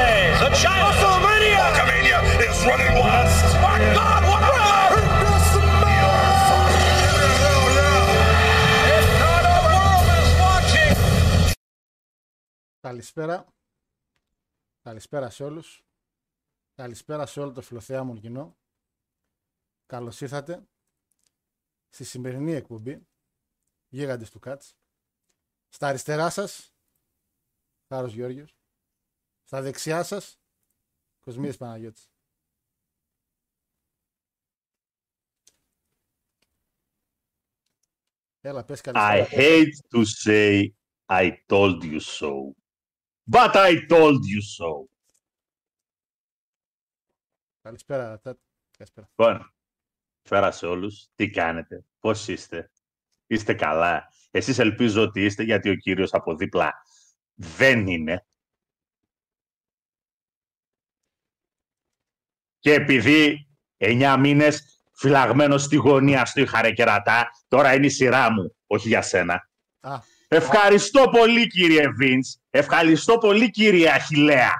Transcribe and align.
here, 0.00 0.32
Andre, 0.32 0.48
the 0.48 0.48
giant. 0.62 0.96
WrestleMania! 0.96 1.62
Hulkamania 1.66 2.18
is 2.46 2.58
running 2.68 2.94
wild! 3.00 3.28
My 3.64 3.78
God, 3.94 4.22
what 4.30 4.40
Καλησπέρα. 12.80 13.46
Καλησπέρα 14.82 15.30
σε 15.30 15.44
όλους. 15.44 15.84
Καλησπέρα 16.74 17.26
σε 17.26 17.40
όλο 17.40 17.52
το 17.52 17.60
φιλοθεάμον 17.60 18.20
κοινό. 18.20 18.56
Καλώς 19.86 20.20
ήρθατε 20.20 20.62
στη 21.88 22.04
σημερινή 22.04 22.52
εκπομπή 22.52 23.06
Γίγαντες 23.88 24.30
του 24.30 24.38
Κάτς. 24.38 24.76
Στα 25.68 25.86
αριστερά 25.86 26.30
σας, 26.30 26.74
Χάρος 27.88 28.12
Γιώργιος. 28.12 28.59
Στα 29.50 29.62
δεξιά 29.62 30.02
σας, 30.02 30.40
Κοσμίδης 31.20 31.56
Παναγιώτης. 31.56 32.10
Έλα, 38.40 38.64
πες 38.64 38.80
I 38.80 38.82
καλησπέρα. 38.82 39.28
hate 39.30 39.96
to 39.96 40.04
say 40.24 40.68
I 41.06 41.32
told 41.46 41.82
you 41.82 42.00
so. 42.00 42.54
But 43.30 43.54
I 43.54 43.86
told 43.88 44.20
you 44.24 44.40
so. 44.58 44.84
Καλησπέρα, 47.62 48.20
Τάτ. 48.20 48.38
Καλησπέρα. 48.76 49.10
Λοιπόν, 49.16 49.54
φέρα 50.22 50.50
σε 50.50 50.66
όλους. 50.66 51.08
Τι 51.14 51.30
κάνετε, 51.30 51.84
πώς 52.00 52.28
είστε. 52.28 52.70
Είστε 53.26 53.54
καλά. 53.54 54.12
Εσείς 54.30 54.58
ελπίζω 54.58 55.02
ότι 55.02 55.24
είστε 55.24 55.42
γιατί 55.42 55.70
ο 55.70 55.76
κύριος 55.76 56.12
από 56.12 56.36
δίπλα 56.36 56.72
δεν 57.34 57.86
είναι. 57.86 58.24
Και 62.60 62.72
επειδή 62.74 63.48
εννιά 63.76 64.16
μήνες 64.16 64.82
φυλαγμένος 64.92 65.62
στη 65.62 65.76
γωνία 65.76 66.24
στο 66.24 66.40
είχα 66.40 66.62
ρε 66.62 66.72
κερατά, 66.72 67.30
τώρα 67.48 67.74
είναι 67.74 67.86
η 67.86 67.90
σειρά 67.90 68.32
μου, 68.32 68.56
όχι 68.66 68.88
για 68.88 69.02
σένα. 69.02 69.48
Α, 69.80 69.98
Ευχαριστώ 70.28 71.08
πολύ 71.10 71.46
κύριε 71.46 71.88
Βίντς. 71.88 72.40
Ευχαριστώ 72.50 73.18
πολύ 73.18 73.50
κύριε 73.50 73.90
Αχιλέα. 73.90 74.52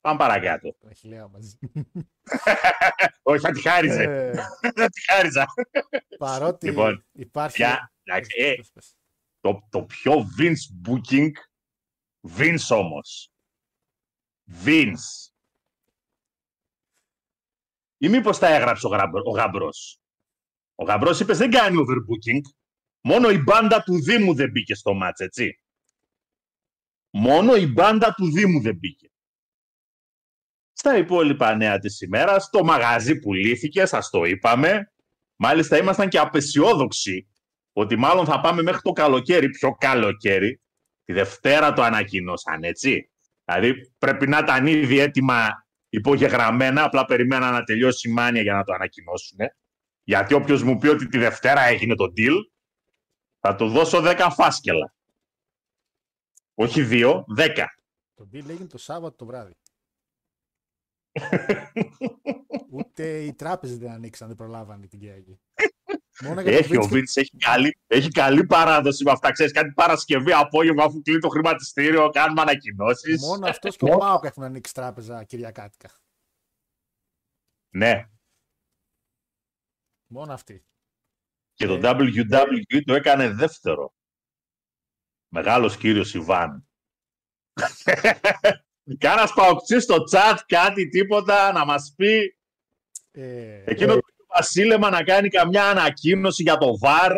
Πάμε 0.00 0.18
παρακάτω. 0.18 0.76
το 0.80 0.88
Αχιλέα 0.90 1.28
μαζί. 1.28 1.58
Όχι, 3.22 3.40
θα 3.40 3.50
τη 3.52 3.60
χάριζε. 3.60 4.02
Ε, 4.02 4.32
Θα 4.80 4.88
τη 4.88 5.04
χάριζα. 5.12 5.46
παρότι 6.18 6.66
Λοιπόν, 6.66 7.04
υπάρχει... 7.12 7.56
για- 7.56 7.92
εντάξει, 8.02 8.30
ε, 8.42 8.54
Πες, 8.54 8.70
πες. 8.74 8.94
Το, 9.40 9.66
το 9.70 9.82
πιο 9.82 10.12
Vince 10.38 10.88
booking, 10.88 11.30
Vince 12.36 12.76
όμως. 12.76 13.32
Vince. 14.64 15.31
Ή 18.02 18.08
μήπως 18.08 18.38
τα 18.38 18.48
έγραψε 18.48 18.86
ο, 18.86 18.90
γραμπ- 18.90 19.26
ο 19.26 19.30
γαμπρός. 19.30 19.98
Ο 20.74 20.84
γαμπρός 20.84 21.20
είπες 21.20 21.38
δεν 21.38 21.50
κάνει 21.50 21.76
overbooking. 21.76 22.40
Μόνο 23.00 23.30
η 23.30 23.38
μπάντα 23.38 23.82
του 23.82 24.02
Δήμου 24.02 24.34
δεν 24.34 24.50
μπήκε 24.50 24.74
στο 24.74 24.94
μάτς, 24.94 25.20
έτσι. 25.20 25.60
Μόνο 27.10 27.54
η 27.54 27.66
μπάντα 27.66 28.14
του 28.14 28.32
Δήμου 28.32 28.60
δεν 28.60 28.76
μπήκε. 28.76 29.10
Στα 30.72 30.96
υπόλοιπα 30.96 31.54
νέα 31.54 31.78
της 31.78 32.00
ημέρας, 32.00 32.50
το 32.50 32.64
μαγαζί 32.64 33.18
πουλήθηκε, 33.18 33.86
σας 33.86 34.10
το 34.10 34.24
είπαμε. 34.24 34.92
Μάλιστα 35.36 35.76
ήμασταν 35.76 36.08
και 36.08 36.18
απεσιόδοξοι 36.18 37.28
ότι 37.72 37.96
μάλλον 37.96 38.24
θα 38.24 38.40
πάμε 38.40 38.62
μέχρι 38.62 38.80
το 38.82 38.92
καλοκαίρι, 38.92 39.50
πιο 39.50 39.72
καλοκαίρι. 39.72 40.60
Τη 41.04 41.12
Δευτέρα 41.12 41.72
το 41.72 41.82
ανακοίνωσαν, 41.82 42.62
έτσι. 42.62 43.10
Δηλαδή 43.44 43.92
πρέπει 43.98 44.28
να 44.28 44.38
ήταν 44.38 44.66
ήδη 44.66 44.98
έτοιμα 44.98 45.61
υπογεγραμμένα, 45.92 46.84
απλά 46.84 47.04
περιμένα 47.04 47.50
να 47.50 47.64
τελειώσει 47.64 48.08
η 48.08 48.12
μάνια 48.12 48.42
για 48.42 48.54
να 48.54 48.64
το 48.64 48.72
ανακοινώσουν. 48.72 49.38
Γιατί 50.02 50.34
όποιος 50.34 50.62
μου 50.62 50.78
πει 50.78 50.88
ότι 50.88 51.08
τη 51.08 51.18
Δευτέρα 51.18 51.60
έγινε 51.60 51.94
το 51.94 52.12
deal, 52.16 52.36
θα 53.38 53.54
του 53.54 53.68
δώσω 53.68 54.00
10 54.02 54.28
φάσκελα. 54.30 54.94
Όχι 56.54 56.82
δύο, 56.82 57.24
10. 57.38 57.64
Το 58.14 58.28
deal 58.32 58.48
έγινε 58.48 58.66
το 58.66 58.78
Σάββατο 58.78 59.16
το 59.16 59.26
βράδυ. 59.26 59.52
Ούτε 62.76 63.22
οι 63.22 63.34
τράπεζες 63.34 63.78
δεν 63.78 63.90
ανοίξαν, 63.90 64.28
δεν 64.28 64.36
προλάβανε 64.36 64.86
την 64.86 64.98
Κυριακή. 64.98 65.40
Μόνο 66.20 66.40
για 66.40 66.52
το 66.52 66.56
Έχει 66.58 66.76
ο 66.76 66.80
Vince- 66.80 66.88
Βίντς, 66.88 67.16
έχει 67.16 67.36
καλή, 67.36 67.78
έχει 67.86 68.08
καλή 68.08 68.46
παράδοση 68.46 69.04
με 69.04 69.10
αυτά. 69.10 69.30
Ξέρεις, 69.32 69.52
κάτι 69.52 69.72
Παρασκευή 69.72 70.32
απόγευμα 70.32 70.84
αφού 70.84 71.02
κλείνει 71.02 71.20
το 71.20 71.28
χρηματιστήριο, 71.28 72.10
κάνουμε 72.10 72.40
ανακοινώσεις. 72.40 73.20
Μόνο 73.20 73.46
αυτός 73.48 73.76
και 73.76 73.84
ο 73.92 73.96
Πάοκ 73.98 74.24
έχουν 74.24 74.42
ανοίξει 74.42 74.74
τράπεζα 74.74 75.24
Κυριακάτικα. 75.24 75.90
Ναι, 77.74 78.06
Μόνο 80.06 80.32
αυτοί. 80.32 80.64
Και 81.54 81.66
το 81.66 81.74
Ε. 81.74 81.80
WWE 81.82 82.82
το 82.84 82.94
έκανε 82.94 83.28
δεύτερο. 83.28 83.94
Μεγάλος 85.28 85.76
κύριος 85.76 86.14
Ιβάν. 86.14 86.68
Κάνας 88.98 89.32
παοξή 89.32 89.80
στο 89.80 89.96
chat 90.12 90.36
κάτι 90.46 90.88
τίποτα 90.88 91.52
να 91.52 91.64
μας 91.64 91.92
πει 91.96 92.36
Ε, 93.10 93.62
εκείνο 93.66 93.94
το 93.94 94.00
βασίλεμα 94.34 94.90
να 94.90 95.04
κάνει 95.04 95.28
καμιά 95.28 95.70
ανακοίνωση 95.70 96.42
για 96.42 96.56
το 96.56 96.66
VAR. 96.82 97.16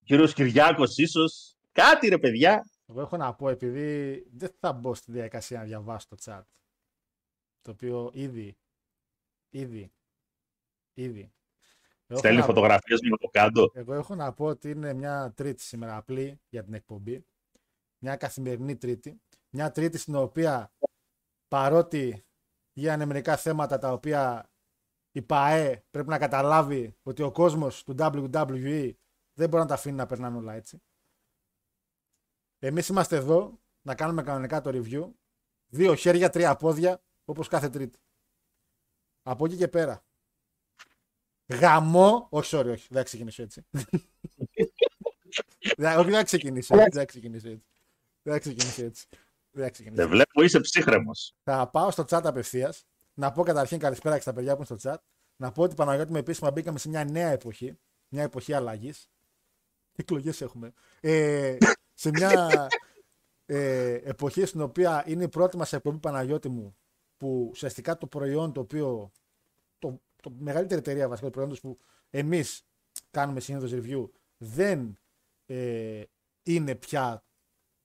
Ο 0.00 0.04
κύριος 0.04 0.32
Κυριάκος 0.34 0.96
ίσως. 0.96 1.54
Κάτι 1.72 2.08
ρε 2.08 2.18
παιδιά. 2.18 2.70
εγώ 2.86 3.00
έχω 3.00 3.16
να 3.16 3.34
πω, 3.34 3.48
επειδή 3.48 4.22
δεν 4.32 4.50
θα 4.60 4.72
μπω 4.72 4.94
στη 4.94 5.12
διαδικασία 5.12 5.58
να 5.58 5.64
διαβάσω 5.64 6.06
το 6.08 6.16
chat. 6.24 6.42
Το 7.60 7.70
οποίο 7.70 8.10
ήδη, 8.14 8.58
ήδη, 9.50 9.92
ήδη. 10.94 11.20
Εγώ 11.20 11.32
έχω 12.06 12.18
Στέλνει 12.18 12.38
να- 12.38 12.44
φωτογραφίες 12.44 13.00
με 13.10 13.16
το 13.16 13.28
κάτω. 13.28 13.70
Εγώ 13.74 13.94
έχω 13.94 14.14
να 14.14 14.32
πω 14.32 14.44
ότι 14.44 14.70
είναι 14.70 14.92
μια 14.92 15.32
τρίτη 15.36 15.62
σήμερα 15.62 15.96
απλή 15.96 16.40
για 16.48 16.64
την 16.64 16.74
εκπομπή. 16.74 17.24
Μια 17.98 18.16
καθημερινή 18.16 18.76
τρίτη. 18.76 19.20
Μια 19.50 19.70
τρίτη 19.70 19.98
στην 19.98 20.14
οποία 20.14 20.72
παρότι 21.48 22.24
γίνανε 22.72 23.04
μερικά 23.04 23.36
θέματα 23.36 23.78
τα 23.78 23.92
οποία 23.92 24.50
η 25.12 25.22
ΠαΕ 25.22 25.84
πρέπει 25.90 26.08
να 26.08 26.18
καταλάβει 26.18 26.96
ότι 27.02 27.22
ο 27.22 27.30
κόσμος 27.32 27.84
του 27.84 27.94
WWE 27.98 28.92
δεν 29.34 29.48
μπορεί 29.48 29.62
να 29.62 29.68
τα 29.68 29.74
αφήνει 29.74 29.96
να 29.96 30.06
περνάνε 30.06 30.36
όλα 30.36 30.52
έτσι. 30.54 30.82
Εμείς 32.58 32.88
είμαστε 32.88 33.16
εδώ 33.16 33.60
να 33.82 33.94
κάνουμε 33.94 34.22
κανονικά 34.22 34.60
το 34.60 34.70
review. 34.74 35.10
Δύο 35.66 35.94
χέρια, 35.94 36.30
τρία 36.30 36.56
πόδια, 36.56 37.02
όπως 37.24 37.48
κάθε 37.48 37.68
τρίτη. 37.68 37.98
Από 39.22 39.44
εκεί 39.44 39.56
και 39.56 39.68
πέρα. 39.68 40.04
Γαμό. 41.46 42.26
Όχι, 42.30 42.56
sorry, 42.56 42.66
όχι. 42.70 42.86
Δεν 42.88 42.96
θα 42.98 43.02
ξεκινήσω 43.02 43.42
έτσι. 43.42 43.66
Δεν- 45.76 45.98
όχι, 45.98 46.04
δεν 46.10 46.14
θα 46.18 46.24
ξεκινήσω 46.24 46.74
έτσι. 46.74 46.88
Δεν 46.90 46.98
θα 46.98 47.04
ξεκινήσω 47.04 47.48
έτσι. 47.48 47.64
Δεν 48.22 48.32
θα 48.32 48.38
ξεκινήσω 48.38 48.84
έτσι. 48.84 49.06
Δεν 49.50 49.64
θα 49.64 49.70
ξεκινήσω 49.70 50.02
Δεν 50.02 50.12
έτσι. 50.12 50.16
βλέπω 50.16 50.42
είσαι 50.42 50.60
ψύχρεμος. 50.60 51.34
Θα 51.42 51.70
πάω 51.70 51.90
στο 51.90 52.04
chat 52.08 52.20
απευθείας. 52.24 52.86
Να 53.20 53.32
πω 53.32 53.42
καταρχήν 53.42 53.78
καλησπέρα 53.78 54.14
και 54.14 54.20
στα 54.20 54.32
παιδιά 54.32 54.56
που 54.56 54.64
είναι 54.68 54.78
στο 54.78 54.90
chat. 54.90 54.96
Να 55.36 55.52
πω 55.52 55.62
ότι 55.62 55.74
Παναγιώτη 55.74 56.12
με 56.12 56.18
επίσημα 56.18 56.50
μπήκαμε 56.50 56.78
σε 56.78 56.88
μια 56.88 57.04
νέα 57.04 57.28
εποχή. 57.28 57.78
Μια 58.08 58.22
εποχή 58.22 58.52
αλλαγής. 58.52 59.10
Τι 59.92 60.00
εκλογές 60.02 60.40
έχουμε. 60.40 60.72
Ε, 61.00 61.56
σε 61.94 62.10
μια 62.10 62.66
ε, 63.46 63.92
εποχή 63.92 64.44
στην 64.44 64.60
οποία 64.60 65.04
είναι 65.06 65.24
η 65.24 65.28
πρώτη 65.28 65.56
μας 65.56 65.72
εκπομπή 65.72 65.98
Παναγιώτη 65.98 66.48
μου 66.48 66.76
που 67.16 67.48
ουσιαστικά 67.50 67.98
το 67.98 68.06
προϊόν 68.06 68.52
το 68.52 68.60
οποίο. 68.60 69.10
Το, 69.78 70.00
το 70.22 70.30
μεγαλύτερη 70.38 70.80
εταιρεία 70.80 71.08
βασικά 71.08 71.26
το 71.26 71.32
προϊόντος 71.32 71.60
που 71.60 71.78
εμείς 72.10 72.62
κάνουμε 73.10 73.40
συνήθως 73.40 73.70
review 73.74 74.10
δεν 74.36 74.98
ε, 75.46 76.02
είναι 76.42 76.74
πια 76.74 77.24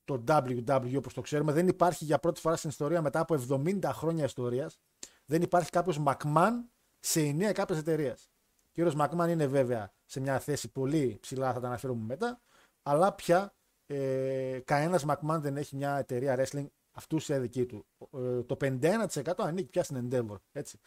το 0.04 0.24
WWE 0.26 0.94
όπως 0.96 1.14
το 1.14 1.20
ξέρουμε. 1.20 1.52
Δεν 1.52 1.68
υπάρχει 1.68 2.04
για 2.04 2.18
πρώτη 2.18 2.40
φορά 2.40 2.56
στην 2.56 2.70
ιστορία 2.70 3.02
μετά 3.02 3.20
από 3.20 3.34
70 3.48 3.80
χρόνια 3.84 4.24
ιστορίας 4.24 4.78
δεν 5.26 5.42
υπάρχει 5.42 5.70
κάποιος 5.70 6.00
McMahon 6.06 6.52
σε 7.00 7.20
ενία 7.20 7.52
κάποιες 7.52 7.78
εταιρείες. 7.78 8.30
Ο 8.66 8.68
κύριος 8.72 8.94
McMahon 8.98 9.28
είναι 9.28 9.46
βέβαια 9.46 9.92
σε 10.04 10.20
μια 10.20 10.38
θέση 10.38 10.68
πολύ 10.72 11.18
ψηλά, 11.20 11.52
θα 11.52 11.60
τα 11.60 11.66
αναφέρουμε 11.66 12.04
μετά, 12.04 12.40
αλλά 12.82 13.12
πια 13.12 13.54
ε, 13.86 14.60
κανένας 14.64 15.04
McMahon 15.08 15.38
δεν 15.38 15.56
έχει 15.56 15.76
μια 15.76 15.96
εταιρεία 15.96 16.38
wrestling 16.38 16.66
Αυτού 16.98 17.18
σε 17.18 17.38
δική 17.38 17.66
του. 17.66 17.86
Ε, 18.14 18.42
το 18.42 18.56
51% 18.60 19.32
ανήκει 19.36 19.68
πια 19.70 19.82
στην 19.82 20.08
Endeavor. 20.10 20.36
Έτσι. 20.52 20.78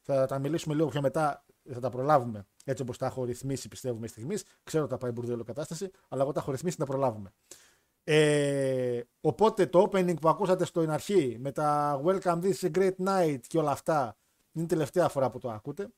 Θα 0.00 0.26
τα 0.26 0.38
μιλήσουμε 0.38 0.74
λίγο 0.74 0.88
πιο 0.88 1.00
μετά, 1.00 1.44
θα 1.72 1.80
τα 1.80 1.90
προλάβουμε. 1.90 2.46
Έτσι 2.64 2.82
όπως 2.82 2.98
τα 2.98 3.06
έχω 3.06 3.24
ρυθμίσει, 3.24 3.68
πιστεύουμε 3.68 4.06
στιγμής. 4.06 4.44
Ξέρω 4.62 4.84
ότι 4.84 4.92
θα 4.92 4.98
πάει 4.98 5.10
μπουρδέλο 5.10 5.44
κατάσταση, 5.44 5.90
αλλά 6.08 6.22
εγώ 6.22 6.32
τα 6.32 6.40
έχω 6.40 6.50
ρυθμίσει 6.50 6.76
να 6.78 6.86
τα 6.86 6.92
προλάβουμε. 6.92 7.32
Ε, 8.08 9.00
οπότε 9.20 9.66
το 9.66 9.90
opening 9.90 10.20
που 10.20 10.28
ακούσατε 10.28 10.64
στο 10.64 10.80
αρχή 10.80 11.36
με 11.40 11.52
τα 11.52 12.00
Welcome 12.04 12.40
This 12.42 12.52
is 12.52 12.70
a 12.70 12.76
Great 12.76 13.06
Night 13.06 13.38
και 13.46 13.58
όλα 13.58 13.70
αυτά 13.70 14.16
είναι 14.52 14.64
η 14.64 14.68
τελευταία 14.68 15.08
φορά 15.08 15.30
που 15.30 15.38
το 15.38 15.50
ακούτε. 15.50 15.88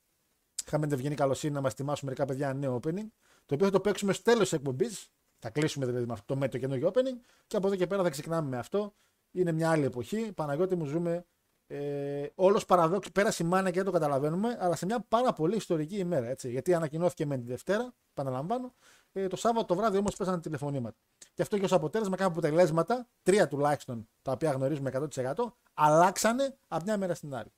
Είχαμε 0.67 0.87
την 0.87 0.95
ευγενή 0.97 1.15
καλοσύνη 1.15 1.53
να 1.53 1.61
μας 1.61 1.73
ετοιμάσουμε 1.73 2.11
μερικά 2.11 2.35
παιδιά 2.35 2.55
νέο 2.55 2.81
opening, 2.83 3.07
το 3.47 3.55
οποίο 3.55 3.67
θα 3.67 3.73
το 3.73 3.81
παίξουμε 3.81 4.13
στο 4.13 4.23
τέλος 4.23 4.43
της 4.43 4.53
εκπομπής. 4.53 5.09
Θα 5.39 5.51
κλείσουμε 5.51 5.87
δηλαδή 5.87 6.07
με 6.07 6.13
αυτό 6.13 6.37
με 6.37 6.49
το 6.49 6.59
καινούργιο 6.59 6.89
opening 6.89 7.19
και 7.47 7.57
από 7.57 7.67
εδώ 7.67 7.77
και 7.77 7.87
πέρα 7.87 8.03
θα 8.03 8.11
ξεκινάμε 8.11 8.49
με 8.49 8.59
αυτό. 8.59 8.95
Είναι 9.31 9.53
μια 9.53 9.71
άλλη 9.71 9.85
εποχή. 9.85 10.33
Παναγιώτη 10.33 10.77
μου 10.77 10.85
ζούμε 10.85 11.27
ε, 11.67 12.27
όλος 12.35 12.65
παραδόξου. 12.65 13.13
Πέρασε 13.13 13.43
η 13.43 13.47
μάνα 13.47 13.71
και 13.71 13.77
δεν 13.77 13.85
το 13.85 13.91
καταλαβαίνουμε, 13.91 14.57
αλλά 14.61 14.77
σε 14.77 14.87
μια 14.87 15.01
πάρα 15.09 15.33
πολύ 15.33 15.57
ιστορική 15.57 15.97
ημέρα. 15.97 16.27
Έτσι, 16.27 16.51
γιατί 16.51 16.75
ανακοινώθηκε 16.75 17.27
με 17.27 17.39
τη 17.39 17.47
Δευτέρα, 17.47 17.95
επαναλαμβάνω. 18.11 18.75
Ε, 19.13 19.27
το 19.27 19.37
Σάββατο 19.37 19.67
το 19.67 19.75
βράδυ 19.75 19.99
όμως 19.99 20.17
πέσανε 20.17 20.41
τηλεφωνήματα. 20.41 20.97
Και 21.39 21.45
αυτό 21.45 21.59
και 21.59 21.65
ως 21.65 21.73
αποτέλεσμα 21.73 22.17
κάποια 22.17 22.33
αποτελέσματα, 22.33 23.09
τρία 23.23 23.49
τουλάχιστον 23.49 24.09
τα 24.23 24.33
οποία 24.33 24.51
γνωρίζουμε 24.51 25.09
100%, 25.15 25.35
αλλάξανε 25.75 26.59
από 26.69 26.85
μια 26.85 26.97
μέρα 26.99 27.15
στην 27.15 27.35
άλλη. 27.35 27.53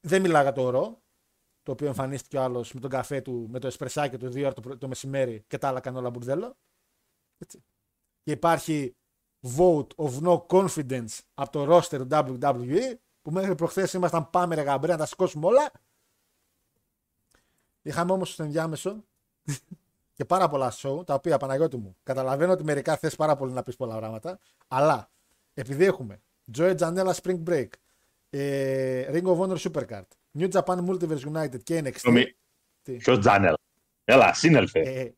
Δεν 0.00 0.20
μιλάω 0.20 0.42
για 0.42 0.52
το 0.52 0.70
ρο, 0.70 1.02
το 1.62 1.72
οποίο 1.72 1.86
εμφανίστηκε 1.86 2.36
ο 2.36 2.42
άλλος 2.42 2.72
με 2.72 2.80
τον 2.80 2.90
καφέ 2.90 3.20
του, 3.20 3.46
με 3.50 3.58
το 3.58 3.66
εσπρεσάκι 3.66 4.16
του 4.16 4.28
δύο 4.28 4.46
ώρα 4.46 4.54
το, 4.54 4.78
το 4.78 4.88
μεσημέρι 4.88 5.44
και 5.46 5.58
τα 5.58 5.68
άλλα 5.68 5.78
έκανε 5.78 5.98
όλα 5.98 6.10
μπουρδέλο. 6.10 6.56
Έτσι. 7.38 7.64
Και 8.22 8.30
υπάρχει 8.30 8.96
vote 9.56 9.94
of 9.96 10.20
no 10.22 10.46
confidence 10.46 11.18
από 11.34 11.50
το 11.50 11.76
roster 11.76 12.08
WWE 12.08 12.94
που 13.22 13.30
μέχρι 13.30 13.54
προχθές 13.54 13.92
ήμασταν 13.92 14.30
πάμε 14.30 14.54
ρε 14.54 14.62
γαμπρέ 14.62 14.92
να 14.92 14.98
τα 14.98 15.06
σηκώσουμε 15.06 15.46
όλα. 15.46 15.70
Είχαμε 17.82 18.12
όμως 18.12 18.32
στο 18.32 18.42
ενδιάμεσο 18.42 19.04
και 20.18 20.24
πάρα 20.24 20.48
πολλά 20.48 20.72
show 20.72 21.06
τα 21.06 21.14
οποία 21.14 21.36
Παναγιώτη 21.36 21.76
μου 21.76 21.96
καταλαβαίνω 22.02 22.52
ότι 22.52 22.64
μερικά 22.64 22.96
θες 22.96 23.16
πάρα 23.16 23.36
πολύ 23.36 23.52
να 23.52 23.62
πεις 23.62 23.76
πολλά 23.76 23.96
πράγματα 23.96 24.38
αλλά 24.68 25.10
επειδή 25.54 25.84
έχουμε 25.84 26.22
Joey 26.56 26.76
Janela 26.76 27.12
Spring 27.22 27.42
Break, 27.48 27.68
ε, 28.30 29.10
Ring 29.12 29.24
of 29.24 29.38
Honor 29.38 29.56
Supercard, 29.56 30.06
New 30.38 30.50
Japan 30.50 30.86
Multiverse 30.86 31.34
United 31.34 31.62
και 31.62 31.82
NXT. 31.84 32.24
Ποιος 32.82 33.18
Τζάνελ. 33.18 33.54
Έλα, 34.04 34.34
σύνελφε. 34.34 34.80
Ε, 34.80 35.12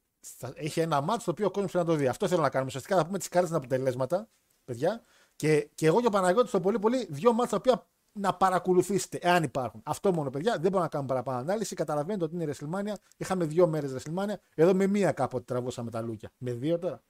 έχει 0.55 0.81
ένα 0.81 1.01
μάτσο 1.01 1.25
το 1.25 1.31
οποίο 1.31 1.47
ο 1.47 1.51
κόσμος 1.51 1.73
πρέπει 1.73 1.87
να 1.87 1.93
το 1.93 1.99
δει. 1.99 2.07
Αυτό 2.07 2.29
θέλω 2.29 2.43
να 2.43 2.49
κάνουμε. 2.51 2.69
Ουσιαστικά 2.69 2.97
θα 2.97 3.07
πούμε 3.07 3.19
τις 3.19 3.29
κάρτες 3.29 3.53
αποτελέσματα, 3.53 4.29
παιδιά. 4.65 5.03
Και, 5.37 5.69
και 5.75 5.87
εγώ 5.87 6.01
και 6.01 6.07
ο 6.07 6.11
Παναγιώτης 6.11 6.49
στο 6.49 6.61
πολύ 6.61 6.79
πολύ 6.79 7.07
δύο 7.11 7.33
μάτσα 7.33 7.51
τα 7.51 7.57
οποία 7.57 7.87
να 8.13 8.35
παρακολουθήσετε, 8.35 9.19
εάν 9.23 9.43
υπάρχουν. 9.43 9.83
Αυτό 9.85 10.13
μόνο, 10.13 10.31
παιδιά. 10.31 10.57
Δεν 10.61 10.71
μπορώ 10.71 10.83
να 10.83 10.89
κάνουμε 10.89 11.09
παραπάνω 11.09 11.39
ανάλυση. 11.39 11.75
Καταλαβαίνετε 11.75 12.25
ότι 12.25 12.35
είναι 12.35 12.53
WrestleMania. 12.53 12.95
Είχαμε 13.17 13.45
δύο 13.45 13.67
μέρες 13.67 13.97
WrestleMania. 13.97 14.35
Εδώ 14.55 14.75
με 14.75 14.87
μία 14.87 15.13
κάποτε 15.13 15.45
τραβούσαμε 15.45 15.91
τα 15.91 16.01
λούκια. 16.01 16.31
Με 16.39 16.53
δύο 16.53 16.79
τώρα. 16.79 17.03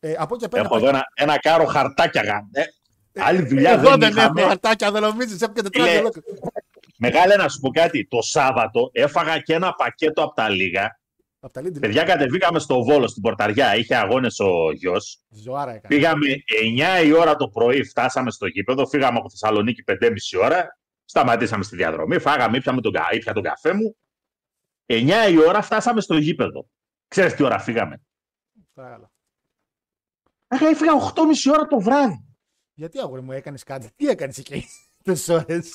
Ε, 0.00 0.14
από 0.18 0.34
εκεί 0.34 0.48
πέρα. 0.48 0.64
Έχω 0.64 0.76
εδώ 0.76 0.88
ένα, 0.88 1.04
ένα 1.14 1.38
κάρο 1.38 1.64
χαρτάκια. 1.64 2.48
Ε, 2.52 2.60
ε, 2.60 2.66
άλλη 3.22 3.42
δουλειά 3.42 3.70
εγώ 3.70 3.96
δεν, 3.96 3.98
δεν 3.98 4.36
έχω 4.36 4.48
χαρτάκια, 4.48 4.90
δεν 4.90 5.02
νομίζεις. 5.02 5.42
Έπιανε 5.42 5.68
τετράδια 5.68 6.10
Μεγάλε 6.98 7.36
να 7.36 7.48
σου 7.48 7.60
πω 7.60 7.70
κάτι. 7.70 8.06
Το 8.06 8.22
Σάββατο 8.22 8.90
έφαγα 8.92 9.38
και 9.38 9.54
ένα 9.54 9.72
πακέτο 9.72 10.22
από 10.22 10.34
τα 10.34 10.48
λίγα 10.48 10.98
Παιδιά, 11.80 12.02
κατεβήκαμε 12.02 12.58
στο 12.58 12.82
Βόλο 12.82 13.06
στην 13.06 13.22
Πορταριά. 13.22 13.76
Είχε 13.76 13.96
αγώνες 13.96 14.38
ο 14.38 14.72
γιος. 14.72 15.20
Πήγαμε 15.88 16.26
9 17.02 17.04
η 17.04 17.12
ώρα 17.12 17.36
το 17.36 17.48
πρωί, 17.48 17.82
φτάσαμε 17.82 18.30
στο 18.30 18.46
γήπεδο. 18.46 18.86
Φύγαμε 18.86 19.18
από 19.18 19.30
Θεσσαλονίκη 19.30 19.84
5,5 19.86 20.08
ώρα. 20.42 20.78
Σταματήσαμε 21.04 21.64
στη 21.64 21.76
διαδρομή. 21.76 22.18
Φάγαμε, 22.18 22.56
ήπιαμε 22.56 22.80
τον, 22.80 22.92
ήπια 23.12 23.32
τον 23.32 23.42
καφέ 23.42 23.72
μου. 23.72 23.96
9 24.86 25.30
η 25.30 25.38
ώρα 25.46 25.62
φτάσαμε 25.62 26.00
στο 26.00 26.16
γήπεδο. 26.16 26.68
Ξέρεις 27.08 27.34
τι 27.34 27.42
ώρα 27.42 27.58
φύγαμε. 27.58 28.02
Παρακαλώ. 28.74 29.10
έφυγα 30.48 30.92
8,5 31.14 31.52
ώρα 31.52 31.66
το 31.66 31.80
βράδυ. 31.80 32.28
Γιατί 32.74 32.98
αγόρι 32.98 33.22
μου 33.22 33.32
έκανες 33.32 33.62
κάτι, 33.62 33.90
τι 33.96 34.06
έκανες 34.08 34.38
εκεί 34.38 34.64
τόσες 35.04 35.28
ώρες; 35.28 35.72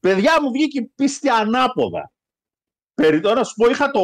Παιδιά 0.00 0.42
μου 0.42 0.50
βγήκε 0.50 0.82
πίστη 0.94 1.28
ανάποδα. 1.28 2.11
Περί 2.94 3.20
να 3.20 3.44
σου 3.44 3.54
πω, 3.54 3.70
είχα 3.70 3.90
το, 3.90 4.02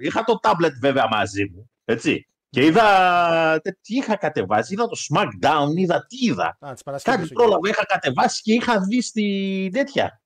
είχα 0.00 0.24
το 0.24 0.38
tablet 0.42 0.72
βέβαια 0.80 1.08
μαζί 1.08 1.44
μου, 1.44 1.70
έτσι. 1.84 2.26
Και 2.48 2.64
είδα, 2.64 3.60
τι 3.60 3.94
είχα 3.94 4.16
κατεβάσει, 4.16 4.72
είδα 4.72 4.86
το 4.86 4.96
SmackDown, 5.08 5.76
είδα 5.76 6.06
τι 6.06 6.16
είδα. 6.26 6.58
Α, 6.60 6.72
Κάτι 7.02 7.28
πρόλαβα, 7.28 7.68
είχα 7.68 7.84
κατεβάσει 7.84 8.42
και 8.42 8.52
είχα 8.52 8.80
δει 8.80 9.02
στη 9.02 9.68
τέτοια. 9.72 10.22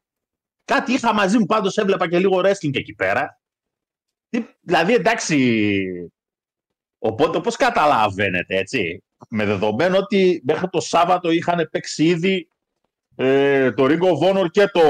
Κάτι 0.65 0.93
είχα 0.93 1.15
μαζί 1.15 1.39
μου, 1.39 1.47
πάντως 1.47 1.77
έβλεπα 1.77 2.09
και 2.09 2.19
λίγο 2.19 2.41
wrestling 2.41 2.77
εκεί 2.77 2.95
πέρα. 2.95 3.41
Δηλαδή, 4.61 4.95
εντάξει, 4.95 6.11
οπότε 6.99 7.41
πώς 7.41 7.57
καταλαβαίνετε, 7.57 8.57
έτσι. 8.57 9.05
Με 9.29 9.45
δεδομένο 9.45 9.97
ότι 9.97 10.43
μέχρι 10.47 10.69
το 10.69 10.81
Σάββατο 10.81 11.31
είχαν 11.31 11.69
παίξει 11.71 12.05
ήδη 12.05 12.49
ε, 13.17 13.73
το 13.73 13.85
Ring 13.85 14.01
of 14.01 14.29
Honor 14.29 14.51
και 14.51 14.67
το 14.67 14.83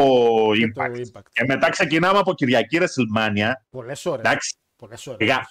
Impact. 0.51 0.93
Και, 0.93 1.23
και 1.33 1.45
μετά 1.47 1.69
ξεκινάμε 1.69 2.19
από 2.19 2.35
Κυριακή 2.35 2.79
WrestleMania. 2.81 3.51
Πολλές 3.71 4.07
ώρες. 4.07 4.57
Πολλές 4.77 5.07
ώρες. 5.07 5.19
Πήγα, 5.19 5.49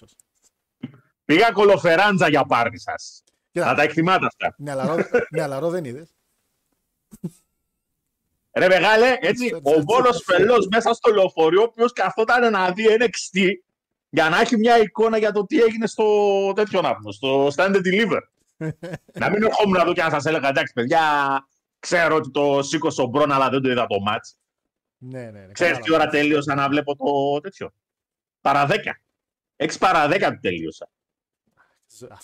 πήγα 1.25 1.51
κολοφεράντζα 1.51 2.29
για 2.29 2.45
πάρτι 2.45 2.79
σας. 2.79 3.23
Να 3.51 3.75
τα 3.75 3.81
εκτιμάτε 3.81 4.25
αυτά. 4.25 4.55
Ναι, 5.29 5.41
αλλά 5.41 5.59
ρο 5.59 5.69
δεν 5.69 5.85
είδες. 5.85 6.15
Ρε 8.57 8.67
μεγάλε, 8.67 9.17
έτσι, 9.19 9.53
ο 9.53 9.81
Βόλο 9.81 10.13
Φελός 10.25 10.67
μέσα 10.71 10.93
στο 10.93 11.13
λεωφορείο, 11.13 11.61
ο 11.61 11.63
οποίος 11.63 11.93
καθόταν 11.93 12.51
να 12.51 12.71
δει 12.71 12.85
NXT 12.99 13.39
για 14.09 14.29
να 14.29 14.39
έχει 14.39 14.57
μια 14.57 14.79
εικόνα 14.79 15.17
για 15.17 15.31
το 15.31 15.45
τι 15.45 15.61
έγινε 15.61 15.87
στο 15.87 16.05
τέτοιο 16.55 16.81
να 16.81 16.95
πούμε, 16.95 17.11
στο 17.11 17.47
Stand 17.55 17.75
and 17.75 17.81
Deliver. 17.85 18.19
να 19.21 19.29
μην 19.29 19.43
ερχόμουν 19.43 19.77
να 19.77 19.83
δω 19.83 19.93
και 19.93 20.01
να 20.01 20.09
σας 20.09 20.25
έλεγα 20.25 20.47
εντάξει, 20.49 20.73
παιδιά, 20.73 21.01
Ξέρω 21.85 22.15
ότι 22.15 22.31
το 22.31 22.63
σήκωσε 22.63 23.01
ο 23.01 23.05
Μπρόν, 23.05 23.31
αλλά 23.31 23.49
δεν 23.49 23.61
το 23.61 23.69
είδα 23.69 23.87
το 23.87 23.99
μάτς. 23.99 24.37
Ναι, 24.97 25.23
ναι, 25.23 25.39
ναι. 25.45 25.51
Ξέρεις 25.51 25.77
τι 25.77 25.93
ώρα 25.93 26.07
τελείωσα 26.07 26.55
να 26.55 26.69
βλέπω 26.69 26.95
το 26.95 27.41
τέτοιο; 27.41 27.71
Παρά 28.41 28.67
10. 28.69 28.73
6 29.55 29.75
παρά 29.79 30.07
10 30.07 30.31
του 30.33 30.39
τελείωσα. 30.41 30.89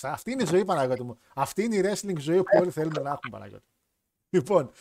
Αυτή 0.01 0.32
είναι 0.32 0.44
η 0.44 0.46
ζωή, 0.46 0.65
Παναγιώτη 0.65 1.03
μου. 1.03 1.18
Αυτή 1.36 1.63
είναι 1.63 1.75
η 1.75 1.82
wrestling 1.84 2.20
ζωή 2.20 2.38
που 2.38 2.58
όλοι 2.60 2.72
θέλουμε 2.72 3.01
να 3.01 3.10
έχουμε, 3.10 3.32
Παναγιώτη. 3.32 3.65
Λοιπόν, 4.30 4.72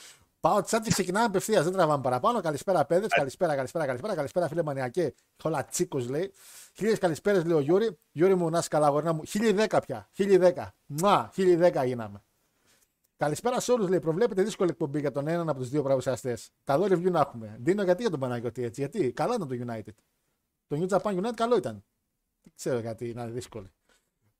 πάω 0.41 0.63
τσάτ 0.63 0.85
και 0.85 0.91
ξεκινάμε 0.91 1.25
απευθείας. 1.25 1.65
Δεν 1.65 1.73
τραβάμε 1.73 2.03
παραπάνω. 2.03 2.41
Καλησπέρα, 2.41 2.85
παιδε. 2.85 3.07
Καλησπέρα, 3.09 3.55
καλησπέρα, 3.55 3.87
καλησπέρα. 3.87 4.15
Καλησπέρα, 4.15 4.49
φίλε 4.49 4.63
Μανιακέ. 4.63 5.15
Χολα 5.43 5.65
τσίκος 5.65 6.09
λέει. 6.09 6.33
Χίλιες 6.75 6.99
καλησπέρες, 6.99 7.45
λέει 7.45 7.57
ο 7.57 7.61
Γιώρη. 7.61 7.99
Γιώρη 8.13 8.35
μου, 8.35 8.51
να 8.51 8.59
είσαι 8.59 8.69
καλά, 8.69 8.89
γορνά 8.89 9.13
μου. 9.13 9.23
1010 9.25 9.81
πια. 9.87 10.09
1010. 10.17 10.75
Μα, 10.87 11.31
1010 11.37 11.85
γίναμε. 11.85 12.23
Καλησπέρα 13.21 13.61
σε 13.61 13.73
όλους, 13.73 13.89
λέει. 13.89 14.01
Προβλέπετε 14.01 14.43
δύσκολη 14.43 14.71
εκπομπή 14.71 15.01
για 15.01 15.11
τον 15.11 15.29
έναν 15.29 15.49
από 15.49 15.59
τους 15.59 15.69
δύο 15.69 15.83
παρουσιαστές. 15.83 16.51
Καλό 16.65 16.85
review 16.85 17.11
να 17.11 17.21
έχουμε. 17.21 17.57
Δίνω 17.61 17.83
γιατί 17.83 18.01
για 18.01 18.11
τον 18.11 18.21
Παναγιώτη 18.21 18.63
έτσι. 18.63 18.81
Γιατί; 18.81 19.13
Καλά 19.13 19.35
ήταν 19.35 19.49
το 19.49 19.55
United. 19.67 19.95
Το 20.67 20.77
New 20.81 20.89
Japan 20.89 21.25
United 21.25 21.35
καλό 21.35 21.57
ήταν. 21.57 21.85
Δεν 22.43 22.53
ξέρω 22.57 22.79
γιατί 22.79 23.15
να 23.15 23.23
είναι 23.23 23.33
δύσκολο. 23.33 23.71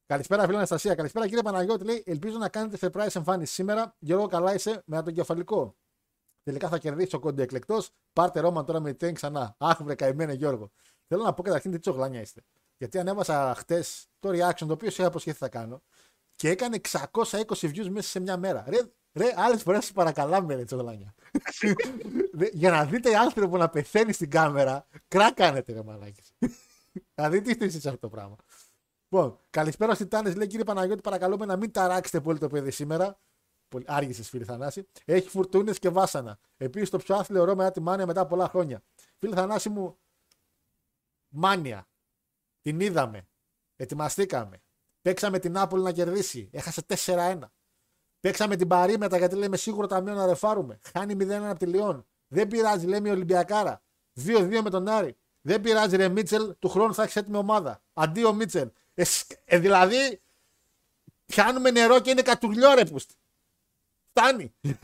Καλησπέρα, 0.07 0.45
φίλε 0.45 0.57
Αναστασία. 0.57 0.95
Καλησπέρα, 0.95 1.27
κύριε 1.27 1.43
Παναγιώτη. 1.43 1.85
Λέει, 1.85 2.03
ελπίζω 2.07 2.39
να 2.39 2.49
κάνετε 2.49 2.79
surprise 2.81 3.15
εμφάνιση 3.17 3.53
σήμερα. 3.55 3.95
Γιώργο, 3.99 4.27
καλά 4.27 4.55
είσαι 4.55 4.83
με 4.87 5.03
τον 5.03 5.15
κεφαλικό. 5.15 5.77
Τελικά 6.43 6.69
θα 6.69 6.79
κερδίσει 6.79 7.15
ο 7.17 7.19
κόντι 7.19 7.43
εκλεκτός. 7.43 7.91
Πάρτε 8.13 8.41
Ρόμαν 8.41 8.65
τώρα 8.65 8.81
με 8.81 8.93
την 8.93 9.15
ξανά. 9.15 9.55
Αχ, 9.59 9.83
βρε 9.83 9.95
καημένε 9.95 10.33
Γιώργο. 10.33 10.71
Θέλω 11.07 11.23
να 11.23 11.35
πω 11.35 11.43
καταρχήν 11.43 11.71
τι 11.71 11.79
τσογλάνια 11.79 12.21
είστε. 12.21 12.41
Γιατί 12.77 12.99
ανέβασα 12.99 13.55
χτες 13.55 14.09
το 14.19 14.29
reaction 14.29 14.67
το 14.67 14.73
οποίο 14.73 14.91
σε 14.91 14.97
είχα 15.01 15.07
αποσχεθεί 15.07 15.39
θα 15.39 15.49
κάνω 15.49 15.83
και 16.41 16.49
έκανε 16.49 16.81
620 16.91 17.45
views 17.45 17.89
μέσα 17.89 18.09
σε 18.09 18.21
μια 18.21 18.37
μέρα. 18.37 18.65
Ρε, 18.69 18.79
ρε 19.13 19.33
άλλε 19.37 19.57
φορέ 19.57 19.81
σας 19.81 19.93
παρακαλάμε, 19.93 20.55
ρε 20.55 20.65
τσογλάνια. 20.65 21.15
Για 22.53 22.71
να 22.71 22.85
δείτε 22.85 23.17
άνθρωπο 23.17 23.57
να 23.57 23.69
πεθαίνει 23.69 24.13
στην 24.13 24.31
κάμερα, 24.31 24.87
κράκανετε, 25.09 25.73
ρε 25.73 25.83
μαλάκι. 25.83 26.23
Να 27.15 27.31
δείτε 27.31 27.55
τι 27.55 27.65
είστε 27.65 27.81
σε 27.81 27.89
αυτό 27.89 28.01
το 28.01 28.09
πράγμα. 28.09 28.37
Λοιπόν, 29.09 29.39
καλησπέρα 29.51 29.95
στι 29.95 30.07
Τάνε. 30.07 30.35
Λέει 30.35 30.47
κύριε 30.47 30.65
Παναγιώτη, 30.65 31.01
παρακαλούμε 31.01 31.47
να 31.47 31.57
μην 31.57 31.71
ταράξετε 31.71 32.21
πολύ 32.21 32.39
το 32.39 32.49
παιδί 32.49 32.71
σήμερα. 32.71 33.19
Άργησες, 33.87 34.29
φίλε 34.29 34.45
Θανάση. 34.45 34.87
Έχει 35.05 35.29
φουρτούνες 35.29 35.79
και 35.79 35.89
βάσανα. 35.89 36.39
Επίσης 36.57 36.91
το 36.91 36.99
πιο 36.99 37.15
άθλιο 37.15 37.45
ρώμα 37.45 37.71
τη 37.71 37.81
μάνια 37.81 38.07
μετά 38.07 38.27
πολλά 38.27 38.49
χρόνια. 38.49 38.83
Φίλε 39.19 39.35
Θανάση 39.35 39.69
μου, 39.69 39.99
μάνια. 41.29 41.89
Την 42.61 42.81
είδαμε. 42.81 43.29
Ετοιμαστήκαμε. 43.77 44.63
Παίξαμε 45.03 45.39
την 45.39 45.59
Άπολη 45.59 45.83
να 45.83 45.93
κερδίσει. 45.93 46.51
Έχασε 46.53 46.83
4-1. 47.07 47.39
Παίξαμε 48.21 48.57
την 48.57 48.69
Παρήμετα 48.69 49.19
γιατί 49.19 49.37
λέμε 49.37 49.57
σίγουρο 49.57 49.87
ταμείο 49.87 50.15
να 50.15 50.27
ρεφάρουμε. 50.27 50.79
Χάνει 50.93 51.17
0-1 51.21 51.31
από 51.31 51.59
τη 51.59 51.67
Λιόν. 51.67 52.07
Δεν 52.29 52.49
πειράζει, 52.49 52.87
λέμε 52.87 53.09
η 53.09 53.13
Ολυμπιακάρα. 53.13 53.83
2-2 54.25 54.61
με 54.63 54.71
τον 54.71 54.89
Άρη. 54.89 55.17
Δεν 55.41 55.61
πειράζει, 55.61 55.97
ρε 55.97 56.09
Μίτσελ, 56.09 56.55
του 56.59 56.69
χρόνου 56.69 56.95
θα 56.95 57.03
έχεις 57.03 57.17
έτοιμη 57.17 57.37
ομάδα. 57.37 57.83
Αντί 57.93 58.25
ο 58.25 58.33
Μίτσελ. 58.33 58.71
Ε, 58.95 59.05
ε, 59.45 59.59
δηλαδή, 59.59 60.23
πιάνουμε 61.27 61.71
νερό 61.71 62.01
και 62.01 62.11
είναι 62.11 62.23
κατουλιό 62.23 62.75
ρε 62.75 62.85
πούστη. 62.85 63.15
Φτάνει. 64.11 64.55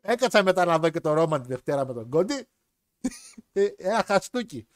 Έκατσα 0.00 0.42
μετά 0.42 0.64
να 0.64 0.78
δω 0.78 0.90
και 0.90 1.00
το 1.00 1.12
Ρόμαν 1.12 1.42
τη 1.42 1.48
Δευτέρα 1.48 1.86
με 1.86 1.92
τον 1.92 2.08
Κόντι. 2.08 2.48
Ε, 3.52 3.68
Ένα 3.76 4.04
χαστούκι. 4.06 4.68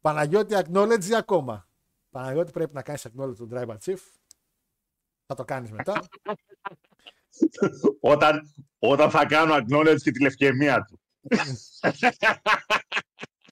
Παναγιώτη 0.00 0.54
acknowledge 0.58 1.04
ή 1.04 1.14
ακόμα. 1.14 1.65
Παναγιώτη 2.16 2.50
πρέπει 2.50 2.74
να 2.74 2.82
κάνεις 2.82 3.06
acknowledge 3.06 3.36
τον 3.36 3.48
Tribal 3.52 3.76
Chief. 3.84 3.98
Θα 5.26 5.34
το 5.34 5.44
κάνεις 5.44 5.70
μετά. 5.70 6.02
Όταν, 8.00 8.54
όταν 8.78 9.10
θα 9.10 9.26
κάνω 9.26 9.54
acknowledge 9.54 10.00
και 10.02 10.10
τη 10.10 10.22
λευκαιμία 10.22 10.84
του. 10.84 11.00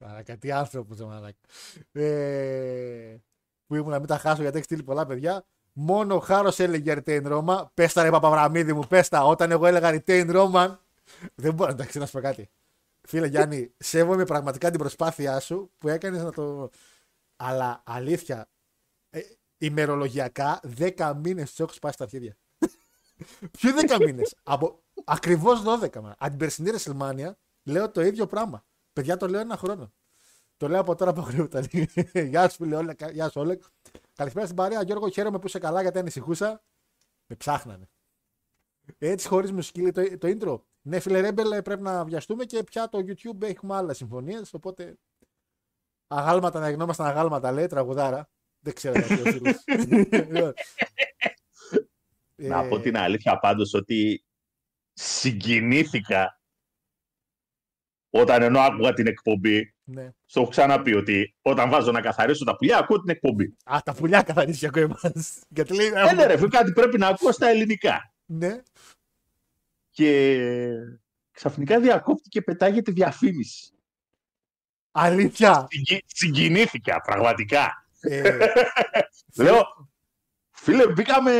Μαλάκα, 0.00 0.36
τι 0.36 0.52
άνθρωπος 0.52 0.96
το 0.96 1.06
μαλάκα. 1.06 1.38
Ε, 1.92 3.16
που 3.66 3.74
ήμουν 3.74 3.90
να 3.90 3.98
μην 3.98 4.06
τα 4.06 4.18
χάσω 4.18 4.42
γιατί 4.42 4.56
έχει 4.56 4.64
στείλει 4.64 4.82
πολλά 4.82 5.06
παιδιά. 5.06 5.46
Μόνο 5.72 6.14
ο 6.14 6.18
Χάρος 6.18 6.58
έλεγε 6.58 6.94
Retain 6.96 7.32
Roma. 7.32 7.64
Πες 7.74 7.92
τα 7.92 8.02
ρε 8.02 8.10
Παπαβραμίδη 8.10 8.72
μου, 8.72 8.86
πες 8.88 9.08
τα. 9.08 9.24
Όταν 9.24 9.50
εγώ 9.50 9.66
έλεγα 9.66 9.90
Retain 9.92 10.34
Roma. 10.34 10.76
Δεν 11.34 11.54
μπορώ 11.54 11.70
εντάξει, 11.70 11.98
να 11.98 12.06
σου 12.06 12.12
πω 12.12 12.20
κάτι. 12.20 12.50
Φίλε 13.00 13.26
Γιάννη, 13.26 13.74
σέβομαι 13.78 14.24
πραγματικά 14.24 14.70
την 14.70 14.78
προσπάθειά 14.78 15.40
σου 15.40 15.70
που 15.78 15.88
έκανες 15.88 16.22
να 16.22 16.32
το. 16.32 16.70
Αλλά 17.36 17.82
αλήθεια, 17.84 18.40
ε, 18.40 18.53
ημερολογιακά 19.64 20.60
10 20.78 21.12
μήνες 21.22 21.48
τους 21.48 21.60
έχω 21.60 21.72
σπάσει 21.72 21.96
τα 21.96 22.04
αρχίδια. 22.04 22.36
Ποιοι 23.60 23.72
10 23.88 24.04
μήνες; 24.04 24.34
Από... 24.42 24.82
Ακριβώς 25.04 25.62
12. 25.82 26.00
Μα. 26.00 26.14
Από 26.18 26.28
την 26.28 26.38
περσινή 26.38 26.70
WrestleMania 26.76 27.32
λέω 27.62 27.90
το 27.90 28.00
ίδιο 28.00 28.26
πράγμα. 28.26 28.64
Παιδιά 28.92 29.16
το 29.16 29.28
λέω 29.28 29.40
ένα 29.40 29.56
χρόνο. 29.56 29.92
Το 30.56 30.68
λέω 30.68 30.80
από 30.80 30.94
τώρα 30.94 31.10
από 31.10 31.20
γρήγορα. 31.20 31.60
Γεια 32.30 32.48
σου, 32.48 32.56
φίλε, 32.56 32.76
Όλεκ. 32.76 33.10
Γεια 33.10 33.28
σου, 33.28 33.40
Όλεκ. 33.40 33.62
Καλησπέρα 34.14 34.44
στην 34.44 34.56
παρέα. 34.56 34.82
Γιώργο, 34.82 35.08
χαίρομαι 35.08 35.38
που 35.38 35.46
είσαι 35.46 35.58
καλά 35.58 35.82
γιατί 35.82 35.98
ανησυχούσα. 35.98 36.62
Με 37.26 37.36
ψάχνανε. 37.36 37.88
Έτσι, 38.98 39.28
χωρίς 39.28 39.52
μουσική, 39.52 39.80
λέει 39.80 39.90
το, 39.90 40.18
το 40.18 40.28
intro. 40.28 40.60
Ναι, 40.82 41.00
φίλε 41.00 41.20
Ρέμπελ, 41.20 41.62
πρέπει 41.62 41.82
να 41.82 42.04
βιαστούμε 42.04 42.44
και 42.44 42.62
πια 42.62 42.88
το 42.88 42.98
YouTube 42.98 43.42
έχουμε 43.42 43.74
άλλες 43.74 43.96
συμφωνίες. 43.96 44.54
Οπότε. 44.54 44.98
Αγάλματα 46.06 46.60
να 46.60 46.70
γινόμασταν 46.70 47.06
αγάλματα, 47.06 47.52
λέει 47.52 47.66
τραγουδάρα. 47.66 48.28
Δεν 48.64 48.74
ξέρω 48.74 48.98
γιατί 49.00 49.28
ο 49.28 49.32
φίλος. 49.32 49.64
Λοιπόν. 49.66 50.52
Να 52.36 52.64
Ε, 52.64 52.68
πω 52.68 52.80
την 52.80 52.96
αλήθεια 52.96 53.38
πάντως 53.38 53.74
ότι 53.74 54.24
συγκινήθηκα 54.92 56.40
όταν 58.10 58.42
ενώ 58.42 58.60
άκουγα 58.60 58.92
την 58.92 59.06
εκπομπή. 59.06 59.74
Ναι. 59.84 60.10
Στο 60.24 60.40
έχω 60.40 60.50
ξαναπεί 60.50 60.94
ότι 60.94 61.34
όταν 61.42 61.70
βάζω 61.70 61.90
να 61.92 62.00
καθαρίσω 62.00 62.44
τα 62.44 62.56
πουλιά, 62.56 62.78
ακούω 62.78 63.00
την 63.00 63.08
εκπομπή. 63.10 63.56
Α, 63.64 63.78
τα 63.84 63.94
πουλιά 63.94 64.22
καθαρίζει 64.22 64.66
ακούει 64.66 64.82
εμάς. 64.82 65.38
Γιατί 65.56 65.74
λέει. 65.74 65.86
Ε, 65.86 66.12
ναι, 66.12 66.26
ρε, 66.26 66.36
φίλε, 66.36 66.48
κάτι 66.48 66.72
πρέπει 66.72 66.98
να 66.98 67.08
ακούω 67.08 67.32
στα 67.32 67.48
ελληνικά. 67.48 68.14
Ναι. 68.26 68.62
Και 69.90 70.38
ξαφνικά 71.30 71.80
διακόπτει 71.80 72.28
και 72.28 72.42
πετάγεται 72.42 72.92
διαφήμιση. 72.92 73.72
Αλήθεια. 74.90 75.66
Συγκι- 75.70 76.04
Συγκινήθηκα, 76.06 77.00
πραγματικά. 77.00 77.83
Ε, 78.08 78.38
Λέω, 79.44 79.62
φίλε, 80.50 80.86
μπήκαμε 80.92 81.32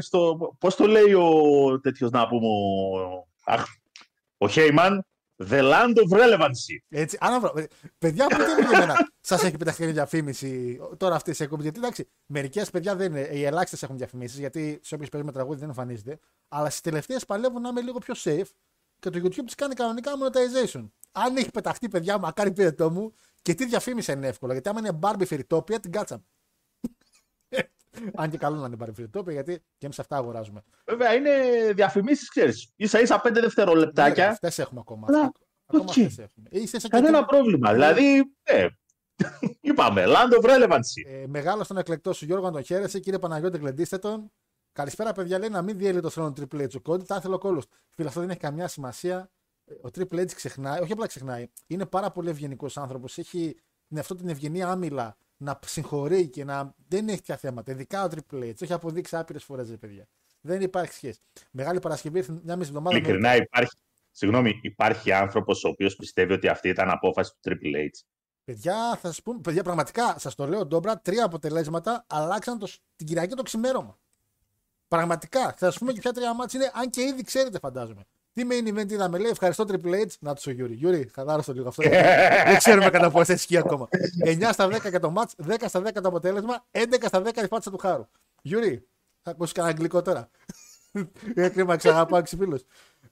στο. 0.00 0.38
Πώς 0.58 0.74
το 0.76 0.86
λέει 0.86 1.12
ο 1.12 1.80
τέτοιος 1.80 2.10
να 2.10 2.28
πούμε. 2.28 2.46
Ο, 2.46 3.26
αχ, 3.44 3.64
ο 4.38 4.48
Χέιμαν, 4.48 5.04
The 5.48 5.60
land 5.72 5.94
of 5.94 6.18
relevancy. 6.18 6.76
έτσι, 6.88 7.16
άνα 7.20 7.40
βρω. 7.40 7.52
ε, 7.56 7.64
Παιδιά, 7.98 8.26
που 8.26 8.36
δεν 8.36 8.58
είναι 8.58 8.76
εμένα; 8.76 9.10
Σας 9.20 9.42
έχει 9.44 9.56
πεταχθεί 9.56 9.84
μια 9.84 9.92
διαφήμιση 9.92 10.80
τώρα 10.96 11.14
αυτή 11.14 11.32
σε 11.32 11.42
εκπομπή. 11.44 11.62
Γιατί 11.62 11.78
εντάξει, 11.78 12.08
μερικές 12.26 12.70
παιδιά 12.70 12.96
δεν 12.96 13.10
είναι. 13.14 13.28
Οι 13.32 13.44
ελάχιστες 13.44 13.82
έχουν 13.82 13.96
διαφημίσεις 13.96 14.38
γιατί 14.38 14.80
σε 14.82 14.94
όποιες 14.94 15.08
παίζουμε 15.10 15.32
τραγούδι 15.32 15.58
δεν 15.58 15.68
εμφανίζεται. 15.68 16.18
Αλλά 16.48 16.68
στις 16.70 16.80
τελευταίες 16.80 17.24
παλεύουν 17.24 17.62
να 17.62 17.68
είμαι 17.68 17.80
λίγο 17.80 17.98
πιο 17.98 18.14
safe 18.24 18.50
και 18.98 19.10
το 19.10 19.18
YouTube 19.22 19.44
τη 19.46 19.54
κάνει 19.54 19.74
κανονικά 19.74 20.10
monetization. 20.12 20.88
Αν 21.12 21.36
έχει 21.36 21.50
πεταχτεί, 21.50 21.88
παιδιά, 21.88 22.18
μακάρι 22.18 22.52
πήρε 22.52 22.72
το 22.72 22.90
μου 22.90 23.14
και 23.42 23.54
τι 23.54 23.66
διαφήμιση 23.66 24.12
είναι 24.12 24.26
εύκολο. 24.26 24.52
Γιατί 24.52 24.68
άμα 24.68 24.78
είναι 24.80 24.98
Barbie 25.02 25.26
Fairytopia, 25.26 25.80
την 25.80 25.92
κάτσαμε. 25.92 26.22
Αν 28.14 28.30
και 28.30 28.38
καλό 28.38 28.56
να 28.56 28.66
είναι 28.66 28.76
Barbie 28.80 28.94
Fairytopia, 28.94 29.32
γιατί 29.32 29.58
και 29.78 29.86
εμείς 29.86 29.98
αυτά 29.98 30.16
αγοράζουμε. 30.16 30.62
Βέβαια, 30.86 31.14
είναι 31.14 31.30
διαφημίσεις, 31.72 32.28
ξέρεις. 32.28 32.72
σα 32.78 33.00
ίσα 33.00 33.20
πέντε 33.20 33.40
δευτερολεπτάκια. 33.40 34.28
Αυτές 34.30 34.58
έχουμε 34.58 34.80
ακόμα. 34.80 35.06
Αλλά, 35.08 35.32
Ακόμα 35.66 35.84
οκ. 35.84 35.88
αυτές 35.88 36.18
έχουμε. 36.18 36.48
Είσαι 36.50 36.78
σε 36.78 36.88
Κανένα 36.88 37.18
κάτι- 37.18 37.36
πρόβλημα. 37.36 37.72
Δηλαδή, 37.72 38.34
ε, 38.42 38.66
είπαμε, 39.60 40.04
land 40.06 40.32
of 40.40 40.44
relevancy. 40.50 41.06
Ε, 41.06 41.26
μεγάλο 41.26 41.66
τον 41.66 41.76
εκλεκτό 41.76 42.12
σου 42.12 42.24
Γιώργο, 42.24 42.46
αν 42.46 42.52
τον 42.52 42.62
χαίρεσαι. 42.64 42.98
Κύριε 43.00 43.18
Παναγιώτη, 43.18 43.58
γλεντήστε 43.58 43.98
τον. 43.98 44.32
Καλησπέρα, 44.72 45.12
παιδιά. 45.12 45.38
Λέει 45.38 45.48
να 45.48 45.62
μην 45.62 45.78
διέλυει 45.78 46.00
το 46.00 46.10
θρόνο 46.10 46.32
Triple 46.36 46.62
H. 46.62 46.74
Ο 46.76 46.80
Κόντι 46.80 47.04
θα 47.04 47.16
ήθελε 47.16 47.34
ο 47.34 47.38
κόλλο. 47.38 47.62
Φίλε, 47.90 48.08
αυτό 48.08 48.20
δεν 48.20 48.30
έχει 48.30 48.38
καμιά 48.38 48.68
σημασία. 48.68 49.30
Ε, 49.70 49.74
Ο 49.86 49.90
Triple 49.94 50.20
H 50.20 50.32
ξεχνάει, 50.34 50.80
όχι 50.80 50.92
απλά 50.92 51.06
ξεχνάει. 51.06 51.48
Είναι 51.66 51.86
πάρα 51.86 52.10
πολύ 52.10 52.28
ευγενικός 52.30 52.76
άνθρωπος. 52.76 53.18
Έχει 53.18 53.56
την 53.88 53.98
αυτό 53.98 54.14
την 54.14 54.28
ευγενή 54.28 54.62
άμυλα 54.62 55.16
να 55.36 55.58
συγχωρεί 55.66 56.28
και 56.28 56.44
να 56.44 56.74
δεν 56.88 57.08
έχει 57.08 57.16
τέτοια 57.16 57.36
θέματα. 57.36 57.72
Ειδικά 57.72 58.04
ο 58.04 58.08
Triple 58.10 58.42
H. 58.42 58.52
Το 58.54 58.58
έχει 58.60 58.72
αποδείξει 58.72 59.16
άπειρες 59.16 59.44
φορές, 59.44 59.76
παιδιά. 59.80 60.06
Δεν 60.40 60.60
υπάρχει 60.60 60.92
σχέση. 60.92 61.18
Μεγάλη 61.50 61.78
Παρασκευή, 61.78 62.18
ήρθε 62.18 62.40
μια 62.44 62.56
μισή 62.56 62.68
εβδομάδα. 62.68 62.96
με- 62.96 63.02
Ειλικρινά, 63.02 63.36
υπάρχει, 63.36 63.72
συγγνώμη, 64.10 64.58
υπάρχει 64.62 65.12
άνθρωπος 65.12 65.64
ο 65.64 65.68
οποίος 65.68 65.96
πιστεύει 65.96 66.32
ότι 66.32 66.48
αυτή 66.48 66.68
ήταν 66.68 66.90
απόφαση 66.90 67.32
του 67.40 67.50
Triple 67.50 67.76
H. 67.76 67.88
Παιδιά, 68.44 68.96
θα 68.96 69.08
σας 69.08 69.22
πούμε, 69.22 69.40
παιδιά, 69.40 69.62
πραγματικά 69.62 70.18
σας 70.18 70.34
το 70.34 70.46
λέω, 70.46 70.66
Ντόμπρα, 70.66 71.00
τρία 71.00 71.24
αποτελέσματα 71.24 72.04
αλλάξαν 72.08 72.58
το, 72.58 72.66
την 72.96 73.06
Κυριακή 73.06 73.34
το 73.34 73.42
ξημέρωμα. 73.42 73.98
Πραγματικά. 74.88 75.40
Θα 75.52 75.56
σας 75.58 75.78
πούμε 75.78 75.92
και 75.92 76.00
ποια 76.00 76.12
τρία 76.12 76.34
ματς 76.34 76.60
είναι, 76.60 76.70
αν 76.74 76.90
και 76.90 77.02
ήδη 77.02 77.22
ξέρετε, 77.22 77.58
φαντάζομαι. 77.58 78.02
Τι 78.32 78.46
main 78.50 78.68
event 78.68 78.90
είδαμε, 78.90 79.18
λέει, 79.18 79.30
ευχαριστώ 79.30 79.64
Triple 79.68 79.94
H. 79.94 80.06
Να 80.20 80.34
τους 80.34 80.46
ο 80.46 80.50
Γιούρι. 80.50 80.74
Γιούρι, 80.74 81.10
χαλάρωσε 81.14 81.50
το 81.50 81.56
λίγο 81.56 81.68
αυτό. 81.68 81.82
Δεν 82.46 82.56
ξέρουμε 82.58 82.90
κατά 82.90 83.10
πόσο 83.10 83.32
ισχύει 83.32 83.56
ακόμα. 83.56 83.88
9 84.24 84.48
στα 84.52 84.66
10 84.66 84.88
για 84.90 85.00
το 85.00 85.10
ματς, 85.10 85.34
10 85.48 85.54
στα 85.66 85.80
10 85.80 85.92
το 85.92 86.08
αποτέλεσμα, 86.08 86.66
11 86.70 86.82
στα 87.06 87.22
10 87.22 87.42
η 87.44 87.48
πάτσα 87.48 87.70
του 87.70 87.78
χάρου. 87.78 88.06
Γιούρι, 88.42 88.88
θα 89.22 89.30
ακούσει 89.30 89.52
κανένα 89.52 89.74
αγγλικό 89.74 90.02
τώρα. 90.02 90.30
Είναι 91.36 91.48
κρίμα, 91.48 91.76
ξαναπάω 91.76 92.18
έξι 92.18 92.36
φίλους. 92.36 92.62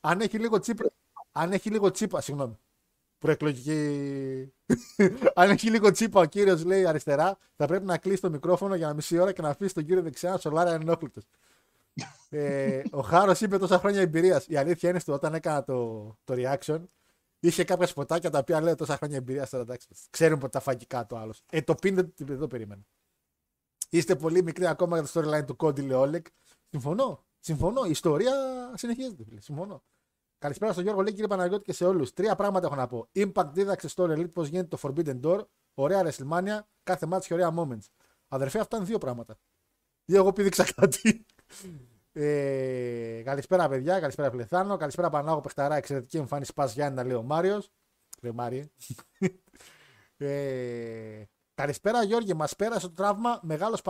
Αν 0.00 0.20
έχει 0.20 0.38
λίγο 0.38 0.58
τσίπρα, 0.58 0.88
αν 1.32 1.52
έχει 1.52 1.70
λίγο 1.70 1.90
τσίπα, 1.90 2.20
συγγνώμη, 2.20 2.58
προεκλογική. 3.18 4.52
Αν 5.34 5.50
έχει 5.50 5.70
λίγο 5.70 5.90
τσίπα 5.90 6.20
ο 6.20 6.24
κύριος, 6.24 6.64
λέει 6.64 6.86
αριστερά, 6.86 7.38
θα 7.56 7.66
πρέπει 7.66 7.84
να 7.84 7.98
κλείσει 7.98 8.20
το 8.20 8.30
μικρόφωνο 8.30 8.74
για 8.74 8.94
μισή 8.94 9.18
ώρα 9.18 9.32
και 9.32 9.42
να 9.42 9.48
αφήσει 9.48 9.74
τον 9.74 9.84
κύριο 9.84 10.02
δεξιά 10.02 10.30
να 10.30 10.38
σολάρει 10.38 10.70
ανενόχλητος. 10.70 11.24
Ε, 12.28 12.82
ο 12.90 13.00
Χάρος 13.00 13.40
είπε 13.40 13.58
τόσα 13.58 13.78
χρόνια 13.78 14.00
εμπειρίας. 14.00 14.46
Η 14.46 14.56
αλήθεια 14.56 14.90
είναι 14.90 14.98
στο 14.98 15.12
όταν 15.12 15.34
έκανα 15.34 15.64
το, 15.64 16.04
το 16.24 16.34
reaction, 16.36 16.82
είχε 17.40 17.64
κάποια 17.64 17.86
σποτάκια 17.86 18.30
τα 18.30 18.38
οποία 18.38 18.60
λέει 18.60 18.74
τόσα 18.74 18.96
χρόνια 18.96 19.16
εμπειρίας. 19.16 19.50
Τώρα 19.50 19.62
εντάξει, 19.62 19.88
ξέρουν 20.10 20.38
ποτέ 20.38 20.58
τα 20.58 20.60
φαγικά 20.60 21.06
το 21.06 21.16
άλλος. 21.16 21.42
Ε, 21.50 21.62
το 21.62 21.74
πίνετε 21.74 22.32
εδώ 22.32 22.46
περίμενα. 22.46 22.82
Είστε 23.90 24.16
πολύ 24.16 24.42
μικροί 24.42 24.66
ακόμα 24.66 24.98
για 24.98 25.08
το 25.08 25.20
storyline 25.20 25.44
του 25.46 25.56
Κόντι 25.56 25.82
Λεόλεκ. 25.82 26.26
Συμφωνώ. 26.70 27.24
Συμφωνώ. 27.38 27.84
Η 27.84 27.90
ιστορία 27.90 28.32
συνεχίζεται. 28.74 29.24
Φίλε. 29.24 29.40
Συμφωνώ. 29.40 29.82
Καλησπέρα 30.38 30.72
στον 30.72 30.84
Γιώργο, 30.84 31.02
λέει 31.02 31.12
κύριε 31.12 31.26
Παναγιώτη 31.26 31.64
και 31.64 31.72
σε 31.72 31.84
όλους. 31.84 32.12
Τρία 32.12 32.34
πράγματα 32.34 32.66
έχω 32.66 32.74
να 32.74 32.86
πω. 32.86 33.08
Impact 33.14 33.50
δίδαξε 33.52 33.88
στο 33.88 34.04
Elite 34.04 34.32
πώς 34.32 34.48
γίνεται 34.48 34.76
το 34.76 34.78
Forbidden 34.82 35.20
Door. 35.20 35.44
Ωραία 35.74 36.02
WrestleMania. 36.04 36.58
Κάθε 36.82 37.06
μάτι 37.06 37.26
και 37.26 37.34
ωραία 37.34 37.54
moments. 37.56 37.86
Αδερφέ, 38.28 38.58
αυτά 38.58 38.76
είναι 38.76 38.86
δύο 38.86 38.98
πράγματα. 38.98 39.38
Ή 40.04 40.14
εγώ 40.14 40.32
πήδηξα 40.32 40.72
κάτι. 40.72 41.26
Ε, 42.12 43.22
καλησπέρα, 43.24 43.68
παιδιά. 43.68 44.00
Καλησπέρα, 44.00 44.30
Πλεθάνο. 44.30 44.76
Καλησπέρα, 44.76 45.10
Πανάγο 45.10 45.40
Πεχταρά. 45.40 45.76
Εξαιρετική 45.76 46.16
εμφάνιση. 46.16 46.52
Πας 46.54 46.72
Γιάννη, 46.72 46.96
να 46.96 47.04
λέει 47.04 47.16
ο 47.16 47.22
Μάριος. 47.22 47.70
Ρε 48.22 48.32
Μάριε. 48.32 48.68
ε, 50.16 51.22
καλησπέρα, 51.54 52.02
Γιώργη. 52.02 52.34
Μας 52.34 52.56
πέρασε 52.56 52.86
το 52.86 52.92
τραύμα. 52.92 53.40
Μεγάλος 53.42 53.82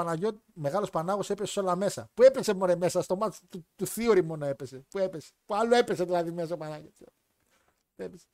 Μεγάλος 0.54 0.90
Πανάγος 0.90 1.30
έπεσε 1.30 1.52
σε 1.52 1.60
όλα 1.60 1.76
μέσα. 1.76 2.10
Πού 2.14 2.22
έπεσε 2.22 2.54
μωρέ 2.54 2.76
μέσα, 2.76 3.02
στο 3.02 3.16
μάτι 3.16 3.36
του, 3.48 3.66
του 3.76 3.86
Θείορη 3.86 4.22
μόνο 4.24 4.46
έπεσε. 4.46 4.84
Πού 4.88 4.98
έπεσε; 4.98 5.32
Πού 5.44 5.54
άλλο 5.54 5.74
έπεσε 5.74 6.04
δηλαδή 6.04 6.30
μέσα 6.30 6.54
ο 6.54 6.56
Πανάγιος. 6.56 6.94
Έπεσε. 7.96 8.26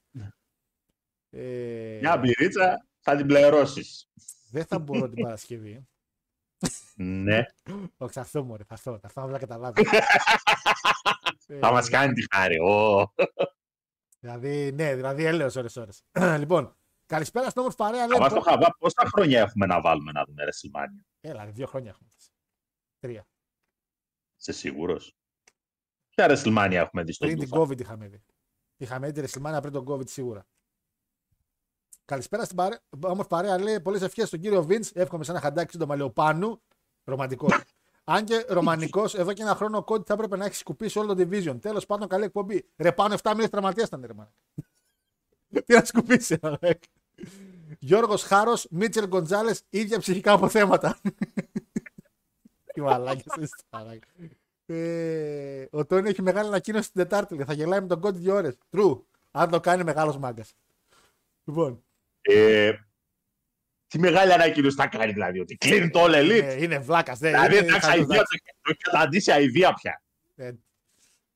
Ε, 1.31 1.99
Μια 2.01 2.17
μπυρίτσα 2.17 2.87
θα 3.01 3.17
την 3.17 3.27
πληρώσει. 3.27 4.07
δεν 4.51 4.65
θα 4.65 4.79
μπορώ 4.79 5.09
την 5.09 5.23
Παρασκευή. 5.23 5.87
Ναι, 6.97 7.45
Όχι, 7.97 8.13
θα 8.13 8.21
έρθω 8.21 8.43
μωρέ, 8.43 8.65
θα 8.65 8.75
έρθω. 8.75 8.99
Θα 8.99 9.07
έρθω 9.07 9.27
να 9.27 9.39
καταλάβει. 9.39 9.85
θα 11.61 11.73
μας 11.73 11.89
κάνει 11.89 12.13
τη 12.13 12.27
χάρη. 12.35 12.59
Ω. 12.59 13.13
Δηλαδή, 14.21 14.73
ναι, 14.73 14.95
δηλαδή 14.95 15.25
έλεος 15.25 15.57
ώρες 15.57 15.77
ώρες. 15.77 16.03
λοιπόν, 16.41 16.77
καλησπέρα 17.07 17.49
στην 17.49 17.61
όμορφη 17.61 17.77
παρέα. 17.79 18.07
Λέει, 18.07 18.17
Αβά 18.17 18.29
στο 18.29 18.41
χαβά, 18.41 18.77
πόσα 18.79 19.03
χρόνια 19.07 19.41
έχουμε 19.41 19.67
να 19.67 19.81
βάλουμε 19.81 20.13
να 20.13 20.25
δούμε 20.25 20.45
WrestleMania. 20.45 21.05
Έλα, 21.21 21.45
ρε, 21.45 21.51
δύο 21.51 21.67
χρόνια 21.67 21.91
έχουμε. 21.91 22.09
Τρία. 22.99 23.27
Είσαι 24.37 24.53
σίγουρος; 24.53 25.17
Ποια 26.09 26.27
WrestleMania 26.29 26.73
έχουμε 26.73 27.03
δει 27.03 27.13
στον 27.13 27.29
Πριν 27.29 27.39
την 27.39 27.49
Τούφα; 27.49 27.63
COVID 27.63 27.81
είχαμε 27.81 28.09
δει. 28.09 28.25
Είχαμε 28.77 29.11
δει 29.11 29.23
τη 29.23 29.31
WrestleMania 29.33 29.59
πριν 29.61 29.73
τον 29.73 29.87
COVID 29.89 30.09
σίγουρα. 30.09 30.47
Καλησπέρα 32.05 32.45
στην 32.45 32.57
παρέα. 32.57 32.81
Όμορφη 33.01 33.29
παρέα 33.29 33.59
λέει 33.59 33.81
πολλές 33.81 34.03
ευχές 34.03 34.29
στον 34.29 34.41
κύριο 34.41 34.65
Βίντ. 34.65 34.85
Εύχομαι 34.93 35.25
σε 35.25 35.31
ένα 35.31 35.41
χαντάκι 35.41 35.71
σύντομα 35.71 35.97
λέω 35.97 36.11
Πάνου. 36.11 36.63
Ρομαντικός. 37.05 37.61
Αν 38.05 38.25
και 38.25 38.45
ρωμανικό, 38.49 39.05
εδώ 39.13 39.33
και 39.33 39.43
ένα 39.43 39.55
χρόνο 39.55 39.79
ο 39.79 39.83
Κόντι 39.85 40.05
θα 40.07 40.15
έπρεπε 40.15 40.37
να 40.37 40.45
έχει 40.45 40.55
σκουπίσει 40.55 40.99
όλο 40.99 41.15
το 41.15 41.29
division. 41.29 41.57
Τέλος 41.61 41.87
πάντων, 41.87 42.09
καλή 42.09 42.25
εκπομπή. 42.25 42.65
Ρε 42.77 42.93
πάνω 42.93 43.15
7 43.23 43.31
μήνες 43.35 43.51
τραυματίας 43.51 43.87
ήταν, 43.87 44.03
ρε 44.07 44.13
μάνα. 44.13 44.33
Τι 45.65 45.75
να 45.75 45.85
σκουπίσει, 45.85 46.39
ρε. 46.61 46.79
Γιώργος 47.79 48.23
Χάρος, 48.23 48.67
Μίτσελ 48.71 49.07
Γκοντζάλες, 49.07 49.63
ίδια 49.71 49.99
ψυχικά 49.99 50.33
αποθέματα. 50.33 50.99
Τι 52.75 52.81
μαλάκια 52.81 53.33
είσαι, 53.41 53.99
ε, 54.67 55.67
Ο 55.71 55.87
Τόνι 55.87 56.09
έχει 56.09 56.23
μεγάλη 56.23 56.49
ανακοίνωση 56.49 56.93
την 56.93 57.03
Τετάρτη. 57.03 57.35
λέει, 57.35 57.45
Θα 57.45 57.53
γελάει 57.53 57.81
με 57.81 57.87
τον 57.87 58.01
Κόντι 58.01 58.19
δύο 58.19 58.35
ώρες. 58.35 58.57
True. 58.71 59.03
Αν 59.31 59.51
το 59.51 59.61
κάνει 59.61 59.85
μεγάλος 59.85 60.19
μάγκας. 60.19 60.55
Λοιπόν, 61.45 61.85
Ε, 62.21 62.73
τι 63.95 64.01
μεγάλη 64.01 64.33
ανακοίνωση 64.33 64.77
θα 64.77 64.87
κάνει 64.87 65.13
δηλαδή, 65.13 65.41
ότι 65.41 65.57
κλείνει 65.57 65.91
το 65.91 66.05
All 66.05 66.15
Elite. 66.15 66.43
ε, 66.43 66.63
είναι 66.63 66.79
βλάκας. 66.79 67.19
δηλαδή, 67.19 67.57
εντάξει, 67.57 67.91
αηδία, 67.91 68.19
το 68.19 68.25
το 68.63 68.71
έχει 68.71 68.79
καταντήσει 68.79 69.33
αηδία 69.33 69.75
πια. 69.75 70.03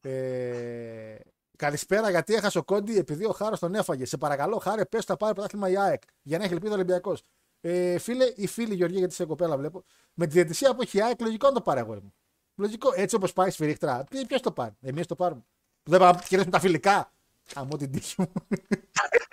Ε, 0.01 1.17
καλησπέρα, 1.57 2.11
γιατί 2.11 2.35
έχασε 2.35 2.59
ο 2.59 2.63
Κόντι 2.63 2.99
επειδή 2.99 3.25
ο 3.25 3.31
Χάρος 3.31 3.59
τον 3.59 3.75
έφαγε. 3.75 4.05
Σε 4.05 4.17
παρακαλώ, 4.17 4.57
Χάρε, 4.57 4.85
πες 4.85 5.05
θα 5.05 5.17
πάρει 5.17 5.35
πρωτάθλημα 5.35 5.69
η 5.69 5.79
ΑΕΚ 5.79 6.03
για 6.23 6.39
να 6.39 6.45
έχει 6.45 6.53
ελπίδα 6.53 6.75
Ολυμπιακός. 6.75 7.23
Ε, 7.61 7.99
φίλε 7.99 8.33
ή 8.37 8.47
φίλη 8.47 8.75
Γεωργία, 8.75 8.99
γιατί 8.99 9.15
σε 9.15 9.25
κοπέλα 9.25 9.57
βλέπω, 9.57 9.85
με 10.15 10.27
τη 10.27 10.33
διαιτησία 10.33 10.75
που 10.75 10.83
έχει 10.83 10.99
η 10.99 11.03
ΑΕΚ, 11.03 11.21
λογικό 11.21 11.47
να 11.47 11.53
το 11.53 11.61
πάρει 11.61 11.81
αγόρι 11.81 12.01
μου. 12.03 12.15
Λογικό, 12.55 12.93
έτσι 12.95 13.15
όπως 13.17 13.33
πάει 13.33 13.51
σφυρίχτρα. 13.51 14.05
Ποιος 14.27 14.41
το 14.41 14.53
πάρει, 14.53 14.75
εμείς 14.81 15.07
το 15.07 15.15
πάρουμε. 15.15 15.45
Δεν 15.83 15.99
πάμε 15.99 16.13
να 16.13 16.19
κερδίσουμε 16.19 16.51
τα 16.51 16.61
φιλικά. 16.61 17.13
Καμώ 17.55 17.77
την 17.77 17.93
τύχη 17.93 18.15
μου. 18.19 18.33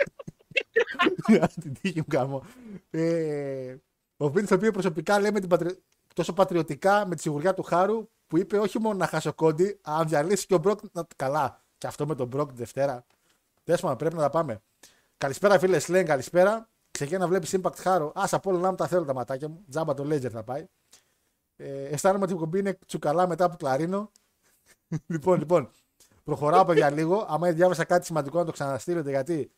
την 1.61 1.73
τύχη 1.81 1.99
μου 1.99 2.05
καμώ. 2.07 2.43
Ε, 2.89 3.75
ο 4.17 4.29
Βίνι 4.29 4.47
το 4.47 4.55
οποίος 4.55 4.71
προσωπικά 4.71 5.19
λέμε 5.19 5.39
την 5.39 5.49
πατρι... 5.49 5.83
τόσο 6.13 6.33
πατριωτικά 6.33 7.05
με 7.07 7.15
τη 7.15 7.21
σιγουριά 7.21 7.53
του 7.53 7.63
Χάρου 7.63 8.09
που 8.27 8.37
είπε 8.37 8.57
όχι 8.57 8.79
μόνο 8.79 8.97
να 8.97 9.07
χάσει 9.07 9.27
ο 9.27 9.33
Κόντι, 9.33 9.79
αλλά 9.81 9.97
να 9.97 10.03
διαλύσει 10.03 10.45
και 10.45 10.53
ο 10.53 10.57
Μπροκ. 10.57 10.79
Να... 10.91 11.07
Καλά. 11.15 11.63
Και 11.77 11.87
αυτό 11.87 12.07
με 12.07 12.15
τον 12.15 12.27
Μπροκ 12.27 12.49
τη 12.49 12.55
Δευτέρα. 12.55 13.05
Τέλο 13.63 13.95
πρέπει 13.95 14.15
να 14.15 14.21
τα 14.21 14.29
πάμε. 14.29 14.61
Καλησπέρα 15.17 15.59
φίλε 15.59 15.79
Σλέν, 15.79 16.05
καλησπέρα. 16.05 16.69
Ξεκινά 16.91 17.19
να 17.19 17.27
βλέπεις 17.27 17.55
Impact 17.57 17.77
Χάρο. 17.77 18.11
Α 18.15 18.23
από 18.31 18.49
όλα 18.49 18.59
να 18.59 18.69
μου 18.69 18.75
τα 18.75 18.87
θέλω 18.87 19.05
τα 19.05 19.13
ματάκια 19.13 19.49
μου. 19.49 19.65
Τζάμπα 19.69 19.93
το 19.93 20.03
Ledger 20.03 20.29
θα 20.29 20.43
πάει. 20.43 20.65
Ε, 21.55 21.83
αισθάνομαι 21.83 22.23
ότι 22.23 22.33
η 22.33 22.37
κομπή 22.37 22.59
είναι 22.59 22.77
τσουκαλά 22.85 23.27
μετά 23.27 23.45
από 23.45 23.55
κλαρίνο. 23.55 24.11
λοιπόν, 25.07 25.39
λοιπόν. 25.39 25.69
Προχωράω 26.23 26.65
παιδιά 26.65 26.89
λίγο. 26.89 27.25
Άμα 27.29 27.51
διάβασα 27.51 27.83
κάτι 27.83 28.05
σημαντικό 28.05 28.37
να 28.37 28.45
το 28.45 28.51
ξαναστείλετε 28.51 29.09
γιατί 29.09 29.51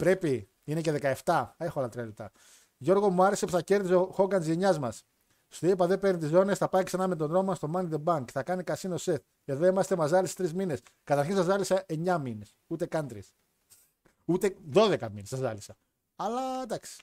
πρέπει. 0.00 0.48
Είναι 0.64 0.80
και 0.80 1.14
17. 1.24 1.54
Έχω 1.56 1.78
άλλα 1.78 1.88
τρία 1.88 2.04
λεπτά. 2.04 2.30
Γιώργο 2.76 3.10
μου 3.10 3.22
άρεσε 3.22 3.46
που 3.46 3.52
θα 3.52 3.62
κέρδιζε 3.62 3.94
ο 3.94 4.04
Χόγκαν 4.12 4.40
της 4.40 4.48
γενιάς 4.48 4.78
μας. 4.78 5.04
Σου 5.48 5.66
είπα 5.66 5.86
δεν 5.86 5.98
παίρνει 5.98 6.18
τις 6.18 6.28
ζώνες, 6.28 6.58
θα 6.58 6.68
πάει 6.68 6.82
ξανά 6.82 7.06
με 7.06 7.16
τον 7.16 7.32
Ρώμα 7.32 7.54
στο 7.54 7.70
Money 7.74 7.90
the 7.90 8.04
Bank. 8.04 8.24
Θα 8.32 8.42
κάνει 8.42 8.64
κασίνο 8.64 8.96
σετ. 8.96 9.24
Εδώ 9.44 9.66
είμαστε 9.66 9.96
μαζάλε 9.96 10.28
τρεις 10.28 10.54
μήνες. 10.54 10.82
Καταρχήν 11.04 11.36
σας 11.36 11.44
ζάλισα 11.44 11.84
9 11.88 12.18
μήνες. 12.18 12.54
Ούτε 12.66 12.86
καν 12.86 13.08
τρεις. 13.08 13.32
Ούτε 14.24 14.56
12 14.74 15.08
μήνες 15.10 15.28
σας 15.28 15.38
ζάλισα. 15.38 15.76
Αλλά 16.16 16.62
εντάξει. 16.62 17.02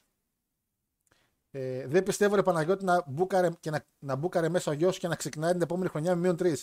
Ε, 1.52 1.88
δεν 1.88 2.04
πιστεύω 2.04 2.36
ρε 2.36 2.44
Παναγιώτη 2.44 2.86
να 2.86 3.04
μπούκαρε, 3.08 3.50
και 3.60 3.70
να, 3.70 3.86
να 4.00 4.16
μπούκαρε 4.16 4.50
μέσα 4.50 4.72
ο 4.72 4.74
γιος 4.74 5.00
και 5.00 5.08
να 5.08 5.16
ξεκινάει 5.16 5.52
την 5.52 5.62
επόμενη 5.62 5.90
χρονιά 5.90 6.16
με 6.16 6.22
μείον 6.22 6.36
3. 6.40 6.54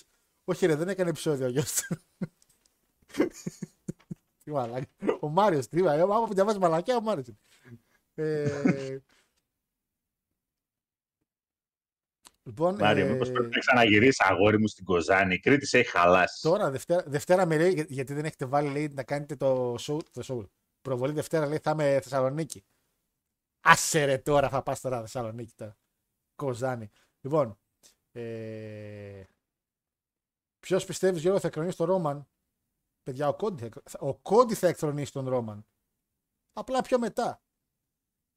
Όχι, 0.44 0.66
ρε, 0.66 0.74
δεν 0.74 0.88
έκανε 0.88 1.10
επεισόδιο 1.10 1.46
ο 1.46 1.48
γιος 1.48 1.88
Τι 4.44 4.50
μαλάκι. 4.50 4.86
Ο 5.20 5.28
Μάριος, 5.28 5.68
τι 5.68 5.82
μαλάκι. 5.82 6.12
Άμα 6.12 6.28
διαβάζεις 6.28 6.60
μαλακιά, 6.60 6.96
ο 6.96 7.00
Μάριος. 7.00 7.26
Ε, 8.14 8.98
λοιπόν, 12.42 12.74
Μάριο, 12.74 13.06
ε, 13.06 13.10
μήπως 13.10 13.30
πρέπει 13.30 13.48
να 13.54 13.58
ξαναγυρίσει 13.58 14.24
αγόρι 14.28 14.58
μου 14.58 14.66
στην 14.68 14.84
Κοζάνη. 14.84 15.34
Η 15.34 15.38
Κρήτης 15.38 15.68
σε 15.68 15.78
έχει 15.78 15.90
χαλάσει. 15.90 16.42
Τώρα, 16.42 16.70
Δευτέρα, 16.70 17.02
Δευτέρα 17.06 17.46
με 17.46 17.56
λέει, 17.56 17.72
για- 17.72 17.86
γιατί 17.88 18.14
δεν 18.14 18.24
έχετε 18.24 18.44
βάλει 18.44 18.68
λέει, 18.68 18.88
να 18.88 19.02
κάνετε 19.02 19.36
το 19.36 19.74
show, 19.74 19.98
το 20.12 20.22
show. 20.26 20.48
Προβολή 20.80 21.12
Δευτέρα 21.12 21.46
λέει 21.46 21.58
θα 21.62 21.70
είμαι 21.70 22.00
Θεσσαλονίκη. 22.00 22.64
Άσε 23.60 24.04
ρε 24.04 24.18
τώρα 24.18 24.48
θα 24.48 24.62
πας 24.62 24.80
τώρα 24.80 25.00
Θεσσαλονίκη 25.00 25.52
τώρα. 25.56 25.76
Κοζάνη. 26.34 26.90
Λοιπόν, 27.20 27.58
ε... 28.12 29.22
ποιος 30.58 30.84
πιστεύεις 30.84 31.20
Γιώργο 31.20 31.40
θα 31.40 31.46
εκθρονίσει 31.46 31.76
τον 31.76 31.86
Ρόμαν; 31.86 32.28
Παιδιά, 33.04 33.28
ο 33.28 33.34
Κόντι, 33.34 33.60
θα, 33.60 33.66
εκ- 33.66 34.02
ο 34.02 34.14
Κόντι 34.14 34.54
θα 34.54 34.66
εκθρονίσει 34.68 35.12
τον 35.12 35.28
Ρόμαν. 35.28 35.66
Απλά 36.52 36.80
πιο 36.82 36.98
μετά. 36.98 37.42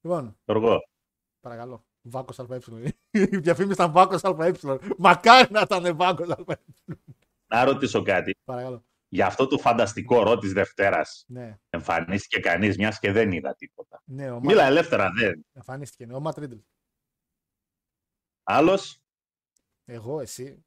Λοιπόν, 0.02 0.40
Γιώργο, 0.46 0.88
παρακαλώ. 1.40 1.86
Βάκος 2.02 2.40
ΑΕ. 2.40 2.60
Η 3.12 3.26
διαφήμιση 3.38 3.74
ήταν 3.74 3.92
Βάκος 3.92 4.24
ΑΕ. 4.24 4.54
Μακάρι 4.98 5.52
να 5.52 5.62
ήταν 5.62 5.96
Βάκος 5.96 6.30
ΑΕ. 6.30 6.58
να 7.48 7.64
ρωτήσω 7.64 8.02
κάτι. 8.04 8.36
Παρακαλώ. 8.44 8.86
Για 9.10 9.26
αυτό 9.26 9.48
το 9.48 9.58
φανταστικό 9.58 10.24
ρο 10.24 10.38
της 10.38 10.54
Δευτέρας 10.54 11.24
Ναι, 11.28 11.60
εμφανίστηκε 11.70 12.40
κανείς, 12.40 12.78
μιας 12.78 13.00
και 13.00 13.12
δεν 13.12 13.32
είδα 13.32 13.56
τίποτα. 13.56 14.02
ναι, 14.06 14.32
ο 14.32 14.40
Μίλα 14.40 14.62
Ματ 14.62 14.70
ελεύθερα, 14.72 15.12
δεν. 15.12 15.46
εμφανίστηκε. 15.54 16.06
ναι, 16.06 16.14
Ο 16.14 16.20
Ματ 16.20 16.38
Ρίντλ. 16.38 16.58
Άλλος; 18.44 19.00
Εγώ, 19.86 20.20
εσύ. 20.20 20.66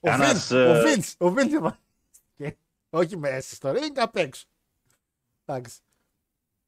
Ο 0.00 0.08
Κάνας, 0.08 0.28
Βίντς, 0.28 0.50
ο 0.50 0.56
ε, 0.58 0.82
Βίντς, 0.82 1.16
ο 1.18 1.30
Βίντς 1.30 1.52
εμφανίστηκε. 1.52 1.80
Όχι 2.94 3.16
μέσα 3.16 3.54
στο 3.54 3.70
ring, 3.70 3.96
απ' 3.96 4.16
έξω. 4.16 4.46
Εντάξει. 5.44 5.80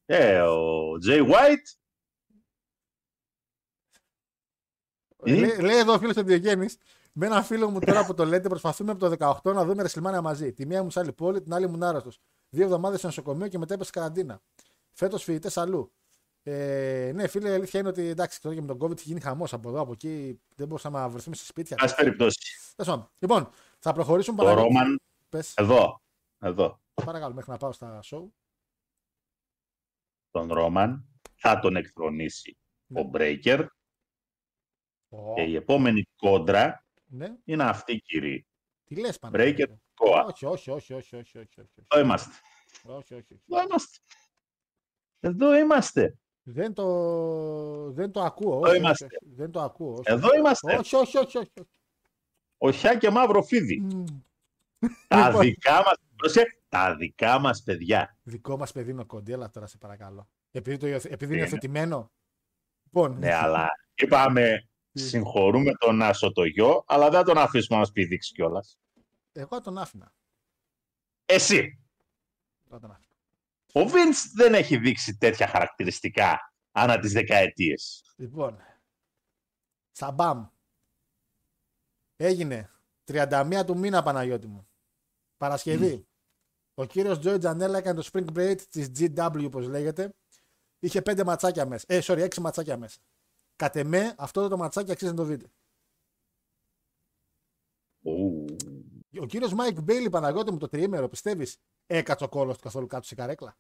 Ε, 0.07 0.41
ο 0.41 0.99
Τζέι 0.99 1.27
White. 1.29 1.77
Τι; 5.25 5.37
Λέει, 5.39 5.61
λέει 5.61 5.77
εδώ 5.77 5.93
ο 5.93 5.99
φίλος 5.99 6.15
του 6.15 6.23
Διογέννης, 6.23 6.77
με 7.13 7.27
ένα 7.27 7.43
φίλο 7.43 7.71
μου 7.71 7.79
τώρα 7.79 8.07
που 8.07 8.15
το 8.15 8.25
λέτε, 8.25 8.49
προσπαθούμε 8.49 8.91
από 8.91 9.09
το 9.09 9.41
18 9.43 9.55
να 9.55 9.65
δούμε 9.65 9.85
WrestleMania 9.87 10.21
μαζί. 10.23 10.53
Τη 10.53 10.67
μία 10.67 10.83
μου 10.83 10.91
σε 10.91 11.01
άλλη 11.01 11.13
πόλη, 11.13 11.43
την 11.43 11.55
άλλη 11.55 11.69
μου 11.69 11.85
άρρωστος. 11.85 12.21
Δύο 12.49 12.65
εβδομάδες 12.65 12.99
στο 12.99 13.07
νοσοκομείο 13.07 13.49
και 13.49 13.59
μετά 13.59 13.75
έπεσε 13.75 13.91
καραντίνα. 13.91 14.41
Φέτος 14.93 15.23
φοιτητές 15.23 15.57
αλλού. 15.57 15.93
Ε, 16.43 17.11
ναι, 17.15 17.27
φίλε, 17.27 17.49
η 17.51 17.53
αλήθεια 17.53 17.81
είναι 17.81 17.89
ότι 17.89 18.09
εντάξει, 18.09 18.41
τώρα 18.41 18.55
και 18.55 18.61
με 18.61 18.67
τον 18.67 18.79
COVID 18.81 18.97
έχει 18.99 19.09
γίνει 19.09 19.21
χαμός 19.21 19.53
από 19.53 19.69
εδώ, 19.69 19.81
από 19.81 19.93
εκεί. 19.93 20.41
Δεν 20.55 20.67
μπορούσαμε 20.67 20.99
να 20.99 21.09
βρεθούμε 21.09 21.37
σε 21.37 21.45
σπίτια. 21.45 21.77
Πάση 21.77 21.95
περιπτώσει. 21.95 22.39
Τέλος 22.77 22.91
πάντων. 22.91 23.11
Λοιπόν, 23.19 23.51
θα 23.79 23.93
προχωρήσουμε 23.93 24.37
Το 24.37 24.43
παρακάτω. 24.43 24.67
Ρόμαν. 24.67 25.01
Πες, 25.29 25.55
Εδώ. 25.57 26.03
Εδώ. 26.45 26.81
παρακαλώ, 27.05 27.35
μέχρι 27.35 27.51
να 27.51 27.57
πάω 27.57 27.73
στα 27.73 28.01
show. 28.05 28.25
Τον 30.31 30.53
Ρόμαν 30.53 31.09
θα 31.35 31.59
τον 31.61 31.77
εκθρονήσει 31.77 32.59
Ναι. 32.87 33.01
ο 33.01 33.11
Breaker. 33.15 33.67
Ω, 35.09 35.35
Και 35.35 35.43
η 35.43 35.57
επόμενη 35.57 36.09
κόντρα 36.17 36.85
Ναι, 37.07 37.37
είναι 37.45 37.65
αυτή, 37.65 38.01
κύριε. 38.01 38.45
τι 38.85 38.97
λες 39.01 39.19
πάνω. 39.19 39.35
Breaker 39.39 39.67
Koa. 39.95 40.25
Όχι, 40.27 40.47
όχι, 40.47 40.71
όχι, 40.71 40.95
όχι, 40.95 41.17
όχι, 41.17 41.39
όχι, 41.39 41.61
όχι, 41.61 41.71
Εδώ 41.89 42.03
είμαστε. 42.05 42.31
όχι, 42.85 43.15
όχι, 43.15 43.33
όχι. 43.35 43.43
Εδώ 43.49 43.63
είμαστε. 43.63 43.99
Εδώ 45.21 45.57
είμαστε. 45.57 46.19
Δεν 46.43 46.75
το, 46.75 47.91
δεν 47.93 48.11
το 48.13 48.21
ακούω. 48.23 48.57
Εδώ 48.57 48.69
όχι, 48.69 48.77
είμαστε. 48.79 49.05
όχι, 49.05 49.17
όχι, 49.25 49.35
δεν 49.35 49.51
το 49.51 49.61
ακούω. 49.61 49.93
Όχι, 49.93 50.03
Εδώ 50.11 50.35
είμαστε. 50.37 50.77
όχι, 50.77 50.97
όχι, 50.97 51.19
όχι, 51.19 51.39
όχι. 51.39 51.53
όχι. 51.61 51.69
Οχιά 52.59 52.97
και 52.97 53.11
μαύρο 53.11 53.43
φίδι. 53.43 53.81
Μμμ. 53.81 54.05
Τα 55.09 55.27
Λοιπόν. 55.27 55.41
δικά 55.41 55.73
μας, 55.75 55.95
πρόσεχε, 56.17 56.47
τα 56.69 56.97
δικά 56.97 57.39
μας 57.39 57.63
παιδιά. 57.63 58.19
Δικό 58.23 58.57
μας 58.57 58.73
παιδί 58.73 58.91
είναι 58.91 59.01
ο 59.01 59.07
Κόντι, 59.07 59.33
έλα 59.33 59.51
τώρα 59.51 59.67
σε 59.67 59.79
παρακαλώ. 59.79 60.29
Επειδή, 60.51 60.77
το, 60.77 60.87
υιοθε- 60.87 61.13
επειδή 61.13 61.33
είναι 61.33 61.43
Είναι. 61.43 61.51
υιοθετημένο. 61.51 62.13
Λοιπόν, 62.85 63.19
Ναι, 63.19 63.35
αλλά 63.35 63.69
είπαμε, 63.95 64.69
συγχωρούμε 64.93 65.73
τον 65.75 66.03
Άσο 66.03 66.33
το 66.33 66.45
γιο, 66.45 66.85
αλλά 66.87 67.09
δεν 67.11 67.19
θα 67.19 67.25
τον 67.25 67.39
αφήσουμε 67.39 67.75
να 67.75 67.79
μας 67.79 67.93
πηδήξει 67.93 68.33
κιόλας. 68.35 68.79
εγώ 69.33 69.49
θα 69.57 69.61
τον 69.61 69.79
άφηνα. 69.79 70.13
Εσύ. 71.27 71.85
Θα 72.69 72.79
τον 72.79 72.91
άφηνα. 72.91 73.09
Ο 73.73 73.85
Βίντς 73.89 74.31
δεν 74.35 74.55
έχει 74.55 74.77
δείξει 74.77 75.17
τέτοια 75.17 75.47
χαρακτηριστικά 75.49 76.53
ανά 76.73 76.99
τις 76.99 77.13
δεκαετίες. 77.13 78.15
Λοιπόν, 78.17 78.59
Σαμπάμ. 79.93 80.47
Έγινε 82.17 82.71
31 83.05 83.63
του 83.67 83.79
μήνα 83.79 84.03
Παναγιώτη 84.03 84.47
μου. 84.47 84.69
Παρασκευή. 85.45 86.07
Ο 86.75 86.85
κύριος 86.85 87.19
Joey 87.19 87.39
Janela 87.39 87.79
έκανε 87.79 88.01
το 88.01 88.09
Spring 88.13 88.37
Break 88.37 88.61
της 88.71 88.91
GCW 88.99 89.45
όπως 89.47 89.67
λέγεται. 89.69 90.15
Είχε 90.79 91.03
5 91.05 91.25
ματσάκια 91.25 91.67
μέσα. 91.67 91.85
Ε, 91.89 91.99
sorry, 92.03 92.29
6 92.29 92.37
ματσάκια 92.41 92.77
μέσα. 92.77 92.99
Κατ' 93.57 93.77
εμέ 93.77 94.15
αυτό 94.19 94.49
το 94.49 94.57
ματσάκι 94.57 94.91
αξίζει 94.91 95.11
να 95.11 95.17
το 95.17 95.25
δείτε. 95.25 95.47
Ου. 98.03 98.45
Ο 99.21 99.27
κύριος 99.27 99.55
Mike 99.55 99.81
Bailey 99.81 100.11
Παναγιώτη 100.11 100.53
μου 100.53 100.59
το 100.59 100.69
τριήμερο 100.69 101.09
πιστεύεις 101.09 101.57
έκατσε 101.87 102.25
ο 102.25 102.29
κώλος 102.29 102.57
του 102.57 102.63
καθόλου 102.63 102.87
κάτω 102.87 103.07
σε 103.07 103.15
καρέκλα; 103.15 103.57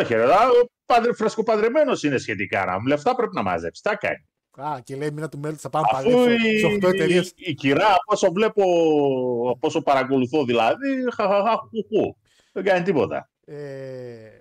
Όχι, 0.00 0.14
ρε, 0.14 0.22
αλλά 0.22 0.48
ο 0.48 0.66
παντρε, 0.84 1.12
φρεσκοπαντρεμένος 1.12 2.02
είναι 2.02 2.18
σχετικά. 2.18 2.64
Να 2.64 2.80
μου 2.80 2.86
λεφτά 2.86 3.14
πρέπει 3.14 3.34
να 3.34 3.42
μαζέψεις. 3.42 3.82
Τα 3.82 3.96
κάνει. 3.96 4.28
Α, 4.56 4.80
και 4.84 4.96
λέει 4.96 5.10
μήνα 5.10 5.28
του 5.28 5.38
μέλη 5.38 5.56
θα 5.56 5.70
πάμε 5.70 5.86
Αφού 5.92 6.10
πάλι 6.10 6.54
η, 6.54 6.58
σε 6.58 6.66
8 6.66 6.82
εταιρείες. 6.92 7.28
η, 7.28 7.34
η 7.36 7.54
κυρά, 7.54 7.86
από 7.86 8.02
όσο 8.04 8.32
βλέπω, 8.32 8.62
από 9.50 9.66
όσο 9.66 9.82
παρακολουθώ 9.82 10.44
δηλαδή, 10.44 10.88
χαχαχαχουχου. 11.14 12.16
Δεν 12.52 12.64
κάνει 12.64 12.84
τίποτα. 12.84 13.30
Ε, 13.44 14.38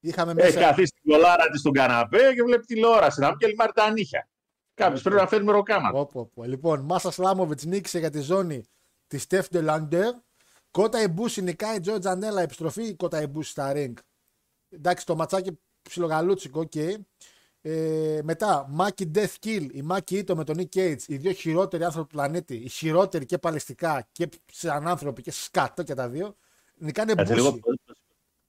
είχαμε 0.00 0.32
Έχει 0.36 0.56
μέσα. 0.56 0.60
καθίσει 0.60 0.92
την 1.02 1.12
κολάρα 1.12 1.48
της 1.50 1.60
στον 1.60 1.72
καναπέ 1.72 2.34
και 2.34 2.42
βλέπει 2.42 2.64
τηλεόραση. 2.66 3.20
Να 3.20 3.28
μου 3.28 3.36
και 3.36 3.46
λιμάρει 3.46 3.72
τα 3.72 3.90
νύχια. 3.90 4.28
Κάποιος 4.74 5.02
πρέπει 5.02 5.16
να 5.20 5.26
φέρει 5.26 5.44
μεροκάμα. 5.44 5.90
Πω, 5.90 6.06
πω, 6.06 6.30
πω. 6.34 6.44
Λοιπόν, 6.44 6.80
Μάσα 6.80 7.10
Σλάμοβιτς 7.10 7.64
νίκησε 7.64 7.98
για 7.98 8.10
τη 8.10 8.20
ζώνη 8.20 8.64
της 9.06 9.22
Στεφ 9.22 9.48
Ντελάντερ. 9.48 10.14
Κότα 10.70 11.02
Ιμπούση 11.02 11.42
νικάει 11.42 11.80
Τζο 11.80 11.98
Τζανέλα. 11.98 12.42
Επιστροφή 12.42 12.94
Κότα 12.94 13.22
Ιμπούση 13.22 13.50
στα 13.50 13.72
ring. 13.76 13.92
Εντάξει, 14.70 15.06
το 15.06 15.16
ματσάκι 15.16 15.58
ψιλογαλούτσικο, 15.82 16.60
οκ. 16.60 16.72
Ε, 17.66 18.20
μετά, 18.24 18.66
Μάκη 18.68 19.10
Death 19.14 19.34
Kill, 19.44 19.68
η 19.72 19.82
Μάκη 19.82 20.24
Ito 20.26 20.34
με 20.34 20.44
τον 20.44 20.56
Nick 20.58 20.76
Cage, 20.76 21.02
οι 21.06 21.16
δύο 21.16 21.32
χειρότεροι 21.32 21.84
άνθρωποι 21.84 22.08
του 22.08 22.14
πλανήτη, 22.14 22.54
οι 22.56 22.68
χειρότεροι 22.68 23.24
και 23.26 23.38
παλαιστικά 23.38 24.08
και 24.12 24.28
σαν 24.52 24.88
άνθρωποι 24.88 25.22
και 25.22 25.30
σκάτο 25.30 25.82
και 25.82 25.94
τα 25.94 26.08
δύο. 26.08 26.36
Νικάνε 26.74 27.14
Κάτσε 27.14 27.32
Μπούση. 27.34 27.44
λίγο. 27.46 27.60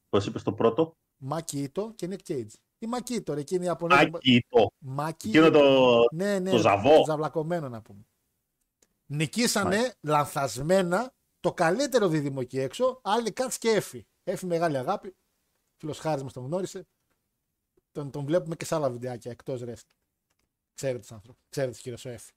Πώ 0.09 0.17
είπες 0.17 0.43
το 0.43 0.53
πρώτο; 0.53 0.97
Μάκη 1.17 1.71
Ito 1.73 1.95
και 1.95 2.07
Nick 2.11 2.31
Cage. 2.31 2.47
Η 2.77 2.85
Μάκη 2.87 3.17
Ito, 3.17 3.33
ρε, 3.33 3.39
εκείνη 3.39 3.63
η 3.63 3.65
Ιαπωνέζικη. 3.65 4.15
Άκη 4.15 4.45
το. 4.49 4.71
Μάκη 4.77 5.27
Εκείνο 5.27 5.49
το. 5.49 5.95
ναι, 6.11 6.39
ναι, 6.39 6.49
το 6.51 6.57
ζαβό. 6.57 7.03
ζαβλακωμένο 7.05 7.69
να 7.69 7.81
πούμε. 7.81 8.05
Νικήσανε 9.05 9.93
λανθασμένα 10.01 11.13
το 11.39 11.53
καλύτερο 11.53 12.07
δίδυμο 12.07 12.37
εκεί 12.41 12.59
έξω, 12.59 12.99
άλλη 13.03 13.31
Κάτς 13.31 13.57
και 13.57 13.69
Έφη. 13.69 14.07
Έφη 14.23 14.45
μεγάλη 14.45 14.77
αγάπη. 14.77 15.15
Φίλος 15.77 15.99
Χάρης 15.99 16.23
μας 16.23 16.33
τον 16.33 16.45
γνώρισε. 16.45 16.87
Τον, 17.95 18.11
τον 18.11 18.25
βλέπουμε 18.25 18.55
και 18.55 18.65
σε 18.65 18.75
άλλα 18.75 18.89
βιντεάκια 18.89 19.31
εκτός 19.31 19.61
ρεστ. 19.61 19.87
Ξέρετε 20.73 20.99
τους 20.99 21.11
άνθρωπους. 21.11 21.43
Ξέρετε 21.49 21.77
κύριος 21.77 22.05
ο 22.05 22.09
Έφη. 22.09 22.33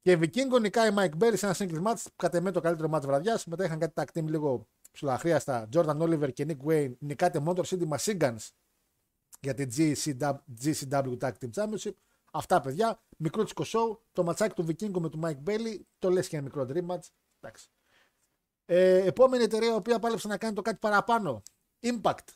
Και 0.00 0.16
Βικίνγκο 0.16 0.58
νικάει 0.58 0.90
Mike 0.96 1.18
Berry 1.18 1.32
σε 1.36 1.46
ένα 1.46 1.54
single 1.58 1.82
match, 1.82 2.04
κατά 2.16 2.40
με 2.40 2.50
το 2.50 2.60
καλύτερο 2.60 2.88
match 2.92 3.02
βραδιάς. 3.02 3.46
Μετά 3.46 3.64
είχαν 3.64 3.78
κάτι 3.78 3.92
tag 3.96 4.18
team 4.18 4.24
λίγο 4.24 4.68
ψηλοαχρίαστα. 4.90 5.68
Jordan 5.72 5.98
Oliver 5.98 6.32
και 6.32 6.46
Nick 6.48 6.66
Wayne 6.66 6.92
νικάτε 6.98 7.42
Motor 7.46 7.62
City 7.64 7.88
Machine 7.88 8.18
Guns 8.18 8.48
για 9.40 9.54
την 9.54 9.70
GCW, 9.76 10.38
GCW 10.62 11.18
Tag 11.18 11.32
Team 11.40 11.50
Championship. 11.54 11.94
Αυτά 12.32 12.60
παιδιά, 12.60 13.02
μικρό 13.16 13.44
τσικο 13.44 13.64
show, 13.66 13.98
το 14.12 14.22
ματσάκι 14.22 14.54
του 14.54 14.64
Βικίνγκο 14.64 15.00
με 15.00 15.08
του 15.08 15.20
Mike 15.22 15.42
Bailey, 15.48 15.80
το 15.98 16.10
λες 16.10 16.28
και 16.28 16.36
ένα 16.36 16.44
μικρό 16.44 16.66
dream 16.68 16.86
match. 16.86 17.08
Εντάξει. 17.40 17.68
Ε, 18.64 19.06
επόμενη 19.06 19.42
εταιρεία 19.42 19.72
η 19.72 19.74
οποία 19.74 19.98
πάλεψε 19.98 20.28
να 20.28 20.38
κάνει 20.38 20.54
το 20.54 20.62
κάτι 20.62 20.78
παραπάνω. 20.78 21.42
Impact. 21.80 22.28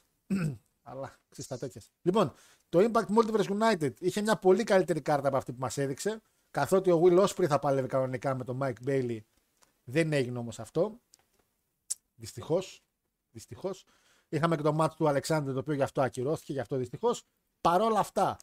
Αλλά 0.89 1.19
ξέρεις 1.29 1.51
τα 1.51 1.59
τέτοια. 1.59 1.83
Λοιπόν, 2.03 2.33
το 2.69 2.91
Impact 2.91 3.07
Multiverse 3.17 3.59
United 3.59 4.01
είχε 4.01 4.21
μια 4.21 4.37
πολύ 4.37 4.65
καλύτερη 4.65 5.01
κάρτα 5.01 5.29
από 5.29 5.37
αυτή 5.37 5.53
που 5.53 5.61
μας 5.61 5.79
έδειξε. 5.79 6.21
Καθότι 6.51 6.91
ο 6.91 7.03
Will 7.05 7.27
Ospreay 7.27 7.47
θα 7.47 7.59
πάλευε 7.59 7.87
κανονικά 7.87 8.35
με 8.35 8.45
τον 8.45 8.59
Mike 8.63 8.87
Bailey. 8.87 9.19
Δεν 9.85 10.13
έγινε 10.13 10.39
όμως 10.39 10.59
αυτό. 10.61 11.01
Δυστυχώς. 12.15 12.83
Δυστυχώς. 13.31 13.85
Είχαμε 14.29 14.57
και 14.57 14.63
το 14.63 14.77
match 14.81 14.93
του 14.97 15.09
Αλεξάνδρου 15.09 15.53
το 15.53 15.59
οποίο 15.59 15.75
γι' 15.75 15.83
αυτό 15.83 16.03
ακυρώθηκε, 16.03 16.53
γι' 16.53 16.61
αυτό 16.61 16.77
δυστυχώς. 16.77 17.25
Παρόλα 17.61 17.99
αυτά, 17.99 18.37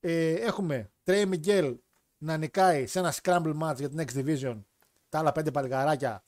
ε, 0.00 0.32
έχουμε 0.32 0.92
Trey 1.04 1.32
Miguel 1.32 1.76
να 2.18 2.36
νικάει 2.36 2.86
σε 2.86 2.98
ένα 2.98 3.14
scramble 3.22 3.58
match 3.62 3.76
για 3.76 3.88
την 3.88 4.04
X 4.08 4.12
Division 4.14 4.62
τα 5.08 5.18
άλλα 5.18 5.32
πέντε 5.32 5.50
παλιγαράκια. 5.50 6.24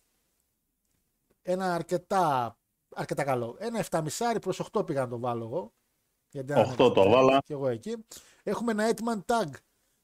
Ένα 1.42 1.74
αρκετά, 1.74 2.58
αρκετά 2.94 3.24
καλό. 3.24 3.56
Ένα 3.58 3.78
7,5 3.90 4.36
προς 4.40 4.60
8 4.72 4.86
πήγα 4.86 5.00
να 5.00 5.08
το 5.08 5.18
βάλω 5.18 5.44
εγώ. 5.44 5.72
Γιατί 6.30 6.52
αν- 6.52 6.70
8 6.72 6.92
το 6.94 7.10
βάλα. 7.10 7.38
Και 7.44 7.52
εγώ 7.52 7.68
εκεί. 7.68 8.04
Έχουμε 8.42 8.72
ένα 8.72 8.88
8-man 8.94 9.20
tag. 9.26 9.50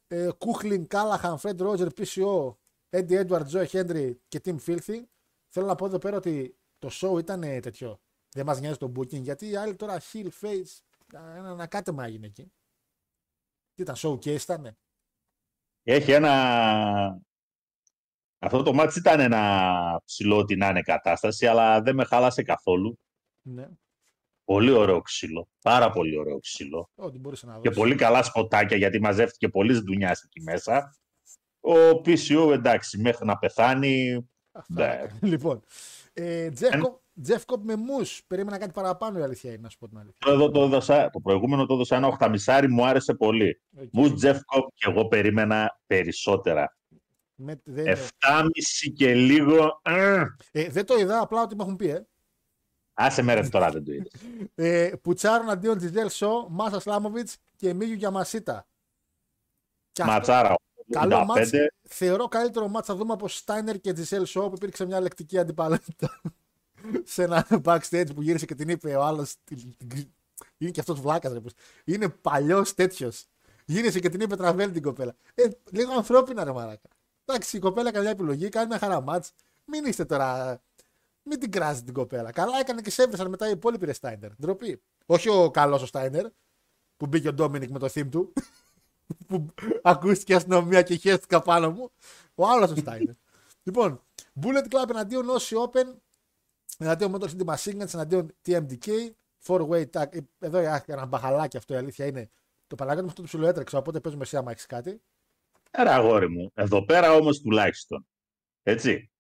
Ε, 0.07 0.31
Κούχλιν, 0.39 0.87
Κάλαχαν, 0.87 1.39
Φρέντ 1.39 1.61
Ρότζερ, 1.61 1.89
PCO, 1.97 2.55
Eddie 2.91 3.27
Edwards, 3.27 3.47
Joe 3.51 3.67
Henry 3.67 4.15
και 4.29 4.41
Team 4.45 4.57
Filthy. 4.67 5.03
Θέλω 5.49 5.67
να 5.67 5.75
πω 5.75 5.87
εδώ 5.87 5.99
πέρα 5.99 6.17
ότι 6.17 6.59
το 6.79 6.89
show 6.93 7.19
ήταν 7.19 7.43
ε, 7.43 7.61
τέτοιο. 7.61 8.01
Δεν 8.35 8.47
μας 8.47 8.61
νοιάζει 8.61 8.77
το 8.79 8.93
booking 8.97 9.21
γιατί 9.21 9.49
οι 9.49 9.57
άλλοι 9.57 9.77
τώρα 9.77 10.01
heel 10.13 10.29
face. 10.41 10.79
Ένα 11.13 11.51
ανακάτεμα 11.51 12.05
έγινε 12.05 12.27
εκεί. 12.27 12.53
Τι 13.75 13.83
ήταν, 13.83 13.95
showcase 13.99 14.41
ήταν. 14.41 14.77
Έχει 15.83 16.13
ένα. 16.13 17.21
Αυτό 18.43 18.63
το 18.63 18.73
μάτι 18.73 18.99
ήταν 18.99 19.21
ένα 19.21 20.03
ψηλό 20.05 20.37
ότι 20.37 20.57
να 20.57 20.69
είναι 20.69 20.81
κατάσταση, 20.83 21.47
αλλά 21.47 21.83
δεν 21.83 21.95
με 21.95 22.05
χάλασε 22.05 22.43
καθόλου. 22.43 22.99
Ναι, 23.43 23.67
Πολύ 24.45 24.71
ωραίο 24.71 25.01
ξύλο. 25.01 25.49
Πάρα 25.63 25.91
πολύ 25.91 26.19
ωραίο 26.19 26.39
ξύλο. 26.39 26.91
ό,τι 26.95 27.19
μπορούσε 27.19 27.47
να 27.47 27.53
δώσεις. 27.53 27.71
Και 27.71 27.77
πολύ 27.77 27.95
καλά 27.95 28.23
σποτάκια 28.23 28.77
γιατί 28.77 29.01
μαζεύτηκε 29.01 29.49
πολλής 29.49 29.79
δουλειά 29.81 30.11
εκεί 30.25 30.41
μέσα. 30.43 30.97
Ο 31.61 31.73
PCO 32.05 32.53
εντάξει, 32.53 32.99
μέχρι 33.01 33.27
να 33.27 33.39
πεθάνει. 33.39 34.29
Αυτά 34.53 34.87
Ναι. 34.87 34.93
έκανε. 35.03 35.19
Λοιπόν, 35.37 35.63
ε, 36.13 36.49
Jeff, 36.61 36.75
Cobb- 36.75 37.29
Jeff 37.29 37.41
Cobb 37.55 37.61
με 37.63 37.75
Moose. 37.75 38.19
Περίμενα 38.27 38.59
κάτι 38.59 38.73
παραπάνω 38.73 39.19
η 39.19 39.23
αλήθεια 39.23 39.51
είναι, 39.51 39.61
να 39.63 39.69
σου 39.69 39.79
πω 39.79 39.89
την 39.89 39.99
αλήθεια. 39.99 40.33
Εδώ 40.33 40.51
το, 40.51 40.63
έδωσα, 40.63 41.11
το 41.11 41.21
προηγούμενο 41.21 41.67
το 41.67 41.75
έδωσα 41.75 41.97
ένα 41.97 42.07
οχταμισάρι, 42.07 42.69
μου 42.69 42.87
άρεσε 42.87 43.15
πολύ. 43.15 43.61
Οκ. 43.81 43.89
Moose 43.93 44.13
Jeff 44.15 44.41
Cobb 44.45 44.69
και 44.75 44.87
εγώ 44.91 45.07
περίμενα 45.09 45.81
περισσότερα. 45.87 46.77
Με- 47.43 47.61
δεν, 47.65 47.87
7,5 47.87 48.91
και 48.95 49.15
λίγο. 49.15 49.81
ε, 49.85 50.25
ε, 50.53 50.69
δεν 50.69 50.85
το 50.87 50.97
είδα, 50.99 51.21
απλά 51.21 51.43
ότι 51.43 51.55
με 51.57 51.63
έχουν 51.63 51.77
πει, 51.77 51.89
ε. 51.89 52.07
Άσε 52.95 53.23
με 53.23 53.35
ρε 53.35 53.49
τώρα 53.49 53.71
δεν 53.71 53.85
το 53.85 53.93
είδες. 53.93 54.13
Ε, 54.55 54.93
Πουτσάρων 55.03 55.51
αντίον 55.51 55.79
Τζιζέλ 55.79 56.09
Σο, 56.11 56.47
Μάσα 56.51 56.81
Σλάμοβιτς 56.81 57.37
και 57.57 57.75
Miyu 57.75 57.95
Yamashita. 57.95 58.67
Και 59.93 60.03
αυτό- 60.03 60.15
Ματσάρα. 60.15 60.55
Καλό 60.91 61.17
85. 61.17 61.27
μάτς. 61.27 61.51
Θεωρώ 61.89 62.29
καλύτερο 62.29 62.69
μάτς 62.69 62.87
θα 62.87 62.95
δούμε 62.95 63.13
από 63.13 63.29
Στάινερ 63.29 63.81
και 63.81 63.93
Τζιζέλ 63.93 64.27
Σο 64.27 64.49
που 64.49 64.55
υπήρξε 64.57 64.85
μια 64.85 65.01
λεκτική 65.01 65.39
αντιπαλότητα 65.39 66.21
σε 67.05 67.23
ένα 67.23 67.47
backstage 67.65 68.15
που 68.15 68.23
γύρισε 68.23 68.47
και 68.47 68.55
την 68.55 68.69
είπε 68.69 68.95
ο 68.95 69.03
άλλος. 69.05 69.35
Είναι 70.59 70.71
και 70.71 70.81
αυτός 70.81 71.01
βλάκας. 71.01 71.33
Ρε, 71.33 71.41
πως. 71.41 71.53
είναι 71.85 72.09
παλιός 72.09 72.75
τέτοιος. 72.75 73.25
Γύρισε 73.65 74.01
και 74.01 74.09
την 74.09 74.21
είπε 74.21 74.37
τραβέλει 74.37 74.73
την 74.73 74.83
κοπέλα. 74.83 75.15
Ε, 75.35 75.49
λίγο 75.71 75.93
ανθρώπινα 75.93 76.45
ρε 76.45 76.53
μαράκα. 76.53 76.89
Εντάξει, 77.31 77.57
η 77.57 77.61
κοπέλα 77.61 77.91
κάνει 77.91 78.03
μια 78.03 78.13
επιλογή, 78.13 78.49
κάνει 78.49 78.67
μια 78.67 78.79
χαρά 78.79 79.01
μάτς. 79.01 79.33
Μην 79.65 79.85
είστε 79.85 80.05
τώρα. 80.05 80.61
Μην 81.23 81.41
την 81.41 81.51
κράζει 81.51 81.83
την 81.83 81.95
κοπέλα. 81.95 82.33
Καλά 82.33 82.59
έκανε 82.59 82.81
και 82.81 82.91
σέβεσαν 82.91 83.29
μετά 83.29 83.49
οι 83.49 83.51
υπόλοιποι 83.51 83.87
ρε 83.87 83.93
Στάινερ. 83.93 84.35
Ντροπή. 84.35 84.83
Όχι 85.07 85.29
ο 85.29 85.51
καλός 85.51 85.83
ο 85.83 85.87
Στάινερ 85.87 86.27
που 86.97 87.07
μπήκε 87.07 87.29
ο 87.29 87.33
Dominik 87.33 87.71
με 87.71 87.79
το 87.79 87.89
theme 87.95 88.09
του. 88.11 88.33
που 89.29 89.47
ακούστηκε 89.83 90.33
η 90.33 90.35
αστυνομία 90.35 90.83
και 90.83 90.97
χαίστηκα 90.97 91.43
πάνω 91.43 91.71
μου. 91.71 91.91
Ο 92.35 92.47
άλλος 92.47 92.71
ο 92.71 92.77
Steiner. 92.77 93.15
λοιπόν, 93.67 94.03
Bullet 94.43 94.75
Club 94.75 94.89
εναντίον 94.91 95.29
Aussie 95.29 95.57
Open, 95.59 95.95
εναντίον 96.79 97.17
Motor 97.17 97.29
City 97.29 97.55
Machine 97.55 97.83
Guns, 97.83 97.95
εναντίον 97.95 98.35
TMDK, 98.47 98.89
Four 99.47 99.69
Way 99.69 99.85
Tag. 99.91 100.15
Ε, 100.15 100.21
Εδώ 100.39 100.59
ένα 100.87 101.07
μπαχαλάκι 101.07 101.57
αυτό 101.57 101.75
η 101.75 101.77
αλήθεια 101.77 102.07
είναι. 102.07 102.31
Το 102.67 102.75
παραγγέλνω 102.75 103.09
αυτό 103.09 103.21
το 103.21 103.27
ψιλοέτρεξα, 103.27 103.79
οπότε 103.79 104.01
παίζουμε 104.01 104.23
εσύ 104.23 104.37
άμα 104.37 104.51
έχεις 104.51 104.67
κάτι. 104.67 105.03
Ρε 105.79 105.91
αγόρι 105.91 106.29
μου. 106.29 106.51
Εδώ 106.55 106.85
πέρα 106.85 107.13
όμως 107.13 107.41
τουλάχιστον. 107.41 108.07
Έτσι. 108.63 109.11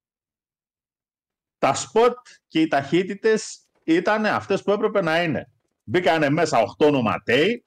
Τα 1.58 1.74
σποτ 1.74 2.16
και 2.48 2.60
οι 2.60 2.68
ταχύτητες 2.68 3.66
ήταν 3.84 4.26
αυτές 4.26 4.62
που 4.62 4.70
έπρεπε 4.72 5.00
να 5.02 5.22
είναι. 5.22 5.50
Μπήκανε 5.84 6.30
μέσα 6.30 6.58
8 6.78 6.90
νοματέοι 6.90 7.64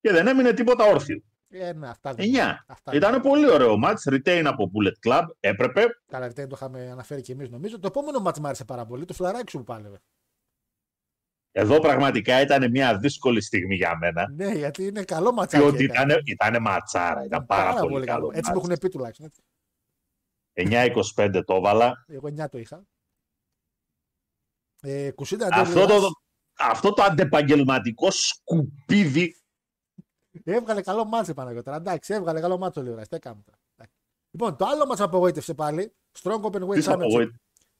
και 0.00 0.12
δεν 0.12 0.26
έμεινε 0.26 0.52
τίποτα 0.52 0.84
όρθιο. 0.84 1.22
Ε, 1.48 1.72
ναι, 1.72 1.88
αυτά 1.88 2.14
δεν 2.14 2.26
9. 2.34 2.64
Αυτά 2.66 2.94
Ήταν 2.94 3.12
δεν- 3.12 3.20
πολύ 3.20 3.50
ωραίο 3.50 3.76
μάτς. 3.78 4.06
Retain 4.10 4.42
από 4.46 4.70
Bullet 4.74 5.08
Club. 5.08 5.24
Έπρεπε. 5.40 5.84
Καλά, 6.06 6.28
δεν 6.28 6.48
το 6.48 6.54
είχαμε 6.56 6.90
αναφέρει 6.90 7.20
και 7.20 7.32
εμείς 7.32 7.48
νομίζω. 7.50 7.78
Το 7.78 7.86
επόμενο 7.86 8.18
μάτς 8.20 8.38
μου 8.40 8.46
άρεσε 8.46 8.64
πάρα 8.64 8.86
πολύ, 8.86 9.04
το 9.04 9.12
φλαράκι 9.14 9.50
σου 9.50 9.58
που 9.58 9.64
πάλευε. 9.64 10.00
Εδώ 11.56 11.80
πραγματικά 11.80 12.40
ήταν 12.40 12.70
μια 12.70 12.98
δύσκολη 12.98 13.40
στιγμή 13.40 13.74
για 13.74 13.96
μένα. 13.98 14.30
Ναι, 14.30 14.52
γιατί 14.52 14.86
είναι 14.86 15.04
καλό 15.04 15.32
ματσάκι. 15.32 15.62
Διότι 15.62 15.84
έκανε. 15.84 16.12
ήταν, 16.24 16.50
ήταν 16.50 16.62
ματσάρα. 16.62 17.24
Ήταν 17.24 17.46
πάρα, 17.46 17.80
πολύ, 17.80 18.06
καλό. 18.06 18.30
Έτσι 18.34 18.50
μου 18.52 18.60
έχουν 18.64 18.76
πει 18.80 18.88
τουλάχιστον. 18.88 19.26
έτσι. 19.26 19.42
9-25 21.16 21.42
το 21.44 21.54
έβαλα. 21.54 22.04
Εγώ 22.08 22.28
9 22.28 22.48
το 22.50 22.58
είχα. 22.58 22.84
Ε, 24.80 25.10
Κουσίντα 25.10 25.48
Αυτό 25.52 25.86
το, 25.86 26.10
αυτό 26.58 26.92
το 26.92 27.02
αντεπαγγελματικό 27.02 28.10
σκουπίδι 28.10 29.34
Έβγαλε 30.44 30.82
καλό 30.82 31.04
μάτσο 31.04 31.34
Παναγιώτα. 31.34 31.74
Εντάξει, 31.74 32.14
έβγαλε 32.14 32.40
καλό 32.40 32.58
μάτσο 32.58 32.80
ο 32.80 32.84
Λίωρα. 32.84 33.02
Τι 33.02 33.16
έκαμε 33.16 33.42
τώρα. 33.44 33.58
Εντάξει. 33.76 33.96
Λοιπόν, 34.30 34.56
το 34.56 34.64
άλλο 34.64 34.86
μας 34.86 35.00
απογοήτευσε 35.00 35.54
πάλι. 35.54 35.94
Strong 36.22 36.40
Open 36.40 36.68
Weight 36.68 36.74
της 36.74 36.88
Championship. 36.88 37.28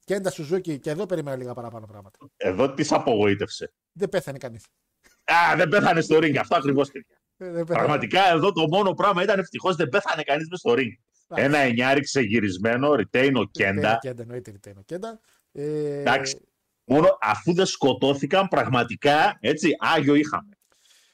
Απογοή- 0.05 0.21
Κέντα 0.21 0.31
Σουζούκι 0.31 0.79
και 0.79 0.90
εδώ 0.90 1.07
περίμενα 1.07 1.37
λίγα 1.37 1.53
παραπάνω 1.55 1.87
πράγματα. 1.87 2.19
Εδώ 2.37 2.75
τις 2.75 2.93
απογοήτευσε. 2.93 3.73
Δεν 3.93 4.09
πέθανε 4.09 4.38
κανείς. 4.38 4.64
Α, 5.25 5.57
δεν 5.57 5.69
πέθανε 5.69 6.01
στο 6.01 6.17
ring. 6.17 6.37
Αυτό 6.37 6.57
ακριβώς. 6.57 6.88
Ε, 7.37 7.62
Πραγματικά 7.67 8.29
εδώ 8.33 8.53
το 8.53 8.69
μόνο 8.69 8.93
πράγμα 8.93 9.23
ήταν 9.23 9.38
ευτυχώς 9.38 9.77
δεν 9.77 9.88
πέθανε 9.88 10.23
κανείς 10.23 10.49
μες 10.49 10.59
στο 10.59 10.75
ring. 10.77 10.93
Ένα 11.35 11.59
εννιάρι 11.59 12.01
ξεγυρισμένο, 12.01 12.90
retain 12.93 13.33
ο 13.35 13.45
Κέντα. 13.45 13.99
Κέντα, 14.01 14.23
εννοείται 14.23 14.51
ρητένο. 14.51 14.83
Κέντα. 14.83 15.21
Ε, 15.53 15.99
Εντάξει. 16.01 16.49
Μόνο 16.85 17.19
αφού 17.21 17.55
δεν 17.55 17.67
σκοτώθηκαν, 17.67 18.49
πραγματικά 18.49 19.37
έτσι, 19.40 19.71
Άγιο 19.79 20.14
είχαμε. 20.14 20.49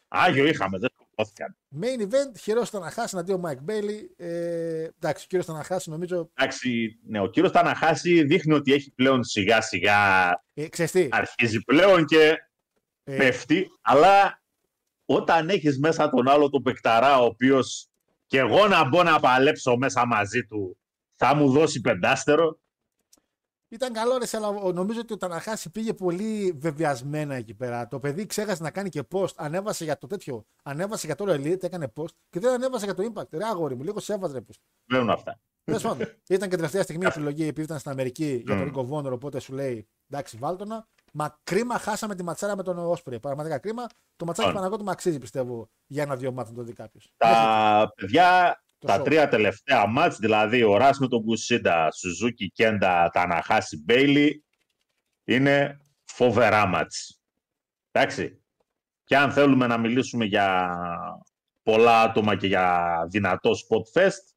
Άγιο 0.09 0.47
είχαμε, 0.47 0.79
δεν 0.79 0.89
σκοτώθηκαν. 0.95 1.10
Main 1.81 2.01
event, 2.01 2.39
χειρός 2.39 2.71
Ταναχάση 2.71 3.19
αντίον 3.19 3.43
Mike 3.47 3.71
Bailey. 3.71 4.01
Ε, 4.17 4.89
εντάξει, 4.99 5.25
ο 5.25 5.27
κύριος 5.29 5.47
Ταναχάση 5.47 5.91
νομίζω. 5.91 6.31
Εντάξει, 6.35 6.99
ναι, 7.07 7.21
ο 7.21 7.27
κύριος 7.27 7.53
Ταναχάση 7.53 8.25
δείχνει 8.25 8.55
ότι 8.55 8.73
έχει 8.73 8.91
πλέον 8.91 9.25
σιγά 9.25 9.61
σιγά 9.61 10.31
Ε, 10.55 10.69
ξέρεις 10.69 10.93
τι, 10.93 11.09
αρχίζει 11.11 11.65
πλέον 11.65 12.05
και 12.05 12.37
ε, 13.05 13.17
πέφτει, 13.17 13.67
αλλά 13.81 14.43
όταν 15.05 15.49
έχεις 15.49 15.79
μέσα 15.79 16.11
τον 16.11 16.29
άλλο 16.29 16.51
τον 16.51 16.63
Πεκταρά, 16.63 17.21
ο 17.21 17.25
οποίος 17.25 17.91
και 18.27 18.39
εγώ 18.39 18.69
να 18.69 18.89
μπω 18.89 19.03
να 19.03 19.21
παλέψω 19.21 19.77
μέσα 19.77 20.07
μαζί 20.07 20.47
του, 20.47 20.79
θα 21.15 21.35
μου 21.35 21.51
δώσει 21.51 21.81
πεντάστερο. 21.81 22.61
Ήταν 23.73 23.93
καλό 23.93 24.19
ρε, 24.19 24.27
αλλά 24.33 24.73
νομίζω 24.73 25.01
ότι 25.01 25.13
ο 25.13 25.17
Ταναχάση 25.17 25.71
πήγε 25.71 25.93
πολύ 25.93 26.57
βεβαιασμένα 26.59 27.35
εκεί 27.35 27.55
πέρα. 27.55 27.89
Το 27.89 27.99
παιδί 27.99 28.27
ξέχασε 28.27 28.63
να 28.63 28.71
κάνει 28.71 28.89
και 28.89 29.03
post. 29.11 29.35
Ανέβασε 29.37 29.85
για 29.85 29.99
το 29.99 30.07
τέτοιο. 30.07 30.45
Ανέβασε 30.63 31.07
για 31.07 31.15
το 31.15 31.25
Elite, 31.29 31.63
έκανε 31.63 31.93
post 31.97 32.15
και 32.31 32.41
δεν 32.41 32.53
ανέβασε 32.53 32.85
για 32.85 32.95
το 32.95 33.13
Impact. 33.13 33.29
Ρε 33.31 33.45
αγόρι 33.45 33.75
μου, 33.77 33.83
λίγο 33.83 34.01
σε 34.01 34.13
έβαζε 34.13 34.33
ρε 34.35 34.45
post. 34.49 34.61
Μένουν 34.85 35.11
αυτά. 35.11 35.41
Τέλος 35.65 35.83
πάντων, 35.83 36.07
ήταν 36.29 36.49
και 36.49 36.57
τελευταία 36.57 36.83
στιγμή 36.83 37.05
η 37.05 37.09
επιλογή 37.09 37.43
επειδή 37.43 37.63
ήταν 37.63 37.79
στην 37.79 37.91
Αμερική 37.91 38.43
για 38.47 38.55
τον 38.55 38.63
Mm. 38.63 38.65
Ρίκο 38.65 38.85
Βόνορ, 38.85 39.13
οπότε 39.13 39.41
σου 39.41 39.53
λέει 39.53 39.89
εντάξει, 40.11 40.37
βάλτονα. 40.37 40.87
Μα 41.13 41.39
κρίμα 41.43 41.79
χάσαμε 41.79 42.15
τη 42.15 42.23
ματσάρα 42.23 42.57
με 42.57 42.63
τον 42.63 42.79
Όσπρι. 42.79 43.21
Πραγματικά 43.21 43.59
κρίμα. 43.59 43.87
Το 44.17 44.25
ματσάκι 44.25 44.49
του 44.49 44.55
Λοιπόν. 44.55 44.55
Παναγιώτη 44.55 44.85
μου 44.85 44.91
αξίζει 44.91 45.19
πιστεύω 45.19 45.69
για 45.87 46.03
ένα-δύο 46.03 46.33
μάτια 46.33 46.53
να 46.53 46.59
το 46.59 46.65
δει 46.65 46.73
κάποιος. 46.73 47.13
Τα 47.17 47.93
παιδιά, 47.97 48.61
Το 48.67 48.70
τα 48.87 49.01
show. 49.01 49.05
τρία 49.05 49.29
τελευταία 49.29 49.87
μάτς, 49.87 50.17
δηλαδή 50.19 50.63
ο 50.63 50.77
Ρας 50.77 50.99
με 50.99 51.09
τον 51.09 51.25
Κουσίντα, 51.25 51.91
Σουζούκι, 51.93 52.51
Κέντα, 52.51 53.11
Ταναχάση, 53.13 53.83
Μπέιλι, 53.85 54.45
είναι 55.25 55.81
φοβερά 56.05 56.67
μάτς. 56.67 57.21
Εντάξει. 57.91 58.43
Και 59.05 59.17
αν 59.17 59.33
θέλουμε 59.33 59.67
να 59.67 59.79
μιλήσουμε 59.79 60.25
για 60.25 60.77
πολλά 61.63 62.01
άτομα 62.03 62.37
και 62.37 62.47
για 62.47 62.97
δυνατό 63.11 63.51
spot 63.51 64.01
fest, 64.01 64.35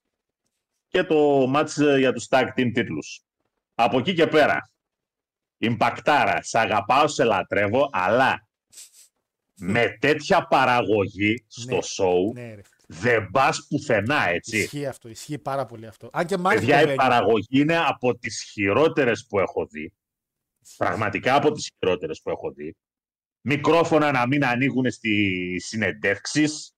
και 0.87 1.03
το 1.03 1.47
μάτς 1.47 1.77
για 1.97 2.13
τους 2.13 2.27
tag 2.29 2.47
team 2.57 2.71
τίτλους. 2.73 3.21
Από 3.73 3.97
εκεί 3.99 4.13
και 4.13 4.27
πέρα, 4.27 4.71
Ιμπακτάρα, 5.57 6.41
σε 6.41 6.59
αγαπάω, 6.59 7.07
σε 7.07 7.23
λατρεύω, 7.23 7.89
αλλά 7.91 8.47
με 9.55 9.97
τέτοια 9.99 10.47
παραγωγή 10.47 11.45
στο 11.47 11.75
Ναι. 11.75 11.79
show 11.81 12.33
Ναι, 12.33 12.53
ρε. 12.55 12.61
Δεν 12.87 13.29
πας 13.31 13.67
πουθενά, 13.69 14.29
έτσι. 14.29 14.57
Ισχύει 14.57 14.85
αυτό, 14.85 15.09
ισχύει 15.09 15.37
πάρα 15.37 15.65
πολύ 15.65 15.87
αυτό. 15.87 16.09
Αν 16.13 16.25
και 16.25 16.37
μ' 16.37 16.47
άρεσε 16.47 16.65
Παιδιά, 16.65 16.81
το 16.81 16.89
η 16.89 16.93
venue. 16.93 16.97
παραγωγή 16.97 17.59
είναι 17.59 17.77
από 17.77 18.17
τις 18.17 18.41
χειρότερες 18.51 19.25
που 19.29 19.39
έχω 19.39 19.65
δει. 19.65 19.93
Πραγματικά 20.77 21.35
από 21.35 21.51
τις 21.51 21.71
χειρότερες 21.77 22.21
που 22.23 22.29
έχω 22.29 22.51
δει. 22.51 22.75
Μικρόφωνα 23.41 24.11
να 24.11 24.27
μην 24.27 24.45
ανοίγουν 24.45 24.91
στις 24.91 25.65
συνεντεύξεις. 25.65 26.75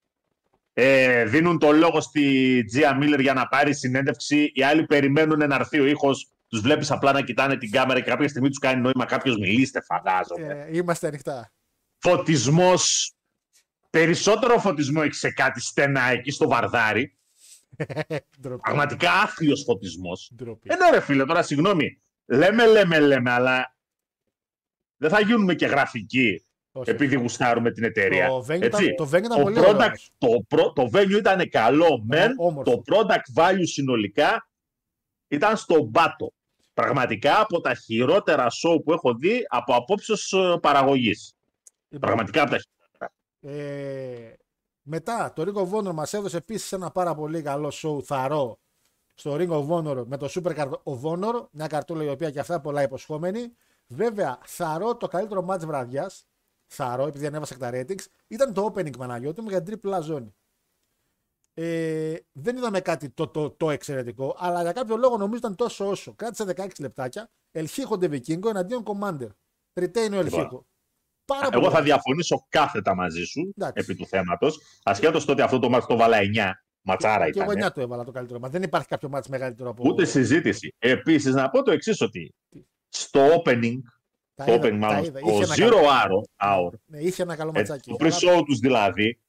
Ε, 0.73 1.25
δίνουν 1.25 1.59
το 1.59 1.71
λόγο 1.71 2.01
στη 2.01 2.63
Τζία 2.65 2.95
Μίλλερ 2.95 3.19
για 3.19 3.33
να 3.33 3.47
πάρει 3.47 3.75
συνέντευξη. 3.75 4.51
Οι 4.53 4.63
άλλοι 4.63 4.85
περιμένουν 4.85 5.47
να 5.47 5.55
έρθει 5.55 5.79
ο 5.79 5.85
ήχος. 5.85 6.29
Τους 6.47 6.61
βλέπεις 6.61 6.91
απλά 6.91 7.11
να 7.11 7.21
κοιτάνε 7.21 7.57
την 7.57 7.71
κάμερα 7.71 7.99
και 7.99 8.09
κάποια 8.09 8.27
στιγμή 8.27 8.49
τους 8.49 8.59
κάνει 8.59 8.81
νόημα 8.81 9.05
κάποιος 9.05 9.37
μιλήστε, 9.37 9.81
φαντάζομαι. 9.81 10.65
Ε, 10.69 10.77
είμαστε 10.77 11.07
ανοιχτά. 11.07 11.51
Φωτισμός. 11.97 13.14
Περισσότερο 13.99 14.59
φωτισμό 14.59 15.01
έχει 15.03 15.13
σε 15.13 15.31
κάτι 15.31 15.61
στενά 15.61 16.01
εκεί 16.01 16.31
στο 16.31 16.47
Βαρδάρι. 16.47 17.15
Ντροπή. 18.41 18.61
Πραγματικά 18.61 19.11
άθλιος 19.11 19.63
φωτισμός. 19.63 20.31
Ντροπή. 20.35 20.69
Ε, 20.71 20.75
ναι, 20.75 20.89
ρε 20.89 20.99
φίλε, 21.01 21.25
τώρα 21.25 21.43
συγγνώμη. 21.43 22.01
Λέμε, 22.25 22.65
λέμε, 22.65 22.99
λέμε, 22.99 23.31
αλλά 23.31 23.75
δεν 24.97 25.09
θα 25.09 25.19
γίνουμε 25.21 25.53
και 25.55 25.65
γραφικοί 25.65 26.45
Όχι. 26.71 26.89
επειδή 26.89 27.15
γουστάρουμε 27.15 27.71
την 27.71 27.83
εταιρεία. 27.83 28.27
Το 28.27 28.45
venue 28.49 28.61
Έτσι. 28.61 28.83
ήταν, 28.85 28.95
το 28.95 29.03
venue 29.11 29.23
ήταν 29.23 29.37
Το, 29.37 29.41
πολύ 29.41 29.59
ωραίο. 29.59 29.71
product, 29.71 29.77
όμως. 29.85 30.11
το, 30.17 30.27
προ- 30.47 30.73
το 30.73 30.89
venue 30.93 31.17
ήταν 31.17 31.49
καλό, 31.49 32.03
μεν, 32.07 32.33
όμορφο. 32.37 32.71
το 32.71 32.83
product 32.85 33.41
value 33.41 33.63
συνολικά 33.63 34.49
ήταν 35.27 35.57
στον 35.57 35.91
πάτο. 35.91 36.33
Πραγματικά 36.73 37.39
από 37.41 37.61
τα 37.61 37.73
χειρότερα 37.73 38.47
show 38.47 38.83
που 38.83 38.91
έχω 38.93 39.13
δει 39.13 39.45
από 39.47 39.73
απόψεως 39.75 40.33
ε, 40.33 40.57
παραγωγής. 40.61 41.35
Λοιπόν, 41.89 41.99
Πραγματικά 42.09 42.41
από 42.41 42.49
τα 42.51 42.55
χειρότερα. 42.57 42.73
Ε, 43.47 44.33
μετά, 44.81 45.33
το 45.33 45.43
Ring 45.45 45.55
of 45.55 45.77
Honor 45.77 45.93
μας 45.93 46.13
έδωσε 46.13 46.37
επίσης 46.37 46.71
ένα 46.71 46.91
πάρα 46.91 47.15
πολύ 47.15 47.41
καλό 47.41 47.71
show 47.73 48.03
θαρό 48.03 48.59
στο 49.13 49.35
Ring 49.39 49.49
of 49.49 49.69
Honor 49.69 50.03
με 50.05 50.17
το 50.17 50.27
Super 50.29 50.55
Card 50.55 50.71
of 50.83 51.01
Honor, 51.01 51.47
μια 51.51 51.67
καρτούλα 51.67 52.03
η 52.03 52.09
οποία 52.09 52.31
και 52.31 52.39
αυτά 52.39 52.61
πολλά 52.61 52.81
υποσχόμενη. 52.81 53.55
Βέβαια, 53.87 54.39
θαρό 54.45 54.95
το 54.95 55.07
καλύτερο 55.07 55.45
match 55.49 55.59
βραδιάς, 55.59 56.27
θαρό 56.65 57.07
επειδή 57.07 57.25
ανέβασα 57.25 57.53
και 57.53 57.59
τα 57.59 57.69
ratings, 57.73 58.05
ήταν 58.27 58.53
το 58.53 58.73
opening 58.73 58.97
Παναγιώτη 58.97 59.41
μου 59.41 59.49
για 59.49 59.57
την 59.57 59.65
τριπλά 59.65 59.99
ζώνη. 59.99 60.35
Ε, 61.53 62.15
δεν 62.31 62.57
είδαμε 62.57 62.81
κάτι 62.81 63.09
το, 63.09 63.27
το, 63.27 63.51
το 63.51 63.69
εξαιρετικό, 63.69 64.35
αλλά 64.39 64.61
για 64.61 64.71
κάποιο 64.71 64.97
λόγο 64.97 65.17
νομίζω 65.17 65.37
ήταν 65.37 65.55
τόσο 65.55 65.89
όσο. 65.89 66.13
Κράτησε 66.15 66.53
16 66.55 66.67
λεπτάκια. 66.79 67.29
Ελχίχο 67.51 67.97
Ντεβικίνγκο 67.97 68.49
εναντίον 68.49 68.83
Commander. 68.85 69.29
Retain 69.73 70.11
ο 70.11 70.15
Ελχίχο. 70.15 70.65
Πάρα 71.25 71.49
Εγώ 71.51 71.63
θα 71.65 71.71
πολύ. 71.71 71.83
διαφωνήσω 71.83 72.45
κάθετα 72.49 72.95
μαζί 72.95 73.23
σου 73.23 73.53
Εντάξει. 73.57 73.83
επί 73.83 73.95
του 73.95 74.07
θέματος. 74.07 74.59
Ασχέτως 74.83 75.25
το 75.25 75.31
ότι 75.31 75.41
αυτό 75.41 75.59
το 75.59 75.69
μάτς 75.69 75.85
το 75.85 75.95
βάλα 75.97 76.17
9. 76.17 76.51
Ματσάρα 76.81 77.29
Και 77.29 77.39
εγώ 77.41 77.51
ήταν. 77.51 77.67
9 77.69 77.71
το 77.73 77.81
έβαλα 77.81 78.03
το 78.03 78.11
καλύτερο. 78.11 78.39
Μα 78.39 78.49
δεν 78.49 78.63
υπάρχει 78.63 78.87
κάποιο 78.87 79.09
μάτς 79.09 79.27
μεγαλύτερο 79.27 79.69
από. 79.69 79.83
Ούτε 79.87 80.05
συζήτηση. 80.05 80.75
Επίσης, 80.77 81.33
να 81.33 81.49
πω 81.49 81.63
το 81.63 81.71
εξής 81.71 82.01
ότι 82.01 82.33
στο 82.89 83.41
opening, 83.43 83.77
Τα 84.35 84.45
το 84.45 84.53
είδα, 84.53 84.61
opening 84.61 84.69
τα 84.69 84.75
μάλλον, 84.75 85.03
είδα. 85.03 85.19
το 85.19 85.27
Είχε 85.29 85.43
ένα 85.43 85.53
Zero 85.53 85.81
καλό- 85.83 86.27
Hour, 86.41 86.67
hour 86.67 86.69
Ναι, 86.85 86.99
είχε 86.99 87.21
ένα 87.21 87.35
καλό 87.35 87.51
ε, 87.55 87.57
ματσάκι. 87.57 87.89
το 87.89 87.95
pre-show 87.99 88.41
τους 88.45 88.59
δηλαδή, 88.59 89.19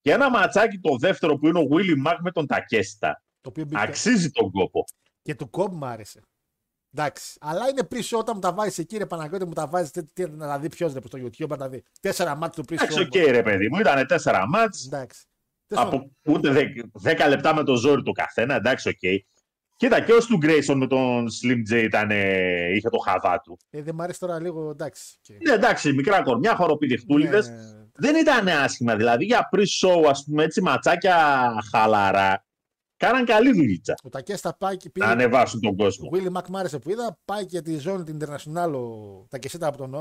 και 0.00 0.12
ένα 0.12 0.30
ματσάκι 0.30 0.78
το 0.78 0.96
δεύτερο 0.96 1.36
που 1.36 1.46
είναι 1.48 1.58
ο 1.58 1.66
Willy 1.70 2.08
Mack 2.08 2.16
με 2.20 2.30
τον 2.30 2.46
Τακέστα, 2.46 3.22
Το 3.40 3.48
οποίο 3.48 3.64
μπήκε. 3.64 3.80
αξίζει 3.82 4.30
τον 4.30 4.50
κόπο. 4.50 4.84
Και 5.22 5.34
του 5.34 5.50
Cobb 5.50 5.72
μου 5.74 5.84
άρεσε. 5.86 6.20
Εντάξει. 6.96 7.36
Αλλά 7.40 7.68
είναι 7.68 7.88
pre-show 7.90 8.18
όταν 8.18 8.32
μου 8.34 8.40
τα 8.40 8.52
βάζεις 8.52 8.78
εκεί, 8.78 8.96
ρε 8.96 9.06
Παναγιώτη, 9.06 9.44
μου 9.46 9.52
τα 9.52 9.66
βάζεις. 9.66 9.90
Τι, 9.90 10.04
τι, 10.04 10.30
να 10.30 10.46
τα 10.46 10.58
δει 10.58 10.68
ποιος 10.68 10.92
ρε 10.92 11.00
στο 11.06 11.18
YouTube, 11.18 11.48
να 11.48 11.56
τα 11.56 11.68
δει. 11.68 11.82
Τέσσερα 12.00 12.36
μάτια 12.36 12.62
του 12.62 12.74
pre-show. 12.74 12.82
Εντάξει, 12.82 13.00
οκ, 13.00 13.30
ρε 13.30 13.42
παιδί 13.42 13.68
μου, 13.68 13.80
ήταν 13.80 14.06
τέσσερα 14.06 14.48
ματς, 14.48 14.86
Εντάξει. 14.86 15.24
Τέλος 15.66 15.84
πάντων, 15.84 16.00
από 16.00 16.32
ούτε 16.32 16.50
δε- 16.50 16.64
δέκα 16.92 17.28
λεπτά 17.28 17.54
με 17.54 17.64
το 17.64 17.74
ζόρι 17.76 18.02
του 18.02 18.12
καθένα, 18.12 18.54
εντάξει, 18.54 18.88
οκ. 18.88 19.22
Κοίτα, 19.76 20.00
και 20.00 20.12
ο 20.12 20.16
Stu 20.16 20.44
Grayson 20.46 20.74
με 20.74 20.86
τον 20.86 21.26
Slim 21.42 21.74
J 21.74 21.82
ήταν, 21.82 22.10
ε, 22.10 22.72
είχε 22.74 22.88
το 22.88 22.98
χαβά 22.98 23.40
του. 23.40 23.58
Ε, 23.70 23.82
δεν 23.82 23.94
μ' 23.94 24.00
αρέσει 24.00 24.18
τώρα 24.18 24.40
λίγο. 24.40 24.70
Εντάξει. 24.70 25.18
Και... 25.20 25.34
Ναι, 25.46 25.52
εντάξει, 25.52 25.92
μικρά 25.92 26.22
κορμιά, 26.22 26.54
χοροπηδιχτούλιδες. 26.54 27.48
Ναι, 27.48 27.54
ναι. 27.54 27.62
δεν 27.94 28.16
ήταν 28.16 28.48
άσχημα. 28.48 28.96
Δηλαδή 28.96 29.24
για 29.24 29.48
pre-show, 29.52 30.04
ας 30.08 30.24
πούμε, 30.24 30.44
έτσι 30.44 30.62
ματσάκια 30.62 31.48
χαλαρά, 31.70 32.44
κάναν 33.06 33.24
καλή 33.24 33.52
δουλίτσα 33.52 33.94
Ο 34.04 34.08
Τακέστα 34.08 34.54
πάει 34.56 34.76
και 34.76 34.86
να 34.86 34.92
πήγε. 34.92 35.06
ανεβάσουν 35.06 35.60
τον 35.60 35.76
κόσμο. 35.76 36.08
Ο 36.12 36.16
Willy 36.16 36.38
Mac 36.38 36.46
μ' 36.48 36.56
άρεσε 36.56 36.78
που 36.78 36.90
είδα. 36.90 37.18
Πάει 37.24 37.46
και 37.46 37.62
τη 37.62 37.78
ζώνη 37.78 38.04
την 38.04 38.18
International 38.20 38.72
ο 38.74 39.26
Τακεσίτα 39.28 39.66
από 39.66 39.76
τον, 39.76 39.94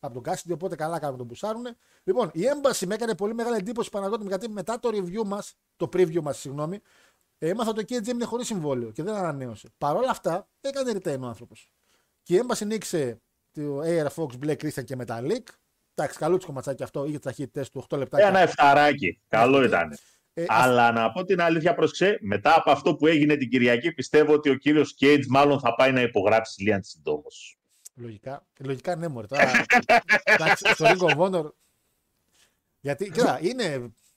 από 0.00 0.14
τον 0.14 0.22
Κάσιντι, 0.22 0.52
οπότε 0.52 0.76
καλά 0.76 0.98
κάνουν 0.98 1.16
τον 1.16 1.26
μπουσάρουν. 1.26 1.66
Λοιπόν, 2.04 2.30
η 2.32 2.46
έμπαση 2.46 2.86
με 2.86 2.94
έκανε 2.94 3.14
πολύ 3.14 3.34
μεγάλη 3.34 3.56
εντύπωση 3.56 3.90
Παναγιώτη 3.90 4.22
μου, 4.22 4.28
γιατί 4.28 4.48
μετά 4.48 4.78
το 4.80 4.88
review 4.92 5.24
μας, 5.26 5.54
το 5.76 5.88
preview 5.92 6.20
μας, 6.20 6.38
συγγνώμη, 6.38 6.80
έμαθα 7.38 7.70
ότι 7.70 7.80
ο 7.80 7.84
KGM 7.88 8.08
είναι 8.08 8.24
χωρίς 8.24 8.46
συμβόλαιο 8.46 8.90
και 8.90 9.02
δεν 9.02 9.14
ανανέωσε. 9.14 9.68
Παρ' 9.78 9.96
όλα 9.96 10.10
αυτά, 10.10 10.48
έκανε 10.60 10.92
retain 10.94 11.18
ο 11.20 11.26
άνθρωπος. 11.26 11.72
Και 12.22 12.34
η 12.34 12.36
έμπαση 12.36 12.64
νίξε 12.64 13.20
το 13.52 13.80
AR 13.84 14.06
Fox, 14.14 14.28
Black 14.44 14.56
Christian 14.56 14.84
και 14.84 14.96
Metallic. 15.06 15.42
Εντάξει, 15.94 16.18
καλό 16.18 16.40
ματσάκι 16.52 16.82
αυτό, 16.82 17.04
είχε 17.04 17.18
ταχύτητε 17.18 17.66
του 17.72 17.84
8 17.90 17.98
λεπτά. 17.98 18.20
Ένα 18.26 18.38
εφταράκι. 18.38 19.20
Καλό 19.28 19.58
Ναι. 19.58 19.66
ήταν. 19.66 19.98
Ε, 20.38 20.44
Αλλά 20.48 20.92
να 20.92 21.12
πω 21.12 21.24
την 21.24 21.40
αλήθεια, 21.40 21.74
προσξέ, 21.74 22.18
μετά 22.20 22.54
από 22.56 22.70
αυτό 22.70 22.94
που 22.94 23.06
έγινε 23.06 23.36
την 23.36 23.48
Κυριακή, 23.48 23.92
πιστεύω 23.92 24.32
ότι 24.32 24.50
ο 24.50 24.54
κύριος 24.54 24.94
Κέιτς 24.94 25.26
μάλλον 25.26 25.60
θα 25.60 25.74
πάει 25.74 25.92
να 25.92 26.00
υπογράψει 26.00 26.62
Λίαν 26.62 26.82
συντόμω. 26.82 27.26
Λογικά. 27.94 28.46
Λογικά 28.58 28.96
ναι, 28.96 29.08
μωρέ. 29.08 29.26
Τώρα, 29.26 29.50
εντάξει, 30.24 30.64
στο 30.66 30.86
Ring 30.88 30.98
of 30.98 31.16
Honor. 31.16 31.50
Γιατί, 32.80 33.10
κοίτα, 33.10 33.38
είναι. 33.42 33.64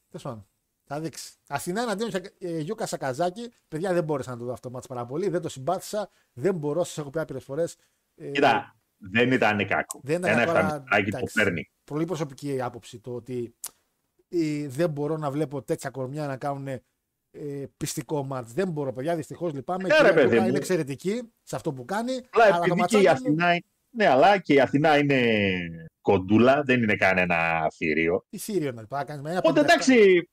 Τέλος 0.09 0.23
πάντων. 0.23 0.47
Θα 0.83 0.99
δείξει. 0.99 1.33
Αθηνά 1.47 1.81
εναντίον 1.81 2.11
ε, 2.39 2.59
Γιούκα 2.59 2.85
Σακαζάκη. 2.85 3.51
Παιδιά, 3.67 3.93
δεν 3.93 4.03
μπόρεσα 4.03 4.31
να 4.31 4.37
το 4.37 4.45
δω 4.45 4.51
αυτό 4.51 4.67
το 4.67 4.73
μάτς 4.73 4.87
πάρα 4.87 5.05
πολύ. 5.05 5.29
Δεν 5.29 5.41
το 5.41 5.49
συμπάθησα. 5.49 6.09
Δεν 6.33 6.55
μπορώ, 6.55 6.83
σας 6.83 6.97
έχω 6.97 7.09
πει 7.09 7.19
άπειρες 7.19 7.43
φορές. 7.43 7.75
Ε, 8.15 8.31
Κοίτα, 8.31 8.75
δεν 8.97 9.31
ήταν 9.31 9.67
κακό. 9.67 9.99
δεν 10.03 10.19
ήταν 10.19 10.31
Ένα 10.31 10.45
κακό, 10.45 10.57
αλλά, 10.57 10.75
εφταράκι 10.75 11.11
το 11.11 11.17
εντάξει, 11.17 11.43
παίρνει. 11.43 11.69
Πολύ 11.83 12.05
προσωπική 12.05 12.61
άποψη 12.61 12.99
το 12.99 13.15
ότι 13.15 13.55
ε, 14.31 14.67
δεν 14.67 14.89
μπορώ 14.89 15.17
να 15.17 15.31
βλέπω 15.31 15.61
τέτοια 15.61 15.89
κορμιά 15.89 16.27
να 16.27 16.37
κάνουν 16.37 16.67
ε, 16.67 17.65
πιστικό 17.77 18.23
μάτς. 18.23 18.53
Δεν 18.53 18.69
μπορώ, 18.71 18.93
παιδιά. 18.93 19.15
Δυστυχώς 19.15 19.53
λυπάμαι. 19.53 19.87
Ναι, 19.87 19.93
Η 19.93 19.97
ρε, 19.97 19.97
κυρία 19.97 20.13
παιδί 20.13 20.27
Γιούκα 20.27 20.41
μου. 20.41 20.47
είναι 20.47 20.57
εξαιρετική 20.57 21.31
σε 21.43 21.55
αυτό 21.55 21.73
που 21.73 21.85
κάνει. 21.85 22.11
Αλλά 22.29 22.45
αλλά 22.45 22.57
το 22.59 22.63
επειδή 22.63 22.85
και 22.85 22.97
η 22.97 23.01
ματσάκι 23.03 23.05
μου- 23.05 23.11
Αθηνά, 23.11 23.51
είναι- 23.53 23.65
ναι, 23.95 24.07
αλλά 24.07 24.37
και 24.39 24.53
η 24.53 24.59
Αθηνά 24.59 24.97
είναι 24.97 25.21
κοντούλα, 26.01 26.63
δεν 26.63 26.81
είναι 26.83 26.95
κανένα 26.95 27.69
θηρίο. 27.75 28.25
Τι 28.29 28.37
θύριο 28.37 28.71
να 28.71 28.87
πάει 28.87 29.03
να 29.07 29.15
κάνει. 29.15 29.37
Οπότε 29.37 29.59
εντάξει, 29.59 30.29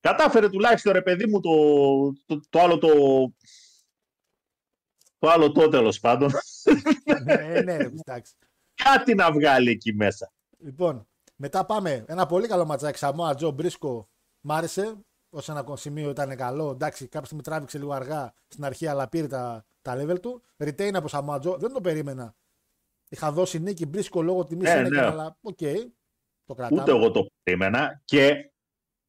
κατάφερε 0.00 0.48
τουλάχιστον 0.48 0.92
ρε 0.92 1.02
παιδί 1.02 1.26
μου 1.26 1.40
το, 1.40 1.52
το, 2.26 2.40
το 2.48 2.60
άλλο 2.60 2.78
το. 2.78 2.88
Το 5.18 5.28
άλλο 5.30 5.52
το 5.52 5.68
τέλος 5.68 6.00
πάντων. 6.00 6.30
ναι, 7.24 7.34
ναι, 7.62 7.76
ρε, 7.76 7.84
εντάξει. 7.84 8.34
Κάτι 8.74 9.14
να 9.14 9.32
βγάλει 9.32 9.70
εκεί 9.70 9.94
μέσα. 9.94 10.32
Λοιπόν, 10.58 11.08
μετά 11.36 11.66
πάμε. 11.66 12.04
Ένα 12.08 12.26
πολύ 12.26 12.46
καλό 12.46 12.64
ματσάκι. 12.64 12.98
Samoa 12.98 13.34
Joe 13.34 13.50
Briscoe 13.50 14.08
μ' 14.40 14.52
άρεσε. 14.52 14.98
Ω 15.30 15.38
ένα 15.48 15.76
σημείο 15.76 16.10
ήταν 16.10 16.36
καλό. 16.36 16.70
Εντάξει, 16.70 17.04
κάποια 17.08 17.24
στιγμή 17.24 17.42
τράβηξε 17.42 17.78
λίγο 17.78 17.92
αργά 17.92 18.34
στην 18.48 18.64
αρχή, 18.64 18.86
αλλά 18.86 19.08
πήρε 19.08 19.26
τα, 19.26 19.66
τα 19.82 19.96
level 20.02 20.20
του. 20.20 20.42
Retain 20.56 20.90
από 20.94 21.08
Samoa 21.08 21.38
Joe. 21.38 21.56
Δεν 21.56 21.72
το 21.72 21.80
περίμενα. 21.80 22.34
Είχα 23.08 23.32
δώσει 23.32 23.58
νίκη 23.58 23.86
Briscoe 23.86 24.22
λόγω 24.22 24.44
τιμής 24.44 24.72
Ναι, 24.72 24.78
είναι 24.78 24.88
ναι. 24.88 25.06
αλλά 25.06 25.38
οκ. 25.40 25.58
το 26.44 26.54
κρατάμε. 26.54 26.80
Ούτε 26.82 26.90
εγώ 26.90 27.10
το 27.10 27.26
περίμενα. 27.42 28.02
Και 28.04 28.50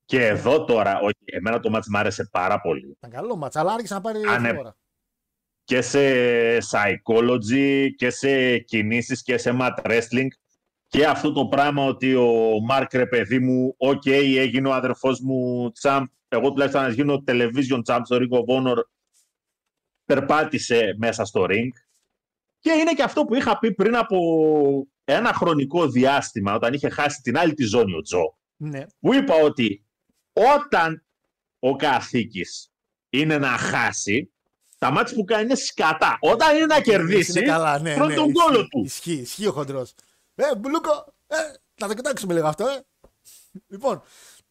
Και 0.06 0.26
εδώ 0.26 0.66
τώρα, 0.66 1.00
όχι, 1.00 1.16
εμένα 1.26 1.60
το 1.60 1.70
ματς 1.70 1.88
μου 1.88 1.98
άρεσε 1.98 2.28
πάρα 2.32 2.62
πολύ. 2.62 2.88
Ήταν 2.90 3.10
καλό 3.10 3.36
ματς, 3.36 3.60
αλλά 3.60 3.74
άρχισε 3.74 3.94
να 3.94 4.02
πάρει 4.02 4.22
Ανε- 4.28 4.58
ώρα. 4.60 4.78
Και 5.64 5.82
σε 5.82 6.00
psychology 6.58 7.88
και 7.96 8.10
σε 8.10 8.58
κινήσεις 8.60 9.24
και 9.24 9.38
σε 9.38 9.58
mat 9.60 9.78
wrestling. 9.84 10.28
Και 10.88 11.06
αυτό 11.06 11.32
το 11.32 11.46
πράγμα 11.48 11.84
ότι 11.86 12.16
ο 12.16 12.60
Μάρκ 12.68 12.94
ρε 12.94 13.06
παιδί 13.08 13.40
μου, 13.40 13.76
οκ, 13.78 14.06
έγινε 14.06 14.68
ο 14.68 14.74
αδερφός 14.74 15.20
μου 15.20 15.72
champ, 15.72 16.04
εγώ 16.28 16.52
τουλάχιστον 16.52 16.82
να 16.82 16.90
γίνω 16.90 17.24
television 17.28 17.82
champ 17.86 18.00
στο 18.04 18.18
Ring 18.20 18.38
of 18.38 18.56
Honor, 18.56 18.78
περπάτησε 20.06 20.96
μέσα 20.98 21.26
στο 21.26 21.46
ring. 21.50 21.70
Και 22.60 22.72
είναι 22.72 22.94
και 22.94 23.04
αυτό 23.04 23.26
που 23.26 23.36
είχα 23.36 23.60
πει 23.60 23.74
πριν 23.74 23.96
από 23.96 24.18
ένα 25.04 25.34
χρονικό 25.34 25.88
διάστημα, 25.88 26.54
όταν 26.54 26.74
είχε 26.74 26.90
χάσει 26.90 27.22
την 27.22 27.38
άλλη 27.38 27.54
τη 27.54 27.64
ζώνη 27.64 27.94
ο 27.94 28.02
Joe, 28.02 28.38
Ναι. 28.58 28.86
που 29.00 29.14
είπα 29.14 29.34
ότι 29.36 29.86
όταν 30.34 31.06
ο 31.60 31.76
καθήκης 31.76 32.72
είναι 33.10 33.38
να 33.38 33.48
χάσει, 33.48 34.32
τα 34.78 34.92
μάτια 34.92 35.16
που 35.16 35.24
κάνει 35.24 35.44
είναι 35.44 35.56
σκατά. 35.56 36.18
Όταν 36.22 36.56
είναι 36.56 36.66
να 36.66 36.82
κερδίσει, 36.82 37.40
Είναι 37.40 37.48
καλά, 37.48 37.80
ναι. 37.80 37.94
πρώτον 37.96 38.10
ναι, 38.10 38.16
τον 38.16 38.30
ισχύει, 38.30 38.44
κόλο 38.46 38.68
του. 38.68 38.82
Ισχύει, 38.84 39.12
ισχύει 39.14 39.48
ο 39.48 39.52
χοντρός. 39.52 39.94
Ε, 40.40 40.56
Μπλούκο, 40.56 41.14
ε, 41.28 41.36
να 41.82 41.88
το 41.88 41.94
κοιτάξουμε 41.94 42.34
λίγο 42.34 42.48
αυτό, 42.48 42.68
ε. 42.68 42.82
Λοιπόν, 43.68 44.02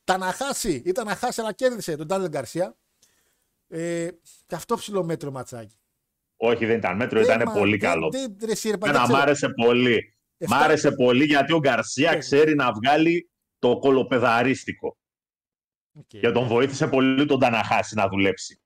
τα 0.05 0.16
να 0.18 0.33
χάσει, 0.33 0.83
ήταν 0.85 1.07
να 1.07 1.14
χάσει, 1.14 1.40
αλλά 1.40 1.53
κέρδισε 1.53 1.96
τον 1.96 2.07
Ντάνιελ 2.07 2.29
Γκαρσία. 2.31 2.77
Ε, 3.68 4.09
και 4.46 4.55
αυτό 4.55 4.77
ψηλό 4.77 5.05
μέτρο 5.05 5.31
ματσάκι. 5.31 5.77
Όχι, 6.37 6.66
δεν 6.66 6.77
ήταν 6.79 6.96
μέτρο, 6.96 7.18
Ε, 7.18 7.22
ήταν 7.22 7.42
μα, 7.46 7.53
πολύ 7.53 7.77
δεν- 7.77 7.90
καλό. 7.90 8.09
δεν- 8.11 8.37
ρε, 8.44 8.51
εσύ, 8.53 8.68
ρε, 8.70 8.75
Εμένα 8.75 8.92
πάντα 8.92 9.05
μ' 9.05 9.09
ξέρω. 9.09 9.22
άρεσε 9.22 9.49
πολύ. 9.49 10.16
Εφτά- 10.38 10.59
Μ' 10.59 10.62
άρεσε 10.62 10.90
πολύ 10.92 11.25
γιατί 11.25 11.53
ο 11.53 11.59
Γκαρσία 11.59 12.11
Ναι. 12.11 12.18
ξέρει 12.18 12.55
να 12.55 12.72
βγάλει 12.72 13.31
το 13.59 13.79
κωλοπαιδαρίστικο. 13.79 14.96
Οκ. 15.92 16.07
Και 16.07 16.31
τον 16.31 16.46
βοήθησε 16.46 16.87
πολύ 16.88 17.27
τον 17.27 17.38
Tanahashi 17.40 17.94
να 17.94 18.09
δουλέψει. 18.09 18.61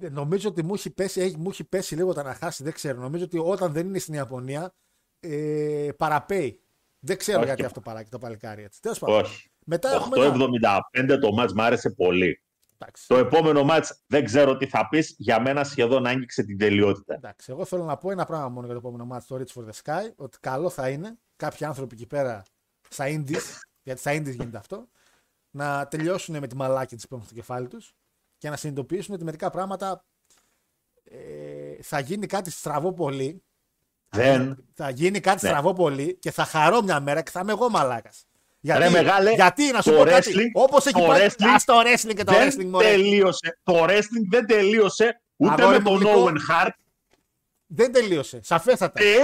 Ε, 0.00 0.08
Νομίζω 0.08 0.48
ότι 0.48 0.62
μου 0.64 0.74
έχει 0.74 0.90
πέσει, 0.90 1.20
έχει, 1.20 1.36
μου 1.38 1.50
έχει 1.50 1.64
πέσει 1.64 1.94
λίγο 1.94 2.12
Tanahashi, 2.12 2.62
δεν 2.62 2.72
ξέρω. 2.72 3.00
Νομίζω 3.00 3.24
ότι 3.24 3.38
όταν 3.38 3.72
δεν 3.72 3.86
είναι 3.86 3.98
στην 3.98 4.14
Ιαπωνία, 4.14 4.74
ε, 5.22 5.88
παραπέει. 5.96 6.62
Δεν 6.98 7.16
ξέρω 7.16 7.38
Όχι. 7.38 7.46
γιατί 7.46 7.64
αυτό 7.64 7.80
παράκι 7.80 8.10
το 8.10 8.18
παλικάρι 8.18 8.62
έτσι. 8.62 8.80
Τέλος 8.80 8.98
πάντων. 8.98 9.20
Όχι. 9.20 9.50
Μετά 9.64 9.92
έχουμε. 9.92 10.24
ένα- 10.24 10.80
8-75 10.92 11.18
το 11.20 11.32
ματς 11.32 11.52
μ' 11.52 11.60
άρεσε 11.60 11.90
πολύ. 11.90 12.42
Εντάξει. 12.78 13.06
Το 13.08 13.16
επόμενο 13.16 13.64
ματς 13.64 14.02
δεν 14.06 14.24
ξέρω 14.24 14.56
τι 14.56 14.66
θα 14.66 14.88
πεις. 14.88 15.14
Για 15.18 15.40
μένα 15.40 15.64
σχεδόν 15.64 16.06
άγγιξε 16.06 16.42
την 16.42 16.58
τελειότητα. 16.58 17.14
Εντάξει, 17.14 17.50
εγώ 17.52 17.64
θέλω 17.64 17.84
να 17.84 17.96
πω 17.96 18.10
ένα 18.10 18.24
πράγμα 18.24 18.48
μόνο 18.48 18.66
για 18.66 18.74
το 18.74 18.80
επόμενο 18.80 19.04
ματς 19.04 19.24
στο 19.24 19.36
Reach 19.40 19.60
for 19.60 19.64
the 19.68 19.82
Sky. 19.82 20.10
Ότι 20.16 20.38
καλό 20.40 20.70
θα 20.70 20.88
είναι 20.88 21.18
κάποιοι 21.36 21.66
άνθρωποι 21.66 21.94
εκεί 21.94 22.06
πέρα 22.06 22.42
στα 22.88 23.04
Indies, 23.08 23.60
γιατί 23.84 24.00
στα 24.00 24.12
Indies 24.16 24.34
γίνεται 24.34 24.58
αυτό, 24.58 24.88
να 25.50 25.88
τελειώσουν 25.88 26.38
με 26.38 26.46
τη 26.46 26.56
μαλάκια 26.56 26.96
της 26.96 27.06
που 27.08 27.14
έχουν 27.14 27.26
στο 27.26 27.34
κεφάλι 27.34 27.68
τους 27.68 27.94
και 28.38 28.50
να 28.50 28.56
συνειδητοποιήσουν 28.56 29.14
ότι 29.14 29.24
μερικά 29.24 29.50
πράγματα 29.50 30.04
ε, 31.04 31.82
θα 31.82 32.00
γίνει 32.00 32.26
κάτι 32.26 32.50
στραβό 32.50 32.92
πολύ. 32.92 33.42
Δεν. 34.16 34.64
Θα 34.74 34.90
γίνει 34.90 35.20
κάτι 35.20 35.38
Ναι. 35.44 35.48
στραβό 35.50 35.72
πολύ 35.72 36.16
και 36.20 36.30
θα 36.30 36.44
χαρώ 36.44 36.82
μια 36.82 37.00
μέρα 37.00 37.22
και 37.22 37.30
θα 37.30 37.40
είμαι 37.40 37.52
εγώ 37.52 37.70
μαλάκας. 37.70 38.24
Γιατί, 38.60 38.82
Ρε 38.82 38.90
μεγάλε, 38.90 39.32
γιατί 39.32 39.70
να 39.72 39.82
σου 39.82 39.90
το 39.90 39.96
πω 39.96 40.04
κάτι. 40.04 40.32
wrestling- 40.34 40.50
Όπως 40.62 40.86
έχει 40.86 41.00
το 41.00 41.06
πάει. 41.06 41.26
wrestling 41.28 41.46
Ας 41.54 41.64
το 41.64 41.74
wrestling 41.80 42.14
και 42.14 42.24
το 42.24 42.32
δεν 42.32 42.48
wrestling, 42.50 42.64
μωρέ. 42.64 42.86
τελείωσε. 42.90 43.58
Το 43.62 43.84
wrestling 43.84 44.26
δεν 44.30 44.46
τελείωσε 44.46 45.20
ούτε 45.36 45.62
Αγόρι 45.62 45.82
με 45.82 45.90
μου 45.90 45.98
τον 45.98 46.08
γλυκό. 46.08 46.24
Owen 46.30 46.66
Hart 46.66 46.70
Δεν 47.66 47.92
τελείωσε. 47.92 48.40
Σαφέστατα. 48.42 49.02
ε, 49.02 49.16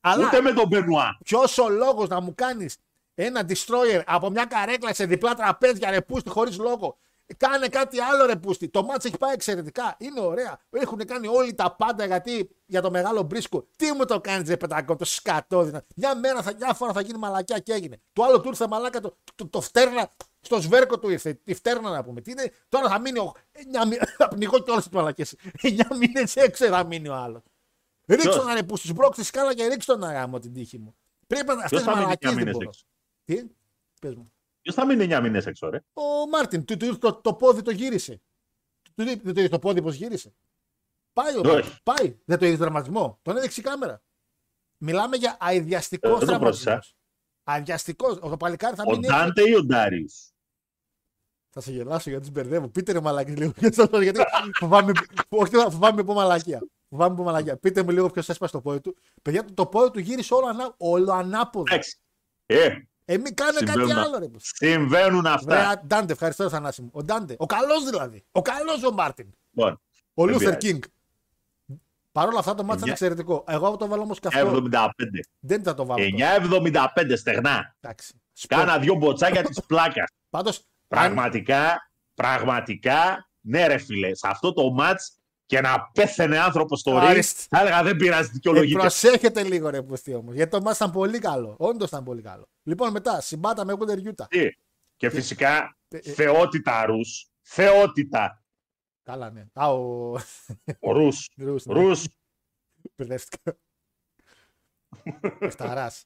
Αλλά 0.00 0.26
ούτε 0.26 0.40
με 0.40 0.52
τον 0.52 0.68
Benoit. 0.72 1.10
Ποιος 1.24 1.58
ο 1.58 1.68
λόγος 1.68 2.08
να 2.08 2.20
μου 2.20 2.34
κάνεις 2.34 2.76
ένα 3.14 3.46
destroyer 3.48 4.02
από 4.06 4.30
μια 4.30 4.44
καρέκλα 4.44 4.94
σε 4.94 5.04
διπλά 5.06 5.34
τραπέζια 5.34 5.90
ρε 5.90 6.00
πούστη 6.00 6.28
χωρίς 6.30 6.58
λόγο. 6.58 6.98
Κάνε 7.36 7.68
κάτι 7.68 8.00
άλλο 8.00 8.26
ρε 8.26 8.36
πούστη. 8.36 8.68
Το 8.68 8.82
μάτς 8.84 9.04
έχει 9.04 9.16
πάει 9.18 9.32
εξαιρετικά. 9.32 9.96
Είναι 9.98 10.20
ωραία. 10.20 10.58
Έχουν 10.70 10.98
κάνει 11.04 11.26
όλοι 11.28 11.54
τα 11.54 11.74
πάντα 11.76 12.04
γιατί 12.06 12.50
για 12.66 12.80
το 12.82 12.90
μεγάλο 12.90 13.22
μπρίσκο. 13.22 13.66
Τι 13.76 13.92
μου 13.92 14.04
το 14.04 14.20
κάνεις 14.20 14.48
ρε 14.48 14.56
πετακό, 14.56 14.96
το 14.96 15.04
σκατό. 15.04 15.62
δηλαδή. 15.62 15.86
Μια 15.96 16.16
μέρα, 16.16 16.42
θα, 16.42 16.54
μια 16.54 16.74
φορά 16.74 16.92
θα 16.92 17.00
γίνει 17.00 17.18
μαλακιά 17.18 17.58
και 17.58 17.72
έγινε. 17.72 18.00
Το 18.12 18.22
άλλο 18.22 18.40
του 18.40 18.48
ήρθε 18.48 18.66
μαλάκα 18.68 19.00
το, 19.00 19.16
το, 19.34 19.48
το 19.48 19.60
φτέρνα. 19.60 20.14
Στο 20.40 20.60
σβέρκο 20.60 20.98
του 20.98 21.10
ήρθε. 21.10 21.34
Τη 21.44 21.54
φτέρνα 21.54 21.90
να 21.90 22.04
πούμε. 22.04 22.20
Τι 22.20 22.30
είναι, 22.30 22.52
τώρα 22.68 22.88
θα 22.88 23.00
μείνει. 23.00 23.18
ο- 23.18 23.32
εννιά 23.52 23.86
μη- 23.86 23.98
Θα 24.18 24.28
πνιγώ 24.28 24.58
και 24.58 24.70
όλες 24.70 24.84
τις 24.84 24.92
μαλακές. 24.92 25.34
9 25.62 25.68
μήνε 25.98 26.24
έξω 26.34 26.66
θα 26.66 26.84
μείνει 26.86 27.08
ο 27.08 27.14
άλλος. 27.14 27.42
Ρίξω 28.06 28.28
Ποιος; 28.30 28.44
να 28.44 28.54
ρε 28.54 28.62
που 28.62 28.76
μπρόξει 28.94 29.20
τη 29.20 29.26
σκάλα 29.26 29.54
και 29.54 29.66
ρίξω 29.66 29.96
να 29.96 30.12
γάμω 30.12 30.38
την 30.38 30.52
τύχη 30.52 30.78
μου. 30.78 30.96
Πρέπει 31.26 31.46
να 31.46 31.52
αυτέ 31.52 31.68
Ποιος 31.68 31.80
τι 31.80 31.86
θα 31.86 31.92
μείνει 31.92 32.02
μαλακίες 32.04 32.32
9 32.32 32.34
δεν 32.34 32.44
μήνες 32.44 32.52
μπορώ. 32.56 32.68
έξω; 32.68 32.84
Τι, 33.24 33.54
πες 34.00 34.14
μου. 34.14 34.32
Ποιος 34.66 34.78
θα 34.78 34.86
μείνει 34.86 35.04
9 35.14 35.20
μήνες 35.22 35.46
έξω, 35.46 35.68
ρε; 35.70 35.80
Ο 35.92 36.28
Μάρτιν, 36.28 36.64
του, 36.64 36.76
του, 36.76 36.98
το, 36.98 37.14
το 37.14 37.34
πόδι 37.34 37.62
το 37.62 37.70
γύρισε. 37.70 38.20
Του 38.82 38.92
του- 38.94 39.04
δεν 39.04 39.22
το 39.22 39.30
είδες 39.40 39.48
το 39.48 39.58
πόδι 39.58 39.82
πώς 39.82 39.94
γύρισε. 39.94 40.34
Πάει 41.12 41.36
ο 41.36 41.38
Όχι. 41.40 41.48
Μάρτιν. 41.48 41.72
Πάει. 41.82 42.18
Δεν 42.24 42.38
το 42.38 42.46
είδες 42.46 42.58
δραματισμό. 42.58 43.18
Τον 43.22 43.36
έδειξε 43.36 43.60
η 43.60 43.62
κάμερα. 43.62 44.02
Μιλάμε 44.78 45.16
για 45.16 45.36
αειδιαστικό 45.40 46.08
Ε, 46.08 46.10
δεν 46.10 46.20
το 46.20 46.26
τραυματισμό. 46.26 46.64
πρόσεξα. 46.72 46.94
Αειδιαστικός. 47.44 48.18
Το 48.18 48.36
παλικάρι 48.36 48.76
θα 48.76 48.82
Ο 48.86 48.90
μείνει. 48.90 49.06
έξω. 49.06 49.18
Ντάντε 49.18 49.48
ή 49.48 49.54
ο 49.54 49.64
Ντάριου. 49.64 50.06
Θα 51.50 51.60
σε 51.60 51.72
γελάσω 51.72 52.10
γιατί 52.10 52.24
του 52.24 52.30
μπερδεύω. 52.30 52.68
Πείτε 52.68 52.92
ρε 52.92 53.00
μαλακή 53.00 53.30
λίγο. 53.30 53.52
Γιατί 53.56 54.02
γιατί 54.02 54.20
φοβάμαι, 54.58 54.92
όχι, 55.28 55.50
φοβάμαι 55.56 56.04
πω 56.04 56.12
μαλακία. 56.14 56.66
Φοβάμαι 56.88 57.14
πω 57.16 57.22
μαλακία. 57.22 57.56
Πείτε 57.56 57.82
μου 57.82 57.90
λίγο 57.90 58.10
ποιος 58.10 58.28
έσπασε 58.28 58.52
το 58.52 58.60
πόδι 58.60 58.80
του. 58.80 58.96
Παιδιά, 59.22 59.44
το, 59.44 59.54
το 59.54 59.66
πόδι 59.66 59.90
του 59.90 59.98
γύρισε 59.98 60.34
όλο, 60.34 60.46
ανά, 60.46 60.74
όλο 60.76 61.12
ανάποδο. 61.12 61.64
Εντάξει. 61.68 61.98
Ε, 62.46 62.76
Ε, 63.08 63.16
μην 63.18 63.34
κάνε 63.34 63.52
κάτι 63.58 63.66
Συμβαίνουν 63.70 63.98
άλλο, 63.98 64.18
ρε. 64.18 64.28
πως. 64.28 64.50
συμβαίνουν 64.54 65.26
αυτά. 65.26 65.54
Βρέα, 65.56 65.82
Ντάντε, 65.86 66.12
ευχαριστώ, 66.12 66.48
Θανάση 66.48 66.82
μου. 66.82 66.90
Ο 66.92 67.02
Ντάντε. 67.02 67.34
Ο 67.38 67.46
καλός 67.46 67.84
δηλαδή. 67.84 68.24
Ο 68.32 68.42
καλός 68.42 68.82
ο 68.84 68.92
Μάρτιν. 68.92 69.26
Λοιπόν, 69.52 69.80
Ο 70.14 70.24
Δεν 70.24 70.32
Λούθερ 70.32 70.56
πειράζει. 70.56 70.66
Κίνγκ. 70.66 70.82
Παρ' 72.12 72.28
όλα 72.28 72.38
αυτά 72.38 72.54
το 72.54 72.62
μάτι 72.64 72.78
ήταν 72.78 72.88
Εννιά. 72.88 72.92
εξαιρετικό. 72.92 73.44
Εγώ 73.48 73.76
το 73.76 73.86
βάλω 73.86 74.02
όμως 74.02 74.18
καυτό. 74.20 74.38
75. 74.70 74.90
Δεν 75.40 75.62
θα 75.62 75.74
το 75.74 75.86
βάλω. 75.86 76.10
τώρα. 76.10 76.36
9,75 77.04 77.16
στεγνά. 77.16 77.76
Εντάξει. 77.80 78.20
Σπορ. 78.32 78.58
Κάνα 78.58 78.78
δύο 78.78 78.94
μποτσάκια 78.94 79.42
της 79.42 79.60
πλάκας. 79.66 80.08
Πάντως, 80.30 80.56
αν- 80.56 80.64
Πραγματικά, 80.88 81.90
πραγματικά, 82.14 83.28
ναι, 83.40 83.66
ρε 83.66 83.78
φίλε, 83.78 84.14
σε 84.14 84.28
αυτό 84.28 84.52
το 84.52 84.70
ματ 84.70 85.00
και 85.46 85.60
να 85.60 85.90
πέθαινε 85.92 86.38
άνθρωπος 86.38 86.80
στο 86.80 86.98
ρί, 86.98 87.06
Άριστη. 87.06 87.46
θα 87.48 87.60
έλεγα 87.60 87.82
δεν 87.82 87.96
πειράζει, 87.96 88.28
Ε, 88.28 88.32
δικαιολογείται. 88.32 88.78
προσέχετε 88.78 89.42
λίγο 89.42 89.70
ρε 89.70 89.82
πουστή 89.82 90.14
όμως. 90.14 90.34
Γιατί 90.34 90.50
το 90.50 90.60
μάτι 90.60 90.76
ήταν 90.76 90.90
πολύ 90.90 91.18
καλό. 91.18 91.54
Όντως 91.58 91.88
ήταν 91.88 92.04
πολύ 92.04 92.22
καλό. 92.22 92.48
Λοιπόν, 92.62 92.90
μετά, 92.90 93.20
συμπάτα 93.20 93.64
με 93.64 93.72
Wonder 93.78 94.08
Utah. 94.12 94.26
Τι; 94.28 94.48
Και 94.96 95.10
φυσικά, 95.10 95.76
Ε, 95.88 95.96
ε. 95.96 96.00
θεότητα 96.12 96.86
ρους. 96.86 97.28
Θεότητα. 97.42 98.44
Καλά, 99.02 99.30
ναι. 99.30 99.44
Α, 99.52 99.72
ο. 99.72 100.12
Ο 100.80 100.92
ρους. 100.92 101.28
Ρους, 101.36 101.64
ναι. 101.66 101.74
Ρους. 101.74 102.04
Μπερδεύτηκα. 102.96 103.56
Σταράς. 105.48 106.04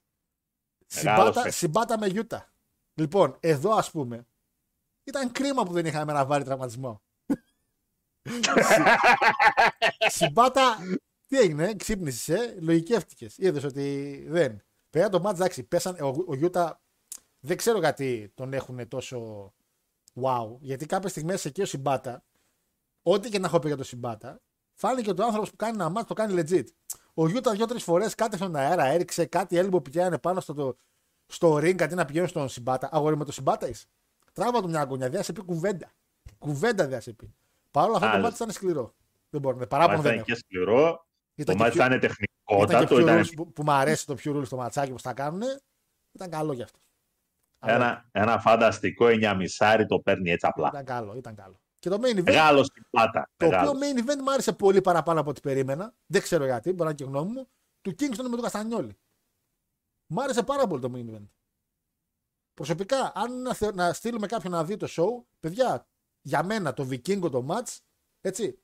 Μεγάλος 1.03 1.25
Συμπάτα, 1.25 1.33
παίκτης. 1.43 1.57
συμπάτα 1.57 1.99
με 1.99 2.11
Utah. 2.15 2.45
Λοιπόν, 2.95 3.37
εδώ 3.41 3.71
ας 3.73 3.91
πούμε, 3.91 4.27
ήταν 5.05 5.33
κρίμα 5.33 5.63
που 5.63 5.73
δεν 5.73 5.87
είχαμε 5.87 6.13
ένα 6.13 6.25
βάρη 6.27 6.45
τραυματισμό. 6.45 7.03
Συμπάτα, 10.17 10.77
τι 11.27 11.39
έγινε, 11.39 11.75
ξύπνησες, 11.75 12.29
ε, 12.29 12.57
λογικεύτηκε. 12.61 13.27
Είδες 13.37 13.65
ότι 13.65 14.25
δεν. 14.29 14.63
Παιδιά 14.91 15.09
το 15.09 15.21
μάτς, 15.21 15.39
εντάξει, 15.39 15.63
πέσαν, 15.63 15.97
ο, 16.01 16.25
ο 16.27 16.35
Γιούτα 16.35 16.81
δεν 17.41 17.57
ξέρω 17.57 17.79
γιατί 17.79 18.33
τον 18.35 18.53
έχουν 18.53 18.89
τόσο 18.89 19.53
wow. 20.23 20.57
Γιατί 20.61 20.87
κάποιες 20.87 21.11
στιγμές 21.11 21.45
εκεί 21.45 21.63
ο 21.63 21.67
Συμπάτα, 21.67 22.25
ό,τι 23.03 23.29
και 23.29 23.39
να 23.39 23.47
έχω 23.47 23.59
πει 23.59 23.67
για 23.67 23.77
τον 23.77 23.85
Συμπάτα, 23.85 24.41
φάνηκε 24.75 25.11
ότι 25.11 25.21
ο 25.21 25.25
άνθρωπος 25.25 25.51
που 25.51 25.57
κάνει 25.57 25.75
ένα 25.75 25.89
μάτς 25.89 26.09
το 26.09 26.15
κάνει 26.15 26.43
legit. 26.43 26.65
Ο 27.15 27.29
Γιούτα 27.29 27.53
δύο-τρεις 27.53 27.83
φορές 27.83 28.15
κάτι 28.15 28.37
στον 28.37 28.57
αέρα 28.57 28.85
έριξε, 28.85 29.25
κάτι 29.25 29.57
έλμπο 29.57 29.81
πηγαίνει 29.81 30.19
πάνω 30.19 30.41
στο, 30.41 30.55
το, 30.55 30.77
στο 31.27 31.55
ring 31.55 31.83
αντί 31.83 31.95
να 31.95 32.05
πηγαίνει 32.05 32.29
στον 32.29 32.49
Συμπάτα. 32.49 32.89
Αγόρι 32.93 33.17
με 33.17 33.25
τον 33.25 33.33
Συμπάτα 33.33 33.69
είσαι. 33.69 33.87
Τράβα 34.33 34.61
του 34.61 34.69
μια 34.69 34.81
αγωνιά, 34.81 35.09
δεν 35.09 35.19
θα 35.19 35.25
σε 35.25 35.33
πει 35.33 35.43
κουβέντα. 35.43 35.93
Κουβέντα 36.39 36.85
δεν 36.85 36.93
θα 36.93 37.01
σε 37.01 37.13
πει. 37.13 37.35
Παρ' 37.71 37.85
όλα 37.89 37.95
αυτά 37.97 38.07
το 38.07 38.13
Άλλος. 38.13 38.23
μάτι 38.25 38.35
ήταν 38.43 38.51
σκληρό. 38.51 38.95
Δεν 39.31 39.41
μπορεί, 39.41 39.59
Το 39.59 39.67
παράπονο 39.67 39.97
μάτς 39.97 40.09
δεν 40.11 40.19
ήταν 40.19 40.27
έχω. 40.29 40.39
και 40.39 40.45
σκληρό. 40.47 41.07
Ήταν 41.35 41.45
Το 41.45 41.53
και 41.53 41.59
μάτς 41.59 41.75
πιο- 41.75 41.85
ήταν 41.85 41.97
ήταν 41.99 42.01
και 42.01 42.07
τεχνικότατο. 42.07 42.95
πιο 42.95 42.99
Ήταν 43.05 43.21
rules 43.23 43.33
που, 43.37 43.53
που 43.53 43.63
μου 43.63 43.73
αρέσει 43.73 44.07
το 44.07 44.15
πιο 44.15 44.39
rules 44.39 44.47
στο 44.47 44.57
ματσάκι 44.57 44.91
που 44.93 45.01
τα 45.03 45.13
κάνουν. 45.13 45.43
Ήταν 46.13 46.31
καλό 46.31 46.53
γι' 46.53 46.63
αυτό. 46.63 46.79
Αλλά 47.59 47.75
ένα, 47.75 48.09
ένα 48.13 48.41
φανταστικό 48.41 49.07
εννιαμισάρι 49.09 49.87
το 49.87 50.01
παίρνει 50.01 50.31
έτσι 50.31 50.47
απλά. 50.47 50.69
Ήταν 50.69 50.85
καλό, 50.85 51.15
ήταν 51.17 51.35
καλό. 51.35 51.61
Και 51.79 51.89
το 51.89 51.97
main 52.03 52.17
event, 52.19 52.23
Μεγάλο 52.23 52.65
Shibata. 52.65 53.31
το 53.37 53.47
οποίο 53.47 53.59
Μεγάλος. 53.59 53.79
main 53.83 53.99
event 53.99 54.23
μου 54.25 54.33
άρεσε 54.33 54.53
πολύ 54.53 54.81
παραπάνω 54.81 55.21
από 55.21 55.31
ό,τι 55.31 55.41
περίμενα. 55.41 55.95
Δεν 56.07 56.23
ξέρω 56.23 56.45
γιατί, 56.45 56.69
μπορεί 56.73 56.83
να 56.83 56.85
είναι 56.87 56.95
και 56.95 57.05
γνώμη 57.05 57.33
μου. 57.33 57.49
Του 57.81 57.91
Kingston 57.91 58.23
με 58.23 58.29
τον 58.29 58.41
Castagnoli. 58.41 58.99
Μου 60.07 60.23
άρεσε 60.23 60.43
πάρα 60.43 60.67
πολύ 60.67 60.81
το 60.81 60.91
main 60.95 61.15
event. 61.17 61.29
Προσωπικά, 62.55 63.13
αν 63.15 63.43
να, 63.43 63.55
θε- 63.55 63.75
να 63.75 63.93
στείλουμε 63.93 64.27
κάποιον 64.27 64.53
να 64.53 64.65
δει 64.65 64.77
το 64.77 64.87
show, 64.91 65.25
παιδιά, 65.41 65.87
για 66.21 66.43
μένα 66.45 66.73
το 66.73 66.89
Vikingo 66.91 67.31
το 67.31 67.47
match, 67.51 67.79
έτσι, 68.21 68.59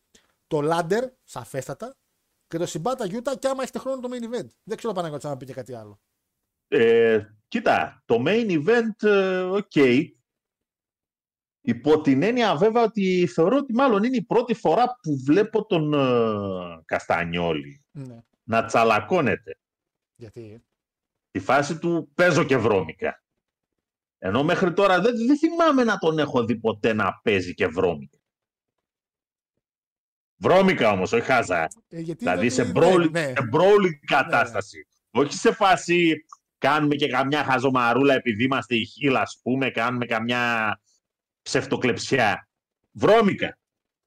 το 0.46 0.60
Ladder, 0.62 1.02
σαφέστατα, 1.22 1.96
και 2.46 2.58
το 2.58 2.66
Shibata 2.66 3.04
Yuta 3.04 3.38
και 3.38 3.48
άμα 3.48 3.62
έχετε 3.62 3.78
χρόνο 3.78 4.00
το 4.00 4.08
main 4.12 4.22
event. 4.34 4.48
Δεν 4.62 4.76
ξέρω 4.76 4.92
Παναγιώτης 4.92 5.24
να 5.28 5.36
πει 5.36 5.44
και 5.46 5.52
κάτι 5.52 5.74
άλλο. 5.74 6.00
Ε, 6.68 7.26
κοίτα, 7.48 8.02
το 8.04 8.22
main 8.26 8.66
event, 8.66 9.02
ε, 9.08 9.40
οκ. 9.40 9.74
Υπό 11.60 12.00
την 12.00 12.22
έννοια 12.22 12.56
βέβαια 12.56 12.82
ότι 12.82 13.26
θεωρώ 13.26 13.56
ότι 13.56 13.72
μάλλον 13.72 14.02
είναι 14.04 14.16
η 14.16 14.24
πρώτη 14.24 14.54
φορά 14.54 14.98
που 15.02 15.16
βλέπω 15.24 15.66
τον 15.66 15.94
ε, 15.94 16.82
Καστανιόλη 16.84 17.84
Ναι. 17.92 18.24
να 18.42 18.64
τσαλακώνεται. 18.64 19.58
Γιατί; 20.14 20.64
Τη 21.30 21.38
φάση 21.40 21.78
του 21.78 22.12
παίζω 22.14 22.44
και 22.44 22.56
βρώμικα. 22.56 23.24
Ενώ 24.18 24.44
μέχρι 24.44 24.72
τώρα 24.72 25.00
δεν, 25.00 25.26
δεν 25.26 25.38
θυμάμαι 25.38 25.84
να 25.84 25.98
τον 25.98 26.18
έχω 26.18 26.44
δει 26.44 26.56
ποτέ 26.56 26.92
να 26.92 27.20
παίζει 27.22 27.54
και 27.54 27.66
βρώμικα. 27.66 28.18
Βρώμικα 30.36 30.90
όμως, 30.90 31.12
όχι 31.12 31.24
χάζα. 31.24 31.62
Ε, 31.88 32.00
γιατί 32.00 32.24
Δηλαδή 32.24 32.48
δεν- 32.48 32.50
σε 32.50 32.62
ναι, 32.64 32.70
μπρόλι, 32.70 33.10
ναι. 33.10 33.26
σε 33.36 33.42
μπρόλι 33.50 33.98
κατάσταση. 34.06 34.86
Όχι 35.10 35.32
σε 35.32 35.52
φάση 35.52 36.24
κάνουμε 36.58 36.94
και 36.94 37.08
καμιά 37.08 37.44
χαζομαρούλα 37.44 38.14
επειδή 38.14 38.44
είμαστε 38.44 38.74
η 38.76 38.84
χείλα, 38.84 39.20
ας 39.20 39.38
πούμε, 39.42 39.70
κάνουμε 39.70 40.06
καμιά 40.06 40.80
ψευτοκλεψιά. 41.42 42.48
Βρώμικα. 42.92 43.58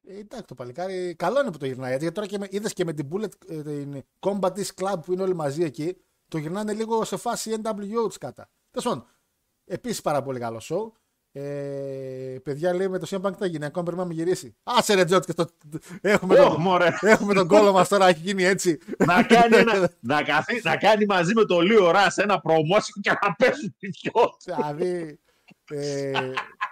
Ε, 0.08 0.18
εντάξει, 0.20 0.46
το 0.48 0.56
παλικάρι 0.56 1.16
καλό 1.16 1.40
είναι 1.42 1.52
που 1.52 1.58
το 1.58 1.66
γυρνάει. 1.66 1.90
Γιατί 1.98 2.12
τώρα 2.12 2.28
και 2.28 2.38
με, 2.38 2.48
είδες 2.50 2.74
και 2.74 2.84
με 2.86 2.94
την 2.94 3.08
Bullet, 3.12 3.32
ε, 3.48 3.62
την 3.64 4.04
Combat 4.20 4.52
Disc 4.54 4.74
Club 4.76 4.96
που 5.06 5.14
είναι 5.14 5.22
όλοι 5.22 5.36
μαζί 5.36 5.64
εκεί, 5.64 5.98
το 6.28 6.38
γυρνάνε 6.38 6.74
λίγο 6.74 7.04
σε 7.04 7.18
φάση 7.18 7.56
NWO 7.64 8.08
της 8.08 8.18
κάτα. 8.18 8.50
Τέλος 8.72 9.04
πάντων, 9.70 9.76
επίσης 9.78 10.02
πάρα 10.02 10.22
πολύ 10.22 10.40
καλό 10.40 10.62
show. 10.64 10.92
Ε, 11.32 12.38
παιδιά 12.44 12.74
λέει 12.74 12.88
με 12.88 12.98
το 13.00 13.08
CM 13.10 13.22
Punk 13.28 13.32
τι 13.32 13.38
θα 13.38 13.46
γίνει, 13.46 13.66
ακόμα 13.66 13.86
πρέπει 13.86 14.02
να 14.02 14.06
μην 14.06 14.18
γυρίσει. 14.18 14.56
Άσε 14.64 14.94
ρε 14.94 15.06
Τζότ 15.06 15.26
και 15.26 15.32
στο... 15.32 15.46
έχουμε, 16.02 16.40
Όχι, 16.40 16.50
τον, 16.50 16.62
μωρέ. 16.62 16.90
έχουμε 17.02 17.34
τον 17.34 17.48
κόλλο 17.48 17.72
μας 17.72 17.88
τώρα, 17.88 18.08
έχει 18.08 18.20
γίνει 18.20 18.44
έτσι. 18.44 18.80
να, 19.06 19.24
κάνει 19.24 19.56
ένα, 19.56 19.92
να, 20.00 20.24
καθί- 20.24 20.64
να 20.64 20.78
κάνει 20.78 21.06
μαζί 21.06 21.34
με 21.34 21.46
τον 21.46 21.62
Λίο 21.62 21.92
Ράς 21.92 22.18
ένα 22.18 22.42
promotion 22.44 23.00
και 23.02 23.12
να 23.22 23.34
πέσουν 23.36 23.76
οι 23.80 23.88
δυο. 23.88 24.38
Δηλαδή, 24.46 25.20
ε, 25.72 26.12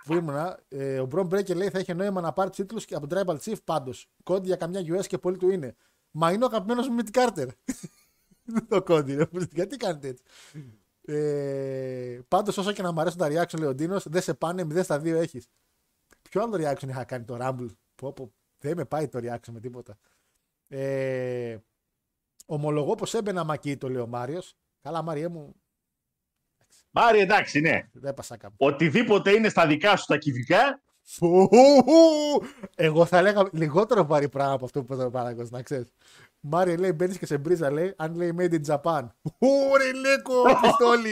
που 0.04 0.14
ήμουνα, 0.14 0.60
ε, 0.68 1.00
ο 1.00 1.06
Μπρον 1.06 1.26
Μπρέκερ 1.26 1.56
λέει 1.56 1.70
θα 1.70 1.80
είχε 1.80 1.93
νόημα 1.93 2.22
να 2.22 2.34
πάρει 2.34 2.50
τίτλους 2.50 2.86
και 2.86 2.95
από 2.95 3.08
τον 3.08 3.24
Tribal 3.26 3.38
Chief 3.43 3.58
πάντως. 3.64 4.08
Κόντι 4.24 4.48
για 4.48 4.56
καμιά 4.56 4.82
US 4.82 5.06
και 5.08 5.18
πολύ 5.18 5.38
του 5.38 5.50
είναι. 5.50 5.76
Μα 6.12 6.32
είναι 6.32 6.43
ο 6.43 6.48
αγαπημένος 6.48 6.88
μου 6.88 6.95
με 6.95 7.04
την 7.04 7.14
Κάρτερ. 7.14 7.48
το 8.70 8.84
κόντι, 8.84 9.16
ρε. 9.16 9.26
Γιατί 9.52 9.78
κάνετε 9.78 10.08
έτσι. 10.08 10.24
Ε, 11.10 12.20
Πάντως, 12.28 12.58
όσο 12.58 12.72
και 12.72 12.82
να 12.82 12.91
μου 12.91 13.01
αρέσουν 13.01 13.20
τα 13.20 13.28
reaction, 13.28 13.60
λέει 13.60 13.70
ο 13.70 13.74
Ντίνος, 13.74 14.10
δεν 14.10 14.22
σε 14.22 14.34
πάνε 14.34 14.64
0 14.64 14.84
στα 14.84 14.99
2 14.99 15.05
έχεις. 15.05 15.47
Ποιο 16.30 16.41
άλλο 16.41 16.55
reaction 16.55 16.88
είχα 16.88 17.03
κάνει 17.03 17.26
το 17.26 17.38
Rumble; 17.41 17.68
Πω, 17.95 18.14
πω, 18.14 18.34
δεν 18.58 18.78
με 18.78 18.86
πάει 18.86 19.08
το 19.08 19.20
reaction 19.22 19.51
με 19.51 19.60
τίποτα. 19.60 19.97
Ε, 20.68 21.58
ομολογώ 22.45 22.95
πως 22.95 23.14
έμπαινα 23.14 23.43
μακί, 23.43 23.78
το 23.78 23.89
λέει 23.89 24.01
ο 24.01 24.08
Μάριος. 24.08 24.55
Καλά, 24.82 25.01
Μάριέ 25.01 25.28
μου, 25.28 25.55
Μάρι, 26.91 27.20
εντάξει, 27.20 27.60
ναι. 27.60 27.89
δεν 27.93 28.14
πασά 28.14 28.38
κάπου. 28.38 28.55
Οτιδήποτε 28.58 29.32
είναι 29.32 29.49
στα 29.49 29.68
δικά 29.68 29.97
σου 29.97 30.05
τα 30.05 30.18
κυβικά, 30.18 30.82
Φου! 31.10 31.49
Εγώ 32.76 33.05
θα 33.05 33.18
έλεγα 33.18 33.49
λιγότερο 33.51 34.05
βαρύ 34.05 34.30
πράγμα 34.30 34.53
από 34.53 34.66
αυτό 34.66 34.84
που 34.84 34.93
είπε 34.93 35.03
ο 35.03 35.10
Παναγός, 35.10 35.49
να 35.49 35.62
ξέρεις. 35.62 35.93
Μάριο 36.39 36.75
λέει: 36.75 36.91
Μπαίνεις 36.95 37.17
και 37.17 37.25
σε 37.25 37.38
μπρίζα, 37.38 37.71
λέει, 37.71 37.93
αν 37.97 38.15
λέει 38.15 38.35
Made 38.38 38.53
in 38.53 38.65
Japan. 38.65 39.07
Ούρε, 39.39 39.91
Λίκο, 39.93 40.43
πιστόλι. 40.61 41.11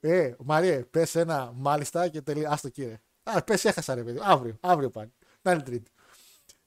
ε, 0.00 0.32
Μάριε, 0.44 0.78
πες 0.84 1.14
ένα 1.14 1.52
μάλιστα 1.54 2.08
και 2.08 2.20
τελείω. 2.22 2.48
Άστο 2.50 2.68
κύριε. 2.68 3.00
Α, 3.22 3.42
πες 3.42 3.64
έχασα, 3.64 3.94
ρε 3.94 4.02
παιδί. 4.02 4.18
Αύριο, 4.22 4.56
αύριο 4.60 4.90
πάλι. 4.90 5.12
Να 5.42 5.52
είναι 5.52 5.62
Τρίτη. 5.62 5.90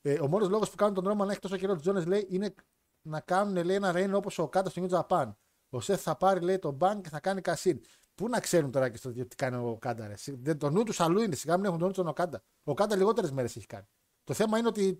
Ε, 0.02 0.20
ο 0.20 0.28
μόνος 0.28 0.50
λόγος 0.50 0.70
που 0.70 0.76
κάνουν 0.76 0.94
τον 0.94 1.04
Ρόμαν 1.08 1.26
να 1.26 1.32
έχει 1.32 1.42
τόσο 1.42 1.58
καιρό 1.58 1.74
τους 1.74 1.82
Τζόνε 1.82 2.04
λέει 2.04 2.28
είναι 2.30 2.54
να 3.02 3.20
κάνουν 3.20 3.64
λέει, 3.66 3.76
ένα 3.76 3.92
ρέιν 3.92 4.14
όπως 4.14 4.40
ο 4.40 4.48
Κάτα 4.48 4.70
στο 4.70 4.88
New 4.90 5.00
Japan. 5.00 5.32
Ο 5.70 5.82
Σεφ 5.82 6.02
θα 6.02 6.16
πάρει 6.16 6.40
λέει 6.40 6.60
τον 6.60 6.74
μπαν 6.74 7.02
και 7.02 7.10
θα 7.10 7.20
κάνει 7.20 7.42
κασίν. 7.42 7.82
Πού 8.16 8.30
να 8.30 8.40
ξέρουν 8.40 8.72
τώρα 8.72 8.90
και 8.90 8.98
στο 8.98 9.12
τι 9.12 9.36
κάνει 9.36 9.56
ο 9.56 9.78
Κάντα. 9.82 10.08
Ρε. 10.08 10.16
Σι- 10.18 10.38
Δεν, 10.42 10.58
το 10.58 10.70
νου 10.70 10.84
τους 10.84 11.00
αλλού 11.00 11.22
είναι. 11.22 11.36
Σιγά 11.36 11.56
μην 11.58 11.66
έχουν 11.66 11.78
το 11.78 11.86
νου 11.86 11.92
τους 11.92 12.02
στον 12.02 12.14
Κάντα. 12.14 12.42
Ο 12.64 12.74
Κάντα 12.74 12.96
λιγότερες 12.96 13.32
μέρες 13.32 13.56
έχει 13.56 13.66
κάνει. 13.66 13.86
Το 14.24 14.34
θέμα 14.34 14.58
είναι 14.58 14.68
ότι. 14.68 15.00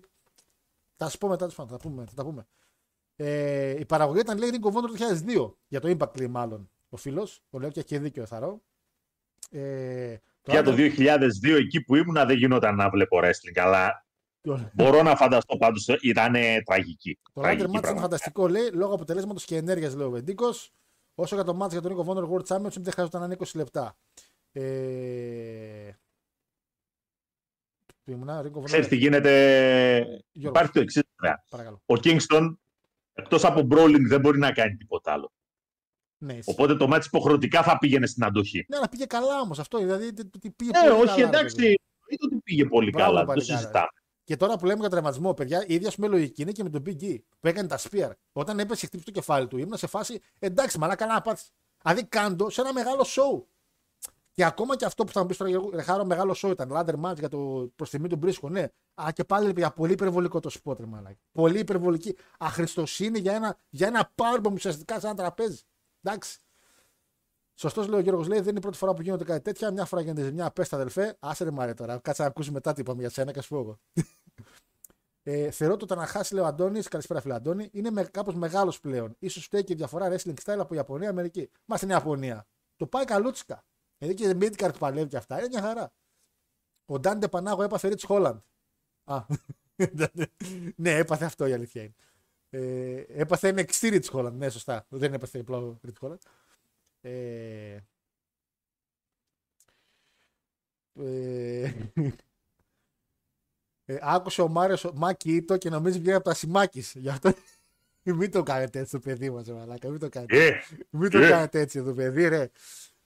Θα 1.04 1.10
σα 1.10 1.18
πω 1.18 1.26
μετά, 1.26 1.38
τέλος 1.38 1.54
πάντων, 1.54 1.72
θα 1.72 1.78
τα 1.82 1.88
πούμε. 1.88 2.04
Θα 2.04 2.14
τα 2.14 2.24
πούμε. 2.24 2.46
Ε, 3.16 3.78
η 3.80 3.84
παραγωγή 3.84 4.20
ήταν 4.20 4.38
λέει 4.38 4.50
Ring 4.52 4.66
of 4.66 4.70
Honor 4.70 4.88
το 4.88 4.92
2002. 4.92 5.54
Για 5.68 5.80
το 5.80 5.96
Impact 5.98 6.16
λέει 6.18 6.28
μάλλον 6.28 6.70
ο 6.88 6.96
φίλος. 6.96 7.42
Ο 7.50 7.58
λέω 7.58 7.70
και 7.70 7.80
έχει 7.80 7.98
δίκιο 7.98 8.26
θαρώ. 8.26 8.62
Ε, 9.50 10.16
για 10.44 10.62
το 10.62 10.72
Under- 10.72 10.76
2002 10.76 11.56
εκεί 11.56 11.80
που 11.84 11.94
ήμουνα 11.96 12.24
δεν 12.24 12.36
γινόταν 12.36 12.74
να 12.76 12.90
βλέπω 12.90 13.18
wrestling, 13.22 13.58
αλλά 13.60 14.06
το- 14.40 14.70
μπορώ 14.74 15.02
να 15.02 15.16
φανταστώ 15.16 15.56
πάντως 15.56 15.86
ήταν 16.00 16.34
τραγική. 16.64 17.18
Το 17.32 17.40
τραγική 17.40 17.62
Rander 17.62 17.66
Match 17.66 17.70
είναι 17.70 17.80
πραγματικά. 17.80 18.00
φανταστικό, 18.00 18.48
λέει, 18.48 18.70
λόγω 18.72 18.94
αποτελέσματος 18.94 19.44
και 19.44 19.56
ενέργειας, 19.56 19.94
λέει 19.94 20.06
ο 20.06 20.10
Βεντίκος. 20.10 20.72
Όσο 21.14 21.34
για 21.34 21.44
το 21.44 21.64
match 21.64 21.70
για 21.70 21.80
τον 21.80 21.96
Ring 21.96 22.00
of 22.06 22.16
Honor 22.16 22.28
World 22.30 22.44
Championship 22.46 22.80
δεν 22.80 22.92
χρειάζεται 22.92 23.18
να 23.18 23.24
είναι 23.24 23.34
20 23.34 23.54
λεπτά. 23.54 23.96
Ε... 24.52 24.60
Πού 24.62 24.62
ήμουνα, 24.62 25.96
Ring 27.72 27.82
of 27.82 27.88
Honor. 27.88 27.91
Ξέρεις 28.64 28.88
τι 28.88 28.96
γίνεται, 28.96 29.30
Γιώργο, 30.32 30.48
υπάρχει 30.58 30.72
το 30.72 30.80
εξής. 30.80 31.02
παρακαλώ. 31.48 31.82
Ο 31.86 31.94
Kingston, 31.94 32.54
εκτός 33.12 33.44
από 33.44 33.66
brawling, 33.70 34.02
δεν 34.06 34.20
μπορεί 34.20 34.38
να 34.38 34.52
κάνει 34.52 34.76
τίποτα 34.76 35.12
άλλο. 35.12 35.32
Ναι, 36.18 36.32
ισχύει. 36.32 36.50
Οπότε 36.50 36.76
το 36.76 36.88
match 36.92 37.04
υποχρεωτικά 37.04 37.62
θα 37.62 37.78
πήγαινε 37.78 38.06
στην 38.06 38.24
αντοχή. 38.24 38.64
ναι, 38.68 38.76
αλλά 38.76 38.88
πήγε 38.88 39.04
καλά 39.04 39.40
όμως 39.40 39.58
αυτό. 39.58 39.78
Δηλαδή 39.78 40.12
τι- 40.12 40.38
τι 40.38 40.50
πήγε 40.50 40.70
Ναι, 40.70 40.78
πολύ 40.88 40.92
όχι, 40.92 41.06
καλά, 41.06 41.16
ρε 41.16 41.22
εντάξει, 41.36 41.54
παιδί. 41.56 41.78
δεν 42.08 42.18
ότι 42.24 42.36
πήγε 42.44 42.64
πολύ 42.64 42.90
Μπράβο, 42.90 43.06
καλά, 43.10 43.18
δεν 43.18 43.26
το 43.26 43.32
παλικάρι. 43.32 43.58
συζητάμε. 43.60 43.88
Και 44.24 44.36
τώρα 44.36 44.56
που 44.56 44.66
λέμε 44.66 44.80
για 44.80 44.88
τραυματισμό, 44.88 45.34
παιδιά, 45.34 45.64
η 45.66 45.74
ίδια 45.74 45.90
σου 45.90 46.00
με 46.00 46.06
λογική 46.06 46.42
είναι 46.42 46.52
και 46.52 46.62
με 46.62 46.70
τον 46.70 46.82
Big 46.86 47.02
E 47.02 47.16
που 47.40 47.48
έκανε 47.48 47.68
τα 47.68 47.78
spear. 47.78 48.10
Όταν 48.32 48.58
έπεσε 48.58 48.86
χτύπησε 48.86 49.04
το 49.12 49.20
κεφάλι 49.20 49.46
του, 49.46 49.58
ήμουν 49.58 49.76
σε 49.76 49.86
φάση 49.86 50.20
εντάξει, 50.38 50.78
μαλά 50.78 50.94
καλά 50.94 51.12
να 51.14 51.20
πάθει. 51.20 51.44
Δηλαδή 51.82 52.04
κάντο 52.06 52.50
σε 52.50 52.60
ένα 52.60 52.72
μεγάλο 52.72 53.02
show. 53.06 53.42
Και 54.32 54.44
ακόμα 54.44 54.76
και 54.76 54.84
αυτό 54.84 55.04
που 55.04 55.12
θα 55.12 55.20
μου 55.20 55.26
πεις 55.26 55.36
τώρα, 55.36 55.50
Γιώργο, 55.50 55.70
ρε 55.70 55.82
Χάρο, 55.82 56.04
μεγάλο 56.04 56.34
show 56.36 56.50
ήταν. 56.50 56.70
Ladder 56.72 56.94
match 57.04 57.18
για 57.18 57.28
το 57.28 57.70
προς 57.76 57.90
τιμή 57.90 58.08
του 58.08 58.16
Μπρίσκο, 58.16 58.48
ναι. 58.48 58.66
Α, 58.94 59.08
και 59.12 59.24
πάλι 59.24 59.46
ρε, 59.46 59.52
παιδιά, 59.52 59.70
πολύ 59.70 59.92
υπερβολικό 59.92 60.40
το 60.40 60.50
spot, 60.64 60.78
ρε 60.78 60.86
μαλάκι. 60.86 61.20
Πολύ 61.32 61.58
υπερβολική 61.58 62.16
αχρηστοσύνη 62.38 63.18
για 63.18 63.34
ένα, 63.34 63.56
για 63.68 63.86
ένα 63.86 64.12
powerbomb 64.14 64.52
ουσιαστικά 64.52 65.00
σε 65.00 65.06
ένα 65.06 65.16
τραπέζι. 65.16 65.60
Εντάξει. 66.02 66.38
Σωστός 67.54 67.86
λέει 67.88 67.98
ο 67.98 68.02
Γιώργος, 68.02 68.28
λέει 68.28 68.38
δεν 68.38 68.48
είναι 68.48 68.58
η 68.58 68.62
πρώτη 68.62 68.76
φορά 68.76 68.94
που 68.94 69.02
γίνονται 69.02 69.24
κάτι 69.24 69.40
τέτοια. 69.40 69.70
Μια 69.70 69.84
φορά 69.84 70.02
γίνεται 70.02 70.22
ζημιά, 70.22 70.50
πε 70.50 70.64
τα 70.64 70.76
αδελφέ. 70.76 71.16
Άσε 71.20 71.44
ρε 71.44 71.50
Μάρε 71.50 71.74
τώρα. 71.74 71.98
Κάτσε 71.98 72.22
να 72.22 72.28
ακούσει 72.28 72.50
μετά 72.50 72.72
τι 72.72 72.80
είπαμε 72.80 73.00
για 73.00 73.10
σένα 73.10 73.32
και 73.32 73.38
ας 73.38 73.44
σου 73.44 73.54
πω 73.54 73.60
εγώ. 73.60 73.78
Ε, 75.24 75.50
θεωρώ 75.50 75.76
το 75.76 75.86
Ταναχάση, 75.86 76.34
λέει 76.34 76.44
ο 76.44 76.46
Αντώνης, 76.46 76.88
καλησπέρα 76.88 77.20
φίλε 77.20 77.34
Αντώνη, 77.34 77.68
είναι 77.72 77.90
με, 77.90 78.04
κάπως 78.04 78.34
μεγάλος 78.34 78.80
πλέον. 78.80 79.16
σω 79.28 79.40
φταίει 79.40 79.64
και 79.64 79.72
η 79.72 79.76
διαφορά 79.76 80.10
wrestling 80.10 80.34
style 80.44 80.58
από 80.58 80.74
Ιαπωνία 80.74 81.08
Αμερική. 81.08 81.50
Μας 81.64 81.78
στην 81.78 81.90
Ιαπωνία. 81.90 82.46
Το 82.76 82.86
πάει 82.86 83.04
καλούτσικα. 83.04 83.64
Δηλαδή 84.02 84.14
και 84.14 84.36
midcard 84.40 84.78
παλεύει 84.78 85.08
και 85.08 85.16
αυτά. 85.16 85.38
Είναι 85.38 85.48
μια 85.48 85.60
χαρά. 85.60 85.92
Ο 86.84 86.98
Ντάντε 86.98 87.28
Πανάγο 87.28 87.62
έπαθε 87.62 87.88
Ρίτ 87.88 88.04
Χόλαντ. 88.04 88.40
Α. 89.04 89.24
ναι, 90.76 90.96
έπαθε 90.96 91.24
αυτό 91.24 91.46
η 91.46 91.52
αλήθεια 91.52 91.82
είναι. 91.82 91.94
Ε, 92.50 93.04
έπαθε 93.08 93.54
NXT 93.56 93.90
Ρίτ 93.90 94.06
Χόλαντ. 94.08 94.36
Ναι, 94.36 94.48
σωστά. 94.48 94.86
Δεν 94.88 95.14
έπαθε 95.14 95.38
απλό 95.38 95.78
Ρίτ 95.82 95.98
Χόλαντ. 95.98 96.20
Ε, 97.00 97.76
ε, 100.94 101.72
ε, 103.84 103.98
άκουσε 104.00 104.42
ο 104.42 104.48
Μάριος 104.48 104.90
Μάκη 104.94 105.34
Ήτο 105.34 105.56
και 105.56 105.70
νομίζει 105.70 105.98
βγαίνει 105.98 106.16
από 106.16 106.24
τα 106.24 106.34
Σιμάκης. 106.34 106.94
Γι' 106.94 107.08
αυτό 107.08 107.32
μην 108.02 108.30
το 108.30 108.42
κάνετε 108.42 108.78
έτσι 108.78 108.92
το 108.92 108.98
παιδί 108.98 109.30
μας, 109.30 109.48
μαλάκα. 109.48 109.90
Μην 109.90 109.98
το 109.98 110.08
κάνετε, 110.08 110.46
Ε, 110.46 110.62
μην 110.90 111.10
το 111.10 111.18
ε. 111.18 111.28
κάνετε 111.28 111.60
έτσι 111.60 111.82
το 111.82 111.94
παιδί, 111.94 112.28
ρε. 112.28 112.50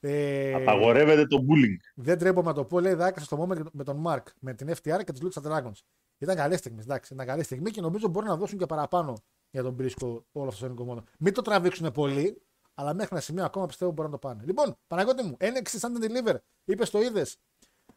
Ε, 0.08 0.54
απαγορεύεται 0.54 1.26
το 1.26 1.36
bullying. 1.36 1.76
δεν 1.94 2.18
τρέπομαι 2.18 2.48
να 2.48 2.54
το 2.54 2.64
πω, 2.64 2.80
λέει 2.80 2.94
δάκρυσα 2.94 3.26
στο 3.26 3.42
moment 3.42 3.62
με 3.72 3.84
τον 3.84 3.96
Μαρκ, 3.96 4.28
με 4.38 4.54
την 4.54 4.68
FTR 4.68 5.00
και 5.04 5.12
του 5.12 5.28
Lucha 5.28 5.42
Dragons. 5.42 5.80
Ήταν 6.18 6.36
καλή 6.36 6.56
στιγμή, 6.56 6.80
εντάξει, 6.80 7.14
ήταν 7.14 7.26
καλή 7.26 7.42
στιγμή 7.42 7.70
και 7.70 7.80
νομίζω 7.80 8.08
μπορεί 8.08 8.26
να 8.26 8.36
δώσουν 8.36 8.58
και 8.58 8.66
παραπάνω 8.66 9.16
για 9.50 9.62
τον 9.62 9.72
Μπρίσκο 9.72 10.26
όλο 10.32 10.48
αυτό 10.48 10.58
το 10.60 10.64
ελληνικό 10.64 10.84
μόνο. 10.84 11.04
Μην 11.18 11.32
το 11.32 11.42
τραβήξουν 11.42 11.92
πολύ, 11.92 12.42
αλλά 12.74 12.94
μέχρι 12.94 13.08
ένα 13.12 13.20
σημείο 13.20 13.44
ακόμα 13.44 13.66
πιστεύω 13.66 13.90
μπορούν 13.90 14.10
να 14.10 14.18
το 14.18 14.28
πάνε. 14.28 14.42
Λοιπόν, 14.44 14.76
Παναγιώτη 14.86 15.22
μου, 15.22 15.36
NXT 15.40 15.78
Stand 15.80 16.02
and 16.02 16.04
Deliver, 16.04 16.36
είπες 16.64 16.90
το 16.90 17.00
είδες. 17.00 17.38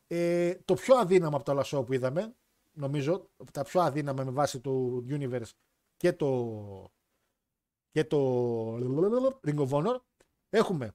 Ε, 0.08 0.56
το 0.66 0.74
πιο 0.74 0.96
αδύναμο 0.96 1.36
από 1.36 1.46
τα 1.46 1.52
όλα 1.52 1.66
show 1.66 1.86
που 1.86 1.94
είδαμε, 1.94 2.36
νομίζω, 2.72 3.30
τα 3.52 3.64
πιο 3.64 3.82
αδύναμα 3.82 4.24
με 4.24 4.32
βάση 4.32 4.60
το 4.60 5.04
Universe 5.10 5.52
και 5.98 6.14
το, 6.14 6.92
και 7.92 8.04
το 8.04 8.76
Ring 9.46 9.58
of 9.58 9.70
Honor, 9.70 9.98
έχουμε. 10.50 10.94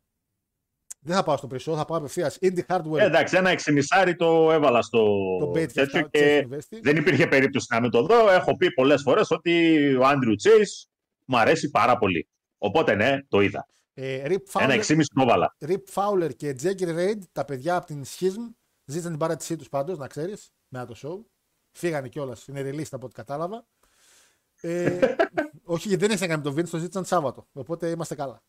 Δεν 1.06 1.16
θα 1.16 1.22
πάω 1.22 1.36
στο 1.36 1.48
pre-show, 1.50 1.74
θα 1.76 1.84
πάω 1.84 1.98
απευθείας. 1.98 2.38
Indie 2.40 2.66
Hardware, 2.68 2.98
Ε, 2.98 3.04
εντάξει, 3.04 3.36
ένα 3.36 3.50
εξημισάρι 3.50 4.16
το 4.16 4.52
έβαλα 4.52 4.82
στο 4.82 4.98
το 5.40 5.50
Bait 5.50 5.66
και 5.66 5.66
τέτοιο 5.66 5.98
αυτά, 6.00 6.08
και 6.10 6.46
Chase 6.50 6.54
Investi. 6.54 6.78
δεν 6.82 6.96
υπήρχε 6.96 7.26
περίπτωση 7.26 7.66
να 7.70 7.80
μην 7.80 7.90
το 7.90 8.02
δω. 8.02 8.30
Έχω 8.30 8.56
πει 8.56 8.72
πολλές 8.72 9.02
φορές 9.02 9.30
ότι 9.30 9.76
ο 9.94 10.06
Άντριου 10.06 10.34
Chase 10.42 10.88
μου 11.24 11.38
αρέσει 11.38 11.70
πάρα 11.70 11.98
πολύ. 11.98 12.28
Οπότε 12.58 12.94
ναι, 12.94 13.18
το 13.28 13.40
είδα. 13.40 13.66
Ε, 13.94 14.22
Rip, 14.26 14.30
Ένα 14.60 14.66
Fowler, 14.72 14.74
εξήμιση 14.76 15.08
το 15.14 15.22
έβαλα. 15.22 15.56
Rip 15.66 15.82
Fowler 15.94 16.30
και 16.36 16.56
Jagger 16.62 16.96
Raid, 16.98 17.18
τα 17.32 17.44
παιδιά 17.44 17.76
από 17.76 17.86
την 17.86 18.02
Schism, 18.04 18.54
ζήτησαν 18.84 19.10
την 19.10 19.20
παράτησή 19.20 19.56
τους 19.56 19.68
πάντως, 19.68 19.98
να 19.98 20.06
ξέρεις, 20.06 20.50
μετά 20.68 20.86
το 20.86 20.94
show. 21.02 21.24
Φύγανε 21.70 22.08
κιόλας, 22.08 22.46
είναι 22.46 22.60
released 22.70 22.88
από 22.90 23.06
ό,τι 23.06 23.14
κατάλαβα. 23.14 23.66
Ε, 24.60 24.98
όχι, 25.64 25.88
γιατί 25.88 26.02
δεν 26.02 26.10
έχεις 26.10 26.20
να 26.20 26.26
κάνεις 26.26 26.44
με 26.44 26.50
τον 26.52 26.60
Vince, 26.64 26.68
το 26.68 26.78
ζήτησαν 26.78 27.04
Σάββατο. 27.04 27.46
Οπότε 27.52 27.88
είμαστε 27.90 28.14
καλά. 28.14 28.42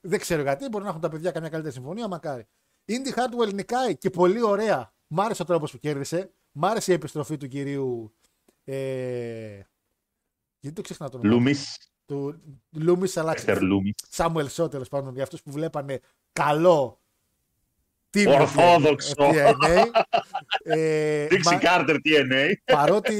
Δεν 0.00 0.18
ξέρω 0.20 0.42
γιατί, 0.42 0.68
μπορεί 0.68 0.84
να 0.84 0.90
έχουν 0.90 1.00
τα 1.02 1.08
παιδιά 1.08 1.30
καμιά 1.30 1.48
καλύτερη 1.48 1.74
συμφωνία, 1.74 2.08
μακάρι. 2.08 2.46
Indi 2.88 3.18
Hartwell 3.18 3.54
νικάει 3.54 3.96
και 3.96 4.10
πολύ 4.10 4.42
ωραία. 4.42 4.92
Μ' 5.06 5.20
άρεσε 5.20 5.42
ο 5.42 5.44
τρόπος 5.44 5.70
που 5.70 5.78
κέρδισε. 5.78 6.32
Μ' 6.52 6.64
άρεσε 6.64 6.90
η 6.90 6.94
επιστροφή 6.94 7.36
του 7.36 7.48
κυρίου. 7.48 8.14
Ε... 8.64 9.60
Γιατί 10.60 10.76
το 10.76 10.82
ξεχνά 10.82 11.08
το 11.08 11.18
όνομα. 11.18 11.34
Lumis. 11.34 11.54
Του 12.06 12.42
Lumis 12.70 13.08
Dexter 13.08 13.60
Lumis. 13.62 13.94
Samuel 14.08 14.48
Shaw 14.48 14.68
τέλος 14.68 14.88
πάντων 14.88 15.14
για 15.14 15.22
αυτούς 15.22 15.42
που 15.42 15.50
βλέπανε 15.50 16.00
καλό. 16.32 17.00
τίμιο 18.10 18.34
Ορθόδοξο. 18.40 19.12
TNA. 19.16 19.86
Ε, 20.62 21.26
Dixie 21.30 21.44
μα- 21.44 21.60
Carter 21.62 21.96
TNA. 22.04 22.52
Παρότι 22.64 23.14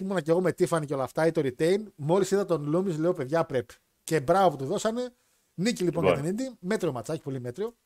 ήμουν 0.00 0.22
και 0.22 0.30
εγώ 0.30 0.40
με 0.40 0.50
Tiffany 0.58 0.86
και 0.86 0.94
όλα 0.94 1.02
αυτά 1.02 1.26
ή 1.26 1.30
το 1.30 1.40
retain, 1.44 1.82
μόλις 1.96 2.30
είδα 2.30 2.44
τον 2.44 2.64
Lumis, 2.64 2.96
λέω 2.96 3.12
παιδιά 3.12 3.44
πρέπει. 3.44 3.74
Και 4.04 4.20
μπράβο 4.20 4.50
που 4.50 4.56
του 4.56 4.64
δώσανε. 4.64 5.14
Νίκη 5.58 5.82
λοιπόν, 5.84 6.04
Λοιπόν. 6.04 6.22
για 6.24 6.34
την 6.34 6.46
Indy. 6.54 6.56
Μέτριο 6.60 6.92
ματσάκι, 6.92 7.22
πολύ 7.22 7.40
μέτριο. 7.40 7.76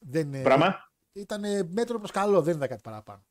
Δεν, 0.00 0.34
ε, 0.34 0.42
Πράγμα. 0.42 0.90
Ήταν 1.12 1.40
μέτριο 1.72 1.98
προς 1.98 2.10
καλό, 2.10 2.42
δεν 2.42 2.54
είδα 2.54 2.66
κάτι 2.66 2.80
παραπάνω. 2.82 3.24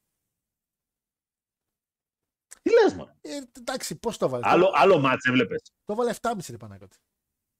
Τι 2.61 2.69
λες 2.71 2.93
μόνο. 2.93 3.15
Ε, 3.21 3.39
εντάξει, 3.57 3.95
πώς 3.99 4.17
το 4.17 4.29
βάλε. 4.29 4.49
Άλλο, 4.49 4.71
άλλο 4.75 4.99
μάτς 4.99 5.25
έβλεπες. 5.25 5.61
Το 5.85 5.95
βάλε 5.95 6.13
7,5 6.21 6.51
ρε 6.51 6.57
Παναγιώτη. 6.57 6.97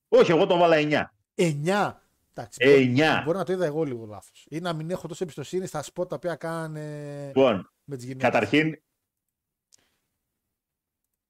Όχι, 0.07 0.31
εγώ 0.31 0.45
το 0.45 0.57
βάλα 0.57 0.75
9. 0.77 1.13
9. 1.35 2.01
Εντάξει, 2.33 2.57
Ε, 2.61 2.69
μπορεί, 2.71 2.83
εννιά. 2.83 3.21
μπορεί 3.25 3.37
να 3.37 3.43
το 3.45 3.51
είδα 3.53 3.65
εγώ 3.65 3.83
λίγο 3.83 4.05
λάθος. 4.05 4.45
Ή 4.49 4.59
να 4.59 4.73
μην 4.73 4.89
έχω 4.91 5.07
τόσο 5.07 5.23
εμπιστοσύνη 5.23 5.65
στα 5.65 5.81
σποτ 5.83 6.09
τα 6.09 6.15
οποία 6.15 6.35
κάνανε 6.35 7.25
Λοιπόν, 7.27 7.71
με 7.83 7.95
τις 7.95 8.05
γυναίκες. 8.05 8.29
καταρχήν, 8.29 8.81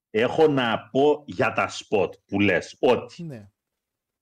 έχω 0.10 0.48
να 0.48 0.90
πω 0.90 1.24
για 1.28 1.54
τα 1.54 1.68
σποτ 1.68 2.16
που 2.26 2.40
λες 2.40 2.78
ότι 2.80 3.24
Ναι. 3.24 3.52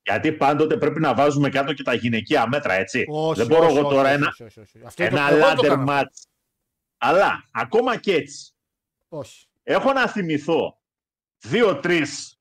Γιατί 0.08 0.32
πάντοτε 0.34 0.78
πρέπει 0.78 1.00
να 1.00 1.14
βάζουμε 1.14 1.50
κάτω 1.50 1.74
και 1.74 1.84
τα 1.84 1.94
γυναικεία 1.94 2.48
μέτρα, 2.48 2.74
έτσι. 2.74 3.06
Όχι, 3.10 3.38
Δεν 3.40 3.48
μπορώ 3.48 3.66
όχι, 3.66 3.78
εγώ 3.78 3.88
όχι, 3.88 3.96
τώρα 3.96 4.08
όχι, 4.10 4.18
ένα, 4.18 4.28
όχι, 4.28 4.44
όχι, 4.44 4.60
όχι. 4.60 4.82
Αυτό 4.86 5.04
το- 5.10 5.16
ένα 5.16 5.30
εγώ 5.30 5.40
το 5.40 5.48
ladder 5.52 5.64
έκανα 5.64 5.94
αυτό. 5.94 6.08
match. 6.10 6.26
Αλλά, 6.98 7.44
ακόμα 7.52 7.98
και 7.98 8.14
έτσι, 8.14 8.54
Όχι. 9.08 9.48
έχω 9.64 9.94
να 9.94 10.08
θυμηθώ 10.08 10.80
δύο-τρεις 11.38 12.38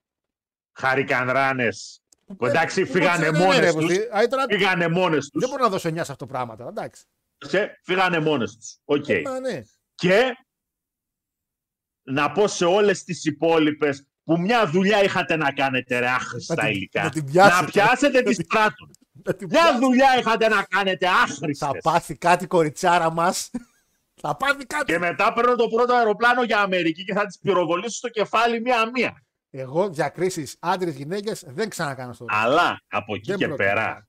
χαρικανράνες 0.78 2.00
που 2.38 2.46
εντάξει 2.46 2.84
Πού 2.86 2.92
φύγανε 2.92 3.30
μπορείς- 3.30 3.38
ναι, 3.38 3.38
ναι, 3.38 3.44
μόνες 3.44 3.60
ρε, 3.60 3.72
τους, 3.72 3.84
Κωστή. 3.86 4.16
Α, 4.16 4.28
τώρα 4.28 4.44
φύγανε 4.50 4.88
μόνες 4.88 5.28
τους, 5.28 5.40
Δεν 5.40 5.48
μπορώ 5.50 5.62
να 5.62 5.68
δώσω 5.70 5.88
9 5.88 5.94
σε 6.04 6.12
αυτό 6.12 6.16
το 6.16 6.26
πράγμα 6.26 6.56
τώρα. 6.56 6.68
Εντάξει. 6.70 7.04
και 7.48 7.78
φύγανε 7.82 8.18
μόνες 8.18 8.56
τους. 8.56 8.78
Οκ. 8.84 9.08
Ε, 9.08 9.20
μα, 9.24 9.40
ναι. 9.40 9.62
Και 9.94 10.36
να 12.02 12.32
πω 12.32 12.48
σε 12.48 12.64
όλες 12.64 13.02
τις 13.04 13.24
υπόλοιπες 13.24 14.06
που 14.26 14.40
μια 14.40 14.66
δουλειά 14.70 15.02
είχατε 15.04 15.36
να 15.36 15.52
κάνετε 15.52 15.98
ρε 15.98 16.08
άχρηστα 16.08 16.54
Να 16.54 16.62
την- 16.62 16.70
υλικά. 16.70 17.02
να 17.02 17.10
την 17.10 17.24
πιάσετε. 17.24 17.60
Να 17.60 17.66
πιάσετε 17.70 18.22
τη 18.22 18.34
στράτων. 18.34 18.90
Να 19.24 19.34
την 19.34 19.48
Μια 19.50 19.62
πιάσει. 19.62 19.78
δουλειά 19.78 20.18
είχατε 20.18 20.48
να 20.48 20.62
κάνετε 20.62 21.06
Θα 21.06 21.12
άχρηστες. 21.12 21.68
πάθει 21.82 22.16
κάτι 22.16 22.46
κοριτσάρα 22.46 23.10
μας. 23.12 23.50
θα 24.22 24.36
πάθει 24.36 24.66
κάτι. 24.66 24.84
Και 24.92 24.98
μετά 24.98 25.32
παίρνω 25.32 25.54
το 25.56 25.68
πρώτο 25.68 25.94
αεροπλάνο 25.94 26.42
για 26.42 26.58
Αμερική 26.60 27.04
και 27.04 27.14
θα 27.14 27.26
τις 27.26 27.38
πυροβολήσω 27.38 27.96
στο 27.96 28.08
κεφάλι 28.08 28.60
μία-μία. 28.60 29.24
Εγώ 29.50 29.88
διακρίσεις 29.90 30.56
άντρε-γυναίκε 30.58 31.32
δεν 31.46 31.68
ξανακάνω 31.68 32.12
στο 32.12 32.24
Αλλά 32.28 32.80
από 32.88 33.14
εκεί 33.14 33.30
Δεν 33.30 33.38
και 33.38 33.46
πρόκειται. 33.46 33.68
πέρα, 33.68 34.08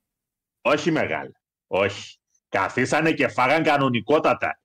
όχι 0.61 0.91
μεγάλα, 0.91 1.41
όχι. 1.67 2.17
Καθίσανε 2.49 3.11
και 3.11 3.27
φάγαν 3.27 3.63
κανονικότατα. 3.63 4.59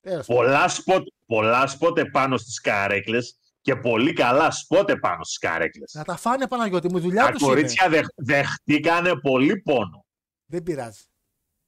Τέλος 0.00 0.26
πάντων. 0.26 0.44
Πολλά 0.44 0.68
σποτ, 0.68 1.06
πολλά 1.26 1.66
σποτ 1.66 1.98
επάνω 1.98 2.36
στις 2.36 2.60
καρέκλες 2.60 3.38
και 3.66 3.76
πολύ 3.76 4.12
καλά 4.12 4.50
σποτ 4.50 4.90
επάνω 4.90 5.24
στις 5.24 5.38
καρέκλες. 5.38 5.92
Να 5.94 6.04
τα 6.04 6.16
φάνε 6.16 6.48
Παναγιώτη 6.48 6.90
μου, 6.92 7.00
δουλειά 7.00 7.24
Τα 7.24 7.30
τους 7.30 7.40
είναι. 7.40 7.50
κορίτσια 7.50 7.88
δεχ, 7.88 8.06
δεχτήκανε 8.16 9.14
πολύ 9.20 9.60
πόνο. 9.60 10.06
Δεν 10.46 10.62
πειράζει. 10.62 11.02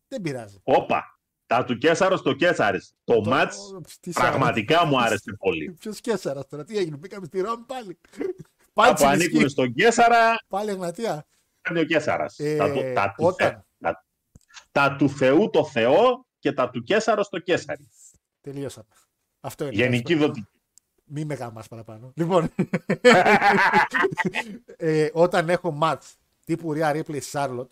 Δεν 0.09 0.21
πειράζει. 0.21 0.61
Όπα, 0.63 1.19
τα 1.47 1.65
του 1.65 1.79
Κέσαρος 1.79 2.21
στο 2.21 2.33
Κέσαρης. 2.33 2.95
Το, 3.05 3.21
μάτς 3.25 3.59
τι 4.01 4.11
πραγματικά 4.11 4.85
μου 4.85 5.01
άρεσε 5.01 5.33
πολύ. 5.39 5.71
Ποιος 5.81 6.01
κέσσαρα 6.01 6.47
τώρα, 6.47 6.65
τι 6.65 6.79
έγινε, 6.79 6.97
μπήκαμε 6.97 7.27
στη 7.27 7.41
Ρώμη 7.41 7.65
πάλι. 7.67 7.99
πάλι 8.73 8.91
Από 8.91 9.07
ανήκουν 9.07 9.29
τσιλισκή. 9.29 9.49
στον 9.51 9.73
Κέσαρα, 9.75 10.35
Πάλι 10.49 10.71
Εγνατία. 10.71 11.27
είναι 11.71 11.81
ο 11.81 11.85
Κέσαρας. 11.85 12.39
Ε, 12.39 12.57
τα, 12.57 12.73
του, 12.73 12.81
τα, 12.95 13.15
του 13.17 13.25
όταν- 13.25 13.49
Θε- 13.49 13.61
τα- 13.79 14.05
τα 14.73 14.97
του 14.97 15.11
Θεού 15.11 15.51
το 15.51 15.65
Θεό 15.65 16.27
και 16.39 16.53
τα 16.53 16.71
του 16.71 16.83
Κέσαρος 16.83 17.27
στο 17.27 17.39
Κέσαρι. 17.39 17.89
Τελείωσαμε. 18.41 18.89
Αυτό 19.41 19.65
είναι. 19.65 19.75
Γενική 19.75 20.15
δοτική. 20.15 20.49
Μη 21.09 21.25
με 21.25 21.35
γάμας 21.35 21.69
παραπάνω. 21.69 22.13
Λοιπόν, 22.15 22.51
ε, 24.77 25.09
όταν 25.13 25.49
έχω 25.49 25.79
match 25.83 25.99
τύπου 26.45 26.75
Rhea 26.77 26.93
Ripley 27.03 27.21
Charlotte 27.33 27.67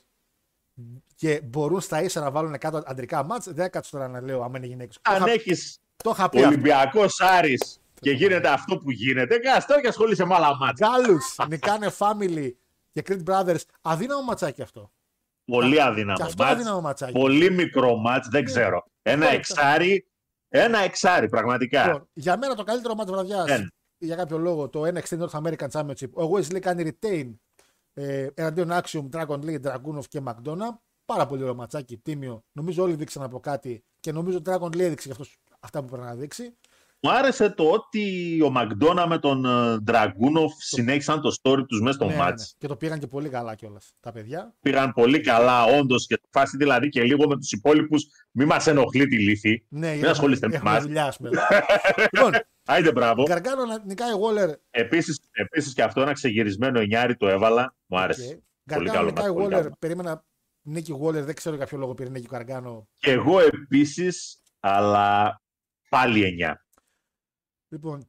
και 1.14 1.40
μπορούν 1.44 1.80
στα 1.80 2.02
ίσα 2.02 2.20
να 2.20 2.30
βάλουν 2.30 2.58
κάτω 2.58 2.82
αντρικά 2.86 3.26
match, 3.30 3.44
δεν 3.44 3.70
κάτσω 3.70 3.90
τώρα 3.90 4.08
να 4.08 4.20
λέω 4.20 4.42
άμα 4.42 4.58
είναι 4.58 4.66
γυναίκες. 4.66 4.98
Το 5.02 5.10
Αν 5.12 5.16
είχα- 5.22 5.30
έχεις 5.32 5.78
Το 5.96 6.10
είχα 6.10 6.28
πει 6.28 6.36
αυτό. 6.38 6.48
Ολυμπιακός 6.48 7.20
Άρης 7.20 7.80
και 8.00 8.10
γίνεται 8.10 8.48
αυτό 8.48 8.78
που 8.78 8.90
γίνεται, 8.90 9.38
κάτσε 9.38 9.78
και 9.82 9.88
ασχολείσαι 9.88 10.24
με 10.24 10.34
άλλα 10.34 10.56
μάτσα. 10.56 10.86
Γκάλους, 10.88 11.36
νικάνε 11.48 11.90
family 11.98 12.50
και 12.92 13.02
Creed 13.08 13.22
Brothers. 13.30 13.60
Αδύναμο 13.82 14.22
ματσάκι 14.22 14.62
αυτό. 14.62 14.90
Πολύ 15.44 15.74
Και 15.74 15.82
αδύναμο 15.82 16.24
αυτό 16.24 16.42
μάτς. 16.42 16.54
αδύναμο 16.54 16.80
ματσάκι. 16.80 17.12
Πολύ 17.12 17.50
μικρό 17.50 17.96
μάτς, 17.96 18.28
δεν 18.28 18.42
Ναι. 18.42 18.50
ξέρω. 18.50 18.86
Ένα 19.02 19.24
Αυτό 19.24 19.36
εξάρι, 19.36 20.06
ένα 20.48 20.78
εξάρι 20.78 21.28
πραγματικά. 21.28 21.86
Λοιπόν, 21.86 22.08
για 22.12 22.36
μένα 22.38 22.54
το 22.54 22.62
καλύτερο 22.64 22.94
μάτς 22.94 23.10
βραδιάς 23.10 23.48
Ένα. 23.48 23.70
για 23.98 24.16
κάποιο 24.16 24.38
λόγο 24.38 24.68
το 24.68 24.82
NXT 24.82 25.18
North 25.18 25.42
American 25.42 25.68
Championship. 25.70 26.10
Ο 26.12 26.36
Wesley 26.36 26.58
κάνει 26.60 26.96
retain 27.00 27.34
ε, 27.94 28.28
εναντίον 28.34 28.68
Axiom, 28.72 29.08
Dragon 29.10 29.40
Lee, 29.44 29.60
Dragunov 29.60 30.04
και 30.08 30.20
McDonough. 30.24 30.76
Πάρα 31.04 31.26
πολύ 31.26 31.42
ωραίο 31.42 31.54
ματσάκι, 31.54 31.96
τίμιο. 31.96 32.44
Νομίζω 32.52 32.82
όλοι 32.82 32.94
δείξαν 32.94 33.22
από 33.22 33.40
κάτι 33.40 33.84
και 34.00 34.12
νομίζω 34.12 34.36
ότι 34.36 34.50
Dragon 34.54 34.66
Lee 34.66 34.80
έδειξε 34.80 35.06
γι' 35.06 35.12
αυτός 35.12 35.38
αυτά 35.60 35.80
που 35.80 35.86
πρέπει 35.86 36.02
να 36.02 36.14
δείξει. 36.14 36.56
Μου 37.00 37.10
άρεσε 37.10 37.50
το 37.50 37.70
ότι 37.70 38.38
ο 38.42 38.50
Μακδόνα 38.50 39.06
με 39.06 39.18
τον 39.18 39.44
ε, 39.44 39.78
Ντραγκούνοφ 39.80 40.52
συνέχισαν 40.58 41.20
το 41.20 41.36
story 41.42 41.62
τους 41.68 41.80
μέσα 41.80 41.92
στο 41.96 42.04
Ναι, 42.04 42.12
ναι, 42.12 42.18
μάτς. 42.18 42.40
ναι. 42.42 42.46
Και 42.58 42.66
το 42.66 42.76
πήγαν 42.76 42.98
και 42.98 43.06
πολύ 43.06 43.28
καλά 43.28 43.54
κιόλας 43.54 43.92
τα 44.00 44.12
παιδιά. 44.12 44.54
Πήγαν 44.60 44.92
πολύ 44.92 45.20
καλά, 45.20 45.64
όντως, 45.64 46.06
και 46.06 46.14
στη 46.14 46.28
φάση 46.32 46.56
δηλαδή 46.56 46.88
και 46.88 47.02
λίγο 47.02 47.28
με 47.28 47.36
τους 47.36 47.52
υπόλοιπους. 47.52 48.04
Μη 48.30 48.44
μας 48.44 48.66
ενοχλεί 48.66 49.06
τη 49.06 49.18
λύθη. 49.18 49.66
Ναι, 49.68 49.94
Μην 49.94 50.06
ασχολείστε 50.06 50.48
με 50.48 50.54
έχουμε 50.54 50.70
εμάς. 50.70 50.82
δουλειά, 50.82 51.04
ας 51.04 51.16
πούμε. 51.16 51.30
λοιπόν, 52.12 52.32
Άιντε 52.64 52.92
μπράβο. 52.92 53.22
Γκαργκάνο 53.22 53.64
να 53.64 53.82
νικάει 53.84 54.10
Waller. 54.12 54.54
Επίσης, 54.70 55.20
επίσης 55.32 55.72
και 55.74 55.82
αυτό 55.82 56.00
ένα 56.00 56.12
ξεγυρισμένο 56.12 56.80
εννιάρι 56.80 57.16
το 57.16 57.28
έβαλα. 57.28 57.74
Μου 57.86 57.98
άρεσε. 57.98 58.22
Okay. 58.22 58.74
Πολύ 58.74 58.84
Γκαργκάνο 58.84 58.92
καλό 58.94 59.06
νικάει 59.06 59.26
μάτς, 59.26 59.34
πολύ 59.42 59.46
Waller. 59.54 59.62
καλό. 59.62 59.76
Περίμενα 59.78 60.24
νίκη 60.62 60.92
Waller. 61.02 61.12
Δεν 61.24 61.34
ξέρω 61.34 61.56
για 61.56 61.66
ποιο 61.66 61.78
λόγο 61.78 61.94
πήρε 61.94 62.08
νίκη 62.10 62.26
ο 62.26 62.30
Γκαργκάνο. 62.30 62.88
Και 62.98 63.10
εγώ 63.10 63.40
επίσης, 63.40 64.42
αλλά 64.60 65.40
πάλι 65.88 66.24
εννιά. 66.24 66.65
Λοιπόν. 67.76 68.08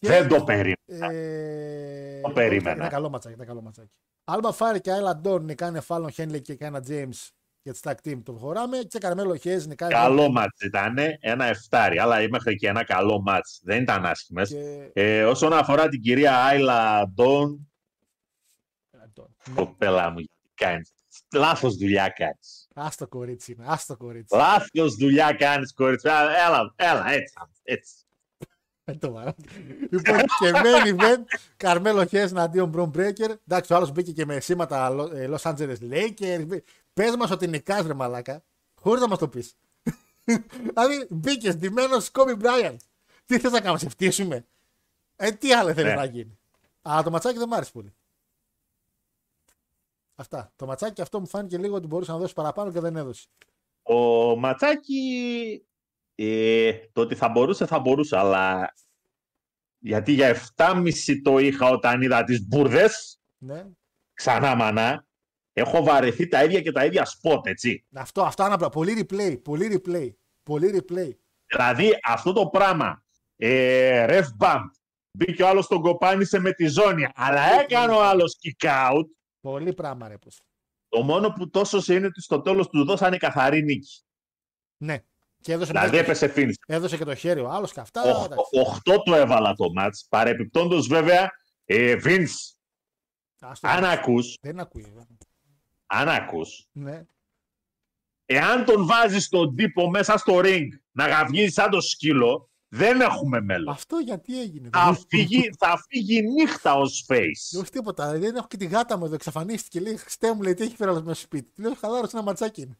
Δεν 0.00 0.28
το 0.28 0.44
περίμενα. 0.44 1.12
Ε, 1.12 2.20
Το 2.20 2.30
περίμενα. 2.30 2.76
Ήταν 2.76 2.88
καλό 2.88 3.08
ματσάκι. 3.08 3.34
Ήταν 3.34 3.46
καλό 3.46 3.60
ματσάκι. 3.62 3.90
Άλμπα 4.24 4.52
Φάρη 4.52 4.80
και 4.80 4.92
Άιλα 4.92 5.16
Ντόν 5.16 5.44
νικάνε 5.44 5.80
Φάλλον 5.80 6.10
Χένλι 6.10 6.40
και 6.40 6.54
Κάνα 6.54 6.82
James 6.88 7.28
για 7.62 7.72
τη 7.72 7.80
tag 7.82 7.94
team. 8.04 8.20
Το 8.24 8.32
προχωράμε. 8.32 8.78
Και 8.78 8.98
Καρμέλο 8.98 9.36
Χέζ 9.36 9.66
νικάει. 9.66 9.90
Καλό 9.90 10.30
μάτς 10.30 10.60
ήταν, 10.60 10.96
ένα 11.20 11.44
εφτάρι, 11.44 11.98
αλλά 11.98 12.28
μέχρι 12.30 12.56
και 12.56 12.68
ένα 12.68 12.84
καλό 12.84 13.20
μάτς. 13.20 13.60
Δεν 13.62 13.82
ήταν 13.82 14.06
άσχημες. 14.06 14.48
Και... 14.48 14.90
Ε, 14.92 15.24
όσον 15.24 15.52
αφορά 15.52 15.88
την 15.88 16.00
κυρία 16.00 16.44
Άιλα 16.44 17.08
Ντόν, 17.14 17.72
Ντόν. 19.14 19.34
κοπέλα 19.54 20.10
μου, 20.10 20.18
γιατί 20.18 20.50
κάνεις. 20.54 20.92
Λάθος 21.34 21.76
δουλειά 21.76 22.08
κάνεις. 22.08 22.68
Άστο 22.74 23.08
κορίτσι 23.08 23.52
είναι. 23.52 23.64
Άστο 23.68 23.96
κορίτσι. 23.96 24.36
Λάθος 24.36 24.94
δουλειά 24.94 25.32
κάνεις, 25.32 25.72
κορίτσι. 25.72 26.08
Α, 26.08 26.20
Έλα, 26.46 26.72
έλα, 26.76 27.10
έτσι, 27.10 27.34
έτσι. 27.62 27.94
Ε, 28.84 28.92
το 28.92 29.12
βαρά. 29.12 29.34
λοιπόν, 29.90 30.18
και 30.38 30.50
main 30.54 31.00
event, 31.00 31.22
Καρμέλο 31.56 32.04
Χέζ 32.04 32.30
εναντίον 32.30 32.68
Μπρον 32.68 32.88
Μπρέκερ. 32.88 33.30
Εντάξει, 33.30 33.72
ο 33.72 33.76
άλλος 33.76 33.90
μπήκε 33.92 34.12
και 34.12 34.24
με 34.26 34.40
σήματα 34.40 34.90
Los 35.12 35.38
Angeles 35.42 35.76
Lakers. 35.90 36.46
Πες 36.92 37.16
μας 37.16 37.30
ότι 37.30 37.46
νικάς, 37.48 37.86
ρε 37.86 37.94
μαλάκα, 37.94 38.44
χωρίς 38.80 39.00
να 39.00 39.08
μας 39.08 39.18
το 39.18 39.28
πεις. 39.28 39.54
δηλαδή, 40.24 41.06
μπήκε 41.10 41.52
ντυμένος 41.52 42.10
Κόμπι 42.10 42.34
Μπράιαν. 42.34 42.76
Τι 43.26 43.38
θες 43.38 43.52
να 43.52 43.60
κάνουμε, 43.60 43.78
σε 43.78 43.88
φτύσουμε. 43.88 44.46
Ε, 45.16 45.30
τι 45.30 45.52
άλλο 45.52 45.72
θέλεις 45.74 45.90
Ναι. 45.90 45.96
να 45.98 46.04
γίνει. 46.04 46.38
Αλλά 46.82 47.02
το 47.02 47.10
ματσάκι 47.10 47.38
δεν 47.38 47.48
μ' 47.48 47.54
άρεσε 47.54 47.70
πολύ. 47.72 47.94
Αυτά. 50.14 50.52
Το 50.56 50.66
ματσάκι 50.66 51.00
αυτό 51.00 51.20
μου 51.20 51.26
φάνηκε 51.26 51.58
λίγο 51.58 51.74
ότι 51.74 51.86
μπορούσε 51.86 52.12
να 52.12 52.18
δώσει 52.18 52.34
παραπάνω 52.34 52.72
και 52.72 52.80
δεν 52.80 52.96
έδωσε. 52.96 53.26
Ο 53.82 54.36
Ματσάκη, 54.36 55.64
ε, 56.14 56.72
το 56.92 57.00
ότι 57.00 57.14
θα 57.14 57.28
μπορούσε, 57.28 57.66
θα 57.66 57.78
μπορούσε, 57.78 58.16
αλλά 58.18 58.74
γιατί 59.78 60.12
για 60.12 60.36
7,5 60.56 61.20
το 61.22 61.38
είχα 61.38 61.68
όταν 61.68 62.02
είδα 62.02 62.24
τις 62.24 62.46
μπουρδες, 62.46 63.20
Ναι. 63.38 63.66
ξανά 64.14 64.54
μανά, 64.54 65.06
έχω 65.52 65.82
βαρεθεί 65.82 66.28
τα 66.28 66.44
ίδια 66.44 66.60
και 66.60 66.72
τα 66.72 66.84
ίδια 66.84 67.04
σποτ, 67.04 67.46
έτσι. 67.46 67.84
Αυτό, 67.94 68.22
αυτά 68.22 68.44
είναι 68.44 68.54
απλά. 68.54 68.68
Πολύ 68.68 69.06
replay. 69.08 69.42
Πολύ 69.42 69.82
replay. 69.84 70.10
Πολύ 70.42 70.70
replay. 70.88 71.10
Δηλαδή 71.46 71.90
αυτό 72.04 72.32
το 72.32 72.46
πράγμα, 72.46 73.04
ε, 73.36 74.06
ref 74.08 74.26
bump, 74.44 74.64
μπήκε 75.18 75.42
ο 75.42 75.48
άλλος 75.48 75.66
τον 75.66 75.80
κοπάνισε 75.82 76.38
με 76.38 76.52
τη 76.52 76.66
ζώνη, 76.66 77.06
αλλά 77.14 77.60
έκανε 77.60 77.92
ο 77.92 78.02
άλλος 78.04 78.36
kick 78.42 78.66
out, 78.90 79.04
Πολύ 79.40 79.72
πράγμα 79.74 80.08
ρε. 80.08 80.18
πως. 80.18 80.40
Το 80.88 81.02
μόνο 81.02 81.32
που 81.32 81.50
τόσο 81.50 81.92
είναι 81.94 82.06
ότι 82.06 82.20
στο 82.20 82.40
τέλος 82.40 82.68
του 82.68 82.84
δώσανε 82.84 83.16
καθαρή 83.16 83.62
νίκη. 83.62 84.02
Ναι. 84.84 85.04
Και 85.42 85.52
έδωσε, 85.52 85.70
Δηλαδή 85.72 85.90
μετά- 85.96 86.02
έπεσε 86.04 86.32
finish. 86.36 86.52
έδωσε 86.66 86.96
και 86.96 87.04
το 87.04 87.14
χέρι 87.14 87.40
ο 87.40 87.48
άλλος 87.50 87.72
και 87.72 87.80
αυτά. 87.80 88.02
Οχ- 88.02 88.24
εντάξει. 88.24 88.58
Οχτώ 88.60 89.02
το 89.02 89.14
έβαλα 89.14 89.54
το 89.54 89.72
μάτς. 89.72 90.06
Παρεπιπτόντως 90.08 90.86
βέβαια, 90.86 91.30
ε, 91.64 91.96
Vince, 92.04 92.54
Άστο, 93.40 93.68
αν 93.68 93.84
ακούς, 93.84 94.38
Δεν 94.40 94.60
ακούει. 94.60 94.82
βέβαια. 94.82 95.06
αν 95.86 96.08
ακούς, 96.08 96.66
Ναι. 96.72 97.04
εάν 98.26 98.64
τον 98.64 98.86
βάζεις 98.86 99.28
τον 99.28 99.54
τύπο 99.56 99.90
μέσα 99.90 100.16
στο 100.16 100.40
ring 100.44 100.66
να 100.92 101.06
γαυγίζει 101.08 101.52
σαν 101.52 101.70
το 101.70 101.80
σκύλο, 101.80 102.50
δεν 102.68 103.00
έχουμε 103.00 103.40
μέλλον. 103.40 103.68
Αυτό 103.74 103.96
γιατί 103.98 104.40
έγινε. 104.40 104.68
Θα 104.72 104.98
φύγει, 105.08 105.50
θα 105.58 105.84
φύγει 105.88 106.22
νύχτα 106.22 106.74
ως 106.74 107.04
face. 107.08 107.58
Όχι 107.60 107.70
τίποτα. 107.70 108.18
Δεν 108.18 108.36
έχω 108.36 108.46
και 108.46 108.56
τη 108.56 108.66
γάτα 108.66 108.96
μου 108.98 109.04
εδώ. 109.04 109.14
Εξαφανίστηκε. 109.14 109.80
Λέει, 109.80 109.96
Χριστέ 109.96 110.34
μου, 110.34 110.42
λέει, 110.42 110.54
τι 110.54 110.62
έχει 110.62 110.76
φέρει 110.76 110.90
άλλος 110.90 111.02
μέσα 111.02 111.14
στο 111.14 111.24
σπίτι. 111.24 111.50
Του 111.54 111.62
Λέω, 111.62 111.74
χαλάρωσε 111.74 112.16
ένα 112.16 112.24
ματσάκι 112.24 112.60
είναι. 112.60 112.78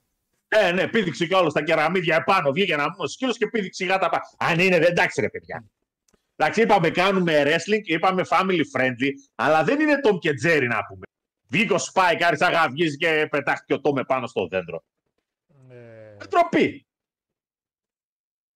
Ναι, 0.54 0.72
ναι, 0.72 0.88
πήδηξε 0.88 1.26
κι 1.26 1.34
όλος 1.34 1.52
τα 1.52 1.62
κεραμίδια 1.62 2.16
επάνω. 2.16 2.52
Βγήκε 2.52 2.72
ένα 2.72 2.90
μόνος 2.90 3.12
σκύλος 3.12 3.36
και 3.36 3.46
πήδηξε 3.46 3.84
η 3.84 3.86
γάτα 3.86 4.08
πάνω. 4.08 4.22
Αν 4.38 4.58
είναι, 4.58 4.78
δεν 4.78 4.90
εντάξει, 4.90 5.20
ρε 5.20 5.28
παιδιά. 5.28 5.64
Εντάξει, 6.36 6.60
είπαμε 6.62 6.90
κάνουμε 6.90 7.42
wrestling, 7.46 7.82
είπαμε 7.82 8.22
family 8.28 8.62
friendly, 8.76 9.10
αλλά 9.34 9.64
δεν 9.64 9.80
είναι 9.80 10.00
Tom 10.04 10.18
και 10.18 10.30
Jerry 10.44 10.66
να 10.68 10.84
πούμε. 10.86 11.04
Βγήκε 11.48 11.72
ο 11.72 11.76
Spike, 11.76 12.22
άρχισε 12.22 12.44
να 12.44 12.50
γαυγίζει 12.50 12.96
και 12.96 13.26
πετάχτηκε 13.30 13.74
ο 13.74 13.80
Τόμε 13.80 14.04
πάνω 14.04 14.26
στο 14.26 14.46
δέντρο. 14.46 14.84
Ε, 15.70 16.16
Τροπή. 16.16 16.86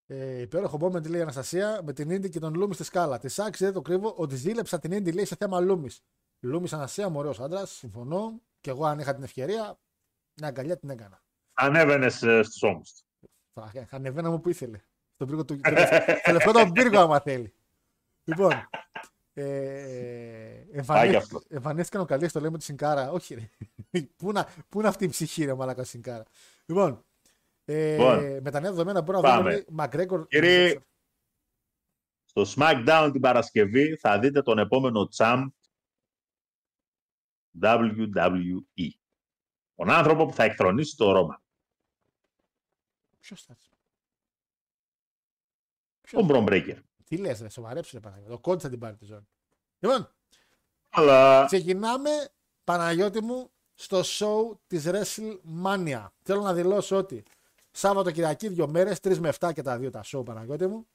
ε, 0.07 0.40
υπέροχο 0.40 0.78
moment 0.82 1.09
λέει 1.09 1.18
η 1.18 1.22
Αναστασία 1.22 1.80
με 1.84 1.92
την 1.92 2.11
Indi 2.11 2.28
και 2.28 2.38
τον 2.38 2.55
Lumis 2.55 2.74
στη 2.74 2.84
σκάλα. 2.84 3.18
Τη 3.18 3.34
άξιζε, 3.42 3.64
δεν 3.64 3.72
το 3.72 3.82
κρύβω, 3.82 4.14
ότι 4.16 4.36
ζήλεψα 4.36 4.78
την 4.78 4.92
Indi 4.92 5.12
λέει 5.12 5.24
σε 5.24 5.36
θέμα 5.38 5.61
Λούμι. 5.61 5.88
Lumis 6.40 6.68
Αναστασία, 6.70 7.09
μου 7.09 7.18
ωραίο 7.18 7.34
άντρας, 7.40 7.70
συμφωνώ. 7.70 8.40
Και 8.61 8.70
εγώ 8.70 8.84
αν 8.84 8.99
είχα 8.99 9.14
την 9.14 9.22
ευκαιρία, 9.22 9.78
μια 10.34 10.49
αγκαλιά 10.49 10.78
την 10.78 10.90
έκανα. 10.90 11.26
Ανέβαινε 11.59 12.09
στους 12.09 12.62
ώμους 12.62 12.92
του. 12.92 13.30
Θα 13.54 13.70
θα 13.86 13.96
ανεβαίνα 13.96 14.30
μου 14.30 14.40
που 14.40 14.48
ήθελε. 14.48 14.80
Στον 15.14 15.26
πύργο 15.26 15.44
του. 15.44 15.61
Στο 16.22 16.32
λευκό 16.32 16.52
τον 16.52 16.72
πύργο, 16.72 16.98
άμα 17.00 17.20
θέλει. 17.20 17.54
Λοιπόν. 18.24 18.52
Ε, 19.32 19.44
Πάει 20.66 20.68
εμφανί- 20.72 21.11
κι 21.11 21.16
αυτό. 21.16 21.40
εμφανίστηκαν 21.48 22.00
ο 22.00 22.04
Kalisto 22.05 22.40
λέμε 22.40 22.59
τη 22.59 22.64
Sin 22.64 22.82
Cara. 22.82 23.11
Όχι, 23.11 23.34
ρε. 23.34 23.50
πού, 24.16 24.32
να, 24.32 24.48
πού 24.68 24.78
είναι 24.78 24.88
αυτή 24.88 25.04
η 25.04 25.09
ψυχή, 25.09 25.44
ρε 25.44 25.54
Μαλάκας 25.54 25.88
Σινκάρα. 25.88 26.24
Λοιπόν. 26.66 27.04
Ε, 27.64 27.96
Λοιπόν, 27.96 28.42
με 28.42 28.50
τα 28.50 28.61
νέα 28.61 28.70
δεδομένα 28.70 29.00
μπορώ 29.00 29.20
να 29.20 29.28
πάμε. 29.28 29.50
δούμε 29.50 29.64
Μακρέκορ. 29.68 30.26
Κύριε- 30.26 30.80
Στο 32.24 32.44
SmackDown 32.57 33.09
την 33.12 33.20
Παρασκευή 33.20 33.96
θα 33.96 34.18
δείτε 34.18 34.42
τον 34.42 34.59
επόμενο 34.59 35.09
champ 35.16 35.46
WWE. 37.62 38.90
Τον 39.74 39.90
άνθρωπο 39.90 40.26
που 40.26 40.32
θα 40.32 40.44
εκθρονίσει 40.44 40.96
το 40.96 41.12
Ρώμα. 41.12 41.42
Ποιο 43.27 43.37
θα 43.37 43.53
έρθει; 43.53 43.68
Τον 46.11 46.29
Bron 46.31 46.49
Breaker. 46.49 46.79
Τι 47.05 47.16
λες, 47.16 47.41
ρε, 47.41 47.49
σοβαρέψου, 47.49 47.95
ρε 47.95 48.01
Παναγιώτη. 48.01 48.33
Ο 48.33 48.39
Κόντι 48.39 48.62
θα 48.62 48.68
την 48.68 48.79
πάρει 48.79 48.97
τη 48.97 49.05
ζώνη. 49.05 49.29
Λοιπόν, 49.79 50.14
Αλλά 50.91 51.45
ξεκινάμε, 51.47 52.11
Παναγιώτη 52.64 53.22
μου, 53.22 53.51
στο 53.74 54.01
show 54.05 54.59
της 54.66 54.85
WrestleMania. 54.87 56.07
Θέλω 56.22 56.41
να 56.41 56.55
δηλώσω 56.55 56.97
ότι 56.97 57.22
Σάββατο 57.70 58.11
Κυριακή 58.11 58.49
δύο 58.49 58.68
μέρες, 58.68 59.01
3 59.01 59.18
με 59.18 59.29
7 59.39 59.53
και 59.55 59.62
τα 59.62 59.79
δύο 59.79 59.91
τα 59.91 60.05
show, 60.05 60.24
Παναγιώτη 60.24 60.66
μου. 60.66 60.87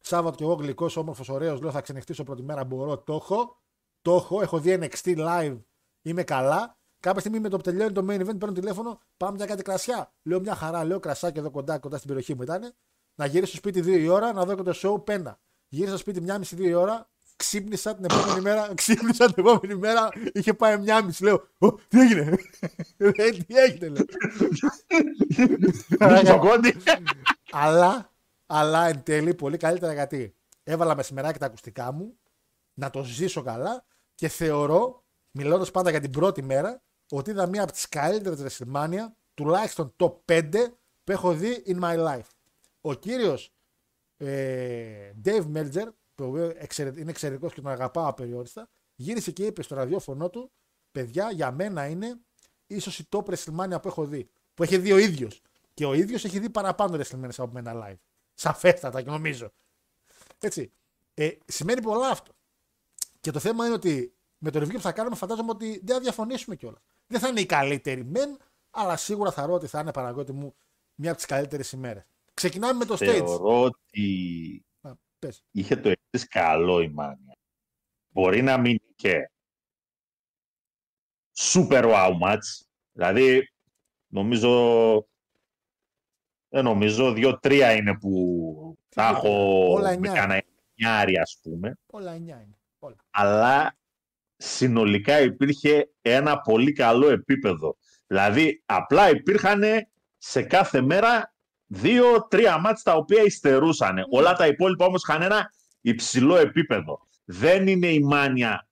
Σάββατο 0.00 0.36
και 0.36 0.44
εγώ 0.44 0.54
γλυκός, 0.54 0.96
όμορφος, 0.96 1.28
ωραίος, 1.28 1.60
λέω 1.60 1.70
θα 1.70 1.80
ξενυχτήσω 1.80 2.24
πρώτη 2.24 2.42
μέρα, 2.42 2.64
μπορώ, 2.64 2.98
το 2.98 3.14
έχω. 3.14 3.60
Το 4.02 4.14
έχω, 4.14 4.42
έχω 4.42 4.60
δει 4.60 4.78
NXT 4.80 5.16
live, 5.16 5.60
είμαι 6.02 6.22
καλά. 6.22 6.76
Κάποια 7.02 7.20
στιγμή 7.20 7.40
με 7.40 7.48
το 7.48 7.56
που 7.56 7.62
τελειώνει 7.62 7.92
το 7.92 8.06
main 8.08 8.20
event 8.20 8.38
παίρνω 8.38 8.52
τηλέφωνο, 8.52 9.00
πάμε 9.16 9.36
για 9.36 9.46
κάτι 9.46 9.62
κρασιά. 9.62 10.12
Λέω 10.22 10.40
μια 10.40 10.54
χαρά, 10.54 10.84
λέω 10.84 11.00
κρασάκι 11.00 11.38
εδώ 11.38 11.50
κοντά, 11.50 11.78
κοντά 11.78 11.96
στην 11.96 12.08
περιοχή 12.08 12.34
μου 12.34 12.42
ήταν. 12.42 12.72
Να 13.14 13.26
γυρίσω 13.26 13.46
στο 13.46 13.56
σπίτι 13.56 13.80
2 13.80 13.86
η 13.86 14.08
ώρα, 14.08 14.32
να 14.32 14.44
δω 14.44 14.54
και 14.54 14.62
το 14.62 14.72
show, 14.82 15.04
πένα. 15.04 15.38
Γύρισα 15.68 15.96
στο 15.96 16.10
σπίτι 16.10 16.24
1,5-2 16.26 16.58
η 16.58 16.74
ώρα, 16.74 17.08
ξύπνησα 17.36 17.94
την 17.94 18.04
επόμενη 18.04 18.40
μέρα, 18.40 18.68
ξύπνησα 18.74 19.32
την 19.32 19.44
επόμενη 19.46 19.74
μέρα, 19.78 20.08
είχε 20.32 20.54
πάει 20.54 20.76
1,5. 20.86 21.08
Λέω, 21.20 21.48
«Ω, 21.58 21.72
τι 21.72 22.00
έγινε, 22.00 22.38
Ε, 22.96 23.30
τι 23.30 23.54
έγινε, 23.54 23.88
λέω. 23.88 24.04
στο 26.24 26.38
κόντι. 26.38 26.76
αλλά, 27.50 28.10
αλλά 28.46 28.88
εν 28.88 29.02
τέλει 29.02 29.34
πολύ 29.34 29.56
καλύτερα 29.56 29.92
γιατί 29.92 30.34
έβαλα 30.62 30.96
μεσημεράκι 30.96 31.38
τα 31.38 31.46
ακουστικά 31.46 31.92
μου 31.92 32.16
να 32.74 32.90
το 32.90 33.02
ζήσω 33.04 33.42
καλά 33.42 33.84
και 34.14 34.28
θεωρώ, 34.28 35.04
μιλώντας 35.30 35.70
πάντα 35.70 35.90
για 35.90 36.00
την 36.00 36.10
πρώτη 36.10 36.42
μέρα, 36.42 36.82
ότι 37.16 37.30
είδα 37.30 37.46
μία 37.46 37.62
από 37.62 37.72
τις 37.72 37.88
καλύτερες 37.88 38.58
WrestleMania, 38.58 39.06
τουλάχιστον 39.34 39.92
το 39.96 40.22
5 40.24 40.50
που 41.04 41.12
έχω 41.12 41.32
δει 41.34 41.62
in 41.66 41.80
my 41.80 42.06
life. 42.06 42.28
Ο 42.80 42.94
κύριος 42.94 43.52
ε, 44.16 45.12
Dave 45.24 45.52
Meltzer, 45.54 45.86
που 46.14 46.36
εξαιρε- 46.36 46.96
είναι 46.98 47.10
εξαιρετικός 47.10 47.52
και 47.52 47.60
τον 47.60 47.70
αγαπάω 47.70 48.06
απεριόριστα, 48.06 48.68
γύρισε 48.94 49.30
και 49.30 49.46
είπε 49.46 49.62
στο 49.62 49.74
ραδιόφωνο 49.74 50.30
του: 50.30 50.52
Παιδιά, 50.92 51.30
για 51.30 51.50
μένα 51.50 51.86
είναι 51.86 52.20
ίσως 52.66 52.98
η 52.98 53.08
top 53.08 53.24
WrestleMania 53.24 53.82
που 53.82 53.88
έχω 53.88 54.04
δει. 54.04 54.28
Που 54.54 54.62
έχει 54.62 54.78
δει 54.78 54.92
ο 54.92 54.98
ίδιος. 54.98 55.42
Και 55.74 55.86
ο 55.86 55.92
ίδιος 55.94 56.24
έχει 56.24 56.38
δει 56.38 56.50
παραπάνω 56.50 56.96
WrestleMania 56.96 57.34
από 57.36 57.52
μένα 57.52 57.72
live. 57.74 57.98
Σαφέστατα 58.34 59.02
και 59.02 59.10
νομίζω. 59.10 59.52
Έτσι. 60.38 60.72
Ε, 61.14 61.30
σημαίνει 61.46 61.82
πολλά 61.82 62.08
αυτό. 62.08 62.32
Και 63.20 63.30
το 63.30 63.38
θέμα 63.38 63.64
είναι 63.64 63.74
ότι 63.74 64.14
με 64.38 64.50
το 64.50 64.60
review 64.60 64.72
που 64.72 64.80
θα 64.80 64.92
κάνουμε 64.92 65.16
φαντάζομαι 65.16 65.50
ότι 65.50 65.80
δεν 65.84 65.94
θα 65.96 66.00
διαφωνήσουμε 66.00 66.56
κιόλας. 66.56 66.82
Δεν 67.12 67.20
θα 67.20 67.28
είναι 67.28 67.40
η 67.40 67.46
καλύτερη 67.46 68.04
μεν, 68.04 68.38
αλλά 68.70 68.96
σίγουρα 68.96 69.32
θα 69.32 69.46
ρω 69.46 69.54
ότι 69.54 69.66
θα 69.66 69.80
είναι 69.80 69.92
παραγωγή 69.92 70.32
μου 70.32 70.54
μια 70.94 71.08
από 71.10 71.18
τις 71.18 71.26
καλύτερες 71.26 71.72
ημέρες. 71.72 72.04
Ξεκινάμε 72.34 72.72
με 72.72 72.84
το 72.84 72.94
stage. 72.94 72.98
Θεωρώ 72.98 73.62
ότι 73.62 74.64
Α, 74.80 74.90
πες. 75.18 75.44
είχε 75.50 75.76
το 75.76 75.88
εξής 75.88 76.28
καλό 76.28 76.80
η 76.80 76.88
Μάνια. 76.88 77.36
Μπορεί 78.08 78.42
να 78.42 78.58
μην 78.58 78.78
είχε 78.94 79.30
super 81.36 81.84
wow 81.84 82.20
match. 82.22 82.64
Δηλαδή, 82.92 83.52
νομίζω, 84.06 84.50
δεν 86.48 86.64
νομίζω, 86.64 87.12
δύο-τρία 87.12 87.72
είναι 87.72 87.98
που 87.98 88.76
θα 88.88 89.08
Τι, 89.10 89.16
έχω 89.16 89.66
όλα 89.72 89.88
με 89.88 89.94
εννιά. 89.94 90.12
κανένα 90.12 90.42
εννιάρι, 90.76 91.18
ας 91.18 91.38
πούμε. 91.42 91.78
Όλα 91.86 92.12
9 92.14 92.16
είναι. 92.18 92.58
Όλα. 92.78 92.96
αλλά 93.10 93.76
συνολικά 94.42 95.20
υπήρχε 95.20 95.90
ένα 96.02 96.40
πολύ 96.40 96.72
καλό 96.72 97.10
επίπεδο. 97.10 97.76
Δηλαδή, 98.06 98.62
απλά 98.66 99.10
υπήρχαν 99.10 99.62
σε 100.18 100.42
κάθε 100.42 100.80
μέρα 100.80 101.34
δύο-τρία 101.66 102.58
μάτς 102.58 102.82
τα 102.82 102.94
οποία 102.94 103.22
υστερούσαν. 103.22 103.96
Όλα 104.10 104.32
τα 104.32 104.46
υπόλοιπα 104.46 104.84
όμως 104.84 105.02
είχαν 105.02 105.22
ένα 105.22 105.50
υψηλό 105.80 106.36
επίπεδο. 106.36 107.06
Δεν 107.24 107.66
είναι 107.66 107.86
η 107.86 108.00
μάνια 108.00 108.68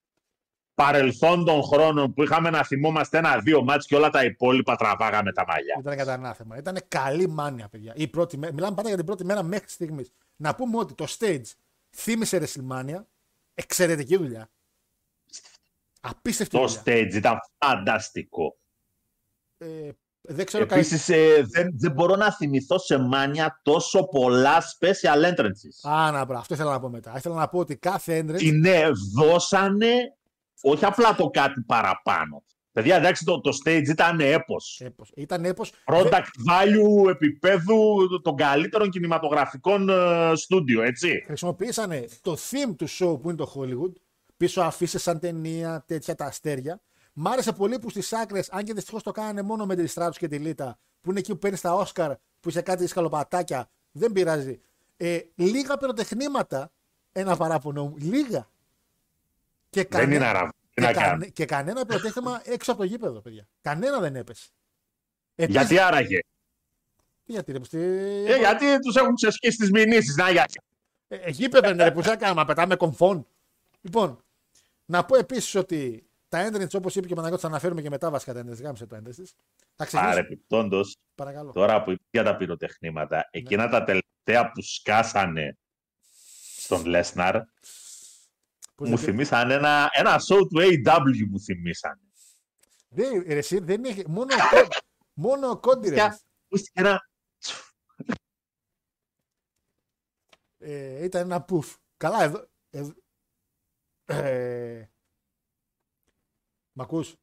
παρελθόντων 0.75 1.63
χρόνων 1.63 2.13
που 2.15 2.23
είχαμε 2.23 2.51
να 2.51 2.65
θυμόμαστε 2.65 3.19
ένα-δύο 3.19 3.65
μάτς 3.65 3.87
και 3.87 3.97
όλα 3.97 4.11
τα 4.11 4.25
υπόλοιπα 4.25 4.77
τραβάγαμε 4.77 5.33
τα 5.33 5.45
μαλλιά. 5.49 5.77
Ήταν 5.81 5.97
κατά 5.97 6.13
ανάθεμα. 6.13 6.57
Ήταν 6.57 6.79
καλή 6.89 7.29
μάνια, 7.29 7.69
παιδιά. 7.69 7.93
Η 7.97 8.09
πρώτη 8.09 8.39
μέρα, 8.39 8.53
μιλάμε 8.53 8.75
πάντα 8.75 8.89
για 8.89 8.97
την 8.97 9.07
πρώτη 9.07 9.25
μέρα 9.25 9.43
μέχρι 9.43 9.69
στιγμής. 9.69 10.13
Να 10.37 10.55
πούμε 10.55 10.79
ότι 10.79 10.95
το 10.95 11.07
stage 11.19 11.53
θύμισε 11.97 12.43
WrestleMania. 12.43 13.03
Εξαιρετική 13.55 14.17
δουλειά. 14.17 14.49
Απίστευτη 16.01 16.57
Το 16.57 16.67
δουλειά. 16.67 16.83
stage 16.85 17.15
ήταν 17.15 17.39
φανταστικό. 17.59 18.57
Ε, 19.59 19.91
δεν 20.21 20.47
ξέρω 20.47 20.67
κανεί. 20.67 20.81
Επίσης, 20.81 21.09
ε, 21.09 21.43
δεν, 21.51 21.69
δεν 21.79 21.93
μπορώ 21.93 22.17
να 22.17 22.33
θυμηθώ 22.33 22.79
σε 22.79 22.99
μάνια 22.99 23.61
τόσο 23.63 24.05
πολλά 24.05 24.63
special 24.63 25.25
entrances. 25.25 25.91
Α, 25.91 26.11
να, 26.11 26.25
μπράβο, 26.25 26.41
αυτό 26.41 26.55
ήθελα 26.55 26.71
να 26.71 26.81
πω 26.81 26.89
μετά. 26.89 27.13
Ήθελα 27.17 27.35
να 27.35 27.49
πω 27.49 27.59
ότι 27.59 27.77
κάθε 27.77 28.25
entrance. 28.25 28.37
Τι 28.37 28.51
ναι, 28.51 28.83
δώσανε 29.17 29.93
όχι 30.63 30.85
απλά 30.85 31.15
το 31.15 31.31
κάτι 31.31 31.61
παραπάνω. 31.61 32.43
Παιδιά, 32.73 32.97
εντάξει, 32.97 33.25
το, 33.25 33.41
το 33.41 33.51
stage 33.65 33.89
ήταν 33.89 34.21
έπος. 34.21 34.81
Έπος. 34.85 35.13
Ήταν 35.15 35.45
έπος. 35.45 35.73
Product 35.85 36.31
value 36.51 37.11
επίπεδου 37.11 37.97
των 38.23 38.37
καλύτερων 38.37 38.91
κινηματογραφικών 38.91 39.89
ε, 39.89 40.33
στούντιο, 40.35 40.83
έτσι. 40.83 41.23
Χρησιμοποίησανε 41.27 42.09
το 42.23 42.37
theme 42.51 42.75
του 42.77 42.89
show 42.89 43.21
που 43.23 43.29
είναι 43.29 43.35
το 43.35 43.53
Hollywood. 43.57 43.93
Πίσω 44.41 44.61
αφήσει 44.61 44.99
σαν 44.99 45.19
ταινία, 45.19 45.83
τέτοια 45.87 46.15
τα 46.15 46.25
αστέρια. 46.25 46.81
Μ' 47.13 47.29
άρεσε 47.29 47.53
πολύ 47.53 47.79
που 47.79 47.91
στις 47.91 48.13
άκρες, 48.13 48.51
αν 48.51 48.65
και 48.65 48.73
δυστυχώς 48.75 49.03
το 49.03 49.11
κάνανε 49.11 49.43
μόνο 49.43 49.67
με 49.67 49.75
τη 49.75 49.87
Στράτους 49.87 50.19
και 50.19 50.29
τη 50.29 50.39
Λίτα, 50.39 50.79
που 51.01 51.11
είναι 51.11 51.19
εκεί 51.19 51.33
που 51.33 51.39
παίρνεις 51.39 51.61
τα 51.61 51.75
Όσκαρ, 51.75 52.15
που 52.41 52.49
είσαι 52.49 52.61
κάτι 52.63 52.87
σκαλοπατάκια. 52.87 53.71
Δεν 53.93 54.13
πειράζει. 54.13 54.61
Ε, 54.97 55.21
λίγα 55.35 55.77
πυροτεχνήματα, 55.77 56.73
ένα 57.13 57.37
παράπονο 57.37 57.85
μου. 57.87 57.97
Λίγα. 57.99 58.49
Και 59.71 59.87
Δεν 59.91 60.11
είναι 60.11 60.25
αραβή. 60.27 60.51
Τι 60.51 60.57
και, 60.75 60.81
να 60.81 60.93
κανε- 60.93 61.09
κάνω. 61.09 61.25
και 61.25 61.45
κανένα 61.45 61.87
πυροτέχνημα 61.87 62.43
έξω 62.45 62.73
από 62.73 62.81
το 62.81 62.87
γήπεδο, 62.87 63.21
παιδιά. 63.21 63.47
Κανένα 63.63 63.99
δεν 64.01 64.17
έπεσε. 64.17 64.49
Επίσης- 65.35 65.61
Γιατί 65.61 65.79
άραγε; 65.79 66.19
Γιατί, 67.25 67.53
ρε, 67.53 67.59
που 67.59 67.65
στη... 67.65 67.79
Ε, 68.29 68.37
γιατί 68.37 68.79
τους 68.79 68.97
έχουν 68.97 69.15
ξεσκίσει 69.15 69.57
τις 69.57 69.71
μηνύσεις. 69.71 70.17
Να, 70.17 70.31
γιατί. 70.31 70.61
Ε, 71.09 71.31
γήπεδο 71.31 71.71
είναι 71.71 71.85
ρε 71.85 71.91
που 71.91 72.03
σε 72.03 72.11
έκανα, 72.11 72.45
πετάμε 72.45 72.77
κομφών. 72.77 73.27
Λοιπόν, 73.81 74.25
να 74.91 75.05
πω 75.05 75.17
επίσης 75.17 75.55
ότι 75.55 76.11
τα 76.29 76.49
entrances, 76.49 76.75
όπως 76.75 76.95
είπε 76.97 77.07
και 77.07 77.13
ο 77.13 77.17
Παναγιώτης, 77.17 77.43
θα 77.45 77.49
αναφέρουμε 77.51 77.83
και 77.83 77.89
μετά 77.91 78.11
βασικά 78.11 78.33
τα 78.35 78.41
entrances. 78.41 78.63
Γάμισε 78.63 78.87
το 78.87 78.97
entrances. 78.97 79.25
Θα 79.77 79.85
ξεκινήσουμε. 79.85 80.15
Παρεπιπτόντω, 80.15 80.81
Παρακαλώ. 81.15 81.53
τώρα 81.53 81.83
που 81.83 81.91
είπε 81.91 82.03
για 82.11 82.23
τα 82.23 82.37
πυροτεχνήματα, 82.37 83.29
εκείνα 83.31 83.69
τα 83.69 83.85
τελευταία 83.85 84.51
που 84.53 84.63
σκάσανε 84.63 85.59
στον 86.57 86.85
Λέσναρ, 86.85 87.35
Πώς 88.75 88.89
μου 88.89 88.97
δεν- 88.97 89.05
θυμήσαν 89.05 89.51
ένα, 89.51 89.89
ένα 89.93 90.21
show 90.29 90.39
του 90.49 90.61
AW 90.61 91.27
μου 91.31 91.41
θυμήσαν. 91.41 92.01
Δεν, 92.89 93.23
ρε, 93.27 93.37
εσύ, 93.37 93.59
δεν 93.59 93.85
έχει. 93.85 94.05
Μόνο, 94.09 94.35
ο 94.35 94.57
Κόντι- 94.57 94.77
μόνο 95.13 95.49
ο 95.51 95.59
Κόντι, 95.59 95.89
ρε. 95.89 95.95
Για- 95.95 96.21
Ακούστηκε 96.47 96.81
ένα 96.81 97.09
Ε, 100.59 101.05
ήταν 101.05 101.23
ένα 101.23 101.43
πουφ. 101.43 101.77
Καλά, 101.97 102.23
εδώ. 102.23 102.49
εδώ 102.71 102.95
ε, 104.11 104.91
μ' 106.73 106.81
ακούς; 106.81 107.17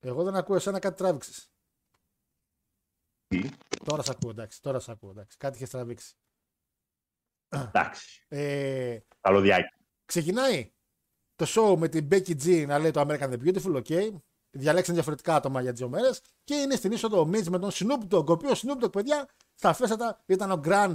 Εγώ 0.00 0.22
δεν 0.24 0.36
ακούω 0.36 0.56
εσένα 0.56 0.78
κάτι 0.78 0.96
τράβηξες. 0.96 1.50
Τι; 3.26 3.48
Τώρα 3.84 4.02
σε 4.02 4.10
ακούω, 4.10 4.30
εντάξει. 4.30 4.62
Τώρα 4.62 4.80
σε 4.80 4.90
ακούω, 4.90 5.10
εντάξει. 5.10 5.36
Κάτι 5.36 5.56
είχες 5.56 5.70
τραβήξει. 5.70 6.14
Εντάξει, 7.48 8.24
Ε, 8.28 8.98
καλωδιάκι. 9.20 9.76
ξεκινάει 10.04 10.72
το 11.34 11.44
show 11.48 11.76
με 11.78 11.88
την 11.88 12.08
Becky 12.10 12.42
G 12.42 12.66
να 12.66 12.78
λέει 12.78 12.90
το 12.90 13.00
American 13.00 13.30
the 13.32 13.38
Beautiful, 13.42 13.82
ok. 13.84 14.10
Διαλέξαν 14.50 14.94
διαφορετικά 14.94 15.34
άτομα 15.34 15.60
για 15.60 15.72
δύο 15.72 15.88
μέρες 15.88 16.22
και 16.44 16.54
είναι 16.54 16.76
στην 16.76 16.92
είσοδο 16.92 17.20
ο 17.20 17.28
Mitch 17.32 17.46
με 17.48 17.58
τον 17.58 17.70
Snoop 17.72 18.08
Dogg, 18.10 18.26
ο 18.26 18.32
οποίος 18.32 18.64
Snoop 18.66 18.84
Dogg, 18.84 18.92
παιδιά, 18.92 19.28
στα 19.54 19.72
φέστατα 19.72 20.22
ήταν 20.26 20.50
ο 20.50 20.60
Grand. 20.64 20.94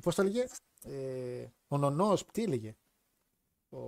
Πώς 0.00 0.14
το 0.14 0.22
έλεγε, 0.22 0.46
ε, 0.82 1.46
ο 1.68 1.78
Νονός, 1.78 2.26
τι 2.26 2.42
έλεγε; 2.42 2.76
Ο... 3.70 3.78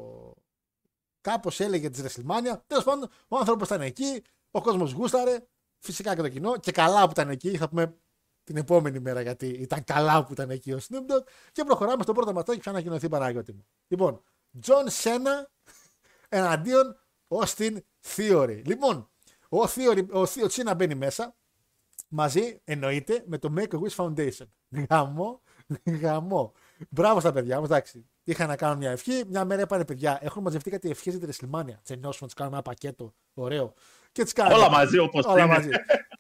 Κάπως 1.21 1.61
έλεγε 1.61 1.91
της 1.91 2.03
WrestleMania. 2.03 2.61
Τέλος 2.67 2.85
πάντων, 2.85 3.09
ο 3.29 3.37
άνθρωπος 3.37 3.67
ήταν 3.67 3.81
εκεί, 3.81 4.23
ο 4.51 4.61
κόσμος 4.61 4.93
γούσταρε, 4.93 5.47
φυσικά 5.79 6.15
και 6.15 6.23
το 6.23 6.29
κοινό. 6.29 6.57
Και 6.57 6.73
καλά 6.73 7.05
που 7.05 7.11
ήταν 7.11 7.31
εκεί, 7.31 7.57
θα 7.57 7.69
πούμε 7.69 7.99
την 8.45 8.57
επόμενη 8.57 9.01
μέρα 9.01 9.21
γιατί 9.21 9.47
ήταν 9.47 9.85
καλά 9.85 10.25
που 10.25 10.33
ήταν 10.33 10.51
εκεί 10.51 10.73
ο 10.73 10.79
Snoop 10.89 11.13
Dogg. 11.13 11.23
Και 11.53 11.65
προχωράμε 11.65 12.03
στο 12.03 12.13
πρώτο 12.13 12.33
ματσάκι 12.33 12.59
που 12.59 12.65
θα 12.65 12.71
ανακοινωθεί 12.71 13.09
Παναγιώτη 13.09 13.53
μου. 13.53 13.67
Λοιπόν, 13.89 14.23
John 14.67 14.89
Cena 15.03 15.45
εναντίον 16.29 16.97
Austin 17.29 17.77
Theory. 18.17 18.63
Λοιπόν, 18.65 19.11
ο 19.49 19.63
Theory, 19.63 20.07
ο 20.13 20.23
Theo 20.23 20.49
Cena 20.49 20.73
μπαίνει 20.77 20.95
μέσα 20.95 21.37
μαζί, 22.09 22.61
εννοείται, 22.65 23.25
με 23.27 23.39
το 23.39 23.55
Make-A-Wish 23.57 23.95
Foundation. 23.97 24.47
Γαμό, 24.91 25.43
γαμό. 26.01 26.53
Μπράβο 26.91 27.21
στα 27.21 27.33
παιδιά 27.33 27.59
μου, 27.59 27.65
εντάξει. 27.65 28.09
Είχα 28.25 28.47
να 28.47 28.57
κάνω 28.57 28.77
μια 28.77 28.91
ευχή. 28.91 29.25
Μια 29.29 29.45
μέρα 29.45 29.63
είπανε 29.63 29.85
παιδιά, 29.85 30.19
έχουν 30.23 30.43
μαζευτεί 30.43 30.71
κάτι 30.71 30.91
ευχές 30.91 31.15
για 31.15 31.29
τη 31.29 31.37
WrestleMania. 31.41 31.75
Τι 31.83 31.95
ενώσουμε, 31.95 32.29
του 32.29 32.35
κάνουμε 32.35 32.57
ένα 32.57 32.63
πακέτο 32.65 33.15
ωραίο. 33.35 33.75
Και 34.13 34.23
τις 34.23 34.33
κάναμε. 34.33 34.55
Όλα 34.55 34.71
μαζί 34.71 34.99
όπως 34.99 35.25
Όλα 35.25 35.45
είναι. 35.45 35.53
μαζί. 35.53 35.69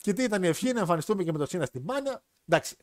και 0.02 0.12
τι 0.12 0.22
ήταν 0.22 0.42
η 0.42 0.46
ευχή, 0.46 0.72
να 0.72 0.80
εμφανιστούμε 0.80 1.24
και 1.24 1.32
με 1.32 1.38
το 1.38 1.46
Σίνα 1.46 1.64
στη 1.64 1.80
Μάνια. 1.80 2.22
Εντάξει. 2.48 2.76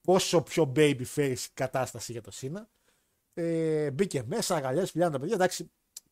Πόσο 0.00 0.42
πιο 0.42 0.72
baby 0.76 1.02
face 1.14 1.44
κατάσταση 1.54 2.12
για 2.12 2.20
το 2.20 2.30
Cena. 2.30 2.68
Ε, 3.34 3.90
μπήκε 3.90 4.22
μέσα, 4.26 4.56
αγκαλιές, 4.56 4.90
φιλιά 4.90 5.10
τα 5.10 5.18
παιδιά. 5.18 5.34
Εντάξει, 5.34 5.70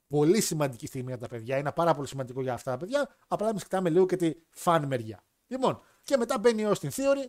πολύ 0.09 0.41
σημαντική 0.41 0.87
στιγμή 0.87 1.09
για 1.09 1.19
τα 1.19 1.29
παιδιά. 1.29 1.57
Είναι 1.57 1.73
πάρα 1.73 1.95
πολύ 1.95 2.09
σημαντικό 2.09 2.43
για 2.43 2.53
αυτά 2.53 2.71
τα 2.71 2.77
παιδιά. 2.77 3.17
Απλά 3.29 3.49
εμείς 3.49 3.63
κοιτάμε 3.63 3.91
λίγο 3.91 4.07
και 4.07 4.17
τη 4.17 4.33
φαν 4.51 4.87
μεριά. 4.87 5.25
Λοιπόν, 5.47 5.81
και 6.03 6.17
μετά 6.17 6.39
μπαίνει 6.39 6.65
ο 6.65 6.71
Austin 6.71 6.89
Theory 6.89 7.27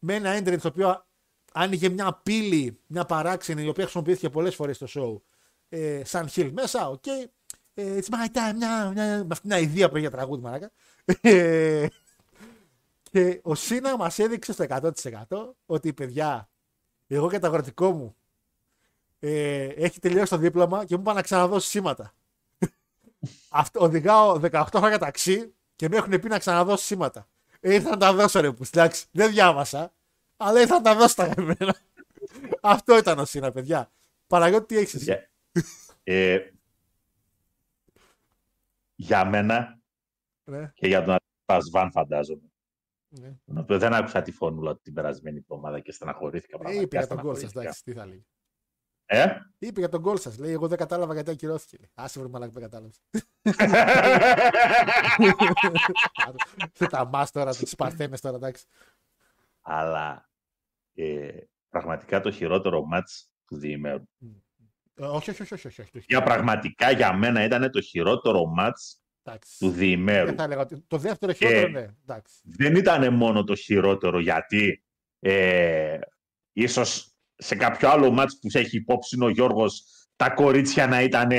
με 0.00 0.14
ένα 0.14 0.38
entrance 0.38 0.60
το 0.60 0.68
οποίο 0.68 1.06
άνοιγε 1.56 1.88
μια 1.88 2.20
πύλη, 2.22 2.80
μια 2.86 3.04
παράξενη, 3.04 3.64
η 3.64 3.68
οποία 3.68 3.82
χρησιμοποιήθηκε 3.82 4.30
πολλές 4.30 4.54
φορές 4.54 4.76
στο 4.76 4.86
show. 4.88 5.20
Ε, 5.68 6.04
σαν 6.04 6.28
heel 6.34 6.50
μέσα, 6.52 6.88
οκ. 6.88 7.06
Ε, 7.74 7.98
it's 7.98 8.14
my 8.14 8.36
time, 8.36 8.54
μια, 8.56 8.90
μια, 8.94 9.04
με 9.04 9.26
αυτήν 9.30 9.50
την 9.50 9.52
αηδία 9.52 9.88
που 9.88 9.94
έχει 9.94 10.00
για 10.00 10.10
τραγούδι, 10.10 10.42
μαράκα. 10.42 10.70
Ε, 11.20 11.86
και 13.10 13.40
ο 13.42 13.54
Σίνα 13.54 13.96
μας 13.96 14.18
έδειξε 14.18 14.52
στο 14.52 14.64
100% 14.68 15.52
ότι 15.66 15.92
παιδιά, 15.92 16.48
εγώ 17.06 17.30
και 17.30 17.38
το 17.38 17.46
αγροτικό 17.46 17.90
μου 17.90 18.16
ε, 19.20 19.64
έχει 19.64 20.00
τελειώσει 20.00 20.30
το 20.30 20.36
δίπλωμα 20.36 20.84
και 20.84 20.94
μου 20.94 21.00
είπα 21.00 21.12
να 21.12 21.22
ξαναδώσει 21.22 21.68
σήματα. 21.68 22.14
Αυτό, 23.48 23.80
οδηγάω 23.80 24.40
18 24.50 24.64
χρόνια 24.74 24.98
ταξί 24.98 25.54
και 25.76 25.88
με 25.88 25.96
έχουν 25.96 26.20
πει 26.20 26.28
να 26.28 26.38
ξαναδώσω 26.38 26.84
σήματα. 26.84 27.28
Ε, 27.60 27.74
ήρθα 27.74 27.90
να 27.90 27.96
τα 27.96 28.12
δώσω 28.12 28.40
ρε 28.40 28.52
που 28.52 28.64
εντάξει, 28.72 29.06
δεν 29.10 29.30
διάβασα, 29.30 29.92
αλλά 30.36 30.60
ήρθα 30.60 30.74
να 30.74 30.80
τα 30.82 30.94
δώσω 30.96 31.14
τα 31.14 31.34
εμένα. 31.36 31.76
Αυτό 32.62 32.98
ήταν 32.98 33.18
ο 33.18 33.24
Σίνα, 33.24 33.52
παιδιά. 33.52 33.90
Παραγιώτη, 34.26 34.66
τι 34.66 34.76
έχεις 34.76 34.94
εσύ; 34.94 35.04
Για, 35.04 35.30
ε, 36.02 36.38
για 38.94 39.24
μένα 39.24 39.78
Ναι, 40.44 40.70
και 40.74 40.86
για 40.86 41.04
τον 41.04 41.16
Πασβάν 41.44 41.90
φαντάζομαι. 41.90 42.52
ναι. 43.08 43.32
Τον 43.46 43.58
οποίο 43.58 43.78
δεν 43.78 43.94
άκουσα 43.94 44.22
τη 44.22 44.32
φωνούλα 44.32 44.74
του 44.74 44.80
την 44.82 44.94
περασμένη 44.94 45.38
εβδομάδα 45.38 45.80
και 45.80 45.92
στεναχωρήθηκα. 45.92 46.56
Ε, 46.56 46.58
πραγματικά 46.58 46.84
είπε 46.86 46.98
για 46.98 47.06
τον 47.06 47.20
γκολ 47.20 47.34
σας, 47.36 47.50
στεναχωρήθηκα. 47.50 47.60
εντάξει, 47.60 47.82
τι 47.84 47.92
θα 47.92 48.06
λέει. 48.06 48.26
Ε; 49.06 49.26
Είπε 49.58 49.80
για 49.80 49.88
τον 49.88 50.00
γκολ 50.00 50.18
σας. 50.18 50.38
Λέει: 50.38 50.52
Εγώ 50.52 50.68
δεν 50.68 50.78
κατάλαβα 50.78 51.14
γιατί 51.14 51.30
ακυρώθηκε. 51.30 51.76
λέει. 51.80 51.90
Άσε 51.94 52.18
βρε 52.20 52.28
μαλάκα, 52.28 52.52
δεν 52.52 52.62
κατάλαβες. 52.62 53.00
Σε 56.72 56.86
τα 56.86 57.06
μα 57.06 57.26
τώρα, 57.26 57.54
τις 57.54 57.74
Παρθένες 57.74 58.20
τώρα, 58.20 58.36
εντάξει. 58.36 58.64
Αλλά 59.66 60.30
ε, 60.94 61.38
πραγματικά 61.68 62.20
το 62.20 62.30
χειρότερο 62.30 62.84
μάτς 62.84 63.30
του 63.46 63.56
διημέρου. 63.56 64.02
Ε, 64.94 65.04
όχι, 65.04 65.30
όχι, 65.30 65.42
όχι, 65.42 65.54
όχι, 65.54 65.66
όχι, 65.68 65.80
όχι. 65.80 66.06
Για 66.08 66.22
πραγματικά 66.22 66.90
για 66.90 67.12
μένα 67.12 67.44
ήταν 67.44 67.70
το 67.70 67.80
χειρότερο 67.80 68.46
μάτς 68.46 68.98
Εντάξει. 69.22 69.58
του 69.58 69.70
διημέρου. 69.70 70.26
Δεν 70.26 70.36
θα 70.36 70.42
έλεγα 70.42 70.60
ότι 70.60 70.84
το 70.86 70.96
δεύτερο 70.98 71.32
χειρότερο, 71.32 71.68
ναι. 71.68 71.88
Εντάξει. 72.02 72.40
δεν 72.42 72.74
ήταν 72.74 73.14
μόνο 73.14 73.44
το 73.44 73.54
χειρότερο 73.54 74.20
γιατί 74.20 74.84
ε, 75.18 75.98
ίσως 76.52 77.14
σε 77.34 77.54
κάποιο 77.54 77.88
άλλο 77.88 78.10
μάτς 78.10 78.38
που 78.38 78.48
έχει 78.52 78.76
υπόψη 78.76 79.22
ο 79.22 79.28
Γιώργος 79.28 79.84
τα 80.16 80.30
κορίτσια 80.30 80.86
να 80.86 81.02
ήταν 81.02 81.30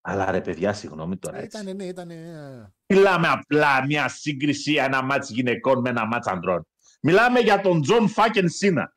αλλά 0.00 0.30
ρε 0.30 0.40
παιδιά 0.40 0.72
συγγνώμη 0.72 1.16
τώρα 1.16 1.38
έτσι. 1.38 1.62
Ήταν, 1.62 1.76
ναι, 1.76 1.84
ήταν. 1.84 2.10
Μιλάμε 2.92 3.28
απλά 3.28 3.86
μια 3.86 4.08
σύγκριση 4.08 4.74
ένα 4.74 5.02
μάτς 5.02 5.30
γυναικών 5.30 5.80
με 5.80 5.88
ένα 5.88 6.06
μάτς 6.06 6.26
ανδρών. 6.26 6.66
Μιλάμε 7.02 7.40
για 7.40 7.60
τον 7.60 7.82
John 7.82 8.08
fucking 8.08 8.48
Cena. 8.48 8.94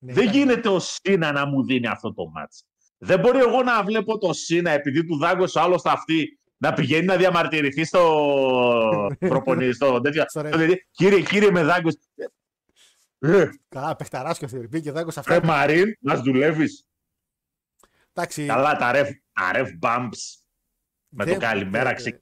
Ναι, 0.00 0.12
Δεν 0.12 0.22
ήταν- 0.22 0.36
γίνεται 0.36 0.68
ο 0.68 0.78
Cena 0.78 1.32
να 1.32 1.46
μου 1.46 1.64
δίνει 1.64 1.86
αυτό 1.86 2.12
το 2.14 2.28
μάτς. 2.28 2.64
Δεν 2.98 3.20
μπορεί 3.20 3.38
εγώ 3.38 3.62
να 3.62 3.82
βλέπω 3.84 4.18
το 4.18 4.32
Cena 4.32 4.70
επειδή 4.70 5.04
του 5.06 5.16
δάγκωσε 5.18 5.58
ο 5.58 5.62
άλλος 5.62 5.82
τα 5.82 5.92
αυτή 5.92 6.38
να 6.56 6.72
πηγαίνει 6.72 7.04
να 7.06 7.16
διαμαρτυρηθεί 7.16 7.84
στο 7.84 9.10
προπονητή. 9.18 9.72
στο 9.72 10.00
τέτοιο. 10.00 10.24
Στο 10.26 10.40
ref. 10.40 10.48
Δηλαδή, 10.48 10.86
κύριε, 10.90 11.20
κύριε 11.22 11.50
με 11.50 11.62
δάγκωσε. 11.64 11.98
Ε, 13.18 13.48
Καλά, 13.68 13.96
παιχταράς 13.96 14.41
κι 14.41 14.50
ο 14.50 14.52
Theory. 14.52 14.68
Πήγε 14.68 14.90
δάγκωσε 14.90 15.18
ε, 15.18 15.22
αυτά. 15.34 15.46
Μαρίν, 15.46 15.96
μας 16.00 16.20
δουλεύεις. 16.20 16.86
Εντάξει. 18.12 18.46
Καλά 18.46 18.76
τα 18.76 18.90
ref, 18.94 19.08
τα 19.32 19.50
ref 19.54 19.66
bumps 19.82 20.40
με 21.08 21.24
δεν- 21.24 21.34
το 21.34 21.40
καλημέρα 21.40 21.90
ε, 21.90 21.94
ξεκινάει. 21.94 22.20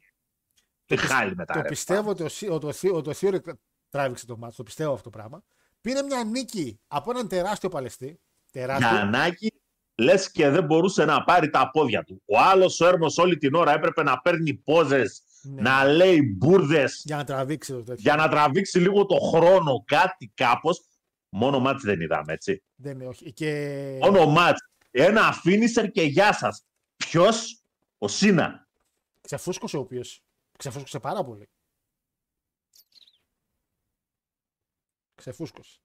το 0.87 0.95
Τι 0.95 1.01
πι- 1.01 1.11
χάλι 1.11 1.35
με 1.37 1.45
τα 1.45 1.55
Το 1.55 1.61
ref 1.61 1.66
πιστεύω 1.68 2.09
bumps. 2.09 2.12
ότι 2.12 2.22
ο, 2.22 2.28
Σι- 2.28 2.51
ότι 2.51 2.66
ο, 2.66 2.72
Θη- 2.72 2.93
ότι 2.93 3.09
ο 3.09 3.12
Θείορη 3.12 3.41
τράβηξε 3.91 4.26
το 4.26 4.37
μάτι. 4.37 4.57
Το 4.57 4.62
πιστεύω 4.62 4.93
αυτό 4.93 5.11
το 5.11 5.11
πράγμα. 5.18 5.43
Πήρε 5.80 6.03
μια 6.03 6.24
νίκη 6.24 6.80
από 6.87 7.11
έναν 7.11 7.28
τεράστιο 7.28 7.68
παλαιστή. 7.68 8.20
Τεράστιο. 8.53 8.89
Γιαννάκη, 8.89 9.53
λες 9.95 10.30
και 10.30 10.49
δεν 10.49 10.64
μπορούσε 10.64 11.05
να 11.05 11.24
πάρει 11.24 11.51
τα 11.51 11.70
πόδια 11.70 12.03
του. 12.05 12.22
Ο 12.26 12.39
άλλος 12.39 12.80
ο 12.80 12.87
Έρμος 12.87 13.18
όλη 13.18 13.37
την 13.37 13.55
ώρα 13.55 13.72
έπρεπε 13.72 14.03
να 14.03 14.18
παίρνει 14.20 14.55
πόζες, 14.55 15.22
Ναι. 15.43 15.62
να 15.62 15.85
λέει 15.85 16.35
μπουρδες 16.37 17.03
Για 17.05 17.16
να 17.16 17.24
τραβήξει 17.24 17.72
το 17.72 17.78
τέτοιο. 17.78 17.95
για 17.99 18.14
να 18.16 18.28
τραβήξει 18.28 18.78
λίγο 18.78 19.07
το 19.07 19.16
χρόνο, 19.18 19.82
κάτι 19.87 20.30
κάπως. 20.35 20.80
Μόνο 21.28 21.59
μάτς 21.61 21.82
δεν 21.82 22.01
είδαμε, 22.01 22.32
έτσι. 22.32 22.62
Δεν 22.74 22.93
είναι, 22.95 23.07
όχι. 23.07 23.32
Και... 23.32 23.99
Μόνο 24.01 24.26
μάτς. 24.26 24.68
Ένα 24.91 25.32
φίνισερ 25.32 25.91
και 25.91 26.03
γεια 26.03 26.32
σας. 26.32 26.64
Ποιος; 26.97 27.62
Ο 27.99 28.09
Σίνα. 28.09 28.63
Ξεφούσκωσε 29.28 29.76
ο 29.76 29.80
οποίος. 29.80 30.20
Ξεφούσκωσε 30.58 30.98
πάρα 31.00 31.24
πολύ. 31.24 31.48
Ξεφούσκωσε. 35.14 35.78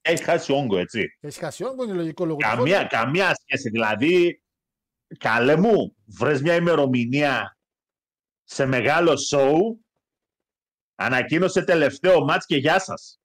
Έχει 0.00 0.22
χάσει 0.22 0.52
όγκο, 0.52 0.78
έτσι. 0.78 1.16
Έχει 1.20 1.38
χάσει 1.38 1.64
όγκο, 1.64 1.84
είναι 1.84 1.92
λογικό 1.92 2.24
λόγο. 2.24 2.36
του 2.38 2.44
Καμία, 2.44 2.76
φόντου. 2.76 2.88
καμία 2.88 3.34
σχέση. 3.34 3.70
Δηλαδή, 3.70 4.42
καλέ 5.18 5.56
μου, 5.56 5.96
βρες 6.06 6.40
μια 6.42 6.54
ημερομηνία 6.54 7.58
σε 8.44 8.66
μεγάλο 8.66 9.16
σοου, 9.16 9.84
ανακοίνωσε 10.94 11.64
τελευταίο 11.64 12.24
μάτς 12.24 12.46
και 12.46 12.56
γεια 12.56 12.80
σας. 12.80 13.18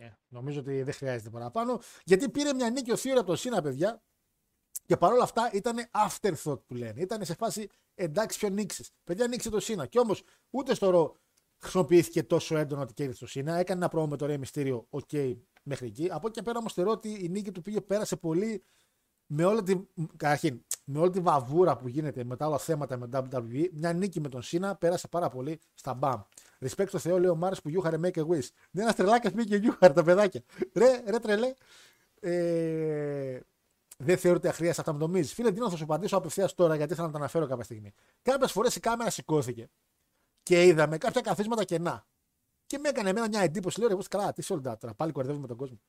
Ε, 0.00 0.10
νομίζω 0.28 0.60
ότι 0.60 0.82
δεν 0.82 0.94
χρειάζεται 0.94 1.30
παραπάνω. 1.30 1.80
Γιατί 2.04 2.30
πήρε 2.30 2.54
μια 2.54 2.70
νίκη 2.70 2.92
ο 2.92 2.96
Theory 2.96 3.18
από 3.18 3.28
το 3.28 3.36
Cena, 3.36 3.62
παιδιά. 3.62 4.02
Και 4.92 4.98
παρόλα 4.98 5.22
αυτά 5.22 5.50
ήταν 5.52 5.76
afterthought 6.06 6.60
που 6.66 6.74
λένε. 6.74 7.00
Ήταν 7.00 7.24
σε 7.24 7.34
φάση 7.34 7.68
εντάξει, 7.94 8.38
ποιον 8.38 8.48
νίκησες. 8.48 8.90
Παιδιά, 9.04 9.26
νίκησε 9.26 9.50
το 9.50 9.60
Cena. 9.60 9.86
Και 9.86 9.98
όμως 9.98 10.22
ούτε 10.50 10.74
στο 10.74 10.90
Raw 10.90 11.16
χρησιμοποιήθηκε 11.58 12.22
τόσο 12.22 12.56
έντονα 12.56 12.82
ότι 12.82 12.92
κέρδισε 12.92 13.20
το 13.20 13.26
Cena. 13.26 13.56
Έκανε 13.56 13.80
ένα 13.80 13.88
promo 13.88 14.06
με 14.06 14.16
το 14.16 14.26
Rey 14.26 14.36
Mysterio, 14.36 14.86
οκ, 14.90 15.10
μέχρι 15.62 15.86
εκεί. 15.86 16.08
Από 16.10 16.26
εκεί 16.26 16.36
και 16.36 16.42
πέρα 16.42 16.58
όμως 16.58 16.72
θεωρώ 16.72 16.90
ότι 16.90 17.24
η 17.24 17.28
νίκη 17.28 17.52
του 17.52 17.62
πήγε, 17.62 17.80
πέρασε 17.80 18.16
πολύ 18.16 18.62
με 19.26 19.44
όλη 19.44 19.62
τη, 19.62 19.74
καταρχήν, 20.16 20.64
με 20.84 20.98
όλη 20.98 21.10
τη 21.10 21.20
βαβούρα 21.20 21.76
που 21.76 21.88
γίνεται 21.88 22.24
με 22.24 22.36
τα 22.36 22.44
άλλα 22.44 22.58
θέματα 22.58 22.96
με 22.96 23.08
WWE, 23.12 23.68
μια 23.72 23.92
νίκη 23.92 24.20
με 24.20 24.28
τον 24.28 24.42
Cena 24.42 24.76
πέρασε 24.76 25.08
πάρα 25.08 25.28
πολύ 25.28 25.60
στα 25.74 25.94
μπαμ. 25.94 26.20
Respect 26.60 26.88
στο 26.88 26.98
Θεό, 26.98 27.18
λέει 27.18 27.30
ο 27.30 27.36
Μάρε 27.36 27.54
που 27.62 27.68
γιούχαρε 27.68 27.96
make 28.02 28.18
a 28.18 28.26
wish. 28.26 28.48
Δεν 28.70 28.82
ένας 28.82 28.94
τρελάκι 28.94 29.30
πήγε 29.30 29.48
και 29.48 29.56
γιούχαρε 29.56 29.92
τα 29.92 30.02
παιδάκια. 30.02 30.42
Ρε, 30.72 31.02
ρε 31.06 31.18
τρελέ. 31.18 31.54
Ε, 32.20 33.40
δεν 34.04 34.18
θεωρείται 34.18 34.48
αχρίαστα 34.48 34.80
αυτά 34.80 34.92
που 34.92 34.98
νομίζεις. 34.98 35.34
Φίλε, 35.34 35.52
τι 35.52 35.60
να 35.60 35.70
θα 35.70 35.76
σου 35.76 35.84
απαντήσω 35.84 36.16
απευθείας 36.16 36.54
τώρα, 36.54 36.74
γιατί 36.74 36.94
θα 36.94 37.02
να 37.02 37.10
τα 37.10 37.18
αναφέρω 37.18 37.46
κάποια 37.46 37.64
στιγμή. 37.64 37.92
Κάποιες 38.22 38.52
φορές 38.52 38.76
η 38.76 38.80
κάμερα 38.80 39.10
σηκώθηκε 39.10 39.70
και 40.42 40.64
είδαμε 40.64 40.98
κάποια 40.98 41.20
καθίσματα 41.20 41.64
κενά. 41.64 42.06
Και 42.66 42.78
με 42.78 42.88
έκανε 42.88 43.10
εμένα 43.10 43.28
μια 43.28 43.40
εντύπωση. 43.40 43.80
Λέω, 43.80 43.88
εγώ 43.90 44.00
καλά, 44.10 44.32
τι 44.32 44.52
όλα 44.52 44.76
τώρα, 44.76 44.94
πάλι 44.94 45.12
κορδεύουμε 45.12 45.46
τον 45.46 45.56
κόσμο. 45.56 45.80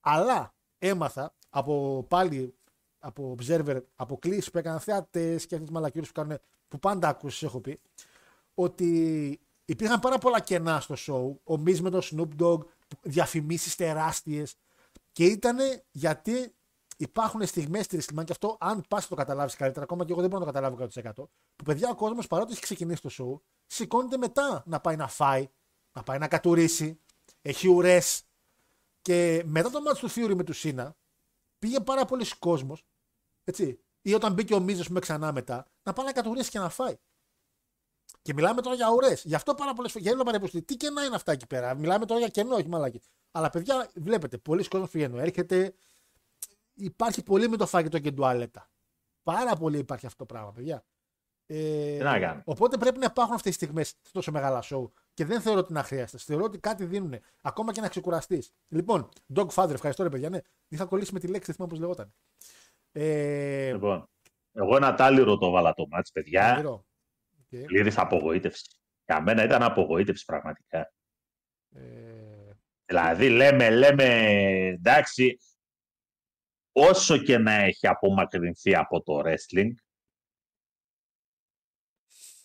Αλλά 0.00 0.54
έμαθα 0.78 1.34
από 1.50 2.04
πάλι 2.08 2.54
από 2.98 3.36
observer, 3.38 3.82
από 3.96 4.18
κλήσεις 4.18 4.50
που 4.50 4.58
έκαναν 4.58 4.80
θεατές 4.80 5.46
και 5.46 5.54
αυτές 5.54 5.60
τις 5.60 5.70
μαλακίες 5.70 6.06
που 6.06 6.12
κάνουν, 6.12 6.38
που 6.68 6.78
πάντα 6.78 7.08
ακούσει, 7.08 7.46
έχω 7.46 7.60
πει, 7.60 7.80
ότι 8.54 9.40
υπήρχαν 9.64 10.00
πάρα 10.00 10.18
πολλά 10.18 10.40
κενά 10.40 10.80
στο 10.80 10.94
show. 10.98 11.54
Ο 11.56 11.62
Miz 11.66 11.78
με 11.78 11.90
τον 11.90 12.00
Snoop 12.02 12.42
Dogg, 12.42 12.60
διαφημίσεις 13.02 13.74
τεράστιες. 13.74 14.56
Και 15.12 15.24
ήταν 15.24 15.56
γιατί 15.90 16.54
υπάρχουν 16.98 17.46
στιγμές 17.46 17.84
στη 17.84 17.98
WrestleMania 18.00 18.24
και 18.24 18.32
αυτό, 18.32 18.56
αν 18.60 18.84
πας 18.88 19.08
το 19.08 19.14
καταλάβεις 19.14 19.56
καλύτερα, 19.56 19.84
ακόμα 19.84 20.04
και 20.04 20.12
εγώ 20.12 20.20
δεν 20.20 20.30
μπορώ 20.30 20.44
να 20.44 20.52
το 20.52 20.58
καταλάβω 20.58 20.88
100%. 20.94 21.28
Που 21.56 21.64
παιδιά 21.64 21.88
ο 21.90 21.94
κόσμος 21.94 22.26
παρότι 22.26 22.52
έχει 22.52 22.60
ξεκινήσει 22.60 23.02
το 23.02 23.10
show, 23.18 23.40
σηκώνεται 23.66 24.16
μετά 24.16 24.62
να 24.66 24.80
πάει 24.80 24.96
να 24.96 25.08
φάει, 25.08 25.48
να 25.92 26.02
πάει 26.02 26.18
να 26.18 26.28
κατουρίσει, 26.28 27.00
έχει 27.42 27.68
ουρές. 27.68 28.22
Και 29.02 29.42
μετά 29.46 29.70
το 29.70 29.80
μάτι 29.80 30.00
του 30.00 30.10
Theory 30.10 30.34
με 30.34 30.44
του 30.44 30.52
Σίνα, 30.52 30.96
πήγε 31.58 31.80
πάρα 31.80 32.04
πολλοί 32.04 32.26
κόσμος. 32.38 32.84
Έτσι. 33.44 33.80
Ή 34.02 34.14
όταν 34.14 34.32
μπήκε 34.32 34.54
ο 34.54 34.60
Μίζο 34.60 34.82
με 34.88 35.00
ξανά 35.00 35.32
μετά, 35.32 35.66
να 35.82 35.92
πάει 35.92 36.06
να 36.06 36.12
κατουρίσει 36.12 36.50
και 36.50 36.58
να 36.58 36.68
φάει. 36.68 36.96
Και 38.22 38.34
μιλάμε 38.34 38.60
τώρα 38.60 38.76
για 38.76 38.92
ουρές. 38.92 39.24
Γι' 39.24 39.34
αυτό 39.34 39.54
πάρα 39.54 39.74
πολλές 39.74 39.92
φορέ. 39.92 40.04
Για 40.04 40.14
να 40.14 40.40
τι 40.62 40.76
κενά 40.76 41.04
είναι 41.04 41.14
αυτά 41.14 41.32
εκεί 41.32 41.46
πέρα. 41.46 41.74
Μιλάμε 41.74 42.06
τώρα 42.06 42.20
για 42.20 42.28
κενό, 42.28 42.54
όχι 42.54 42.68
μαλάκι. 42.68 43.00
Αλλά 43.30 43.50
παιδιά, 43.50 43.90
βλέπετε, 43.94 44.38
πολλοί 44.38 44.68
κόσμοι 44.68 44.88
πηγαίνουν. 44.88 45.18
Έρχεται. 45.18 45.74
Υπάρχει 46.78 47.22
πολύ 47.22 47.48
με 47.48 47.56
το 47.56 47.66
φαγητό 47.66 47.98
και 47.98 48.12
τουαλέτα. 48.12 48.70
Πάρα 49.22 49.56
πολύ 49.56 49.78
υπάρχει 49.78 50.06
αυτό 50.06 50.18
το 50.18 50.34
πράγμα, 50.34 50.52
παιδιά. 50.52 50.84
Ε, 51.50 51.98
να 52.02 52.42
οπότε 52.44 52.76
πρέπει 52.76 52.98
να 52.98 53.04
υπάρχουν 53.04 53.34
αυτές 53.34 53.56
τις 53.56 53.66
στιγμές 53.66 53.88
σε 53.88 54.12
τόσο 54.12 54.32
μεγάλα 54.32 54.62
σοου. 54.62 54.92
Και 55.14 55.24
δεν 55.24 55.40
θεωρώ 55.40 55.58
ότι 55.58 55.70
είναι 55.70 55.80
αχρίαστε. 55.80 56.18
Θεωρώ 56.18 56.44
ότι 56.44 56.58
κάτι 56.58 56.84
δίνουν. 56.84 57.14
Ακόμα 57.42 57.72
και 57.72 57.80
να 57.80 57.88
ξεκουραστείς. 57.88 58.52
Λοιπόν, 58.68 59.08
Dogfather, 59.34 59.72
ευχαριστώ 59.72 60.02
ρε 60.02 60.08
παιδιά. 60.08 60.28
Ναι, 60.28 60.38
είχα 60.68 60.84
κολλήσει 60.84 61.12
με 61.12 61.20
τη 61.20 61.26
λέξη, 61.26 61.44
δεν 61.46 61.54
θυμάμαι 61.54 61.72
πώς 61.72 61.80
λεγόταν. 61.80 62.14
Ε... 62.92 63.72
Λοιπόν, 63.72 64.08
εγώ 64.52 64.76
ένα 64.76 64.94
τάλιρο 64.94 65.38
το 65.38 65.50
βάλα 65.50 65.74
το 65.74 65.86
μάτς, 65.90 66.10
παιδιά. 66.10 66.62
Okay. 67.50 67.64
Πλήρης 67.66 67.98
απογοήτευσης. 67.98 68.80
Για 69.04 69.22
μένα 69.22 69.44
ήταν 69.44 69.62
απογοήτευσης 69.62 70.24
πραγματικά. 70.24 70.92
Ε... 71.74 72.50
Δηλαδή 72.84 73.28
λέμε, 73.28 73.70
λέμε, 73.70 74.04
εντάξει, 74.78 75.38
όσο 76.78 77.18
και 77.18 77.38
να 77.38 77.52
έχει 77.52 77.86
απομακρυνθεί 77.86 78.74
από 78.74 79.02
το 79.02 79.22
wrestling, 79.24 79.70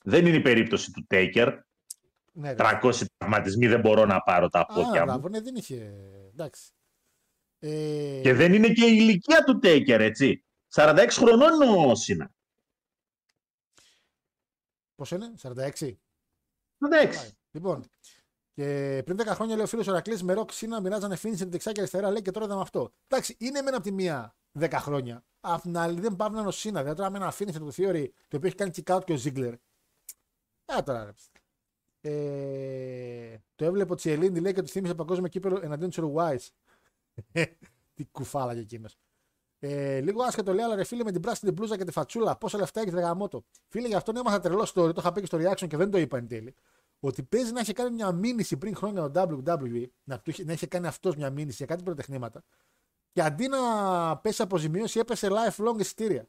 δεν 0.03 0.25
είναι 0.25 0.36
η 0.38 0.41
περίπτωση 0.41 0.91
του 0.91 1.07
Taker. 1.09 1.59
Ναι, 2.31 2.55
300 2.57 2.91
τραυματισμοί 3.17 3.67
δεν 3.67 3.79
μπορώ 3.79 4.05
να 4.05 4.21
πάρω 4.21 4.49
τα 4.49 4.65
πόδια 4.65 4.99
μου. 4.99 5.05
Μπράβο, 5.05 5.29
ναι, 5.29 5.41
δεν 5.41 5.55
είχε. 5.55 5.75
Εντάξει. 6.31 6.71
Ε... 7.59 8.19
Και 8.23 8.34
δεν 8.34 8.53
είναι 8.53 8.67
και 8.67 8.86
η 8.86 8.95
ηλικία 8.99 9.43
του 9.43 9.59
Taker, 9.63 9.99
έτσι. 9.99 10.45
46 10.75 11.07
χρονών 11.11 11.61
είναι 11.61 11.86
ο 11.91 11.95
Σίνα. 11.95 12.31
Πώς 14.95 15.11
είναι, 15.11 15.34
46? 15.41 15.71
46. 15.79 15.97
Λοιπόν, 17.51 17.89
και 18.54 19.01
πριν 19.06 19.18
10 19.18 19.26
χρόνια 19.26 19.56
λέει 19.56 19.64
ο 19.64 19.68
φίλος 19.68 19.88
Ορακλή 19.88 20.24
με 20.24 20.34
ροκ 20.34 20.51
Σίνα 20.51 20.82
μοιράζανε 20.82 21.16
φίνιση 21.16 21.45
δεξιά 21.45 21.72
και 21.72 21.80
αριστερά, 21.80 22.12
λέει 22.12 22.22
και 22.22 22.32
τώρα 22.32 22.45
είδαμε 22.45 22.62
αυτό. 22.62 22.91
Εντάξει, 23.08 23.36
είναι 23.39 23.62
μένα 23.62 23.76
από 23.76 23.86
τη 23.86 23.91
μία 23.91 24.36
10 24.60 24.70
χρόνια. 24.74 25.24
Απ' 25.39 25.62
την 25.62 25.78
άλλη 25.78 25.99
δεν 25.99 26.16
πάμε 26.16 26.34
να 26.34 26.39
είναι 26.39 26.49
ο 26.49 26.51
Σίνα. 26.51 26.80
Δηλαδή 26.80 26.97
τώρα 26.97 27.10
με 27.10 27.18
ένα 27.18 27.32
φίνιση 27.32 27.60
του 27.60 27.74
Theory 27.74 28.08
το 28.28 28.38
οποίο 28.38 28.47
έχει 28.47 28.56
κάνει 28.56 28.72
kick 28.76 28.95
out 28.95 29.04
και 29.06 29.14
ο 29.14 29.18
Ziggler. 29.24 29.54
Ε, 30.66 30.82
τώρα 30.82 31.04
ρε. 31.04 31.12
Ε, 32.06 33.38
το 33.56 33.66
έβλεπε 33.66 33.91
ο 33.91 33.95
Τσιελίνη 33.95 34.39
λέει 34.39 34.54
και 34.54 34.62
του 34.62 34.68
θύμισε 34.68 34.95
παγκόσμιο 34.95 35.28
κύπελο 35.28 35.60
εναντίον 35.64 35.89
του 35.89 36.04
Ουρουάη. 36.04 36.38
Τι 37.95 38.06
κουφάλα 38.12 38.54
για 38.54 38.62
εκείνος. 38.62 38.97
Ε, 39.60 40.01
λίγο 40.01 40.24
άσχετο 40.24 40.54
λέει, 40.54 40.66
αλλά 40.66 40.76
ρε 40.76 40.84
φίλε 40.84 41.04
με 41.04 41.12
την 41.12 41.22
πράσινη 41.22 41.51
μπλούζα 41.51 41.78
και 41.78 41.84
τη 41.84 41.91
φατσούλα, 41.91 42.38
πόσα 42.38 42.58
λεφτά 42.58 42.82
έχει 42.82 42.89
γαμότο. 42.89 43.45
Φίλε, 43.68 43.88
γι' 43.88 43.95
αυτόν 43.95 44.18
έμαθα 44.18 44.39
τρελό 44.39 44.62
story, 44.62 44.93
το 44.93 44.95
είχα 44.97 45.12
πει 45.12 45.20
και 45.20 45.26
στο 45.26 45.38
reaction 45.38 45.68
και 45.68 45.78
δεν 45.78 45.91
το 45.91 45.97
είπα 45.97 46.18
εν 46.18 46.28
τέλει. 46.28 46.56
Ότι 47.06 47.24
παίζει 47.24 47.51
να 47.51 47.60
έχει 47.60 47.74
κάνει 47.74 47.95
μια 47.95 48.12
μήνυση 48.12 48.58
πριν 48.58 48.76
χρόνια 48.76 49.04
ο 49.04 49.12
WWE, 49.14 49.86
να, 50.04 50.20
του, 50.20 50.34
να 50.45 50.54
είχε 50.54 50.68
κάνει 50.68 50.88
αυτός 50.88 51.16
μια 51.16 51.30
μήνυση 51.30 51.56
για 51.58 51.66
κάτι 51.66 51.84
πρωτεχνήματα, 51.84 52.43
και 53.12 53.22
αντί 53.22 53.47
να 53.47 54.18
πέσει 54.18 54.41
αποζημίωση, 54.41 54.99
έπεσε 54.99 55.28
lifelong 55.32 55.80
εισιτήρια. 55.80 56.28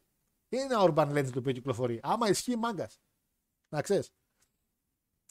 Είναι 0.49 0.63
ένα 0.63 0.81
urban 0.81 1.13
legend 1.13 1.31
το 1.31 1.39
οποίο 1.39 1.53
κυκλοφορεί. 1.53 2.01
Άμα 2.03 2.29
ισχύει, 2.29 2.57
μάγκας. 2.57 3.01
Να 3.69 3.83
ξέρεις. 3.83 4.11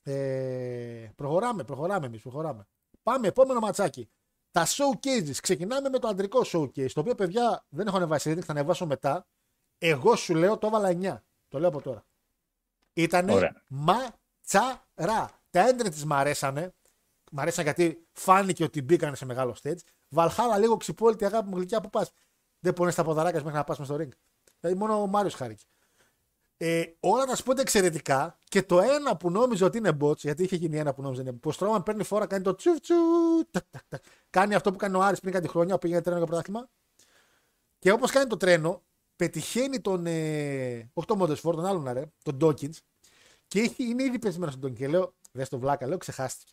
Ε, 0.03 1.11
προχωράμε, 1.15 1.63
προχωράμε 1.63 2.05
εμείς, 2.05 2.21
προχωράμε. 2.21 2.67
Πάμε, 3.03 3.27
επόμενο 3.27 3.59
ματσάκι. 3.59 4.09
Τα 4.51 4.65
showcases. 4.65 5.35
Ξεκινάμε 5.41 5.89
με 5.89 5.99
το 5.99 6.07
αντρικό 6.07 6.41
showcase. 6.45 6.91
Το 6.91 6.99
οποίο 6.99 7.15
παιδιά 7.15 7.65
δεν 7.69 7.87
έχω 7.87 7.95
ανεβάσει, 7.97 8.33
δεν 8.33 8.43
θα 8.43 8.51
ανεβάσω 8.51 8.85
μετά. 8.85 9.27
Εγώ 9.77 10.15
σου 10.15 10.35
λέω 10.35 10.57
το 10.57 10.67
έβαλα 10.67 10.89
9. 10.89 11.21
Το 11.47 11.59
λέω 11.59 11.67
από 11.67 11.81
τώρα. 11.81 12.05
Ήτανε 12.93 13.53
ματσαρά. 14.43 15.29
Τα 15.49 15.67
έντρε 15.67 15.89
της 15.89 16.05
μ' 16.05 16.13
αρέσανε. 16.13 16.73
Μ' 17.31 17.39
αρέσαν 17.39 17.63
γιατί 17.63 18.07
φάνηκε 18.11 18.63
ότι 18.63 18.81
μπήκαν 18.81 19.15
σε 19.15 19.25
μεγάλο 19.25 19.55
stage. 19.63 19.77
Βαλχάλα 20.09 20.57
λίγο 20.57 20.77
ξυπόλυτη 20.77 21.25
αγάπη 21.25 21.49
μου 21.49 21.55
γλυκιά 21.55 21.81
που 21.81 21.89
πας. 21.89 22.11
Δεν 22.59 22.73
πονές 22.73 22.95
τα 22.95 23.03
ποδαράκια 23.03 23.39
μέχρι 23.39 23.57
να 23.57 23.63
πας 23.63 23.75
στο 23.75 23.95
ring. 23.95 24.09
Δηλαδή 24.59 24.79
μόνο 24.79 25.01
ο 25.01 25.07
Μάριος 25.07 25.33
χάρηκε. 25.33 25.63
Ε, 26.57 26.83
όλα 26.99 27.25
τα 27.25 27.35
σπόντα 27.35 27.61
εξαιρετικά 27.61 28.37
και 28.43 28.63
το 28.63 28.79
ένα 28.79 29.17
που 29.17 29.31
νόμιζε 29.31 29.65
ότι 29.65 29.77
είναι 29.77 29.97
bots, 30.01 30.17
γιατί 30.17 30.43
είχε 30.43 30.55
γίνει 30.55 30.77
ένα 30.77 30.93
που 30.93 31.01
νόμιζε 31.01 31.21
είναι 31.21 31.31
που 31.31 31.49
ο 31.49 31.51
Στρώμαν 31.51 31.83
παίρνει 31.83 32.03
φορά, 32.03 32.25
κάνει 32.25 32.43
το 32.43 32.55
τσουφ 32.55 32.79
τσου, 32.79 32.95
κάνει 34.29 34.55
αυτό 34.55 34.71
που 34.71 34.77
κάνει 34.77 34.95
ο 34.95 35.01
Άρης 35.01 35.19
πριν 35.19 35.33
κάτι 35.33 35.47
χρόνια 35.47 35.73
που 35.73 35.79
πήγαινε 35.79 36.01
τρένο 36.01 36.17
για 36.17 36.27
πρωτάθλημα. 36.27 36.69
Και 37.79 37.91
όπως 37.91 38.11
κάνει 38.11 38.27
το 38.27 38.37
τρένο, 38.37 38.83
πετυχαίνει 39.15 39.81
τον. 39.81 40.05
Ε, 40.05 40.89
όχι 40.93 41.07
τον 41.07 41.17
Μόντεσφορ, 41.17 41.55
τον 41.55 41.65
άλλον 41.65 41.87
αρέ, 41.87 42.05
τον 42.23 42.35
Ντόκιν. 42.35 42.73
Και 43.53 43.59
έχει, 43.59 43.83
είναι 43.83 44.03
ήδη 44.03 44.19
πεσμένος 44.19 44.53
στον 44.53 44.69
Ντόκιν. 44.69 44.85
Και 44.85 44.87
λέω, 44.87 45.13
δες 45.31 45.49
το 45.49 45.59
βλάκα, 45.59 45.87
λέω 45.87 45.97
ξεχάστηκε. 45.97 46.51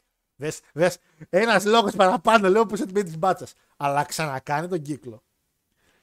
Δες, 0.72 0.98
ένας 1.28 1.64
λόγος 1.64 1.94
παραπάνω, 1.94 2.48
λέω 2.48 2.66
που 2.66 2.76
σε 2.76 2.86
την 2.86 3.04
τη 3.04 3.16
μπάτσα. 3.16 3.46
Αλλά 3.76 4.04
ξανακάνει 4.04 4.68
τον 4.68 4.82
κύκλο. 4.82 5.22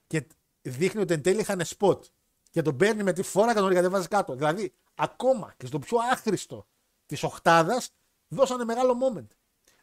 Και 0.07 0.27
δείχνει 0.61 1.01
ότι 1.01 1.13
εν 1.13 1.21
τέλει 1.21 1.39
είχαν 1.39 1.65
σποτ 1.65 2.05
και 2.49 2.61
τον 2.61 2.77
παίρνει 2.77 3.03
με 3.03 3.13
τη 3.13 3.21
φόρα 3.21 3.53
και 3.53 3.59
τον 3.59 3.73
κατεβάζει 3.73 4.07
κάτω. 4.07 4.35
Δηλαδή, 4.35 4.73
ακόμα 4.95 5.53
και 5.57 5.65
στο 5.65 5.79
πιο 5.79 5.97
άχρηστο 6.11 6.67
της 7.05 7.23
οχτάδας 7.23 7.89
δώσανε 8.27 8.63
μεγάλο 8.63 8.97
moment. 9.01 9.27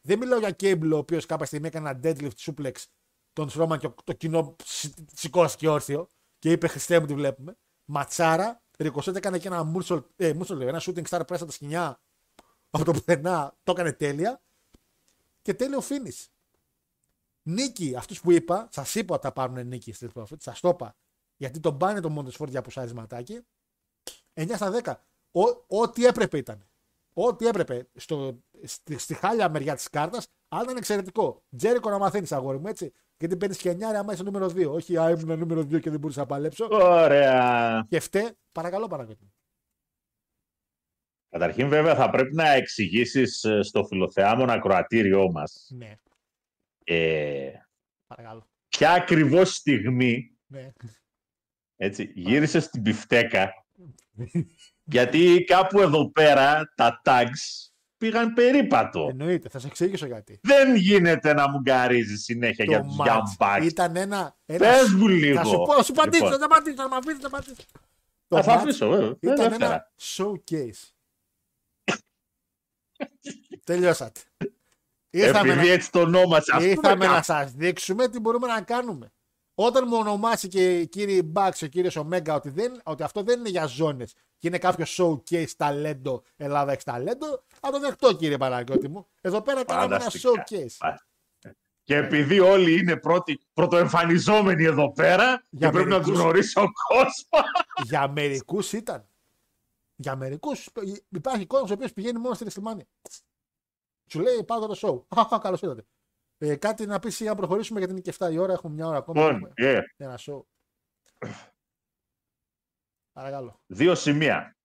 Δεν 0.03 0.19
μιλάω 0.19 0.39
για 0.39 0.57
Cable, 0.61 0.91
ο 0.93 0.97
οποίος 0.97 1.27
κάποια 1.27 1.47
στιγμή 1.47 1.67
έκανε 1.67 1.89
ένα 1.89 2.01
deadlift 2.03 2.37
suplex 2.37 2.73
τον 3.33 3.49
Στρώμαν 3.49 3.79
και 3.79 3.91
το 4.05 4.13
κοινό 4.13 4.57
σηκώθηκε 5.15 5.69
όρθιο 5.69 6.09
και 6.39 6.51
είπε 6.51 6.69
Χριστέ 6.69 7.01
μου 7.01 7.07
τι 7.07 7.15
βλέπουμε. 7.15 7.57
Ματσάρα, 7.85 8.63
Ρικοσέτ 8.79 9.17
έκανε 9.17 9.39
και 9.39 9.49
ένα 9.49 9.73
Moonsault, 9.75 10.05
ε, 10.17 10.29
ένα 10.29 10.81
shooting 10.81 11.05
star 11.09 11.21
press 11.21 11.39
τα 11.39 11.51
σκηνιά 11.51 12.01
από 12.71 12.85
το 12.85 12.93
πουθενά, 12.93 13.57
το 13.63 13.73
έκανε 13.73 13.93
τέλεια 13.93 14.43
και 15.43 15.55
τέλειο 15.55 15.83
finish. 15.89 16.27
Νίκη, 17.43 17.97
αυτούς 17.97 18.21
που 18.21 18.31
είπα, 18.31 18.69
σας 18.73 18.95
είπα 18.95 19.15
ότι 19.15 19.27
θα 19.27 19.33
πάρουν 19.33 19.67
νίκη 19.67 19.93
στη 19.93 20.09
Profit, 20.15 20.39
σας 20.39 20.61
το 20.61 20.69
είπα 20.69 20.97
γιατί 21.37 21.61
τον 21.61 21.79
πάνε 21.79 22.01
το 22.01 22.09
Μόντεσφορντ 22.09 22.51
για 22.51 22.59
αποσάρισματάκι. 22.59 23.41
9 24.35 24.55
στα 24.55 24.71
10. 24.71 24.95
ό,τι 25.67 26.07
έπρεπε 26.07 26.39
ήταν. 26.39 26.69
Ό,τι 27.13 27.47
έπρεπε 27.47 27.89
στο, 27.95 28.39
στη, 28.63 28.99
στη 28.99 29.15
χάλια 29.15 29.49
μεριά 29.49 29.75
της 29.75 29.91
κάρτας, 29.91 30.27
αλλά 30.49 30.63
ήταν 30.63 30.77
εξαιρετικό. 30.77 31.43
Τζέρικο 31.57 31.91
να 31.91 31.99
μαθαίνεις, 31.99 32.33
αγόρι 32.33 32.59
μου, 32.59 32.67
έτσι. 32.67 32.93
Γιατί 33.19 33.37
παίρνεις 33.37 33.59
και 33.59 33.71
9 33.71 33.83
άμα 33.83 34.13
είσαι 34.13 34.23
νούμερος 34.23 34.53
2. 34.53 34.71
Όχι, 34.71 34.99
α, 34.99 35.11
ήμουν 35.11 35.39
νούμερος 35.39 35.65
2 35.65 35.81
και 35.81 35.91
δεν 35.91 35.99
μπορούσα 36.01 36.21
να 36.21 36.27
παλέψω. 36.27 36.69
Ωραία. 36.71 37.87
Και 37.89 38.01
φταίει, 38.01 38.29
παρακαλώ, 38.53 38.87
παρακαλώ. 38.87 39.19
Καταρχήν, 41.29 41.69
βέβαια, 41.69 41.95
θα 41.95 42.11
πρέπει 42.11 42.35
να 42.35 42.49
εξηγήσεις 42.49 43.45
ε, 43.45 43.63
στο 43.63 43.85
φιλοθεάμον 43.85 44.51
ακροατήριό 44.51 45.31
μας. 45.31 45.71
Ναι. 45.75 45.95
Ε, 46.85 47.53
παρακαλώ. 48.07 48.47
Ποια 48.69 48.93
ακριβώς 48.93 49.55
στιγμή 49.55 50.35
ναι. 50.47 50.73
Έτσι, 51.77 52.13
γύρισε 52.15 52.61
στην 52.61 52.83
πιφτέκα. 52.83 53.67
γιατί 54.95 55.45
κάπου 55.47 55.81
εδώ 55.81 56.11
πέρα 56.11 56.73
τα 56.75 57.01
tags 57.05 57.71
πήγαν 57.99 58.33
περίπατο. 58.33 59.07
Εννοείται, 59.11 59.49
θα 59.49 59.59
σε 59.59 59.67
εξηγήσω 59.67 60.07
γιατί. 60.07 60.41
Δεν 60.43 60.75
γίνεται 60.77 61.33
να 61.33 61.49
μου 61.51 61.61
γκαρίζεις 61.61 62.25
συνέχεια 62.25 62.65
για 62.65 62.83
τους 62.83 62.97
match 62.99 63.07
Young 63.07 63.23
Bucks. 63.39 63.65
Ήταν 63.65 63.97
ένα. 63.97 64.37
ένα 64.47 64.59
Πες 64.59 64.93
μου 64.93 65.09
λίγο. 65.09 65.37
Θα 65.37 65.45
σου 65.45 65.57
πω, 65.57 65.75
θα 65.75 65.83
σου 65.83 65.93
απαντήσω, 65.97 66.25
Λοιπόν. 66.25 66.39
θα 66.39 66.45
απαντήσω, 66.45 66.77
θα 66.77 66.89
με 66.89 66.97
αφήσει, 66.97 67.21
θα 67.21 67.27
απαντήσω. 67.27 67.55
Το 68.29 68.37
Θα 68.37 68.43
θα 68.43 68.55
match 68.55 68.57
αφήσω, 68.63 68.89
βέβαια. 68.89 69.17
ήταν 69.21 69.37
Δεν 69.37 69.53
ένα 69.53 69.65
έφερα. 69.65 69.93
showcase. 70.01 70.89
Τελειώσατε. 73.65 74.21
Ήρθαμε, 75.11 75.53
Επειδή 75.53 75.67
να, 75.67 75.73
έτσι 75.73 75.91
το 75.91 76.01
ονόμασες. 76.01 76.49
Ας 76.55 76.59
πούμε 76.59 76.71
ήρθαμε 76.71 77.07
να 77.07 77.13
κάτι. 77.13 77.25
σας 77.25 77.53
δείξουμε 77.53 78.09
τι 78.09 78.21
μπορούμε 78.21 78.47
να 78.47 78.63
κάνουμε. 78.63 79.13
Όταν 79.55 79.85
μου 79.89 79.97
ονομάσει 79.97 80.49
και 80.49 80.79
οι 80.81 80.87
κύριοι 80.87 81.23
Μπάξ, 81.23 81.63
ο 81.63 81.67
κύριος 81.67 81.97
Ωμέγκα, 81.97 82.35
ότι, 82.35 82.51
δεν, 82.51 82.81
ότι 82.85 83.03
αυτό 83.03 83.23
δεν 83.23 83.39
είναι 83.39 83.49
για 83.49 83.67
ζώνες 83.67 84.13
και 84.39 84.49
είναι 84.49 84.59
κάποιο 84.59 84.85
showcase 84.89 85.51
ταλέντο, 85.57 86.23
Ελλάδα 86.37 86.73
έχει 86.73 86.85
ταλέντο, 86.85 87.43
θα 87.61 87.71
το 87.71 87.79
δεχτώ 87.81 88.15
κύριε 88.17 88.37
Παναγιώτη 88.37 88.89
μου. 88.89 89.07
Εδώ 89.21 89.43
πέρα 89.43 89.65
κάναμε 89.65 89.95
ένα 89.95 90.05
Φανταστικά. 90.05 90.45
showcase. 90.49 90.95
Και 91.85 91.97
επειδή 91.97 92.41
όλοι 92.41 92.79
είναι 92.79 92.97
πρώτοι, 92.97 93.41
πρωτοεμφανιζόμενοι 93.55 94.65
εδώ 94.65 94.93
πέρα 94.93 95.45
Για 95.51 95.69
και 95.69 95.73
πρέπει 95.73 95.89
να 95.89 95.97
μερικούς. 95.97 96.07
τους 96.13 96.21
γνωρίσει 96.23 96.59
ο 96.59 96.67
κόσμος. 96.89 97.29
Για 97.85 98.09
μερικούς 98.09 98.73
ήταν. 98.73 99.09
Για 99.97 100.17
μερικούς 100.17 100.69
υπάρχει 101.09 101.47
κόσμος 101.47 101.71
ο 101.71 101.75
οποίος 101.75 101.93
πηγαίνει 101.93 102.19
μόνο 102.19 102.35
στην 102.35 102.47
Ιστιμάνια. 102.47 102.87
Σου 104.07 104.21
λέει 104.21 104.45
πάω 104.45 104.67
το 104.67 104.79
show. 105.09 105.19
Αχα, 105.19 105.39
καλώς 105.45 105.61
ήρθατε. 105.63 105.85
Ε, 106.47 106.57
κάτι 106.57 106.87
να 106.87 106.99
πεις 106.99 107.21
για 107.21 107.31
να 107.31 107.37
προχωρήσουμε 107.37 107.79
γιατί 107.79 107.93
είναι 107.95 108.03
και 108.03 108.15
7 108.19 108.33
η 108.33 108.39
ώρα. 108.39 108.53
Έχουμε 108.53 108.75
μια 108.75 108.87
ώρα 108.87 108.97
ακόμα. 108.97 109.21
Λοιπόν, 109.33 109.53
Έχουμε 109.57 109.71
ε, 109.73 109.83
Ένα 109.97 110.19
show. 110.21 110.43
Παρακαλώ. 113.13 113.61
δύο 113.67 113.95
σημεία. 113.95 114.57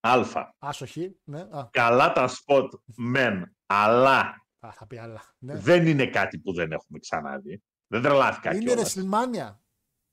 Α. 0.00 0.22
Άσοχη. 0.58 1.20
Ναι. 1.24 1.40
Α, 1.40 1.68
Καλά 1.70 2.12
τα 2.12 2.28
σποτ 2.28 2.72
μεν, 2.96 3.56
αλλά 3.66 4.46
α, 4.66 4.72
θα 4.72 4.86
πει 4.86 4.98
άλλα. 4.98 5.34
Ναι. 5.38 5.56
δεν 5.58 5.86
είναι 5.86 6.10
κάτι 6.10 6.38
που 6.38 6.52
δεν 6.52 6.72
έχουμε 6.72 6.98
ξαναδεί. 6.98 7.62
Δεν 7.86 8.02
τρελάθηκα 8.02 8.54
Είναι 8.54 8.64
κιόλας. 8.64 8.94
WrestleMania. 8.96 9.56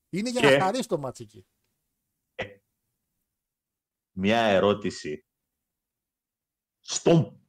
Είναι 0.10 0.30
για 0.30 0.42
Και- 0.42 0.58
να 0.58 0.64
χαρίσει 0.64 0.88
το 0.88 0.98
μάτσι 0.98 1.24
εκεί. 1.24 1.46
Μια 4.18 4.40
ερώτηση. 4.42 5.26
Στον 6.80 7.48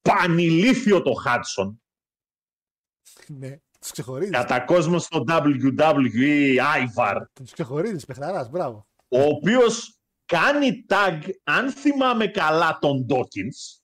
πανηλήθιο 0.00 1.02
το 1.02 1.12
Χάτσον, 1.12 1.82
ναι. 3.40 3.56
Τους 3.80 3.90
ξεχωρίζεις. 3.92 4.30
κατά 4.36 4.60
κόσμο 4.60 4.98
στο 4.98 5.24
WWE 5.28 6.56
Ivar, 6.56 7.16
Τους 7.32 7.52
ξεχωρίζεις, 7.52 8.04
παιχταρά. 8.04 8.48
Μπράβο. 8.50 8.86
ο 9.08 9.20
οποίος 9.22 9.98
κάνει 10.26 10.84
tag, 10.88 11.18
αν 11.44 11.70
θυμάμαι 11.70 12.26
καλά, 12.26 12.78
τον 12.80 13.06
Dawkins, 13.08 13.80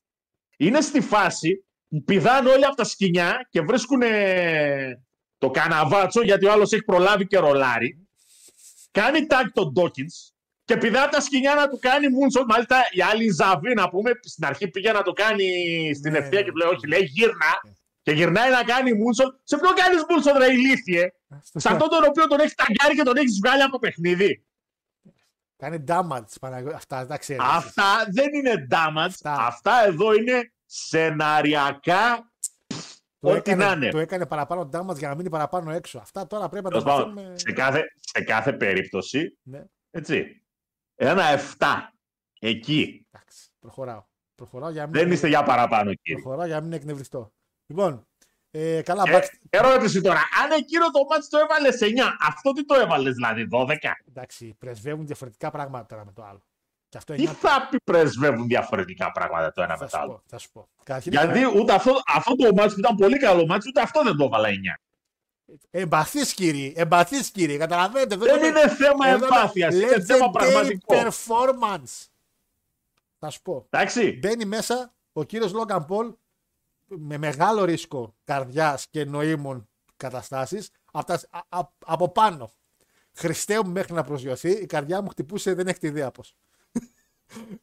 είναι 0.57 0.81
στη 0.81 1.01
φάση 1.01 1.65
που 1.87 2.03
πηδάνε 2.03 2.49
όλοι 2.49 2.65
από 2.65 2.75
τα 2.75 2.83
σκηνιά 2.83 3.47
και 3.49 3.61
βρίσκουν 3.61 4.01
το 5.37 5.49
καναβάτσο 5.51 6.21
γιατί 6.21 6.45
ο 6.45 6.51
άλλος 6.51 6.71
έχει 6.71 6.83
προλάβει 6.83 7.27
και 7.27 7.37
ρολάρει. 7.37 8.07
Κάνει 8.91 9.19
tag 9.29 9.45
τον 9.53 9.73
Dawkins 9.75 10.31
και 10.63 10.77
πηδά 10.77 11.03
από 11.03 11.11
τα 11.11 11.21
σκηνιά 11.21 11.53
να 11.55 11.67
του 11.67 11.77
κάνει 11.81 12.05
moonsault. 12.07 12.45
Μάλιστα 12.47 12.77
η 12.91 13.01
άλλη 13.01 13.29
Ζαβή 13.31 13.73
να 13.73 13.89
πούμε 13.89 14.11
στην 14.21 14.45
αρχή 14.45 14.67
πήγε 14.67 14.91
να 14.91 15.01
το 15.01 15.11
κάνει 15.11 15.45
στην 15.95 16.11
Ναι, 16.11 16.17
ευθεία 16.17 16.39
ναι. 16.39 16.45
και 16.45 16.51
του 16.51 16.57
λέει 16.57 16.69
όχι 16.69 16.87
λέει 16.87 17.03
γύρνα. 17.03 17.51
Και 18.01 18.11
γυρνάει 18.11 18.51
να 18.51 18.63
κάνει 18.63 18.91
moonsault. 18.91 19.35
Σε 19.43 19.57
ποιον 19.57 19.73
κάνεις 19.73 20.01
moonsault 20.07 20.37
ρε 20.37 20.53
ηλίθιε; 20.53 21.11
Σε 21.41 21.69
αυτόν 21.71 21.89
τον 21.89 22.03
οποίο 22.07 22.27
τον 22.27 22.39
έχεις 22.39 22.55
ταγκάρει 22.55 22.95
και 22.95 23.03
τον 23.03 23.17
έχεις 23.17 23.39
βγάλει 23.43 23.61
από 23.61 23.71
το 23.71 23.79
παιχνίδι. 23.79 24.45
Κάνει 25.57 25.83
damage. 25.87 26.33
Παναγιώ- 26.41 26.73
Αυτά 26.73 26.97
δεν 26.97 27.07
τα 27.07 27.17
ξέρεις. 27.17 27.41
Αυτά 27.45 27.83
δεν 28.11 28.33
είναι 28.33 28.67
damage. 28.71 28.95
Αυτά. 29.05 29.33
Αυτά, 29.33 29.85
εδώ 29.85 30.13
είναι 30.13 30.51
σεναριακά. 30.65 32.31
Το 33.19 33.29
Ό,τι 33.31 33.55
να 33.55 33.63
έκανε, 33.65 33.75
είναι. 33.85 33.91
το 33.91 33.99
έκανε 33.99 34.25
παραπάνω 34.25 34.69
damage 34.73 34.97
για 34.97 35.07
να 35.09 35.15
μείνει 35.15 35.29
παραπάνω 35.29 35.71
έξω. 35.71 35.99
Αυτά 35.99 36.27
τώρα 36.27 36.49
πρέπει 36.49 36.63
να 36.63 36.69
Τέλος 36.69 36.83
τα 36.85 36.89
πάντων, 36.91 37.09
μαθαίνουμε. 37.13 37.37
σε, 37.39 37.51
κάθε, 37.51 37.83
σε 37.99 38.23
κάθε 38.23 38.53
περίπτωση, 38.53 39.37
Ναι. 39.43 39.63
έτσι, 39.91 40.43
ένα 40.95 41.23
7 41.23 41.93
εκεί. 42.39 43.05
Εντάξει, 43.11 43.49
προχωράω. 43.59 44.03
Προχωράω 44.35 44.69
για 44.69 44.81
να 44.81 44.87
μην, 44.87 44.99
Δεν 45.01 45.11
είστε 45.11 45.27
για 45.27 45.43
παραπάνω 45.43 45.93
κύριε. 45.93 46.21
προχωράω 46.21 46.45
για 46.45 46.55
να 46.55 46.61
μην 46.61 46.73
εκνευριστώ. 46.73 47.33
Λοιπόν, 47.71 48.07
ε, 48.51 48.81
καλά, 48.81 49.03
Ε, 49.07 49.17
Bucks- 49.17 49.37
ερώτηση 49.49 50.01
τώρα, 50.01 50.19
αν 50.43 50.51
εκείνο 50.51 50.91
το 50.91 50.99
μάτς 51.09 51.29
το 51.29 51.37
έβαλε 51.37 51.69
9, 51.79 52.17
αυτό 52.27 52.51
τι 52.51 52.65
το 52.65 52.75
έβαλες 52.75 53.13
δηλαδή 53.13 53.47
12. 53.51 53.75
εντάξει, 54.09 54.55
πρεσβεύουν 54.59 55.05
διαφορετικά 55.05 55.51
πράγματα 55.51 55.85
τώρα 55.85 56.05
με 56.05 56.11
το 56.11 56.23
άλλο. 56.23 56.41
Και 56.89 56.97
αυτό 56.97 57.13
Τι 57.13 57.21
είναι. 57.21 57.31
θα 57.31 57.67
πει 57.71 57.77
πρεσβεύουν 57.83 58.47
διαφορετικά 58.47 59.11
πράγματα 59.11 59.51
το 59.51 59.61
ένα 59.61 59.73
Θα 59.77 59.83
με 59.83 59.89
το 59.89 59.95
σου 59.97 60.01
άλλο; 60.03 60.11
πω. 60.11 60.21
Θα 60.25 60.37
σου 60.37 60.51
πω. 60.51 60.67
Καταρχήν, 60.83 61.11
Γιατί 61.11 61.45
ούτε 61.57 61.73
αυτό, 61.73 62.01
αυτό 62.15 62.35
το 62.35 62.53
μάτς 62.53 62.73
που 62.73 62.79
ήταν 62.79 62.95
πολύ 62.95 63.17
καλό 63.19 63.45
μάτς, 63.45 63.67
ούτε 63.67 63.81
αυτό 63.81 64.03
δεν 64.03 64.15
το 64.17 64.23
έβαλα 64.23 64.47
9. 64.49 64.79
Εμπαθή 65.69 66.33
κύριε, 66.33 66.73
εμπαθή 66.75 67.31
κύριε, 67.31 67.57
καταλαβαίνετε. 67.57 68.13
εδώ 68.13 68.25
Δεν 68.25 68.43
είναι 68.43 68.67
θέμα 68.69 69.07
εδώ 69.07 69.25
εμπάθειας, 69.25 69.73
είναι 69.75 70.01
θέμα 70.01 70.25
legendary 70.25 70.31
πραγματικό. 70.31 70.95
performance. 70.95 72.05
Θα 73.19 73.29
σου 73.29 73.41
πω. 73.41 73.65
Εντάξει. 73.69 74.11
Μπαίνει 74.21 74.45
μέσα 74.45 74.93
ο 75.13 75.23
κύριος 75.23 75.53
Λόγκαν 75.53 75.85
Πολ 75.85 76.13
με 76.97 77.17
μεγάλο 77.17 77.63
ρίσκο 77.63 78.15
καρδιάς 78.23 78.87
και 78.89 79.05
νοήμων 79.05 79.69
καταστάσεις 79.97 80.69
από 81.85 82.11
πάνω. 82.11 82.51
Χριστέ 83.13 83.63
μου 83.63 83.71
μέχρι 83.71 83.93
να 83.93 84.03
προσγειωθεί, 84.03 84.49
η 84.49 84.65
καρδιά 84.65 85.01
μου 85.01 85.09
χτυπούσε, 85.09 85.53
δεν 85.53 85.67
έχετε 85.67 85.87
ιδέα 85.87 86.11
πώ. 86.11 86.23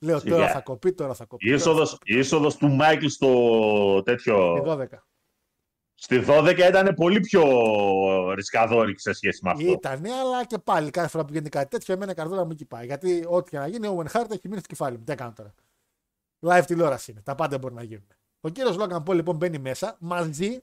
Λέω 0.00 0.18
Σιγά. 0.18 0.34
τώρα 0.34 0.50
θα 0.50 0.60
κοπεί, 0.60 0.92
τώρα 0.92 1.14
θα 1.14 1.24
κοπεί. 1.24 1.48
Η 1.48 1.52
είσοδος, 1.52 1.98
η 2.02 2.18
είσοδος 2.18 2.56
του 2.56 2.68
Μάικλ 2.68 3.06
στο 3.06 4.02
τέτοιο. 4.02 4.56
Η 4.56 4.62
12. 4.66 4.86
Στη 5.94 6.24
12 6.28 6.58
ήταν 6.68 6.94
πολύ 6.94 7.20
πιο 7.20 7.44
ρισκαδόρικη 8.34 9.00
σε 9.00 9.12
σχέση 9.12 9.40
με 9.42 9.50
αυτό. 9.50 9.70
Ήτανε, 9.70 10.12
αλλά 10.12 10.44
και 10.44 10.58
πάλι 10.58 10.90
κάθε 10.90 11.08
φορά 11.08 11.24
που 11.24 11.32
γίνεται 11.32 11.48
κάτι 11.48 11.68
τέτοιο, 11.68 11.94
εμένα 11.94 12.12
η 12.12 12.14
καρδούλα 12.14 12.44
μου 12.44 12.50
εκεί 12.52 12.64
πάει. 12.64 12.86
Γιατί 12.86 13.24
ό,τι 13.28 13.50
και 13.50 13.58
να 13.58 13.66
γίνει, 13.66 13.86
ο 13.86 14.02
Owen 14.02 14.10
Hart 14.10 14.30
έχει 14.30 14.48
μείνει 14.48 14.58
στο 14.58 14.68
κεφάλι 14.68 14.98
μου. 14.98 15.04
Τι 15.04 15.14
κάνω 15.14 15.32
τώρα. 15.32 15.54
Live 16.40 16.64
τηλεόραση 16.66 17.10
είναι. 17.10 17.20
Τα 17.20 17.34
πάντα 17.34 17.58
μπορεί 17.58 17.74
να 17.74 17.82
γίνουν. 17.82 18.06
Ο 18.40 18.48
κύριος 18.48 18.76
Λόγκαν 18.76 19.02
Πολ 19.02 19.16
λοιπόν 19.16 19.36
μπαίνει 19.36 19.58
μέσα 19.58 19.96
μαζί. 20.00 20.62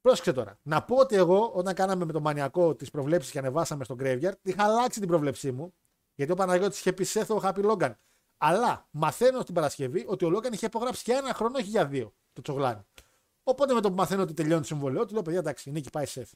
Πρόσεξε 0.00 0.32
τώρα. 0.32 0.58
Να 0.62 0.82
πω 0.82 0.96
ότι 0.96 1.16
εγώ 1.16 1.50
όταν 1.54 1.74
κάναμε 1.74 2.04
με 2.04 2.12
το 2.12 2.20
μανιακό 2.20 2.74
τις 2.74 2.90
προβλέψεις 2.90 3.32
και 3.32 3.38
ανεβάσαμε 3.38 3.84
στο 3.84 3.96
Graveyard, 3.98 4.32
είχα 4.42 4.64
αλλάξει 4.64 4.98
την 4.98 5.08
προβλέψή 5.08 5.52
μου. 5.52 5.74
Γιατί 6.14 6.32
ο 6.32 6.34
Παναγιώτης 6.34 6.78
είχε 6.78 6.92
πει 6.92 7.04
Σέθο 7.04 7.36
ο 7.36 7.40
Happy 7.42 7.70
Logan. 7.70 7.92
Αλλά 8.36 8.88
μαθαίνω 8.90 9.40
στην 9.40 9.54
Παρασκευή 9.54 10.04
ότι 10.08 10.24
ο 10.24 10.30
Λόγκαν 10.30 10.52
είχε 10.52 10.66
υπογράψει 10.66 11.02
για 11.06 11.16
ένα 11.16 11.34
χρόνο, 11.34 11.58
όχι 11.58 11.68
για 11.68 11.86
δύο. 11.86 12.14
Το 12.32 12.42
τσογλάνι. 12.42 12.86
Οπότε 13.42 13.74
με 13.74 13.80
το 13.80 13.88
που 13.88 13.94
μαθαίνω 13.94 14.22
ότι 14.22 14.34
τελειώνει 14.34 14.60
το 14.60 14.66
συμβολαιό 14.66 15.06
του, 15.06 15.12
λέω 15.12 15.22
παιδιά 15.22 15.38
εντάξει, 15.38 15.68
η 15.68 15.72
νίκη 15.72 15.90
πάει 15.90 16.06
Σέθ. 16.06 16.32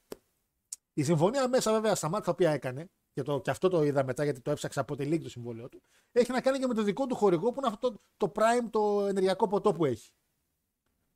Η 0.92 1.02
συμφωνία 1.02 1.48
μέσα 1.48 1.72
βέβαια 1.72 1.94
στα 1.94 2.08
μάτια 2.08 2.24
τα 2.24 2.30
οποία 2.30 2.50
έκανε, 2.50 2.90
και, 3.12 3.22
το, 3.22 3.40
και 3.40 3.50
αυτό 3.50 3.68
το 3.68 3.82
είδα 3.82 4.04
μετά 4.04 4.24
γιατί 4.24 4.40
το 4.40 4.50
έψαξα 4.50 4.80
από 4.80 4.96
τη 4.96 5.04
λίγη 5.04 5.22
το 5.22 5.28
συμβόλαιο 5.28 5.68
του, 5.68 5.82
έχει 6.12 6.32
να 6.32 6.40
κάνει 6.40 6.58
και 6.58 6.66
με 6.66 6.74
το 6.74 6.82
δικό 6.82 7.06
του 7.06 7.14
χορηγό 7.14 7.52
που 7.52 7.58
είναι 7.58 7.66
αυτό 7.66 7.90
το, 7.90 8.00
το 8.16 8.32
prime, 8.34 8.68
το 8.70 9.06
ενεργειακό 9.08 9.48
ποτό 9.48 9.72
που 9.72 9.84
έχει. 9.84 10.12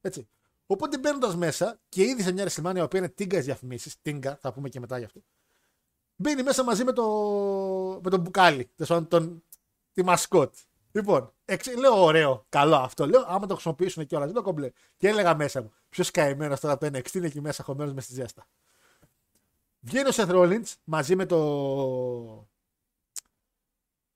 Έτσι. 0.01 0.29
Οπότε 0.67 0.99
μπαίνοντας 0.99 1.37
μέσα 1.37 1.79
και 1.89 2.03
ήδη 2.03 2.23
σε 2.23 2.33
μια 2.33 2.49
WrestleMania 2.49 2.77
η 2.77 2.81
οποία 2.81 2.99
είναι 2.99 3.09
τίγκα 3.09 3.41
διαφημίσει, 3.41 3.95
τίγκα, 4.03 4.39
θα 4.41 4.53
πούμε 4.53 4.69
και 4.69 4.81
μετά 4.81 4.99
γι' 4.99 5.05
αυτό, 5.05 5.21
μπαίνει 6.17 6.43
μέσα 6.43 6.65
μαζί 6.65 6.85
με 6.85 6.93
το, 6.93 7.05
με 8.03 8.11
τον 8.11 8.21
μπουκάλι, 8.21 8.71
τον, 8.87 9.09
τον, 9.09 9.43
τη 9.93 10.03
μασκότ. 10.05 10.55
Λοιπόν, 10.93 11.33
εξ, 11.45 11.77
λέω 11.77 12.05
ωραίο, 12.05 12.47
καλό 12.49 12.77
αυτό. 12.77 13.07
Λέω, 13.07 13.25
άμα 13.27 13.47
το 13.47 13.53
χρησιμοποιήσουν 13.53 14.07
κιόλα, 14.07 14.25
δεν 14.25 14.35
το 14.35 14.43
κομπλέ. 14.43 14.71
Και 14.97 15.09
έλεγα 15.09 15.35
μέσα 15.37 15.63
μου, 15.63 15.73
ποιος 15.89 16.11
καημένος 16.11 16.61
τώρα 16.61 16.75
από 16.75 16.91
το 16.91 16.99
NXT 16.99 17.15
είναι 17.15 17.27
εκεί 17.27 17.41
μέσα 17.41 17.63
χωμένος 17.63 17.93
μες 17.93 18.05
στη 18.05 18.13
ζέστα. 18.15 18.47
Βγαίνει 19.81 20.09
ο 20.09 20.13
Seth 20.13 20.29
Rollins 20.29 20.75
μαζί 20.85 21.17
με 21.17 21.27
το. 21.27 21.39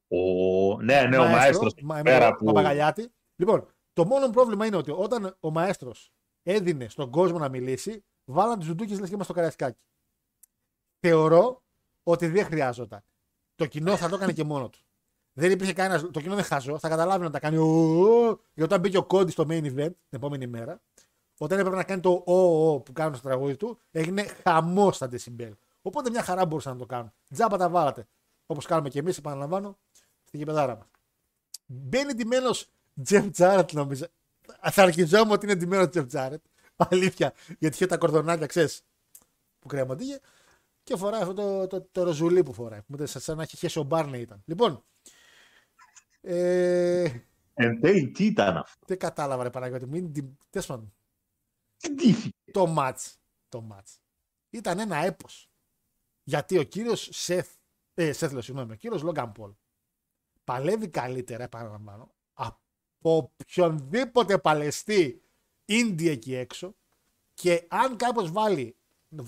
Ο... 0.09 0.83
Ναι, 0.83 1.03
ναι, 1.03 1.19
ο 1.19 1.29
μαέστρος 1.29 1.75
μα- 1.83 1.97
με 1.97 2.03
πέρα 2.03 2.29
τον 2.29 2.39
που... 2.39 2.45
Παπαγαλιάτη. 2.45 3.13
Λοιπόν, 3.37 3.67
το 3.93 4.05
μόνο 4.05 4.31
πρόβλημα 4.31 4.67
είναι 4.67 4.77
ότι 4.77 4.91
όταν 4.91 5.37
ο 5.41 5.51
μαέστρος 5.51 6.13
έδινε 6.43 6.89
στον 6.89 7.11
κόσμο 7.11 7.39
να 7.39 7.49
μιλήσει, 7.49 8.05
βάλαν 8.25 8.59
του 8.59 8.65
ζουντούκε 8.65 8.91
λες 8.91 8.99
και 8.99 9.05
είμαστε 9.07 9.25
στο 9.25 9.33
καραϊσκάκι. 9.33 9.81
Θεωρώ 11.01 11.63
ότι 12.03 12.27
δεν 12.27 12.45
χρειάζονταν. 12.45 13.05
Το 13.55 13.67
κοινό 13.67 13.97
θα 13.97 14.09
το 14.09 14.15
έκανε 14.15 14.33
και 14.33 14.45
μόνο 14.45 14.69
του. 14.69 14.79
Δεν 15.33 15.51
υπήρχε 15.51 15.73
κανένα. 15.73 16.11
Το 16.11 16.21
κοινό 16.21 16.35
δεν 16.35 16.45
χαζό, 16.45 16.79
θα 16.79 16.89
καταλάβει 16.89 17.25
να 17.25 17.31
τα 17.31 17.39
κάνει. 17.39 17.57
«Ω». 17.57 18.41
Και 18.55 18.63
όταν 18.63 18.81
μπήκε 18.81 18.99
ο 18.99 19.05
Κόντι 19.05 19.31
στο 19.31 19.45
main 19.49 19.65
event 19.65 19.75
την 19.75 19.97
επόμενη 20.09 20.47
μέρα, 20.47 20.81
όταν 21.39 21.59
έπρεπε 21.59 21.77
να 21.77 21.85
κάνει 21.85 22.01
το 22.01 22.23
ο, 22.27 22.73
ο 22.73 22.81
που 22.81 22.93
κάνουν 22.93 23.15
στο 23.15 23.29
τραγούδι 23.29 23.57
του, 23.57 23.79
έγινε 23.91 24.23
χαμός 24.23 24.97
στα 24.97 25.09
decibel. 25.11 25.53
Οπότε 25.83 26.11
μια 26.11 26.23
χαρά 26.23 26.47
μπορούσαν 26.47 26.73
να 26.73 26.79
το 26.79 26.87
κάνουν. 26.87 27.13
Τζάμπα 27.33 27.57
τα 27.57 27.69
βάλατε. 27.69 28.09
Όπως 28.47 28.67
κάνουμε 28.67 28.89
και 28.89 28.99
εμείς, 28.99 29.19
επαναλαμβάνω, 29.19 29.79
στην 30.25 30.39
κεπεδάρα 30.39 30.77
μας. 30.77 30.87
Μπαίνει 31.67 32.13
ντυμένος 32.13 32.69
Τζεφ 33.03 33.31
Τζάρετ, 33.31 33.73
νομίζω. 33.73 34.07
Θα 34.71 34.83
αρχιζόμουν 34.83 35.31
ότι 35.31 35.47
είναι 35.47 35.55
ντυμένος 35.55 35.89
Τζεφ 35.89 36.07
Τζάρετ. 36.07 36.45
Αλήθεια. 36.77 37.33
Γιατί 37.59 37.75
είχε 37.75 37.87
τα 37.87 37.97
κορδονάκια, 37.97 38.47
ξέρεις, 38.47 38.83
που 39.59 39.69
κρέμονται. 39.69 40.21
Και 40.83 40.97
φοράει 40.97 41.21
αυτό 41.21 41.35
το, 41.35 41.67
το, 41.67 41.89
το, 41.93 42.03
ροζουλί 42.03 42.43
που 42.43 42.53
φοράει. 42.53 42.81
Μου 42.87 43.07
σαν 43.07 43.37
να 43.37 43.43
έχει 43.43 43.57
χέσει 43.57 43.79
ο 43.79 43.83
Μπάρνε 43.83 44.19
ήταν. 44.19 44.43
Λοιπόν. 44.45 44.85
Ε, 46.21 47.11
Εν 47.55 47.81
τέλει, 47.81 48.11
τι 48.11 48.25
ήταν 48.25 48.57
αυτό; 48.57 48.87
Δεν 48.87 48.99
κατάλαβα, 48.99 49.43
ρε 49.43 49.51
Παναγιώτη. 49.51 49.87
Μην 49.87 50.13
την. 50.13 50.37
Τέλος 50.51 50.67
πάντων. 50.67 50.95
Τι 51.77 51.95
τύχη. 51.95 52.35
Το 52.53 52.67
μάτς. 52.67 53.19
Το 53.49 53.61
μάτς. 53.61 54.01
Ήταν 54.51 54.79
ένα 54.79 54.97
έπος. 54.97 55.51
Γιατί 56.23 56.59
ο 56.59 56.63
κύριος 56.63 57.09
Σεφ, 57.13 57.49
ε, 57.95 58.13
Σεφ 58.13 58.33
λέω, 58.33 58.43
συγγνώμη, 58.43 58.73
ο 58.73 58.75
κύριος 58.75 59.03
Λόγκαν 59.03 59.33
Πολ 59.33 59.53
παλεύει 60.45 60.89
καλύτερα, 60.89 61.43
επαναλαμβάνω, 61.43 62.15
από 63.03 63.31
οποιονδήποτε 63.41 64.39
παλαιστή 64.39 65.23
ίντι 65.65 66.09
εκεί 66.09 66.35
έξω 66.35 66.75
και 67.35 67.65
αν 67.69 67.97
κάποιος 67.97 68.33
βάλει, 68.33 68.77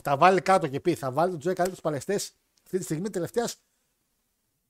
τα 0.02 0.16
βάλει 0.16 0.40
κάτω 0.40 0.68
και 0.68 0.80
πει 0.80 0.94
θα 0.94 1.10
βάλει 1.10 1.36
τους 1.36 1.50
10 1.50 1.54
καλύτερους 1.54 1.80
παλαιστές 1.80 2.32
αυτή 2.64 2.78
τη 2.78 2.84
στιγμή 2.84 3.10
τελευταίας 3.10 3.56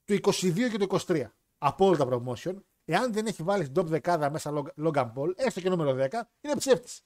του 0.05 0.15
22 0.15 0.69
και 0.71 0.79
του 0.79 1.01
23 1.07 1.25
από 1.59 1.87
όλα 1.87 1.97
τα 1.97 2.09
promotion, 2.11 2.55
εάν 2.85 3.13
δεν 3.13 3.27
έχει 3.27 3.43
βάλει 3.43 3.65
στην 3.65 3.83
top 3.83 3.85
δεκάδα 3.85 4.31
μέσα 4.31 4.63
Logan 4.85 5.13
Paul, 5.15 5.33
έστω 5.37 5.61
και 5.61 5.69
νούμερο 5.69 6.09
10, 6.11 6.21
είναι 6.41 6.57
ψεύτης. 6.57 7.03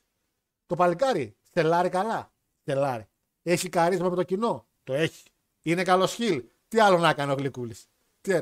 Το 0.66 0.76
παλικάρι 0.76 1.36
στελάρει 1.42 1.88
καλά. 1.88 2.32
Στελάρει. 2.61 3.09
Έχει 3.42 3.68
καρίσμα 3.68 4.09
με 4.09 4.16
το 4.16 4.22
κοινό. 4.22 4.66
Το 4.84 4.92
έχει. 4.92 5.22
Είναι 5.62 5.82
καλός 5.82 6.14
χιλ. 6.14 6.44
Τι 6.68 6.78
άλλο 6.80 6.99
να 6.99 7.14
κάνει 7.14 7.32
ο 7.32 7.34
Γλυκούλης; 7.34 7.88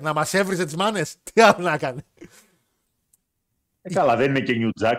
Να 0.01 0.13
μας 0.13 0.35
έβριζε 0.35 0.65
τις 0.65 0.77
μάνες; 0.77 1.17
Τι 1.23 1.41
άλλο 1.41 1.65
να 1.65 1.79
κάνει. 1.79 2.01
Ε, 3.87 3.93
καλά, 3.93 4.17
δεν 4.17 4.31
είναι 4.31 4.41
και 4.41 4.55
New 4.57 4.85
Jack. 4.85 4.99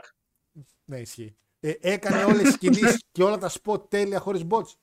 Ναι, 0.85 0.99
ισχύει. 0.99 1.37
Ε, 1.59 1.73
έκανε 1.79 2.23
όλες 2.23 2.41
τις 2.41 2.57
κινήσεις 2.57 3.03
και 3.11 3.23
όλα 3.23 3.37
τα 3.37 3.51
spot 3.63 3.89
τέλεια 3.89 4.19
χωρίς 4.19 4.41
bots. 4.49 4.73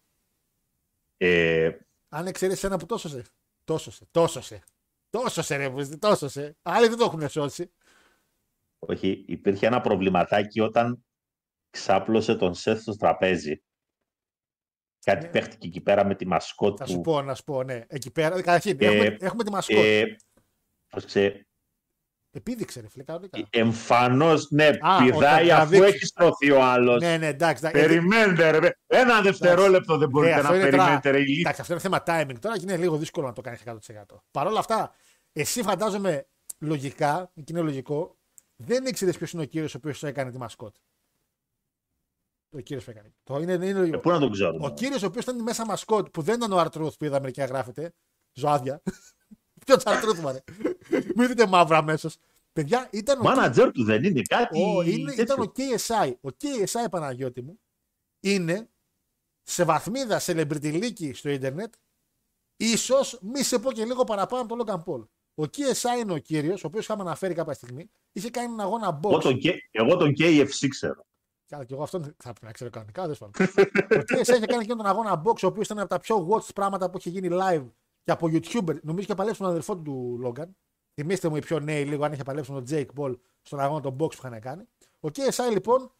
Ε, 1.17 1.71
Αν 2.09 2.27
εξαιρέσεις 2.27 2.65
ένα 2.65 2.77
που 2.79 2.87
τόσο 2.87 3.09
σε. 3.09 3.25
Τόσο 3.65 3.91
σε. 3.91 4.07
Τόσο 4.11 4.41
σε. 4.41 4.63
Τόσο 5.11 5.43
σε, 5.43 5.57
ρε, 5.57 5.69
βουζι, 5.69 5.99
τόσο 5.99 6.29
σε. 6.29 6.57
Άλλοι 6.63 6.89
δεν 6.89 6.99
το 6.99 7.05
έχουν 7.05 7.29
σώσει. 7.29 7.73
όχι, 8.79 9.25
υπήρχε 9.29 9.67
ένα 9.67 9.81
προβληματάκι 9.81 10.61
όταν 10.61 11.05
ξάπλωσε 11.71 12.35
τον 12.37 12.55
Σεθ 12.55 12.81
στο 12.81 12.97
τραπέζι. 12.97 13.63
Κάτι 15.05 15.25
Ναι. 15.27 15.31
παίχτηκε 15.31 15.67
εκεί 15.67 15.81
πέρα 15.81 16.05
με 16.05 16.15
τη 16.15 16.27
μασκότ 16.27 16.77
Θα 16.79 16.87
σου 16.87 16.95
του. 16.95 17.01
πω, 17.01 17.23
να 17.23 17.35
σου 17.35 17.45
πω, 17.45 17.63
ναι. 17.63 17.85
Εκεί 17.89 18.11
πέρα, 18.11 18.35
καταρχήν, 18.37 18.77
Ε, 18.81 18.87
έχουμε, 18.87 19.17
έχουμε 19.21 19.45
τη 19.45 19.51
μασκότ. 19.51 19.77
Ε, 19.79 20.05
πρόσεξε, 20.89 21.47
Επίδειξε, 22.35 22.81
ρε 22.81 22.89
φίλε, 22.89 23.03
κανονικά. 23.05 23.47
εμφανώς, 23.51 24.51
ναι, 24.51 24.67
Α, 24.81 25.03
πηδάει 25.03 25.11
όταν 25.11 25.33
αφού 25.35 25.47
τραβήξεις. 25.71 25.95
έχει 25.95 26.07
στρωθεί 26.07 26.51
ο 26.51 26.63
άλλος. 26.63 27.01
Ναι, 27.03 27.17
ναι, 27.17 27.27
εντάξει. 27.27 27.67
εντάξει. 27.67 27.81
Περιμένετε, 27.87 28.51
ρε. 28.51 28.59
παι- 28.61 28.79
Ένα 28.87 29.21
δευτερόλεπτο 29.23 29.97
δεν 29.99 30.09
Ε, 30.09 30.11
μπορείτε 30.11 30.35
αυτό 30.35 30.49
να 30.49 30.55
είναι 30.55 30.65
περιμένετε, 30.65 31.01
τρα- 31.01 31.11
ρε. 31.13 31.19
ηλίθιοι. 31.19 31.41
Εντάξει, 31.41 31.61
αυτό 31.61 31.73
είναι 31.73 31.83
θέμα 31.83 32.03
timing 32.07 32.39
τώρα 32.41 32.57
και 32.57 32.63
είναι 32.63 32.77
λίγο 32.77 32.97
δύσκολο 32.97 33.27
να 33.27 33.33
το 33.33 33.41
κάνεις 33.41 33.61
100%. 33.61 34.23
Παρ' 34.31 34.47
όλα 34.47 34.59
αυτά, 34.59 34.95
εσύ 35.33 35.63
φαντάζομαι 35.63 36.27
λογικά, 36.59 37.31
και 37.35 37.43
είναι 37.53 37.61
λογικό, 37.61 38.17
δεν 38.57 38.87
ήξερες 38.87 39.17
ποιος 39.17 39.33
είναι 39.33 39.43
ο 39.43 39.47
κύριος 39.47 39.75
ο 39.75 39.79
οποίος 39.79 39.99
σου 39.99 40.07
έκανε 40.07 40.31
τη 40.31 40.39
μασκότ. 40.39 40.75
Ο 42.57 42.59
κύριος 42.61 42.85
που 42.85 42.91
έκανε. 42.91 43.13
Το 43.23 43.39
είναι, 43.39 43.53
είναι 43.53 43.67
Ε, 43.67 43.73
λογικό. 43.73 43.99
Πού 43.99 44.11
να 44.11 44.19
τον 44.19 44.33
ξέρουμε; 44.33 44.67
Ο 44.67 44.71
κύριος 44.71 45.03
ο 45.03 45.07
οποίος 45.07 45.25
ήταν 45.25 45.43
μέσα 45.43 45.67
μασκότ 45.67 46.09
που 46.09 46.23
δεν 46.23 46.35
ήταν 46.35 46.53
ο 46.53 46.59
Αρτρούθ 46.59 46.97
που 46.97 47.05
είδαμε 47.05 47.31
και 47.31 47.43
γράφεται. 47.43 47.95
Ζωάδια. 48.33 48.83
Ποιος 49.67 49.85
Αρτρούθ, 49.87 50.21
μαρε. 50.21 50.39
Μην 51.17 51.27
δείτε 51.29 51.47
μαύρα 51.47 51.77
αμέσως. 51.77 52.17
Παιδιά, 52.53 52.89
ήταν 52.93 53.21
ο 53.21 53.23
Μάνατζερ 53.23 53.71
του 53.73 53.85
δεν 53.85 54.05
είναι 54.05 54.23
κάτι. 54.23 54.63
ο, 54.63 54.83
είναι, 54.83 55.13
τέτοιο. 55.15 55.23
ήταν 55.23 55.41
ο 55.41 55.53
KSI. 55.57 56.13
Ο 56.21 56.29
KSI 56.43 56.91
Παναγιώτη 56.91 57.43
μου 57.43 57.61
είναι 58.21 58.69
σε 59.43 59.65
βαθμίδα 59.65 60.21
celebrity 60.21 61.11
στο 61.15 61.31
ίντερνετ 61.31 61.75
ίσως 62.57 63.19
μη 63.23 63.43
σε 63.43 63.59
πω 63.59 63.73
και 63.73 63.85
λίγο 63.85 64.05
παραπάνω 64.05 64.43
από 64.43 64.57
τον 64.57 64.67
Logan 64.67 64.85
Paul. 64.93 65.07
Ο 65.35 65.43
KSI 65.43 66.01
είναι 66.01 66.13
ο 66.13 66.19
κύριος, 66.19 66.65
ο 66.65 66.67
οποίος 66.67 66.85
είχαμε 66.85 67.03
αναφέρει 67.03 67.35
κάποια 67.35 67.53
στιγμή, 67.53 67.91
είχε 68.13 68.31
κάνει 68.31 68.47
έναν 68.47 68.61
αγώνα 68.61 69.01
Εγώ 69.05 69.17
box. 69.17 69.21
τον, 69.23 69.39
K- 69.43 69.59
εγώ 69.71 69.97
τον 69.97 70.13
KFC 70.19 70.67
ξέρω. 70.69 71.07
Καλά, 71.49 71.65
και 71.65 71.75
εγώ 71.75 71.83
αυτόν 71.83 72.03
θα 72.03 72.33
πρέπει 72.33 72.45
να 72.45 72.53
ξέρω 72.53 72.71
κανονικά, 72.71 73.07
δεν 73.07 73.17
πάντων. 73.19 73.47
ο 74.01 74.05
KSI 74.07 74.21
είχε 74.37 74.47
κάνει 74.47 74.63
εκείνον 74.63 74.77
τον 74.77 74.87
αγώνα 74.87 75.23
box, 75.25 75.43
ο 75.43 75.47
οποίος 75.47 75.67
ήταν 75.67 75.79
από 75.79 75.89
τα 75.89 75.99
πιο 75.99 76.29
watched 76.31 76.55
πράγματα 76.55 76.91
που 76.91 76.99
είχε 76.99 77.11
γίνει 77.11 77.29
live 77.31 77.67
και 78.03 78.11
από 78.11 78.27
YouTuber. 78.27 78.81
Νομίζω 78.83 78.99
είχε 78.99 79.15
παλέψει 79.15 79.41
τον 79.41 79.49
αδερφό 79.49 79.77
του 79.77 79.83
του 79.83 80.21
Logan. 80.25 80.49
Θυμήστε 80.95 81.29
μου 81.29 81.37
οι 81.37 81.41
πιο 81.41 81.61
νέοι 81.61 81.85
λίγο 81.85 82.05
αν 82.05 82.13
είχε 82.13 82.23
παλέψει 82.23 82.51
τον 82.51 82.65
Jake 82.69 82.87
Paul 82.97 83.17
στον 83.43 83.61
αγώνα 83.61 83.81
των 83.81 83.95
box 83.95 84.11
που 84.11 84.27
είχαν 84.27 84.41
κάνει. 84.41 84.63
Ο 85.01 85.09
KSI 85.09 85.51
λοιπόν 85.51 85.93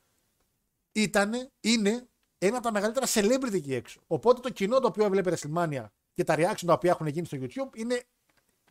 ήταν, 0.93 1.51
είναι 1.61 2.07
ένα 2.39 2.57
από 2.57 2.67
τα 2.67 2.73
μεγαλύτερα 2.73 3.07
celebrity 3.07 3.55
εκεί 3.55 3.75
έξω. 3.75 4.01
Οπότε 4.07 4.41
το 4.41 4.51
κοινό 4.51 4.81
το 4.81 4.87
οποίο 4.87 5.05
έβλεπε 5.05 5.37
WrestleMania 5.37 5.85
και 6.15 6.25
τα 6.25 6.35
reaction 6.39 6.65
τα 6.67 6.73
οποία 6.73 6.91
έχουν 6.91 7.07
γίνει 7.07 7.27
στο 7.27 7.39
YouTube 7.41 7.77
είναι 7.77 8.03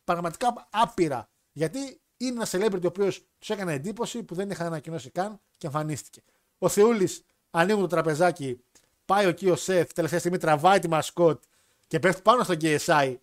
πραγματικά 0.04 0.68
άπειρα. 0.72 1.30
Γιατί 1.52 2.02
είναι 2.18 2.32
ένα 2.32 2.48
celebrity 2.52 2.84
ο 2.84 2.88
οποίος 2.88 3.26
τους 3.40 3.50
έκανε 3.50 3.74
εντύπωση 3.74 4.24
που 4.24 4.36
δεν 4.36 4.50
είχαν 4.50 4.68
ανακοινώσει 4.68 5.10
καν 5.10 5.40
και 5.58 5.68
εμφανίστηκε. 5.68 6.22
Ο 6.58 6.70
Θεούλης 6.70 7.24
ανοίγουν 7.52 7.82
το 7.82 7.88
τραπεζάκι, 7.88 8.64
πάει 9.06 9.28
εκεί 9.28 9.50
ο 9.50 9.56
Σεφ, 9.56 9.94
τελευταία 9.94 10.20
στιγμή 10.20 10.38
τραβάει 10.38 10.80
τη 10.80 10.88
μασκότ 10.88 11.44
και 11.88 12.00
πέφτει 12.00 12.22
πάνω 12.22 12.44
στο 12.44 12.54
KSI. 12.62 13.16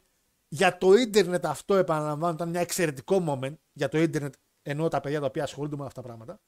Για 0.49 0.79
το 0.79 0.95
ίντερνετ 0.95 1.47
αυτό 1.47 1.75
επαναλαμβάνω 1.75 2.35
ήταν 2.35 2.49
ένα 2.49 2.61
εξαιρετικό 2.61 3.25
moment 3.29 3.55
για 3.73 3.89
το 3.89 3.99
ίντερνετ 3.99 4.35
ενώ 4.63 4.89
τα 4.89 5.01
παιδιά 5.01 5.21
τα 5.21 5.27
οποία 5.27 5.43
ασχολούνται 5.43 5.77
με 5.77 5.85
αυτά 5.85 6.01
τα 6.01 6.07
πράγματα. 6.07 6.41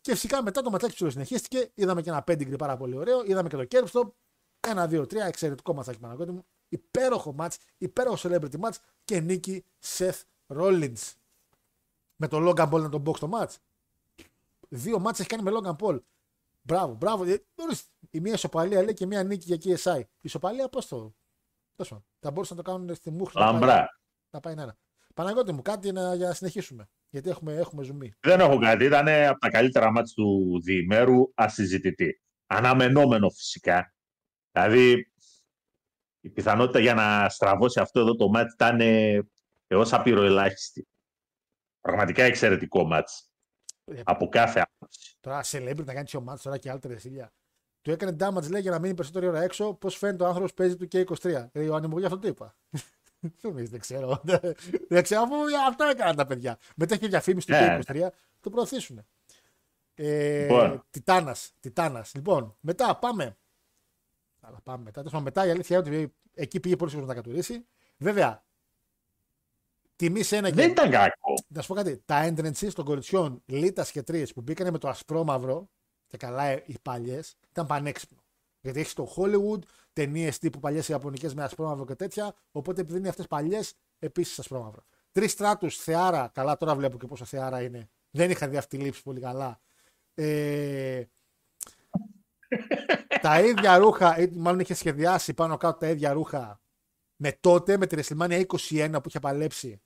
Και 0.00 0.12
φυσικά 0.12 0.42
μετά 0.42 0.62
το 0.62 0.70
ματσάκι 0.70 0.94
ψηλό 0.94 1.10
συνεχίστηκε. 1.10 1.70
Είδαμε 1.74 2.02
και 2.02 2.10
ένα 2.10 2.22
πέντιγκρι 2.22 2.56
πάρα 2.56 2.76
πολύ 2.76 2.96
ωραίο. 2.96 3.24
Είδαμε 3.24 3.48
και 3.48 3.56
το 3.56 3.66
Kerbstop. 3.70 4.10
Ένα, 4.60 4.86
δύο, 4.86 5.06
τρία. 5.06 5.24
Εξαιρετικό 5.24 5.74
ματσάκι 5.74 5.98
Παναγιώτη 5.98 6.30
μου. 6.30 6.46
Υπέροχο 6.68 7.34
match. 7.38 7.54
Υπέροχο 7.78 8.28
celebrity 8.28 8.60
match. 8.60 8.76
Και 9.04 9.20
νίκη 9.20 9.64
Seth 9.84 10.20
Rollins. 10.46 11.12
Με 12.16 12.28
τον 12.28 12.48
Logan 12.48 12.70
Paul 12.70 12.80
να 12.80 12.88
τον 12.88 13.02
box 13.06 13.18
το 13.18 13.30
match. 13.32 13.54
Δύο 14.68 14.98
μάτς 14.98 15.20
έχει 15.20 15.28
κάνει 15.28 15.42
με 15.42 15.50
Logan 15.54 15.76
Paul. 15.76 16.00
Μπράβο, 16.62 16.94
μπράβο. 16.94 17.24
Ε, 17.24 17.44
ορίστε. 17.54 17.88
Η 18.10 18.20
μία 18.20 18.32
ισοπαλία 18.32 18.82
λέει 18.82 18.94
και 18.94 19.06
μία 19.06 19.22
νίκη 19.22 19.54
για 19.54 19.76
KSI. 19.76 20.00
Η 20.00 20.06
ισοπαλία 20.20 20.68
πώς 20.68 20.86
το. 20.86 21.14
Τέλος 21.78 21.90
πάντων. 21.92 22.04
Θα 22.20 22.30
μπορούσαν 22.30 22.56
να 22.56 22.62
το 22.62 22.70
κάνουν 22.70 22.94
στη 22.94 23.10
μούχλη. 23.10 23.40
να 23.40 23.50
πάει- 23.50 23.60
Λαμπρά. 23.60 23.86
Να 24.30 24.40
πάει 24.40 24.52
ένα. 24.52 24.76
Παναγιώτη 25.14 25.52
μου, 25.52 25.62
κάτι 25.62 25.92
να, 25.92 26.14
για 26.14 26.26
να 26.28 26.34
συνεχίσουμε. 26.34 26.88
Γιατί 27.08 27.30
έχουμε, 27.30 27.54
έχουμε 27.54 27.82
ζουμί. 27.84 28.12
Δεν 28.20 28.40
έχω 28.40 28.58
κάτι. 28.58 28.84
Ήταν 28.84 29.08
από 29.08 29.38
τα 29.38 29.50
καλύτερα 29.50 29.90
μάτια 29.90 30.12
του 30.14 30.60
διημέρου 30.62 31.30
ασυζητητή. 31.34 32.22
Αναμενόμενο 32.46 33.30
φυσικά. 33.30 33.94
Δηλαδή, 34.52 35.12
η 36.20 36.30
πιθανότητα 36.30 36.78
για 36.78 36.94
να 36.94 37.28
στραβώσει 37.28 37.80
αυτό 37.80 38.00
εδώ 38.00 38.16
το 38.16 38.28
μάτι 38.28 38.52
ήταν 38.52 38.80
έως 39.66 39.92
απειροελάχιστη. 39.92 40.88
Πραγματικά 41.80 42.22
εξαιρετικό 42.22 42.84
μάτς. 42.84 43.30
Ε, 43.84 44.00
Από 44.04 44.28
κάθε 44.28 44.60
άποψη. 44.60 45.16
Τώρα 45.20 45.40
celebrity 45.44 45.84
να 45.84 45.92
κάνει 45.94 46.04
πιο 46.06 46.20
μάτς 46.20 46.42
τώρα 46.42 46.58
και 46.58 46.70
άλλη 46.70 46.80
τρεσίλια. 46.80 47.32
Του 47.88 47.94
έκανε 47.94 48.16
damage 48.20 48.50
λέει 48.50 48.60
για 48.60 48.70
να 48.70 48.78
μείνει 48.78 48.94
περισσότερη 48.94 49.26
ώρα 49.26 49.42
έξω. 49.42 49.74
Πώς 49.74 49.96
φαίνεται 49.96 50.24
ο 50.24 50.26
άνθρωπος 50.26 50.54
παίζει 50.54 50.76
του 50.76 50.88
K23. 50.92 51.46
Ε, 51.52 51.68
ο 51.68 51.74
Ανεμογιά 51.74 52.06
αυτό 52.06 52.18
το 52.18 52.28
είπα. 52.28 52.54
Τι 53.20 53.28
νομίζεις, 53.42 53.70
δεν 53.70 53.80
ξέρω. 53.80 54.22
δεν 54.88 55.02
ξέρω, 55.02 55.22
αφού 55.22 55.34
αυτό 55.68 55.84
έκαναν 55.84 56.16
τα 56.16 56.26
παιδιά. 56.26 56.58
Μετά 56.76 56.94
έχει 56.94 57.08
διαφήμιση 57.08 57.46
του 57.46 57.52
Ναι. 57.52 57.78
K23, 57.86 58.08
το 58.40 58.50
προωθήσουν. 58.50 59.04
Ε, 59.94 60.40
Λοιπόν. 60.42 60.84
Τιτάνας, 60.90 61.52
Τιτάνας. 61.60 62.14
Λοιπόν, 62.14 62.56
μετά 62.60 62.96
πάμε. 62.98 63.36
Αλλά 64.40 64.60
πάμε 64.62 64.78
μετά. 64.84 64.92
Τέλος 64.98 65.10
πάντων, 65.10 65.22
μετά 65.24 65.46
η 65.46 65.50
αλήθεια 65.50 65.76
είναι 65.78 65.96
ότι 65.96 66.14
εκεί 66.34 66.60
πήγε 66.60 66.76
πολύ 66.76 66.90
κόσμο 66.90 67.06
να 67.06 67.14
τα 67.14 67.20
κατουρίσει. 67.20 67.66
Βέβαια, 67.96 68.44
τιμή 69.96 70.22
σε 70.22 70.36
ένα 70.36 70.48
και 70.48 70.54
Δεν 70.54 70.70
ήταν 70.70 70.90
κακό. 70.90 71.34
να 71.48 71.62
σου 71.62 71.68
πω 71.68 71.74
κάτι. 71.74 72.02
Τα 72.04 72.28
entrances 72.28 72.72
των 72.74 72.84
κοριτσιών 72.84 73.42
Λίτας 73.46 73.90
και 73.90 74.02
Τρεις 74.02 74.32
που 74.32 74.40
μπήκανε 74.40 74.70
με 74.70 74.78
το 74.78 74.88
ασπρόμαυρο 74.88 75.68
και 76.08 76.16
καλά 76.16 76.44
ε, 76.44 76.62
οι 76.66 76.76
παλιές 76.82 77.36
ήταν 77.50 77.66
πανέξυπνο. 77.66 78.18
Γιατί 78.60 78.80
έχεις 78.80 78.92
στο 78.92 79.08
Hollywood 79.16 79.58
ταινίες 79.92 80.38
τύπου 80.38 80.58
παλιές 80.58 80.88
Ιαπωνικές 80.88 81.34
με 81.34 81.42
ασπρόμαυρο 81.42 81.84
και 81.84 81.94
τέτοια. 81.94 82.34
Οπότε 82.50 82.80
επειδή 82.80 82.98
είναι 82.98 83.08
αυτές 83.08 83.26
παλιές, 83.26 83.74
επίσης 83.98 84.38
ασπρόμαυρο. 84.38 84.84
Τρεις 85.12 85.32
στράτους 85.32 85.76
Θεάρα, 85.76 86.30
καλά 86.34 86.56
τώρα 86.56 86.74
βλέπω 86.74 86.98
και 86.98 87.06
πόσο 87.06 87.24
Θεάρα 87.24 87.62
είναι. 87.62 87.88
Δεν 88.10 88.30
είχα 88.30 88.48
δει 88.48 88.56
αυτή 88.56 88.76
τη 88.76 88.84
λήψη 88.84 89.02
πολύ 89.02 89.20
καλά. 89.20 89.60
Ε, 90.14 91.04
τα 93.20 93.40
ίδια 93.40 93.78
ρούχα, 93.78 94.18
ή 94.18 94.30
μάλλον 94.34 94.60
είχε 94.60 94.74
σχεδιάσει 94.74 95.34
πάνω 95.34 95.56
κάτω 95.56 95.78
τα 95.78 95.88
ίδια 95.88 96.12
ρούχα 96.12 96.60
με 97.16 97.32
τότε, 97.40 97.76
με 97.76 97.86
τη 97.86 97.96
WrestleMania 98.00 98.44
21 98.46 98.90
που 98.92 99.08
είχε 99.08 99.18
παλέψει 99.18 99.80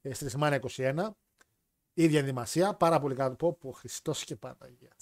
ε, 0.00 0.14
στη 0.14 0.26
WrestleMania 0.30 0.60
21. 0.76 1.08
ίδια 1.94 2.18
ενδυμασία, 2.18 2.74
πάρα 2.74 3.00
πολύ 3.00 3.14
κάτω. 3.14 3.34
Πω, 3.34 3.52
πω, 3.52 3.72
Χριστός 3.72 4.24
και 4.24 4.36
Παναγία. 4.36 4.92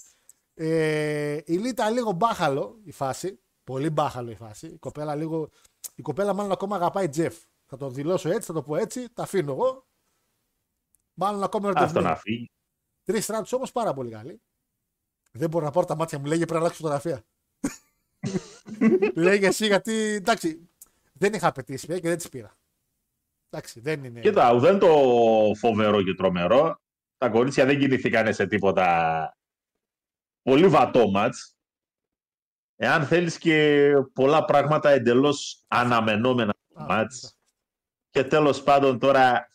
Ε, 0.61 1.39
η 1.45 1.57
Λίτα 1.57 1.89
λίγο 1.89 2.11
μπάχαλο 2.11 2.79
η 2.83 2.91
φάση. 2.91 3.39
Πολύ 3.63 3.89
μπάχαλο 3.89 4.31
η 4.31 4.35
φάση. 4.35 4.67
Η 4.67 4.77
κοπέλα 4.77 5.15
λίγο. 5.15 5.49
Η 5.95 6.01
κοπέλα 6.01 6.33
μάλλον 6.33 6.51
ακόμα 6.51 6.75
αγαπάει 6.75 7.09
Τζεφ. 7.09 7.35
Θα 7.65 7.77
το 7.77 7.89
δηλώσω 7.89 8.29
έτσι, 8.29 8.47
θα 8.47 8.53
το 8.53 8.61
πω 8.61 8.75
έτσι, 8.75 9.13
τα 9.13 9.23
αφήνω 9.23 9.51
εγώ. 9.51 9.87
Μάλλον 11.13 11.43
ακόμα 11.43 11.67
Αυτό 11.67 11.79
ερωτευμένη. 11.79 12.07
να 12.07 12.15
φύγει. 12.15 12.51
Τρεις 13.03 13.23
στράτου 13.23 13.49
όμως 13.51 13.71
πάρα 13.71 13.93
πολύ 13.93 14.09
καλή. 14.09 14.41
Δεν 15.31 15.49
μπορώ 15.49 15.65
να 15.65 15.71
πάρω 15.71 15.85
τα 15.85 15.95
μάτια 15.95 16.19
μου, 16.19 16.25
λέγε 16.25 16.45
πρέπει 16.45 16.53
να 16.53 16.59
αλλάξω 16.59 16.81
φωτογραφία. 16.81 17.23
λέγε 19.25 19.47
εσύ 19.47 19.65
γιατί 19.65 19.93
εντάξει, 19.93 20.69
δεν 21.13 21.33
είχα 21.33 21.47
απαιτήσει 21.47 21.87
πια 21.87 21.99
και 21.99 22.07
δεν 22.07 22.17
τις 22.17 22.29
πήρα. 22.29 22.57
Εντάξει, 23.49 23.79
δεν 23.79 24.03
είναι. 24.03 24.19
Κοίτα, 24.19 24.59
δεν 24.59 24.79
το 24.79 24.87
φοβερό 25.55 26.03
και 26.03 26.13
τρομερό. 26.13 26.79
τα 27.17 27.29
κορίτσια 27.29 27.65
δεν 27.65 27.79
κινηθήκαν 27.79 28.33
σε 28.33 28.47
τίποτα 28.47 29.37
πολύ 30.49 30.67
βατό 30.67 31.09
μάτς. 31.09 31.53
Εάν 32.75 33.05
θέλεις 33.05 33.37
και 33.37 33.91
πολλά 34.13 34.45
πράγματα 34.45 34.89
εντελώς 34.89 35.63
αναμενόμενα 35.67 36.53
Α, 36.73 36.85
μάτς. 36.85 37.37
Και 38.09 38.23
τέλος 38.23 38.63
πάντων 38.63 38.99
τώρα, 38.99 39.47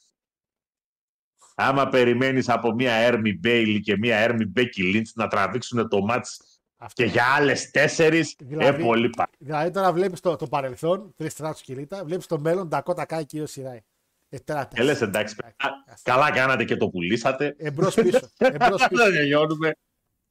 άμα 1.55 1.89
περιμένεις 1.89 2.49
από 2.49 2.73
μία 2.75 2.93
έρμη 2.93 3.39
Bayley 3.39 3.81
και 3.81 3.97
μία 3.97 4.17
έρμη 4.17 4.47
Becky 4.47 4.83
Lynch 4.83 5.13
να 5.15 5.29
τραβήξουν 5.29 5.89
το 5.89 6.01
μάτς 6.01 6.41
Αυτό. 6.77 7.03
και 7.03 7.09
για 7.09 7.25
άλλες 7.35 7.71
τέσσερις, 7.71 8.35
Δηλαδή- 8.39 8.83
ε, 8.83 8.85
πολύ 8.85 9.11
πα. 9.11 9.29
Δηλαδή 9.39 9.71
τώρα 9.71 9.93
βλέπεις 9.93 10.21
το, 10.21 10.37
το 10.37 10.47
παρελθόν, 10.47 11.15
Trish 11.17 11.33
Stratus 11.33 11.61
και 11.63 11.78
Lita, 11.78 12.05
βλέπεις 12.05 12.27
το 12.27 12.39
μέλλον, 12.39 12.69
Dakota 12.69 13.05
Kai 13.05 13.27
και 13.27 13.43
Io 13.43 13.47
Shirai. 13.47 13.81
Ε, 14.29 14.39
τώρα, 14.39 14.65
Και 14.75 14.83
λες 14.83 15.01
εντάξει, 15.01 15.35
παιδιά, 15.37 15.57
καλά 16.03 16.31
κάνατε 16.31 16.65
και 16.65 16.77
το 16.77 16.89
πουλήσατε. 16.89 17.55
Εμπρός 17.59 17.95
πίσω. 17.95 18.21
Εμπρός 18.39 18.79
Δεν 18.81 18.89
πίσω. 18.89 19.05
τελειώνουμε. 19.11 19.73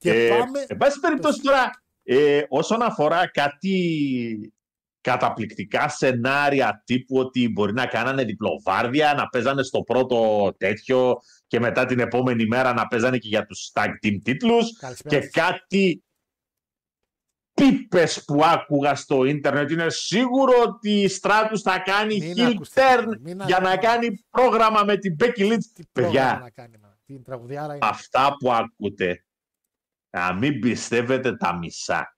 Και 0.03 0.25
Ε, 0.25 0.37
πάμε. 0.37 0.65
Εν 0.67 0.77
πάση 0.77 0.99
περιπτώσει 0.99 1.41
τώρα, 1.41 1.69
ε, 2.03 2.41
όσον 2.49 2.81
αφορά 2.81 3.27
κάτι 3.29 4.53
καταπληκτικά 5.01 5.89
σενάρια 5.89 6.83
τύπου 6.85 7.17
ότι 7.17 7.49
μπορεί 7.49 7.73
να 7.73 7.85
κάνανε 7.85 8.23
διπλοβάρδια, 8.23 9.13
να 9.13 9.27
παίζανε 9.27 9.63
στο 9.63 9.81
πρώτο 9.81 10.49
τέτοιο 10.57 11.15
και 11.47 11.59
μετά 11.59 11.85
την 11.85 11.99
επόμενη 11.99 12.45
μέρα 12.47 12.73
να 12.73 12.87
παίζανε 12.87 13.17
και 13.17 13.27
για 13.27 13.45
τους 13.45 13.71
tag 13.73 13.87
team 14.05 14.17
τίτλους 14.23 14.77
Καλησπέρα. 14.79 15.19
και 15.19 15.27
κάτι 15.27 16.03
πίπες 17.53 18.23
που 18.25 18.41
άκουγα 18.45 18.95
στο 18.95 19.23
ίντερνετ 19.23 19.71
είναι 19.71 19.89
σίγουρο 19.89 20.53
ότι 20.67 20.89
η 21.01 21.07
Στράτους 21.07 21.61
θα 21.61 21.79
κάνει 21.79 22.17
Μην 22.19 22.33
heel 22.37 22.51
ακούς 22.53 22.69
turn 22.69 22.73
τέτοια. 22.73 23.19
Μην 23.21 23.39
για 23.45 23.59
να 23.59 23.69
ακούς. 23.69 23.85
κάνει 23.87 24.25
πρόγραμμα 24.29 24.83
με 24.83 24.97
την 24.97 25.15
Becky 25.19 25.51
Lynch. 25.51 25.63
Τι 25.73 25.83
πρόγραμμα 25.91 26.19
Παιδιά, 26.21 26.39
να 26.43 26.49
κάνει, 26.49 26.77
μα. 26.81 26.97
Την 27.05 27.23
τραγουδιάρα 27.23 27.75
είναι. 27.75 27.85
αυτά 27.89 28.35
που 28.39 28.51
ακούτε, 28.53 29.25
να 30.13 30.33
μην 30.33 30.59
πιστεύετε 30.59 31.35
τα 31.35 31.57
μισά. 31.57 32.17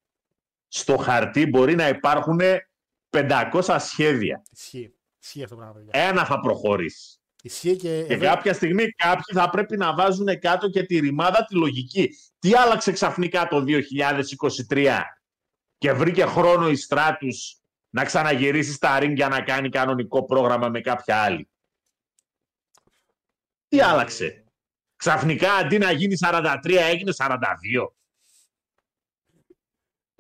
Στο 0.68 0.98
χαρτί 0.98 1.46
μπορεί 1.46 1.76
να 1.76 1.88
υπάρχουν 1.88 2.40
500 3.10 3.78
σχέδια. 3.80 4.42
Ισχύει. 4.52 4.94
Ισχύει 5.22 5.44
αυτό 5.44 5.56
το 5.56 5.62
πράγμα, 5.62 5.82
παιδιά. 5.82 6.08
Ένα 6.08 6.26
θα 6.26 6.40
προχωρήσει. 6.40 7.20
Ισχύει 7.42 7.76
και. 7.76 8.04
Και 8.08 8.14
εδώ- 8.14 8.26
κάποια 8.26 8.54
στιγμή 8.54 8.92
κάποιοι 8.92 9.34
θα 9.34 9.50
πρέπει 9.50 9.78
να 9.78 9.94
βάζουν 9.96 10.40
κάτω 10.40 10.70
και 10.70 10.84
τη 10.84 11.00
ρημάδα 11.00 11.46
τη 11.46 11.56
λογική. 11.56 12.10
Τι 12.40 12.56
άλλαξε 12.56 12.92
ξαφνικά 12.92 13.48
το 13.48 13.62
2023 13.62 15.02
και 15.78 15.92
βρήκε 15.92 16.26
χρόνο 16.26 16.70
η 16.70 16.76
Στράτους 16.76 17.60
να 17.90 18.06
ξαναγυρίσει 18.06 18.74
στα 18.74 18.98
ring 19.02 19.14
για 19.16 19.28
να 19.28 19.42
κάνει 19.42 19.70
κανονικό 19.70 20.26
πρόγραμμα 20.26 20.70
με 20.70 20.82
κάποια 20.82 21.22
άλλη; 21.22 21.50
Τι 23.68 23.82
άλλαξε; 23.82 24.45
Ξαφνικά 24.96 25.54
αντί 25.54 25.78
να 25.78 25.92
γίνει 25.92 26.16
43 26.20 26.58
έγινε 26.92 27.12
42. 27.18 27.38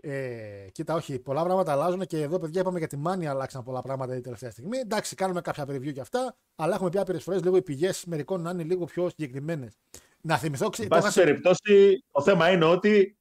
Ε, 0.01 0.67
κοίτα, 0.71 0.93
όχι, 0.93 1.19
πολλά 1.19 1.43
πράγματα 1.43 1.71
αλλάζουν 1.71 2.05
και 2.05 2.21
εδώ, 2.21 2.39
παιδιά, 2.39 2.61
είπαμε 2.61 2.79
για 2.79 2.87
τη 2.87 2.97
μάνια 2.97 3.29
αλλάξαν 3.29 3.63
πολλά 3.63 3.81
πράγματα 3.81 4.13
την 4.13 4.23
τελευταία 4.23 4.51
στιγμή. 4.51 4.77
Εντάξει, 4.77 5.15
κάνουμε 5.15 5.41
κάποια 5.41 5.63
preview 5.63 5.93
και 5.93 6.01
αυτά, 6.01 6.37
αλλά 6.55 6.75
έχουμε 6.75 6.89
πει 6.89 6.99
άπειρες 6.99 7.23
φορές 7.23 7.43
λίγο 7.43 7.55
οι 7.57 7.61
πηγές 7.61 8.05
μερικών 8.05 8.41
να 8.41 8.49
είναι 8.49 8.63
λίγο 8.63 8.85
πιο 8.85 9.09
συγκεκριμένες. 9.09 9.77
Να 10.21 10.37
θυμηθώ, 10.37 10.69
ξε... 10.69 10.81
Εν 10.83 10.89
το 10.89 10.95
πάση 10.95 11.07
είχα 11.07 11.13
σε- 11.13 11.23
περιπτώσει, 11.23 12.03
το 12.11 12.21
θέμα 12.21 12.51
είναι 12.51 12.65
ότι 12.65 13.17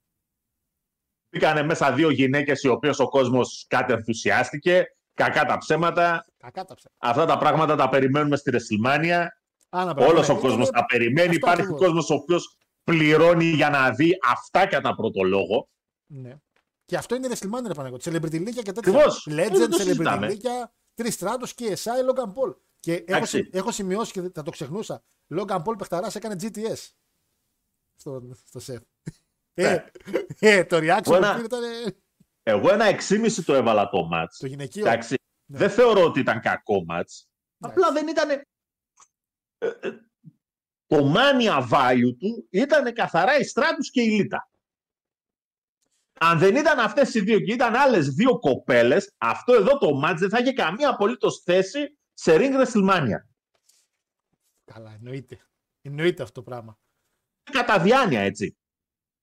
μπήκανε 1.31 1.63
μέσα 1.63 1.93
δύο 1.93 2.11
γυναίκες 2.11 2.63
οι 2.63 2.69
οποίες 2.69 2.99
ο 2.99 3.09
κόσμος 3.09 3.65
κάτι 3.69 3.93
ενθουσιάστηκε. 3.93 4.85
Κακά 5.15 5.45
τα 5.45 5.59
ψέματα. 5.59 6.27
Κακά 6.37 6.65
τα 6.65 6.75
ψέματα. 6.75 6.99
Αυτά 7.11 7.25
τα 7.27 7.39
πράγματα 7.39 7.77
τα 7.77 7.89
περιμένουμε 7.89 8.37
στη 8.37 8.51
WrestleMania. 8.55 9.25
Άνα, 9.77 9.91
Όλος 9.97 10.13
ναι, 10.13 10.19
ο 10.19 10.23
ήταν- 10.23 10.39
κόσμος 10.41 10.71
τα 10.71 10.85
περιμένει. 10.85 11.21
αυτό 11.29 11.35
Υπάρχει 11.37 11.61
ακριβώς. 11.61 11.81
κόσμος 11.81 12.11
ο 12.11 12.15
οποίος 12.15 12.57
πληρώνει 12.85 13.45
για 13.45 13.71
να 13.71 13.91
δει 13.91 14.19
αυτά 14.31 14.67
κατά 14.67 14.95
πρώτο 14.95 15.23
λόγο. 15.23 15.69
Ναι. 16.07 16.37
Και 16.85 16.97
αυτό 16.97 17.15
είναι 17.15 17.29
WrestleMania, 17.31 17.67
ρε 17.67 17.75
Παναγιώτη. 17.75 18.11
Celebrity 18.13 18.35
League 18.35 18.53
και 18.55 18.73
τέτοια. 18.73 18.73
Ακριβώς. 18.79 19.27
Legend, 19.31 19.35
Δεν 19.35 19.71
το 19.71 19.77
Celebrity 19.77 19.81
συζητάμε. 19.81 20.29
League, 20.31 20.69
τρει 20.95 21.11
στράτου 21.11 21.47
και 21.55 21.79
SI, 21.83 22.11
Logan 22.11 22.29
Paul. 22.29 22.55
Και 22.81 22.93
έχω, 22.93 23.05
Εντάξει. 23.07 23.37
συ- 23.39 23.55
έχω 23.55 23.71
σημειώσει 23.71 24.13
και 24.13 24.31
θα 24.35 24.43
το 24.43 24.51
ξεχνούσα. 24.51 25.03
Logan 25.35 25.63
Paul 25.65 25.75
παιχταρά 25.79 26.11
έκανε 26.15 26.37
GTS. 26.43 26.91
Στο, 27.97 28.23
στο 28.47 28.61
σεφ. 28.61 28.83
Ε, 29.55 29.79
ε, 30.39 30.65
το 30.65 30.77
reaction 30.77 31.01
Εγώ 31.07 31.17
ένα- 31.17 31.35
που 31.37 31.45
ήταν 31.45 31.63
ε, 31.63 31.97
Εγώ 32.43 32.71
ένα 32.73 32.85
6,5 32.87 33.45
το 33.45 33.55
έβαλα 33.55 33.89
το 33.89 34.09
match. 34.13 34.35
το 34.39 34.47
γυναικείο. 34.47 34.87
Εντάξει. 34.87 35.15
Ναι. 35.47 35.59
Δεν 35.59 35.71
θεωρώ 35.71 36.05
ότι 36.05 36.21
ήταν 36.21 36.41
κακό 36.41 36.85
match. 36.91 37.25
Απλά 37.59 37.93
δεν 37.93 38.09
ήταν... 38.09 38.29
ε, 39.65 39.89
ε, 39.89 39.91
το 40.87 41.15
mania 41.17 41.69
value 41.71 42.17
του 42.19 42.49
ήταν 42.51 42.93
καθαρά 42.93 43.39
η 43.39 43.45
Στράτους 43.45 43.91
και 43.91 44.03
η 44.03 44.09
Λίτα. 44.09 44.49
Αν 46.21 46.39
δεν 46.39 46.57
ήταν 46.57 46.79
αυτές 46.79 47.15
οι 47.15 47.21
δύο 47.21 47.41
και 47.41 47.53
ήταν 47.53 47.75
άλλες 47.75 48.09
δύο 48.09 48.39
κοπέλες, 48.39 49.15
αυτό 49.19 49.55
εδώ 49.55 49.79
το 49.79 50.01
match 50.05 50.17
δεν 50.19 50.29
θα 50.29 50.39
είχε 50.39 50.53
καμία 50.53 50.89
απολύτως 50.89 51.43
θέση 51.43 51.99
σε 52.13 52.37
ring 52.37 52.65
WrestleMania. 52.65 53.19
Καλά, 54.65 54.93
εννοείται. 54.93 55.39
Εννοείται 55.81 56.23
αυτό 56.23 56.35
το 56.35 56.43
πράγμα. 56.43 56.79
Κατά 57.43 57.81
διάνοια, 57.81 58.21
έτσι. 58.21 58.57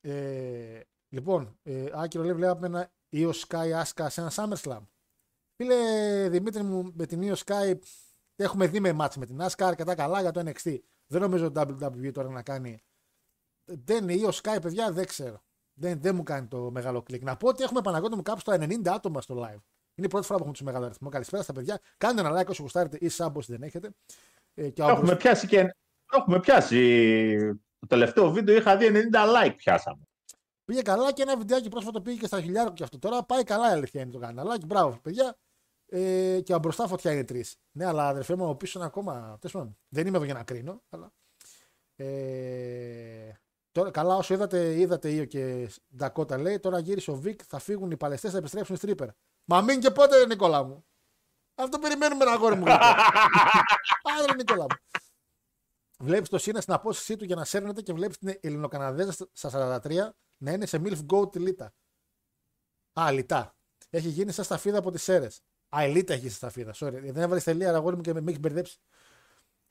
Ε, 0.01 0.81
λοιπόν, 1.09 1.59
ε, 1.63 1.89
Άκυρο 1.93 2.23
λέει 2.23 2.33
βλέπαμε 2.33 2.67
ένα 2.67 2.91
Io 3.11 3.31
Sky 3.31 3.83
Asuka 3.83 4.05
σε 4.09 4.21
ένα 4.21 4.31
SummerSlam. 4.35 4.87
Φίλε 5.55 6.29
Δημήτρη 6.29 6.63
μου, 6.63 6.91
με 6.95 7.05
την 7.05 7.21
Io 7.23 7.35
Sky 7.35 7.79
έχουμε 8.43 8.67
δει 8.67 8.79
με 8.79 8.93
μάτς 8.93 9.17
με 9.17 9.25
την 9.25 9.41
Asuka 9.41 9.63
αρκετά 9.63 9.95
καλά 9.95 10.21
για 10.21 10.31
το 10.31 10.43
NXT. 10.45 10.77
Δεν 11.07 11.21
νομίζω 11.21 11.51
το 11.51 11.61
WWE 11.61 12.11
τώρα 12.13 12.29
να 12.29 12.41
κάνει. 12.41 12.83
Δεν 13.65 14.09
η 14.09 14.21
Io 14.25 14.29
Sky, 14.29 14.61
παιδιά, 14.61 14.91
δεν 14.91 15.05
ξέρω. 15.05 15.43
Δεν, 15.73 16.01
δεν 16.01 16.15
μου 16.15 16.23
κάνει 16.23 16.47
το 16.47 16.71
μεγάλο 16.71 17.01
κλικ. 17.01 17.23
Να 17.23 17.37
πω 17.37 17.47
ότι 17.47 17.63
έχουμε 17.63 17.81
Παναγιώτη 17.81 18.15
μου 18.15 18.21
κάπου 18.21 18.39
στα 18.39 18.55
90 18.55 18.87
άτομα 18.87 19.21
στο 19.21 19.35
live. 19.35 19.61
Είναι 19.95 20.07
η 20.07 20.07
πρώτη 20.07 20.25
φορά 20.25 20.37
που 20.37 20.43
έχουμε 20.43 20.51
τους 20.51 20.61
μεγάλο 20.61 20.85
αριθμό. 20.85 21.09
Καλησπέρα 21.09 21.43
στα 21.43 21.53
παιδιά. 21.53 21.79
Κάντε 21.97 22.21
ένα 22.21 22.41
like 22.41 22.47
όσο 22.47 22.61
γουστάρετε 22.61 22.97
ή 23.01 23.09
sub 23.17 23.31
όσοι 23.33 23.51
δεν 23.51 23.63
έχετε. 23.63 23.91
Ε, 24.53 24.69
και 24.69 24.81
ο 24.81 24.89
Έχουμε 24.89 25.15
πιάσει 25.15 25.47
και... 25.47 25.75
Έχουμε 26.13 26.39
πιάσει... 26.39 27.37
Το 27.79 27.87
τελευταίο 27.87 28.31
βίντεο 28.31 28.55
είχα 28.55 28.77
δει 28.77 28.87
90 29.11 29.45
like 29.45 29.53
πιάσαμε. 29.55 30.01
Πήγε 30.65 30.81
καλά 30.81 31.11
και 31.11 31.21
ένα 31.21 31.37
βιντεάκι 31.37 31.69
πρόσφατο 31.69 32.01
πήγε 32.01 32.19
και 32.19 32.25
στα 32.25 32.41
χιλιάρια 32.41 32.73
και 32.73 32.83
αυτό. 32.83 32.99
Τώρα 32.99 33.23
πάει 33.23 33.43
καλά 33.43 33.69
η 33.69 33.71
αλήθεια 33.71 34.01
είναι 34.01 34.11
το 34.11 34.19
καναλάκι. 34.19 34.65
Μπράβο, 34.65 34.99
παιδιά. 35.01 35.37
Ε, 35.93 36.41
και 36.41 36.53
από 36.53 36.61
μπροστά 36.61 36.87
φωτιά 36.87 37.11
είναι 37.11 37.23
τρεις. 37.23 37.57
Ναι, 37.71 37.85
αλλά 37.85 38.07
αδερφέ 38.07 38.35
μου 38.35 38.43
από 38.43 38.55
πίσω 38.55 38.79
είναι 38.79 38.87
ακόμα. 38.87 39.37
Τέλος 39.39 39.51
πάντων, 39.51 39.77
δεν 39.89 40.07
είμαι 40.07 40.15
εδώ 40.17 40.25
για 40.25 40.33
να 40.33 40.43
κρίνω. 40.43 40.81
Αλλά... 40.89 41.13
Ε, 41.95 43.31
τώρα, 43.71 43.91
καλά, 43.91 44.15
όσο 44.15 44.33
είδατε, 44.33 44.79
είδατε 44.79 45.09
Ίο 45.09 45.25
και 45.25 45.69
Ντακότα 45.95 46.37
λέει, 46.37 46.59
τώρα 46.59 46.79
γύρισε 46.79 47.11
ο 47.11 47.15
Βικ, 47.15 47.41
θα 47.47 47.59
φύγουν 47.59 47.91
οι 47.91 47.97
Παλαιστέ, 47.97 48.29
θα 48.29 48.37
επιστρέψουν 48.37 48.75
οι 48.75 48.77
Στρίπερ. 48.77 49.07
Μα 49.45 49.61
μην 49.61 49.79
και 49.79 49.91
πότε, 49.91 50.17
ρε 50.17 50.25
Νικόλα 50.25 50.63
μου. 50.63 50.85
Αυτό 51.55 51.79
περιμένουμε 51.79 52.23
ένα 52.23 52.33
αγόρι 52.33 52.55
μου. 52.55 52.63
γλυκό. 52.63 52.85
Άντε, 54.17 54.25
ρε 54.25 54.35
Νικόλα 54.35 54.63
μου. 54.63 54.75
Βλέπεις 55.99 56.29
το 56.29 56.37
Σίνα 56.37 56.61
στην 56.61 56.73
απόστασή 56.73 57.15
του 57.15 57.25
για 57.25 57.35
να 57.35 57.45
σέρνεται 57.45 57.81
και 57.81 57.93
βλέπεις 57.93 58.17
την 58.17 58.37
Ελληνοκαναδέζα 58.41 59.27
στα 59.31 59.81
43 59.83 60.09
να 60.37 60.51
είναι 60.51 60.65
σε 60.65 60.81
Milf 60.83 61.05
Goat 61.13 61.35
Λίτα. 61.35 61.73
Α, 62.99 63.11
Λιτά. 63.11 63.55
Έχει 63.89 64.07
γίνει 64.07 64.31
σαν 64.31 64.45
σταφίδα 64.45 64.77
από 64.77 64.91
τις 64.91 65.03
Σέρες. 65.03 65.41
Α, 65.75 65.85
η 65.85 65.91
Λίτα 65.91 66.13
έχεις 66.13 66.23
γίνει 66.23 66.35
σταφίδα. 66.35 66.73
Sorry. 66.75 67.11
Δεν 67.11 67.17
έβαλες 67.17 67.43
τελεία, 67.43 67.75
αγόρι 67.75 67.95
μου 67.95 68.01
και 68.01 68.13
με, 68.13 68.21
με 68.21 68.31
έχει 68.31 68.39
μπερδέψει. 68.39 68.79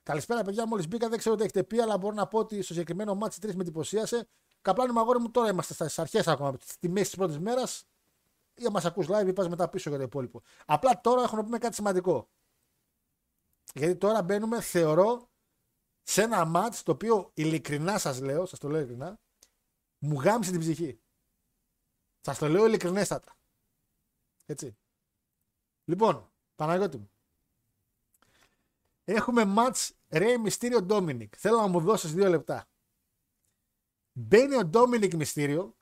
Καλησπέρα, 0.03 0.43
παιδιά. 0.45 0.67
Μόλις 0.67 0.89
μπήκα, 0.89 1.09
δεν 1.09 1.19
ξέρω 1.19 1.37
τι 1.37 1.43
έχετε 1.43 1.65
πει, 1.65 1.81
αλλά 1.81 1.99
μπορώ 1.99 2.15
να 2.15 2.27
πω 2.27 2.39
ότι 2.39 2.63
στο 2.63 2.73
συγκεκριμένο 2.73 3.15
μάτι 3.15 3.37
3 3.43 3.55
με 3.55 3.63
εντυπωσίασε. 3.63 4.29
Καπλάνι 4.63 4.93
μου, 4.93 5.01
αγόρι 5.01 5.19
μου, 5.19 5.31
τώρα 5.31 5.51
είμαστε 5.51 5.75
στις 5.75 5.99
αρχές 5.99 6.29
ακόμα. 6.29 6.57
Στη 6.61 6.89
μέση 6.89 7.05
της 7.05 7.17
πρώτης 7.17 7.39
μέρας. 7.39 7.85
Ή 8.55 8.67
μα 8.73 8.81
ακούς 8.85 9.07
live 9.09 9.27
ή 9.27 9.33
πας 9.33 9.49
μετά 9.49 9.69
πίσω 9.69 9.89
για 9.89 9.99
το 9.99 10.05
υπόλοιπο. 10.05 10.43
Απλά 10.67 11.01
τώρα 11.01 11.23
έχω 11.23 11.37
να 11.37 11.45
πούμε 11.45 11.59
κάτι 11.59 11.75
σημαντικό. 11.75 12.29
Γιατί 13.75 13.97
τώρα 13.97 14.23
μπαίνουμε, 14.23 14.61
θεωρώ, 14.61 15.31
σε 16.03 16.23
ένα 16.23 16.45
μάτς 16.45 16.83
το 16.83 16.93
οποίο 16.93 17.31
ειλικρινά 17.35 17.99
σας 17.99 18.21
λέω, 18.21 18.47
σας 18.47 18.59
το 18.59 18.69
λέω 18.69 18.81
ειλικρινά, 18.81 19.19
μου 19.99 20.21
γάμισε 20.21 20.51
την 20.51 20.61
ψυχή. 20.61 21.01
Σας 22.21 22.39
το 22.39 22.49
λέω 22.49 22.67
ειλικρινέστατα. 22.67 23.37
Έτσι. 24.47 24.77
Λοιπόν, 25.91 26.31
Παναγιώτη 26.57 26.97
μου. 26.97 27.11
Έχουμε 29.05 29.45
μάτς 29.45 29.93
Ρέι 30.09 30.39
Μυστήριο 30.39 30.83
Ντόμινικ. 30.83 31.35
Θέλω 31.37 31.61
να 31.61 31.67
μου 31.67 31.81
δώσεις 31.81 32.13
δύο 32.13 32.29
λεπτά. 32.29 32.69
Μπαίνει 34.13 34.57
ο 34.57 34.65
Ντόμινικ 34.65 35.15
Μυστήριο 35.15 35.75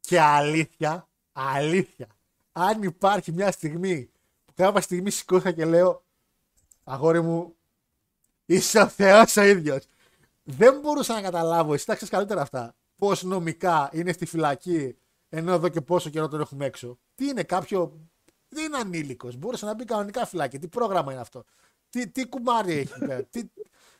και 0.00 0.20
αλήθεια, 0.20 1.08
αλήθεια, 1.32 2.06
αν 2.52 2.82
υπάρχει 2.82 3.32
μια 3.32 3.52
στιγμή 3.52 4.10
που 4.44 4.52
κάποια 4.54 4.80
στιγμή 4.80 5.10
σηκώθηκα 5.10 5.52
και 5.52 5.64
λέω 5.64 6.04
αγόρι 6.84 7.20
μου, 7.20 7.56
είσαι 8.46 8.78
ο 8.78 8.88
Θεός 8.88 9.36
ο 9.36 9.42
ίδιος. 9.42 9.86
Δεν 10.42 10.80
μπορούσα 10.80 11.14
να 11.14 11.20
καταλάβω, 11.20 11.74
εσύ 11.74 11.86
τα 11.86 11.94
ξέρεις 11.94 12.14
καλύτερα 12.14 12.40
αυτά, 12.40 12.74
πώς 12.96 13.22
νομικά 13.22 13.90
είναι 13.92 14.12
στη 14.12 14.26
φυλακή 14.26 14.96
ενώ 15.28 15.52
εδώ 15.52 15.68
και 15.68 15.80
πόσο 15.80 16.10
καιρό 16.10 16.28
τον 16.28 16.40
έχουμε 16.40 16.66
έξω. 16.66 16.98
Τι 17.14 17.26
είναι 17.28 17.42
κάποιο, 17.42 18.07
δεν 18.48 18.64
είναι 18.64 18.76
ανήλικος, 18.76 19.36
μπορούσε 19.36 19.66
να 19.66 19.74
μπει 19.74 19.84
κανονικά 19.84 20.26
φυλακή, 20.26 20.58
τι 20.58 20.68
πρόγραμμα 20.68 21.12
είναι 21.12 21.20
αυτό; 21.20 21.44
Τι, 21.90 22.08
τι 22.08 22.26
κουμάρι 22.26 22.72
έχει 22.72 22.98
πέρα, 22.98 23.22
τι, 23.22 23.42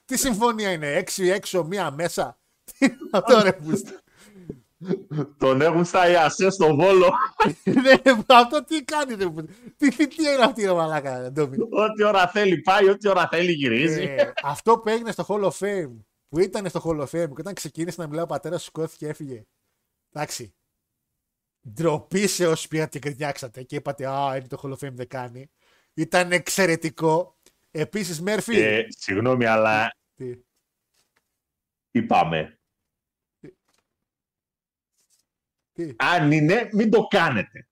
Τι 0.04 0.16
συμφωνία 0.16 0.70
είναι, 0.72 0.92
έξι 0.92 1.28
έξω, 1.28 1.64
μία 1.64 1.90
μέσα; 1.90 2.38
Τι 2.64 2.86
είναι 2.86 2.96
αυτό 3.10 3.42
ρε 3.42 3.52
πούστη; 3.52 3.92
Τον 5.38 5.60
έχουν 5.60 5.84
στα 5.84 6.08
Ιασέ 6.08 6.50
στο 6.50 6.74
Βόλο. 6.74 7.12
Ναι, 7.64 8.12
αυτό 8.26 8.64
τι 8.64 8.84
κάνει 8.84 9.14
ρε 9.14 9.28
πούστη; 9.28 9.52
Τι 9.76 9.90
θητεία 9.90 10.32
είναι 10.32 10.42
αυτή 10.42 10.64
ρε 10.64 10.72
μαλάκα, 10.72 11.18
ρε, 11.20 11.30
Ντόμινικ. 11.30 11.72
Ό,τι 11.72 12.04
ώρα 12.04 12.28
θέλει 12.28 12.60
πάει, 12.60 12.88
ό,τι 12.88 13.08
ώρα 13.08 13.28
θέλει 13.28 13.52
γυρίζει. 13.52 14.02
Ε, 14.02 14.32
αυτό 14.42 14.78
που 14.78 14.88
έγινε 14.88 15.12
στο 15.12 15.24
Hall 15.28 15.42
of 15.42 15.50
Fame, 15.58 15.96
που 16.28 16.38
ήταν 16.38 16.68
στο 16.68 16.82
Hall 16.84 17.00
of 17.00 17.02
Fame 17.02 17.08
και 17.08 17.40
όταν 17.40 17.54
ξεκίνησε 17.54 18.00
να 18.00 18.06
μιλάει 18.06 18.24
ο 18.24 18.26
πατέρας, 18.26 18.62
σηκώθηκε 18.62 19.04
και 19.04 19.10
έφυγε. 19.10 19.46
Εντάξει. 20.12 20.52
Ντροπή 21.72 22.26
σε 22.26 22.46
όσοι 22.46 22.68
πήγατε 22.68 22.98
και 22.98 23.08
κρινιάξατε 23.08 23.62
και 23.62 23.76
είπατε 23.76 24.06
Α, 24.08 24.36
είναι 24.36 24.46
το 24.46 24.60
Hall 24.62 24.68
of 24.70 24.86
Fame 24.88 24.92
δεν 24.92 25.08
κάνει. 25.08 25.50
Ήταν 25.94 26.32
εξαιρετικό. 26.32 27.36
Επίσης, 27.70 28.20
Μέρφυ. 28.20 28.58
Ε, 28.60 28.84
συγγνώμη, 28.88 29.44
αλλά 29.44 29.90
Τι; 30.14 30.32
είπαμε. 31.90 32.58
Τι; 35.72 35.94
Αν 35.96 36.32
είναι, 36.32 36.68
μην 36.72 36.90
το 36.90 37.06
κάνετε. 37.06 37.68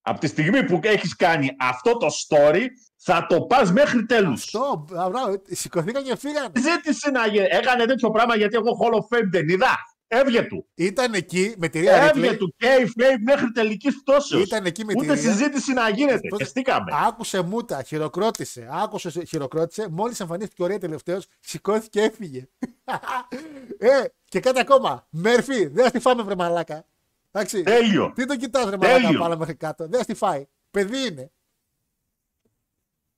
Από 0.00 0.20
τη 0.20 0.26
στιγμή 0.26 0.64
που 0.64 0.80
έχεις 0.82 1.16
κάνει 1.16 1.48
αυτό 1.58 1.96
το 1.96 2.06
story, 2.06 2.66
θα 2.96 3.26
το 3.26 3.42
πας 3.42 3.72
μέχρι 3.72 4.06
τέλους. 4.06 4.44
Αυτό, 4.44 4.84
μπράβο, 4.88 5.42
σηκωθήκαν 5.46 6.04
και 6.04 6.16
φύγανε. 6.16 6.60
Ζήτησε 6.60 7.10
να 7.10 7.26
γε- 7.26 7.52
έκανε 7.54 7.84
τέτοιο 7.84 8.10
πράγμα 8.10 8.36
γιατί 8.36 8.56
εγώ 8.56 8.78
Hall 8.80 8.94
of 8.94 9.16
Fame 9.16 9.28
δεν 9.30 9.48
είδα. 9.48 9.76
Έβγε 10.08 10.42
του. 10.42 10.66
Ήταν 10.74 11.14
εκεί 11.14 11.54
με 11.58 11.68
τη 11.68 11.78
Ρία 11.80 11.94
Έβγε 12.02 12.30
Ripley. 12.30 12.36
του 12.38 12.54
K-Flame 12.60 13.18
μέχρι 13.24 13.52
τελικής 13.52 14.02
πτώσεως. 14.02 14.42
Ήταν 14.42 14.64
εκεί 14.66 14.84
με 14.84 14.92
τη 14.92 14.98
Ούτε 14.98 15.12
Ρία. 15.12 15.22
συζήτηση 15.22 15.72
να 15.72 15.88
γίνεται. 15.88 16.28
Πώς- 16.28 16.38
Χεστήκαμε. 16.42 16.92
Άκουσε 17.06 17.40
μούτα, 17.42 17.82
χειροκρότησε. 17.82 18.68
Άκουσε, 18.70 19.24
χειροκρότησε. 19.24 19.88
Μόλις 19.90 20.20
εμφανίστηκε 20.20 20.62
ο 20.62 20.66
Ρέι 20.66 20.78
τελευταίος, 20.78 21.26
σηκώθηκε 21.40 22.00
και 22.00 22.06
έφυγε. 22.06 22.48
ε, 23.78 24.04
και 24.24 24.40
κάτι 24.40 24.58
ακόμα. 24.60 25.06
Μέρφυ, 25.10 25.66
δεν 25.66 25.84
θα 25.84 25.90
τη 25.90 25.98
φάμε, 25.98 26.22
βρε 26.22 26.34
μαλάκα. 26.34 26.84
Εντάξει. 27.32 27.62
Τέλειο. 27.62 28.12
Τι 28.14 28.26
το 28.26 28.36
κοιτάς 28.36 28.70
ρε 28.70 28.76
μαλάκα 28.76 29.00
Τέλειο. 29.00 29.18
πάνω 29.20 29.36
μέχρι 29.36 29.54
κάτω. 29.54 29.88
Δεν 29.88 29.98
θα 29.98 30.04
τη 30.06 30.14
φάει. 30.14 30.46
Παιδί 30.70 31.06
είναι. 31.06 31.30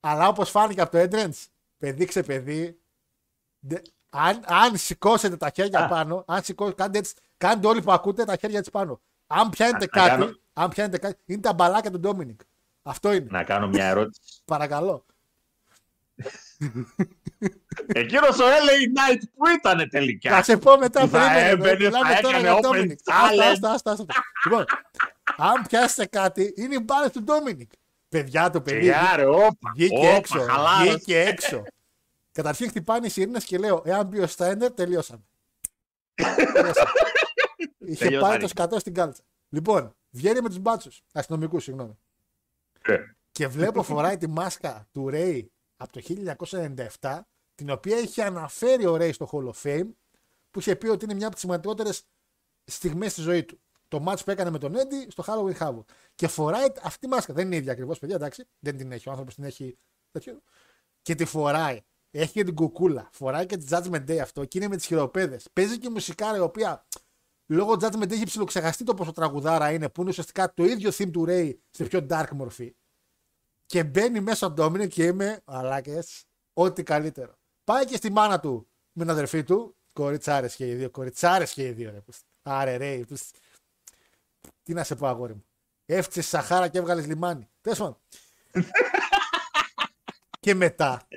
Αλλά 0.01 0.29
όπως 0.29 0.51
φάνηκε 0.51 0.81
από 0.81 0.91
το 0.91 0.99
entrance, 1.11 1.45
παιδί 1.79 2.05
ξε 2.05 2.23
παιδί. 2.23 2.79
δε- 3.61 3.81
Αν, 4.11 4.43
αν 4.47 4.77
σηκώσετε 4.77 5.37
τα 5.37 5.51
χέρια 5.55 5.79
Α. 5.85 5.89
πάνω, 5.89 6.25
αν 6.27 6.43
σηκώ, 6.43 6.73
κάντε, 6.73 6.99
έτσι, 6.99 7.15
κάντε 7.37 7.67
όλοι 7.67 7.83
που 7.83 7.93
ακούτε 7.93 8.25
τα 8.25 8.37
χέρια 8.37 8.59
έτσι 8.59 8.71
πάνω. 8.71 9.01
Αν 9.27 9.51
πιάνετε 9.51 9.87
Να- 9.93 10.03
να 10.03 10.09
κάτι, 10.09 10.21
κάνω- 10.21 10.37
αν 10.53 10.69
πιάνετε 10.69 10.99
κάτι, 10.99 11.17
είναι 11.27 11.41
τα 11.41 11.53
μπαλάκια 11.53 11.91
του 11.91 11.99
Ντόμινικ. 12.01 12.41
Αυτό 12.83 13.13
είναι. 13.13 13.27
Να 13.31 13.45
κάνω 13.45 13.69
μια 13.69 13.85
ερώτηση. 13.85 14.21
Παρακαλώ. 14.45 15.05
Εκείνος 17.87 18.39
ο 18.39 18.45
LA 18.45 18.83
Knight 18.99 19.21
που 19.35 19.49
ήταν 19.59 19.89
τελικά. 19.91 20.31
Θα 20.31 20.43
σε 20.43 20.57
πω 20.57 20.79
μετά. 20.79 21.01
Που 21.01 21.09
θα 21.09 21.19
περίμενε, 21.19 21.49
έμπαινε, 21.49 21.75
Μιλάμε 21.87 22.15
θα 22.15 22.21
τώρα 22.21 22.37
έκανε 22.37 22.49
για 22.51 22.59
open 22.59 22.63
Ντόμινικ. 22.63 22.99
challenge. 23.05 23.51
Άστα, 23.53 23.71
άστα, 23.73 23.91
άστα. 23.91 24.05
Λοιπόν, 24.45 24.65
αν 25.37 25.65
πιάσετε 25.69 26.07
κάτι, 26.07 26.55
είναι 26.57 26.75
οι 26.75 26.81
μπάλε 26.85 27.11
του 27.11 27.23
Ντόμινικ. 27.23 27.71
Παιδιά 28.09 28.51
το 28.51 28.61
παιδί. 28.61 28.79
Τσιγάρε, 28.79 29.27
όπα. 29.27 29.71
Βγήκε 29.75 29.97
όπα, 29.97 30.09
έξω. 30.09 30.41
χαλάρωσε. 30.41 30.91
Βγήκε 30.93 31.21
έξω. 31.21 31.63
Καταρχήν 32.39 32.69
χτυπάνε 32.69 33.07
οι 33.07 33.11
σιρήνες 33.11 33.45
και 33.45 33.59
λέω: 33.59 33.83
Εάν 33.85 34.07
μπει 34.07 34.19
ο 34.19 34.27
Στάιντερ, 34.27 34.73
τελειώσαμε. 34.73 35.23
Τελειώσαμε. 36.55 36.91
Είχε 37.79 38.05
Τελειώσανε. 38.05 38.31
πάει 38.31 38.39
το 38.39 38.49
σκατό 38.49 38.79
στην 38.79 38.95
κάλτσα. 38.95 39.23
Λοιπόν, 39.49 39.97
βγαίνει 40.11 40.41
με 40.41 40.49
τους 40.49 40.59
μπάτσους. 40.59 41.03
Αστυνομικούς, 41.13 41.63
συγγνώμη. 41.63 41.99
Ε, 42.83 42.97
Και 43.33 43.47
βλέπω 43.47 43.83
φοράει 43.83 44.17
τη 44.17 44.29
μάσκα 44.29 44.89
του 44.93 45.09
Ρέι 45.09 45.53
από 45.77 45.93
το 45.93 46.01
1997, 47.01 47.21
την 47.55 47.71
οποία 47.71 47.99
είχε 47.99 48.23
αναφέρει 48.23 48.87
ο 48.87 48.97
Ρέι 48.97 49.13
στο 49.13 49.29
Hall 49.33 49.45
of 49.51 49.63
Fame, 49.63 49.89
που 50.51 50.59
είχε 50.59 50.77
πει 50.77 50.89
ότι 50.89 51.05
είναι 51.05 51.15
μια 51.15 51.25
από 51.27 51.35
τις 51.35 51.43
σημαντικότερες 51.45 52.03
στιγμές 52.65 53.13
στη 53.13 53.21
ζωή 53.21 53.45
του. 53.45 53.61
Το 53.89 54.05
match 54.09 54.25
που 54.25 54.31
έκανε 54.31 54.51
με 54.51 54.59
τον 54.59 54.75
Έντι 54.77 55.07
στο 55.11 55.25
Halloween 55.27 55.57
Havoc. 55.59 55.85
Και 56.15 56.29
φοράει 56.29 56.67
αυτή 56.83 56.99
τη 56.99 57.09
μάσκα. 57.09 57.33
Δεν 57.33 57.47
είναι 57.47 57.55
η 57.55 57.59
ίδια 57.59 57.73
ακριβώς, 57.73 57.99
παιδιά, 57.99 58.15
εντάξει. 58.17 58.45
Δεν 58.59 58.77
την 58.77 58.93
έχει. 58.93 59.09
Ο 59.09 59.11
άνθρωπος 59.11 59.35
την 59.35 59.45
έχει 59.45 59.79
τέτοιο. 60.11 60.43
Και 61.03 61.15
τη 61.15 61.25
φοράει. 61.25 61.81
Έχει 62.11 62.33
και 62.33 62.45
την 62.45 62.55
κουκούλα. 62.55 63.09
Φοράει 63.13 63.47
και 63.47 63.57
τη 63.57 63.67
Judgment 63.71 64.11
Day 64.11 64.17
αυτό. 64.17 64.45
Και 64.45 64.59
είναι 64.59 64.69
με 64.69 64.77
τις 64.77 64.87
χειροπέδες. 64.87 65.49
Παίζει 65.53 65.79
και 65.79 65.91
μουσικάρα 65.91 66.37
η 66.37 66.41
οποία 66.41 66.87
λόγω 67.47 67.73
Judgment 67.73 68.03
Day 68.03 68.11
έχει 68.13 68.25
ψιλοξεχαστεί 68.25 68.85
το 68.85 68.95
πόσο 68.95 69.13
τραγουδάρα 69.13 69.71
είναι, 69.71 69.89
που 69.89 70.01
είναι 70.01 70.11
ουσιαστικά 70.11 70.55
το 70.55 70.65
ίδιο 70.65 70.91
theme 70.91 71.11
του 71.11 71.25
Ray 71.29 71.53
σε 71.71 71.85
πιο 71.85 72.07
dark 72.11 72.29
μορφή. 72.33 72.75
Και 73.67 73.85
μπαίνει 73.85 74.21
μέσα 74.21 74.47
ο 74.47 74.51
Ντόμινικ 74.51 74.91
και 74.91 75.05
είμαι 75.05 75.41
αλάκε, 75.45 76.03
ό,τι 76.53 76.83
καλύτερο. 76.83 77.39
Πάει 77.65 77.85
και 77.85 77.97
στη 77.97 78.11
μάνα 78.11 78.41
του 78.41 78.69
με 78.93 79.03
την 79.03 79.13
αδερφή 79.13 79.45
του. 79.45 79.77
Κοριτσάρες 79.93 80.55
και 80.55 80.69
οι 80.69 80.75
δύο. 80.75 80.91
Κοριτσάρες 80.91 81.53
και 81.53 81.67
οι 81.67 81.71
δύο. 81.71 81.91
Ρε. 81.91 82.01
πούς. 82.01 82.21
Άρε, 82.43 82.77
ρε. 82.77 82.99
πούς. 82.99 83.31
Τι 84.63 84.73
να 84.73 84.85
σε 84.85 84.95
πω, 84.95 85.07
αγόρι 85.07 85.35
μου. 85.35 85.45
Έφτιαξες 85.87 86.27
Σαχάρα 86.27 86.69
και 86.69 86.79
έβγαλες 86.79 87.07
λιμάνι. 87.07 87.49
Τέλος 87.61 87.79
πάντων. 87.79 87.99
και 90.41 90.55
μετά. 90.55 91.09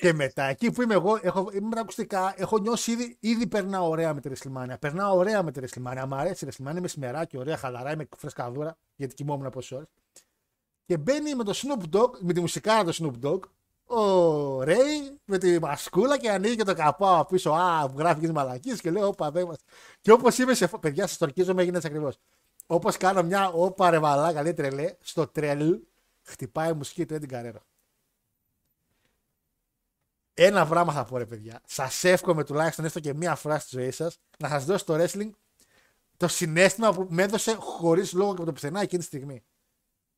Και 0.00 0.12
μετά, 0.12 0.42
εκεί 0.44 0.70
που 0.70 0.82
είμαι 0.82 0.94
εγώ, 0.94 1.18
έχω, 1.22 1.48
είμαι 1.52 1.68
με 1.68 1.74
τα 1.74 1.80
ακουστικά, 1.80 2.34
έχω 2.36 2.58
νιώσει 2.58 2.90
ήδη, 2.92 3.16
ήδη 3.20 3.46
περνάω 3.46 3.88
ωραία 3.88 4.14
με 4.14 4.20
τη 4.20 4.28
Ρεσλιμάνια. 4.28 4.78
Περνάω 4.78 5.16
ωραία 5.16 5.42
με 5.42 5.52
τη 5.52 5.60
Ρεσλιμάνια. 5.60 6.06
Μ' 6.06 6.14
αρέσει 6.14 6.44
η 6.44 6.46
Ρεσλιμάνια, 6.46 6.78
είμαι 6.78 6.88
σημεράκι, 6.88 7.36
ωραία, 7.38 7.56
χαλαρά, 7.56 7.92
είμαι 7.92 8.08
φρεσκαδούρα, 8.16 8.76
γιατί 8.96 9.14
κοιμόμουν 9.14 9.50
πόσες 9.50 9.70
ώρες. 9.72 9.88
Και 10.86 10.96
μπαίνει 10.98 11.34
με 11.34 11.44
το 11.44 11.52
Snoop 11.54 11.96
Dogg, 11.96 12.10
με 12.20 12.32
τη 12.32 12.40
μουσικάρα 12.40 12.84
του 12.84 12.94
Snoop 12.94 13.26
Dogg, 13.26 13.40
ο 13.84 14.62
Ρέι 14.62 15.18
με 15.24 15.38
τη 15.38 15.58
μασκούλα 15.58 16.18
και 16.18 16.30
ανοίγει 16.30 16.56
και 16.56 16.64
το 16.64 16.74
καπάω 16.74 17.20
από 17.20 17.32
πίσω. 17.34 17.50
Α, 17.50 17.88
που 17.88 17.98
γράφεις 17.98 18.26
και 18.26 18.32
μαλακίες 18.32 18.80
και 18.80 18.90
λέω, 18.90 19.06
Όπα, 19.06 19.30
δεν 19.30 19.42
είμαστε. 19.44 19.64
Και 20.00 20.12
όπως 20.12 20.38
είμαι 20.38 20.54
σε. 20.54 20.66
φο- 20.66 20.78
Παιδιά, 20.78 21.06
σας 21.06 21.16
το 21.18 21.24
ορκίζομαι, 21.24 21.62
έγινε 21.62 21.76
έτσι 21.76 21.88
ακριβώς. 21.88 22.18
Όπως 22.66 22.96
κάνω 22.96 23.22
μια 23.22 23.48
όπα 23.50 23.90
ρε 23.90 23.98
μαλάκα, 23.98 24.42
λέει 24.42 24.54
τρελέ, 24.54 24.94
στο 25.00 25.26
τρελ 25.26 25.80
χτυπάει 26.22 26.70
η 26.70 26.74
μουσική 26.74 27.06
του 27.06 27.14
Eddie 27.20 27.32
Guerrero. 27.34 27.60
Ένα 30.42 30.66
πράγμα 30.66 30.92
θα 30.92 31.04
πω 31.04 31.16
ρε 31.16 31.26
παιδιά. 31.26 31.60
Σας 31.66 32.04
εύχομαι 32.04 32.44
τουλάχιστον 32.44 32.84
έστω 32.84 33.00
και 33.00 33.14
μία 33.14 33.34
φορά 33.34 33.58
στη 33.58 33.80
ζωή 33.80 33.90
σας 33.90 34.18
να 34.38 34.48
σας 34.48 34.64
δώσει 34.64 34.84
το 34.84 34.94
wrestling 34.94 35.30
το 36.16 36.28
συνέστημα 36.28 36.92
που 36.92 37.06
με 37.10 37.22
έδωσε 37.22 37.54
χωρίς 37.54 38.12
λόγο 38.12 38.30
και 38.30 38.36
από 38.36 38.44
το 38.44 38.52
πουθενά 38.52 38.80
εκείνη 38.80 39.00
τη 39.00 39.06
στιγμή. 39.06 39.42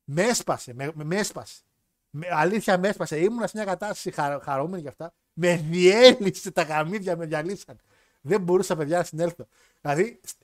Με 0.03 0.21
έσπασε, 0.21 0.73
με, 0.73 0.91
με, 0.95 1.03
με 1.03 1.15
έσπασε. 1.15 1.61
Με, 2.09 2.27
αλήθεια 2.31 2.77
με 2.77 2.87
έσπασε. 2.87 3.19
Ήμουνα 3.19 3.47
σε 3.47 3.51
μια 3.55 3.65
κατάσταση 3.65 4.11
χαρ, 4.11 4.41
χαρούμενη 4.41 4.81
γι' 4.81 4.87
αυτά. 4.87 5.13
Με 5.33 5.55
διέλυσε 5.55 6.51
τα 6.51 6.61
γαμίδια, 6.61 7.17
με 7.17 7.25
διαλύσαν. 7.25 7.79
Δεν 8.21 8.41
μπορούσα, 8.41 8.75
παιδιά, 8.75 8.97
να 8.97 9.03
συνέλθω. 9.03 9.47
Δηλαδή, 9.81 10.19
σ- 10.23 10.37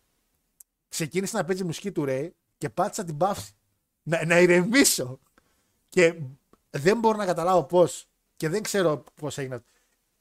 ξεκίνησε 0.89 1.37
να 1.37 1.45
παίζει 1.45 1.61
η 1.61 1.65
μουσική 1.65 1.91
του 1.91 2.05
Ρέι 2.05 2.35
και 2.57 2.69
πάτησα 2.69 3.03
την 3.03 3.17
παύση. 3.17 3.51
Να, 4.03 4.25
να 4.25 4.39
ηρεμήσω. 4.39 5.19
Και 5.89 6.15
δεν 6.69 6.99
μπορώ 6.99 7.17
να 7.17 7.25
καταλάβω 7.25 7.63
πώς. 7.63 8.08
Και 8.39 8.49
δεν 8.49 8.63
ξέρω 8.63 9.03
πώς 9.15 9.37
έγινε. 9.37 9.55
αυτό. 9.55 9.67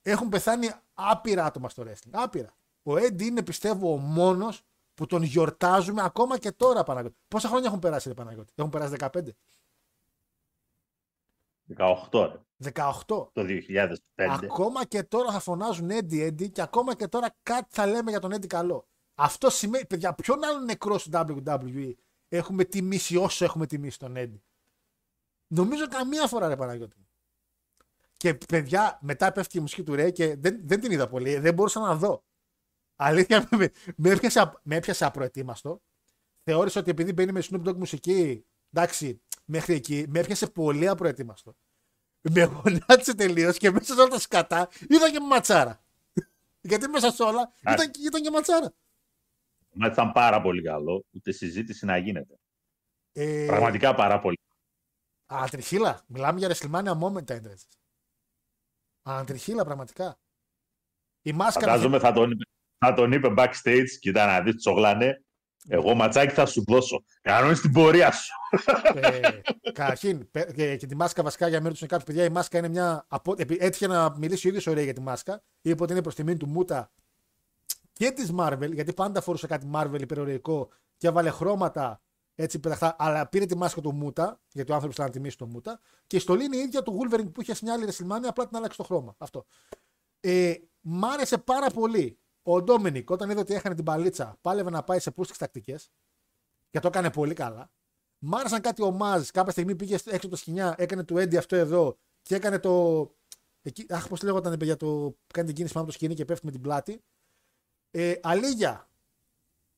Έχουν 0.03 0.28
πεθάνει 0.28 0.70
άπειρα 0.95 1.45
άτομα 1.45 1.69
στο 1.69 1.82
wrestling. 1.86 2.11
Άπειρα. 2.11 2.55
Ο 2.82 2.97
Έντι 2.97 3.27
είναι, 3.27 3.43
πιστεύω, 3.43 3.93
ο 3.93 3.97
μόνος 3.97 4.62
που 4.95 5.07
τον 5.07 5.23
γιορτάζουμε 5.23 6.03
ακόμα 6.03 6.39
και 6.39 6.53
τώρα, 6.53 6.82
Παναγιώτη. 6.82 7.16
Πόσα 7.28 7.49
χρόνια 7.49 7.66
έχουν 7.66 7.78
περάσει, 7.78 8.09
ρε 8.09 8.15
Παναγιώτη; 8.15 8.53
Έχουν 8.55 8.70
περάσει 8.70 8.95
15. 8.99 9.09
18 11.77 12.31
ρε, 12.31 12.73
18. 12.73 13.05
το 13.07 13.31
2005. 13.35 13.97
Ακόμα 14.16 14.85
και 14.85 15.03
τώρα 15.03 15.32
θα 15.32 15.40
φωνάζουν 15.40 15.90
Έντι, 15.90 16.23
Έντι 16.23 16.51
και 16.51 16.62
ακόμα 16.62 16.95
και 16.95 17.09
τώρα 17.09 17.35
κάτι 17.43 17.69
θα 17.70 17.86
λέμε 17.86 18.11
για 18.11 18.20
τον 18.20 18.32
Έντι 18.32 18.47
καλό. 18.47 18.86
Αυτό 19.15 19.51
σημαίνει, 19.51 19.86
παιδιά, 19.86 20.15
ποιον 20.15 20.45
άλλο 20.45 20.59
νεκρό 20.59 20.99
στο 20.99 21.24
WWE 21.28 21.93
έχουμε 22.28 22.65
τιμήσει 22.65 23.16
όσο 23.16 23.45
έχουμε 23.45 23.66
τιμήσει 23.66 23.99
τον 23.99 24.16
Έντι. 24.16 24.43
Νομίζω 25.47 25.89
καμία 25.89 26.27
φορά, 26.27 26.49
ρε 26.49 26.57
Παναγιώτη. 26.57 26.97
Μου. 28.24 28.36
Και 28.36 28.47
παιδιά, 28.49 28.99
μετά 29.03 29.32
πέφτει 29.32 29.59
η 29.59 29.61
μουσική 29.61 29.82
του 29.82 29.95
Ρέι 29.95 30.12
και 30.12 30.36
δεν, 30.36 30.61
δεν 30.65 30.81
την 30.81 30.90
είδα 30.90 31.09
πολύ, 31.09 31.39
δεν 31.39 31.55
μπορούσα 31.55 31.81
να 31.81 31.97
δω. 31.97 32.24
Αλήθεια, 32.97 33.49
με, 33.57 33.70
με, 33.97 34.11
έπιασε, 34.11 34.40
απ- 34.40 34.59
με 34.62 34.77
έπιασε 34.77 35.05
απροετοίμαστο. 35.05 35.82
Θεώρησα 36.45 36.81
ότι 36.81 36.90
επειδή 36.90 37.12
μπαίνει 37.12 37.32
με 37.32 37.43
Snoop 37.51 37.69
Dogg 37.69 37.77
μουσική, 37.77 38.45
εντάξει, 38.73 39.23
μέχρι 39.45 39.74
εκεί, 39.74 40.05
με 40.09 40.19
έπιασε 40.19 40.47
πολύ 40.47 40.89
απροετοίμαστο. 40.89 41.57
Με 42.20 42.43
γονάτισε 42.45 43.15
τελείως 43.15 43.57
και 43.59 43.70
μέσα 43.70 43.95
σε 43.95 44.01
όλα 44.01 44.09
τα 44.09 44.19
σκατά 44.19 44.69
είδα 44.89 45.11
και 45.11 45.20
ματσάρα. 45.20 45.85
Γιατί 46.69 46.89
μέσα 46.89 47.11
σε 47.11 47.23
όλα 47.23 47.40
Α. 47.40 47.73
ήταν, 47.73 47.90
ήταν 48.07 48.23
και 48.23 48.31
ματσάρα. 48.31 48.74
Μα 49.73 49.86
ήταν 49.86 50.12
πάρα 50.12 50.40
πολύ 50.40 50.62
καλό, 50.62 51.05
ούτε 51.11 51.32
συζήτηση 51.32 51.85
να 51.85 51.97
γίνεται. 51.97 52.39
Ε, 53.12 53.47
Πραγματικά 53.47 53.95
πάρα 53.95 54.19
πολύ. 54.20 54.39
Ανατριχίλα. 55.27 56.05
Μιλάμε 56.07 56.39
για 56.39 56.49
WrestleMania 56.55 56.99
moment 57.01 57.24
τα 57.27 57.35
έντρες. 57.35 57.69
Ανατριχίλα 59.12 59.64
πραγματικά. 59.64 60.18
Η 61.22 61.32
μάσκα. 61.32 61.60
Φαντάζομαι 61.60 61.98
θα 61.98 62.12
τον, 62.12 62.30
είπε- 62.30 62.51
θα 62.78 62.93
τον 62.94 63.12
είπε 63.12 63.35
backstage, 63.36 63.86
κοιτά 64.01 64.26
να 64.26 64.40
δεις 64.40 64.56
τσογλάνε. 64.56 65.22
Εγώ 65.68 65.94
ματσάκι 65.94 66.35
θα 66.35 66.47
σου 66.47 66.64
δώσω. 66.66 67.05
Κανόνι 67.20 67.55
την 67.55 67.72
πορεία 67.72 68.12
σου. 68.12 68.32
ε, 68.94 69.20
καταρχήν, 69.72 70.30
πε- 70.30 70.52
και, 70.52 70.76
και 70.76 70.86
τη 70.86 70.94
μάσκα 70.97 71.22
βασικά 71.22 71.48
για 71.48 71.59
μένα 71.59 71.70
τους 71.70 71.80
είναι 71.80 71.89
κάποιοι 71.89 72.05
παιδιά. 72.06 72.24
Η 72.24 72.28
μάσκα 72.28 72.59
είναι 72.59 72.68
μια. 72.68 73.05
απο- 73.09 73.35
επί- 73.39 73.62
Έτυχε 73.62 73.86
να 73.86 74.16
μιλήσει 74.18 74.47
ο 74.47 74.51
ίδιος 74.51 74.66
ωραία 74.66 74.85
για 74.85 74.93
τη 74.93 75.01
μάσκα. 75.01 75.43
Είπε 75.60 75.82
ότι 75.82 75.93
είναι 75.93 76.02
προς 76.02 76.14
τιμή 76.14 76.36
του 76.36 76.47
Μούτα 76.48 76.90
και 77.93 78.10
της 78.10 78.32
Marvel, 78.39 78.70
γιατί 78.72 78.93
πάντα 78.93 79.20
φορούσε 79.20 79.47
κάτι 79.47 79.70
Marvel 79.74 80.01
υπεροριακό 80.01 80.68
και 80.97 81.06
έβαλε 81.06 81.30
χρώματα 81.30 82.01
έτσι 82.40 82.59
πεταχτά, 82.59 82.97
αλλά 82.98 83.28
πήρε 83.28 83.47
τη 83.47 83.56
μάσκα 83.56 83.81
του 83.81 83.94
Μούτα, 83.94 84.40
γιατί 84.52 84.70
ο 84.70 84.74
άνθρωπος 84.74 84.97
ήταν 84.97 85.06
να 85.09 85.12
τιμήσει 85.12 85.36
το 85.36 85.47
Μούτα. 85.47 85.81
Και 86.06 86.16
η 86.16 86.20
στολή 86.20 86.44
είναι 86.44 86.56
η 86.56 86.60
ίδια 86.60 86.82
του 86.82 86.98
Wolverine 87.01 87.32
που 87.32 87.40
είχε 87.40 87.55
σε 87.55 87.65
μια 87.65 87.73
άλλη 87.73 87.89
WrestleMania, 87.89 88.27
απλά 88.27 88.47
την 88.47 88.56
άλλαξε 88.56 88.77
το 88.77 88.82
χρώμα. 88.85 89.15
Αυτό. 89.19 89.44
Ε, 90.20 90.55
μ' 90.81 91.05
άρεσε 91.05 91.39
πάρα 91.39 91.70
πολύ 91.70 92.19
ο 92.43 92.62
Ντόμινικ 92.62 93.10
όταν 93.10 93.31
είδε 93.31 93.40
ότι 93.40 93.55
έχανε 93.55 93.74
την 93.74 93.85
παλίτσα, 93.85 94.39
πάλευε 94.40 94.70
να 94.70 94.82
πάει 94.82 94.98
σε 94.98 95.10
πούστιξ 95.10 95.39
τακτικές 95.39 95.90
και 96.70 96.81
το 96.81 96.89
έκανε 96.89 97.10
πολύ 97.10 97.35
καλά. 97.35 97.70
Μ' 98.19 98.35
άρεσαν 98.35 98.60
κάτι 98.60 98.82
ο 98.82 98.90
Μάζ, 98.90 99.28
κάποια 99.28 99.52
στιγμή 99.52 99.77
πήγε 99.77 99.94
έξω 99.94 100.10
από 100.16 100.28
τα 100.28 100.36
σκηνιά, 100.36 100.74
έκανε 100.78 101.05
του 101.05 101.19
Έντι 101.19 101.36
αυτό 101.36 101.56
εδώ 101.56 101.98
και 102.23 102.35
έκανε 102.35 102.59
το. 102.59 103.02
Εκεί, 103.62 103.86
αχ, 103.89 104.09
πώς 104.09 104.23
λέγονταν 104.23 104.60
για 104.62 104.77
το. 104.77 105.16
Κάνει 105.27 105.47
την 105.47 105.56
κίνηση 105.56 105.73
πάνω 105.73 105.85
από 105.85 105.93
το 105.93 105.98
σκηνή 105.98 106.15
και 106.15 106.24
πέφτει 106.24 106.47
με 106.47 106.52
την 106.52 106.60
πλάτη. 106.60 107.02
Ε, 107.90 108.15
Αλίγια. 108.23 108.89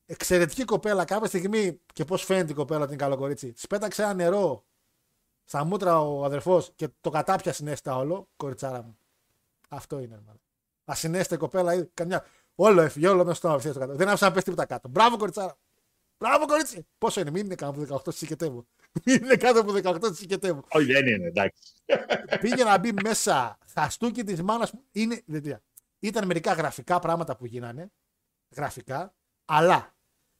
Εξαιρετική 0.05 0.65
κοπέλα. 0.65 1.05
Κάποια 1.05 1.27
στιγμή 1.27 1.79
και 1.93 2.05
πώς 2.05 2.23
φαίνεται 2.23 2.51
η 2.51 2.55
κοπέλα 2.55 2.87
την 2.87 2.97
καλό 2.97 3.17
κορίτσι. 3.17 3.51
Της 3.51 3.67
πέταξε 3.67 4.03
ένα 4.03 4.13
νερό 4.13 4.65
στα 5.43 5.63
μούτρα 5.63 5.99
ο 6.01 6.23
αδερφός 6.25 6.71
και 6.75 6.87
το 7.01 7.09
κατάπια 7.09 7.53
συνέστα 7.53 7.95
όλο. 7.95 8.29
Κοριτσάρα 8.35 8.81
μου. 8.81 8.97
Αυτό 9.69 9.99
είναι. 9.99 10.19
μάλλον. 10.25 10.41
Ασυνέστα 10.85 11.35
η 11.35 11.37
κοπέλα. 11.37 11.73
ή 11.73 11.85
Καμιά... 11.93 12.25
Όλο 12.55 12.81
έφυγε, 12.81 13.07
όλο 13.07 13.23
μέσα 13.23 13.35
στο 13.35 13.49
ευθεία 13.49 13.71
στο 13.71 13.79
κάτω. 13.79 13.95
Δεν 13.95 14.07
άφησα 14.07 14.25
να 14.25 14.31
πέσει 14.31 14.45
τίποτα 14.45 14.65
κάτω. 14.65 14.89
Μπράβο, 14.89 15.17
κοριτσάρα. 15.17 15.57
Μπράβο, 16.17 16.45
κορίτσι. 16.45 16.87
Πόσο 16.97 17.19
είναι, 17.19 17.31
μην 17.31 17.45
είναι 17.45 17.55
κάτω 17.55 17.81
από 17.81 18.01
18 18.09 18.13
συγκετεύω. 18.13 18.65
Μην 19.05 19.23
είναι 19.23 19.35
κάτω 19.35 19.59
από 19.59 19.73
18 20.07 20.15
συγκετεύω. 20.15 20.63
Όχι, 20.71 20.85
δεν 20.85 21.07
είναι, 21.07 21.27
εντάξει. 21.27 21.61
Πήγε 22.41 22.63
να 22.63 22.77
μπει 22.77 22.93
μέσα 23.03 23.57
χαστούκι 23.73 24.23
της 24.23 24.41
μάνας 24.41 24.71
μου. 24.71 24.83
Είναι, 24.91 25.21
δηλαδή, 25.25 25.57
ήταν 25.99 26.25
μερικά 26.25 26.53
γραφικά 26.53 26.99
πράγματα 26.99 27.35
που 27.35 27.45
γίνανε. 27.45 27.91
Γραφικά. 28.55 29.13
Αλλά 29.53 29.95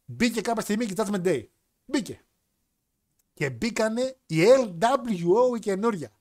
μπήκε 0.05 0.41
κάποια 0.41 0.61
στιγμή 0.61 0.85
και 0.85 0.93
Judgment 0.97 1.25
Day. 1.25 1.45
Μπήκε. 1.85 2.21
Και 3.33 3.49
μπήκανε 3.49 4.17
οι 4.25 4.37
LWO 4.57 5.55
οι 5.55 5.59
καινούρια. 5.59 6.11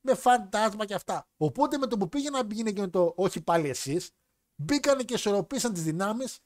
Με 0.00 0.14
φαντάσμα 0.14 0.84
και 0.84 0.94
αυτά. 0.94 1.28
Οπότε 1.36 1.78
με 1.78 1.86
το 1.86 1.96
που 1.96 2.08
πήγε 2.08 2.30
να 2.30 2.42
γίνει 2.50 2.72
και 2.72 2.80
με 2.80 2.88
το 2.88 3.12
όχι 3.16 3.40
πάλι 3.40 3.68
εσείς, 3.68 4.10
μπήκανε 4.54 5.02
και 5.02 5.14
ισορροπήσαν 5.14 5.72
τις 5.72 5.82
δυνάμεις 5.82 6.38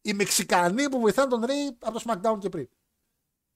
οι 0.00 0.12
Μεξικανοί 0.12 0.88
που 0.88 1.00
βοηθάνε 1.00 1.28
τον 1.28 1.44
Ρέι 1.44 1.76
από 1.80 2.00
το 2.00 2.04
SmackDown 2.06 2.38
και 2.38 2.48
πριν. 2.48 2.68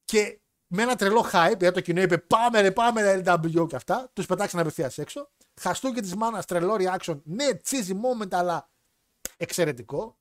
Και 0.05 0.41
με 0.67 0.83
ένα 0.83 0.97
τρελό 0.97 1.27
hype, 1.33 1.59
γιατί 1.59 1.73
το 1.73 1.81
κοινό 1.81 2.01
είπε 2.01 2.19
πάμε 2.19 2.61
ρε, 2.61 2.71
πάμε 2.71 3.03
ρε 3.03 3.23
LWO 3.25 3.67
και 3.69 3.77
αυτά, 3.77 4.11
τους 4.13 4.27
πετάξαν 4.27 4.61
απευθείας 4.61 4.99
έξω. 4.99 5.31
Χαστούκι 5.61 6.01
της 6.01 6.15
μάνας, 6.15 6.45
τρελό 6.47 6.77
reaction. 6.79 7.21
Ναι, 7.25 7.47
cheesy 7.65 7.93
moment, 7.93 8.33
αλλά 8.33 8.71
εξαιρετικό. 9.37 10.19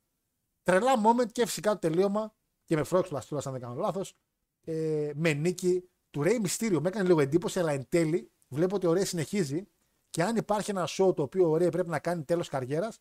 Τρελά 0.66 0.94
moment 1.06 1.32
και 1.32 1.46
φυσικά 1.46 1.72
το 1.72 1.80
τελείωμα 1.80 2.34
και 2.64 2.76
με 2.76 2.84
φρόξ 2.84 3.10
πλαστούρα, 3.10 3.42
αν 3.46 3.52
δεν 3.52 3.62
κάνω 3.62 3.76
λάθος. 3.76 4.14
Ε, 4.62 5.12
με 5.16 5.34
νίκη 5.34 5.90
του 6.10 6.22
Ray 6.26 6.46
Mysterio. 6.46 6.80
Με 6.82 6.88
έκανε 6.88 7.08
λίγο 7.08 7.22
εντύπωση, 7.22 7.60
αλλά 7.60 7.72
εν 7.72 7.90
τέλει 7.90 8.32
βλέπω 8.48 8.76
ότι 8.76 8.88
ο 8.88 8.92
Ray 8.92 9.06
συνεχίζει 9.06 9.68
και 10.10 10.24
αν 10.24 10.36
υπάρχει 10.36 10.72
ένα 10.72 10.88
show 10.88 11.16
το 11.16 11.22
οποίο 11.22 11.50
ο 11.50 11.54
Ray 11.56 11.72
πρέπει 11.72 11.90
να 11.90 12.00
κάνει 12.00 12.24
τέλος 12.24 12.50
καριέρας, 12.50 13.00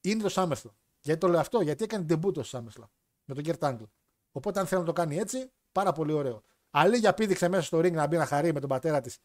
είναι 0.00 0.22
το 0.22 0.32
SummerSlam. 0.32 0.74
Γιατί 1.00 1.20
το 1.20 1.28
λέω 1.28 1.40
αυτό, 1.40 1.60
γιατί 1.60 1.84
έκανε 1.84 2.06
debut 2.08 2.44
στο 2.44 2.58
SummerSlam 2.58 2.88
με 3.24 3.34
τον 3.34 3.44
Kurt 3.44 3.58
Angle. 3.58 3.88
Οπότε 4.32 4.60
αν 4.60 4.66
θέλει 4.66 4.80
να 4.80 4.86
το 4.86 4.92
κάνει 4.92 5.16
έτσι, 5.16 5.52
πάρα 5.72 5.92
πολύ 5.92 6.12
ωραίο. 6.12 6.42
Αλίγια 6.70 7.14
πήδηξε 7.14 7.48
μέσα 7.48 7.62
στο 7.62 7.78
ring 7.78 7.92
να 7.92 8.06
μπει 8.06 8.16
να 8.16 8.26
χαρεί 8.26 8.52
με 8.52 8.60
τον 8.60 8.68
πατέρα 8.68 9.00
της. 9.00 9.18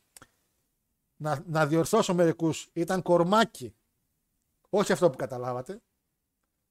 Να, 1.16 1.44
να 1.46 1.68
διορθώσω 1.68 2.14
μερικούς. 2.14 2.70
Ήταν 2.74 3.02
κορμάκι. 3.02 3.76
Όχι 4.70 4.92
αυτό 4.92 5.10
που 5.10 5.18
καταλάβατε. 5.18 5.82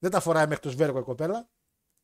Δεν 0.01 0.11
τα 0.11 0.21
φοράει 0.21 0.47
μέχρι 0.47 0.63
το 0.63 0.71
σβέρκο 0.71 0.99
η 0.99 1.03
κοπέλα. 1.03 1.51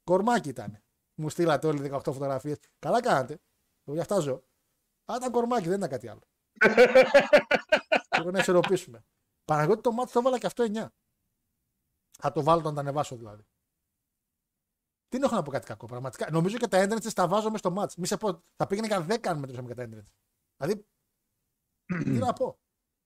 Κορμάκι 0.05 0.49
ήταν. 0.49 0.83
Μου 1.15 1.29
στείλατε 1.29 1.67
όλοι 1.67 1.91
18 1.93 2.01
φωτογραφίες. 2.05 2.59
Καλά 2.79 3.03
κάνατε. 3.03 3.41
Εγώ 3.85 3.97
γι' 3.97 4.01
αυτά 4.01 4.19
ζω. 4.19 4.43
Αλλά 5.05 5.19
ήταν 5.19 5.33
κορμάκι, 5.33 5.69
δεν 5.69 5.77
ήταν 5.77 5.89
κάτι 5.89 6.09
άλλο. 6.09 6.21
Πρέπει 8.09 8.33
να 8.33 8.39
ισορροπήσουμε. 8.39 9.05
Παναγιώτη 9.45 9.81
το 9.81 9.93
μάτι 9.93 10.13
το 10.13 10.19
έβαλα 10.19 10.39
και 10.39 10.47
αυτό 10.47 10.65
9. 10.69 10.87
Θα 12.19 12.33
το 12.33 12.43
βάλω 12.43 12.61
όταν 12.61 12.75
τα 12.75 12.81
ανεβάσω 12.81 13.17
δηλαδή. 13.17 13.47
Τι 15.09 15.17
έχω 15.17 15.35
να 15.35 15.43
πω 15.43 15.51
κάτι 15.51 15.67
κακό. 15.67 15.87
Πραγματικά. 15.87 16.31
Νομίζω 16.31 16.57
και 16.57 16.69
τα 16.69 16.85
entrances 16.85 17.13
τα 17.15 17.29
βάζω 17.29 17.51
μέσα 17.51 17.71
στο 17.71 17.75
match. 17.83 17.95
Μη 17.97 18.07
σε 18.07 18.17
πω, 18.17 18.45
θα 18.57 18.67
πήγαινε 18.67 18.89
καν 18.89 19.07
10 19.11 19.27
αν 19.27 19.39
μετρούσαμε 19.39 19.69
και 19.69 19.75
τα 19.75 19.85
entrances. 19.89 20.15
Δηλαδή. 20.57 20.87
τι 22.05 22.19
να 22.19 22.33
πω. 22.33 22.59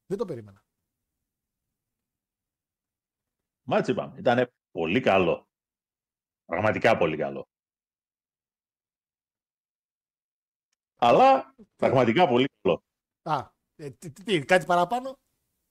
Δεν 0.07 0.19
το 0.19 0.25
περίμενα. 0.25 0.65
Μάτς 3.63 3.89
είπαμε. 3.89 4.19
Ήταν 4.19 4.53
πολύ 4.71 5.01
καλό. 5.01 5.49
Πραγματικά 6.45 6.97
πολύ 6.97 7.17
καλό. 7.17 7.49
Αλλά 10.97 11.55
πραγματικά 11.77 12.29
πολύ 12.29 12.47
καλό. 12.63 12.83
Α, 13.23 13.51
ε, 13.77 13.91
τι, 13.91 14.11
τι, 14.11 14.23
τι, 14.23 14.45
κάτι 14.45 14.67
παραπάνω; 14.67 15.19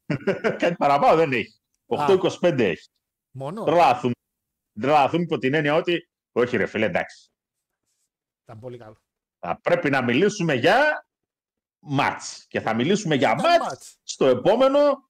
Κάτι 0.61 0.75
παραπάνω 0.75 1.15
δεν 1.15 1.31
έχει. 1.31 1.59
8-25 1.87 2.59
έχει. 2.59 2.89
Μόνο; 3.31 3.63
Τρελαθούμε. 3.63 4.13
Τρελαθούμε 4.79 5.23
υπό 5.23 5.37
την 5.37 5.53
έννοια 5.53 5.75
ότι 5.75 6.09
όχι 6.31 6.57
ρε 6.57 6.65
φίλε 6.65 6.85
εντάξει. 6.85 7.31
Ήταν 8.43 8.59
πολύ 8.59 8.77
καλό. 8.77 8.97
Θα 9.39 9.59
πρέπει 9.61 9.89
να 9.89 10.03
μιλήσουμε 10.03 10.53
για 10.53 11.07
μάτς. 11.79 12.47
Και 12.47 12.61
θα 12.61 12.73
μιλήσουμε 12.73 13.15
για 13.15 13.31
Ήταν 13.31 13.49
μάτς 13.49 13.65
μάτς. 13.69 13.99
στο 14.03 14.25
επόμενο, 14.25 15.09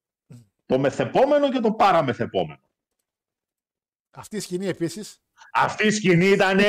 το 0.65 0.79
μεθεπόμενο 0.79 1.51
και 1.51 1.59
το 1.59 1.73
παραμεθεπόμενο. 1.73 2.68
Αυτή 4.19 4.35
η 4.35 4.39
σκηνή 4.39 4.67
επίσης. 4.67 5.21
Αυτή 5.53 5.87
η 5.87 5.91
σκηνή 5.91 6.25
ήταν. 6.25 6.59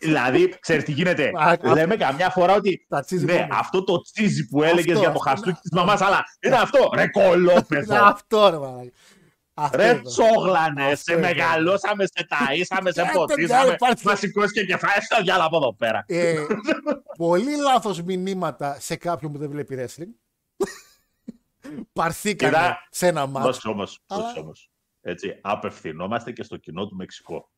Δηλαδή, 0.00 0.54
ξέρεις 0.60 0.84
τι 0.84 0.92
γίνεται. 0.92 1.30
Α, 1.38 1.48
α- 1.62 1.74
Λέμε 1.74 1.96
καμιά 1.96 2.30
φορά 2.30 2.54
ότι. 2.54 2.86
Τα 2.88 3.04
cheesy 3.08 3.20
Ναι, 3.24 3.42
moments. 3.44 3.48
αυτό 3.50 3.84
το 3.84 4.00
τσίζι 4.00 4.46
που 4.48 4.62
έλεγες 4.62 4.84
Αυτό, 4.86 4.98
για 4.98 5.10
το 5.12 5.18
αυτό, 5.18 5.18
χαστούκι 5.30 5.50
ναι. 5.50 5.60
της 5.60 5.70
μαμάς, 5.72 6.00
αλλά 6.00 6.24
είναι 6.40 6.56
αυτό. 6.56 6.90
Ρε 6.94 7.02
Είναι 7.02 7.10
κολόπεδο. 7.10 8.04
αυτό 8.04 8.48
ρε 8.50 8.58
μαλάκα. 8.58 8.90
Αυτό 9.54 9.76
Ρε 9.76 9.84
ήταν. 9.84 10.02
τσόγλανε, 10.02 10.82
Αυτό 10.84 10.96
σε 10.96 11.02
ήταν. 11.18 11.20
μεγαλώσαμε, 11.20 12.04
σε 12.06 12.26
ταΐσαμε, 12.30 12.88
σε 12.92 13.02
Κάτω, 13.02 13.18
ποτίσαμε. 13.18 13.46
διάλε, 13.46 13.76
πάρτε. 13.76 14.00
Μα 14.04 14.14
σηκώσει 14.14 14.52
και 14.52 14.64
κεφάλι 14.64 15.02
στα 15.04 15.20
διάλα 15.22 15.44
από 15.44 15.56
εδώ 15.56 15.74
πέρα. 15.74 16.04
Ε, 16.06 16.34
πολύ 17.16 17.56
λάθος 17.56 18.02
μηνύματα 18.02 18.76
σε 18.80 18.96
κάποιον 18.96 19.32
που 19.32 19.38
δεν 19.38 19.50
βλέπει 19.50 19.76
wrestling. 19.80 20.12
Παρθήκανε 21.92 22.52
Κοίτα, 22.52 22.78
σε 22.90 23.06
ένα 23.06 23.26
μάτσο. 23.26 23.50
Δώσε 23.50 23.68
όμως. 23.68 24.00
Αλλά- 24.06 24.34
όμως. 24.36 24.69
Έτσι, 25.00 25.38
απευθυνόμαστε 25.40 26.32
και 26.32 26.42
στο 26.42 26.56
κοινό 26.56 26.86
του 26.86 26.96
Μεξικό. 26.96 27.50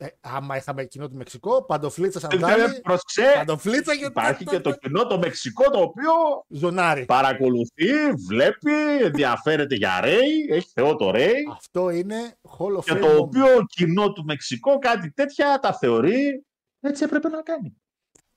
Ε, 0.00 0.06
άμα 0.20 0.56
είχαμε 0.56 0.84
κοινό 0.84 1.08
του 1.08 1.16
Μεξικό, 1.16 1.64
παντοφλίτσα 1.64 2.18
Ε, 2.18 2.20
σαντάλι, 2.20 2.80
Πρόσεξε, 2.80 3.32
παντοφλίτσα 3.36 3.96
και 3.96 4.04
υπάρχει 4.04 4.44
τα- 4.44 4.50
και 4.50 4.60
τα- 4.60 4.70
το 4.70 4.76
κοινό 4.78 5.06
το 5.06 5.18
Μεξικό 5.18 5.70
το 5.70 5.80
οποίο 5.80 6.10
ζωνάρι. 6.48 7.04
παρακολουθεί, 7.04 8.10
βλέπει, 8.28 9.02
ενδιαφέρεται 9.02 9.74
για 9.74 10.00
Ρέι, 10.00 10.46
έχει 10.50 10.68
θεό 10.72 10.96
το 10.96 11.10
Ρέι 11.10 11.34
Αυτό 11.52 11.90
είναι 11.90 12.38
Hall 12.58 12.76
of 12.78 12.84
και 12.84 12.92
Fame 12.92 13.00
το 13.00 13.06
moment. 13.08 13.18
οποίο 13.20 13.46
κοινό 13.66 14.12
του 14.12 14.24
Μεξικό 14.24 14.78
κάτι 14.78 15.12
τέτοια 15.12 15.58
τα 15.58 15.72
θεωρεί 15.74 16.44
έτσι 16.80 17.04
έπρεπε 17.04 17.28
να 17.28 17.42
κάνει. 17.42 17.76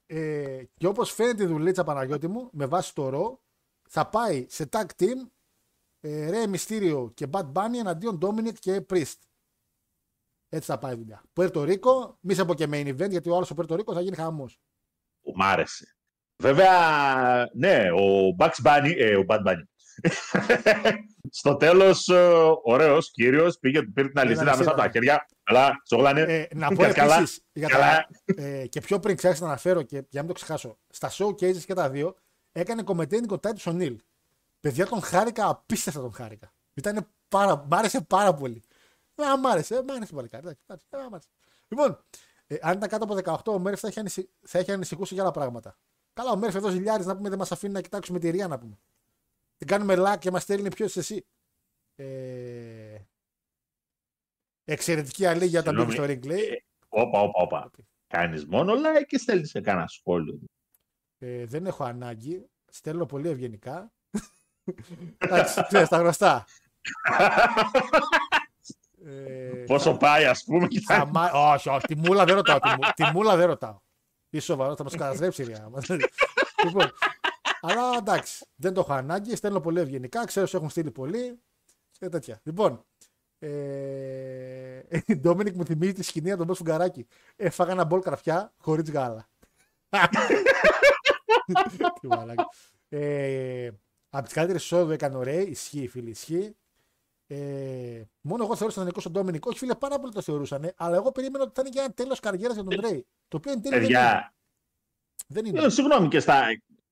Ε, 0.06 0.64
και 0.78 0.88
όπως 0.88 1.12
φαίνεται 1.14 1.44
η 1.44 1.46
δουλίτσα 1.46 1.84
Παναγιώτη 1.84 2.28
μου, 2.28 2.50
με 2.52 2.66
βάση 2.66 2.94
το 2.96 3.10
ρο, 3.10 3.42
θα 3.90 4.08
πάει 4.10 4.46
σε 4.50 4.70
tag 4.72 4.86
team 5.02 5.30
ε, 6.02 6.30
Rey 6.32 6.56
Mysterio 6.56 7.14
και 7.14 7.28
Bad 7.32 7.52
Bunny 7.52 7.78
εναντίον 7.80 8.20
Dominic 8.22 8.54
και 8.60 8.86
Priest. 8.90 9.16
Έτσι 10.50 10.72
θα 10.72 10.78
πάει 10.78 10.94
η 10.94 10.98
δουλειά. 10.98 11.24
Πουέρτο 11.34 11.64
Ρίκο, 11.64 12.18
μη 12.22 12.34
σε 12.34 12.46
πω 12.46 12.54
και 12.54 12.68
main 12.72 12.88
event, 12.88 13.10
γιατί 13.10 13.30
ο 13.30 13.34
άλλος 13.34 13.46
στο 13.46 13.56
Πουέρτο 13.56 13.76
Ρίκος 13.76 13.96
θα 13.96 14.02
γίνει 14.02 14.16
χαμός. 14.16 14.60
Που 15.22 15.34
μ' 15.36 15.42
άρεσε. 15.42 15.96
Βέβαια, 16.42 17.50
ναι, 17.54 17.92
ο 17.92 18.36
Bugs 18.40 18.66
Bunny, 18.66 18.94
ε, 18.98 19.16
ο 19.18 19.26
Bad 19.28 19.40
Bunny. 19.48 19.64
Στο 21.30 21.56
τέλος, 21.56 22.08
ε, 22.08 22.32
ωραίος 22.64 23.12
κύριος, 23.12 23.60
πήγε, 23.60 23.84
πήρε 23.84 24.08
την 24.08 24.20
αλυσίδα 24.20 24.44
μέσα 24.44 24.54
αλυσίδα, 24.56 24.72
από 24.72 24.80
τα 24.80 24.86
ναι. 24.86 24.92
χέρια. 24.92 25.26
Καλά, 25.44 25.82
τσογλάνε. 25.84 26.22
Ε, 26.22 26.48
να 26.56 26.68
πω 26.68 26.84
Καλά, 26.94 27.16
επίσης, 27.16 27.42
για 27.54 27.68
τα, 27.68 27.78
καλά. 27.78 28.08
ε, 28.26 28.68
και 28.68 28.82
πιο 28.82 29.00
πριν 29.00 29.16
ξέχασα 29.16 29.42
να 29.42 29.48
αναφέρω 29.48 29.82
και 29.82 29.96
για 29.96 30.06
να 30.12 30.20
μην 30.20 30.28
το 30.28 30.34
ξεχάσω, 30.34 30.80
στα 30.90 31.12
showcases 31.12 31.62
και 31.66 31.74
τα 31.74 31.90
δύο 31.90 32.16
έκανε 32.52 32.84
commentating 32.86 33.30
ο 33.30 33.36
Titus 33.42 33.64
O'Neill. 33.64 33.96
Παιδιά 34.62 34.88
τον 34.88 35.02
χάρηκα, 35.02 35.48
απίστευτα 35.48 36.02
τον 36.02 36.14
χάρηκα. 36.14 36.54
Ήταν 36.74 37.08
πάρα, 37.28 37.66
μ' 37.70 37.74
άρεσε 37.74 38.02
πάρα 38.02 38.34
πολύ. 38.34 38.64
Α, 39.16 39.38
μ' 39.38 39.48
άρεσε, 39.48 39.84
μ' 39.84 39.92
άρεσε 39.92 40.14
παλικάρι. 40.14 40.48
εντάξει, 40.48 40.64
μ' 40.68 40.72
άρεσε, 40.72 40.88
α, 41.06 41.10
μ' 41.10 41.14
άρεσε. 41.14 41.28
Λοιπόν, 41.68 42.04
ε, 42.48 42.58
αν 42.62 42.78
ήταν 42.78 42.90
κάτω 42.90 43.04
από 43.04 43.44
18, 43.44 43.54
ο 43.54 43.60
Μέρφ 43.60 43.80
θα 43.80 43.88
είχε, 43.88 44.00
ανησυχ... 44.00 44.26
θα 44.42 44.60
είχε 44.60 44.72
ανησυχούσε 44.72 45.14
για 45.14 45.24
άλλα 45.24 45.32
πράγματα. 45.32 45.78
Καλά, 46.14 46.32
ο 46.32 46.38
Μέρφ 46.38 46.56
εδώ 46.56 46.70
ζηλιάρης 46.70 47.06
να 47.06 47.16
πούμε 47.16 47.30
δεν 47.30 47.38
μας 47.38 47.52
αφήνει 47.52 47.74
να 47.74 47.82
κοιτάξουμε 47.82 48.20
τη 48.20 48.30
Ρία 48.30 48.48
να 48.48 48.60
πούμε. 48.60 48.80
Την 49.58 49.68
κάνουμε 49.68 49.96
λάκ 49.96 50.20
και 50.20 50.32
μας 50.32 50.44
στέλνει 50.44 50.70
ποιος 50.70 50.96
είσαι 50.96 51.00
εσύ. 51.00 51.26
Ε... 51.96 53.00
Εξαιρετική 54.64 55.26
αλήθεια 55.26 55.60
όταν 55.60 55.76
μπήκε 55.76 55.92
στο 55.92 56.04
Συγγνώμη, 56.04 56.20
ring, 56.20 56.28
λέει. 56.28 56.66
όπα, 56.90 57.20
όπα, 57.22 57.42
όπα. 57.42 57.72
Κάνεις 58.08 58.46
μόνο 58.46 58.74
like 58.74 59.06
και 59.08 59.18
στέλνεις 59.18 59.50
σε 59.50 59.62
κανένα 59.62 59.88
σχόλιο. 59.88 60.40
Ε, 61.18 61.46
δεν 61.46 61.66
έχω 61.66 61.84
ανάγκη. 61.84 62.50
Στέλνω 62.72 63.06
πολύ 63.06 63.30
ευγενικά. 63.30 63.92
Εντάξει, 65.18 65.64
ξέρεις, 65.68 65.90
τα 65.90 65.98
γνωστά. 65.98 66.46
Ε, 69.06 69.64
Πόσο 69.68 69.98
πάει, 69.98 70.26
ας 70.26 70.44
πούμε. 70.44 70.68
και 70.68 70.80
θα 70.80 70.96
θα- 70.96 71.06
μα- 71.06 71.32
Όχι, 71.54 71.70
όχι, 71.70 71.86
τη 71.86 71.96
μούλα 71.96 72.26
δεν 72.26 72.36
ρωτάω. 72.36 72.60
Τη, 72.60 72.70
μου- 72.70 72.92
τη 72.96 73.04
μούλα 73.14 73.36
δεν 73.36 73.48
ρωτάω. 73.48 73.80
Είσαι 74.30 74.46
σοβαρός, 74.46 74.76
θα 74.78 74.84
μας 74.84 74.96
καταστρέψει 74.96 75.42
η 75.42 75.46
Ρεάλ. 75.46 75.72
λοιπόν, 76.66 76.92
αλλά 77.62 77.82
εντάξει, 77.98 78.46
δεν 78.56 78.74
το 78.74 78.80
έχω 78.80 78.94
ανάγκη. 78.94 79.36
Στέλνω 79.36 79.60
πολύ 79.60 79.80
ευγενικά. 79.80 80.26
Ξέρω 80.26 80.46
ότι 80.46 80.56
έχουν 80.58 80.70
στείλει 80.70 80.92
πολύ. 80.92 81.40
Και 82.00 82.10
τέτοια. 82.10 82.40
Λοιπόν, 82.44 82.86
ε, 83.40 84.82
η 85.06 85.16
Ντόμινικ 85.16 85.56
μου 85.56 85.66
θυμίζει 85.66 85.94
τη 85.94 86.04
σκηνή 86.04 86.30
από 86.30 86.38
τον 86.38 86.48
Μπό 86.48 86.54
Φουγκαράκη. 86.54 87.08
Έφαγα 87.36 87.72
ένα 87.72 87.84
μπολ 87.84 88.02
κραφιά 88.02 88.54
χωρίς 88.58 88.92
γάλα. 88.92 89.28
Τι 92.02 92.08
μαλάκα. 92.08 92.48
ε, 92.90 93.70
από 94.14 94.28
τι 94.28 94.34
καλύτερε 94.34 94.58
εισόδου 94.60 94.92
έκανε 94.92 95.16
ο 95.18 95.24
Ρέι. 95.24 95.44
Ισχύει, 95.44 95.88
φίλοι, 95.88 96.10
ισχύει. 96.10 96.56
Ε, 97.28 98.02
μόνο 98.22 98.44
εγώ 98.44 98.56
θεωρούσα 98.56 98.78
τον 98.78 98.86
Νικό 98.86 99.00
στον 99.00 99.12
Ντόμινικ. 99.12 99.46
Όχι, 99.46 99.58
φίλε, 99.58 99.76
πάρα 99.76 100.00
πολύ 100.00 100.14
το 100.14 100.22
θεωρούσαν. 100.22 100.74
Αλλά 100.76 100.96
εγώ 100.96 101.12
περίμενα 101.12 101.44
ότι 101.44 101.54
θα 101.56 101.62
είναι 101.62 101.70
και 101.70 101.80
ένα 101.80 101.92
τέλος 101.94 102.20
καριέρας 102.20 102.56
για 102.56 102.64
τον 102.64 102.80
Ρέι. 102.80 103.06
Το 103.28 103.38
οποίο 103.38 103.52
εν 103.52 103.62
τέλει 103.62 103.74
δεν 103.76 103.84
είναι. 103.84 103.94
Παιδιά, 103.98 104.34
Δεν 105.28 105.46
ε, 105.46 105.50
είναι. 105.50 105.70
συγγνώμη 105.70 106.08
και 106.08 106.20
στα, 106.20 106.46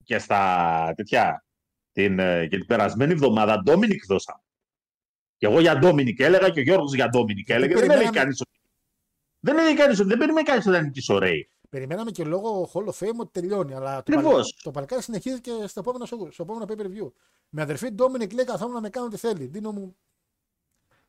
και 0.04 0.18
στα 0.18 0.92
τέτοια. 0.96 1.44
Την, 1.92 2.18
ε, 2.18 2.46
και 2.46 2.56
την 2.56 2.66
περασμένη 2.66 3.12
εβδομάδα 3.12 3.62
Ντόμινικ 3.62 4.06
δώσαμε. 4.06 4.42
Και 5.36 5.46
εγώ 5.46 5.60
για 5.60 5.78
Ντόμινικ 5.78 6.20
έλεγα 6.20 6.50
και 6.50 6.60
ο 6.60 6.62
Γιώργος 6.62 6.94
για 6.94 7.08
Ντόμινικ 7.08 7.48
έλεγε. 7.48 7.66
Δεν 7.66 7.74
περιμέναμε- 7.74 8.06
έλεγε 8.06 8.18
κανείς 8.18 8.40
ότι. 8.40 8.60
Δεν 9.40 9.58
έλεγε 9.58 9.74
κανείς 9.76 9.98
ότι 9.98 10.08
δεν 10.08 10.18
περιμένει 10.18 10.46
κανείς 10.46 10.66
ότι 10.66 10.76
θα 10.76 10.82
νικήσει 10.82 11.12
ο 11.12 11.18
Ρέι. 11.18 11.50
Περιμέναμε 11.70 12.10
και 12.10 12.24
λόγω 12.24 12.70
Hall 12.74 12.84
of 12.84 12.92
Fame 12.98 13.16
ότι 13.18 13.30
τελειώνει. 13.30 13.74
Αλλά 13.74 13.90
το, 13.92 13.96
Ακριβώς. 13.98 14.32
παλι- 14.32 14.62
το 14.62 14.70
παλικάρι 14.70 15.02
συνεχίζει 15.02 15.40
και 15.40 15.66
στο 15.66 15.80
επόμενο, 15.80 16.04
στο 16.06 16.42
επόμενο 16.42 16.64
pay 16.68 16.80
per 16.80 16.86
view. 16.86 17.12
Με 17.48 17.62
αδερφή 17.62 17.90
Ντόμινικ 17.90 18.32
λέει 18.32 18.44
καθόμουν 18.44 18.74
να 18.74 18.80
με 18.80 18.88
κάνω 18.90 19.06
ό,τι 19.06 19.16
θέλει. 19.16 19.46
Δίνω 19.46 19.72
μου. 19.72 19.96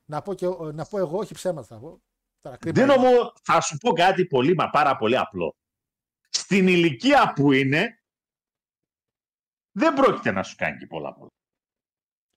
Να 0.05 0.21
πω, 0.21 0.33
και, 0.33 0.47
να 0.73 0.85
πω 0.85 0.97
εγώ, 0.97 1.17
όχι 1.17 1.33
ψέματα 1.33 1.67
θα 1.67 1.77
πω. 1.79 2.01
Τώρα, 2.41 2.57
κρίμα 2.57 2.81
Δίνω 2.81 2.93
είναι. 3.07 3.13
μου, 3.21 3.31
θα 3.43 3.61
σου 3.61 3.77
πω 3.77 3.91
κάτι 3.93 4.25
πολύ, 4.25 4.55
μα 4.55 4.69
πάρα 4.69 4.95
πολύ 4.97 5.17
απλό. 5.17 5.55
Στην 6.29 6.67
ηλικία 6.67 7.33
που 7.35 7.51
είναι, 7.51 8.01
δεν 9.71 9.93
πρόκειται 9.93 10.31
να 10.31 10.43
σου 10.43 10.55
κάνει 10.55 10.77
και 10.77 10.87
πολλά 10.87 11.13
πολλά. 11.13 11.29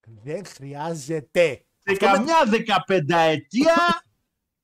Δεν 0.07 0.45
χρειάζεται. 0.47 1.67
Σε 1.79 1.91
Αυτό 1.93 2.07
με, 2.07 2.13
καμιά 2.13 2.45
δεκαπενταετία 2.47 4.03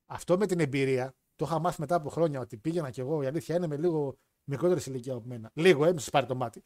αυτό 0.07 0.39
με 0.39 0.47
την 0.47 0.61
εμπειρία 0.61 1.15
το 1.41 1.47
είχα 1.47 1.59
μάθει 1.59 1.81
μετά 1.81 1.95
από 1.95 2.09
χρόνια 2.11 2.41
ότι 2.41 2.57
πήγαινα 2.57 2.91
κι 2.91 3.01
εγώ. 3.01 3.23
Η 3.23 3.27
αλήθεια 3.27 3.57
είναι 3.57 3.67
με 3.67 3.77
λίγο 3.77 4.17
μικρότερη 4.45 4.83
ηλικία 4.87 5.13
από 5.13 5.23
μένα. 5.27 5.51
Λίγο, 5.55 5.85
έμεινε 5.85 6.03
πάρει 6.13 6.27
το 6.27 6.35
μάτι. 6.35 6.63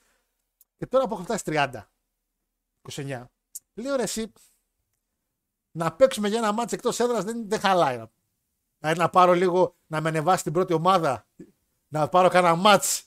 Και 0.77 0.87
τώρα 0.87 1.09
που 1.09 1.15
έχω 1.15 1.23
φτάσει 1.23 1.43
30, 1.47 1.71
29, 2.93 3.25
λέω 3.75 3.97
ρε 3.97 4.03
εσύ, 4.03 4.33
να 5.71 5.93
παίξουμε 5.93 6.29
για 6.29 6.39
ένα 6.39 6.53
μάτς 6.53 6.73
εκτός 6.73 7.01
έδρας 7.01 7.25
δεν, 7.25 7.49
δεν 7.49 7.61
χαλάει. 7.61 8.03
Δηλαδή 8.79 8.99
να 8.99 9.09
πάρω 9.09 9.33
λίγο, 9.33 9.77
να 9.87 10.01
με 10.01 10.09
ανεβάσει 10.09 10.43
την 10.43 10.53
πρώτη 10.53 10.73
ομάδα, 10.73 11.27
να 11.89 12.09
πάρω 12.09 12.29
κανένα 12.29 12.55
μάτς, 12.55 13.05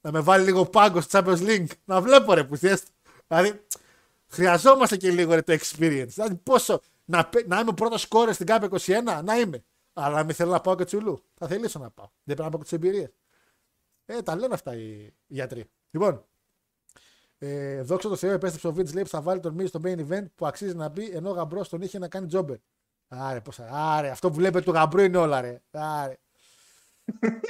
να 0.00 0.12
με 0.12 0.20
βάλει 0.20 0.44
λίγο 0.44 0.66
πάγκο 0.66 1.00
στο 1.00 1.18
Champions 1.18 1.46
League, 1.46 1.70
να 1.84 2.00
βλέπω 2.00 2.34
ρε 2.34 2.44
που 2.44 2.56
θες. 2.56 2.82
Δηλαδή, 3.26 3.66
χρειαζόμαστε 4.28 4.96
και 4.96 5.10
λίγο 5.10 5.34
ρε, 5.34 5.42
το 5.42 5.52
experience. 5.52 6.08
Δηλαδή 6.08 6.34
πόσο, 6.34 6.80
να, 7.04 7.26
παι- 7.26 7.46
να 7.46 7.60
είμαι 7.60 7.72
πρώτος 7.72 8.00
σκόρε 8.00 8.32
στην 8.32 8.46
ΚΑΠ 8.46 8.64
21, 8.64 9.20
να 9.24 9.38
είμαι. 9.38 9.64
Αλλά 10.00 10.16
να 10.16 10.24
μην 10.24 10.34
θέλω 10.34 10.50
να 10.50 10.60
πάω 10.60 10.74
και 10.74 10.84
τσουλού. 10.84 11.22
Θα 11.34 11.46
θελήσω 11.46 11.78
να 11.78 11.90
πάω. 11.90 12.06
Δεν 12.06 12.36
πρέπει 12.36 12.42
να 12.42 12.48
πάω 12.48 12.58
και 12.58 12.64
τις 12.64 12.72
εμπειρίες. 12.72 13.12
Ε, 14.04 14.22
τα 14.22 14.36
λένε 14.36 14.54
αυτά 14.54 14.76
οι, 14.76 14.90
οι 15.02 15.14
γιατροί. 15.26 15.64
Λοιπόν, 15.90 16.24
ε, 17.38 17.82
δόξα 17.82 18.08
τω 18.08 18.16
Θεώ, 18.16 18.32
επέστρεψε 18.32 18.68
ο 18.68 18.72
Βίντ 18.72 18.92
λέει 18.94 19.02
που 19.02 19.08
θα 19.08 19.20
βάλει 19.20 19.40
τον 19.40 19.54
Μίζ 19.54 19.68
στο 19.68 19.80
main 19.84 19.98
event 20.08 20.24
που 20.34 20.46
αξίζει 20.46 20.74
να 20.74 20.88
μπει 20.88 21.10
ενώ 21.10 21.30
ο 21.30 21.32
γαμπρός 21.32 21.68
τον 21.68 21.80
είχε 21.80 21.98
να 21.98 22.08
κάνει 22.08 22.26
τζόμπερ. 22.26 22.56
Άρε, 23.08 23.40
πώς, 23.40 23.58
άρε, 23.70 24.10
αυτό 24.10 24.28
που 24.28 24.34
βλέπετε 24.34 24.64
του 24.64 24.72
γαμπρού 24.72 25.00
είναι 25.00 25.16
όλα, 25.16 25.40
ρε. 25.40 25.62
Άρε. 25.70 26.18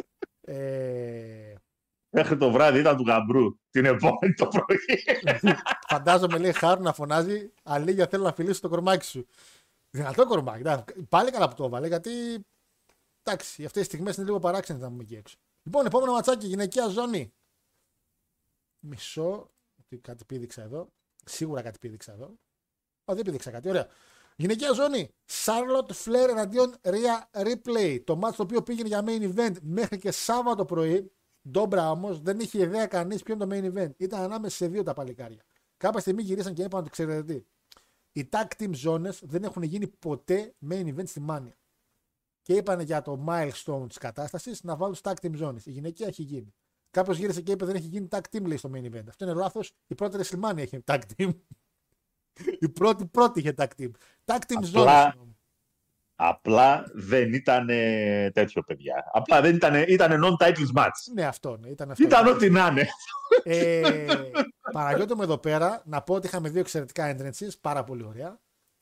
ε, 0.40 1.55
μέχρι 2.10 2.36
το 2.36 2.51
βράδυ 2.51 2.78
ήταν 2.78 2.97
του 2.97 3.05
γαμπρού. 3.06 3.59
Την 3.70 3.85
επόμενη 3.85 4.35
το 4.36 4.47
πρωί. 4.47 4.78
φαντάζομαι 5.89 6.39
λέει 6.39 6.52
χάρη 6.52 6.81
να 6.81 6.93
φωνάζει 6.93 7.52
Αλίγια 7.62 8.06
θέλω 8.06 8.24
να 8.24 8.32
φιλήσω 8.32 8.60
το 8.60 8.68
κορμάκι 8.68 9.05
σου. 9.05 9.27
Δυνατό 9.90 10.26
κορμάκι. 10.26 10.60
εντάξει. 10.60 11.02
Πάλι 11.08 11.30
καλά 11.30 11.48
που 11.48 11.54
το 11.54 11.64
έβαλε 11.64 11.86
γιατί. 11.86 12.10
Εντάξει, 13.22 13.64
αυτές 13.64 13.82
τι 13.82 13.88
στιγμές 13.88 14.16
είναι 14.16 14.26
λίγο 14.26 14.38
παράξενες 14.38 14.82
να 14.82 14.88
πούμε 14.88 15.02
εκεί 15.02 15.16
έξω. 15.16 15.36
Λοιπόν, 15.62 15.86
επόμενο 15.86 16.12
ματσάκι, 16.12 16.46
γυναικεία 16.46 16.88
ζώνη. 16.88 17.32
Μισό. 18.86 19.50
Ότι 19.84 19.98
κάτι 19.98 20.24
πήδηξα 20.24 20.62
εδώ. 20.62 20.92
Σίγουρα 21.24 21.62
κάτι 21.62 21.78
πήδηξα 21.78 22.12
εδώ. 22.12 22.26
Α, 23.10 23.14
δεν 23.14 23.24
πήδηξα 23.24 23.50
κάτι. 23.50 23.68
Ωραία. 23.68 23.88
Γυναικεία 24.36 24.72
ζώνη. 24.72 25.08
Charlotte 25.44 25.92
Flair 26.04 26.28
εναντίον 26.28 26.74
Rhea 26.82 27.42
Ripley. 27.42 28.00
Το 28.04 28.16
μάτσο 28.16 28.36
το 28.36 28.42
οποίο 28.42 28.62
πήγαινε 28.62 28.88
για 28.88 29.04
main 29.06 29.34
event 29.34 29.54
μέχρι 29.62 29.98
και 29.98 30.10
Σάββατο 30.10 30.64
πρωί. 30.64 31.12
Ντόμπρα 31.48 31.90
όμως 31.90 32.20
δεν 32.20 32.40
είχε 32.40 32.62
ιδέα 32.62 32.86
κανείς 32.86 33.22
ποιο 33.22 33.34
είναι 33.34 33.46
το 33.46 33.54
main 33.54 33.78
event. 33.78 33.90
Ήταν 33.96 34.20
ανάμεσα 34.20 34.56
σε 34.56 34.68
δύο 34.68 34.82
τα 34.82 34.92
παλικάρια. 34.92 35.42
Κάποια 35.76 36.00
στιγμή 36.00 36.22
γυρίσαν 36.22 36.54
και 36.54 36.62
είπαν 36.62 36.80
ότι 36.80 36.90
ξέρετε 36.90 37.34
τι. 37.34 37.44
Οι 38.12 38.28
tag 38.32 38.47
team 38.59 38.74
zones 38.85 39.19
δεν 39.23 39.45
έχουν 39.45 39.62
γίνει 39.62 39.87
ποτέ 39.89 40.55
main 40.70 40.95
event 40.95 41.07
στη 41.09 41.24
Mania. 41.28 41.53
Και 42.43 42.55
είπαν 42.55 42.81
για 42.81 43.03
το 43.03 43.24
milestone 43.28 43.85
της 43.89 43.99
κατάστασης 43.99 44.62
να 44.62 44.77
βάλουν 44.77 44.97
tag 45.03 45.15
team 45.23 45.41
zones. 45.41 45.65
Η 45.65 45.70
γυναικεία 45.70 46.07
έχει 46.07 46.23
γίνει. 46.23 46.55
Κάποιος 46.91 47.19
γύρισε 47.19 47.41
και 47.43 47.53
είπε 47.53 47.65
δεν 47.65 47.74
έχει 47.74 47.87
γίνει 47.87 48.09
tag 48.11 48.20
team 48.31 48.43
λέει 48.47 48.57
στο 48.57 48.70
main 48.74 48.85
event. 48.85 49.05
Αυτό 49.09 49.24
είναι 49.24 49.35
λάθος. 49.35 49.73
Η 49.87 49.95
πρώτη 49.95 50.19
WrestleMania 50.23 50.59
είχε 50.59 50.82
tag 50.87 51.01
team. 51.16 51.31
Η 52.61 52.69
πρώτη 52.69 53.07
πρώτη 53.07 53.39
είχε 53.41 53.55
tag 53.57 53.69
team. 53.78 53.91
Tag 54.24 54.39
team 54.47 54.65
Απλά- 54.66 55.15
zones. 55.15 55.30
Απλά 56.22 56.84
δεν 56.94 57.32
ήταν 57.32 57.68
ε, 57.68 58.30
τέτοιο, 58.30 58.62
παιδιά. 58.62 59.10
Απλά 59.12 59.40
δεν 59.40 59.55
ήταν, 59.55 59.74
ήταν 59.74 60.22
non-titles 60.24 60.78
match. 60.80 61.12
Ναι, 61.14 61.24
αυτό 61.26 61.56
ναι, 61.56 61.68
ήταν 61.68 61.90
αυτό. 61.90 62.05
Ήταν 62.05 62.26
ό,τι 62.26 62.51
να 62.51 62.66
είναι. 62.66 62.88
Ε, 63.42 64.06
Παναγιώτη 64.72 65.14
μου 65.14 65.22
εδώ 65.22 65.38
πέρα 65.38 65.82
να 65.84 66.02
πω 66.02 66.14
ότι 66.14 66.26
είχαμε 66.26 66.48
δύο 66.48 66.60
εξαιρετικά 66.60 67.16
entrances, 67.16 67.48
πάρα 67.60 67.84
πολύ 67.84 68.05
ωραία. 68.05 68.40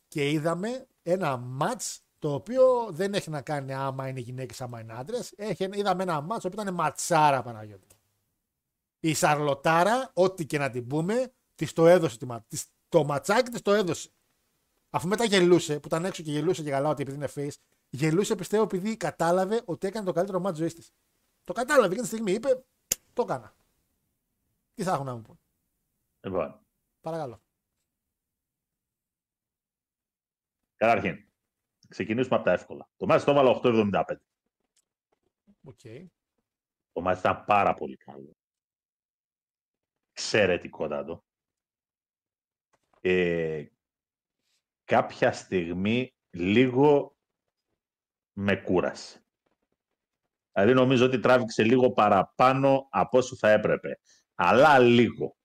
Και 0.09 0.31
είδαμε 0.31 0.87
ένα 1.03 1.43
match 1.61 1.97
το 2.19 2.35
οποίο 2.35 2.89
δεν 2.91 3.15
έχει 3.15 3.31
να 3.31 3.41
κάνει 3.41 3.75
άμα 3.75 4.09
είναι 4.09 4.21
γυναίκες, 4.21 4.61
άμα 4.61 4.81
είναι 4.81 4.93
άντρες. 4.99 5.35
Είδαμε 5.73 6.03
ένα 6.03 6.19
match 6.25 6.39
το 6.41 6.49
οποίο 6.49 6.63
ήταν 6.63 6.75
ματσάρα 6.75 7.43
Παναγιώτη. 7.43 7.87
Η 9.01 9.15
Σαρλοτάρα, 9.15 10.11
ό,τι 10.15 10.47
και 10.47 10.59
να 10.59 10.71
την 10.71 10.87
πούμε, 10.87 11.33
της 11.55 11.73
το 11.73 11.87
έδωσε. 11.87 12.19
τη 12.19 12.27
μα- 12.27 12.45
της- 12.49 12.67
το 12.89 13.05
ματσάκι 13.05 13.51
της 13.51 13.63
το 13.63 13.73
έδωσε. 13.73 14.09
Αφού 14.91 15.09
μετά 15.09 15.25
γελούσε, 15.25 15.81
που 15.81 15.87
ήταν 15.87 16.05
έξω 16.05 16.23
και 16.23 16.31
γελούσε 16.31 16.63
και 16.63 16.71
καλά 16.71 16.89
ότι 16.89 17.03
επειδή 17.03 17.17
είναι 17.17 17.29
face, 17.35 17.57
γελούσε 17.89 18.35
πιστεύω 18.35 18.63
επειδή 18.63 18.97
κατάλαβε 18.97 19.63
ότι 19.65 19.87
έκανε 19.87 20.07
το 20.07 20.13
καλύτερο 20.13 20.43
match 20.45 20.55
ζωής 20.55 20.75
της. 20.75 20.93
Το 21.45 21.53
κατάλαβε 21.53 21.95
και 21.95 22.01
τη 22.01 22.07
στιγμή 22.07 22.33
είπε, 22.33 22.65
το 23.13 23.23
έκανα. 23.23 23.57
Τι 24.75 24.83
θα 24.83 24.93
έχουν 24.93 25.07
να 25.07 25.15
μου 25.15 25.23
πούν. 25.23 25.41
Λοιπόν, 26.21 26.67
Παρακαλώ. 27.01 27.43
καταρχήν, 30.77 31.29
ξεκινήσουμε 31.89 32.37
από 32.37 32.45
τα 32.45 32.53
εύκολα. 32.53 32.91
Το 32.97 33.07
μάτι 33.07 33.25
το 33.25 33.31
έβαλα 33.31 33.61
8,75. 33.63 34.17
Οκ. 35.63 35.81
Το 36.93 37.01
μάτι 37.01 37.19
ήταν 37.19 37.45
πάρα 37.45 37.75
πολύ 37.75 37.97
καλό. 37.97 38.37
Εξαιρετικότατο. 40.11 41.25
Ε, 43.01 43.67
κάποια 44.89 45.33
στιγμή 45.33 46.15
λίγο 46.31 47.17
με 48.33 48.57
κούρασε. 48.57 49.25
Δηλαδή 50.53 50.75
νομίζω 50.75 51.05
ότι 51.05 51.19
τράβηξε 51.19 51.63
λίγο 51.63 51.91
παραπάνω 51.91 52.89
από 52.91 53.19
όσο 53.19 53.37
θα 53.37 53.51
έπρεπε. 53.51 53.99
Αλλά 54.35 54.79
λίγο. 54.79 55.37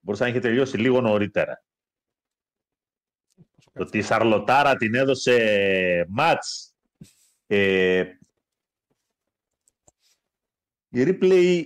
Μπορούσε 0.00 0.22
να 0.22 0.28
είχε 0.28 0.38
τελειώσει 0.38 0.78
λίγο 0.78 1.00
νωρίτερα. 1.00 1.64
Το 3.72 3.82
ότι 3.82 3.98
η 3.98 4.02
Σαρλοτάρα 4.02 4.76
την 4.76 4.94
έδωσε 4.94 6.06
μάτς. 6.08 6.74
Ε, 7.46 8.04
η 10.88 11.04
Replay 11.06 11.64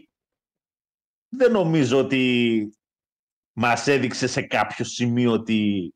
δεν 1.28 1.52
νομίζω 1.52 1.98
ότι 1.98 2.72
μας 3.52 3.86
έδειξε 3.86 4.26
σε 4.26 4.42
κάποιο 4.42 4.84
σημείο 4.84 5.32
ότι 5.32 5.92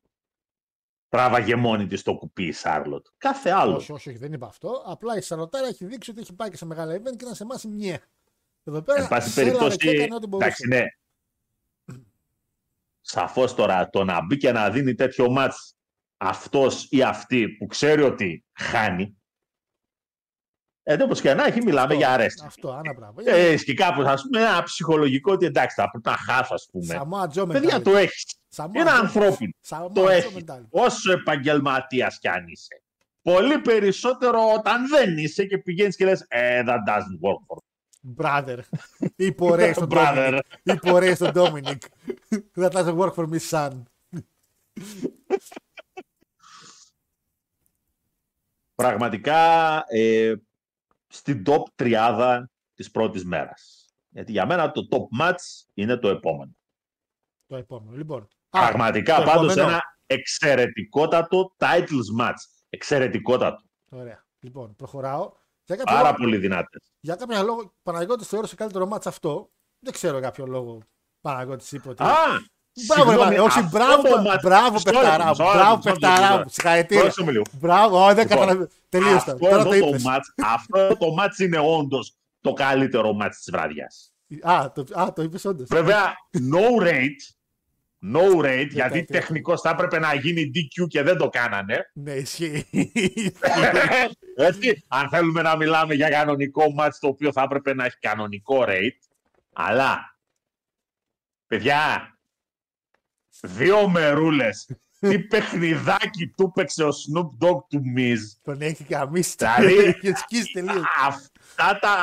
τράβαγε 1.13 1.55
μόνη 1.55 1.87
της 1.87 2.01
το 2.03 2.15
κουπί 2.15 2.43
η 2.43 2.51
Σάρλοτ. 2.51 3.05
Κάθε 3.17 3.49
άλλο. 3.49 3.75
Όχι, 3.75 3.91
όχι, 3.91 4.09
όχι, 4.09 4.17
δεν 4.17 4.33
είπα 4.33 4.47
αυτό. 4.47 4.83
Απλά 4.85 5.17
η 5.17 5.21
Σαροτάρα 5.21 5.67
έχει 5.67 5.85
δείξει 5.85 6.09
ότι 6.11 6.21
έχει 6.21 6.33
πάει 6.33 6.49
και 6.49 6.57
σε 6.57 6.65
μεγάλα 6.65 6.95
event 6.95 7.15
και 7.17 7.23
ήταν 7.23 7.35
σε 7.35 7.43
εμά 7.43 7.55
μια. 7.67 7.99
Εδώ 8.63 8.81
πέρα 8.81 9.01
Εν 9.01 9.07
πάση 9.07 9.29
σέλαρε 9.29 9.51
περιπτώσει, 9.51 9.77
και 9.77 9.89
έκανε 9.89 10.15
ό,τι 10.15 10.27
μπορούσε. 10.27 10.49
εντάξει, 10.49 10.67
ναι. 10.67 10.83
Σαφώς 13.01 13.55
τώρα 13.55 13.89
το 13.89 14.03
να 14.03 14.25
μπει 14.25 14.37
και 14.37 14.51
να 14.51 14.69
δίνει 14.69 14.95
τέτοιο 14.95 15.29
μάτς 15.31 15.75
αυτός 16.17 16.87
ή 16.89 17.01
αυτή 17.03 17.49
που 17.49 17.65
ξέρει 17.65 18.01
ότι 18.01 18.45
χάνει 18.53 19.17
Ε, 20.83 21.03
όπως 21.03 21.21
και 21.21 21.33
να 21.33 21.45
έχει, 21.45 21.61
μιλάμε 21.63 21.93
για 21.93 22.11
αρέστη. 22.13 22.45
Αυτό, 22.45 22.71
άνα 22.71 22.93
μπράβο. 22.93 23.21
Ε, 23.25 23.55
και 23.55 23.73
κάπως, 23.73 24.05
ας 24.05 24.21
πούμε, 24.21 24.39
ένα 24.41 24.63
ψυχολογικό 24.63 25.31
ότι 25.31 25.45
εντάξει, 25.45 25.75
θα 25.75 25.89
πρέπει 25.89 26.09
να 26.09 26.17
χάσω, 26.17 26.53
ας 26.53 26.67
πούμε. 26.71 26.85
Σαμόα 26.85 27.27
Τζο 27.27 27.45
Παιδιά, 27.47 27.77
mentality. 27.77 27.83
το 27.83 27.95
έχεις. 27.95 28.37
Σαμόα 28.53 28.81
Είναι 28.81 28.89
Τζο- 28.91 28.99
ανθρώπινο. 28.99 29.51
Σαμόα 29.59 29.87
Το 29.91 30.01
Τζο 30.01 30.09
έχει. 30.09 30.43
mentality. 30.47 30.67
Όσο 30.69 31.11
επαγγελματίας 31.11 32.19
κι 32.19 32.27
αν 32.27 32.47
είσαι. 32.47 32.81
Πολύ 33.21 33.59
περισσότερο 33.59 34.53
όταν 34.57 34.87
δεν 34.87 35.17
είσαι 35.17 35.45
και 35.45 35.57
πηγαίνεις 35.57 35.95
και 35.95 36.05
λες: 36.05 36.25
Ε, 36.27 36.63
that 36.65 36.79
doesn't 36.89 37.19
work 37.21 37.45
for 37.47 37.57
me. 37.57 37.61
Brother. 38.17 38.59
Υπορρέει 39.15 39.73
στον 39.73 39.87
Brother. 39.91 40.39
Dominic. 40.39 40.73
Υπορρέει 40.73 41.15
στον 41.15 41.31
Dominic. 41.35 41.77
That 42.55 42.69
doesn't 42.71 42.97
work 42.97 43.13
for 43.13 43.27
me, 43.29 43.39
son. 43.49 43.83
Πραγματικά 48.75 49.83
ε, 49.87 50.33
στην 51.07 51.43
top 51.47 51.63
τριάδα 51.75 52.51
της 52.73 52.91
πρώτης 52.91 53.25
μέρας. 53.25 53.93
Γιατί 54.09 54.31
για 54.31 54.45
μένα 54.45 54.71
το 54.71 54.87
top 54.91 55.21
match 55.21 55.65
είναι 55.73 55.97
το 55.97 56.07
επόμενο. 56.09 56.51
Το 57.47 57.55
επόμενο. 57.55 57.97
Λοιπόν. 57.97 58.27
Α, 58.55 58.59
Πραγματικά 58.67 59.15
το 59.15 59.23
πάντως 59.23 59.51
επόμενο. 59.51 59.69
ένα 59.69 59.81
εξαιρετικότατο 60.05 61.55
titles 61.57 62.21
match. 62.21 62.33
Εξαιρετικότατο. 62.69 63.63
Ωραία. 63.89 64.25
Λοιπόν, 64.39 64.75
προχωράω. 64.75 65.31
Για 65.65 65.75
κάποιο, 65.75 65.93
Πάρα 65.95 66.07
λόγο, 66.07 66.17
πολύ 66.21 66.37
δυνατές. 66.37 66.81
για 66.99 67.15
κάποιο 67.15 67.43
λόγο, 67.43 67.73
Παναγιώτης 67.83 68.27
θεώρησε 68.27 68.55
καλύτερο 68.55 68.85
μάτς 68.85 69.07
αυτό. 69.07 69.49
Δεν 69.79 69.93
ξέρω 69.93 70.17
για 70.19 70.31
ποιο 70.31 70.45
λόγο 70.45 70.81
Παναγιώτης 71.21 71.71
είπε 71.71 71.89
ότι... 71.89 72.03
Α! 72.03 72.07
Μπράβο, 72.87 73.11
ρε, 73.11 73.15
συγγνώμη, 73.17 73.37
όχι, 73.37 73.59
αυτό 73.59 73.77
μπράβο, 73.77 74.01
το 74.01 74.09
παι- 74.09 74.33
match- 74.33 74.41
μπράβο, 74.41 74.77
Sorry, 74.77 74.83
παιχταρά 74.83 75.25
μου, 75.25 75.31
sorry, 75.35 75.51
μπράβο, 75.53 75.75
sorry, 75.75 75.83
παιχταρά 75.83 76.35
sorry. 76.35 76.43
μου, 76.43 76.49
συγχαρητήρια. 76.49 77.01
Πρόσεξε 77.01 77.23
με 77.23 77.31
λίγο. 77.31 77.43
Μπράβο, 77.59 77.97
ω, 78.03 78.05
δεν 78.05 78.17
Λοιπόν, 78.17 78.27
καταλαβαίνω. 78.27 78.67
Τελείωσα. 78.89 79.15
Αυτό, 79.15 79.37
Τώρα 79.37 79.55
εδώ 79.55 79.63
το 79.63 79.79
το 79.79 79.85
είπες. 79.87 80.03
match, 80.05 80.43
αυτό 80.45 80.97
το 80.97 81.05
match 81.19 81.39
είναι 81.39 81.59
όντως 81.59 82.15
το 82.41 82.53
καλύτερο 82.53 83.17
match 83.21 83.29
της 83.29 83.49
βραδιάς. 83.51 84.13
Α, 84.41 84.71
το, 84.71 84.83
α, 84.99 85.13
το 85.13 85.21
είπες 85.21 85.45
όντως. 85.45 85.67
Βέβαια, 85.69 86.13
no 86.33 86.83
rate, 86.83 87.33
no 88.03 88.45
rate, 88.45 88.67
γιατί 88.69 88.99
κάτι. 88.99 89.03
τεχνικώς 89.03 89.61
θα 89.61 89.69
έπρεπε 89.69 89.99
να 89.99 90.13
γίνει 90.13 90.51
DQ 90.55 90.87
και 90.87 91.01
δεν 91.01 91.17
το 91.17 91.29
κάνανε. 91.29 91.89
Ναι, 91.93 92.11
ισχύει. 92.11 92.65
Έτσι, 94.35 94.83
αν 94.87 95.09
θέλουμε 95.09 95.41
να 95.41 95.55
μιλάμε 95.55 95.93
για 95.93 96.09
κανονικό 96.09 96.63
match 96.79 96.93
το 96.99 97.07
οποίο 97.07 97.31
θα 97.31 97.41
έπρεπε 97.41 97.73
να 97.73 97.85
έχει 97.85 97.97
κανονικό 97.99 98.63
rate. 98.67 98.97
Αλλά, 99.53 100.17
παιδιά, 101.47 102.13
δύο 103.41 103.89
μερούλες. 103.89 104.67
Τι 105.09 105.19
παιχνιδάκι 105.19 106.27
του 106.27 106.51
παίξε 106.51 106.83
ο 106.83 106.89
Snoop 106.89 107.45
Dogg 107.45 107.59
του 107.69 107.81
Miz. 107.97 108.19
Τον 108.43 108.61
έχει 108.61 108.83
καμίσει. 108.83 109.35
Δηλαδή, 109.37 109.73
Έχει 109.89 110.13
σκίσει 110.15 110.51
τελείως. 110.51 110.83
Αυτά 111.05 111.79
τα, 111.79 111.95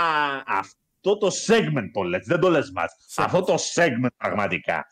αυτό 0.47 1.19
το 1.19 1.31
segment 1.47 1.91
το 1.93 2.03
λες, 2.03 2.27
δεν 2.27 2.41
το 2.41 2.51
λες 2.51 2.73
match. 2.77 3.15
Αυτό 3.17 3.43
το 3.43 3.55
segment 3.75 4.15
πραγματικά. 4.17 4.87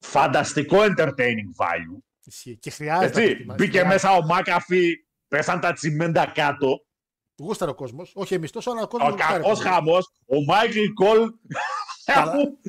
Φανταστικό 0.00 0.76
entertaining 0.80 1.50
value. 1.56 1.98
Ισχύει. 2.24 2.56
Και 2.58 2.70
χρειάζεται. 2.70 3.22
Έτσι, 3.22 3.44
μπήκε 3.56 3.84
μέσα 3.84 4.12
ο 4.12 4.24
Μάκαφι, 4.24 4.92
πέσαν 5.28 5.60
τα 5.60 5.72
τσιμέντα 5.72 6.26
κάτω. 6.26 6.82
Του 7.36 7.44
γούσταρε 7.44 7.70
ο 7.70 7.74
κόσμος. 7.74 8.12
Όχι 8.14 8.34
εμείς 8.34 8.50
τόσο, 8.50 8.70
αλλά 8.70 8.82
ο 8.82 8.86
κόσμο. 8.88 9.08
Ο 9.08 9.14
κακός 9.14 9.60
χαμός, 9.60 10.10
ο 10.26 10.44
Μάικλ 10.44 10.78
Κολ. 10.94 11.30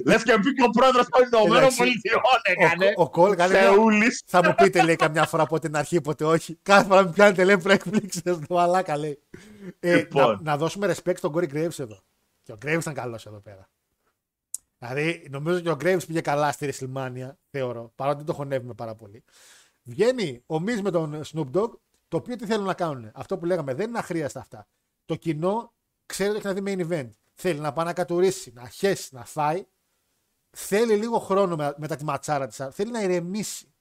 Λες 0.06 0.24
και 0.24 0.38
μπήκε 0.38 0.64
ο 0.64 0.70
πρόεδρος 0.70 1.06
των 1.10 1.26
Ηνωμένων 1.26 1.58
Εντάξει. 1.58 1.78
Πολιτειών, 1.78 2.22
έκανε. 2.44 2.94
Ο 2.96 3.10
Κόλ 3.10 3.36
κάνει 3.36 3.52
μια- 3.52 3.62
Θεούλης. 3.62 4.24
Θα 4.26 4.44
μου 4.44 4.54
πείτε, 4.58 4.84
λέει, 4.84 4.96
καμιά 4.96 5.26
φορά 5.26 5.44
από 5.44 5.60
την 5.60 5.76
αρχή, 5.78 6.02
ποτέ 6.02 6.26
όχι. 6.26 6.60
Κάθε 6.62 6.86
φορά 6.88 7.04
με 7.04 7.12
πιάνετε, 7.12 7.44
λέει, 7.44 7.58
προεκπλήξει. 7.58 8.22
Το 8.22 8.40
μαλάκα, 8.50 8.98
λέει. 8.98 9.20
Ε, 9.80 9.96
Λοιπόν. 9.96 10.28
να, 10.32 10.40
να 10.52 10.58
δώσουμε 10.58 10.96
respect 10.96 11.18
στον 11.18 11.34
Corey 11.36 11.50
Graves 11.54 11.80
εδώ. 11.80 12.00
Και 12.44 12.52
ο 12.52 12.58
Graves 12.66 12.78
ήταν 12.82 12.94
καλός 12.94 13.26
εδώ 13.26 13.40
πέρα. 13.42 13.70
Δηλαδή, 14.80 15.28
νομίζω 15.32 15.60
και 15.60 15.70
ο 15.70 15.78
Graves 15.80 16.08
πήγε 16.08 16.22
καλά 16.22 16.52
στη 16.52 16.70
WrestleMania, 16.74 17.30
θεωρώ, 17.50 17.92
παρότι 17.96 18.18
δεν 18.18 18.26
το 18.26 18.34
χωνεύουμε 18.34 18.74
πάρα 18.74 18.96
πολύ. 18.96 19.24
Βγαίνει 19.84 20.44
ο 20.46 20.56
Miz 20.56 20.82
με 20.82 20.92
τον 20.92 21.22
Snoop 21.26 21.52
Dogg, 21.52 21.72
το 22.08 22.18
οποίο 22.18 22.36
τι 22.36 22.46
θέλουν 22.46 22.66
να 22.66 22.74
κάνουν. 22.74 23.12
Αυτό 23.14 23.38
που 23.38 23.46
λέγαμε, 23.46 23.74
δεν 23.74 23.90
είναι 23.90 23.98
αχρίαστα 23.98 24.40
αυτά. 24.40 24.68
Το 25.06 25.16
κοινό 25.16 25.74
ξέρει 26.06 26.30
ότι 26.30 26.38
έχει 26.38 26.48
να 26.48 26.54
δει 26.54 26.62
main 26.66 26.90
event. 26.92 27.10
Θέλει 27.34 27.60
να 27.60 27.74
πάει 27.74 27.86
να 27.86 27.94
κατουρίσει, 27.94 28.52
να 28.54 28.70
χέσει, 28.70 29.16
να 29.16 29.26
φάει. 29.26 29.66
Θέλει 30.50 30.96
λίγο 30.96 31.20
χρόνο 31.20 31.56
με- 31.56 31.74
μετά 31.78 31.96
τη 31.96 32.04
ματσάρα 32.04 32.48
της. 32.48 32.62
Θέλει 32.72 32.92
να 32.92 33.02
ηρεμήσει. 33.02 33.74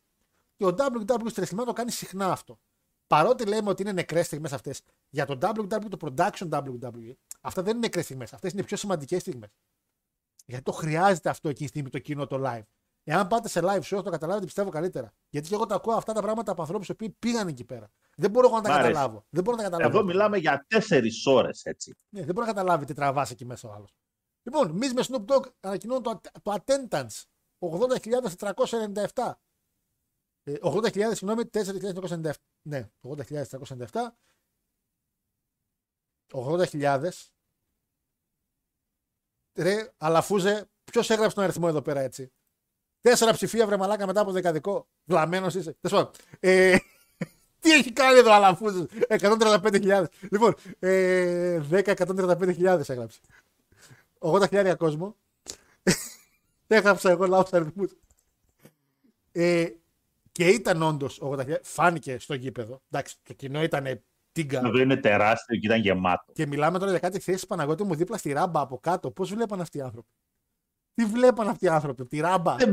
Και 0.56 0.64
ο 0.64 0.74
WWE 0.78 1.30
στη 1.30 1.42
WrestleMania 1.42 1.64
το 1.64 1.72
κάνει 1.72 1.90
συχνά 1.90 2.32
αυτό. 2.32 2.60
Παρότι 3.06 3.44
λέμε 3.46 3.68
ότι 3.70 3.82
είναι 3.82 3.92
νεκρές 3.92 4.26
στιγμές 4.26 4.52
αυτές, 4.52 4.82
για 5.08 5.26
το 5.26 5.38
WWE, 5.40 5.88
το 5.88 5.96
production 6.00 6.48
WWE, 6.48 7.12
αυτά 7.40 7.62
δεν 7.62 7.70
είναι 7.70 7.80
νεκρές 7.80 8.04
στιγμές. 8.04 8.32
Αυτές 8.32 8.52
είναι 8.52 8.60
οι 8.60 8.64
πιο 8.64 8.76
σημαντικές 8.76 9.20
στιγμές. 9.20 9.50
Γιατί 10.48 10.64
το 10.64 10.72
χρειάζεται 10.72 11.28
αυτό 11.28 11.48
εκείνη 11.48 11.64
τη 11.64 11.72
στιγμή 11.72 11.90
το 11.90 11.98
κοινό 11.98 12.26
το 12.26 12.42
live. 12.46 12.62
Εάν 13.04 13.26
πάτε 13.26 13.48
σε 13.48 13.60
live 13.62 13.80
show, 13.80 13.96
θα 13.96 14.02
το 14.02 14.10
καταλάβετε 14.10 14.44
πιστεύω 14.44 14.70
καλύτερα. 14.70 15.12
Γιατί 15.28 15.48
και 15.48 15.54
εγώ 15.54 15.66
τα 15.66 15.74
ακούω 15.74 15.94
αυτά 15.94 16.12
τα 16.12 16.22
πράγματα 16.22 16.52
από 16.52 16.60
ανθρώπους 16.62 16.86
που 16.96 17.16
πήγαν 17.18 17.48
εκεί 17.48 17.64
πέρα. 17.64 17.90
Δεν 18.16 18.30
μπορώ 18.30 18.46
εγώ 18.46 18.56
να 18.56 18.62
τα 18.62 18.68
Μ' 18.68 18.72
αρέσει. 18.72 18.88
καταλάβω. 18.88 19.26
Δεν 19.30 19.42
μπορώ 19.44 19.56
να 19.56 19.62
τα 19.62 19.68
καταλάβω. 19.68 19.96
Εδώ 19.98 20.06
μιλάμε 20.06 20.38
για 20.38 20.64
τέσσερις 20.68 21.26
ώρες 21.26 21.64
έτσι. 21.64 21.96
Ναι, 22.08 22.24
δεν 22.24 22.34
μπορεί 22.34 22.46
να 22.46 22.52
καταλάβει 22.52 22.84
τι 22.84 22.94
τραβάς 22.94 23.30
εκεί 23.30 23.44
μέσα 23.44 23.68
ο 23.68 23.72
άλλος. 23.72 23.94
Λοιπόν, 24.42 24.68
εμείς 24.68 24.92
με 24.94 25.02
Snoop 25.06 25.24
Dogg 25.24 25.44
ανακοινώνουν 25.60 26.02
το, 26.02 26.20
το 26.42 26.56
attendance 26.64 27.22
80.497. 27.58 29.32
Ε, 30.42 30.54
80.000, 30.62 31.10
συγγνώμη, 31.14 31.42
4.997. 31.52 32.30
Ναι, 32.62 32.88
80.497. 33.02 33.86
80.000. 36.32 37.10
Ρε, 39.58 39.92
αλαφούζε, 39.98 40.68
ποιος 40.84 41.10
έγραψε 41.10 41.34
τον 41.34 41.44
αριθμό 41.44 41.66
εδώ 41.68 41.82
πέρα 41.82 42.00
έτσι; 42.00 42.32
Τέσσερα 43.00 43.32
ψηφία 43.32 43.66
βρε 43.66 43.76
μαλάκα 43.76 44.06
μετά 44.06 44.20
από 44.20 44.32
δεκαδικό. 44.32 44.86
Βλαμμένος 45.04 45.54
είσαι. 45.54 45.76
Τέλος 45.80 45.98
πάντων. 45.98 46.10
Ε, 46.40 46.76
τι 47.60 47.72
έχει 47.72 47.92
κάνει 47.92 48.18
εδώ 48.18 48.30
ο 48.30 48.34
Αλαφούζος; 48.34 48.86
135.000. 49.08 50.04
Λοιπόν, 50.30 50.54
ε, 50.78 51.60
10-135.000 51.70 52.88
έγραψε. 52.88 53.20
80.000 54.18 54.74
κόσμο. 54.78 55.16
Έγραψα 56.66 57.10
εγώ 57.10 57.26
λάθος 57.26 57.52
αριθμούς. 57.52 57.92
Ε, 59.32 59.66
και 60.32 60.48
ήταν 60.48 60.82
όντως 60.82 61.20
80.000. 61.22 61.56
Φάνηκε 61.62 62.18
στο 62.18 62.34
γήπεδο. 62.34 62.82
Εντάξει, 62.90 63.16
το 63.22 63.32
κοινό 63.32 63.62
ήταν 63.62 64.02
τίγκα. 64.42 64.58
Εδώ 64.66 64.78
είναι 64.78 64.96
τεράστιο 64.96 65.56
και 65.58 65.66
ήταν 65.66 65.80
γεμάτο. 65.80 66.32
Και 66.32 66.46
μιλάμε 66.46 66.78
τώρα 66.78 66.90
για 66.90 67.00
κάτι 67.00 67.20
θέσει 67.20 67.46
Παναγιώτη 67.46 67.84
μου 67.84 67.94
δίπλα 67.94 68.16
στη 68.16 68.32
ράμπα 68.32 68.60
από 68.60 68.78
κάτω. 68.78 69.10
Πώς 69.10 69.34
βλέπαν 69.34 69.60
αυτοί 69.60 69.78
οι 69.78 69.80
άνθρωποι; 69.80 70.08
Τι 70.94 71.04
βλέπαν 71.04 71.48
αυτοί 71.48 71.64
οι 71.64 71.68
άνθρωποι, 71.68 72.00
από 72.00 72.10
τη 72.10 72.20
ράμπα; 72.20 72.56
Ε, 72.58 72.72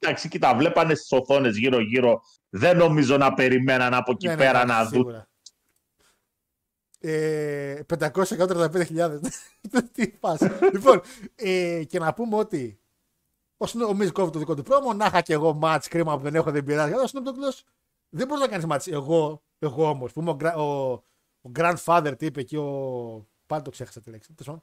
Εντάξει, 0.00 0.28
κοίτα, 0.28 0.54
βλέπανε 0.54 0.94
στις 0.94 1.12
οθόνες 1.12 1.56
γύρω-γύρω. 1.56 2.20
Δεν 2.48 2.76
νομίζω 2.76 3.16
να 3.16 3.34
περιμέναν 3.34 3.94
από 3.94 4.10
εκεί 4.12 4.26
Ναι, 4.26 4.32
ναι, 4.34 4.38
πέρα 4.38 4.58
ναι, 4.64 4.72
να 4.72 4.80
δουν. 4.84 4.88
σίγουρα. 4.90 5.28
Ε, 7.00 7.80
535.000. 7.98 9.18
Τι 9.92 10.08
πας. 10.08 10.40
λοιπόν, 10.74 11.00
ε, 11.34 11.82
και 11.88 11.98
να 11.98 12.14
πούμε 12.14 12.36
ότι 12.36 12.80
ο, 13.56 13.64
Snoop- 13.68 13.88
ο 13.88 13.96
Miz 14.00 14.12
κόβει 14.12 14.30
το 14.30 14.38
δικό 14.38 14.54
του 14.54 14.62
πρόμο, 14.62 14.92
να 14.92 15.06
είχα 15.06 15.20
και 15.20 15.32
εγώ 15.32 15.52
μάτς, 15.54 15.88
κρίμα 15.88 16.16
που 16.16 16.22
δεν 16.22 16.34
έχω, 16.34 16.50
δεν 16.50 16.64
πειράζει. 16.64 16.92
Αλλά 16.92 17.02
ο 17.02 17.06
Snoop 17.12 17.28
Dogg 17.28 17.36
λες, 17.38 17.64
δεν 18.08 18.26
μπορείς 18.26 18.42
να 18.42 18.48
κάνεις 18.48 18.66
μάτς. 18.66 18.86
Εγώ, 18.86 19.42
εγώ 19.66 19.88
όμως, 19.88 20.12
που 20.12 20.20
είμαι 20.20 20.30
ο, 20.30 20.36
gra- 20.40 20.54
ο, 20.56 20.90
ο 21.48 21.50
grandfather, 21.56 22.14
τι 22.18 22.26
είπε 22.26 22.40
εκεί, 22.40 22.56
ο. 22.56 23.26
Πάλι 23.46 23.62
το 23.62 23.70
ξέχασα 23.70 24.00
τη 24.00 24.10
λέξη. 24.10 24.32
Τέλος 24.34 24.46
πάντων. 24.46 24.62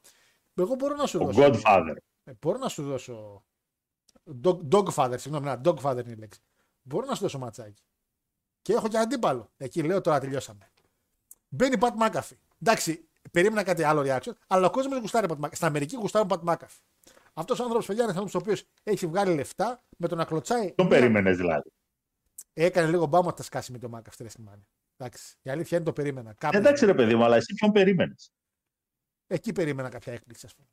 Εγώ 0.54 0.74
μπορώ 0.74 0.94
να 0.96 1.06
σου 1.06 1.18
Ο 1.22 1.32
δώσω. 1.32 1.60
Godfather. 1.64 1.94
Ε, 2.24 2.32
μπορώ 2.40 2.58
να 2.58 2.68
σου 2.68 2.82
δώσω. 2.82 3.44
Dog, 4.42 4.58
dogfather, 4.72 5.14
συγγνώμη, 5.16 5.46
να, 5.46 5.60
dogfather 5.64 6.00
είναι 6.04 6.12
η 6.12 6.16
λέξη. 6.16 6.40
Μπορώ 6.82 7.06
να 7.06 7.14
σου 7.14 7.22
δώσω 7.22 7.38
ματσάκι. 7.38 7.82
Και 8.62 8.72
έχω 8.72 8.88
και 8.88 8.98
αντίπαλο. 8.98 9.50
Εκεί 9.56 9.82
λέω 9.82 10.00
τώρα 10.00 10.20
τελειώσαμε. 10.20 10.70
Μπαίνει 11.48 11.78
Πατ 11.78 11.94
Μάκαφι. 11.96 12.36
Εντάξει, 12.62 13.08
περίμενα 13.30 13.62
κάτι 13.62 13.82
άλλο 13.82 14.02
reaction, 14.06 14.32
αλλά 14.46 14.66
ο 14.66 14.70
κόσμος 14.70 14.98
γουστάρει 14.98 15.26
Πατ 15.26 15.36
Μάκαφι. 15.38 15.56
Στην 15.56 15.66
Αμερική 15.68 15.96
γουστάρει 15.96 16.26
Πατ 16.26 16.42
Μάκαφι. 16.42 16.80
Αυτός 17.34 17.58
ο 17.58 17.62
άνθρωπος, 17.62 17.86
παιδιά, 17.86 18.02
είναι 18.02 18.12
ένας 18.12 18.22
άνθρωπος 18.24 18.48
ο 18.48 18.50
οποίος 18.50 18.68
έχει 18.82 19.06
βγάλει 19.06 19.34
λεφτά 19.34 19.82
με 19.96 20.08
το 20.08 20.14
να 20.14 20.24
κλωτσάει. 20.24 20.72
Τον 20.72 20.86
μία- 20.86 20.98
περίμενες 20.98 21.36
δηλαδή. 21.36 21.70
Έκανε 22.52 22.88
λίγο 22.90 23.06
μπάμα 23.06 23.26
ότι 23.28 23.36
θα 23.36 23.42
σκάσει 23.42 23.72
με 23.72 23.78
το 23.78 23.88
Μάκαφι 23.88 24.16
στη 24.16 24.26
WrestleMania. 24.42 24.62
Εντάξει, 25.00 25.36
η 25.42 25.50
αλήθεια 25.50 25.76
είναι 25.76 25.86
το 25.86 25.92
περίμενα. 25.92 26.34
Κάπου 26.34 26.56
Εντάξει, 26.56 26.86
ρε 26.86 26.94
παιδί 26.94 27.14
μου, 27.14 27.24
αλλά 27.24 27.36
εσύ 27.36 27.54
ποιον 27.54 27.72
περίμενες; 27.72 28.32
Εκεί 29.26 29.52
περίμενα 29.52 29.88
κάποια 29.88 30.12
έκπληξη, 30.12 30.46
ας 30.46 30.54
πούμε. 30.54 30.68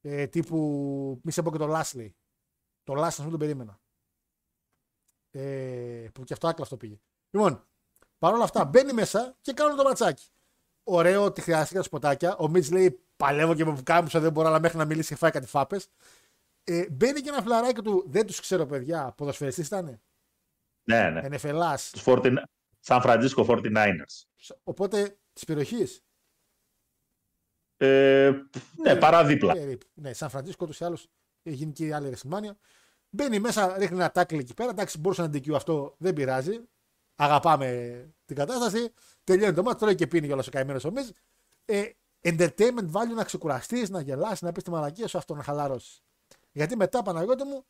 Ε, 0.00 0.26
τύπου, 0.26 1.20
μη 1.22 1.32
σε 1.32 1.42
πω 1.42 1.50
και 1.50 1.58
το 1.58 1.66
Λάσλι. 1.66 2.16
Το 2.82 2.94
Λάσλι, 2.94 3.24
ας 3.24 3.30
τον 3.30 3.38
περίμενα. 3.38 3.80
Ε, 5.30 6.08
που 6.14 6.24
και 6.24 6.32
αυτό 6.32 6.48
άκλαστο 6.48 6.76
πήγε. 6.76 7.00
Λοιπόν, 7.30 7.66
παρόλα 8.18 8.44
αυτά 8.44 8.64
μπαίνει 8.64 8.92
μέσα 8.92 9.36
και 9.40 9.52
κάνουν 9.52 9.76
το 9.76 9.82
ματσάκι. 9.82 10.28
Ωραίο 10.82 11.24
ότι 11.24 11.40
χρειάστηκε 11.40 11.76
τα 11.78 11.82
σποτάκια. 11.82 12.36
Ο 12.36 12.48
Μίτζ 12.48 12.70
λέει: 12.70 13.00
Παλεύω 13.16 13.54
και 13.54 13.64
με 13.64 13.70
βουκάμουσα, 13.70 14.20
δεν 14.20 14.32
μπορώ, 14.32 14.48
αλλά 14.48 14.60
μέχρι 14.60 14.78
να 14.78 14.84
μιλήσει 14.84 15.08
και 15.08 15.16
φάει 15.16 15.30
κάτι 15.30 15.46
φάπες. 15.46 15.88
Ε, 16.64 16.90
μπαίνει 16.90 17.20
και 17.20 17.28
ένα 17.28 17.42
φλαράκι 17.42 17.82
του, 17.82 18.04
δεν 18.08 18.26
τους 18.26 18.40
ξέρω 18.40 18.66
παιδιά, 18.66 19.12
ποδοσφαιριστής 19.16 19.66
ήταν. 19.66 20.00
Ναι, 20.84 21.10
ναι. 21.10 21.20
Ενεφελά. 21.20 21.74
Τους 21.74 22.02
49 22.06 22.42
Σαν 22.80 23.00
Φραντζίσκο 23.00 23.46
49ers. 23.48 24.24
Οπότε 24.62 25.18
της 25.32 25.44
περιοχής; 25.44 26.02
Ε, 27.76 28.32
ναι, 28.76 28.96
παραδίπλα. 28.96 29.52
Περίπου. 29.52 29.86
Ναι, 29.94 30.12
Σαν 30.12 30.30
Φραντζίσκο 30.30 30.64
ούτως 30.64 30.80
ή 30.80 30.84
άλλως 30.84 31.08
έχει 31.42 31.56
γίνει 31.56 31.72
και 31.72 31.86
η 31.86 31.92
άλλη 31.92 32.08
Ρεσιμάνια. 32.08 32.56
Μπαίνει 33.10 33.38
μέσα, 33.38 33.78
ρίχνει 33.78 33.96
ένα 33.96 34.10
τάκλι 34.10 34.38
εκεί 34.38 34.54
πέρα. 34.54 34.70
Εντάξει, 34.70 34.98
μπορούσε 34.98 35.20
να 35.20 35.26
αντικείου 35.26 35.56
αυτό, 35.56 35.94
δεν 35.98 36.14
πειράζει. 36.14 36.60
Αγαπάμε 37.14 38.14
την 38.24 38.36
κατάσταση. 38.36 38.92
Τελειώνει 39.24 39.54
το 39.54 39.62
μάτι, 39.62 39.78
τρώει 39.78 39.94
και 39.94 40.06
πίνει 40.06 40.26
κιόλας 40.26 40.46
ο 40.46 40.50
καημένος 40.50 40.84
ο 40.84 40.90
Μιζ. 40.90 41.08
Ε, 41.64 41.90
entertainment 42.22 42.90
value 42.92 43.14
να 43.14 43.24
ξεκουραστείς, 43.24 43.90
να 43.90 44.00
γελάσει, 44.00 44.44
να 44.44 44.52
πεις 44.52 44.62
τη 44.62 44.70
μαλακία 44.70 45.08
σου 45.08 45.18
αυτό, 45.18 45.34
να 45.34 45.42
χαλαρώσεις. 45.42 46.02
Γιατί 46.52 46.76
μετά, 46.76 47.02
Παναγιώτη 47.02 47.44
μου, 47.44 47.64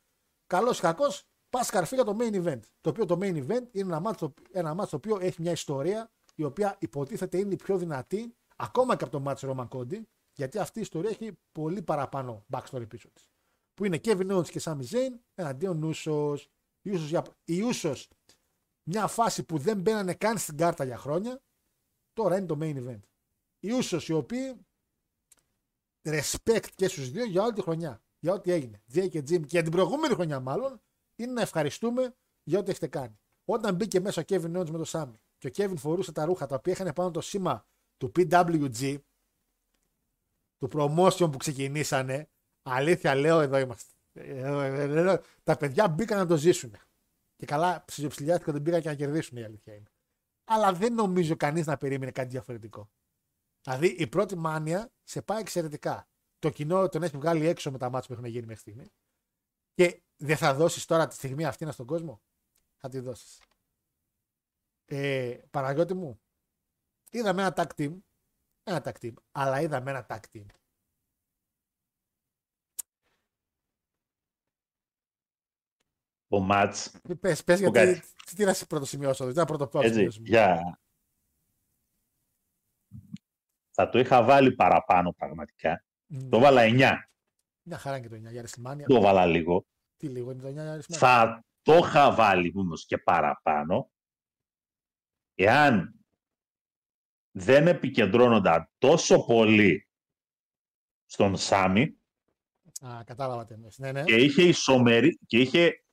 καλός 0.46 0.78
ή 0.78 0.80
κακός, 0.80 1.24
πα 1.50 1.66
καρφί 1.70 1.94
για 1.94 2.04
το 2.04 2.16
main 2.20 2.44
event. 2.44 2.60
Το 2.80 2.90
οποίο 2.90 3.04
το 3.04 3.18
main 3.20 3.46
event 3.46 3.64
είναι 3.72 3.92
ένα 3.92 4.00
μάτι, 4.00 4.18
το, 4.18 4.34
ένα 4.52 4.74
μάτι 4.74 4.90
το 4.90 4.96
οποίο 4.96 5.18
έχει 5.20 5.42
μια 5.42 5.52
ιστορία 5.52 6.10
η 6.34 6.44
οποία 6.44 6.76
υποτίθεται 6.78 7.38
είναι 7.38 7.52
η 7.52 7.56
πιο 7.56 7.78
δυνατή 7.78 8.34
ακόμα 8.56 8.96
και 8.96 9.04
από 9.04 9.12
το 9.12 9.20
μάτι 9.20 9.46
Roman 9.50 9.68
Cody, 9.68 10.02
γιατί 10.32 10.58
αυτή 10.58 10.78
η 10.78 10.82
ιστορία 10.82 11.10
έχει 11.10 11.38
πολύ 11.52 11.82
παραπάνω 11.82 12.44
backstory 12.50 12.88
πίσω 12.88 13.10
της. 13.10 13.30
Που 13.74 13.84
είναι 13.84 14.00
Kevin 14.04 14.30
Owens 14.36 14.48
και 14.48 14.60
Sami 14.64 14.82
Zayn 14.90 15.12
εναντίον 15.34 15.92
Usos. 15.94 16.36
Οι 16.82 16.90
Usos, 16.92 17.06
για... 17.08 17.24
οι 17.44 17.60
Usos 17.72 18.02
μια 18.82 19.06
φάση 19.06 19.42
που 19.42 19.58
δεν 19.58 19.80
μπαίνανε 19.80 20.14
καν 20.14 20.38
στην 20.38 20.56
κάρτα 20.56 20.84
για 20.84 20.96
χρόνια, 20.96 21.42
τώρα 22.12 22.36
είναι 22.36 22.46
το 22.46 22.58
main 22.60 22.76
event. 22.76 23.00
Οι 23.60 23.68
Usos 23.82 24.02
οι 24.02 24.12
οποίοι 24.12 24.66
respect 26.02 26.66
και 26.74 26.88
στους 26.88 27.10
δύο 27.10 27.24
για 27.24 27.42
όλη 27.42 27.52
τη 27.52 27.62
χρονιά. 27.62 28.02
Για 28.18 28.32
ό,τι 28.32 28.52
έγινε. 28.52 28.82
Jay 28.94 29.08
και 29.08 29.18
Jim 29.18 29.40
και 29.40 29.46
για 29.46 29.62
την 29.62 29.72
προηγούμενη 29.72 30.14
χρονιά 30.14 30.40
μάλλον 30.40 30.80
είναι 31.22 31.32
να 31.32 31.40
ευχαριστούμε 31.40 32.14
για 32.42 32.58
ό,τι 32.58 32.70
έχετε 32.70 32.86
κάνει. 32.86 33.20
Όταν 33.44 33.74
μπήκε 33.74 34.00
μέσα 34.00 34.20
ο 34.20 34.24
Kevin 34.28 34.56
Owens 34.56 34.70
με 34.70 34.78
το 34.78 34.84
Sami 34.86 35.14
και 35.38 35.46
ο 35.46 35.50
Kevin 35.54 35.76
φορούσε 35.76 36.12
τα 36.12 36.24
ρούχα 36.24 36.46
τα 36.46 36.54
οποία 36.54 36.72
είχαν 36.72 36.92
πάνω 36.92 37.10
το 37.10 37.20
σήμα 37.20 37.66
του 37.96 38.12
PWG, 38.16 38.98
του 40.58 40.68
promotion 40.72 41.28
που 41.32 41.36
ξεκινήσανε, 41.36 42.30
αλήθεια 42.62 43.14
λέω 43.14 43.40
εδώ 43.40 43.58
είμαστε. 43.58 43.94
Εδώ, 44.12 44.60
εδώ, 44.60 44.98
εδώ, 44.98 45.20
τα 45.42 45.56
παιδιά 45.56 45.88
μπήκαν 45.88 46.18
να 46.18 46.26
το 46.26 46.36
ζήσουν. 46.36 46.74
Και 47.36 47.46
καλά 47.46 47.84
ψιλοψηλιάστηκαν 47.84 48.54
δεν 48.54 48.62
πήγαν 48.62 48.80
και 48.80 48.88
να 48.88 48.94
κερδίσουν 48.94 49.38
η 49.38 49.42
αλήθεια 49.42 49.74
είναι. 49.74 49.90
Αλλά 50.44 50.72
δεν 50.72 50.94
νομίζω 50.94 51.36
κανείς 51.36 51.66
να 51.66 51.76
περίμενε 51.76 52.10
κάτι 52.10 52.28
διαφορετικό. 52.28 52.90
Δηλαδή 53.62 53.86
η 53.86 54.06
πρώτη 54.06 54.36
μάνια 54.36 54.92
σε 55.02 55.22
πάει 55.22 55.40
εξαιρετικά. 55.40 56.08
Το 56.38 56.50
κοινό 56.50 56.88
τον 56.88 57.02
έχει 57.02 57.16
βγάλει 57.16 57.46
έξω 57.46 57.70
με 57.70 57.78
τα 57.78 57.90
μάτια 57.90 58.06
που 58.08 58.12
έχουν 58.12 58.24
γίνει 58.24 58.46
μέχρι 58.46 58.60
στιγμή. 58.60 58.92
Και 59.74 60.02
δεν 60.20 60.36
θα 60.36 60.54
δώσεις 60.54 60.84
τώρα 60.84 61.06
τη 61.06 61.14
στιγμή 61.14 61.44
αυτή 61.44 61.72
στον 61.72 61.86
κόσμο; 61.86 62.22
Θα 62.76 62.88
τη 62.88 62.98
δώσεις. 62.98 63.42
Ε, 64.84 65.38
Παναγιώτη 65.50 65.94
μου, 65.94 66.20
είδαμε 67.10 67.42
ένα 67.42 67.52
tag 67.56 67.66
team. 67.76 67.98
Ένα 68.62 68.82
tag 68.84 68.92
team. 69.00 69.12
Αλλά 69.32 69.60
είδαμε 69.60 69.90
ένα 69.90 70.06
tag 70.08 70.20
team. 70.32 70.46
Το 76.28 76.40
μάτς. 76.40 76.90
Πες, 77.20 77.44
πες 77.44 77.60
Πω 77.60 77.70
γιατί. 77.70 77.94
κάτι. 77.94 78.02
Τι 78.36 78.44
να 78.44 78.54
σε 78.54 78.66
πρώτο 78.66 78.84
σημειώσω, 78.84 79.24
δεν 79.24 79.34
θα 79.34 79.44
πρώτο 79.44 79.68
πω. 79.68 79.80
Έτσι, 79.80 79.94
σημειώσουμε. 79.94 80.28
για... 80.28 80.80
Θα 83.70 83.88
το 83.88 83.98
είχα 83.98 84.22
βάλει 84.22 84.52
παραπάνω 84.54 85.12
πραγματικά. 85.12 85.84
Μμ. 86.06 86.28
Το 86.28 86.38
βάλα 86.38 86.62
9. 86.64 86.92
Μια 87.62 87.78
χαρά 87.78 87.96
είναι 87.96 88.06
και 88.08 88.14
το 88.14 88.28
9 88.28 88.32
για 88.32 88.44
WrestleMania. 88.44 88.84
Το 88.86 89.00
βάλα 89.00 89.26
λίγο. 89.26 89.66
Τι 90.00 90.08
λίγο 90.08 90.30
είναι 90.30 90.42
το 90.42 90.48
9 90.48 90.52
για 90.52 90.78
WrestleMania. 90.78 90.96
Θα 90.96 91.44
το 91.62 91.74
είχα 91.74 92.14
βάλει 92.14 92.52
όμω 92.56 92.74
και 92.86 92.98
παραπάνω 92.98 93.90
εάν 95.34 95.94
δεν 97.30 97.66
επικεντρώνονταν 97.66 98.70
τόσο 98.78 99.24
πολύ 99.24 99.88
στον 101.06 101.36
Σάμι 101.36 102.00
Α, 102.86 103.04
κατάλαβα 103.04 103.44
τι 103.44 103.54
εννοείς. 103.54 103.78
Ναι, 103.78 103.92
ναι. 103.92 104.04
και 104.04 104.14
είχε 104.14 104.42
ισομερή 104.42 105.18
και 105.26 105.38
είχε 105.38 105.84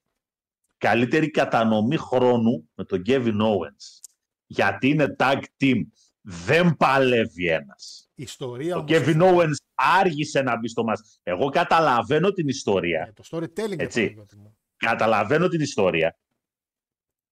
καλύτερη 0.78 1.30
κατανομή 1.30 1.98
χρόνου 1.98 2.70
με 2.74 2.86
τον 2.86 3.02
Kevin 3.06 3.42
Owens. 3.42 4.00
Γιατί 4.46 4.90
είναι 4.90 5.16
tag 5.20 5.44
team. 5.60 5.82
Δεν 6.30 6.76
παλεύει 6.78 7.48
ένας. 7.48 8.10
Η 8.16 8.24
ιστορία 8.24 8.76
Ο 8.76 8.80
όμως, 8.80 8.92
Kevin 8.92 9.22
Owens 9.22 9.56
άργησε 9.74 10.42
να 10.42 10.58
μπει 10.58 10.68
στο 10.68 10.84
μας. 10.84 11.20
Εγώ 11.24 11.50
καταλαβαίνω 11.50 12.32
την 12.32 12.48
ιστορία. 12.48 13.06
ε, 13.08 13.12
το 13.12 13.24
storytelling 13.32 13.80
Έτσι. 13.80 14.02
για 14.02 14.10
Παναγιώτη 14.10 14.38
μου. 14.38 14.58
Καταλαβαίνω 14.78 15.48
την 15.48 15.62
ιστορία. 15.62 16.18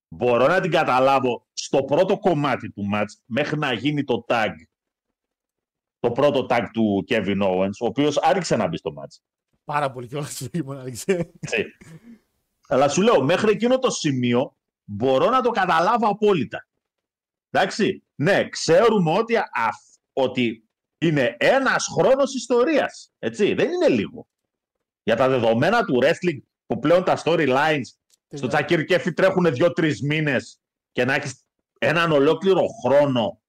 Μπορώ 0.07 0.47
να 0.47 0.59
την 0.61 0.71
καταλάβω 0.71 1.47
στο 1.53 1.83
πρώτο 1.83 2.17
κομμάτι 2.17 2.71
του 2.71 2.83
match 2.93 3.05
μέχρι 3.25 3.57
να 3.57 3.73
γίνει 3.73 4.03
το 4.03 4.25
tag. 4.27 4.49
Το 5.99 6.11
πρώτο 6.11 6.45
tag 6.49 6.65
του 6.73 7.05
Kevin 7.09 7.41
Owens, 7.43 7.77
ο 7.81 7.85
οποίος 7.85 8.17
άρχισε 8.17 8.55
να 8.55 8.67
μπει 8.67 8.77
στο 8.77 8.93
match. 8.97 9.21
Πάρα 9.63 9.91
πολύ 9.91 10.07
κιόλας 10.07 10.35
σου 10.35 10.49
ήμουν, 10.53 10.77
Αλεξέ. 10.77 11.31
Έτσι. 11.39 11.65
Αλλά 12.67 12.89
σου 12.89 13.01
λέω, 13.01 13.23
μέχρι 13.23 13.51
εκείνο 13.51 13.79
το 13.79 13.89
σημείο 13.89 14.57
μπορώ 14.83 15.29
να 15.29 15.41
το 15.41 15.49
καταλάβω 15.49 16.07
απόλυτα. 16.07 16.67
Εντάξει. 17.55 18.03
Ναι, 18.15 18.49
ξέρουμε 18.49 19.11
ότι, 19.11 19.35
αφ- 19.37 19.97
ότι 20.13 20.63
είναι 20.97 21.35
ένας 21.39 21.87
χρόνος 21.97 22.35
ιστορίας. 22.35 23.11
Έτσι, 23.19 23.53
δεν 23.53 23.71
είναι 23.71 23.87
λίγο. 23.87 24.27
Για 25.03 25.15
τα 25.15 25.29
δεδομένα 25.29 25.85
του 25.85 25.99
wrestling 26.01 26.39
που 26.65 26.79
πλέον 26.79 27.03
τα 27.03 27.21
storylines 27.23 27.85
στο 28.33 28.47
Τσακίρ 28.47 28.83
Κέφι 28.85 29.13
τρέχουν 29.13 29.53
δύο-τρεις 29.53 30.01
μήνες 30.01 30.59
και 30.91 31.05
να 31.05 31.13
έχεις 31.13 31.45
έναν 31.79 32.11
ολόκληρο 32.11 32.61
χρόνο 32.85 33.39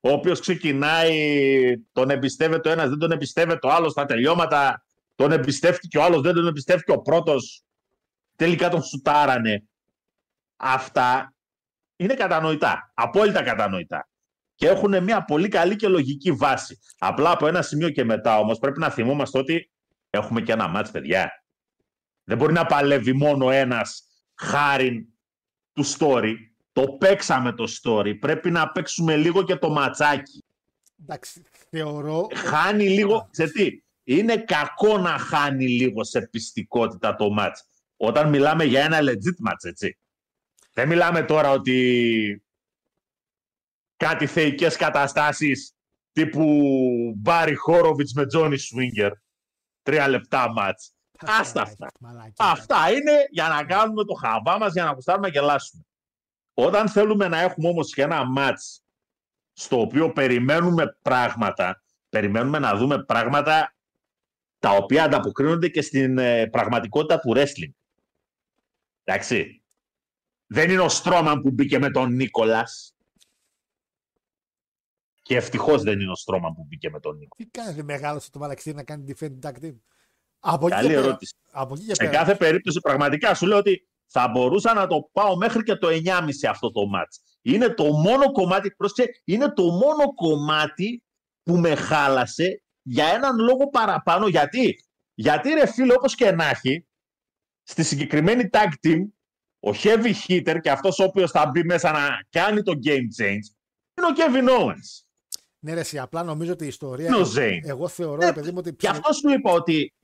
ο 0.00 0.10
οποίος 0.10 0.40
ξεκινάει, 0.40 1.76
τον 1.92 2.10
εμπιστεύεται 2.10 2.68
ο 2.68 2.72
ένας, 2.72 2.88
δεν 2.88 2.98
τον 2.98 3.10
εμπιστεύεται 3.10 3.66
ο 3.66 3.70
άλλος 3.70 3.92
στα 3.92 4.04
τελειώματα, 4.06 4.84
τον 5.14 5.32
εμπιστεύτηκε 5.32 5.98
ο 5.98 6.02
άλλος, 6.02 6.20
δεν 6.20 6.34
τον 6.34 6.46
εμπιστεύτηκε 6.46 6.92
ο 6.92 7.00
πρώτος, 7.00 7.64
τελικά 8.36 8.68
τον 8.68 8.82
σουτάρανε. 8.82 9.62
Αυτά 10.56 11.34
είναι 11.96 12.14
κατανοητά, 12.14 12.92
απόλυτα 12.94 13.42
κατανοητά. 13.42 14.08
Και 14.54 14.68
έχουν 14.68 15.02
μια 15.02 15.24
πολύ 15.24 15.48
καλή 15.48 15.76
και 15.76 15.88
λογική 15.88 16.32
βάση. 16.32 16.78
Απλά 16.98 17.30
από 17.30 17.46
ένα 17.46 17.62
σημείο 17.62 17.90
και 17.90 18.04
μετά 18.04 18.38
όμως 18.38 18.58
πρέπει 18.58 18.78
να 18.78 18.90
θυμόμαστε 18.90 19.38
ότι 19.38 19.70
έχουμε 20.10 20.40
και 20.40 20.52
ένα 20.52 20.68
μάτς, 20.68 20.90
παιδιά. 20.90 21.30
Δεν 22.24 22.36
μπορεί 22.36 22.52
να 22.52 22.66
παλεύει 22.66 23.12
μόνο 23.12 23.50
ένας 23.50 24.02
χάριν 24.34 25.06
του 25.72 25.84
story. 25.86 26.34
Το 26.72 26.82
παίξαμε 26.82 27.52
το 27.52 27.64
story. 27.82 28.18
Πρέπει 28.20 28.50
να 28.50 28.70
παίξουμε 28.70 29.16
λίγο 29.16 29.42
και 29.42 29.56
το 29.56 29.70
ματσάκι. 29.70 30.44
Εντάξει, 31.02 31.42
θεωρώ. 31.70 32.26
Χάνει 32.34 32.88
λίγο. 32.88 33.28
Σε 33.30 33.50
τι. 33.50 33.82
Είναι 34.04 34.36
κακό 34.36 34.98
να 34.98 35.18
χάνει 35.18 35.68
λίγο 35.68 36.04
σε 36.04 36.20
πιστικότητα 36.20 37.14
το 37.14 37.30
μάτς. 37.30 37.64
Όταν 37.96 38.28
μιλάμε 38.28 38.64
για 38.64 38.84
ένα 38.84 38.98
legit 39.00 39.50
match, 39.50 39.64
έτσι. 39.64 39.98
Δεν 40.76 40.88
μιλάμε 40.88 41.22
τώρα 41.22 41.50
ότι 41.50 42.44
κάτι 43.96 44.26
θεϊκές 44.26 44.76
καταστάσεις 44.76 45.74
τύπου 46.12 46.44
Μπάρι 47.16 47.54
Χόροβιτς 47.54 48.12
με 48.12 48.26
Τζόνι 48.26 48.56
Σουίνγκερ. 48.56 49.12
Τρία 49.82 50.08
λεπτά 50.08 50.52
μάτς. 50.52 50.94
Άστα 51.18 51.62
αυτά. 51.62 51.88
Μαλάκι. 52.00 52.32
Αυτά 52.36 52.90
είναι 52.90 53.26
για 53.30 53.48
να 53.48 53.64
κάνουμε 53.64 54.04
το 54.04 54.14
χαβά 54.14 54.58
μας, 54.58 54.72
για 54.72 54.84
να 54.84 54.94
κουστάρουμε 54.94 55.26
να 55.26 55.32
γελάσουμε. 55.32 55.82
Όταν 56.54 56.88
θέλουμε 56.88 57.28
να 57.28 57.40
έχουμε 57.40 57.68
όμως 57.68 57.94
και 57.94 58.02
ένα 58.02 58.24
μάτς 58.24 58.82
στο 59.52 59.80
οποίο 59.80 60.12
περιμένουμε 60.12 60.98
πράγματα, 61.02 61.82
περιμένουμε 62.08 62.58
να 62.58 62.76
δούμε 62.76 63.04
πράγματα 63.04 63.74
τα 64.58 64.70
οποία 64.70 65.04
ανταποκρίνονται 65.04 65.68
και 65.68 65.82
στην 65.82 66.18
ε, 66.18 66.46
πραγματικότητα 66.46 67.18
του 67.18 67.32
wrestling. 67.36 67.72
Εντάξει. 69.04 69.55
Δεν 70.46 70.70
είναι 70.70 70.80
ο 70.80 70.88
Στρόμαν 70.88 71.42
που 71.42 71.50
μπήκε 71.50 71.78
με 71.78 71.90
τον 71.90 72.12
Νίκολας. 72.14 72.94
Και 75.22 75.36
ευτυχώς 75.36 75.82
δεν 75.82 76.00
είναι 76.00 76.10
ο 76.10 76.14
Στρόμαν 76.14 76.54
που 76.54 76.64
μπήκε 76.68 76.90
με 76.90 77.00
τον 77.00 77.16
Νίκολας. 77.16 77.36
Τι 77.50 77.58
κάνει 77.60 77.82
μεγάλος 77.82 78.30
το 78.30 78.38
μαλαξί 78.38 78.72
να 78.72 78.84
κάνει 78.84 79.04
defend 79.18 79.38
tag 79.46 79.64
team; 79.64 79.76
Από 80.38 80.66
εκεί 80.66 80.74
Καλή 80.76 80.88
και 80.88 80.94
πέρα- 80.94 81.06
ερώτηση. 81.06 81.34
Από 81.50 81.74
εκεί 81.74 81.84
και 81.86 81.94
Σε 81.94 82.04
πέρα. 82.04 82.16
κάθε 82.16 82.34
περίπτωση, 82.34 82.80
πραγματικά 82.80 83.34
σου 83.34 83.46
λέω 83.46 83.58
ότι 83.58 83.88
θα 84.06 84.28
μπορούσα 84.28 84.74
να 84.74 84.86
το 84.86 85.08
πάω 85.12 85.36
μέχρι 85.36 85.62
και 85.62 85.74
το 85.76 85.88
9,5 85.88 86.48
αυτό 86.48 86.70
το 86.72 86.86
μάτς. 86.86 87.20
Είναι 87.42 87.68
το 87.74 87.84
μόνο 87.84 88.32
κομμάτι, 88.32 88.70
πρόσεξε, 88.70 89.20
είναι 89.24 89.52
το 89.52 89.62
μόνο 89.70 90.14
κομμάτι 90.14 91.02
που 91.42 91.56
με 91.58 91.74
χάλασε 91.74 92.62
για 92.82 93.06
έναν 93.06 93.38
λόγο 93.38 93.68
παραπάνω. 93.68 94.26
Γιατί, 94.28 94.84
γιατί 95.14 95.48
ρε 95.52 95.66
φίλε, 95.66 95.92
όπως 95.94 96.14
και 96.14 96.30
να 96.30 96.48
έχει, 96.48 96.86
στη 97.62 97.82
συγκεκριμένη 97.82 98.48
tag 98.52 98.68
team, 98.86 99.00
ο 99.66 99.70
heavy 99.82 100.12
hitter 100.26 100.58
και 100.60 100.70
αυτός 100.70 100.98
ο 100.98 101.04
οποίος 101.04 101.30
θα 101.30 101.46
μπει 101.46 101.64
μέσα 101.64 101.92
να 101.92 102.20
κάνει 102.30 102.62
το 102.62 102.72
game 102.84 103.22
change, 103.22 103.46
είναι 103.96 104.06
ο 104.06 104.14
Kevin 104.16 104.60
Owens. 104.60 105.04
Ναι, 105.58 105.74
ρε, 105.74 105.80
εσύ, 105.80 105.98
απλά 105.98 106.22
νομίζω 106.22 106.52
ότι 106.52 106.64
η 106.64 106.66
ιστορία. 106.66 107.06
Είναι 107.06 107.16
ο 107.16 107.32
Zayn. 107.36 107.58
Εγώ 107.62 107.88
θεωρώ, 107.88 108.16
Ναι, 108.16 108.26
ρε 108.26 108.32
παιδί 108.32 108.50
μου, 108.50 108.56
ότι. 108.58 108.76
Γι' 108.78 108.86
αυτός 108.86 109.16
σου 109.16 109.30
είπα 109.30 109.52
ότι 109.52 109.94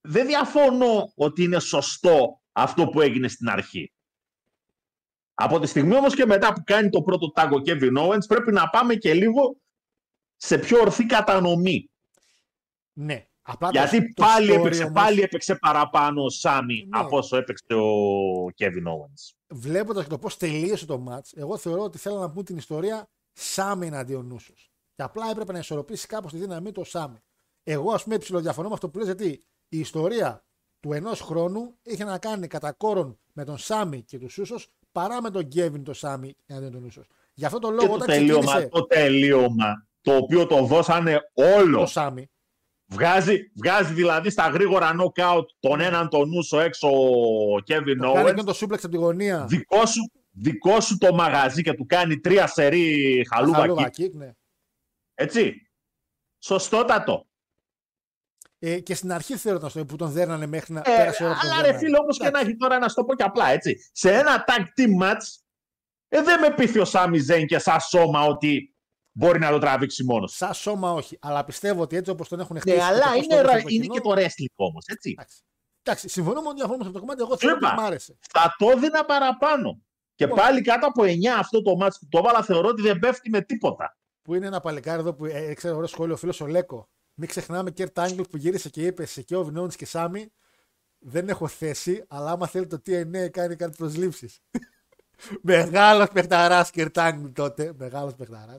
δεν 0.00 0.26
διαφωνώ 0.26 1.12
ότι 1.14 1.42
είναι 1.42 1.58
σωστό 1.58 2.40
αυτό 2.52 2.88
που 2.88 3.00
έγινε 3.00 3.28
στην 3.28 3.48
αρχή. 3.48 3.92
Από 5.34 5.60
τη 5.60 5.66
στιγμή 5.66 5.94
όμως 5.94 6.14
και 6.14 6.26
μετά 6.26 6.52
που 6.52 6.62
κάνει 6.64 6.88
το 6.88 7.02
πρώτο 7.02 7.30
τάγκο 7.30 7.62
Kevin 7.66 7.98
Owens 7.98 8.26
πρέπει 8.28 8.52
να 8.52 8.68
πάμε 8.68 8.94
και 8.94 9.14
λίγο 9.14 9.56
σε 10.36 10.58
πιο 10.58 10.80
ορθή 10.80 11.06
κατανομή. 11.06 11.90
Ναι. 12.92 13.26
Απλά 13.52 13.70
το- 13.70 13.78
Γιατί 13.78 14.12
το 14.14 14.22
πάλι, 14.24 14.52
story 14.52 14.58
έπαιξε, 14.58 14.82
όμως, 14.82 15.02
πάλι 15.02 15.20
έπαιξε 15.20 15.54
παραπάνω 15.54 16.24
ο 16.24 16.28
Σάμι 16.30 16.74
Ναι. 16.88 16.98
από 17.00 17.16
όσο 17.16 17.36
έπαιξε 17.36 17.74
ο 17.74 17.90
Kevin 18.58 18.86
Owens. 18.88 19.34
Βλέποντας 19.48 20.02
και 20.04 20.10
το 20.10 20.18
πώς 20.18 20.36
τελείωσε 20.36 20.86
το 20.86 21.04
match, 21.08 21.30
εγώ 21.34 21.56
θεωρώ 21.56 21.82
ότι 21.82 21.98
θέλουν 21.98 22.18
να 22.20 22.30
πούν 22.30 22.44
την 22.44 22.56
ιστορία 22.56 23.08
Σάμι 23.32 23.86
εναντίον 23.86 24.26
Νούσος. 24.26 24.70
Και 24.94 25.02
απλά 25.02 25.30
έπρεπε 25.30 25.52
να 25.52 25.58
ισορροπήσει 25.58 26.06
κάπως 26.06 26.32
τη 26.32 26.38
δύναμή 26.38 26.72
του 26.72 26.80
ο 26.80 26.84
Σάμι. 26.84 27.16
Εγώ, 27.62 27.92
ας 27.92 28.02
πούμε, 28.02 28.18
ψιλοδιαφωνώ 28.18 28.68
με 28.68 28.74
αυτό 28.74 28.88
που 28.88 28.98
λες, 28.98 29.06
γιατί 29.06 29.44
η 29.68 29.78
ιστορία 29.78 30.44
του 30.80 30.92
ενός 30.92 31.20
χρόνου 31.20 31.74
είχε 31.82 32.04
να 32.04 32.18
κάνει 32.18 32.46
κατά 32.46 32.72
κόρον 32.72 33.18
με 33.32 33.44
τον 33.44 33.58
Σάμι 33.58 34.02
και 34.02 34.18
τους 34.18 34.32
Σούσος 34.32 34.68
παρά 34.92 35.22
με 35.22 35.30
τον 35.30 35.42
Γκέβιν 35.42 35.84
τον 35.84 35.94
Σάμι 35.94 36.34
εναντίον 36.46 36.72
του 36.72 36.78
Νούσος. 36.80 37.06
Γι' 37.34 37.44
αυτό 37.44 37.58
το 37.58 37.68
Και 37.68 37.74
λόγο 37.74 37.86
το 37.86 37.94
όταν 37.94 38.06
τελείωμα, 38.06 38.40
ξεκίνησε 38.44 38.68
το 38.68 38.86
τελείωμα, 38.86 39.86
το 40.00 40.16
οποίο 40.16 40.46
το 40.46 40.64
δώσανε 40.64 41.20
όλος. 41.34 41.80
το 41.80 41.86
Σάμι, 42.00 42.30
Βγάζει, 42.92 43.50
βγάζει 43.54 43.92
δηλαδή 43.92 44.30
στα 44.30 44.48
γρήγορα 44.48 44.90
knockout 44.98 45.44
τον 45.60 45.80
έναν 45.80 46.08
τον 46.08 46.28
Νούσο 46.28 46.60
έξω 46.60 46.88
ο 46.88 47.54
Kevin 47.66 47.96
το 48.00 48.12
κάνει 48.12 48.30
Owens. 48.30 48.34
και 48.34 48.42
το 48.42 48.52
σούπλεξ 48.52 48.84
από 48.84 48.92
τη 48.92 48.98
γωνία. 48.98 49.44
Δικό 49.48 49.86
σου, 49.86 50.10
δικό 50.30 50.80
σου 50.80 50.98
το 50.98 51.14
μαγαζί 51.14 51.62
και 51.62 51.72
του 51.72 51.86
κάνει 51.86 52.20
τρία 52.20 52.46
σερή 52.46 53.26
χαλούβα 53.32 53.58
Χαλούβα 53.58 53.90
kick. 53.96 54.00
kick, 54.00 54.10
ναι. 54.12 54.30
Έτσι. 55.14 55.54
Σωστότατο. 56.38 57.24
Ε, 58.58 58.80
και 58.80 58.94
στην 58.94 59.12
αρχή 59.12 59.36
θεωρώ 59.36 59.60
ότι 59.74 59.84
που 59.84 59.96
τον 59.96 60.10
δέρνανε 60.10 60.46
μέχρι 60.46 60.72
να 60.74 60.80
Ε, 60.80 60.96
πέρασε 60.96 61.22
η 61.22 61.26
ώρα 61.26 61.34
που 61.34 61.40
τον 61.40 61.50
αλλά 61.50 61.56
ρε 61.60 61.62
δέρνανε. 61.66 61.84
φίλε, 61.86 61.98
όπως 61.98 62.18
και 62.18 62.30
να 62.30 62.40
έχει 62.40 62.56
τώρα 62.56 62.78
να 62.78 62.88
σου 62.88 62.94
το 62.94 63.04
πω 63.04 63.14
και 63.14 63.22
απλά, 63.22 63.48
έτσι. 63.48 63.76
Σε 63.92 64.12
ένα 64.14 64.44
tag 64.46 64.60
team 64.80 65.02
match, 65.02 65.24
ε, 66.08 66.22
δεν 66.22 66.40
με 66.40 66.54
πείθει 66.54 66.78
ο 66.78 66.84
Σάμι 66.84 67.18
Ζέιν 67.18 67.46
και 67.46 67.58
σαν 67.58 67.80
σώμα 67.80 68.24
ότι 68.24 68.69
μπορεί 69.12 69.38
να 69.38 69.50
το 69.50 69.58
τραβήξει 69.58 70.04
μόνος. 70.04 70.36
Σαν 70.36 70.54
σώμα 70.54 70.92
όχι. 70.92 71.18
Αλλά 71.20 71.44
πιστεύω 71.44 71.82
ότι 71.82 71.96
έτσι 71.96 72.10
όπως 72.10 72.28
τον 72.28 72.40
έχουν 72.40 72.60
χτίσει. 72.60 72.76
Ναι, 72.76 72.80
και 72.82 72.86
αλλά 72.88 73.04
το 73.04 73.10
πώς 73.14 73.24
είναι, 73.24 73.34
το 73.34 73.40
ρα- 73.42 73.50
έδωσε 73.50 73.62
το 73.62 73.68
είναι 73.70 73.82
κοινό, 73.82 73.94
και 73.94 74.00
το 74.00 74.10
wrestling 74.12 74.54
όμως, 74.56 74.84
έτσι. 74.86 75.10
Εντάξει. 75.10 75.38
Εντάξει, 75.82 76.08
συμφωνούμε 76.08 76.48
ότι 76.48 76.56
διαφωνούμε 76.56 76.82
σε 76.84 76.88
αυτό 76.88 77.00
το 77.00 77.06
κομμάτι. 77.06 77.22
Εγώ 77.22 77.36
θεωρώ 77.36 77.56
είπα. 77.56 77.68
ότι 77.72 77.80
μ' 77.80 77.84
άρεσε. 77.84 78.18
Θα 78.30 78.54
το 78.58 78.70
έδινα 78.70 79.04
παραπάνω. 79.04 79.80
Και 80.14 80.24
Λοιπόν. 80.26 80.40
πάλι 80.40 80.60
κάτω 80.62 80.86
από 80.86 81.02
9 81.04 81.26
αυτό 81.38 81.62
το 81.62 81.70
match 81.82 81.94
που 82.00 82.06
το 82.08 82.18
έβαλα 82.18 82.42
θεωρώ 82.42 82.68
ότι 82.68 82.82
δεν 82.82 82.98
πέφτει 82.98 83.30
με 83.30 83.40
τίποτα. 83.40 83.96
Που 84.22 84.34
είναι 84.34 84.46
ένα 84.46 84.60
παλικάρι 84.60 85.00
εδώ 85.00 85.14
που 85.14 85.24
ε, 85.24 85.44
έξερε 85.50 85.74
ωραίο 85.74 85.86
σχόλιο 85.86 86.14
ο 86.14 86.16
φίλος 86.16 86.40
ο 86.40 86.46
Λέκο. 86.46 86.88
Μην 87.14 87.28
ξεχνάμε 87.28 87.70
Κέρτ 87.70 87.98
Άγγλ 87.98 88.20
που 88.20 88.36
γύρισε 88.36 88.68
και 88.68 88.86
είπε 88.86 89.06
σε 89.06 89.22
και 89.22 89.36
ο 89.36 89.44
Βινόνι 89.44 89.72
και 89.72 89.86
Σάμι. 89.86 90.32
Δεν 90.98 91.28
έχω 91.28 91.46
θέση, 91.48 92.04
αλλά 92.08 92.30
άμα 92.30 92.46
θέλει 92.46 92.66
το 92.66 92.82
TNA 92.86 93.28
κάνει 93.30 93.56
κάτι 93.56 93.76
προσλήψεις. 93.76 94.40
Μεγάλος 95.42 96.08
παιχταράς 96.08 96.70
Κέρτ 96.70 96.98
Άγγλ 96.98 97.26
τότε. 97.32 97.72
Μεγάλος 97.78 98.14
παιχταράς. 98.14 98.58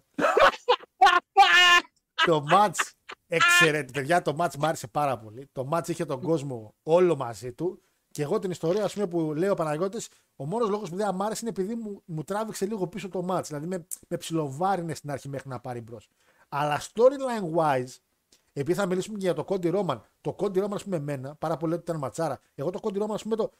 το 2.26 2.44
match 2.52 2.92
εξαιρετικό. 3.28 4.00
Παιδιά, 4.00 4.22
το 4.22 4.36
match 4.40 4.56
μου 4.58 4.66
άρεσε 4.66 4.88
πάρα 4.88 5.18
πολύ. 5.18 5.50
Το 5.52 5.70
match 5.72 5.88
είχε 5.90 6.06
τον 6.06 6.22
κόσμο 6.22 6.76
όλο 6.84 7.16
μαζί 7.16 7.54
του. 7.54 7.82
Και 8.12 8.22
εγώ 8.22 8.40
την 8.40 8.52
ιστορία, 8.52 8.84
ας 8.84 8.94
πούμε, 8.94 9.08
που 9.08 9.34
λέει 9.34 9.50
ο 9.50 9.54
Παναγιώτης, 9.54 10.10
ο 10.36 10.46
μόνος 10.46 10.70
λόγος 10.70 10.90
που 10.90 10.96
δεν 10.96 11.16
μ' 11.16 11.22
άρεσε 11.22 11.40
είναι 11.42 11.50
επειδή 11.50 11.76
μου, 11.76 12.02
μου 12.06 12.24
τράβηξε 12.24 12.66
λίγο 12.66 12.88
πίσω 12.88 13.10
το 13.10 13.26
match. 13.30 13.44
Δηλαδή 13.44 13.68
με, 13.68 13.88
με 14.08 14.18
ψιλοβάρινε 14.18 14.94
στην 14.94 15.12
αρχή 15.12 15.30
μέχρι 15.30 15.50
να 15.50 15.60
πάρει 15.60 15.82
μπρος. 15.82 16.08
Αλλά 16.50 16.82
storyline 16.82 17.56
wise, 17.58 17.96
επειδή 18.54 18.80
θα 18.80 18.86
μιλήσουμε 18.86 19.18
και 19.18 19.26
για 19.26 19.34
το 19.34 19.46
Cody 19.48 19.74
Roman. 19.76 20.00
Το 20.22 20.36
Cody 20.40 20.64
Roman, 20.64 20.72
ας 20.74 20.84
πούμε, 20.84 20.96
εμένα, 20.96 21.36
πάρα 21.36 21.58
πολύ 21.58 21.74
ότι 21.74 21.82
ήταν 21.82 21.98
ματσάρα. 21.98 22.40
Εγώ 22.56 22.70
το 22.70 22.80
Cody 22.82 23.02
Roman, 23.02 23.14
ας 23.14 23.24
πούμε, 23.24 23.36
το. 23.36 23.52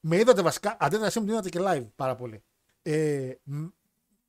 Με 0.00 0.16
είδατε 0.16 0.42
βασικά, 0.42 0.76
αντί 0.80 0.96
να 0.98 1.10
μου 1.20 1.28
είδατε 1.28 1.48
και 1.48 1.58
live 1.62 1.86
πάρα 1.96 2.16
πολύ. 2.16 2.42
Ε, 2.82 3.32
μ- 3.42 3.68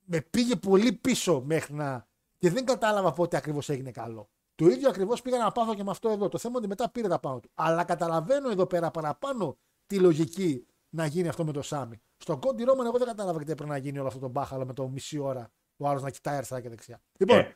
με 0.06 0.22
πήγε 0.22 0.56
πολύ 0.56 0.91
πίσω 0.94 1.41
μέχρι 1.45 1.73
να. 1.73 2.07
Και 2.38 2.49
δεν 2.49 2.65
κατάλαβα 2.65 3.11
πότε 3.11 3.38
ακριβώς 3.38 3.69
έγινε 3.69 3.91
καλό. 3.91 4.30
Το 4.55 4.65
ίδιο 4.68 4.89
ακριβώς 4.89 5.22
πήγα 5.22 5.38
να 5.38 5.51
πάθω 5.51 5.76
και 5.76 5.84
με 5.84 5.91
αυτό 5.91 6.09
εδώ. 6.09 6.27
Το 6.30 6.38
θέμα 6.38 6.53
είναι 6.57 6.65
ότι 6.68 6.68
μετά 6.68 6.91
πήρε 6.91 7.07
τα 7.07 7.19
πάνω 7.19 7.39
του. 7.39 7.49
Αλλά 7.53 7.84
καταλαβαίνω 7.84 8.49
εδώ 8.49 8.65
πέρα 8.65 8.91
παραπάνω 8.91 9.57
τη 9.88 9.99
λογική 9.99 10.65
να 10.89 11.05
γίνει 11.05 11.27
αυτό 11.27 11.45
με 11.45 11.51
το 11.51 11.61
Σάμι. 11.61 12.01
Στον 12.18 12.39
Κόντι 12.39 12.64
Ρόμαν, 12.64 12.85
εγώ 12.85 12.97
δεν 12.97 13.07
κατάλαβα 13.07 13.38
γιατί 13.38 13.51
έπρεπε 13.51 13.72
να 13.72 13.77
γίνει 13.77 13.99
όλο 13.99 14.07
αυτό 14.07 14.19
το 14.19 14.27
μπάχαλο 14.27 14.65
με 14.65 14.73
το 14.73 14.88
μισή 14.88 15.18
ώρα 15.18 15.51
ο 15.77 15.88
άλλος 15.88 16.01
να 16.01 16.09
κοιτάει 16.09 16.35
αριστερά 16.35 16.61
και 16.61 16.69
δεξιά. 16.69 17.01
Λοιπόν, 17.19 17.38
Ε, 17.38 17.55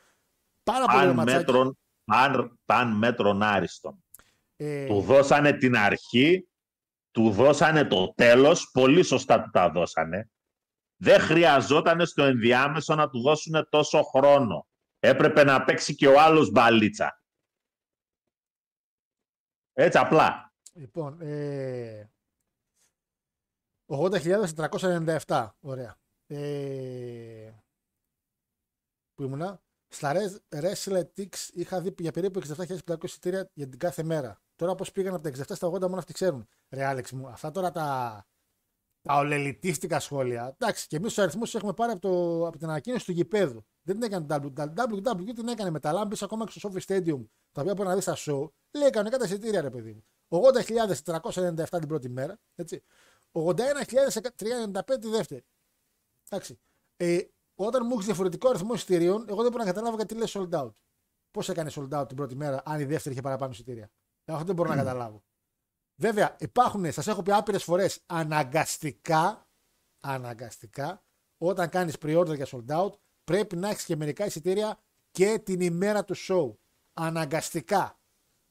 πάρα 0.64 0.86
πολύ 0.86 0.98
ωραίο 0.98 1.10
Αν 1.10 1.16
ματσάκι. 1.16 1.38
μέτρον, 1.38 1.78
αν, 2.06 2.60
παν 2.66 2.98
μέτρον 2.98 3.41
άριστον. 3.44 4.03
Ε, 4.56 4.88
Του 4.88 5.02
δώσανε 5.02 5.53
την 5.53 5.76
αρχή, 5.78 6.48
του 7.12 7.32
δώσανε 7.32 7.86
το 7.86 8.14
τέλος, 8.16 8.70
πολύ 8.72 9.03
σωστά 9.03 9.41
του 9.41 9.49
τα 9.49 9.70
δώσανε. 9.70 10.30
Δεν 10.95 11.20
χρειαζόταν 11.20 12.06
στο 12.06 12.24
ενδιάμεσο 12.24 12.95
να 12.95 13.10
του 13.10 13.22
δώσουν 13.22 13.68
τόσο 13.70 14.02
χρόνο. 14.03 14.66
Έπρεπε 15.03 15.44
να 15.44 15.64
παίξει 15.64 15.95
και 15.95 16.07
ο 16.07 16.19
άλλος 16.19 16.52
μπαλίτσα. 16.52 17.22
Έτσι 19.73 19.98
απλά. 19.98 20.53
Λοιπόν, 20.73 21.22
ε, 21.22 22.11
80.497. 23.86 25.48
Ωραία. 25.60 25.98
Ε, 26.28 27.52
που 29.14 29.23
ήμουνα. 29.23 29.61
Στα 29.94 30.14
Wrestletics 30.49 31.49
είχα 31.53 31.82
δει 31.82 31.94
για 31.98 32.11
περίπου 32.11 32.41
67.500 32.57 33.03
εισιτήρια 33.03 33.49
για 33.53 33.68
την 33.68 33.80
κάθε 33.80 34.03
μέρα. 34.03 34.41
Τώρα 34.56 34.76
πώ 34.76 34.86
πήγαν 34.94 35.14
από 35.14 35.23
τα 35.23 35.30
67 35.30 35.56
στα 35.56 35.68
80 35.68 35.82
μόνο 35.82 35.98
αυτοί 35.98 36.14
ξέρουν. 36.14 36.48
Ρε 36.69 36.86
Άλεξ 36.86 37.11
μου, 37.11 37.28
αυτά 37.28 37.52
τώρα 37.52 37.72
τα, 37.72 38.26
τα 39.02 39.18
ολελιτίστικα 39.18 39.99
σχόλια. 39.99 40.56
Εντάξει, 40.60 40.88
και 40.88 40.95
εμείς 40.95 41.14
του 41.14 41.22
αριθμού 41.22 41.44
έχουμε 41.53 41.73
πάρει 41.73 41.91
από, 41.91 42.02
το, 42.02 42.48
από 42.48 42.57
την 42.57 42.69
ανακοίνωση 42.69 43.06
του 43.06 43.11
γηπέδου. 43.11 43.65
Δεν 43.82 43.99
την 43.99 44.03
έκανε 44.03 44.26
το 44.26 44.53
WWE, 44.76 45.34
την 45.36 45.48
έκανε 45.48 45.69
μετά. 45.69 45.90
Αλλά 45.90 46.02
αν 46.02 46.07
μπει 46.07 46.15
ακόμα 46.22 46.45
και 46.45 46.60
στο 46.60 46.69
Sophie 46.69 46.82
Stadium, 46.86 47.26
τα 47.52 47.61
οποία 47.61 47.73
μπορεί 47.73 47.88
να 47.90 47.95
δεις 47.95 48.03
στα 48.03 48.15
show, 48.18 48.49
λέει 48.72 48.90
κανονικά 48.90 49.18
τα 49.18 49.26
εισιτήρια, 49.26 49.61
ρε 49.61 49.69
παιδί 49.69 49.94
μου. 49.94 50.03
80.497 50.30 51.65
την 51.69 51.88
πρώτη 51.88 52.10
μέρα. 52.10 52.40
Έτσι. 52.56 52.84
81.035 53.32 54.99
τη 54.99 55.07
δεύτερη. 55.07 55.45
Εντάξει. 56.30 56.60
Ε, 56.98 57.19
όταν 57.56 57.82
μου 57.86 57.94
έχεις 57.94 58.06
διαφορετικό 58.06 58.49
αριθμό 58.49 58.73
εισιτηρίων, 58.73 59.26
εγώ 59.30 59.41
δεν 59.41 59.52
μπορώ 59.52 59.64
να 59.64 59.69
καταλάβω 59.69 59.95
γιατί 59.95 60.15
λες 60.15 60.38
sold 60.38 60.49
out. 60.49 60.72
Πώς 61.32 61.49
έκανε 61.49 61.72
sold 61.76 61.99
out 61.99 62.07
την 62.07 62.18
πρώτη 62.18 62.36
μέρα, 62.36 62.61
αν 62.65 62.80
η 62.80 62.84
δεύτερη 62.84 63.14
είχε 63.14 63.23
παραπάνω 63.23 63.52
εισιτήρια. 63.52 63.91
Αυτό 64.26 64.45
δεν 64.45 64.56
μπορώ 64.56 64.69
να 64.69 64.76
καταλάβω. 64.76 65.23
Βέβαια, 66.02 66.36
υπάρχουν, 66.40 66.91
σας 66.91 67.07
έχω 67.07 67.23
πει 67.23 67.32
άπειρες 67.32 67.64
φορές, 67.64 68.03
αναγκαστικά, 68.06 69.48
αναγκαστικά, 69.99 71.03
όταν 71.38 71.69
κάνεις 71.69 71.95
pre-order 72.02 72.36
για 72.36 72.48
sold 72.52 72.65
out, 72.68 72.91
πρέπει 73.23 73.56
να 73.56 73.69
έχεις 73.69 73.86
και 73.86 73.95
μερικά 73.95 74.26
εισιτήρια 74.26 74.80
και 75.11 75.40
την 75.40 75.61
ημέρα 75.61 76.03
του 76.03 76.15
show. 76.28 76.56
Αναγκαστικά. 76.94 77.99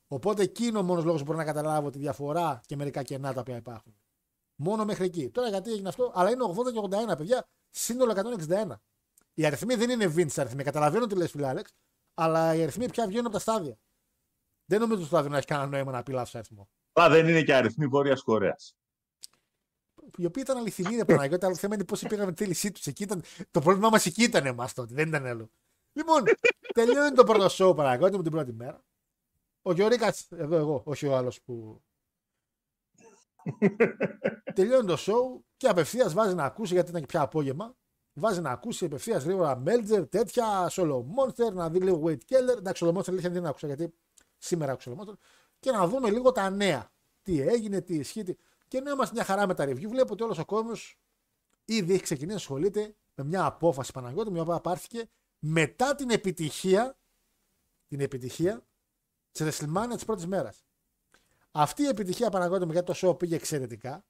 Οπότε 0.09 0.43
εκεί 0.43 0.64
είναι 0.64 0.78
ο 0.78 0.82
μόνος 0.82 1.05
λόγος 1.05 1.20
που 1.20 1.27
μπορώ 1.27 1.39
να 1.39 1.44
καταλάβω 1.44 1.90
τη 1.90 1.98
διαφορά 1.98 2.60
και 2.66 2.77
μερικά 2.77 3.02
κενά 3.02 3.32
τα 3.32 3.40
οποία 3.40 3.56
υπάρχουν. 3.56 3.94
Μόνο 4.55 4.85
μέχρι 4.85 5.05
εκεί. 5.05 5.31
Τώρα 5.31 5.48
γιατί 5.48 5.70
έγινε 5.70 5.89
αυτό, 5.89 6.12
αλλά 6.14 6.31
είναι 6.31 6.44
80 6.44 6.72
και 6.72 6.97
81, 7.12 7.16
παιδιά, 7.16 7.47
σύνολο 7.70 8.12
161. 8.48 8.72
Οι 9.35 9.47
αριθμοί 9.47 9.74
δεν 9.74 9.90
είναι 9.90 10.12
Vince 10.16 10.36
αριθμοί. 10.36 10.62
Καταλαβαίνω 10.62 11.06
τι 11.06 11.14
λες, 11.14 11.31
φίλε 11.31 11.48
Άλεξ, 11.48 11.72
αλλά 12.14 12.55
οι 12.55 12.62
αριθμοί 12.62 12.90
πια 12.90 13.06
βγαίνουν 13.06 13.27
από 13.27 13.35
τα 13.35 13.40
στάδια. 13.40 13.78
Δεν 14.64 14.81
νομίζω 14.81 15.01
το 15.01 15.06
στάδιο 15.06 15.31
να 15.31 15.36
έχει 15.36 15.47
κανένα 15.47 15.68
νόημα 15.68 15.93
να 15.93 16.02
πει 16.02 16.12
λάθο 16.12 16.31
αριθμό. 16.35 16.68
Αλλά 16.93 17.09
δεν 17.09 17.29
είναι 17.29 17.43
και 17.43 17.55
αριθμοί 17.55 17.87
Βόρειας 17.87 18.23
Κορέας. 18.23 18.75
Οι 20.17 20.25
οποίοι 20.25 20.43
ήταν 20.47 20.57
αληθινοί, 20.57 20.97
ρε 20.97 21.05
Παναγιώτη, 21.05 21.45
αλλά 21.45 21.55
το 21.55 21.61
θέμα 21.61 21.75
είναι 21.75 21.85
πώς 21.85 22.03
πήγαμε 22.09 22.33
τη 22.33 22.43
θέλησή 22.43 22.71
τους. 22.71 22.87
Εκεί 22.87 23.03
ήταν... 23.03 23.23
Το 23.51 23.61
πρόβλημά 23.61 23.89
μας 23.89 24.07
εκεί 24.07 24.23
ήταν 24.23 24.47
εμάς 24.47 24.75
τότε, 24.75 24.95
δεν 24.95 25.09
ήταν 25.09 25.27
άλλο. 25.27 25.51
Λοιπόν, 25.93 26.23
τελειώνει 26.75 27.15
το 27.15 27.25
πρώτο 27.25 27.47
show 27.51 27.77
Παναγιώτη 27.77 28.17
μου 28.17 28.23
την 28.23 28.33
πρώτη 28.33 28.53
μέρα. 28.53 28.85
Ο 29.62 29.73
Γιωρίκα, 29.73 30.15
εδώ 30.29 30.57
εγώ, 30.57 30.83
όχι 30.87 31.07
ο 31.07 31.17
άλλος 31.17 31.43
που. 31.43 31.83
τελειώνει 34.55 34.87
το 34.87 34.97
show 34.99 35.41
και 35.57 35.69
απευθείας 35.69 36.15
βάζει 36.15 36.35
να 36.35 36.45
ακούσει, 36.45 36.75
γιατί 36.75 36.91
ήταν 36.91 37.01
και 37.01 37.07
πια 37.07 37.21
απόγευμα. 37.21 37.77
Βάζει 38.12 38.41
να 38.41 38.51
ακούσει 38.51 38.85
απευθείας 38.85 39.25
γρήγορα 39.25 39.57
Μέλτζερ, 39.57 40.09
τέτοια, 40.09 40.71
Solo 40.71 40.99
Monster, 40.99 41.53
να 41.53 41.71
δει 41.71 41.81
λίγο 41.81 42.03
Wade 42.05 42.23
Keller. 42.29 42.57
Εντάξει, 42.59 42.85
Solo 42.87 42.97
Monster 42.97 43.09
αλήθεια 43.09 43.31
δεν 43.31 43.47
άκουσα 43.47 43.67
γιατί 43.67 43.95
σήμερα 44.39 44.73
άκουσα 44.73 44.91
Solo 44.91 45.01
Monster. 45.01 45.15
Και 45.61 45.70
να 45.70 45.87
δούμε 45.89 46.11
λίγο 46.11 46.32
τα 46.32 46.51
νέα. 46.51 46.93
Τι 47.23 47.41
έγινε, 47.41 47.81
τι 47.81 47.95
ισχύει. 47.95 48.23
Τι... 48.23 48.35
Και 48.69 48.81
να 48.81 48.91
είμαστε 48.91 49.15
μια 49.15 49.24
χαρά 49.24 49.47
με 49.47 49.55
τα 49.55 49.65
review. 49.65 49.87
Βλέπω 49.89 50.12
ότι 50.12 50.23
όλος 50.23 50.39
ο 50.39 50.45
κόσμος 50.45 50.99
ήδη 51.65 51.93
έχει 51.93 52.03
ξεκινήσει 52.03 52.35
να 52.35 52.41
ασχολείται 52.41 52.97
με 53.15 53.24
μια 53.24 53.45
απόφαση 53.45 53.93
Παναγιώτη, 53.93 54.31
μια 54.31 54.43
οποία 54.43 54.61
πάρθηκε 54.61 55.11
μετά 55.39 55.95
την 55.95 56.11
επιτυχία, 56.11 56.99
την 57.87 58.01
επιτυχία 58.01 58.66
της 59.31 59.47
WrestleMania 59.47 59.93
της 59.95 60.05
πρώτης 60.05 60.27
μέρας. 60.27 60.65
Αυτή 61.51 61.82
η 61.82 61.87
επιτυχία 61.87 62.31
Παναγιώτη 62.31 62.65
μου, 62.66 62.73
γιατί 62.73 62.93
το 62.93 63.09
show 63.09 63.19
πήγε 63.19 63.35
εξαιρετικά, 63.35 64.07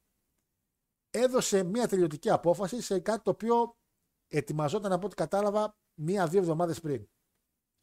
έδωσε 1.10 1.62
μια 1.62 1.89
τελειωτική 1.89 2.31
απόφαση 2.31 2.81
σε 2.81 3.01
κάτι 3.01 3.22
το 3.22 3.31
οποίο 3.31 3.77
ετοιμαζόταν 4.28 4.93
από 4.93 5.06
ό,τι 5.06 5.14
κατάλαβα 5.14 5.77
μία-δύο 5.94 6.40
εβδομάδες 6.40 6.81
πριν. 6.81 7.09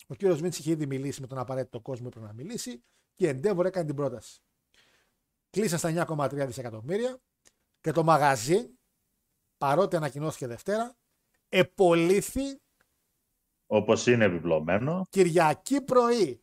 Ο 0.07 0.15
κύριος 0.15 0.41
Βίντ 0.41 0.53
είχε 0.53 0.72
ήδη 0.72 0.85
μιλήσει 0.85 1.22
με 1.22 1.27
τον 1.27 1.38
απαραίτητο 1.38 1.81
κόσμο 1.81 2.10
που 2.10 2.18
έπρεπε 2.18 2.26
να 2.27 2.44
μιλήσει 2.44 2.84
και 3.18 3.27
η 3.27 3.39
Endeavor 3.44 3.65
έκανε 3.65 3.85
την 3.85 3.95
πρόταση. 3.95 4.41
Κλείσαν 5.49 5.80
στα 5.80 6.06
9,3 6.07 6.30
δισεκατομμύρια 6.45 7.19
και 7.81 7.91
το 7.91 8.03
μαγαζί, 8.03 8.69
παρότι 9.57 9.95
ανακοινώθηκε 9.95 10.48
Δευτέρα, 10.48 10.95
επολύθη 11.49 12.61
Όπως 13.68 14.07
είναι 14.07 14.26
επιπλωμένο. 14.26 15.06
Κυριακή 15.10 15.81
πρωί. 15.81 16.41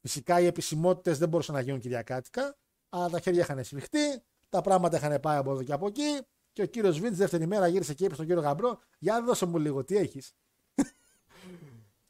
Φυσικά 0.00 0.40
οι 0.40 0.46
επισημότητες 0.46 1.18
δεν 1.18 1.28
μπορούσαν 1.28 1.54
να 1.54 1.60
γίνουν 1.60 1.80
κυριακάτικα, 1.80 2.56
αλλά 2.88 3.08
τα 3.08 3.20
χέρια 3.20 3.40
είχαν 3.40 3.64
σφιχτεί, 3.64 4.22
τα 4.48 4.60
πράγματα 4.60 4.96
είχαν 4.96 5.20
πάει 5.20 5.36
από 5.36 5.50
εδώ 5.50 5.62
και 5.62 5.72
από 5.72 5.86
εκεί. 5.86 6.20
Και 6.52 6.62
ο 6.62 6.66
κύριος 6.66 6.98
Βίντς 6.98 7.16
δεύτερη 7.16 7.46
μέρα 7.46 7.66
γύρισε 7.66 7.94
και 7.94 8.04
είπε 8.04 8.14
στον 8.14 8.26
κύριο 8.26 8.42
Γαμπρό: 8.42 8.78
Για 8.98 9.22
δώσε 9.22 9.46
μου 9.46 9.58
λίγο, 9.58 9.84
τι 9.84 9.96
έχεις. 9.96 10.34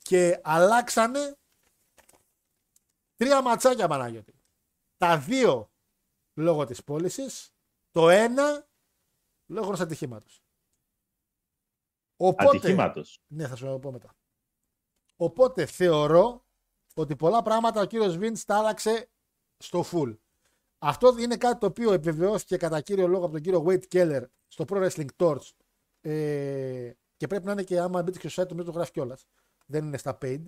και 0.09 0.41
αλλάξανε 0.43 1.37
τρία 3.17 3.43
ματσάκια 3.43 3.89
Παναγιώτη. 3.89 4.41
Τα 4.97 5.19
δύο 5.19 5.71
λόγω 6.35 6.65
της 6.65 6.85
πώλησης, 6.85 7.55
το 7.91 8.09
ένα 8.09 8.69
λόγω 9.47 9.67
ενός 9.67 9.81
ατυχήματος. 9.81 10.41
Οπότε, 12.17 12.57
Ατυχήματος. 12.57 13.21
ναι, 13.27 13.49
θα 13.49 13.57
σου 13.57 13.65
το 13.65 13.79
πω 13.79 13.93
μετά. 13.93 14.17
Οπότε 15.17 15.67
θεωρώ 15.67 16.45
ότι 16.95 17.17
πολλά 17.17 17.43
πράγματα 17.43 17.81
ο 17.81 17.85
κύριος 17.85 18.17
Βίντς 18.17 18.45
τα 18.45 18.59
άλλαξε 18.59 19.11
στο 19.57 19.85
full. 19.93 20.17
Αυτό 20.79 21.19
είναι 21.19 21.37
κάτι 21.37 21.59
το 21.61 21.67
οποίο 21.67 21.93
επιβεβαιώθηκε 21.93 22.57
κατά 22.57 22.81
κύριο 22.81 23.07
λόγο 23.07 23.25
από 23.25 23.33
τον 23.33 23.43
κύριο 23.43 23.65
Wade 23.67 23.85
Keller 23.93 24.25
στο 24.47 24.65
Pro 24.69 24.89
Wrestling 24.89 25.07
Torch 25.17 25.51
ε, 26.01 26.93
και 27.17 27.27
πρέπει 27.27 27.45
να 27.45 27.53
είναι 27.53 27.63
και 27.63 27.81
άμα 27.81 28.03
μπείτε 28.03 28.19
και 28.19 28.29
στο 28.29 28.43
site 28.43 28.49
του 28.49 28.65
το 28.65 28.71
γράφει 28.71 28.91
κιόλας. 28.91 29.27
Δεν 29.67 29.85
είναι 29.85 29.97
στα 29.99 30.19
paid. 30.23 30.43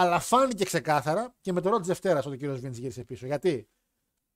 Αλλά 0.00 0.20
φάνηκε 0.20 0.64
ξεκάθαρα 0.64 1.34
και 1.40 1.52
με 1.52 1.60
το 1.60 1.68
ρόλο 1.68 1.78
της 1.78 1.88
Δευτέρας 1.88 2.26
ότι 2.26 2.34
ο 2.34 2.38
κύριος 2.38 2.60
Βίντ 2.60 2.74
γύρισε 2.74 3.04
πίσω. 3.04 3.26
Γιατί 3.26 3.68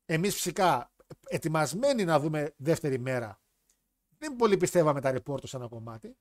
εμείς 0.04 0.34
φυσικά 0.34 0.92
ετοιμασμένοι 1.26 2.04
να 2.04 2.20
δούμε 2.20 2.54
δεύτερη 2.56 2.98
μέρα, 2.98 3.40
δεν 4.18 4.36
πολύ 4.36 4.56
πιστεύαμε 4.56 5.00
τα 5.00 5.14
report 5.14 5.48
σε 5.48 5.56
ένα 5.56 5.68
κομμάτι. 5.68 6.16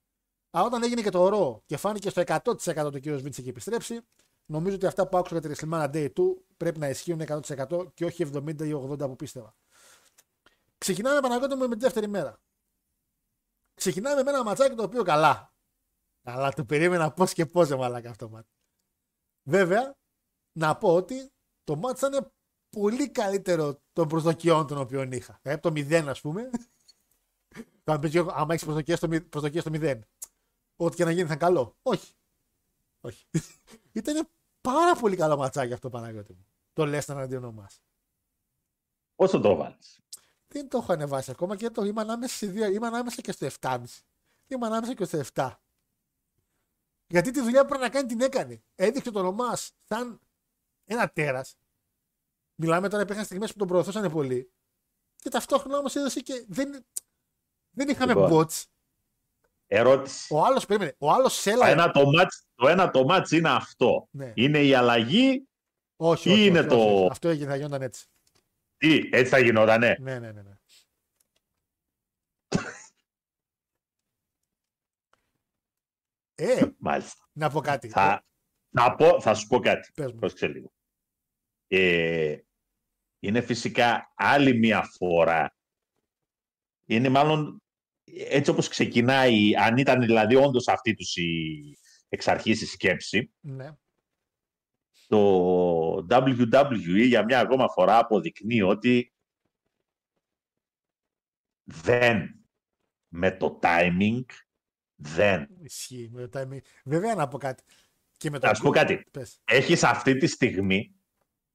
Αλλά 0.49 0.65
όταν 0.65 0.83
έγινε 0.83 1.01
και 1.01 1.09
το 1.09 1.21
ορό 1.21 1.63
και 1.65 1.77
φάνηκε 1.77 2.09
στο 2.09 2.23
100% 2.25 2.85
ότι 2.85 2.97
ο 2.97 2.99
κύριος 2.99 3.21
Βίντ 3.21 3.33
έχει 3.39 3.49
επιστρέψει, 3.49 3.99
νομίζω 4.45 4.75
ότι 4.75 4.85
αυτά 4.85 5.07
που 5.07 5.17
άκουσα 5.17 5.37
για 5.37 5.49
τη 5.49 5.55
WrestleMania 5.55 5.91
Day 5.91 6.09
2 6.13 6.23
πρέπει 6.57 6.79
να 6.79 6.89
ισχύουν 6.89 7.21
100% 7.27 7.93
και 7.93 8.05
όχι 8.05 8.29
70 8.33 8.61
ή 8.61 8.73
80 8.73 8.97
που 8.97 9.15
πίστευα. 9.15 9.55
Ξεκινάμε 10.77 11.19
Παναγιώτη 11.19 11.55
μου 11.55 11.67
με 11.67 11.75
τη 11.75 11.81
δεύτερη 11.81 12.07
μέρα. 12.07 12.41
Ξεκινάμε 13.73 14.23
με 14.23 14.29
ένα 14.29 14.43
ματσάκι 14.43 14.75
το 14.75 14.83
οποίο 14.83 15.03
καλά. 15.03 15.53
Αλλά 16.23 16.51
το 16.51 16.65
περίμενα 16.65 17.11
πώς 17.11 17.33
και 17.33 17.45
πώς 17.45 17.69
μαλάκα 17.69 18.09
αυτό 18.09 18.29
μάτι. 18.29 18.50
Βέβαια, 19.43 19.95
να 20.51 20.77
πω 20.77 20.95
ότι 20.95 21.31
το 21.63 21.75
μάτι 21.75 22.05
ήταν 22.05 22.31
πολύ 22.69 23.09
καλύτερο 23.09 23.81
των 23.93 24.07
προσδοκιών 24.07 24.67
των 24.67 24.77
οποίων 24.77 25.11
είχα. 25.11 25.39
Ε, 25.41 25.57
το 25.57 25.69
0 25.69 25.93
ας 26.07 26.21
πούμε. 26.21 26.49
Θα 27.83 27.99
πεις 27.99 28.15
άμα 28.15 28.53
έχεις 28.53 28.63
προσδοκίες 28.63 28.97
στο, 28.97 29.07
προσδοκίες 29.07 29.63
στο 29.63 29.71
0. 29.73 29.99
Ό,τι 30.75 30.95
και 30.95 31.03
να 31.03 31.11
γίνει 31.11 31.27
θα 31.27 31.33
είναι 31.33 31.43
καλό. 31.43 31.75
Όχι. 31.81 32.13
Όχι. 33.01 33.25
Ήταν 33.91 34.29
πάρα 34.61 34.95
πολύ 34.95 35.15
καλό 35.15 35.37
ματσάκι 35.37 35.73
αυτό 35.73 35.89
Παναγιώτη 35.89 36.33
μου. 36.33 36.45
Το 36.73 36.85
λες 36.85 37.09
αντίον 37.09 37.53
μας. 37.53 37.81
Πόσο 39.15 39.39
το 39.39 39.55
βάλεις. 39.55 39.99
Δεν 40.47 40.69
το 40.69 40.77
έχω 40.77 40.93
ανεβάσει 40.93 41.31
ακόμα 41.31 41.55
και 41.55 41.69
το 41.69 41.83
είμαι 41.83 42.01
ανάμεσα 42.01 42.35
σε 42.35 42.47
δύο. 42.47 42.65
Είμαι 42.65 42.87
ανάμεσα 42.87 43.21
και 43.21 43.31
στο 43.31 43.47
7,5. 43.59 43.83
Είμαι 44.47 44.65
ανάμεσα 44.65 44.93
και 44.93 45.05
στο 45.05 45.21
7. 45.33 45.51
Γιατί 47.11 47.31
τη 47.31 47.41
δουλειά 47.41 47.61
που 47.61 47.67
πρέπει 47.67 47.83
να 47.83 47.89
κάνει 47.89 48.07
την 48.07 48.21
έκανε. 48.21 48.61
Έδειξε 48.75 49.11
τον 49.11 49.25
Ομά 49.25 49.57
σαν 49.83 50.19
ένα 50.85 51.09
τέρας. 51.09 51.55
Μιλάμε 52.55 52.89
τώρα, 52.89 53.01
υπήρχαν 53.03 53.25
στιγμές 53.25 53.51
που 53.51 53.57
τον 53.57 53.67
προωθούσαν 53.67 54.11
πολύ. 54.11 54.51
Και 55.15 55.29
ταυτόχρονα 55.29 55.77
όμως 55.77 55.95
έδωσε 55.95 56.19
και. 56.19 56.45
Δεν, 56.47 56.85
δεν 57.71 57.89
είχαμε 57.89 58.13
Λοιπόν. 58.13 58.29
bots. 58.47 58.63
Ερώτηση. 59.67 60.33
Ο 60.33 60.43
άλλος 60.45 60.65
περίμενε. 60.65 60.95
Ο 60.99 61.11
άλλος 61.11 61.33
Το 61.35 61.41
σέλαγε. 61.41 61.71
ένα 61.71 61.91
το 61.91 62.05
μάτς, 62.11 62.43
το 62.55 62.67
ένα 62.67 62.89
το 62.91 63.03
μάτς 63.05 63.31
είναι 63.31 63.49
αυτό. 63.49 64.07
Ναι. 64.11 64.31
Είναι 64.35 64.63
η 64.63 64.73
αλλαγή. 64.73 65.47
Όχι, 65.95 66.29
ή 66.29 66.33
όχι, 66.33 66.45
είναι 66.45 66.59
όχι, 66.59 66.67
το- 66.67 66.75
όχι, 66.79 66.93
όχι. 66.95 67.07
Αυτό 67.11 67.29
έγινε, 67.29 67.49
θα 67.49 67.55
γινόταν 67.55 67.81
έτσι. 67.81 68.05
Τι, 68.77 69.09
έτσι 69.11 69.31
θα 69.31 69.39
γινότανε; 69.39 69.97
Ναι, 69.99 70.19
ναι, 70.19 70.31
ναι. 70.31 70.41
ναι. 70.41 70.50
Ε, 76.43 76.75
Μάλιστα. 76.77 77.27
να 77.31 77.49
πω 77.49 77.59
κάτι. 77.61 77.89
Θα, 77.89 78.25
θα, 78.71 78.95
πω, 78.95 79.21
θα 79.21 79.33
σου 79.33 79.47
πω 79.47 79.59
κάτι. 79.59 79.91
Πες 79.93 80.11
μου. 80.11 80.19
Πρόσεξε 80.19 80.47
λίγο. 80.47 80.73
Ε, 81.67 82.37
είναι 83.19 83.41
φυσικά 83.41 84.13
άλλη 84.15 84.57
μία 84.57 84.83
φορά. 84.97 85.55
Είναι 86.85 87.09
μάλλον 87.09 87.61
έτσι 88.13 88.51
όπως 88.51 88.67
ξεκινάει, 88.67 89.55
αν 89.55 89.77
ήταν 89.77 90.01
δηλαδή 90.01 90.35
όντως 90.35 90.67
αυτή 90.67 90.93
τους 90.93 91.15
η 91.15 91.59
εξ 92.09 92.27
αρχής 92.27 92.61
η 92.61 92.65
σκέψη, 92.65 93.33
Ναι. 93.39 93.75
το 95.07 95.95
WWE 96.09 97.05
για 97.07 97.23
μια 97.23 97.39
ακόμα 97.39 97.69
φορά 97.69 97.97
αποδεικνύει 97.97 98.61
ότι 98.61 99.13
δεν 101.63 102.45
με 103.07 103.31
το 103.31 103.59
timing 103.61 104.25
δεν. 105.01 105.47
Ισχύει. 105.61 106.09
Με 106.11 106.27
το 106.27 106.39
timing. 106.39 106.59
Βέβαια 106.85 107.15
να 107.15 107.27
πω 107.27 107.37
κάτι. 107.37 107.63
Και 108.17 108.29
με 108.29 108.39
το 108.39 108.47
Θα 108.47 108.53
σου 108.53 108.61
πω 108.61 108.69
κάτι. 108.69 109.05
Πες. 109.11 109.41
Έχεις 109.43 109.83
αυτή 109.83 110.17
τη 110.17 110.27
στιγμή, 110.27 110.95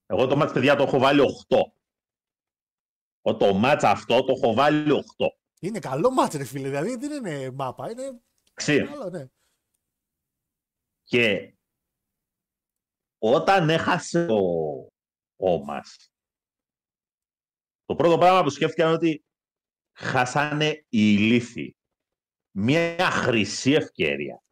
εγώ 0.07 0.27
το 0.27 0.37
μάτς 0.37 0.53
παιδιά 0.53 0.77
το 0.77 0.83
έχω 0.83 0.99
βάλει 0.99 1.21
8. 1.49 1.57
Ο 3.21 3.37
το 3.37 3.55
μάτς 3.55 3.85
αυτό 3.85 4.25
το 4.25 4.33
έχω 4.37 4.55
βάλει 4.55 5.05
8. 5.17 5.27
Είναι 5.61 5.79
καλό 5.79 6.11
μάτς 6.11 6.35
ρε 6.35 6.45
φίλε. 6.45 6.69
Δηλαδή 6.69 6.97
δεν 6.97 7.13
είναι 7.13 7.51
μάπα. 7.51 7.91
Είναι 7.91 8.21
Ξέρεις. 8.55 8.91
καλό, 8.91 9.11
ναι. 9.11 9.27
Και 11.05 11.55
όταν 13.19 13.71
έχασε 13.71 14.27
ο 14.31 14.89
Όμας, 15.37 16.13
το 17.85 17.95
πρώτο 17.95 18.19
πράγμα 18.19 18.43
που 18.43 18.51
σκέφτηκα 18.51 18.85
είναι 18.85 18.95
ότι 18.95 19.25
χάσανε 19.99 20.69
οι 20.71 20.85
ηλίθιοι. 20.89 21.76
Μια 22.59 23.11
χρυσή 23.11 23.73
ευκαιρία. 23.73 24.43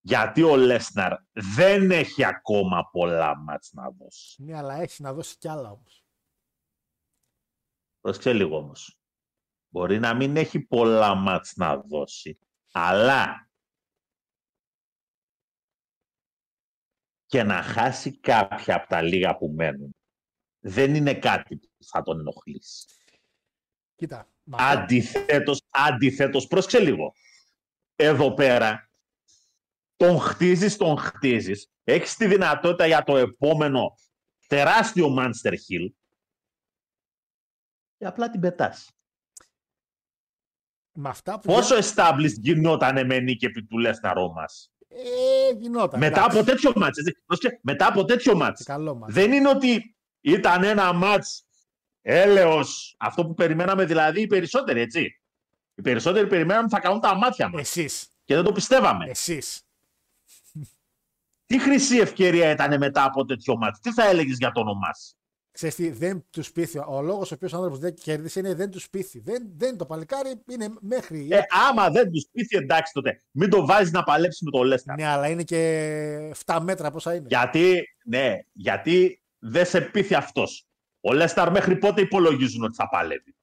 Γιατί 0.00 0.42
ο 0.42 0.56
Λέσναρ 0.56 1.12
δεν 1.32 1.90
έχει 1.90 2.24
ακόμα 2.24 2.88
πολλά 2.92 3.36
μάτς 3.36 3.72
να 3.72 3.90
δώσει. 3.90 4.42
Ναι, 4.42 4.56
αλλά 4.56 4.74
έχει 4.74 5.02
να 5.02 5.12
δώσει 5.12 5.38
κι 5.38 5.48
άλλα 5.48 5.70
όμως. 5.70 6.04
Πρόσεξε 8.00 8.32
λίγο 8.32 8.56
όμως. 8.56 9.00
Μπορεί 9.68 9.98
να 9.98 10.14
μην 10.14 10.36
έχει 10.36 10.60
πολλά 10.60 11.14
μάτς 11.14 11.56
να 11.56 11.76
δώσει, 11.76 12.38
αλλά 12.72 13.50
και 17.26 17.42
να 17.42 17.62
χάσει 17.62 18.18
κάποια 18.18 18.74
από 18.74 18.88
τα 18.88 19.02
λίγα 19.02 19.36
που 19.36 19.48
μένουν. 19.48 19.94
Δεν 20.58 20.94
είναι 20.94 21.14
κάτι 21.14 21.56
που 21.56 21.84
θα 21.84 22.02
τον 22.02 22.18
ενοχλήσει. 22.18 22.86
Κοίτα. 23.94 24.32
Μα- 24.50 24.58
Αντιθέτως, 24.64 25.62
αντιθέτως, 25.70 26.46
πρόσεξε 26.46 26.78
λίγο. 26.80 27.12
Εδώ 27.96 28.34
πέρα, 28.34 28.90
τον 29.96 30.18
χτίζεις, 30.18 30.76
τον 30.76 30.96
χτίζεις. 30.98 31.70
Έχεις 31.84 32.16
τη 32.16 32.26
δυνατότητα 32.26 32.86
για 32.86 33.02
το 33.02 33.16
επόμενο 33.16 33.94
τεράστιο 34.46 35.16
Monster 35.18 35.52
Hill 35.52 35.88
και 37.96 38.06
απλά 38.06 38.30
την 38.30 38.40
πετάς. 38.40 38.90
με 40.92 41.08
αυτά 41.08 41.38
που. 41.40 41.52
Πόσο 41.52 41.76
established 41.76 42.38
γινόταν 42.40 43.06
με 43.06 43.18
νίκη 43.20 43.44
επί 43.44 43.64
του 43.66 43.78
Λέσναρ 43.78 44.16
μας; 44.34 44.72
Ε, 44.88 45.52
γινόταν. 45.58 46.00
Μετά 46.00 46.20
εντάξει. 46.20 46.38
από 46.38 46.46
τέτοιο 46.50 46.72
μάτς. 46.76 46.98
έτσι. 46.98 47.22
Πρόσεξε, 47.26 47.60
Μετά 47.62 47.86
από 47.86 48.04
τέτοιο 48.04 48.36
μάτς. 48.36 48.62
Καλό 48.62 48.94
μάτς. 48.94 49.14
Δεν 49.14 49.32
είναι 49.32 49.48
ότι 49.48 49.96
ήταν 50.20 50.64
ένα 50.64 50.92
μάτς 50.92 51.46
έλεος. 52.02 52.94
Αυτό 52.98 53.26
που 53.26 53.34
περιμέναμε 53.34 53.84
δηλαδή 53.84 54.20
οι 54.20 54.26
περισσότεροι, 54.26 54.80
έτσι. 54.80 55.20
Οι 55.74 55.82
περισσότεροι 55.82 56.26
περιμέναμε 56.26 56.64
ότι 56.64 56.74
θα 56.74 56.80
κάνουν 56.80 57.00
τα 57.00 57.16
μάτια 57.16 57.48
μας. 57.48 57.60
Εσείς. 57.60 58.08
Και 58.24 58.34
δεν 58.34 58.44
το 58.44 58.52
πιστεύαμε. 58.52 59.06
Εσείς. 59.08 59.62
Τι 61.46 61.60
χρυσή 61.60 61.96
ευκαιρία 61.96 62.50
ήταν 62.50 62.78
μετά 62.78 63.04
από 63.04 63.24
τέτοιο 63.24 63.56
μάτς. 63.56 63.80
Τι 63.80 63.92
θα 63.92 64.08
έλεγες 64.08 64.36
για 64.38 64.50
το 64.50 64.60
όνομά 64.60 64.94
σου; 64.94 65.14
Ξέρεις 65.52 65.74
τι, 65.74 65.90
δεν 65.90 66.24
τους 66.30 66.52
πείθει. 66.52 66.78
Ο 66.78 67.02
λόγος 67.02 67.30
ο 67.30 67.34
οποίος 67.34 67.52
ο 67.52 67.56
άνθρωπος 67.56 67.80
δεν 67.80 67.94
κέρδισε 67.94 68.38
είναι 68.38 68.54
δεν 68.54 68.70
τους 68.70 68.90
πείθει. 68.90 69.20
Δεν, 69.20 69.50
δεν 69.56 69.76
το 69.76 69.86
παλικάρι 69.86 70.32
είναι 70.48 70.68
μέχρι. 70.80 71.28
Ε, 71.30 71.40
άμα 71.68 71.90
δεν 71.90 72.10
τους 72.10 72.26
πείθει 72.32 72.56
εντάξει 72.56 72.92
τότε. 72.92 73.22
Μην 73.30 73.50
το 73.50 73.66
βάζεις 73.66 73.92
να 73.92 74.02
παλέψεις 74.02 74.40
με 74.42 74.50
το 74.50 74.62
Λέσναρ. 74.62 74.96
ναι, 74.96 75.06
αλλά 75.06 75.28
είναι 75.28 75.42
και 75.42 76.32
7 76.44 76.58
μέτρα 76.62 76.90
πόσα 76.90 77.14
είναι. 77.14 77.26
Γιατί, 77.28 77.82
ναι, 78.04 78.38
γιατί 78.52 79.22
δεν 79.38 79.66
σε 79.66 79.80
πείθει 79.80 80.14
αυτός. 80.14 80.69
Ο 81.00 81.12
Λέσναρ 81.12 81.50
μέχρι 81.50 81.76
πότε 81.76 82.00
υπολογίζουν 82.00 82.64
ότι 82.64 82.74
θα 82.74 82.88
παλεύει; 82.88 83.34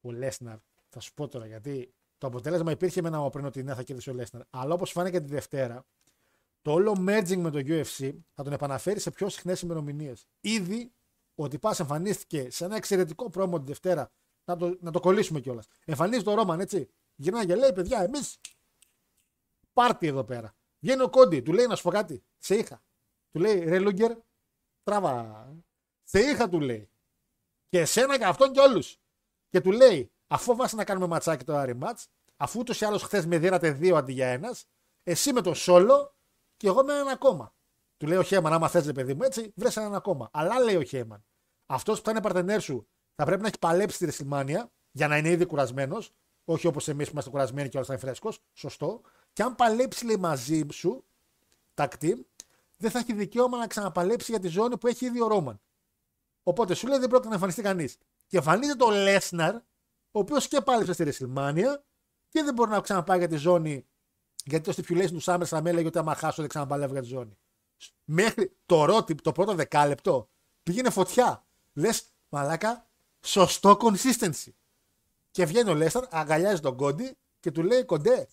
Ο 0.00 0.12
Λέσναρ, 0.12 0.56
θα 0.88 1.00
σου 1.00 1.14
πω 1.14 1.28
τώρα 1.28 1.46
γιατί 1.46 1.94
το 2.18 2.26
αποτέλεσμα 2.26 2.70
υπήρχε 2.70 3.02
με 3.02 3.08
ένα 3.08 3.30
πριν 3.30 3.44
ότι 3.44 3.62
ναι, 3.62 3.74
θα 3.74 3.82
κερδίσει 3.82 4.10
ο 4.10 4.14
Λέσναρ. 4.14 4.42
Αλλά 4.50 4.74
όπως 4.74 4.90
φάνηκε 4.90 5.20
τη 5.20 5.26
Δευτέρα, 5.26 5.84
το 6.62 6.72
όλο 6.72 7.04
merging 7.08 7.36
με 7.36 7.50
το 7.50 7.58
UFC 7.58 8.12
θα 8.32 8.42
τον 8.42 8.52
επαναφέρει 8.52 9.00
σε 9.00 9.10
πιο 9.10 9.28
συχνές 9.28 9.60
ημερομηνίες. 9.60 10.26
Ήδη 10.40 10.92
ο 11.34 11.48
τυπά 11.48 11.76
εμφανίστηκε 11.78 12.50
σε 12.50 12.64
ένα 12.64 12.76
εξαιρετικό 12.76 13.30
πρόμο 13.30 13.58
τη 13.58 13.64
Δευτέρα. 13.66 14.10
Να 14.44 14.56
το, 14.56 14.76
να 14.80 14.90
το 14.90 15.00
κολλήσουμε 15.00 15.40
κιόλας. 15.40 15.66
Εμφανίζει 15.84 16.22
το 16.22 16.34
Ρόμαν, 16.34 16.60
έτσι. 16.60 16.88
Γυρνάει 17.14 17.46
και 17.46 17.54
λέει: 17.54 17.72
Παιδιά, 17.72 18.02
εμείς 18.02 18.40
πάρτι 19.72 20.06
εδώ 20.06 20.24
πέρα. 20.24 20.54
Βγαίνει 20.80 21.02
ο 21.02 21.10
Κόντι, 21.10 21.40
του 21.40 21.52
λέει 21.52 21.66
να 21.66 21.76
σου 21.76 21.82
πω 21.82 21.90
κάτι. 21.90 22.24
Σε 22.38 22.54
είχα. 22.54 22.82
Του 23.30 23.40
λέει: 23.40 23.64
Ρε 23.64 23.78
Λούγκερ, 23.78 24.12
Τράβα. 24.82 25.48
Σε 26.02 26.18
είχα, 26.20 26.48
του 26.48 26.60
λέει. 26.60 26.88
Και 27.74 27.80
εσένα 27.80 28.18
και 28.18 28.24
αυτόν 28.24 28.52
και 28.52 28.60
όλους. 28.60 28.96
Και 29.48 29.60
του 29.60 29.70
λέει, 29.70 30.12
αφού 30.26 30.56
βάσει 30.56 30.76
να 30.76 30.84
κάνουμε 30.84 31.06
ματσάκι 31.06 31.44
το 31.44 31.56
Άρη 31.56 31.74
Μάτς, 31.76 32.08
αφού 32.36 32.58
ούτως 32.60 32.80
ή 32.80 32.84
άλλως 32.84 33.02
χθες 33.02 33.26
με 33.26 33.38
δίνατε 33.38 33.70
δύο 33.70 33.96
αντί 33.96 34.12
για 34.12 34.26
ένας, 34.28 34.66
εσύ 35.02 35.32
με 35.32 35.40
το 35.40 35.54
σόλο 35.54 36.16
και 36.56 36.66
εγώ 36.66 36.84
με 36.84 36.92
έναν 36.92 37.08
ακόμα. 37.08 37.54
Του 37.96 38.06
λέει 38.06 38.18
ο 38.18 38.22
Χέμαν, 38.22 38.52
άμα 38.52 38.68
θες, 38.68 38.92
παιδί 38.92 39.14
μου, 39.14 39.22
έτσι, 39.22 39.52
βρες 39.56 39.76
έναν 39.76 39.94
ακόμα. 39.94 40.28
Αλλά 40.32 40.60
λέει 40.60 40.76
ο 40.76 40.82
Χέμαν, 40.82 41.24
αυτός 41.66 41.98
που 41.98 42.04
θα 42.04 42.10
είναι 42.10 42.20
παρτενέρ 42.20 42.60
σου 42.60 42.88
θα 43.14 43.24
πρέπει 43.24 43.40
να 43.40 43.46
έχει 43.46 43.58
παλέψει 43.58 43.98
τη 43.98 44.04
Ρεσιλμάνια 44.04 44.72
για 44.90 45.08
να 45.08 45.16
είναι 45.16 45.28
ήδη 45.28 45.44
κουρασμένος. 45.44 46.12
Όχι 46.44 46.66
όπως 46.66 46.88
εμείς 46.88 47.04
που 47.06 47.12
είμαστε 47.12 47.30
κουρασμένοι 47.30 47.68
και 47.68 47.76
όλα 47.76 47.86
θα 47.86 47.92
είναι 47.92 48.02
φρέσκος. 48.02 48.40
Σωστό. 48.52 49.00
Και 49.32 49.42
αν 49.42 49.54
παλέψει 49.54 50.04
λέει, 50.04 50.16
μαζί 50.16 50.66
σου, 50.72 51.04
τα 51.74 51.88
team, 52.00 52.24
δεν 52.76 52.90
θα 52.90 52.98
έχει 52.98 53.12
δικαίωμα 53.12 53.58
να 53.58 53.66
ξαναπαλέψει 53.66 54.30
για 54.30 54.40
τη 54.40 54.48
ζώνη 54.48 54.78
που 54.78 54.86
έχει 54.86 55.06
ήδη 55.06 55.20
ο 55.20 55.26
Ρόμαν. 55.26 55.60
Οπότε 56.44 56.74
σου 56.74 56.86
λέει 56.86 56.98
δεν 56.98 57.08
πρόκειται 57.08 57.28
να 57.28 57.34
εμφανιστεί 57.34 57.62
κανείς. 57.62 57.98
Και 58.26 58.36
εμφανίζεται 58.36 58.84
ο 58.84 58.90
Λέσναρ, 58.90 59.54
ο 59.54 59.62
οποίος 60.18 60.48
και 60.48 60.60
πάλεψε 60.60 60.92
στη 60.92 61.04
Ρεσιλμάνια 61.04 61.84
και 62.28 62.42
δεν 62.42 62.54
μπορεί 62.54 62.70
να 62.70 62.80
ξαναπάει 62.80 63.18
για 63.18 63.28
τη 63.28 63.36
ζώνη. 63.36 63.86
Γιατί 64.44 64.72
το 64.72 64.82
stipulation 64.82 65.10
τους 65.10 65.22
Σάμερ 65.22 65.48
θα 65.48 65.62
με 65.62 65.70
έλεγε 65.70 65.86
ότι 65.86 65.98
άμα 65.98 66.14
χάσω 66.14 66.40
δεν 66.40 66.48
ξαναπαλεύω 66.48 66.92
για 66.92 67.02
τη 67.02 67.08
ζώνη. 67.08 67.38
Μέχρι 68.04 68.56
το, 68.66 68.84
ρώτι, 68.84 69.14
το 69.14 69.32
πρώτο 69.32 69.54
δεκάλεπτο 69.54 70.30
πήγαινε 70.62 70.90
φωτιά. 70.90 71.46
Λες, 71.72 72.04
μαλάκα, 72.28 72.88
σωστό 73.20 73.76
consistency. 73.80 74.52
Και 75.30 75.44
βγαίνει 75.44 75.70
ο 75.70 75.74
Λέσναρ, 75.74 76.04
αγκαλιάζει 76.10 76.60
τον 76.60 76.76
Κόντι 76.76 77.16
και 77.40 77.50
του 77.50 77.62
λέει 77.62 77.84
κοντέ. 77.84 78.28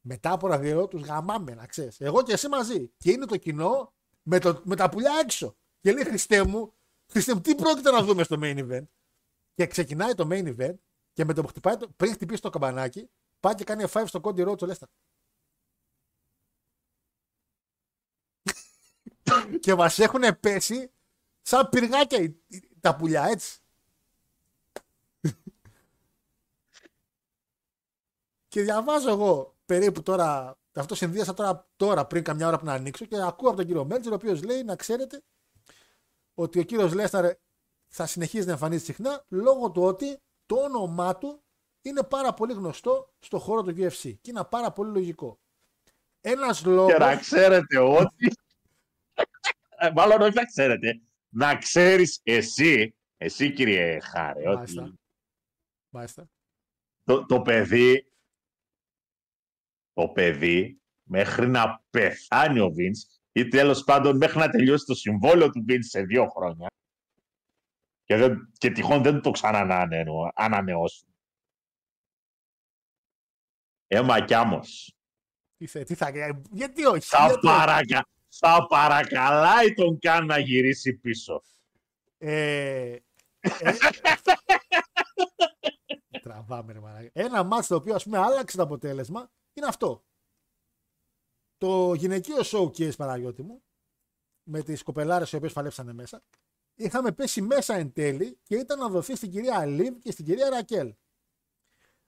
Μετά 0.00 0.32
από 0.32 0.46
ραδιό 0.46 0.88
τους 0.88 1.02
γαμάμε, 1.02 1.54
να 1.54 1.66
ξέρεις. 1.66 2.00
Εγώ 2.00 2.22
και 2.22 2.32
εσύ 2.32 2.48
μαζί. 2.48 2.92
Και 2.98 3.10
είναι 3.10 3.26
το 3.26 3.36
κοινό 3.36 3.92
με, 4.22 4.38
το, 4.38 4.60
με 4.64 4.76
τα 4.76 4.88
πουλιά 4.88 5.12
έξω. 5.22 5.56
Και 5.80 5.92
λέει 5.92 6.04
Χριστέ 6.04 6.44
μου, 6.44 6.50
Χριστέ 6.50 6.58
μου, 6.58 6.74
τι 7.42 7.54
πρόκειται 7.54 7.90
να 7.90 8.02
δούμε 8.02 8.22
στο 8.22 8.36
main 8.40 8.70
event; 8.70 8.86
Και 9.54 9.66
ξεκινάει 9.66 10.14
το 10.14 10.28
main 10.30 10.56
event 10.56 10.74
και 11.12 11.24
με 11.24 11.32
το 11.32 11.42
που 11.42 11.48
χτυπάει, 11.48 11.76
το, 11.76 11.88
πριν 11.96 12.12
χτυπήσει 12.12 12.42
το 12.42 12.50
καμπανάκι, 12.50 13.10
πάει 13.40 13.54
και 13.54 13.64
κάνει 13.64 13.84
F5 13.88 14.04
στο 14.06 14.20
Κόντι 14.20 14.42
Ρότσο 14.42 14.66
Λέστα. 14.66 14.88
και 19.60 19.74
μας 19.74 19.98
έχουν 19.98 20.40
πέσει 20.40 20.90
σαν 21.42 21.68
πυργάκια 21.68 22.34
τα 22.80 22.96
πουλιά, 22.96 23.24
έτσι. 23.24 23.60
και 28.48 28.62
διαβάζω 28.62 29.10
εγώ 29.10 29.56
περίπου 29.64 30.02
τώρα, 30.02 30.58
αυτό 30.72 30.94
συνδύασα 30.94 31.34
τώρα, 31.34 31.68
τώρα 31.76 32.06
πριν 32.06 32.24
καμιά 32.24 32.46
ώρα 32.46 32.58
που 32.58 32.64
να 32.64 32.72
ανοίξω 32.72 33.04
και 33.04 33.22
ακούω 33.22 33.48
από 33.48 33.56
τον 33.56 33.66
κύριο 33.66 33.84
Μέλτζερ, 33.84 34.12
ο 34.12 34.14
οποίος 34.14 34.42
λέει 34.42 34.62
να 34.62 34.76
ξέρετε 34.76 35.22
ότι 36.34 36.58
ο 36.58 36.62
κύριος 36.62 36.92
Λέσταρ 36.92 37.34
θα 37.88 38.06
συνεχίζει 38.06 38.46
να 38.46 38.52
εμφανίζει 38.52 38.84
συχνά 38.84 39.24
λόγω 39.28 39.70
του 39.70 39.82
ότι 39.82 40.18
το 40.46 40.56
όνομά 40.56 41.18
του 41.18 41.42
είναι 41.82 42.02
πάρα 42.02 42.34
πολύ 42.34 42.52
γνωστό 42.52 43.14
στο 43.18 43.38
χώρο 43.38 43.62
του 43.62 43.74
UFC 43.76 44.14
και 44.20 44.30
είναι 44.30 44.44
πάρα 44.44 44.72
πολύ 44.72 44.90
λογικό. 44.90 45.40
Ένας 46.20 46.64
λόγο. 46.64 46.86
Και 46.86 46.98
να 46.98 47.16
ξέρετε 47.16 47.78
ότι. 47.78 48.32
Ε, 49.68 49.90
μάλλον 49.90 50.20
όχι 50.20 50.34
να 50.34 50.44
ξέρετε. 50.44 51.00
Να 51.28 51.56
ξέρεις 51.56 52.20
εσύ, 52.22 52.94
εσύ 53.16 53.52
κύριε 53.52 54.00
Χάρε, 54.00 54.48
ότι. 54.48 54.98
Μάλιστα. 55.88 56.30
Το, 57.04 57.26
το 57.26 57.42
παιδί. 57.42 58.06
Το 59.92 60.08
παιδί 60.08 60.80
μέχρι 61.02 61.48
να 61.48 61.84
πεθάνει 61.90 62.60
ο 62.60 62.70
Βίνς 62.70 63.21
ή 63.32 63.48
τέλος 63.48 63.84
πάντων 63.84 64.16
μέχρι 64.16 64.38
να 64.38 64.48
τελειώσει 64.48 64.84
το 64.84 64.94
συμβόλαιο 64.94 65.50
του 65.50 65.64
Βίντ 65.66 65.82
σε 65.82 66.02
δύο 66.02 66.26
χρόνια 66.26 66.66
και, 68.04 68.16
δεν, 68.16 68.52
και 68.58 68.70
τυχόν 68.70 69.02
δεν 69.02 69.20
το 69.20 69.30
ξανανανεώσουν. 69.30 71.08
Έμα 73.86 74.24
κι 74.24 74.34
άμμος. 74.34 74.96
Τι, 75.56 75.66
θε, 75.66 75.82
τι 75.82 75.94
θα 75.94 76.10
γιατί 76.50 76.84
όχι. 76.84 77.06
Θα, 77.06 77.26
γιατί 77.26 77.46
παρακα, 77.46 78.06
θα 78.28 78.66
παρακαλάει 78.68 79.74
τον 79.74 79.98
Καν 79.98 80.26
να 80.26 80.38
γυρίσει 80.38 80.94
πίσω. 80.94 81.42
Ε, 82.18 82.96
ε, 83.40 83.72
τραβάμε 86.22 86.72
ρε 86.72 86.80
μαλάκα. 86.80 87.10
Ένα 87.12 87.42
μάτς 87.42 87.66
το 87.66 87.74
οποίο 87.74 87.94
ας 87.94 88.04
πούμε 88.04 88.18
άλλαξε 88.18 88.56
το 88.56 88.62
αποτέλεσμα 88.62 89.30
είναι 89.52 89.66
αυτό. 89.66 90.04
Το 91.62 91.94
γυναικείο 91.94 92.36
showcase 92.44 92.96
Παναγιώτη 92.96 93.42
μου 93.42 93.62
με 94.42 94.62
τις 94.62 94.82
κοπελάρες 94.82 95.32
οι 95.32 95.36
οποίες 95.36 95.52
παλέψανε 95.52 95.92
μέσα 95.92 96.22
είχαμε 96.74 97.12
πέσει 97.12 97.42
μέσα 97.42 97.74
εν 97.74 97.92
τέλει 97.92 98.38
και 98.42 98.56
ήταν 98.56 98.78
να 98.78 98.88
δοθεί 98.88 99.16
στην 99.16 99.30
κυρία 99.30 99.58
Αλίβ 99.58 99.98
και 99.98 100.12
στην 100.12 100.24
κυρία 100.24 100.50
Ρακέλ. 100.50 100.94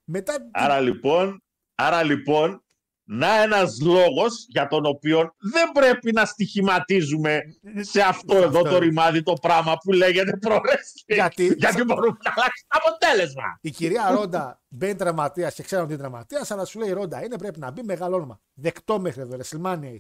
Μετά... 0.05 0.49
Άρα 0.53 0.81
λοιπόν, 0.81 1.43
άρα 1.75 2.03
λοιπόν 2.03 2.64
να 3.05 3.43
ένας 3.43 3.81
λόγος 3.81 4.47
για 4.49 4.67
τον 4.67 4.87
οποίο 4.87 5.35
δεν 5.39 5.73
πρέπει 5.73 6.13
να 6.13 6.25
στοιχηματίζουμε 6.25 7.41
σε 7.81 8.01
αυτό 8.01 8.37
εδώ 8.37 8.63
το 8.63 8.79
ρημάδι 8.79 9.23
το 9.23 9.33
πράγμα 9.33 9.77
που 9.77 9.93
λέγεται 9.93 10.37
προρέστη. 10.37 11.05
Γιατί, 11.07 11.55
Γιατί 11.57 11.85
μπορούμε 11.85 12.19
να 12.25 12.33
αλλάξει 12.37 12.65
το 12.69 12.81
αποτέλεσμα. 12.83 13.59
Η 13.61 13.71
κυρία 13.71 14.11
Ρόντα 14.11 14.61
μπαίνει 14.69 14.95
τραυματίας 14.95 15.55
και 15.55 15.63
ξέρουν 15.63 15.85
ότι 15.85 15.93
είναι 15.93 16.03
τραυματίας, 16.03 16.51
αλλά 16.51 16.65
σου 16.65 16.79
λέει 16.79 16.89
η 16.89 16.93
Ρόντα 16.93 17.25
είναι 17.25 17.39
πρέπει 17.39 17.59
να 17.59 17.71
μπει 17.71 17.83
μεγάλο 17.83 18.17
όνομα. 18.17 18.41
Δεκτό 18.55 19.01
μέχρι 19.01 19.21
εδώ, 19.21 19.37
Ρεσιλμάνια 19.37 19.99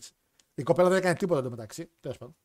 Η 0.54 0.62
κοπέλα 0.62 0.88
δεν 0.88 0.98
έκανε 0.98 1.14
τίποτα 1.14 1.40
εδώ 1.40 1.50
μεταξύ. 1.50 1.90
Τέλος 2.00 2.18
πάντων. 2.18 2.36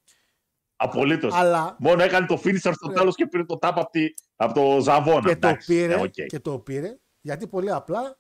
Απολύτως. 0.76 1.34
Αλλά... 1.34 1.76
Μόνο 1.80 2.04
έκανε 2.04 2.26
το 2.26 2.42
finisher 2.44 2.72
στο 2.74 2.88
τέλος 2.88 3.16
και 3.16 3.28
πήρε 3.28 3.44
το 3.44 3.58
tap 3.62 3.72
από, 3.76 3.90
τη, 3.92 4.06
από 4.36 4.54
το 4.54 4.82
Ζαβόνα. 4.82 5.28
Και 5.28 5.36
το, 5.36 5.58
πήρε, 5.66 5.96
ναι, 5.96 6.02
okay. 6.02 6.26
και 6.26 6.40
το 6.40 6.60
πήρε 6.60 6.98
γιατί 7.22 7.48
πολύ 7.48 7.72
απλά 7.72 8.20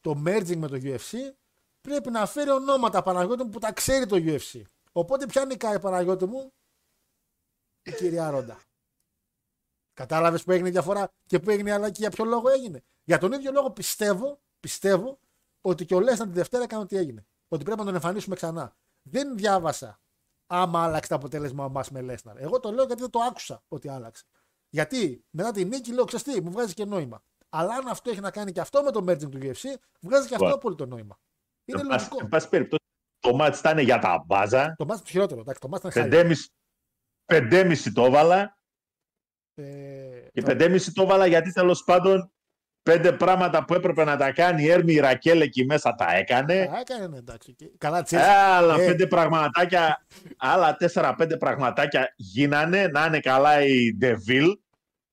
το 0.00 0.22
merging 0.26 0.56
με 0.56 0.68
το 0.68 0.80
UFC 0.82 1.16
πρέπει 1.88 2.10
να 2.10 2.26
φέρει 2.26 2.50
ονόματα 2.50 3.02
Παναγιώτη 3.02 3.44
μου 3.44 3.48
που 3.48 3.58
τα 3.58 3.72
ξέρει 3.72 4.06
το 4.06 4.16
UFC. 4.16 4.62
Οπότε 4.92 5.26
ποια 5.26 5.46
κάει 5.56 5.80
Παναγιώτη 5.80 6.26
μου 6.26 6.52
η 7.82 7.92
κυρία 7.92 8.30
Ρόντα. 8.30 8.60
Κατάλαβες 9.92 10.44
που 10.44 10.52
έγινε 10.52 10.68
η 10.68 10.70
διαφορά 10.70 11.10
και 11.26 11.38
που 11.38 11.50
έγινε 11.50 11.72
αλλά 11.72 11.90
και 11.90 12.00
για 12.00 12.10
ποιο 12.10 12.24
λόγο 12.24 12.48
έγινε. 12.48 12.82
Για 13.04 13.18
τον 13.18 13.32
ίδιο 13.32 13.52
λόγο 13.52 13.70
πιστεύω, 13.70 14.40
πιστεύω 14.60 15.18
ότι 15.60 15.84
και 15.84 15.94
ο 15.94 16.00
Λέσναρ 16.00 16.28
τη 16.28 16.34
Δευτέρα 16.34 16.62
έκανε 16.62 16.82
ό,τι 16.82 16.96
έγινε. 16.96 17.26
Ότι 17.48 17.64
πρέπει 17.64 17.78
να 17.78 17.84
τον 17.84 17.94
εμφανίσουμε 17.94 18.34
ξανά. 18.34 18.76
Δεν 19.02 19.36
διάβασα 19.36 20.00
άμα 20.46 20.82
άλλαξε 20.82 21.08
το 21.08 21.14
αποτέλεσμα 21.14 21.64
ο 21.64 21.68
Μας 21.68 21.90
με 21.90 22.00
Λέσναρ. 22.00 22.36
Εγώ 22.36 22.60
το 22.60 22.72
λέω 22.72 22.84
γιατί 22.84 23.00
δεν 23.00 23.10
το 23.10 23.20
άκουσα 23.20 23.62
ότι 23.68 23.88
άλλαξε. 23.88 24.24
Γιατί 24.68 25.24
μετά 25.30 25.50
τη 25.50 25.64
νίκη 25.64 25.92
λέω, 25.92 26.04
ξέρεις 26.04 26.40
μου 26.40 26.50
βγάζει 26.50 26.74
και 26.74 26.84
νόημα. 26.84 27.22
Αλλά 27.48 27.74
αν 27.74 27.86
αυτό 27.86 28.10
έχει 28.10 28.20
να 28.20 28.30
κάνει 28.30 28.52
και 28.52 28.60
αυτό 28.60 28.82
με 28.82 28.90
το 28.90 29.04
merging 29.08 29.30
του 29.30 29.38
UFC, 29.42 29.74
βγάζει 30.00 30.28
και 30.28 30.34
αυτό 30.34 30.54
απόλυτο 30.54 30.86
νόημα. 30.86 31.18
Είναι 31.64 31.80
εν 31.80 31.86
λογικό. 31.86 32.18
Εν 32.20 32.28
πάση 32.28 32.48
περιπτώσει, 32.48 32.82
το 33.18 33.34
μάτς 33.34 33.58
ήταν 33.58 33.78
για 33.78 33.98
τα 33.98 34.22
μπάζα. 34.26 34.74
Το 34.76 34.84
μάτς 34.84 35.00
το 35.02 35.06
χειρότερο. 35.10 35.40
Εντάξει, 35.40 35.60
το 35.60 35.68
μάτς 35.68 35.84
ήταν 35.84 36.02
χάλια. 36.10 36.36
Πεντέμιση 37.24 37.92
το 37.92 38.04
έβαλα. 38.04 38.58
Ε, 39.54 39.64
Και 40.32 40.40
το- 40.40 40.46
πεντέμιση 40.46 40.92
το 40.92 41.02
έβαλα 41.02 41.26
γιατί 41.26 41.52
τέλος 41.52 41.84
πάντων 41.84 42.32
πέντε 42.82 43.12
πράγματα 43.12 43.64
που 43.64 43.74
έπρεπε 43.74 44.04
να 44.04 44.16
τα 44.16 44.32
κάνει 44.32 44.62
η 44.62 44.70
έρμη 44.70 44.92
η 44.92 44.98
Ρακέλ 44.98 45.40
εκεί 45.40 45.64
μέσα 45.64 45.94
τα 45.94 46.14
έκανε. 46.14 46.54
Α, 46.60 46.78
έκανε 46.80 47.06
ναι, 47.06 47.16
εντάξει. 47.16 47.54
και- 47.54 47.70
Καλά, 47.78 47.98
Ε, 47.98 48.02
τσέλ. 48.02 48.20
άλλα 48.20 48.80
Ε. 48.80 48.86
πέντε 48.86 49.06
πραγματάκια, 49.06 50.06
άλλα 50.36 50.76
τέσσερα-πέντε 50.76 51.36
πραγματάκια 51.36 52.12
γίνανε 52.16 52.86
να 52.86 53.04
είναι 53.06 53.20
καλά 53.20 53.62
η 53.64 53.94
Ντεβίλ. 53.96 54.58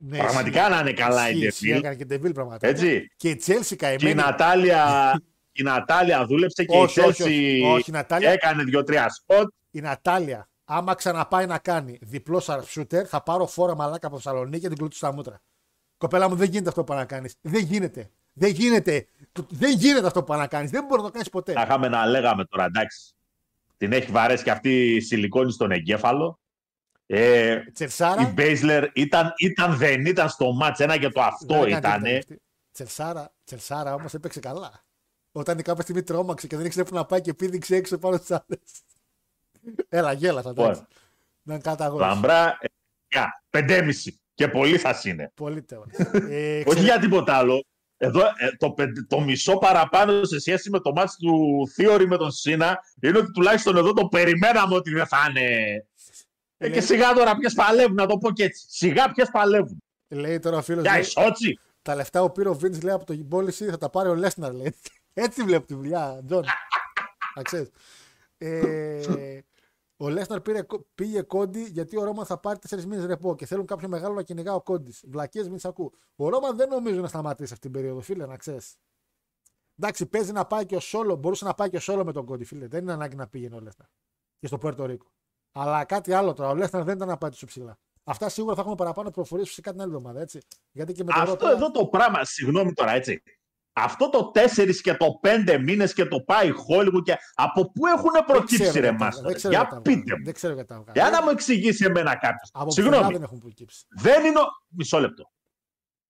Ναι, 0.03 0.18
πραγματικά 0.18 0.69
να 0.69 0.80
είναι 0.80 0.94
καλά 0.94 1.30
η 1.30 1.32
ισχύει, 1.38 1.45
ισχύει, 1.48 1.65
Ντεβίλ. 1.65 1.80
Έκανε 1.80 1.95
και 1.95 2.06
Ντεβίλ 2.06 2.32
πραγματικά. 2.32 2.68
Έτσι. 2.68 3.07
Και 3.15 3.30
η 3.30 3.36
Τσέλσι 3.36 3.76
Και 3.76 3.86
η 3.86 3.98
καημένη. 3.98 4.14
Νατάλια, 4.14 5.11
η 5.52 5.64
Νατάλια 5.64 6.26
δούλεψε 6.26 6.64
και 6.65 6.78
Όχι, 6.78 6.99
η 6.99 7.03
όχι, 7.03 7.23
όχι. 7.23 7.61
Chelsea 7.64 7.73
Όχι, 7.76 7.90
η 7.90 7.94
Νατάλια- 7.94 8.32
έκανε 8.32 8.64
δύο-τρία 8.64 9.10
σποτ. 9.10 9.53
Η 9.72 9.82
Νατάλια, 9.82 10.49
άμα 10.65 10.94
ξαναπάει 10.95 11.45
να 11.45 11.57
κάνει 11.57 11.98
διπλό 12.02 12.41
sharpshooter, 12.45 13.03
θα 13.06 13.23
πάρω 13.23 13.48
φόρα 13.48 13.76
μαλάκα 13.76 14.07
από 14.07 14.15
Θεσσαλονίκη 14.15 14.60
και 14.61 14.68
την 14.68 14.78
κλωτσώ 14.78 14.95
στα 14.95 15.14
μούτρα. 15.14 15.41
Κοπέλα 15.98 16.30
μου, 16.30 16.36
δεν 16.36 16.49
γίνεται 16.49 16.69
αυτό 16.69 16.82
που 16.82 16.88
πάνε 16.88 16.99
να 16.99 17.06
κάνει. 17.07 17.30
Δεν 17.41 17.64
γίνεται. 17.64 18.10
Δεν 18.34 18.49
γίνεται. 18.52 19.07
Το- 19.32 19.45
Δεν 19.49 19.78
γίνεται 19.78 20.07
αυτό 20.07 20.19
που 20.19 20.26
πάνε 20.26 20.41
να 20.41 20.48
κάνει. 20.48 20.68
Δεν 20.68 20.84
μπορεί 20.86 21.02
να 21.02 21.07
το 21.07 21.14
κάνεις 21.14 21.30
ποτέ. 21.30 21.52
Θα 21.53 21.61
είχαμε 21.61 21.88
να 21.88 22.06
λέγαμε 22.06 22.45
τώρα, 22.45 22.65
εντάξει. 22.65 23.14
Την 23.78 23.91
έχει 23.91 24.11
βαρέσει 24.11 24.44
και 24.44 24.52
αυτή 24.52 24.95
η 24.95 24.99
σιλικόνη 25.02 25.52
στον 25.52 25.72
εγκέφαλο. 25.72 26.40
Ε, 27.06 27.60
Τσελσάρα. 27.73 28.22
η 28.22 28.26
Μπέισλερ 28.26 28.90
ήταν, 28.94 29.34
ήταν, 29.38 29.78
δεν 29.78 30.06
ήταν 30.06 30.30
στο 30.30 30.52
μάτς, 30.53 30.80
ένα 30.80 30.98
και 30.98 31.10
το 31.10 31.22
αυτό 31.22 31.53
δεν 31.53 31.64
έκανε 31.64 31.78
ήταν. 31.80 32.02
τίποτα 32.02 32.18
αυτή. 32.18 32.41
Τσελσάρα, 32.73 33.34
Τσελσάρα 33.45 33.94
όμως 33.94 34.14
έπαιξε 34.14 34.40
καλά. 34.40 34.84
Όταν 35.32 35.62
κάποια 35.62 35.84
στιγμή 35.84 36.03
τρόμαξε 36.03 36.48
και 36.48 36.58
δεν 36.58 36.66
ήξερε 36.66 36.90
πού 36.90 36.95
να 36.95 37.06
πάει 37.06 37.22
και 37.22 37.34
πήδηξε 37.34 37.76
έξω 37.76 37.98
πάνω 37.98 38.18
στις 38.18 38.32
άλλε. 38.32 38.58
Έλα, 39.90 40.14
γέλασα. 40.14 40.49
εντάξει. 40.49 40.82
Να 41.44 41.60
καταγώσει. 41.60 42.03
Λαμπρά, 42.06 42.58
ε, 42.62 42.68
για, 43.08 43.44
πεντέμιση. 43.49 44.20
Και 44.34 44.48
πολύ 44.48 44.78
θα 44.78 45.02
είναι. 45.03 45.32
Πολύ 45.36 45.62
τέλος. 45.62 45.88
ε, 46.30 46.64
Όχι 46.66 46.80
για 46.80 46.99
τίποτα 46.99 47.34
άλλο. 47.38 47.64
Εδώ, 47.98 48.20
ε, 48.22 48.56
το, 48.58 48.72
πεν- 48.72 49.08
το 49.08 49.20
μισό 49.20 49.58
παραπάνω 49.58 50.24
σε 50.24 50.40
σχέση 50.40 50.70
με 50.70 50.80
το 50.80 50.91
μάτς 50.91 51.16
του 51.18 51.64
Θείορη 51.74 52.08
με 52.08 52.18
τον 52.18 52.32
Σίνα 52.32 52.80
είναι 53.02 53.18
ότι 53.18 53.32
τουλάχιστον 53.32 53.78
εδώ 53.78 53.94
το 53.94 54.08
περιμέναμε 54.08 54.76
ότι 54.76 54.91
δεν 54.91 55.06
θα 55.08 55.18
είναι 55.30 55.86
Ε, 56.58 56.70
και 56.70 56.82
σιγά 56.82 57.14
τώρα 57.14 57.36
ποιε 57.36 57.49
παλεύουν, 57.56 57.95
να 57.95 58.06
το 58.06 58.18
πω 58.18 58.32
και 58.32 58.44
έτσι. 58.44 58.66
Σιγά 58.70 59.12
ποιε 59.12 59.26
παλεύουν. 59.32 59.78
Λέει 60.08 60.40
τώρα 60.40 60.58
ο 60.58 60.62
φίλος. 60.62 60.84
Για 60.84 60.99
η 60.99 61.03
Σότσι. 61.03 61.60
Τα 61.82 61.95
λεφτά 61.95 62.22
που 62.22 62.32
πήρε 62.32 62.49
ο 62.49 62.58
Vince 62.64 62.82
λέει 62.84 62.94
από 62.94 63.06
το 63.06 63.18
πώληση 63.30 63.66
θα 63.66 63.78
τα 63.78 63.90
πάρει 63.90 64.10
ο 64.10 64.16
Λέσναρ. 64.16 64.53
Λέει. 64.53 64.76
Έτσι 65.14 65.44
βλέπω 65.44 65.66
τη 65.66 65.74
δουλειά, 65.74 66.24
Τζον. 66.26 66.44
Να 67.36 67.42
ξέρεις. 67.42 67.70
Ε, 68.38 69.40
ο 69.98 70.10
Λέσναρ 70.10 70.42
πήρε, 70.42 70.66
πήγε 70.96 71.22
κόντι 71.22 71.64
γιατί 71.64 71.98
ο 71.98 72.04
Ρόμαν 72.04 72.26
θα 72.26 72.40
πάρει 72.40 72.60
4 72.70 72.84
μήνες 72.84 73.06
ρεπό 73.06 73.36
και 73.36 73.46
θέλουν 73.46 73.66
κάποιο 73.66 73.88
μεγάλο 73.88 74.14
να 74.14 74.22
κυνηγά 74.22 74.54
ο 74.54 74.62
κόντι. 74.62 74.94
Βλακίες 75.04 75.50
μην 75.50 75.60
ακού. 75.64 75.92
Ο 76.16 76.30
Ρόμαν 76.30 76.56
δεν 76.56 76.70
νομίζω 76.70 77.02
να 77.02 77.08
σταματήσει 77.08 77.54
αυτή 77.54 77.70
την 77.70 77.72
περίοδο, 77.72 78.02
φίλε, 78.02 78.26
να 78.26 78.38
ξέρεις. 78.38 78.76
Εντάξει, 79.80 80.06
παίζει 80.06 80.32
να 80.32 80.46
πάει 80.46 80.66
και 80.66 80.76
ο 80.76 80.80
Σόλο, 80.80 81.16
μπορούσε 81.16 81.46
να 81.46 81.54
πάει 81.54 81.70
και 81.70 81.78
ο 81.78 81.80
Σόλο 81.80 82.06
με 82.06 82.12
τον 82.12 82.26
κόντι, 82.26 82.46
φίλε. 82.46 82.68
Δεν 82.68 82.82
είναι 82.82 82.92
ανάγκη 82.92 83.16
να 83.16 83.28
πήγαινε 83.28 83.56
ο 83.56 83.60
Λέσναρ. 83.60 83.88
Και 84.40 84.48
στο 84.48 84.58
Πουέρτο 84.58 84.86
Ρίκο. 84.86 85.12
Αλλά 85.52 85.86
κάτι 85.86 86.14
άλλο 86.14 86.34
τώρα. 86.34 86.50
Ο 86.50 86.56
Λέσναρ 86.56 86.84
δεν 86.84 86.96
ήταν 86.96 87.08
να 87.08 87.18
πάει 87.18 87.30
τόσο 87.30 87.46
ψηλά. 87.46 87.78
Αυτά 88.04 88.30
σίγουρα 88.30 88.56
θα 88.56 88.62
έχουμε 88.62 88.76
παραπάνω 88.76 89.12
προφορίες 89.12 89.48
φυσικά 89.48 89.72
την 89.72 89.82
άλλη 89.82 89.90
εβδομάδα. 89.90 90.22
Έτσι. 90.22 90.40
Γιατί 90.72 90.94
και 90.94 91.04
με 91.04 91.12
Αυτό 91.16 91.36
τώρα... 91.36 91.54
εδώ 91.54 91.72
το 91.72 91.86
πράγμα, 91.86 92.24
συγγνώμη 92.24 92.74
τώρα 92.74 92.92
έτσι. 92.92 93.24
Αυτό 93.73 94.10
το 94.10 94.31
4 94.35 94.76
και 94.81 94.93
το 94.93 95.19
5 95.23 95.60
μήνες 95.61 95.93
και 95.93 96.06
το 96.06 96.22
πάει 96.22 96.52
Hollywood 96.69 97.03
και 97.03 97.18
από 97.34 97.72
πού 97.72 97.88
έχουν 97.88 98.26
προκύψει 98.26 98.80
ρε 98.80 98.91
Μάστερ. 98.91 99.38
Για 99.38 99.81
πείτε 99.81 100.18
μου. 100.18 100.23
Δεν 100.23 100.34
ξέρω 100.34 100.53
γιατί 100.53 100.68
τα 100.68 100.84
Για 100.93 101.10
να 101.10 101.23
μου 101.23 101.30
εξηγήσει 101.30 101.85
εμένα 101.85 102.15
κάποιος. 102.15 102.73
Συγγνώμη. 102.73 103.14
Δεν 103.14 103.23
έχουν 103.23 103.39
προκύψει. 103.39 103.85
Δεν 103.89 104.26
είναι. 104.26 104.39
Ο... 104.39 104.45
Μισό 104.68 104.99
λεπτό. 104.99 105.31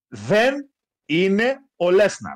Δεν 0.07 0.69
είναι 1.05 1.57
ο 1.75 1.91
Λέσναρ. 1.91 2.35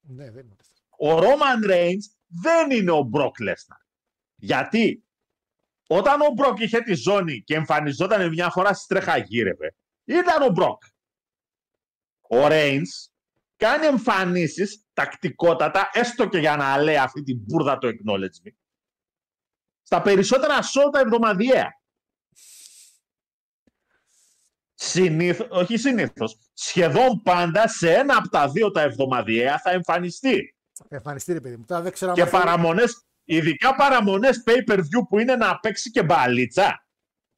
Ναι, 0.00 0.30
δεν 0.30 0.44
είναι. 0.44 0.56
Ο 0.98 1.18
Ρόμαν 1.20 1.62
Reigns 1.66 2.04
δεν 2.26 2.70
είναι 2.70 2.90
ο 2.90 3.02
Μπροκ 3.02 3.40
Λέσναρ. 3.40 3.78
Γιατί 4.36 5.04
όταν 5.88 6.20
ο 6.20 6.30
Μπροκ 6.30 6.58
είχε 6.58 6.80
τη 6.80 6.94
ζώνη 6.94 7.42
και 7.42 7.54
εμφανιζόταν 7.54 8.28
μια 8.28 8.50
φορά 8.50 8.74
στη 8.74 8.86
τρέχα 8.94 9.16
γύρευε, 9.16 9.74
ήταν 10.04 10.42
ο 10.42 10.48
Μπροκ. 10.48 10.82
Ο 12.20 12.46
Reigns 12.46 13.09
κάνει 13.60 13.86
εμφανίσεις 13.86 14.86
τακτικότατα, 14.92 15.90
έστω 15.92 16.28
και 16.28 16.38
για 16.38 16.56
να 16.56 16.78
λέει 16.82 16.96
αυτή 16.96 17.22
την 17.22 17.38
μπουρδα 17.38 17.78
το 17.78 17.88
acknowledgement, 17.88 18.56
στα 19.82 20.02
περισσότερα 20.02 20.62
σόλτα 20.62 21.00
εβδομαδιαία. 21.00 21.68
Συνήθω, 24.74 25.46
όχι 25.50 25.76
συνήθως, 25.76 26.38
σχεδόν 26.52 27.22
πάντα 27.22 27.68
σε 27.68 27.94
ένα 27.94 28.16
από 28.16 28.28
τα 28.28 28.48
δύο 28.48 28.70
τα 28.70 28.80
εβδομαδιαία 28.80 29.58
θα 29.58 29.70
εμφανιστεί. 29.70 30.54
Θα 30.72 30.96
εμφανιστεί, 30.96 31.32
ρε 31.32 31.40
παιδί 31.40 31.56
μου. 31.56 31.64
Τώρα 31.64 31.82
δεν 31.82 31.92
ξέρω 31.92 32.12
και 32.12 32.26
παραμονές, 32.26 33.04
ειδικά 33.24 33.74
παραμονές 33.74 34.42
pay 34.46 34.72
per 34.72 34.78
view 34.78 35.02
που 35.08 35.18
είναι 35.18 35.36
να 35.36 35.58
παίξει 35.58 35.90
και 35.90 36.02
μπαλίτσα, 36.02 36.86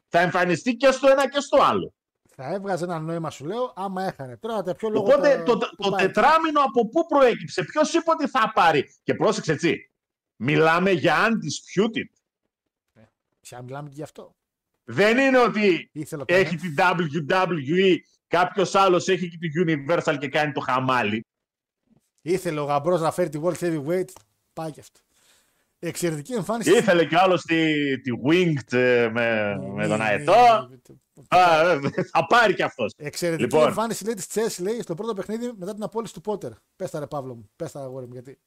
θα 0.09 0.21
εμφανιστεί 0.21 0.75
και 0.77 0.91
στο 0.91 1.09
ένα 1.09 1.29
και 1.29 1.41
στο 1.41 1.63
άλλο 1.63 1.95
θα 2.43 2.55
έβγαζε 2.55 2.85
ένα 2.85 2.99
νόημα, 2.99 3.31
σου 3.31 3.45
λέω, 3.45 3.73
άμα 3.77 4.03
έχανε. 4.03 4.37
Τώρα 4.37 4.63
τα 4.63 4.75
πιο 4.75 4.89
λόγο. 4.89 5.05
Οπότε 5.05 5.43
το, 5.47 5.59
το, 5.59 5.71
το 5.77 5.91
τετράμινο 5.91 6.61
από 6.61 6.89
πού 6.89 7.07
προέκυψε, 7.07 7.65
ποιο 7.65 7.83
είπε 7.83 8.11
ότι 8.11 8.29
θα 8.29 8.53
πάρει. 8.55 8.85
Και 9.03 9.15
πρόσεξε 9.15 9.53
έτσι. 9.53 9.91
Μιλάμε 10.37 10.91
για 10.91 11.29
undisputed. 11.29 12.21
Ε, 12.93 13.01
πια 13.41 13.63
μιλάμε 13.63 13.89
και 13.89 13.95
γι' 13.95 14.03
αυτό. 14.03 14.35
Δεν 14.85 15.19
είναι 15.19 15.39
ότι 15.39 15.91
έχει 16.25 16.57
την 16.57 16.75
WWE, 16.79 17.97
κάποιο 18.27 18.65
άλλο 18.73 18.97
έχει 18.97 19.29
και 19.29 19.37
την 19.39 19.51
Universal 19.67 20.17
και 20.21 20.29
κάνει 20.29 20.53
το 20.53 20.61
χαμάλι. 20.61 21.27
Ήθελε 22.23 22.61
ο 22.61 22.65
γαμπρό 22.65 22.99
να 22.99 23.11
φέρει 23.11 23.29
τη 23.29 23.41
World 23.43 23.59
Heavyweight. 23.59 24.09
Πάει 24.53 24.71
και 24.71 24.81
αυτό. 24.81 25.01
Εξαιρετική 25.79 26.33
εμφάνιση. 26.33 26.77
Ήθελε 26.77 27.05
κι 27.05 27.17
άλλο 27.17 27.35
τη, 27.35 28.01
τη 28.01 28.11
Winged 28.27 28.73
ε, 28.73 29.09
με, 29.13 29.55
ναι, 29.55 29.73
με 29.73 29.87
τον 29.87 29.99
ναι, 29.99 30.05
Αετό. 30.05 30.69
Ναι, 30.71 30.77
Α, 31.29 31.81
θα 32.13 32.27
πάρει 32.27 32.55
κι 32.55 32.63
αυτός. 32.63 32.93
Εξαιρετική 32.97 33.43
λοιπόν. 33.43 33.69
εμφάνιση 33.69 34.05
λέει 34.05 34.15
της 34.15 34.27
Chess 34.35 34.63
λέει 34.63 34.83
στο 34.83 34.95
πρώτο 34.95 35.15
παιχνίδι 35.15 35.53
μετά 35.57 35.75
την 35.75 35.83
απόλυση 35.83 36.15
του 36.15 36.21
Πότερ. 36.21 36.53
Πες 36.77 36.91
τα 36.91 36.99
ρε 36.99 37.07
Παύλο 37.07 37.35
μου, 37.35 37.51
πες 37.57 37.73
τα 37.73 37.81
αγόρι 37.81 38.07
μου 38.07 38.13
γιατί. 38.13 38.39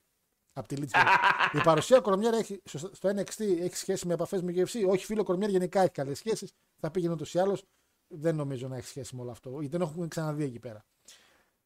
Από 0.53 0.67
τη 0.67 0.75
Λίτσα. 0.75 0.99
Η 1.59 1.61
παρουσία 1.63 1.99
Κορμιέρ 1.99 2.33
έχει, 2.33 2.61
στο 2.91 3.09
NXT 3.09 3.39
έχει 3.59 3.75
σχέση 3.75 4.07
με 4.07 4.13
επαφές 4.13 4.41
με 4.41 4.53
UFC. 4.55 4.87
Όχι, 4.87 5.05
φίλο 5.05 5.23
Κορμιέρ 5.23 5.49
γενικά 5.49 5.81
έχει 5.81 5.91
καλές 5.91 6.17
σχέσεις. 6.17 6.51
Θα 6.79 6.91
πήγαινε 6.91 7.13
ούτως 7.13 7.33
ή 7.33 7.39
άλλως. 7.39 7.63
Δεν 8.07 8.35
νομίζω 8.35 8.67
να 8.67 8.77
έχει 8.77 8.87
σχέση 8.87 9.15
με 9.15 9.21
όλο 9.21 9.31
αυτό. 9.31 9.49
Γιατί 9.49 9.77
δεν 9.77 9.81
έχουμε 9.81 10.07
ξαναδεί 10.07 10.43
εκεί 10.43 10.59
πέρα. 10.59 10.85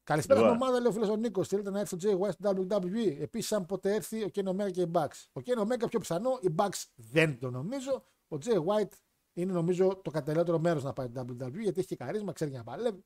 Καλησπέρα 0.04 0.40
στην 0.40 0.52
ομάδα, 0.52 0.80
λέει 0.80 0.88
ο 0.88 0.92
φίλος 0.92 1.10
ο 1.10 1.16
Νίκος. 1.16 1.48
Θέλετε 1.48 1.70
να 1.70 1.80
έρθει 1.80 1.96
ο 1.96 1.98
Jay 2.02 2.26
West 2.26 2.32
στο 2.32 2.66
WWE. 2.70 3.18
Επίσης, 3.20 3.52
αν 3.52 3.66
ποτέ 3.66 3.94
έρθει 3.94 4.24
ο 4.24 4.30
Kenny 4.36 4.48
Omega 4.48 4.72
και 4.72 4.82
οι 4.82 4.92
Bucks. 4.94 5.26
Ο 5.34 5.42
Kenny 5.46 5.62
Omega 5.62 5.90
πιο 5.90 6.00
πιθανό, 6.00 6.40
οι 6.42 6.56
Bucks 6.58 6.84
δεν 6.96 7.40
το 7.40 7.50
νομίζω. 7.50 8.04
Ο 8.28 8.38
Jay 8.46 8.58
White 8.66 8.94
είναι 9.34 9.52
νομίζω 9.52 10.02
το 10.04 10.12
καταλληλότερο 10.12 10.60
μέρος 10.60 10.84
να 10.84 10.94
πάει 10.94 11.10
το 11.10 11.22
WWE 11.22 11.60
γιατί 11.60 11.80
έχει 11.80 11.88
και 11.88 11.96
καρίσμα, 11.96 12.34
ξέρει 12.34 12.52
να 12.52 12.64
παλεύει. 12.64 13.06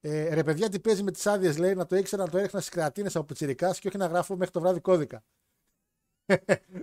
Ε, 0.00 0.34
ρε 0.34 0.42
παιδιά, 0.42 0.68
τι 0.68 0.80
παίζει 0.80 1.02
με 1.02 1.10
τις 1.10 1.26
άδειες, 1.26 1.58
λέει, 1.58 1.74
να 1.74 1.86
το 1.86 1.96
ήξερα 1.96 2.24
να 2.24 2.30
το 2.30 2.38
έριχνα 2.38 2.60
στι 2.60 2.70
κρατίνε 2.70 3.08
από 3.14 3.24
πιτσυρικά 3.24 3.70
και 3.70 3.88
όχι 3.88 3.96
να 3.96 4.06
γράφω 4.06 4.36
μέχρι 4.36 4.52
το 4.52 4.60
βράδυ 4.60 4.80
κώδικα. 4.80 5.24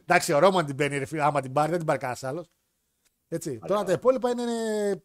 Εντάξει, 0.02 0.34
ο 0.34 0.40
Ρόμαν 0.40 0.66
την 0.66 0.76
παίρνει, 0.76 0.98
ρε 0.98 1.06
φίλε, 1.06 1.24
άμα 1.24 1.42
την 1.42 1.52
πάρει, 1.52 1.70
δεν 1.70 1.78
την 1.78 1.88
πάρει 1.88 2.00
κανένας 2.00 2.24
άλλος. 2.24 2.52
Έτσι. 3.28 3.60
Τώρα 3.68 3.84
τα 3.84 3.92
υπόλοιπα 3.92 4.30
είναι 4.30 4.44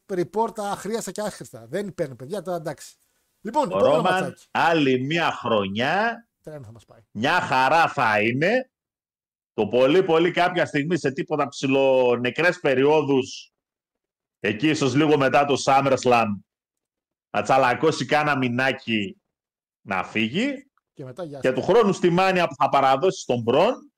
report 0.07 0.59
αχρίαστα 0.59 1.11
και 1.11 1.21
άχρηστα. 1.21 1.67
Δεν 1.67 1.95
παίρνει 1.95 2.15
παιδιά, 2.15 2.43
τώρα 2.43 2.57
εντάξει. 2.57 2.97
Λοιπόν, 3.41 3.73
ο 3.73 3.79
Ρόμαν, 3.79 4.37
άλλη 4.51 5.01
μια 5.01 5.31
χρονιά. 5.31 6.29
θα 6.43 6.73
μας 6.73 6.85
πάει. 6.85 7.01
Μια 7.11 7.41
χαρά 7.41 7.89
θα 7.89 8.21
είναι 8.21 8.71
το 9.55 9.67
πολύ 9.67 10.03
πολύ 10.03 10.31
κάποια 10.31 10.67
στιγμή 10.67 10.97
σε 10.97 11.13
τίποτα 11.13 11.49
ψηλονεκρές 11.49 12.61
περιόδους 12.61 13.53
εκεί 14.41 14.69
ίσως 14.69 14.95
λίγο 14.95 15.17
μετά 15.17 15.45
το 15.45 15.63
SummerSlam 15.67 16.27
να 17.31 17.43
τσαλακώσει 17.43 18.05
κάνα 18.05 18.37
μηνάκι 18.37 19.21
να 19.81 20.05
φύγει 20.05 20.71
και, 20.93 21.05
μετά, 21.05 21.27
και 21.41 21.53
του 21.53 21.63
χρόνου 21.63 21.93
στη 21.93 22.11
μάνια 22.11 22.47
που 22.47 22.55
θα 22.55 22.69
παραδώσει 22.69 23.21
στον 23.21 23.43
Μπρον 23.43 23.93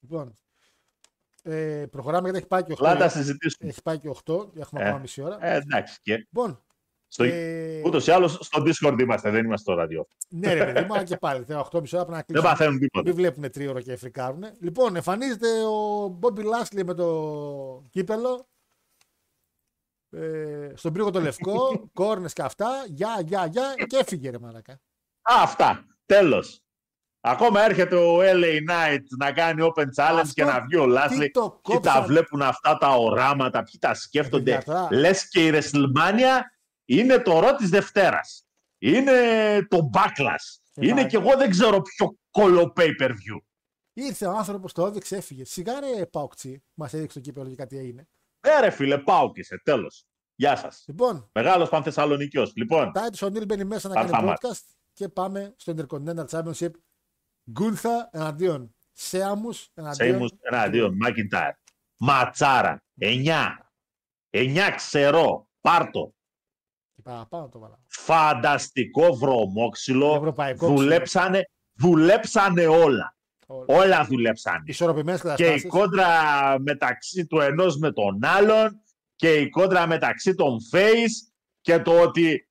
Λοιπόν, 0.00 0.38
ε, 1.42 1.86
προχωράμε 1.90 2.22
γιατί 2.22 2.38
έχει 2.38 2.46
πάει 2.46 2.62
και 2.62 2.72
8. 2.72 2.80
Λάτα 2.80 3.08
συζητήσουμε. 3.08 3.68
Έχει 3.70 3.82
πάει 3.82 3.98
και 3.98 4.08
8, 4.24 4.56
έχουμε 4.56 4.82
ε, 4.82 4.86
ακόμα 4.86 4.98
μισή 4.98 5.22
ώρα. 5.22 5.38
Ε, 5.40 5.56
εντάξει. 5.56 5.98
Και... 6.02 6.16
Λοιπόν, 6.16 6.64
στο... 7.14 7.24
Ε... 7.24 7.82
Ούτως 7.84 8.06
ή 8.06 8.10
άλλως 8.10 8.38
στο 8.40 8.62
Discord 8.62 9.00
είμαστε, 9.00 9.30
δεν 9.30 9.44
είμαστε 9.44 9.70
στο 9.70 9.80
ραδιό. 9.80 10.06
ναι, 10.28 10.52
ρε 10.52 10.64
παιδί 10.64 10.86
μου, 10.86 10.94
αλλά 10.94 11.04
και 11.04 11.16
πάλι. 11.16 11.44
8,5 11.48 11.54
ώρα 11.54 11.82
πρέπει 11.82 12.10
να 12.10 12.22
κλείσουμε. 12.22 12.22
Δεν 12.26 12.42
παθαίνουν 12.42 12.78
τίποτα. 12.78 13.04
Μην 13.06 13.14
βλέπουν 13.14 13.50
τρίωρο 13.50 13.80
και 13.80 13.96
φρικάρουν. 13.96 14.44
Λοιπόν, 14.60 14.96
εμφανίζεται 14.96 15.48
ο 15.62 16.06
Μπόμπι 16.08 16.42
Λάσλι 16.42 16.84
με 16.84 16.94
το 16.94 17.86
κύπελο. 17.90 18.48
Ε, 20.10 20.72
στον 20.74 20.92
πρίγο 20.92 21.10
το 21.10 21.20
λευκό, 21.20 21.56
κόρνες 22.00 22.32
και 22.32 22.42
αυτά. 22.42 22.68
Γεια, 22.88 23.20
γεια, 23.24 23.46
γεια. 23.46 23.74
Και 23.86 23.96
έφυγε 23.96 24.30
ρε 24.30 24.38
μαλακά. 24.38 24.80
Αυτά. 25.22 25.84
Τέλος. 26.06 26.62
Ακόμα 27.20 27.64
έρχεται 27.64 27.96
ο 27.96 28.18
LA 28.20 28.70
Knight 28.70 29.04
να 29.18 29.32
κάνει 29.32 29.72
open 29.74 30.02
challenge 30.02 30.20
Αυτό 30.20 30.32
και 30.32 30.44
να 30.44 30.60
βγει 30.60 30.76
ο 30.76 30.86
Λάσλι. 30.86 31.30
Και 31.62 31.78
τα 31.78 32.02
βλέπουν 32.02 32.42
αυτά 32.42 32.78
τα 32.78 32.88
οράματα, 32.88 33.62
ποιοι 33.62 33.78
τα 33.80 33.94
σκέφτονται. 33.94 34.62
Λες 34.90 35.28
και 35.28 35.46
η 35.46 35.50
WrestleMania 35.54 36.53
είναι 36.84 37.18
το 37.18 37.38
ρο 37.38 37.54
της 37.54 37.68
Δευτέρας. 37.68 38.46
Είναι 38.78 39.66
το 39.68 39.90
backlash. 39.92 40.80
είναι 40.80 41.06
και 41.06 41.16
εγώ 41.16 41.36
δεν 41.36 41.50
ξέρω 41.50 41.80
ποιο 41.82 42.18
κολο 42.30 42.72
pay 42.76 42.90
per 43.00 43.10
view. 43.10 43.38
Ήρθε 43.92 44.26
ο 44.26 44.36
άνθρωπος, 44.36 44.72
το 44.72 44.86
έδειξε, 44.86 45.16
έφυγε. 45.16 45.44
Σιγάρε 45.44 46.06
Πάουκτσι, 46.06 46.64
μας 46.74 46.92
έδειξε 46.92 47.18
το 47.18 47.24
κύπελο 47.24 47.48
και 47.48 47.54
κάτι 47.54 47.78
έγινε. 47.78 48.08
Ναι, 48.46 48.60
ρε 48.60 48.70
φίλε, 48.70 48.98
Πάουκησε, 48.98 49.60
τέλος. 49.64 50.06
Γεια 50.34 50.56
σας. 50.56 50.84
Λοιπόν, 50.86 51.30
Μεγάλος 51.32 51.68
Πανθεσσαλονικιός. 51.68 52.52
Λοιπόν, 52.56 52.92
Τάιτ 52.92 53.22
ο 53.22 53.28
Νίλ 53.28 53.44
μπαίνει 53.44 53.64
μέσα 53.64 53.88
να 53.88 53.94
κάνει 53.94 54.34
podcast 54.42 54.60
και 54.92 55.08
πάμε 55.08 55.54
στο 55.56 55.74
Intercontinental 55.76 56.26
Championship. 56.26 56.70
Γκούνθα 57.50 58.08
εναντίον 58.12 58.74
Σέαμους 58.92 59.70
εναντίον. 59.74 60.08
Σέαμους 60.08 60.30
εναντίον 60.40 60.96
Μάκιντάρ. 60.96 61.54
Ματσάρα. 61.98 62.84
9. 63.00 63.70
9 64.30 64.72
ξερό. 64.74 65.48
Πάρτο. 65.60 66.13
Παραπάνω 67.04 67.48
το 67.48 67.58
βάλα. 67.58 67.78
Φανταστικό 67.88 69.14
βρωμόξυλο. 69.14 70.34
Δουλέψανε, 70.56 71.42
δουλέψανε 71.72 72.66
όλα. 72.66 73.16
Όλα, 73.46 73.64
όλα 73.66 74.04
δουλέψανε. 74.04 74.62
Και 75.34 75.46
η 75.46 75.66
κόντρα 75.66 76.08
μεταξύ 76.58 77.26
του 77.26 77.40
ενός 77.40 77.76
με 77.76 77.92
τον 77.92 78.18
άλλον 78.24 78.80
και 79.16 79.32
η 79.32 79.48
κόντρα 79.48 79.86
μεταξύ 79.86 80.34
των 80.34 80.56
face 80.72 81.32
και 81.60 81.78
το 81.78 82.00
ότι 82.00 82.48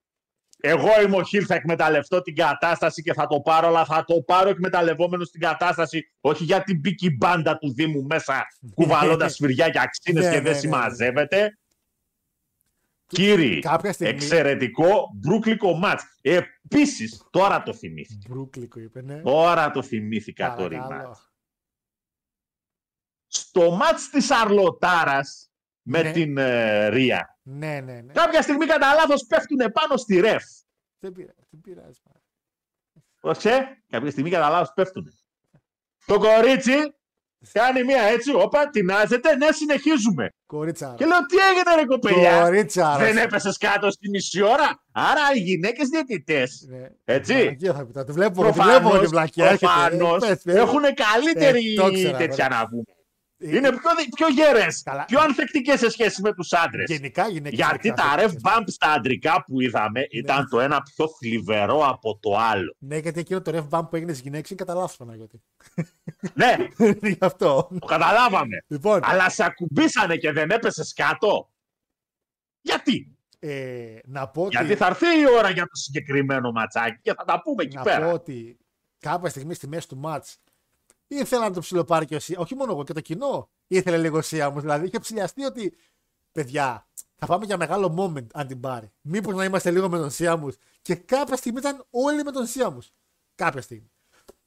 εγώ 0.65 1.01
είμαι 1.05 1.15
ο 1.15 1.23
Χιλ, 1.23 1.43
θα 1.47 1.55
εκμεταλλευτώ 1.55 2.21
την 2.21 2.35
κατάσταση 2.35 3.01
και 3.01 3.13
θα 3.13 3.27
το 3.27 3.39
πάρω, 3.39 3.67
αλλά 3.67 3.85
θα 3.85 4.03
το 4.03 4.21
πάρω 4.21 4.49
εκμεταλλευόμενος 4.49 5.27
στην 5.27 5.41
κατάσταση, 5.41 6.01
όχι 6.21 6.43
για 6.43 6.63
την 6.63 6.81
πίκη 6.81 7.15
μπάντα 7.15 7.57
του 7.57 7.73
Δήμου 7.73 8.03
μέσα, 8.03 8.45
κουβαλώντας 8.75 9.33
σφυριά 9.33 9.69
και 9.69 9.79
αξίνες 9.79 10.23
ναι, 10.23 10.29
και 10.29 10.35
δεν 10.35 10.43
ναι, 10.43 10.49
ναι, 10.49 10.57
συμμαζεύεται. 10.57 11.57
Κύριε, 13.13 13.61
στιγμή... 13.91 14.11
εξαιρετικό 14.13 15.11
μπρούκλικο 15.15 15.73
μάτς. 15.73 16.03
Επίσης, 16.21 17.23
τώρα 17.29 17.63
το 17.63 17.73
θυμήθηκα. 17.73 18.25
Μπρούκλικο 18.29 18.79
είπε, 18.79 19.01
ναι. 19.01 19.21
Τώρα 19.21 19.71
το 19.71 19.83
θυμήθηκα 19.83 20.55
το 20.55 20.67
ρημάτ. 20.67 21.15
στο 23.27 23.71
μάτς 23.71 24.09
της 24.09 24.31
Αρλοτάρας 24.31 25.51
με 25.81 26.01
Ναι. 26.01 26.11
την 26.11 26.37
ε, 26.37 26.87
Ρία. 26.87 27.37
Ναι, 27.41 27.79
ναι, 27.81 28.01
ναι. 28.01 28.13
Κάποια 28.13 28.41
στιγμή 28.41 28.65
κατά 28.65 28.93
λάθος 28.93 29.25
πέφτουν 29.25 29.71
πάνω 29.71 29.97
στη 29.97 30.19
ρεφ. 30.19 30.43
Δεν 30.99 31.11
πειράζει. 31.11 31.47
Δεν 31.49 31.61
πειράζει. 31.61 31.99
Πρόσεξε, 33.19 33.83
κάποια 33.89 34.11
στιγμή 34.11 34.29
κατά 34.29 34.49
λάθος 34.49 34.73
πέφτουν. 34.73 35.13
Το 36.05 36.19
κορίτσι 36.19 36.73
κάνει 37.51 37.83
μία 37.83 38.01
έτσι, 38.03 38.33
όπα, 38.35 38.69
τεινάζεται, 38.69 39.35
ναι, 39.35 39.47
συνεχίζουμε. 39.51 40.29
Κορίτσα. 40.45 40.93
Και 40.97 41.05
λέω, 41.05 41.25
τι 41.25 41.37
έγινε 41.37 41.75
ρε 41.81 41.85
κοπελιά, 41.85 42.41
Κορίτσα. 42.41 42.95
δεν 42.99 43.17
έπεσες 43.17 43.57
κάτω 43.57 43.91
στη 43.91 44.09
μισή 44.09 44.41
ώρα; 44.41 44.83
Άρα 44.91 45.21
οι 45.35 45.39
γυναίκες 45.39 45.87
διαιτητές. 45.87 46.65
Ναι. 46.69 46.87
Έτσι. 47.05 47.33
Βλακία 47.33 47.73
θα 47.73 47.85
πει. 47.85 47.91
τώρα. 47.91 48.05
Τη 48.05 48.11
βλέπω, 48.11 48.45
τη 48.51 48.59
βλέπω 48.59 48.99
την 48.99 49.09
πλακιά. 49.09 49.45
έρχεται. 49.45 49.65
προφανώς 49.65 50.23
Ε, 50.23 50.27
πες, 50.27 50.41
πες. 50.43 50.55
έχουν 50.55 50.81
καλύτερη 50.81 51.71
Ε, 51.73 51.75
το 51.75 51.87
ήξερα, 51.87 52.17
τέτοια 52.17 52.47
βέβαια. 52.49 52.59
να 52.61 52.67
πούμε. 52.69 52.83
Ε, 53.45 53.55
Είναι 53.55 53.69
πιο, 53.69 53.95
δι- 53.97 54.15
πιο 54.15 54.27
γέρες, 54.29 54.83
Καλά. 54.83 55.05
πιο 55.05 55.19
ανθεκτικές 55.21 55.79
σε 55.79 55.89
σχέση 55.89 56.21
με 56.21 56.33
τους 56.33 56.53
άντρες. 56.53 56.89
Γενικά 56.89 57.27
γυναίκες 57.27 57.57
Γιατί 57.59 57.87
είναι 57.87 57.95
τα 57.97 58.03
ξαφνικές. 58.15 58.41
ref 58.43 58.59
bump 58.59 58.63
στα 58.67 58.91
αντρικά 58.91 59.43
που 59.43 59.61
είδαμε 59.61 60.05
ήταν 60.09 60.47
το 60.49 60.59
ένα 60.59 60.81
πιο 60.81 61.07
θλιβερό 61.19 61.87
από 61.87 62.17
το 62.21 62.37
άλλο. 62.37 62.75
Ναι, 62.79 62.97
γιατί 62.97 63.19
εκείνο 63.19 63.41
το 63.41 63.51
ref 63.55 63.77
bump 63.79 63.89
που 63.89 63.95
έγινε 63.95 64.11
στις 64.11 64.23
γυναίκες 64.23 64.49
είναι 64.49 64.59
κατά 64.65 64.73
λάθο 64.79 64.95
Παναγιώτη. 65.05 65.41
ναι, 66.33 66.55
Γι' 67.09 67.17
αυτό. 67.19 67.67
το 67.79 67.85
καταλάβαμε. 67.85 68.63
Λοιπόν, 68.67 68.99
Αλλά 69.03 69.29
σε 69.29 69.43
ακουμπήσανε 69.43 70.15
και 70.17 70.31
δεν 70.31 70.49
έπεσες 70.49 70.93
κάτω. 70.93 71.51
Γιατί; 72.61 73.17
ε, 73.39 73.95
να 74.05 74.27
πω 74.27 74.41
ότι. 74.41 74.55
Γιατί 74.55 74.75
θα 74.75 74.85
έρθει 74.85 75.05
η 75.05 75.25
ώρα 75.37 75.49
για 75.49 75.63
το 75.63 75.75
συγκεκριμένο 75.75 76.51
ματσάκι 76.51 76.99
και 77.01 77.13
θα 77.13 77.23
τα 77.23 77.41
πούμε 77.41 77.63
εκεί 77.63 77.75
να 77.75 77.81
πέρα. 77.83 78.05
πω 78.07 78.11
ότι 78.13 78.57
κάποια 78.99 79.29
στιγμή 79.29 79.53
στη 79.53 79.67
μέση 79.67 79.87
του 79.87 79.97
μάτς 79.97 80.37
ήθελα 81.19 81.47
να 81.47 81.53
το 81.53 81.59
ψιλοπάρει 81.59 82.05
και 82.05 82.15
ο 82.15 82.19
Σία. 82.19 82.39
Όχι 82.39 82.55
μόνο 82.55 82.71
εγώ 82.71 82.83
και 82.83 82.93
το 82.93 83.01
κοινό 83.01 83.49
ήθελε 83.67 83.97
λίγο 83.97 84.21
Σία 84.21 84.49
μου. 84.49 84.59
Δηλαδή 84.59 84.85
είχε 84.85 84.99
ψηλιαστεί 84.99 85.45
ότι 85.45 85.77
παιδιά 86.31 86.87
θα 87.15 87.25
πάμε 87.25 87.45
για 87.45 87.57
μεγάλο 87.57 87.95
moment 87.99 88.27
αν 88.33 88.47
την 88.47 88.59
πάρει. 88.59 88.91
Μήπως 89.01 89.33
να 89.35 89.43
είμαστε 89.43 89.71
λίγο 89.71 89.89
με 89.89 89.97
τον 89.97 90.09
Σία 90.11 90.35
μου. 90.37 90.51
Και 90.81 90.95
κάποια 90.95 91.35
στιγμή 91.35 91.59
ήταν 91.59 91.85
όλοι 91.89 92.23
με 92.23 92.31
τον 92.31 92.45
Σία 92.45 92.69
μου. 92.69 92.79
Κάποια 93.35 93.61
στιγμή. 93.61 93.87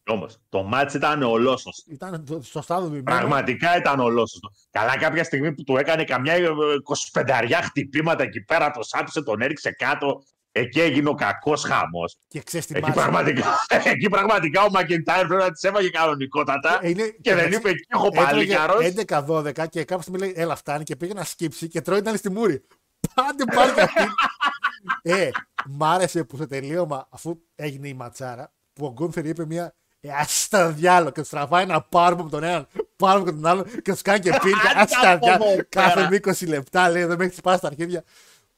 Όμως, 0.09 0.37
το 0.49 0.63
μάτς 0.63 0.95
ήταν 0.95 1.23
ολόσωστο. 1.23 1.93
Ήταν 1.93 2.25
το- 2.25 2.43
στο 2.43 2.63
στάδιο 2.63 2.89
του 2.99 3.03
Πραγματικά 3.03 3.77
ήταν 3.77 4.01
ολόσωστο. 4.01 4.51
Καλά, 4.71 4.99
κάποια 4.99 5.25
στιγμή 5.25 5.53
που 5.55 5.63
του 5.63 5.77
έκανε 5.77 6.05
καμιά 6.05 6.35
25 7.13 7.61
χτυπήματα 7.63 8.23
εκεί 8.23 8.41
πέρα, 8.45 8.71
το 8.71 8.83
σάπισε, 8.83 9.23
τον 9.23 9.41
έριξε 9.41 9.71
κάτω. 9.71 10.23
Εκεί 10.59 10.81
έγινε 10.81 11.09
ο 11.09 11.15
κακός 11.15 11.63
χαμός. 11.65 12.17
Και 12.29 12.41
ξέρεις 12.41 12.67
τι 12.67 12.75
Εκεί 12.77 12.83
μάτς. 12.87 12.95
πραγματικά, 12.97 13.45
εκεί 13.93 14.09
πραγματικά 14.09 14.63
ο 14.63 14.71
Μακεντάιρ 14.71 15.27
πρέπει 15.27 15.43
να 15.43 15.51
τη 15.51 15.69
έβαγε 15.69 15.89
κανονικότατα. 15.91 16.79
Ε, 16.83 16.89
είναι- 16.89 17.15
και 17.21 17.35
δεν 17.35 17.53
είπε 17.53 17.69
εκεί 17.71 17.85
έχω 17.89 18.09
πάλι 18.11 18.47
καρό. 18.47 18.79
11-12 18.81 19.67
και 19.69 19.85
κάποια 19.85 20.01
στιγμή 20.03 20.19
λέει 20.19 20.33
Έλα, 20.37 20.57
φτάνει 20.57 20.85
και 20.85 20.97
πήγε 20.97 21.13
να 21.15 21.25
σκύψει 21.25 21.69
και 21.69 21.81
τρώει 21.81 21.99
την 21.99 22.09
άλλη 22.09 22.19
στη 22.19 22.31
μούρη. 22.31 22.63
Πάντε 23.15 23.45
πάλι 23.55 23.73
και 23.75 23.81
αυτή. 23.81 24.03
ε, 25.03 25.31
μ' 25.67 25.85
άρεσε 25.85 26.25
που 26.25 26.37
στο 26.37 26.47
τελείωμα, 26.47 27.07
αφού 27.11 27.39
έγινε 27.55 27.89
η 27.89 27.95
ματσάρα, 27.95 28.53
που 28.73 28.87
ο 28.87 28.93
Γκόνθερ 28.93 29.27
είπε 29.27 29.47
μια 29.47 29.75
ε, 30.01 30.09
άστα 30.21 30.69
διάλογο 30.71 31.11
και 31.11 31.21
τους 31.21 31.31
τραβάει 31.31 31.63
ένα 31.63 31.81
πάρμο 31.83 32.23
με 32.23 32.31
τον 32.31 32.43
έναν, 32.43 32.67
πάρμο 32.97 33.25
με 33.25 33.31
τον 33.33 33.47
άλλον 33.47 33.65
και 33.83 33.93
τους 33.93 34.03
κάνει 34.03 34.19
και 34.21 34.31
πίνει. 34.43 34.53
και 34.55 34.73
άστα 34.77 35.11
από 35.13 35.27
διάλογο. 35.27 35.51
εδώ 35.51 35.63
Κάθε 35.69 36.09
πέρα. 36.21 36.35
20 36.37 36.47
λεπτά 36.49 36.91
λέει 36.91 37.03
εδώ 37.03 37.17
μέχρι 37.17 37.35
τι 37.35 37.41
πάσει 37.41 37.59
στα 37.59 37.67
αρχίδια. 37.67 38.05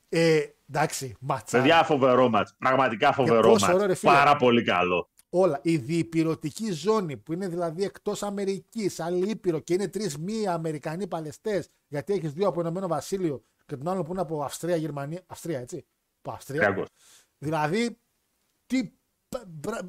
Ε, 0.08 0.40
εντάξει, 0.68 1.16
ματσάρα. 1.20 1.62
Παιδιά, 1.62 1.84
φοβερό 1.84 2.28
μάτς. 2.28 2.54
Πραγματικά 2.58 3.12
φοβερό 3.12 3.48
πόσο 3.50 3.66
ωραίο, 3.66 3.78
ρε 3.78 3.86
μάτς. 3.86 3.98
φίλε. 3.98 4.12
Πάρα 4.12 4.36
πολύ 4.36 4.62
καλό. 4.64 5.08
όλα. 5.30 5.60
Η 5.62 5.76
διπυρωτική 5.76 6.70
ζώνη 6.72 7.16
που 7.16 7.32
είναι 7.32 7.48
δηλαδή 7.48 7.84
εκτός 7.84 8.22
Αμερικής, 8.22 9.00
άλλη 9.00 9.30
ήπειρο 9.30 9.58
και 9.58 9.74
είναι 9.74 9.88
τρεις 9.88 10.18
μη 10.18 10.46
Αμερικανοί 10.46 11.06
παλαιστές, 11.06 11.68
γιατί 11.88 12.12
έχεις 12.12 12.32
δύο 12.32 12.48
από 12.48 12.60
Ηνωμένο 12.60 12.86
Βασίλειο 12.86 13.42
και 13.66 13.76
τον 13.76 13.88
άλλο 13.88 14.02
που 14.02 14.12
είναι 14.12 14.20
από 14.20 14.42
Αυστρία, 14.42 14.76
Γερμανία. 14.76 15.22
Αυστρία, 15.26 15.58
έτσι. 15.58 15.86
Από 16.20 16.30
Αυστρία. 16.36 16.60
Κακός. 16.60 16.88
Δηλαδή, 17.38 17.98
τι. 18.66 18.84
π- 19.28 19.46
μπρα- 19.46 19.88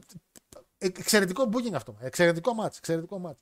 Εξαιρετικό 0.78 1.50
booking 1.54 1.74
αυτό. 1.74 1.98
Εξαιρετικό 2.00 2.54
μάτς. 2.54 2.78
Εξαιρετικό 2.78 3.20
μάτς. 3.20 3.40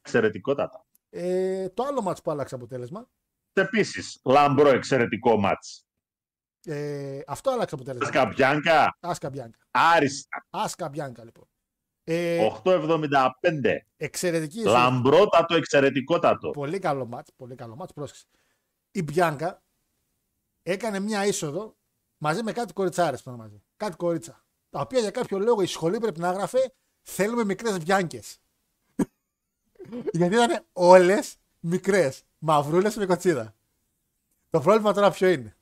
Εξαιρετικότατα. 0.00 0.86
Ε, 1.10 1.68
το 1.68 1.82
άλλο 1.82 2.02
μάτς 2.02 2.22
που 2.22 2.30
άλλαξε 2.30 2.54
αποτέλεσμα. 2.54 3.08
Επίσης, 3.52 4.20
λαμπρό 4.24 4.68
εξαιρετικό 4.68 5.36
μάτς. 5.38 5.86
Ε, 6.70 7.20
αυτό 7.26 7.50
άλλαξε 7.50 7.74
αποτέλεσμα. 7.74 8.06
Σκαμπιάνκα, 8.06 8.96
Άσκα 9.00 9.30
Μπιάνκα. 9.30 9.58
άριστα. 9.70 10.46
Άσκα 10.50 10.88
Μπιάνκα, 10.88 11.24
λοιπόν. 11.24 11.48
Ε, 12.04 12.48
8,75. 12.64 13.86
εξαιρετική. 13.96 14.62
Λαμπρότατο, 14.62 15.54
εξαιρετικότατο. 15.54 16.50
Πολύ 16.50 16.78
καλό 16.78 17.06
μάτς, 17.06 17.32
πολύ 17.36 17.54
καλό 17.54 17.76
μάτς, 17.76 17.92
πρόσεξε. 17.92 18.24
Η 18.90 19.02
Μπιάνκα 19.02 19.62
έκανε 20.62 20.98
μια 21.00 21.26
είσοδο 21.26 21.76
μαζί 22.18 22.42
με 22.42 22.52
κάτι 22.52 22.72
κοριτσάρες 22.72 23.22
που 23.22 23.30
ήταν 23.30 23.40
μαζί. 23.40 23.62
Κάτι 23.76 23.96
κορίτσα. 23.96 24.44
Τα 24.70 24.80
οποία 24.80 25.00
για 25.00 25.10
κάποιο 25.10 25.38
λόγο 25.38 25.62
η 25.62 25.66
σχολή 25.66 25.98
πρέπει 25.98 26.20
να 26.20 26.28
έγραφε 26.28 26.72
θέλουμε 27.02 27.44
μικρές 27.44 27.78
Μπιάνκες. 27.78 28.38
Γιατί 30.18 30.34
ήταν 30.34 30.64
όλες 30.72 31.36
μικρές. 31.60 32.22
Μαυρούλες 32.38 32.96
με 32.96 33.06
κοτσίδα. 33.06 33.54
Το 34.50 34.60
πρόβλημα 34.60 34.92
τώρα 34.92 35.10
ποιο 35.10 35.28
είναι; 35.28 35.56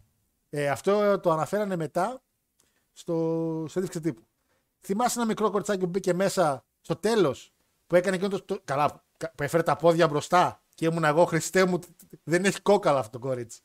Ε, 0.58 0.68
αυτό 0.68 1.20
το 1.20 1.30
αναφέρανε 1.30 1.76
μετά 1.76 2.22
στο 2.92 3.14
συνέντευξη 3.68 4.00
τύπου. 4.00 4.26
Θυμάσαι 4.80 5.18
ένα 5.18 5.28
μικρό 5.28 5.50
κοριτσάκι 5.50 5.80
που 5.80 5.86
μπήκε 5.86 6.14
μέσα 6.14 6.64
στο 6.80 6.96
τέλος 6.96 7.52
που 7.86 7.94
έκανε 7.94 8.16
εκείνο 8.16 8.30
το, 8.30 8.42
το. 8.42 8.60
Καλά, 8.64 9.04
που 9.34 9.42
έφερε 9.42 9.62
τα 9.62 9.76
πόδια 9.76 10.08
μπροστά 10.08 10.62
και 10.74 10.86
ήμουν 10.86 11.04
εγώ, 11.04 11.24
Χριστέ 11.24 11.64
μου, 11.64 11.78
δεν 12.24 12.44
έχει 12.44 12.60
κόκαλα 12.60 12.98
αυτό 12.98 13.18
το 13.18 13.26
κορίτσι. 13.26 13.60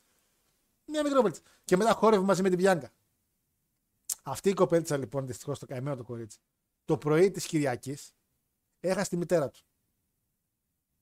Μια 0.86 1.04
μικρό 1.04 1.22
κορίτσι. 1.22 1.42
Και 1.64 1.78
μετά 1.78 1.94
χόρευε 1.94 2.24
μαζί 2.24 2.42
με 2.42 2.50
την 2.50 2.58
Πιάνκα. 2.58 2.92
Αυτή 4.24 4.50
η 4.50 4.54
κοπέλτσα 4.54 4.98
λοιπόν, 4.98 5.28
δυστυχώς 5.28 5.60
το 5.60 5.66
καημένο 5.66 5.96
το 5.96 6.04
κορίτσι, 6.04 6.38
το 6.86 6.98
πρωί 6.98 7.32
της 7.32 7.46
Κυριακής 7.46 8.16
έχασε 8.80 9.10
τη 9.10 9.18
μητέρα 9.18 9.50
του. 9.50 9.60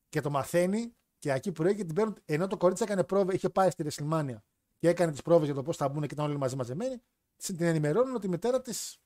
Και 0.10 0.22
το 0.22 0.30
μαθαίνει 0.30 0.96
και 1.20 1.32
εκεί 1.32 1.52
πρωί 1.52 1.76
και 1.76 1.84
την 1.84 1.96
παίρνουν. 1.96 2.18
Ενώ 2.26 2.48
το 2.48 2.58
κορίτσι 2.58 2.84
έκανε 2.84 3.04
πρόβε, 3.04 3.34
είχε 3.34 3.50
πάει 3.50 3.70
στη 3.70 3.84
Ρεσιλμάνια 3.84 4.44
και 4.80 4.88
έκανε 4.90 5.12
τις 5.12 5.22
πρόβε 5.22 5.46
για 5.46 5.54
το 5.54 5.64
πώς 5.64 5.78
θα 5.78 5.90
μπουν 5.90 6.02
και 6.02 6.14
ήταν 6.14 6.26
όλοι 6.26 6.38
μαζί 6.38 6.56
μαζεμένοι, 6.56 7.02
την 7.38 7.62
ενημερώνουν 7.62 8.16
ότι 8.16 8.26
η 8.26 8.30
μητέρα 8.30 8.62
της 8.62 9.00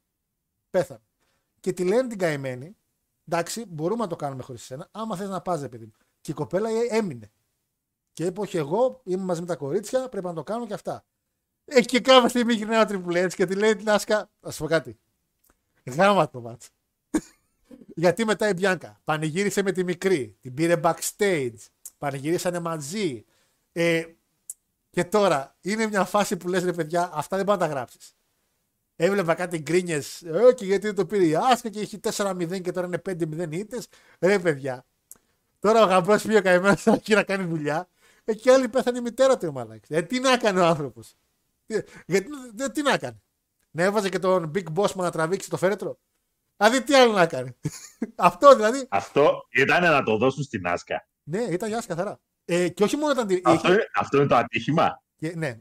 πέθανε. 0.70 1.02
Και 1.60 1.74
τη 1.74 1.84
λένε 1.84 2.08
την 2.08 2.18
καημένη, 2.18 2.78
εντάξει, 3.28 3.66
μπορούμε 3.66 4.04
να 4.04 4.10
το 4.10 4.16
κάνουμε 4.16 4.44
χωρίς 4.44 4.62
εσένα, 4.62 4.88
άμα 4.92 5.16
θες 5.16 5.30
να 5.30 5.42
πας, 5.42 5.62
ρε 5.62 5.70
παιδί 5.70 5.86
μου. 5.86 5.92
Και 6.22 6.32
η 6.32 6.34
κοπέλα 6.34 6.70
ε- 6.70 6.88
έμεινε. 6.90 7.32
Και 8.14 8.26
είπε, 8.26 8.40
Όχι, 8.40 8.58
εγώ 8.58 9.02
είμαι 9.04 9.24
μαζί 9.24 9.42
με 9.42 9.48
τα 9.48 9.56
κορίτσια, 9.56 10.10
πρέπει 10.10 10.26
να 10.26 10.34
το 10.34 10.44
κάνω 10.44 10.68
και 10.68 10.74
αυτά. 10.74 11.06
Ε, 11.66 11.82
και 11.82 12.00
κάποια 12.00 12.30
στιγμή 12.30 12.54
γυρνάει 12.54 12.82
ο 12.82 12.86
Triple 12.90 13.26
H 13.26 13.34
και 13.34 13.46
τη 13.46 13.56
λέει 13.56 13.76
την 13.76 13.90
Άσκα, 13.90 14.30
θα 14.40 14.52
σου 14.52 14.64
πω 14.64 14.68
κάτι. 14.68 15.00
Γάμα 15.86 16.30
το 16.30 16.42
μάτσο. 16.42 16.70
Γιατί 17.96 18.26
μετά 18.26 18.50
η 18.50 18.54
Μπιάνκα 18.54 19.02
πανηγύρισε 19.04 19.62
με 19.62 19.72
τη 19.72 19.84
μικρή, 19.84 20.38
την 20.42 20.54
πήρε 20.54 20.80
backstage, 20.84 21.56
πανηγυρίσανε 21.98 22.60
μαζί. 22.60 23.26
Ε, 23.72 24.06
και 24.94 25.04
τώρα 25.04 25.56
είναι 25.62 25.88
μια 25.88 26.06
φάση 26.06 26.38
που 26.38 26.48
λες 26.48 26.64
ρε 26.64 26.74
παιδιά, 26.74 27.10
αυτά 27.14 27.36
δεν 27.36 27.46
μπορεί 27.46 27.60
να 27.60 27.68
τα 27.68 27.74
γράψεις. 27.74 28.16
Έβλεπα 28.96 29.34
κάτι 29.34 29.58
γκρίνιες. 29.58 30.22
Ε, 30.22 30.54
και 30.56 30.66
γιατί 30.66 30.86
δεν 30.86 30.96
το 30.96 31.06
πήρε 31.06 31.26
η 31.26 31.36
Άσκα 31.36 31.70
και 31.70 31.80
έχει 31.80 32.00
4-0 32.04 32.62
και 32.62 32.72
τώρα 32.72 32.88
είναι 32.88 33.02
5-0 33.06 33.52
ήττες. 33.52 33.88
Ρε 34.20 34.40
παιδιά. 34.40 34.86
Τώρα 35.60 35.84
ο 35.84 35.86
γαμπρός 35.86 36.24
πήγε 36.24 36.38
ο 36.38 36.42
καημένος 36.42 36.86
εκεί 36.86 37.14
να 37.14 37.24
κάνει 37.24 37.44
δουλειά. 37.44 37.90
Εκεί 38.24 38.50
άλλη 38.50 38.70
πέθανε 38.70 38.98
η 38.98 39.02
μητέρα 39.02 39.38
του, 39.38 39.52
μαλάκι. 39.52 39.94
Ε, 39.94 40.02
τι 40.02 40.20
να 40.20 40.38
κάνει 40.38 40.60
ο 40.60 40.66
άνθρωπος. 40.66 41.16
Γιατί 42.06 42.30
δεν 42.54 42.72
τι 42.72 42.82
να 42.82 42.98
κάνει. 42.98 43.22
Να 43.72 43.84
έβαζε 43.84 44.10
και 44.10 44.20
τον 44.20 44.52
Big 44.56 44.74
Boss 44.76 44.94
να 44.96 45.12
τραβήξει 45.12 45.50
το 45.50 45.58
φέρετρο. 45.58 46.00
Δηλαδή 46.58 46.84
τι 46.84 46.96
άλλο 46.96 47.12
να 47.12 47.26
κάνει. 47.26 47.58
Αυτό 48.16 48.56
δηλαδή. 48.56 48.88
Αυτό 48.90 49.48
ήταν 49.50 49.84
να 49.84 50.04
το 50.04 50.18
δώσουν 50.18 50.44
στην 50.44 50.68
Άσκα. 50.68 51.08
Ναι, 51.24 51.42
ήταν 51.42 51.70
για 51.70 51.84
καθαρά. 51.88 52.20
Ε, 52.46 52.70
και 52.70 52.84
όχι 52.84 52.96
μόνο 52.96 53.12
ήταν. 53.12 53.28
τη- 53.28 53.42
Αυτό, 53.44 53.68
είχε- 53.68 53.74
είναι, 53.74 53.90
αυτό 53.96 54.18
είναι 54.18 54.28
το 54.28 54.36
ατύχημα. 54.36 55.02
Και, 55.18 55.34
ναι. 55.36 55.60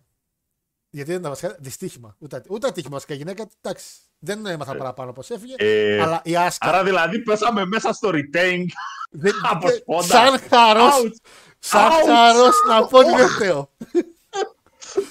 Γιατί 0.91 1.11
δεν 1.11 1.19
ήταν 1.21 1.31
βασικά 1.31 1.57
δυστύχημα. 1.61 2.17
Ούτε, 2.19 2.43
ούτε 2.49 2.67
ατύχημα 2.67 2.93
βασικά 2.93 3.15
γυναίκα. 3.15 3.49
Εντάξει. 3.61 3.87
Δεν 4.19 4.47
έμαθα 4.47 4.77
παραπάνω 4.77 5.13
πώς 5.13 5.31
έφυγε. 5.31 5.55
Ε, 5.59 6.01
αλλά 6.03 6.21
η 6.25 6.37
Άσκα. 6.37 6.69
Άρα 6.69 6.85
δηλαδή 6.85 7.19
πέσαμε 7.23 7.65
μέσα 7.65 7.93
στο 7.93 8.11
retain. 8.13 8.65
δεν, 9.11 9.33
από 9.51 9.67
δεν- 9.69 9.77
σπόντα. 9.77 10.03
σαν 10.07 10.39
χαρό. 10.49 10.87
Ouch. 10.87 11.13
Σαν 11.59 11.91
Ouch. 11.91 12.07
χαρός 12.07 12.55
να 12.69 12.87
πω 12.87 12.99
ότι 12.99 13.11
δεν 13.17 13.29
φταίω. 13.29 13.71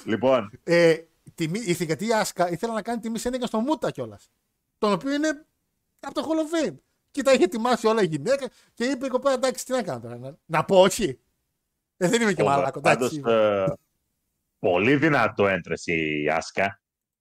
λοιπόν, 0.04 0.50
Ε, 0.64 0.96
τιμή, 1.34 1.58
η 1.58 1.74
θηγατή 1.74 2.06
η 2.06 2.12
Άσκα 2.12 2.50
ήθελε 2.50 2.72
να 2.72 2.82
κάνει 2.82 3.00
τιμή 3.00 3.18
σένεκα 3.18 3.46
στο 3.46 3.58
Μούτα 3.60 3.90
κιόλας. 3.90 4.30
Τον 4.78 4.92
οποίο 4.92 5.12
είναι 5.12 5.44
από 6.00 6.14
το 6.14 6.26
Hall 6.28 6.64
of 6.64 6.68
Fame. 6.68 6.74
Και 7.10 7.22
τα 7.22 7.32
είχε 7.32 7.44
ετοιμάσει 7.44 7.86
όλα 7.86 8.02
η 8.02 8.06
γυναίκα 8.06 8.48
και 8.74 8.84
είπε 8.84 9.06
η 9.06 9.08
κοπέλα 9.08 9.34
εντάξει 9.34 9.64
τι 9.64 9.72
να 9.72 9.82
κάνω 9.82 10.00
τώρα. 10.00 10.16
Να, 10.18 10.36
να 10.46 10.64
πω 10.64 10.80
όχι. 10.80 11.18
Ε, 12.02 12.08
δεν 12.08 12.22
είμαι 12.22 12.32
και 12.32 12.42
μαλάκος. 12.42 12.82
πάντως, 12.82 13.16
εντάξει. 13.16 13.34
ε, 13.34 13.72
πολύ 14.58 14.96
δυνατό 14.96 15.46
έντρεση 15.48 16.20
η 16.22 16.28
Άσκα. 16.30 16.80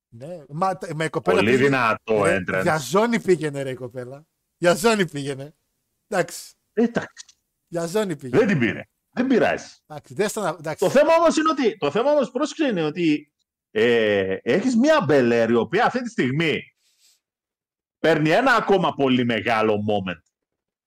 Ναι, 0.09 0.37
μα, 0.49 0.77
με 0.95 1.05
η 1.05 1.09
κοπέλα 1.09 1.37
Πολύ 1.37 1.51
πήγε- 1.51 1.63
δυνατό 1.65 2.23
ρε, 2.23 2.33
έντρεση. 2.33 2.61
Για 2.63 2.77
ζώνη 2.77 3.19
πήγαινε 3.19 3.61
ρε 3.61 3.69
η 3.69 3.73
κοπέλα. 3.75 4.25
Για 4.57 4.73
ζώνη 4.75 5.05
πήγαινε. 5.09 5.55
Εντάξει. 6.07 6.53
Εντάξει, 6.73 7.25
Για 7.67 7.85
ζώνη 7.85 8.15
πήγαινε. 8.15 8.37
δεν 8.39 8.47
την 8.47 8.59
πήρε. 8.59 8.81
Δεν 9.13 9.27
πειράζει. 9.27 9.65
Εντάξει, 9.87 10.13
δεν 10.13 10.29
στα- 10.29 10.55
εντάξει. 10.59 10.83
Το 10.85 10.89
θέμα 10.91 11.15
όμως 11.15 11.37
είναι 11.37 11.49
ότι, 11.49 11.77
το 11.77 11.91
θέμα 11.91 12.11
όμως 12.11 12.31
πρόσεξε 12.31 12.67
είναι 12.67 12.83
ότι 12.83 13.31
ε, 13.71 14.37
έχεις 14.41 14.75
μια 14.75 15.03
Μπελέρ 15.05 15.49
η 15.49 15.55
οποία 15.55 15.85
αυτή 15.85 16.01
τη 16.01 16.09
στιγμή 16.09 16.61
παίρνει 17.99 18.29
ένα 18.29 18.53
ακόμα 18.55 18.93
πολύ 18.93 19.25
μεγάλο 19.25 19.83
moment 19.89 20.21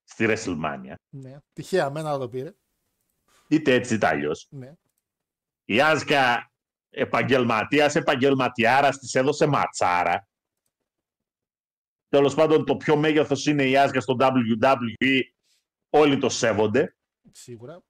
στη 0.05 0.27
WrestleMania. 0.29 0.95
Ναι. 1.09 1.37
Τυχαία, 1.53 1.91
μένα 1.91 2.19
το 2.19 2.29
πήρε. 2.29 2.53
Είτε 3.49 3.75
έτσι 3.75 3.95
είτε 3.95 4.07
αλλιώς. 4.07 4.47
Ναι. 4.51 4.73
Η 5.65 5.81
Άσκα 5.81 6.53
επαγγελματίας, 6.91 7.95
επαγγελματιάρας 7.95 8.99
της 8.99 9.15
έδωσε 9.15 9.47
ματσάρα. 9.47 10.29
Τέλος 12.09 12.35
πάντων 12.35 12.65
το 12.65 12.77
πιο 12.77 12.97
μέγεθος 12.97 13.47
είναι 13.47 13.65
η 13.69 13.77
Άσκα 13.77 14.01
στο 14.01 14.17
WWE. 14.19 15.21
Όλοι 15.91 16.19
το 16.19 16.29
σέβονται. 16.29 16.97
Σίγουρα. 17.33 17.83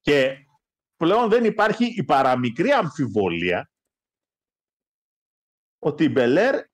Και 0.00 0.46
πλέον 0.96 1.28
δεν 1.28 1.44
υπάρχει 1.44 1.84
η 1.84 2.04
παραμικρή 2.04 2.70
αμφιβολία 2.70 3.70
ότι 5.78 6.04
η 6.04 6.08
Μπελέρ 6.12 6.64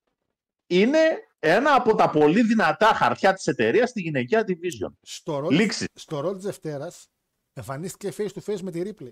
είναι 0.67 0.99
ένα 1.39 1.73
από 1.75 1.95
τα 1.95 2.09
πολύ 2.09 2.41
δυνατά 2.43 2.93
χαρτιά 2.93 3.33
της 3.33 3.45
εταιρείας 3.45 3.89
στη 3.89 4.01
γυναικεία 4.01 4.43
division. 4.47 4.93
Στο 5.01 5.39
ρόλο, 5.39 5.57
Λήξη. 5.57 5.85
στο 5.93 6.19
ρόλο 6.19 6.35
της 6.35 6.43
Δευτέρας 6.43 7.09
εμφανίστηκε 7.57 8.13
face 8.17 8.29
to 8.33 8.41
face 8.53 8.59
με 8.61 8.71
τη 8.71 8.81
Ripley. 8.85 9.11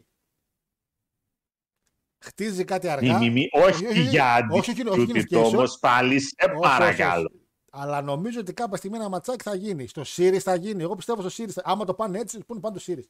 Χτίζει 2.26 2.64
κάτι 2.64 2.88
αργά. 2.88 3.18
Μη, 3.20 3.26
μη, 3.30 3.32
μη, 3.34 3.50
όχι, 3.52 3.68
όχι, 3.68 3.86
όχι, 3.86 4.02
για 4.02 4.48
όχι, 4.52 4.72
όχι, 4.72 4.88
όχι, 4.88 5.02
αντιπτούτητο 5.02 5.38
όχι, 5.40 5.46
όχι, 5.48 5.56
όμως 5.56 5.80
πάλι, 5.80 6.20
σε 6.20 6.36
Όχι, 6.40 6.52
όχι, 6.52 6.62
παρακαλώ. 6.62 7.30
όχι. 7.34 7.44
Αλλά 7.72 8.02
νομίζω 8.02 8.40
ότι 8.40 8.54
κάποια 8.54 8.78
στιγμή 8.78 8.98
ένα 8.98 9.10
ματσάκι 9.10 9.44
θα 9.44 9.56
γίνει. 9.56 9.88
Στο 9.88 10.02
Series 10.06 10.38
θα 10.40 10.56
γίνει. 10.56 10.84
Εγώ 10.84 10.96
πιστεύω 10.96 11.30
στο 11.30 11.44
Series. 11.44 11.50
θα- 11.52 11.62
Άμα 11.66 11.86
το 11.86 11.94
πάνε 11.94 12.20
έτσι, 12.20 12.44
πούνε 12.46 12.60
πάνω 12.60 12.76
το 12.76 12.84
Series. 12.88 13.08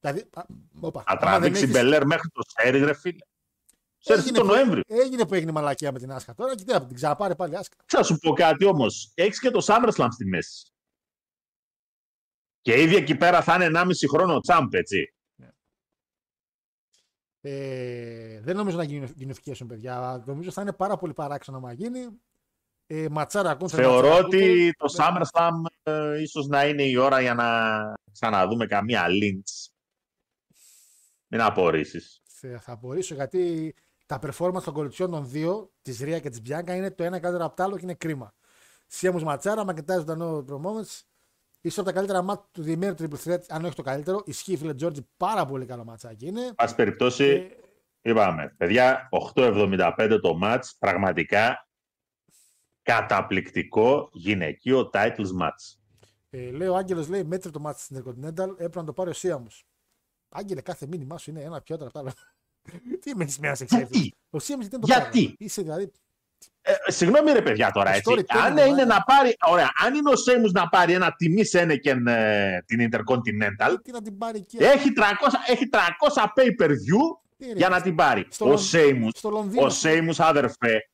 Δηλαδή. 0.00 0.24
α, 0.34 0.42
όπα. 0.80 1.02
Θα 1.02 1.10
Άμα 1.10 1.20
δεν 1.20 1.28
τραβήξει 1.28 1.60
η 1.60 1.64
έχεις- 1.64 1.76
Μπελέρ 1.76 2.06
μέχρι 2.06 2.28
το 2.28 2.42
Σέρι, 2.46 2.78
ρε 2.78 2.94
φίλε. 2.94 3.18
Ξέρεις 3.98 4.22
Έγινε 4.22 4.38
τον 4.38 4.46
που- 4.46 4.52
Νοέμβριο. 4.54 4.82
Έγινε 4.86 5.26
που 5.26 5.34
έγινε 5.34 5.50
η 5.50 5.54
μαλακία 5.54 5.92
με 5.92 5.98
την 5.98 6.12
Άσκα. 6.12 6.34
Τώρα 6.34 6.54
και 6.56 6.64
τι 6.64 6.72
να 6.72 6.86
την 6.86 6.96
ξαναπάρει 6.96 7.36
πάλι 7.36 7.52
η 7.52 7.56
Άσκα. 7.56 7.76
Θα 7.86 8.02
σου 8.02 8.16
πω 8.18 8.32
κάτι 8.32 8.64
όμως. 8.64 9.10
Έχεις 9.14 9.40
και 9.40 9.50
το 9.50 9.64
SummerSlam 9.68 10.08
στη 10.10 10.24
μέση. 10.26 10.66
Και 12.66 12.82
ήδη 12.82 12.96
εκεί 12.96 13.16
πέρα 13.16 13.42
θα 13.42 13.54
είναι 13.54 13.80
1,5 13.80 13.90
χρόνο 14.10 14.40
τσάμπ, 14.40 14.74
έτσι. 14.74 15.14
Ε, 17.40 18.40
δεν 18.40 18.56
νομίζω 18.56 18.76
να 18.76 18.82
γίνει 18.82 19.12
unification, 19.20 19.66
παιδιά. 19.68 20.22
Νομίζω 20.26 20.50
θα 20.50 20.62
είναι 20.62 20.72
πάρα 20.72 20.96
πολύ 20.96 21.12
παράξενο 21.12 21.60
να 21.60 21.72
γίνει. 21.72 22.08
Ε, 22.86 23.06
ματσάρα 23.10 23.50
ακούν. 23.50 23.68
Θεωρώ 23.68 24.16
ότι 24.16 24.72
το 24.76 24.94
SummerSlam 24.98 25.50
ε, 25.82 26.22
ίσως 26.22 26.46
να 26.46 26.66
είναι 26.66 26.82
η 26.82 26.96
ώρα 26.96 27.20
για 27.20 27.34
να 27.34 27.48
ξαναδούμε 28.12 28.66
καμία 28.66 29.06
Lynch. 29.06 29.70
Μην 31.26 31.40
απορρίσεις. 31.40 32.22
Θα, 32.24 32.58
θα 32.60 32.72
απορρίσω 32.72 33.14
γιατί 33.14 33.74
τα 34.06 34.18
performance 34.22 34.62
των 34.62 34.74
κοριτσιών 34.74 35.10
των 35.10 35.28
δύο, 35.28 35.72
της 35.82 36.00
Ρία 36.00 36.20
και 36.20 36.28
της 36.28 36.42
Μπιάνκα, 36.42 36.74
είναι 36.74 36.90
το 36.90 37.04
ένα 37.04 37.18
καλύτερο 37.18 37.44
από 37.44 37.56
το 37.56 37.62
άλλο 37.62 37.76
και 37.76 37.82
είναι 37.82 37.94
κρίμα. 37.94 38.34
Σιέμου 38.86 39.20
Ματσάρα, 39.20 39.64
Μακετάζ 39.64 40.02
Ντανό 40.02 40.42
Προμόμετ. 40.42 40.88
Ίσω 41.60 41.80
από 41.80 41.88
τα 41.90 41.94
καλύτερα 41.94 42.22
μάτια 42.22 42.48
του 42.52 42.62
διημέρου 42.62 42.94
Triple 42.98 43.24
Threat, 43.24 43.38
αν 43.48 43.64
όχι 43.64 43.74
το 43.74 43.82
καλύτερο. 43.82 44.22
Ισχύει, 44.24 44.56
φίλε 44.56 44.74
Τζόρτζι, 44.74 45.08
πάρα 45.16 45.46
πολύ 45.46 45.66
καλό 45.66 45.84
ματσάκι 45.84 46.26
είναι. 46.26 46.52
Πάση 46.54 46.74
περιπτώσει, 46.74 47.24
Ε, 48.00 48.10
είπαμε, 48.10 48.54
παιδιά, 48.56 49.08
8.75 49.34 50.18
το 50.22 50.38
match, 50.42 50.62
πραγματικά 50.78 51.68
καταπληκτικό 52.82 54.08
γυναικείο 54.12 54.90
titles 54.92 55.40
match. 55.40 55.76
ε, 56.30 56.50
λέει 56.50 56.68
ο 56.68 56.76
Άγγελος, 56.76 57.08
λέει 57.08 57.24
μέτρη 57.24 57.50
το 57.50 57.60
μάτι 57.60 57.80
στην 57.80 57.96
Intercontinental, 58.02 58.48
έπρεπε 58.50 58.78
να 58.78 58.84
το 58.84 58.92
πάρει 58.92 59.10
ο 59.10 59.12
Σίαμου. 59.12 59.46
Άγγελε, 60.28 60.60
κάθε 60.60 60.86
μήνυμά 60.86 61.18
σου 61.18 61.30
είναι 61.30 61.40
ένα 61.42 61.60
πιότερο 61.60 61.90
από 61.94 61.94
τα 61.94 62.00
άλλα. 62.00 62.12
Τι 63.00 63.14
με 63.16 63.24
τη 63.24 63.36
μια 63.40 63.50
εξέλιξη. 63.50 63.76
Γιατί, 63.98 64.12
Ο 64.30 64.38
Σίαμου 64.38 64.62
γιατί 64.62 64.76
δεν 64.76 64.86
το 64.86 65.00
Γιατί; 65.00 65.24
πάρει; 65.24 65.34
Είσαι 65.38 65.62
δηλαδή. 65.62 65.92
Ε, 66.62 66.74
συγγνώμη 66.86 67.32
ρε 67.32 67.42
παιδιά 67.42 67.70
τώρα, 67.70 67.90
Το 67.90 67.96
έτσι. 67.96 68.12
storytelling, 68.14 68.38
Αν 68.38 68.56
είναι 68.56 68.70
μάλλον. 68.70 68.86
να 68.86 69.02
πάρει, 69.02 69.36
ωραία, 69.46 69.70
αν 69.84 69.94
είναι 69.94 70.10
ο 70.10 70.16
Σέιμους 70.16 70.52
να 70.52 70.68
πάρει 70.68 70.92
ένα 70.92 71.12
τιμή 71.12 71.44
Σένεκεν 71.44 72.06
ε, 72.06 72.62
την 72.66 72.88
Intercontinental, 72.90 73.74
Τι 73.82 73.90
να 73.92 74.02
την 74.02 74.18
πάρει 74.18 74.38
εκεί. 74.38 74.56
έχει 74.60 74.92
300, 74.96 75.02
έχει 75.46 75.68
300 75.72 76.24
pay-per-view 76.36 77.00
Τι, 77.36 77.46
ρε, 77.46 77.52
για 77.52 77.68
να 77.68 77.80
την 77.82 77.94
πάρει. 77.94 78.26
στο 78.30 78.44
ο 78.44 78.48
Λον- 78.48 78.58
Σέιμους, 78.58 79.12
Στο 79.18 79.30
Λονδίνο. 79.30 79.64
ο 79.64 79.68
Σέιμους 79.68 80.20
αδερφέ, 80.20 80.88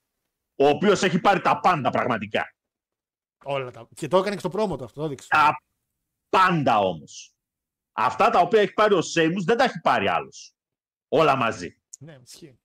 ο 0.56 0.66
οποίος 0.68 1.02
έχει 1.02 1.18
πάρει 1.20 1.40
τα 1.40 1.60
πάντα 1.60 1.90
πραγματικά. 1.90 2.54
Όλα 3.44 3.70
τα. 3.70 3.88
Και 3.94 4.08
το 4.08 4.16
έκανε 4.18 4.32
και 4.34 4.40
στο 4.40 4.48
πρόμο 4.48 4.76
του 4.76 4.84
αυτό, 4.84 5.00
το 5.00 5.06
έδειξε. 5.06 5.26
Τα 5.30 5.62
πάντα 6.28 6.78
όμως. 6.78 7.34
Αυτά 7.92 8.30
τα 8.30 8.38
οποία 8.38 8.60
έχει 8.60 8.72
πάρει 8.72 8.94
ο 8.94 9.02
Σέιμους 9.02 9.44
δεν 9.44 9.56
τα 9.56 9.64
έχει 9.64 9.80
πάρει 9.80 10.08
άλλος. 10.08 10.54
Όλα 11.08 11.36
μαζί. 11.36 11.76
Ναι, 11.98 12.16
ισχύει. 12.24 12.58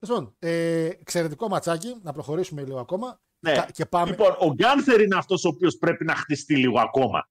Λοιπόν, 0.00 0.34
ε, 0.38 0.84
εξαιρετικό 0.86 1.48
ματσάκι. 1.48 1.96
Να 2.02 2.12
προχωρήσουμε 2.12 2.62
λίγο 2.62 2.78
ακόμα. 2.80 3.20
Ναι. 3.40 3.52
Κα- 3.54 3.68
Και 3.72 3.86
πάμε. 3.86 4.10
Λοιπόν, 4.10 4.36
ο 4.38 4.52
Γκάνθερ 4.54 5.00
είναι 5.00 5.16
αυτός 5.16 5.44
ο 5.44 5.48
οποίος 5.48 5.76
πρέπει 5.76 6.04
να 6.04 6.14
χτιστεί 6.14 6.56
λίγο 6.56 6.80
ακόμα 6.80 7.28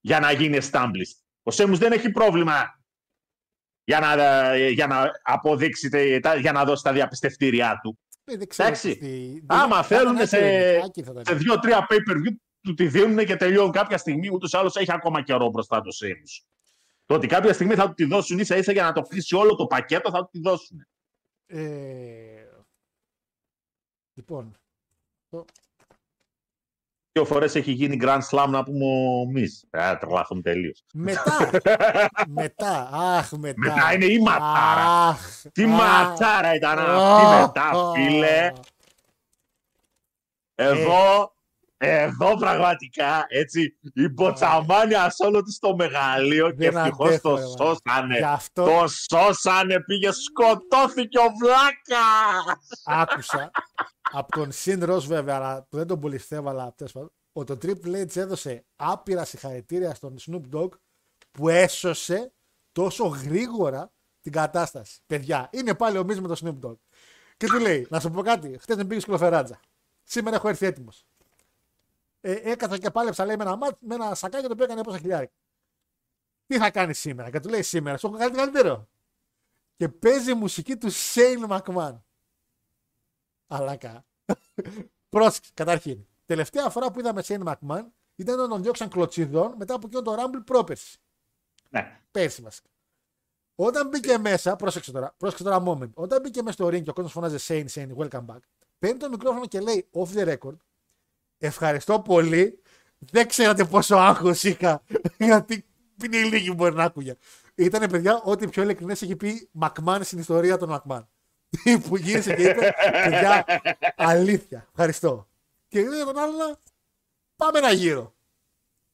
για 0.00 0.20
να 0.20 0.32
γίνει 0.32 0.58
established. 0.62 1.18
Ο 1.42 1.50
Σέμους 1.50 1.78
δεν 1.78 1.92
έχει 1.92 2.10
πρόβλημα 2.10 2.80
για 3.84 4.00
να, 4.00 4.12
ε, 4.52 4.68
για 4.68 4.86
να 4.86 5.10
αποδείξει, 5.22 5.88
τε- 5.88 6.22
τα- 6.22 6.36
για 6.36 6.52
να 6.52 6.64
δώσει 6.64 6.82
τα 6.82 6.92
διαπιστευτήριά 6.92 7.80
του. 7.82 7.98
Ε, 8.24 8.36
δεν 8.36 8.48
ξέρω 8.48 8.68
εντάξει. 8.68 8.96
τι- 8.96 9.42
Άμα 9.46 9.76
δεν- 9.76 9.84
θέλουν 9.84 10.12
θα- 10.16 10.26
θα- 10.26 10.26
σε- 10.26 10.80
άκυρη 10.84 11.06
θα 11.06 11.12
τα 11.12 11.22
Σε 11.24 11.32
είναι. 11.32 11.40
δύο-τρία 11.40 11.86
pay-per-view 11.90 12.34
του 12.60 12.74
τη 12.74 12.86
δίνουν 12.88 13.24
και 13.26 13.36
τελειώνουν 13.36 13.72
κάποια 13.72 13.98
στιγμή, 13.98 14.28
ούτως 14.32 14.52
ή 14.52 14.56
άλλως 14.56 14.76
έχει 14.76 14.92
ακόμα 14.92 15.22
καιρό 15.22 15.48
μπροστά 15.50 15.80
το 15.80 15.90
Σέμους. 15.90 16.44
Το 17.06 17.14
ότι 17.14 17.26
κάποια 17.26 17.52
στιγμή 17.52 17.74
θα 17.74 17.86
του 17.86 17.94
τη 17.94 18.04
δώσουν 18.04 18.38
ίσα 18.38 18.56
ίσα 18.56 18.72
για 18.72 18.82
να 18.82 18.92
το 18.92 19.02
κλείσει 19.02 19.34
όλο 19.34 19.54
το 19.54 19.66
πακέτο 19.66 20.10
θα 20.10 20.18
του 20.18 20.28
τη 20.32 20.40
δώσουν. 20.40 20.86
Ε, 21.50 22.46
λοιπόν, 24.14 24.56
Δύο 27.12 27.26
φορές 27.26 27.54
έχει 27.54 27.72
γίνει 27.72 27.98
Grand 28.00 28.20
Slam 28.30 28.46
να 28.48 28.62
πούμε 28.64 28.84
εμείς. 29.28 29.66
Ε, 29.70 29.96
τρελαθούμε 29.96 30.42
τελείως. 30.42 30.84
μετά, 30.94 31.50
μετά, 32.28 32.88
αχ, 32.92 33.32
μετά. 33.32 33.54
Μετά 33.60 33.92
είναι 33.94 34.04
η 34.04 34.18
ματάρα. 34.18 35.06
Αχ, 35.08 35.42
Τι 35.52 35.64
αχ. 35.64 35.68
ματσάρα 35.70 36.54
ήταν 36.54 36.78
αυτή 36.78 37.22
Αχ, 37.24 37.40
μετά, 37.46 37.62
αχ. 37.62 37.92
φίλε. 37.94 38.52
Εδώ, 40.54 41.32
εδώ 41.80 42.36
πραγματικά, 42.36 43.24
έτσι, 43.28 43.78
η 43.94 44.08
μποτσαμάνια 44.08 45.10
σε 45.10 45.26
όλο 45.26 45.42
της 45.42 45.58
το 45.58 45.76
μεγαλείο 45.76 46.50
και 46.50 46.70
Δεν 46.70 46.76
ευτυχώς 46.76 47.08
αντέχω, 47.08 47.28
το 47.28 47.36
ρε, 47.36 47.42
μάνα. 47.42 47.56
σώσανε. 47.56 48.16
Γι' 48.18 48.22
αυτό 48.24 48.64
Το 48.64 48.88
σώσανε, 48.88 49.80
πήγε, 49.80 50.10
σκοτώθηκε 50.12 51.18
ο 51.18 51.26
Βλάκας. 51.42 52.82
άκουσα 52.84 53.50
από 54.12 54.32
τον 54.36 54.52
Συν 54.52 54.84
Ρος 54.84 55.06
βέβαια, 55.06 55.36
αλλά 55.36 55.66
που 55.70 55.76
δεν 55.76 55.86
τον 55.86 56.00
πολύ 56.00 56.16
πιστεύω, 56.16 56.48
αλλά 56.48 56.72
τέλος 56.76 56.92
πάντων, 56.92 57.12
ότι 57.32 57.56
το 57.56 57.68
Triple 57.82 58.02
H 58.02 58.16
έδωσε 58.16 58.64
άπειρα 58.76 59.24
συγχαρητήρια 59.24 59.94
στον 59.94 60.16
Snoop 60.26 60.42
Dogg 60.56 60.68
που 61.30 61.48
έσωσε 61.48 62.32
τόσο 62.72 63.06
γρήγορα 63.06 63.92
την 64.20 64.32
κατάσταση. 64.32 65.00
Παιδιά, 65.06 65.48
είναι 65.52 65.74
πάλι 65.74 65.98
ο 65.98 66.04
Μίζ 66.04 66.18
με 66.18 66.28
τον 66.28 66.36
Snoop 66.60 66.66
Dogg. 66.68 66.76
Και 67.36 67.46
του 67.46 67.58
λέει, 67.58 67.86
να 67.90 68.00
σου 68.00 68.10
πω 68.10 68.22
κάτι, 68.22 68.56
χτες 68.60 68.76
δεν 68.76 68.86
πήγε 68.86 69.00
σκλοφεράτζα. 69.00 69.60
Σήμερα 70.02 70.36
έχω 70.36 70.48
έρθει 70.48 70.66
έτοιμος. 70.66 71.06
Ε, 72.20 72.32
έκαθα 72.32 72.78
και 72.78 72.90
πάλεψα 72.90 73.24
λέει, 73.24 73.36
με 73.36 73.42
ένα, 73.42 73.56
μάτς, 73.56 73.76
με 73.80 73.94
ένα 73.94 74.14
σακάκι 74.14 74.46
το 74.46 74.52
οποίο 74.52 74.64
έκανε 74.64 74.82
πόσα 74.82 74.98
χιλιάρικα. 74.98 75.32
Τι 76.46 76.58
θα 76.58 76.70
κάνει 76.70 76.94
σήμερα, 76.94 77.30
και 77.30 77.40
του 77.40 77.48
λέει 77.48 77.62
σήμερα, 77.62 77.96
σου 77.96 78.06
έχω 78.06 78.16
κάτι 78.16 78.36
καλύτερο. 78.36 78.88
Και 79.76 79.88
παίζει 79.88 80.34
μουσική 80.34 80.76
του 80.76 80.88
Shane 80.92 81.48
McMahon. 81.48 81.98
Αλάκα. 83.46 84.04
Πρόσεξε, 85.08 85.50
καταρχήν. 85.54 86.06
Τελευταία 86.26 86.70
φορά 86.70 86.90
που 86.90 86.98
είδαμε 86.98 87.22
Shane 87.26 87.42
McMahon 87.42 87.86
ήταν 88.16 88.34
όταν 88.34 88.48
τον 88.48 88.62
διώξαν 88.62 88.88
κλωτσιδών 88.88 89.54
μετά 89.56 89.74
από 89.74 89.86
εκείνο 89.86 90.02
το 90.02 90.14
Rumble 90.18 90.42
πρόπερση. 90.44 90.98
Ναι, 91.70 92.00
Πέρσι 92.10 92.42
βασικά. 92.42 92.68
Όταν 93.54 93.88
μπήκε 93.88 94.18
μέσα, 94.18 94.56
πρόσεξε 94.56 94.92
τώρα, 94.92 95.14
πρόσεξε 95.16 95.44
τώρα 95.44 95.62
moment. 95.66 95.90
Όταν 95.94 96.20
μπήκε 96.20 96.42
μέσα 96.42 96.52
στο 96.52 96.66
ring 96.66 96.82
και 96.82 96.90
ο 96.90 96.92
κόσμος 96.92 97.12
φωνάζει 97.12 97.36
Shane, 97.48 97.66
Shane, 97.74 97.96
welcome 97.96 98.26
back. 98.26 98.38
Παίρνει 98.78 98.98
το 98.98 99.08
μικρόφωνο 99.08 99.46
και 99.46 99.60
λέει 99.60 99.88
off 99.92 100.08
the 100.14 100.36
record. 100.36 100.56
Ευχαριστώ 101.38 102.00
πολύ. 102.00 102.62
Δεν 102.98 103.28
ξέρατε 103.28 103.64
πόσο 103.64 103.96
άγχος 103.96 104.42
είχα. 104.42 104.82
Γιατί 105.18 105.64
είναι 106.04 106.16
οι 106.16 106.24
λίγοι 106.24 106.48
που 106.48 106.54
μπορεί 106.54 106.74
να 106.74 106.84
άκουγε. 106.84 107.16
Ήτανε 107.54 107.88
παιδιά 107.88 108.20
ό,τι 108.24 108.48
πιο 108.48 108.62
ειλικρινές 108.62 109.02
έχει 109.02 109.16
πει 109.16 109.48
Μακμάν 109.52 110.04
στην 110.04 110.18
ιστορία 110.18 110.56
των 110.58 110.68
Μακμάν. 110.68 111.08
που 111.88 111.96
γύρισε 111.96 112.34
και 112.34 112.42
είπε 112.42 112.74
παιδιά 113.04 113.44
αλήθεια. 113.96 114.66
Ευχαριστώ. 114.70 115.28
Και 115.68 115.80
λέει 115.80 116.04
τον 116.04 116.18
άλλο 116.18 116.60
πάμε 117.36 117.58
ένα 117.58 117.72
γύρο. 117.72 118.14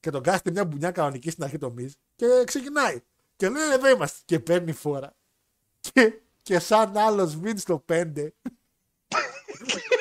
Και 0.00 0.10
τον 0.10 0.22
κάθεται 0.22 0.50
μια 0.50 0.64
μπουνιά 0.64 0.90
κανονική 0.90 1.30
στην 1.30 1.44
αρχή 1.44 1.58
το 1.58 1.70
Μιζ 1.70 1.92
και 2.16 2.26
ξεκινάει. 2.44 3.00
Και 3.36 3.48
λέει 3.48 3.72
εδώ 3.72 3.88
είμαστε. 3.88 4.18
Και 4.24 4.40
παίρνει 4.40 4.72
φόρα. 4.72 5.16
Και, 5.80 6.20
και 6.42 6.58
σαν 6.58 6.96
άλλος 6.96 7.36
Βιν 7.36 7.58
στο 7.58 7.84
5 7.88 8.12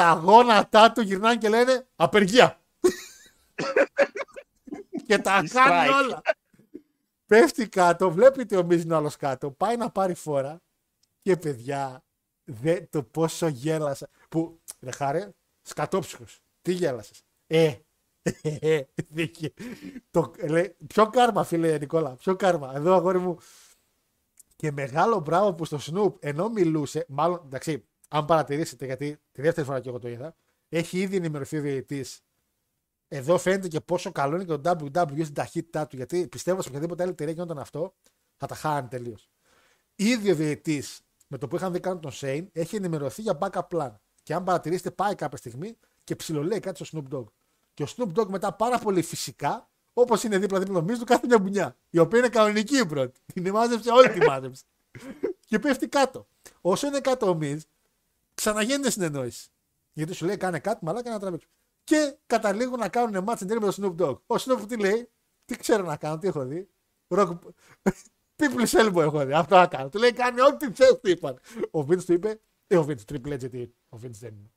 τα 0.00 0.12
γόνατά 0.12 0.92
του 0.92 1.00
γυρνάνε 1.00 1.36
και 1.36 1.48
λένε 1.48 1.86
απεργία. 1.96 2.60
και 5.06 5.18
τα 5.18 5.40
Strike. 5.40 5.50
κάνει 5.52 5.92
όλα. 5.92 6.22
Πέφτει 7.26 7.68
κάτω, 7.68 8.10
βλέπει 8.10 8.40
ότι 8.40 8.56
ο 8.56 8.64
Μίζ 8.64 8.82
είναι 8.82 8.94
άλλος 8.94 9.16
κάτω, 9.16 9.50
πάει 9.50 9.76
να 9.76 9.90
πάρει 9.90 10.14
φόρα 10.14 10.60
και 11.22 11.36
παιδιά, 11.36 12.04
δε, 12.44 12.80
το 12.80 13.02
πόσο 13.02 13.48
γέλασα. 13.48 14.08
Που, 14.28 14.60
ρε 14.80 14.90
χάρε, 14.90 15.30
σκατόψυχος, 15.62 16.40
τι 16.62 16.72
γέλασες. 16.72 17.22
Ε, 17.46 17.74
ε, 18.42 18.82
δίκη. 19.08 19.54
το, 20.10 20.32
λέει, 20.48 20.76
ποιο 20.86 21.10
κάρμα 21.10 21.44
φίλε 21.44 21.78
Νικόλα, 21.78 22.16
ποιο 22.16 22.36
κάρμα. 22.36 22.72
Εδώ 22.74 22.94
αγόρι 22.94 23.18
μου. 23.18 23.38
Και 24.56 24.72
μεγάλο 24.72 25.20
μπράβο 25.20 25.54
που 25.54 25.64
στο 25.64 25.78
Snoop 25.80 26.14
ενώ 26.20 26.48
μιλούσε, 26.48 27.04
μάλλον 27.08 27.42
εντάξει, 27.44 27.84
αν 28.12 28.24
παρατηρήσετε, 28.24 28.84
γιατί 28.84 29.18
τη 29.32 29.42
δεύτερη 29.42 29.66
φορά 29.66 29.80
και 29.80 29.88
εγώ 29.88 29.98
το 29.98 30.08
είδα, 30.08 30.34
έχει 30.68 30.98
ήδη 30.98 31.16
ενημερωθεί 31.16 31.58
ο 31.58 31.60
διαιτητής. 31.60 32.22
Εδώ 33.08 33.38
φαίνεται 33.38 33.68
και 33.68 33.80
πόσο 33.80 34.12
καλό 34.12 34.34
είναι 34.34 34.44
και 34.44 34.56
το 34.56 34.70
WWE 34.70 35.22
στην 35.22 35.34
ταχύτητά 35.34 35.86
του. 35.86 35.96
Γιατί 35.96 36.28
πιστεύω 36.28 36.62
σε 36.62 36.68
οποιαδήποτε 36.68 37.02
άλλη 37.02 37.12
εταιρεία 37.12 37.32
γινόταν 37.32 37.58
αυτό, 37.58 37.94
θα 38.36 38.46
τα 38.46 38.54
χάνει 38.54 38.88
τελείως. 38.88 39.30
Ήδη 39.94 40.30
ο 40.30 40.34
διαιτητής 40.34 41.00
με 41.26 41.38
το 41.38 41.48
που 41.48 41.56
είχαν 41.56 41.72
δει 41.72 41.80
κάνουν 41.80 42.00
τον 42.00 42.12
Σέιν 42.12 42.48
έχει 42.52 42.76
ενημερωθεί 42.76 43.22
για 43.22 43.38
backup 43.40 43.66
plan. 43.70 43.90
Και 44.22 44.34
αν 44.34 44.44
παρατηρήσετε, 44.44 44.90
πάει 44.90 45.14
κάποια 45.14 45.38
στιγμή 45.38 45.76
και 46.04 46.16
ψιλολέει 46.16 46.60
κάτι 46.60 46.84
στο 46.84 46.98
Snoop 47.10 47.16
Dogg. 47.16 47.24
Και 47.74 47.82
ο 47.82 47.86
Snoop 47.96 48.20
Dogg 48.20 48.26
μετά 48.26 48.52
πάρα 48.52 48.78
πολύ 48.78 49.02
φυσικά, 49.02 49.68
όπως 49.92 50.22
είναι 50.22 50.38
δίπλα-δίπλα 50.38 50.74
νομίζω, 50.74 50.98
του 50.98 51.04
κάθε 51.04 51.26
μια 51.26 51.38
μπουνιά. 51.38 51.76
Η 51.90 51.98
οποία 51.98 52.18
είναι 52.18 52.28
κανονική 52.28 52.76
η 52.76 52.86
πρώτη. 52.86 53.20
Την 53.34 53.50
μάζεψε, 53.50 53.90
όλη 53.90 54.08
τη 54.10 54.26
μάζεψε. 54.26 54.62
και 55.48 55.58
πέφτει 55.58 55.88
κάτω. 55.88 56.26
Όσο 56.60 56.86
είναι 56.86 57.00
κάτω 57.00 57.30
ο 57.30 57.38
Miz, 57.40 57.58
ξαναγίνεται 58.40 58.90
συνεννόηση. 58.90 59.48
Γιατί 59.92 60.14
σου 60.14 60.26
λέει 60.26 60.36
κάνε 60.36 60.58
κάτι, 60.58 60.84
μαλάκα 60.84 61.10
να 61.10 61.18
τραβήξω. 61.18 61.48
Και 61.84 62.16
καταλήγουν 62.26 62.78
να 62.78 62.88
κάνουν 62.88 63.24
match 63.28 63.42
εντέλει 63.42 63.60
με 63.60 63.72
τον 63.72 63.96
Snoop 63.96 64.02
Dogg. 64.02 64.18
Ο 64.26 64.34
Snoop 64.34 64.68
τι 64.68 64.76
λέει, 64.76 65.10
τι 65.44 65.56
ξέρω 65.56 65.84
να 65.84 65.96
κάνω, 65.96 66.18
τι 66.18 66.28
έχω 66.28 66.44
δει. 66.44 66.68
Rock... 67.08 67.38
People's 68.38 68.70
elbow 68.70 68.96
έχω 68.96 69.24
δει, 69.24 69.32
αυτό 69.32 69.56
να 69.56 69.66
κάνω. 69.66 69.88
Του 69.88 69.98
λέει 69.98 70.12
κάνει 70.12 70.40
ό,τι 70.40 70.72
θες 70.72 70.98
του 71.02 71.10
είπαν. 71.10 71.40
Ο 71.70 71.80
Vince 71.80 72.04
του 72.04 72.12
είπε, 72.12 72.40
ε, 72.66 72.76
ο 72.76 72.86
Vince, 72.88 73.12
Triple 73.12 73.32
H 73.32 73.38
γιατί 73.38 73.74
ο 73.88 73.98
Vince 74.02 74.18
δεν 74.20 74.34
είναι. 74.34 74.50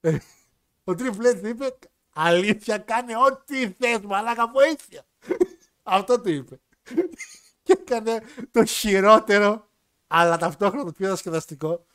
Ε, 0.00 0.18
ο 0.90 0.92
Triple 0.98 1.34
H 1.34 1.40
του 1.40 1.46
είπε, 1.46 1.78
αλήθεια 2.10 2.78
κάνει 2.78 3.14
ό,τι 3.14 3.70
θες 3.70 4.00
μαλάκα 4.00 4.46
βοήθεια. 4.48 5.06
αυτό 5.82 6.20
του 6.20 6.30
είπε. 6.30 6.60
και 7.62 7.72
έκανε 7.72 8.22
το 8.50 8.64
χειρότερο, 8.64 9.68
αλλά 10.06 10.36
ταυτόχρονα 10.36 10.84
το 10.84 10.92
πιο 10.92 11.06
διασκεδαστικό 11.06 11.86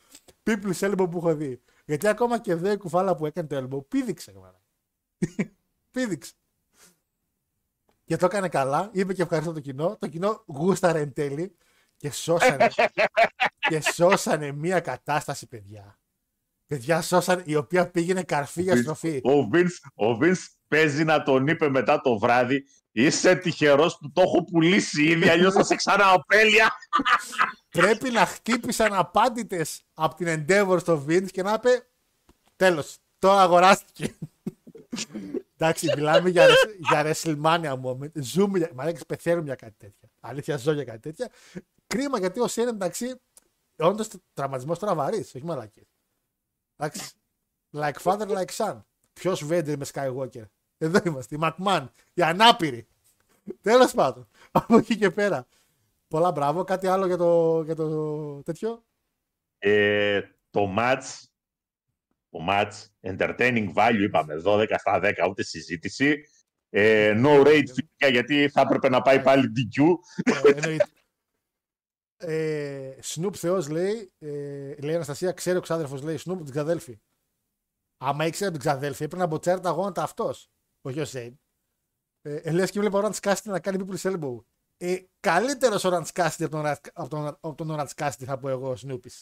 People's 0.46 0.80
elbow 0.80 1.08
που 1.12 1.18
έχω 1.18 1.36
δει. 1.36 1.62
Γιατί 1.86 2.08
ακόμα 2.08 2.40
και 2.40 2.52
εδώ 2.52 2.72
η 2.72 2.78
κουφάλα 2.78 3.16
που 3.16 3.26
έκανε 3.26 3.48
το 3.48 3.58
elbow 3.58 3.88
πήδηξε. 3.88 4.34
μάνα. 4.34 4.62
πήδηξε. 5.92 6.34
Και 8.06 8.18
το 8.18 8.26
έκανε 8.26 8.50
καλά. 8.50 8.90
Είπε 8.94 9.14
και 9.14 9.22
ευχαριστώ 9.22 9.54
το 9.54 9.60
κοινό. 9.60 9.98
Το 10.00 10.08
κοινό 10.08 10.44
γούσταρε 10.48 11.00
εν 11.00 11.14
τέλει 11.14 11.56
και 11.98 12.12
σώσανε, 12.12 12.68
και 13.70 13.82
σώσανε 13.82 14.52
μια 14.52 14.80
κατάσταση, 14.80 15.48
παιδιά. 15.48 16.00
Παιδιά 16.68 17.02
σώσανε, 17.02 17.44
η 17.46 17.56
οποία 17.56 17.90
πήγαινε 17.90 18.24
καρφί 18.24 18.62
για 18.62 18.78
στροφή. 18.78 19.22
Ο 19.24 19.50
Vince, 19.54 20.06
ο 20.08 20.18
Vince 20.22 20.46
παίζει 20.68 21.04
να 21.04 21.24
τον 21.24 21.48
είπε 21.48 21.70
μετά 21.70 22.02
το 22.02 22.20
βράδυ 22.20 22.66
Είσαι 22.98 23.36
τυχερός 23.36 23.98
που 23.98 24.12
το 24.12 24.22
έχω 24.22 24.44
πουλήσει 24.44 25.04
ήδη, 25.04 25.30
αλλιώς 25.30 25.54
θα 25.54 25.64
σε 25.64 25.76
ξανααπέλεια. 25.76 26.74
Πρέπει 27.70 28.10
να 28.10 28.26
χτύπησαν 28.26 28.94
απάντητε 28.94 29.66
από 29.94 30.16
την 30.16 30.28
Endeavor 30.28 30.78
στο 30.80 31.06
Vince 31.08 31.32
και 31.32 31.44
να 31.44 31.54
είπε 31.54 31.88
τέλος. 32.56 32.98
Τώρα 33.20 33.42
αγοράστηκε. 33.42 34.16
Εντάξει, 35.58 35.92
μιλάμε 35.96 36.30
για, 36.30 36.48
για 36.78 37.14
WrestleMania 37.14 37.82
moment. 37.82 38.12
Ζούμε 38.14 38.58
για. 38.58 38.72
Μα 38.74 38.92
πεθαίνουμε 39.08 39.46
για 39.46 39.56
κάτι 39.56 39.76
τέτοια. 39.78 40.10
Αλήθεια, 40.20 40.58
ζω 40.58 40.72
για 40.72 40.84
κάτι 40.84 41.00
τέτοια. 41.00 41.32
Κρίμα 41.88 42.20
γιατί 42.20 42.40
ο 42.40 42.48
Σέν 42.48 42.68
εντάξει, 42.68 43.22
όντως 43.76 44.10
τραυματισμός 44.34 44.80
τώρα 44.80 44.96
βαρύς, 44.96 45.36
όχι 45.36 45.46
μαλακή. 45.46 45.88
Εντάξει. 46.76 47.12
Like 47.74 48.02
father, 48.04 48.28
like 48.28 48.56
son. 48.58 48.82
Ποιος 49.14 49.46
Βέντερ 49.46 49.78
με 49.78 49.86
Skywalker; 49.94 50.46
Εδώ 50.78 51.00
είμαστε. 51.06 51.36
Η 51.36 51.40
McMahon. 51.42 51.88
Η 52.14 52.22
ανάπηρη. 52.22 52.88
Τέλος 53.62 53.94
πάντων. 53.94 54.28
Από 54.52 54.78
εκεί 54.78 54.98
και 54.98 55.10
πέρα. 55.10 55.48
Πολλά 56.08 56.32
μπράβο. 56.32 56.64
Κάτι 56.64 56.88
άλλο 56.88 57.06
για 57.06 57.18
το, 57.18 57.62
για 57.66 57.76
το 57.76 58.44
τέτοιο; 58.44 58.86
Ε, 59.58 60.22
το 60.50 60.76
match, 60.78 61.24
το 62.30 62.40
match, 62.50 62.72
entertaining 63.02 63.74
value 63.74 64.02
είπαμε, 64.02 64.42
12 64.46 64.66
στα 64.78 65.00
10, 65.04 65.14
ούτε 65.30 65.44
συζήτηση. 65.44 66.24
Ε, 66.70 67.14
no 67.24 67.46
rage 67.48 67.68
φυσικά, 67.68 68.08
γιατί 68.08 68.50
θα 68.50 68.62
έπρεπε 68.62 68.90
να 68.90 69.02
πάει 69.02 69.22
πάλι 69.22 69.52
DQ. 69.56 69.84
Ε, 70.44 70.52
εννοείται. 70.52 70.88
Ε, 72.18 72.98
Snoop 73.04 73.36
Θεός 73.36 73.70
λέει, 73.70 74.14
ε, 74.20 74.76
λέει 74.76 74.92
η 74.92 74.96
Αναστασία, 74.96 75.32
ξέρει 75.32 75.58
ο 75.58 75.62
ξάδερφος, 75.62 76.02
λέει 76.02 76.16
Snoop 76.16 76.38
την 76.38 76.52
ξαδέλφη. 76.52 77.00
Άμα 77.98 78.26
ήξερε 78.26 78.52
την 78.52 78.60
ξαδέλφη, 78.60 79.04
έπρεπε 79.04 79.24
να 79.24 79.28
μποτσέρει 79.30 79.60
τα 79.60 79.70
γόνατα 79.70 80.04
αυτός, 80.04 80.38
όχι 80.38 80.55
ο 80.86 81.06
Σέιν. 81.06 81.40
Ε, 82.22 82.36
ε, 82.36 82.52
λες 82.52 82.72
και 82.72 82.80
βλέπω 82.80 82.98
ο 82.98 83.00
Ραντς 83.00 83.20
Κάστη 83.20 83.50
να 83.50 83.60
κάνει 83.60 83.86
people 83.88 84.12
elbow. 84.12 84.44
Ε, 84.78 84.98
καλύτερος 85.20 85.84
ο 85.84 85.90
Ραντς 85.90 86.12
Κάστη 86.12 86.44
από 86.44 86.52
τον, 86.52 86.62
Ραντς- 86.62 86.90
από 86.94 87.10
τον, 87.10 87.28
από 87.28 87.56
τον 87.56 87.76
Ραντς 87.76 87.94
Κάστη 87.94 88.26
θα 88.26 88.38
πω 88.38 88.50
εγώ, 88.50 88.70
ο 88.70 88.76
Snoopis. 88.82 89.22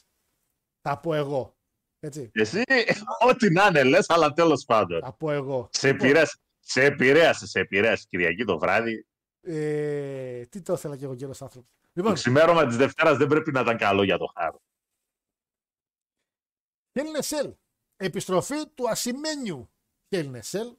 Θα 0.81 0.99
πω 0.99 1.13
εγώ. 1.13 1.57
Έτσι. 1.99 2.29
Εσύ, 2.33 2.63
ό,τι 3.29 3.49
να 3.51 3.65
είναι, 3.65 3.83
λες, 3.83 4.09
αλλά 4.09 4.33
τέλος 4.33 4.65
πάντων. 4.65 5.01
Θα 5.01 5.13
πω 5.13 5.31
εγώ. 5.31 5.69
Σε 5.71 5.87
επηρέασε, 5.87 6.37
σε 6.59 6.83
επηρέασε, 6.83 7.47
σε 7.47 7.59
επηρέασε 7.59 8.05
Κυριακή 8.09 8.43
το 8.43 8.59
βράδυ. 8.59 9.07
Ε, 9.41 10.45
τι 10.45 10.61
το 10.61 10.73
ήθελα 10.73 10.97
και 10.97 11.05
εγώ 11.05 11.15
κύριος 11.15 11.41
άνθρωπος. 11.41 11.69
Το 11.81 11.89
Λοιπόν, 11.93 12.13
ξημέρωμα 12.13 12.65
της 12.65 12.77
Δευτέρας 12.77 13.17
δεν 13.17 13.27
πρέπει 13.27 13.51
να 13.51 13.59
ήταν 13.59 13.77
καλό 13.77 14.03
για 14.03 14.17
το 14.17 14.25
χάρο. 14.25 14.61
Hell 16.93 17.01
in 17.01 17.21
a 17.21 17.23
Cell. 17.23 17.53
Επιστροφή 17.95 18.67
του 18.73 18.89
ασημένιου 18.89 19.71
Hell 20.15 20.31
in 20.31 20.35
a 20.35 20.41
Cell. 20.51 20.75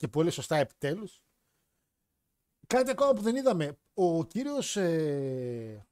Και 0.00 0.08
πολύ 0.08 0.30
σωστά 0.30 0.56
επιτέλους. 0.56 1.22
Κάτι 2.66 2.90
ακόμα 2.90 3.12
που 3.12 3.22
δεν 3.22 3.36
είδαμε. 3.36 3.78
Ο 3.94 4.24
κύριος 4.24 4.76
ε, 4.76 5.86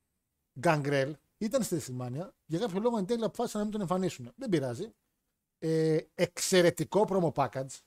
Γκαγκρέλ 0.60 1.16
ήταν 1.38 1.62
στη 1.62 1.74
Δεσσημάνια. 1.74 2.34
Για 2.44 2.58
κάποιο 2.58 2.80
λόγο 2.80 2.98
εν 2.98 3.06
τέλει 3.06 3.24
αποφάσισαν 3.24 3.58
να 3.58 3.66
μην 3.66 3.72
τον 3.72 3.80
εμφανίσουν. 3.80 4.32
Δεν 4.36 4.48
πειράζει. 4.48 4.94
Ε, 5.58 5.98
εξαιρετικό 6.14 7.06
promo 7.08 7.32
package 7.32 7.80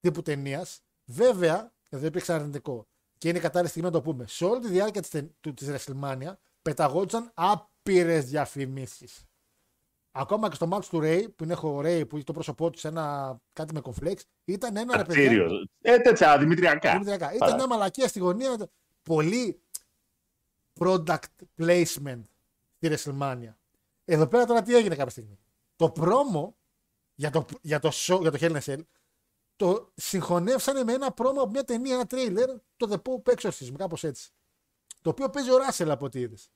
τύπου 0.00 0.22
ταινίας. 0.22 0.80
Βέβαια, 1.04 1.72
εδώ 1.88 2.06
υπήρξε 2.06 2.32
αρνητικό. 2.32 2.86
Και 3.18 3.28
είναι 3.28 3.38
η 3.38 3.40
κατάλληλη 3.40 3.70
στιγμή 3.70 3.88
να 3.88 3.94
το 3.94 4.02
πούμε. 4.02 4.26
Σε 4.26 4.44
όλη 4.44 4.60
τη 4.60 4.68
διάρκεια 4.68 5.00
της, 5.00 5.10
ται- 5.10 5.30
του- 5.40 5.54
της 5.54 5.68
WrestleMania 5.70 6.32
πεταγόντουσαν 6.62 7.30
άπειρες 7.34 8.24
διαφημίσεις. 8.24 9.24
Ακόμα 10.14 10.48
και 10.48 10.54
στο 10.54 10.68
match 10.72 10.84
του 10.84 11.00
Ray, 11.02 11.24
που 11.36 11.44
είναι 11.44 11.52
ο 11.54 11.78
Ray 11.78 12.08
που 12.08 12.16
έχει 12.16 12.24
το 12.24 12.32
πρόσωπό 12.32 12.70
του 12.70 12.78
σε 12.78 12.88
ένα 12.88 13.36
κάτι 13.52 13.74
με 13.74 13.80
κομφλέξ, 13.80 14.24
ήταν 14.44 14.76
ένα 14.76 14.96
ρε 14.96 15.04
παιδιά. 15.04 15.22
Αρτήριο. 15.22 15.50
Ε, 15.80 15.98
τέτοια, 15.98 16.38
δημητριακά. 16.38 16.92
Δημητριακά. 16.92 17.32
Ήταν 17.34 17.54
μια 17.54 17.66
μαλακία 17.66 18.08
στη 18.08 18.18
γωνία. 18.18 18.56
με- 18.58 18.70
Πολύ 19.02 19.60
product 20.80 21.18
placement 21.58 22.22
στη 22.76 22.88
WrestleMania. 22.94 23.54
Εδώ 24.04 24.26
πέρα 24.26 24.44
τώρα 24.44 24.62
τι 24.62 24.76
έγινε 24.76 24.94
κάποια 24.94 25.10
στιγμή. 25.10 25.38
Το 25.76 25.92
promo 25.96 26.52
για 27.14 27.30
το, 27.30 27.44
για 27.60 27.78
το, 27.78 27.88
show, 27.92 28.20
για 28.20 28.30
το 28.30 28.38
Hell 28.40 28.56
in 28.56 28.58
a 28.60 28.72
Cell 28.72 28.80
το 29.56 29.92
συγχωνεύσανε 29.94 30.84
με 30.84 30.92
ένα 30.92 31.14
promo 31.16 31.34
από 31.36 31.48
μια 31.48 31.64
ταινία, 31.64 31.94
ένα 31.94 32.04
trailer, 32.10 32.56
το 32.76 32.88
The 32.90 33.10
Pope 33.10 33.34
Exorcism, 33.34 33.72
κάπως 33.76 34.04
έτσι. 34.04 34.30
Το 35.02 35.10
οποίο 35.10 35.30
παίζει 35.30 35.50
ο 35.50 35.56
Ράσελ 35.56 35.90
από 35.90 36.04
ό,τι 36.04 36.20
είδες. 36.20 36.50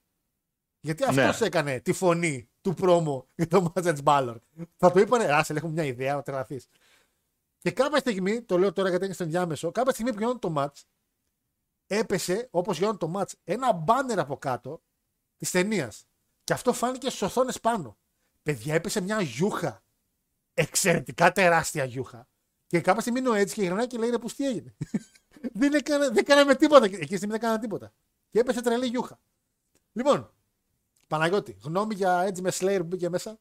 Γιατί 0.87 1.15
Ναι. 1.15 1.23
αυτός 1.23 1.41
έκανε 1.47 1.81
τη 1.81 1.93
φωνή 1.93 2.49
του 2.61 2.75
promo 2.81 3.25
για 3.35 3.47
το 3.47 3.73
Μάτζετς 3.75 4.03
Μπάλλορ. 4.03 4.39
Θα 4.77 4.91
το 4.91 5.01
είπανε, 5.01 5.27
Ράσελ, 5.27 5.57
έχουμε 5.57 5.73
μια 5.73 5.85
ιδέα, 5.85 6.15
να 6.15 6.23
τρελαθείς. 6.23 6.69
Και 7.59 7.71
κάποια 7.71 7.99
στιγμή, 7.99 8.43
το 8.43 8.59
λέω 8.59 8.73
τώρα 8.73 8.89
γιατί 8.89 9.05
είναι 9.05 9.15
στο 9.15 9.23
ενδιάμεσο, 9.23 9.71
κάποια 9.71 9.93
στιγμή 9.93 10.13
που 10.13 10.19
γινόταν 10.19 10.53
το 10.53 10.63
match, 10.63 10.83
έπεσε, 11.87 12.49
όπως 12.51 12.79
γινόταν 12.79 12.99
το 12.99 13.21
match, 13.21 13.33
ένα 13.45 13.73
μπάνερ 13.73 14.19
από 14.19 14.37
κάτω 14.39 14.83
της 15.37 15.51
ταινίας. 15.51 16.07
Και 16.45 16.53
αυτό 16.53 16.73
φάνηκε 16.73 17.11
στι 17.11 17.25
οθόνες 17.25 17.61
πάνω. 17.61 17.99
Παιδιά, 18.43 18.75
έπεσε 18.75 19.01
μια 19.01 19.21
γιούχα. 19.21 19.83
Εξαιρετικά 20.55 21.33
τεράστια 21.33 21.85
γιούχα. 21.85 22.29
Και 22.67 22.81
κάποια 22.81 23.01
στιγμή 23.01 23.19
είναι 23.19 23.29
ο 23.29 23.35
έτσι 23.35 23.55
και 23.55 23.63
γυρνάει 23.63 23.87
και 23.87 23.99
λέει 23.99 24.11
ρε, 24.11 24.19
πώς 24.19 24.35
τι 24.35 24.47
έγινε; 24.47 24.77
δεν, 25.61 25.75
έκανα, 25.75 26.11
δεν 26.11 26.25
κάναμε 26.25 26.55
τίποτα. 26.55 26.85
Εκεί 26.85 26.97
τη 26.97 27.17
στιγμή 27.17 27.31
δεν 27.31 27.41
κάναμε 27.41 27.61
τίποτα. 27.61 27.93
Και 28.31 28.39
έπεσε 28.39 28.61
τρελή 28.63 28.87
γιούχα. 28.87 29.21
Λοιπόν, 29.93 30.36
Παναγιώτη, 31.07 31.57
γνώμη 31.63 31.95
για 31.95 32.21
έτσι 32.21 32.43
με 32.43 32.51
Slayer 32.53 32.77
που 32.81 32.87
μπήκε 32.87 33.09
μέσα. 33.09 33.39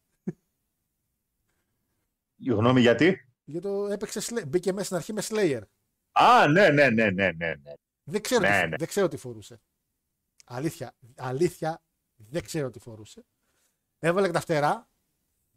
Η 2.35 2.51
γνώμη 2.51 2.81
γιατί; 2.81 3.29
Για 3.43 3.61
το 3.61 3.85
έπαιξε 3.87 4.19
Slayer. 4.23 4.47
Μπήκε 4.47 4.71
μέσα 4.73 4.85
στην 4.85 4.95
αρχή 4.97 5.13
με 5.13 5.21
Slayer. 5.23 5.61
Α, 6.11 6.47
ναι, 6.47 6.69
ναι, 6.69 6.89
ναι, 6.89 7.09
ναι, 7.09 7.31
ναι. 7.31 7.53
ναι. 7.55 7.73
Δεν 8.03 8.21
ξέρω, 8.21 8.41
Ναι, 8.41 8.61
τι, 8.61 8.67
ναι. 8.69 8.77
δεν 8.77 8.87
ξέρω 8.87 9.07
τι 9.07 9.17
φορούσε. 9.17 9.61
Αλήθεια, 10.45 10.95
αλήθεια, 11.15 11.81
δεν 12.15 12.43
ξέρω 12.43 12.69
τι 12.69 12.79
φορούσε. 12.79 13.25
Έβαλε 13.99 14.27
και 14.27 14.33
τα 14.33 14.39
φτερά. 14.39 14.89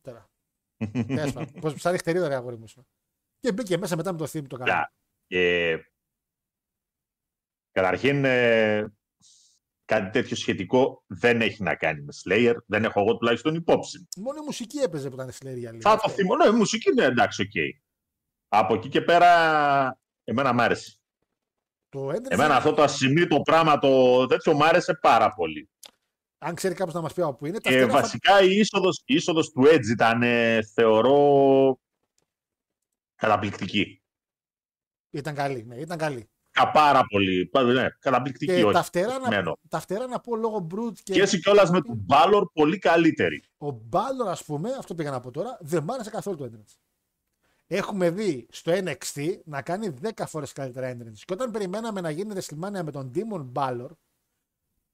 Τώρα. 0.01 0.30
Τέλος 1.06 1.32
πάντων. 1.32 1.60
Πώς 1.60 1.74
ψάρει 1.74 1.98
χτερίδα 1.98 2.28
ρε 2.28 2.35
αγόρι 2.35 2.59
μου. 2.59 2.68
σου. 2.68 2.86
Και 3.40 3.52
μπήκε 3.52 3.76
μέσα 3.78 3.97
μετά 3.97 4.12
με 4.12 4.18
το 4.18 4.26
θύμιο 4.26 4.48
το 4.48 4.56
Κοίτα, 4.56 4.68
καλά. 4.68 4.93
ε, 5.26 5.76
Καταρχήν, 7.72 8.24
ε, 8.24 8.93
κάτι 9.89 10.10
τέτοιο 10.10 10.36
σχετικό 10.36 11.05
δεν 11.06 11.40
έχει 11.40 11.62
να 11.62 11.74
κάνει 11.77 12.02
με 12.02 12.12
Slayer. 12.24 12.55
Δεν 12.66 12.85
έχω 12.85 13.01
εγώ 13.01 13.16
τουλάχιστον 13.16 13.55
υπόψη. 13.55 14.09
Μόνο 14.16 14.39
η 14.43 14.44
μουσική 14.44 14.78
έπαιζε 14.78 15.09
που 15.09 15.15
ήταν 15.15 15.28
Slayer 15.31 15.56
για 15.56 15.70
λίγο. 15.73 15.81
Θα 15.90 15.97
το 16.01 16.09
θυμώ. 16.09 16.36
Ναι, 16.36 16.47
η 16.48 16.51
μουσική 16.52 16.90
είναι 16.90 17.05
εντάξει, 17.05 17.43
οκ. 17.43 17.52
Από 18.48 18.74
εκεί 18.74 18.89
και 18.89 19.01
πέρα, 19.01 20.01
εμένα 20.24 20.52
μ' 20.52 20.60
άρεσε. 20.60 20.98
Το 21.89 22.09
Entrance, 22.09 22.31
Εμένα 22.31 22.56
αυτό 22.56 22.73
το 22.73 22.82
ασημί 22.82 23.24
το 23.24 23.40
πράγμα, 23.40 23.78
το 23.78 24.27
τέτοιο 24.27 24.55
μ' 24.55 24.62
άρεσε 24.62 24.94
πάρα 24.94 25.35
πολύ. 25.35 25.69
αν 26.39 26.55
ξέρει 26.55 26.74
κάποιος 26.74 26.94
να 26.94 27.01
μας 27.01 27.12
πει 27.15 27.23
από 27.23 27.35
πού 27.35 27.47
είναι, 27.47 27.60
τα 27.60 27.70
Και 27.70 27.77
φτερά 27.77 27.93
θα- 27.93 28.01
βασικά 28.01 28.43
η 28.43 28.56
είσοδος, 28.56 29.02
η 29.05 29.15
είσοδος 29.15 29.51
του 29.51 29.62
Edge 29.66 29.86
ήταν, 29.93 30.23
ε, 30.23 30.62
θεωρώ, 30.62 31.81
καταπληκτική. 33.15 34.02
ήταν 35.10 35.35
καλή. 35.35 35.65
Ναι, 35.65 35.77
ήταν 35.77 35.98
καλή. 35.98 36.31
Κα- 36.59 36.70
Πάρα 36.70 37.05
πολύ. 37.10 37.47
πα- 37.47 37.62
Ναι, 37.62 37.89
καταπληκτική, 37.98 38.55
Και 38.55 38.64
όχι. 38.64 38.72
τα 38.72 38.82
φτερά, 38.82 39.18
να, 39.18 39.28
μένω. 39.28 39.59
τα 39.68 39.80
φτερά 39.80 40.06
να 40.06 40.20
πω 40.20 40.36
λόγω 40.36 40.66
Brute 40.74 40.98
και. 41.02 41.12
Και 41.12 41.20
έτσι 41.22 41.40
κιόλας 41.40 41.70
με 41.70 41.80
τον 41.80 41.94
Μπάλορ 41.97 42.47
πολύ 42.52 42.78
καλύτερη. 42.78 43.43
Ο 43.59 43.70
Μπάλορ, 43.70 44.28
ας 44.28 44.44
πούμε, 44.44 44.70
αυτό 44.78 44.94
πήγα 44.94 45.10
να 45.10 45.20
πω 45.20 45.30
τώρα, 45.30 45.59
δεν 45.60 45.82
μ' 45.82 45.90
άρεσε 45.90 46.10
καθόλου 46.10 46.36
το 46.36 46.44
entrance. 46.52 46.74
Έχουμε 47.66 48.10
δει 48.10 48.47
στο 48.51 48.72
NXT 48.72 49.35
να 49.44 49.62
κάνει 49.62 49.94
10 50.02 50.26
φορές 50.26 50.52
καλύτερα 50.52 50.93
entrance. 50.97 51.18
Και 51.24 51.32
όταν 51.32 51.51
περιμέναμε 51.51 52.01
να 52.01 52.10
γίνει 52.10 52.35
WrestleMania 52.36 52.82
με 52.82 52.90
τον 52.90 53.10
Demon 53.14 53.52
Balor, 53.52 53.89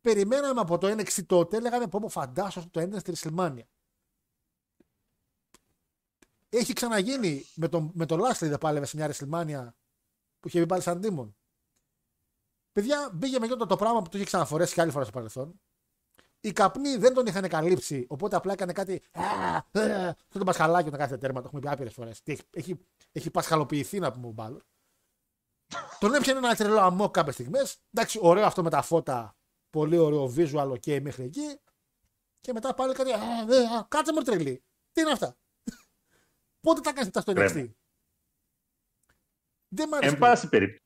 περιμέναμε 0.00 0.60
από 0.60 0.78
το 0.78 0.86
NXT 0.98 1.24
τότε, 1.26 1.60
λέγαμε 1.60 1.86
πω 1.86 1.98
πω 2.00 2.08
φαντάσου 2.08 2.58
αυτό 2.60 2.70
το 2.70 2.80
entrance 2.90 3.00
στη 3.00 3.12
WrestleMania. 3.16 3.62
Έχει 6.48 6.72
ξαναγίνει 6.72 7.44
με 7.54 7.68
τον, 7.68 7.90
με 7.94 8.06
τον 8.06 8.20
Lashley 8.20 8.36
δεν 8.48 8.58
πάλευε 8.58 8.86
σε 8.86 8.96
μια 8.96 9.12
WrestleMania 9.12 9.68
που 10.40 10.48
είχε 10.48 10.58
μπει 10.60 10.66
πάλι 10.66 10.82
σαν 10.82 11.00
Demon. 11.02 11.28
Παιδιά, 12.74 13.10
μπήκε 13.14 13.38
με 13.38 13.44
αυτό 13.44 13.66
το 13.66 13.76
πράγμα 13.76 14.02
που 14.02 14.08
του 14.08 14.16
είχε 14.16 14.26
ξαναφορέσει 14.26 14.74
και 14.74 14.80
άλλη 14.80 14.90
φορά 14.90 15.04
στο 15.04 15.12
παρελθόν. 15.12 15.60
Οι 16.40 16.52
καπνοί 16.52 16.96
δεν 16.96 17.14
τον 17.14 17.26
είχαν 17.26 17.48
καλύψει, 17.48 18.06
οπότε 18.08 18.36
απλά 18.36 18.52
έκανε 18.52 18.72
κάτι. 18.72 19.02
«Α, 19.12 19.22
α», 19.22 20.08
Αυτό 20.08 20.38
το 20.38 20.44
πασχαλάκι 20.44 20.88
όταν 20.88 21.00
κάθεται 21.00 21.18
τέρμα, 21.18 21.40
το 21.40 21.46
έχουμε 21.46 21.60
πει 21.60 21.68
άπειρες 21.68 21.92
φορές. 21.92 22.20
Έχει, 22.24 22.42
έχει, 22.50 22.86
έχει 23.12 23.30
πασχαλοποιηθεί 23.30 23.98
να 23.98 24.12
πούμε 24.12 24.26
ο 24.26 24.30
Μπάλορ. 24.30 24.62
τον 25.98 26.14
έπιανε 26.14 26.38
ένα 26.38 26.54
τρελό 26.54 26.80
αμό 26.80 27.10
κάποιες 27.10 27.34
στιγμές. 27.34 27.82
Εντάξει, 27.90 28.18
ωραίο 28.22 28.46
αυτό 28.46 28.62
με 28.62 28.70
τα 28.70 28.82
φώτα. 28.82 29.36
Πολύ 29.70 29.96
ωραίο 29.98 30.32
visual, 30.36 30.70
ok 30.70 31.00
μέχρι 31.00 31.24
εκεί. 31.24 31.60
Και 32.40 32.52
μετά 32.52 32.74
πάλι 32.74 32.94
κάτι. 32.94 33.12
«Α, 33.12 33.16
ε, 33.48 33.76
α, 33.76 33.84
Κάτσε 33.88 34.12
μου 34.12 34.20
τρελή. 34.22 34.64
Τι 34.92 35.00
είναι 35.00 35.10
αυτά; 35.10 35.36
Πότε 36.66 36.80
τα 36.80 36.92
κάνεις 36.92 37.06
αυτά 37.06 37.20
στο 37.20 37.32
Πρέπει. 37.32 37.70
NXT; 37.70 37.74
Δεν 39.68 39.88
μ' 39.88 39.94
άρεσε. 39.94 40.12
Εν 40.12 40.18
πάση 40.18 40.48
περιπτώσει. 40.48 40.83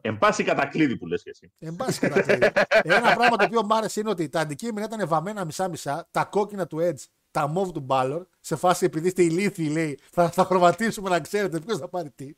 Εν 0.00 0.18
πάση 0.18 0.44
κατακλείδη 0.44 0.96
που 0.96 1.06
λες 1.06 1.22
και 1.22 1.30
εσύ. 1.30 1.52
Εν 1.58 1.76
πάση 1.76 2.00
κατακλείδη. 2.00 2.52
Ένα 2.82 3.14
πράγμα 3.14 3.36
το 3.36 3.44
οποίο 3.44 3.62
μου 3.64 3.74
άρεσε 3.76 4.00
είναι 4.00 4.10
ότι 4.10 4.28
τα 4.28 4.40
αντικείμενα 4.40 4.86
ήταν 4.94 5.08
βαμμένα 5.08 5.44
μισά-μισά. 5.44 6.08
Τα 6.10 6.24
κόκκινα 6.24 6.66
του 6.66 6.78
Edge, 6.80 7.04
τα 7.30 7.46
μόβ 7.46 7.70
του 7.70 7.86
Balor. 7.88 8.20
Σε 8.40 8.56
φάση 8.56 8.84
επειδή 8.84 9.06
είστε 9.06 9.22
ηλίθιοι, 9.22 9.68
λέει, 9.72 9.98
θα, 10.10 10.30
θα 10.30 10.44
χρωματίσουμε 10.44 11.08
να 11.08 11.20
ξέρετε 11.20 11.60
ποιος 11.60 11.78
θα 11.78 11.88
πάρει 11.88 12.10
τι. 12.10 12.32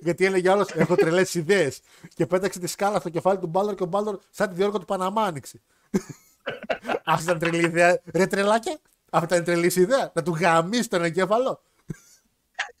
Γιατί 0.00 0.24
έλεγε 0.24 0.50
άλλος: 0.50 0.68
Έχω 0.70 0.94
τρελές 0.94 1.34
ιδέες. 1.34 1.80
Και 2.14 2.26
πέταξε 2.26 2.58
τη 2.58 2.66
σκάλα 2.66 3.00
στο 3.00 3.08
κεφάλι 3.08 3.38
του 3.38 3.50
Balor 3.54 3.74
και 3.76 3.82
ο 3.82 3.88
Balor, 3.92 4.14
σαν 4.30 4.48
τη 4.48 4.54
διόρκο 4.54 4.78
του 4.78 4.84
Παναμά, 4.84 5.22
άνοιξε. 5.22 5.60
Αυτή 7.04 7.24
ήταν 7.24 7.38
τρελή 7.38 7.64
ιδέα. 7.64 8.00
Ρε 8.14 8.26
τρελάκια, 8.26 8.78
αυτή 9.10 9.32
ήταν 9.34 9.44
τρελής 9.44 9.76
ιδέα. 9.76 10.10
Να 10.14 10.22
του 10.22 10.34
γαμίσει 10.40 10.88
τον 10.88 11.04
εγκέφαλο. 11.04 11.62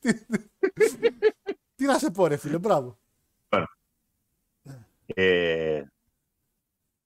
Τι- 0.00 0.12
Τι 1.76 1.84
να 1.84 1.98
σε 1.98 2.10
πω, 2.10 2.26
ρε 2.26 2.36
φίλε, 2.36 2.58
μπράβο. 2.58 2.98
Ε, 5.14 5.82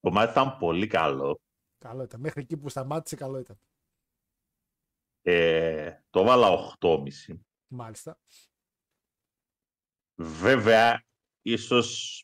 το 0.00 0.10
μάτι 0.10 0.30
ήταν 0.30 0.56
πολύ 0.58 0.86
καλό. 0.86 1.40
Καλό 1.78 2.02
ήταν. 2.02 2.20
Μέχρι 2.20 2.40
εκεί 2.40 2.56
που 2.56 2.68
σταμάτησε, 2.68 3.16
καλό 3.16 3.38
ήταν. 3.38 3.58
Ε, 5.22 5.98
το 6.10 6.22
βάλα 6.22 6.48
8,5. 6.80 7.40
Μάλιστα. 7.66 8.18
Βέβαια, 10.14 11.04
ίσως 11.42 12.22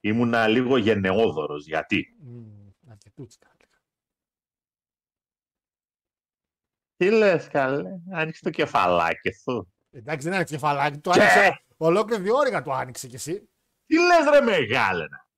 ήμουνα 0.00 0.48
λίγο 0.48 0.76
γενναιόδωρος. 0.76 1.66
Γιατί. 1.66 2.16
Μμμ, 2.18 2.70
Αρκετούτσικα. 2.88 3.52
Τι 6.96 7.10
λες 7.10 7.48
καλέ, 7.48 8.00
άνοιξε 8.12 8.42
το 8.42 8.50
κεφαλάκι 8.50 9.30
σου. 9.32 9.72
Εντάξει, 9.90 10.26
δεν 10.26 10.34
άνοιξε 10.36 10.54
κεφαλάκι. 10.54 10.98
Το 10.98 11.10
Και- 11.10 11.20
άνοιξε. 11.20 11.64
Ολόκληρη 11.76 12.22
διόρυγα 12.22 12.62
το 12.62 12.72
άνοιξε 12.72 13.08
κι 13.08 13.14
εσύ. 13.14 13.47
Τι 13.88 13.96
λες 13.96 14.30
ρε 14.32 14.40
μεγάλενα; 14.40 15.28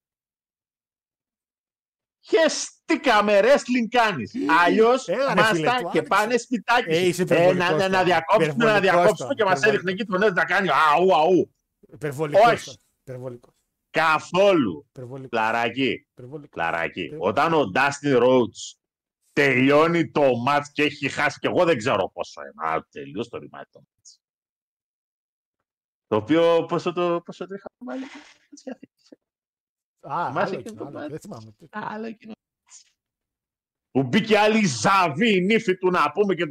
Χεστήκα 2.20 3.22
με 3.22 3.40
wrestling 3.42 3.88
κάνεις. 3.90 4.32
Αλλιώς 4.64 5.08
Έλα, 5.08 5.34
ρε, 5.34 5.44
φίλε, 5.44 5.66
μάστα 5.66 5.82
το 5.82 5.88
και 5.90 5.98
άνοιξε. 5.98 6.02
πάνε 6.02 6.36
σπιτάκι. 6.36 6.90
Ε, 6.90 6.94
σου. 6.94 7.04
είσαι 7.06 7.22
Ε, 7.22 7.24
υπερβολικός 7.24 7.68
να, 7.68 7.76
να, 7.76 7.88
να 7.88 7.88
τώρα. 7.90 8.04
διακόψουμε, 8.04 8.64
να 8.64 8.76
Υπερβολικός 8.76 8.80
διακόψουμε 8.80 9.34
τώρα, 9.34 9.34
και 9.34 9.44
μας 9.44 9.58
υπερβολικός. 9.58 9.66
έδειχνε 9.66 9.90
εκεί 9.90 10.04
τον 10.04 10.22
Edge 10.22 10.32
να 10.34 10.44
κάνει 10.44 10.68
αού 10.94 11.14
αού. 11.16 11.54
Υπερβολικός. 11.92 12.52
Όχι. 12.52 12.78
Υπερβολικός. 13.00 13.54
Καθόλου. 13.90 14.86
Υπερβολικός. 14.88 15.30
Κλαράκι. 15.30 16.06
Υπερβολικός. 16.10 16.50
Κλαράκι. 16.50 17.00
Ε. 17.12 17.16
Όταν 17.18 17.52
ο 17.52 17.70
Dustin 17.74 18.22
Rhodes 18.22 18.76
τελειώνει 19.32 20.10
το 20.10 20.22
match 20.48 20.64
και 20.72 20.82
έχει 20.82 21.08
χάσει 21.08 21.38
και 21.38 21.46
εγώ 21.46 21.64
δεν 21.64 21.76
ξέρω 21.78 22.10
πόσο 22.14 22.40
είναι. 22.40 22.74
Α, 22.74 22.86
τελείως 22.90 23.28
το 23.28 23.38
ρημάτι 23.38 23.70
το 23.72 23.80
match. 23.84 24.18
Το 26.10 26.16
οποίο 26.16 26.64
πόσο 26.68 26.92
το, 26.92 27.20
πόσο 27.24 27.46
το 27.46 27.54
είχα 27.54 27.68
βάλει. 27.78 28.04
Α, 30.00 30.26
Θυμάσαι 30.28 30.54
άλλο 30.54 30.62
και 30.62 30.68
εκείνο, 30.68 30.74
το 30.78 30.84
άλλο. 30.84 30.98
μάτι; 30.98 31.10
Δεν 31.10 31.20
θυμάμαι. 31.20 31.54
Άλλο 31.70 32.06
εκείνο. 32.06 32.32
Που 33.90 34.02
μπήκε 34.02 34.38
άλλη 34.38 34.66
ζαβή 34.66 35.36
η 35.36 35.40
νύφη 35.40 35.76
του 35.76 35.90
να 35.90 36.12
πούμε 36.12 36.34
και 36.34 36.44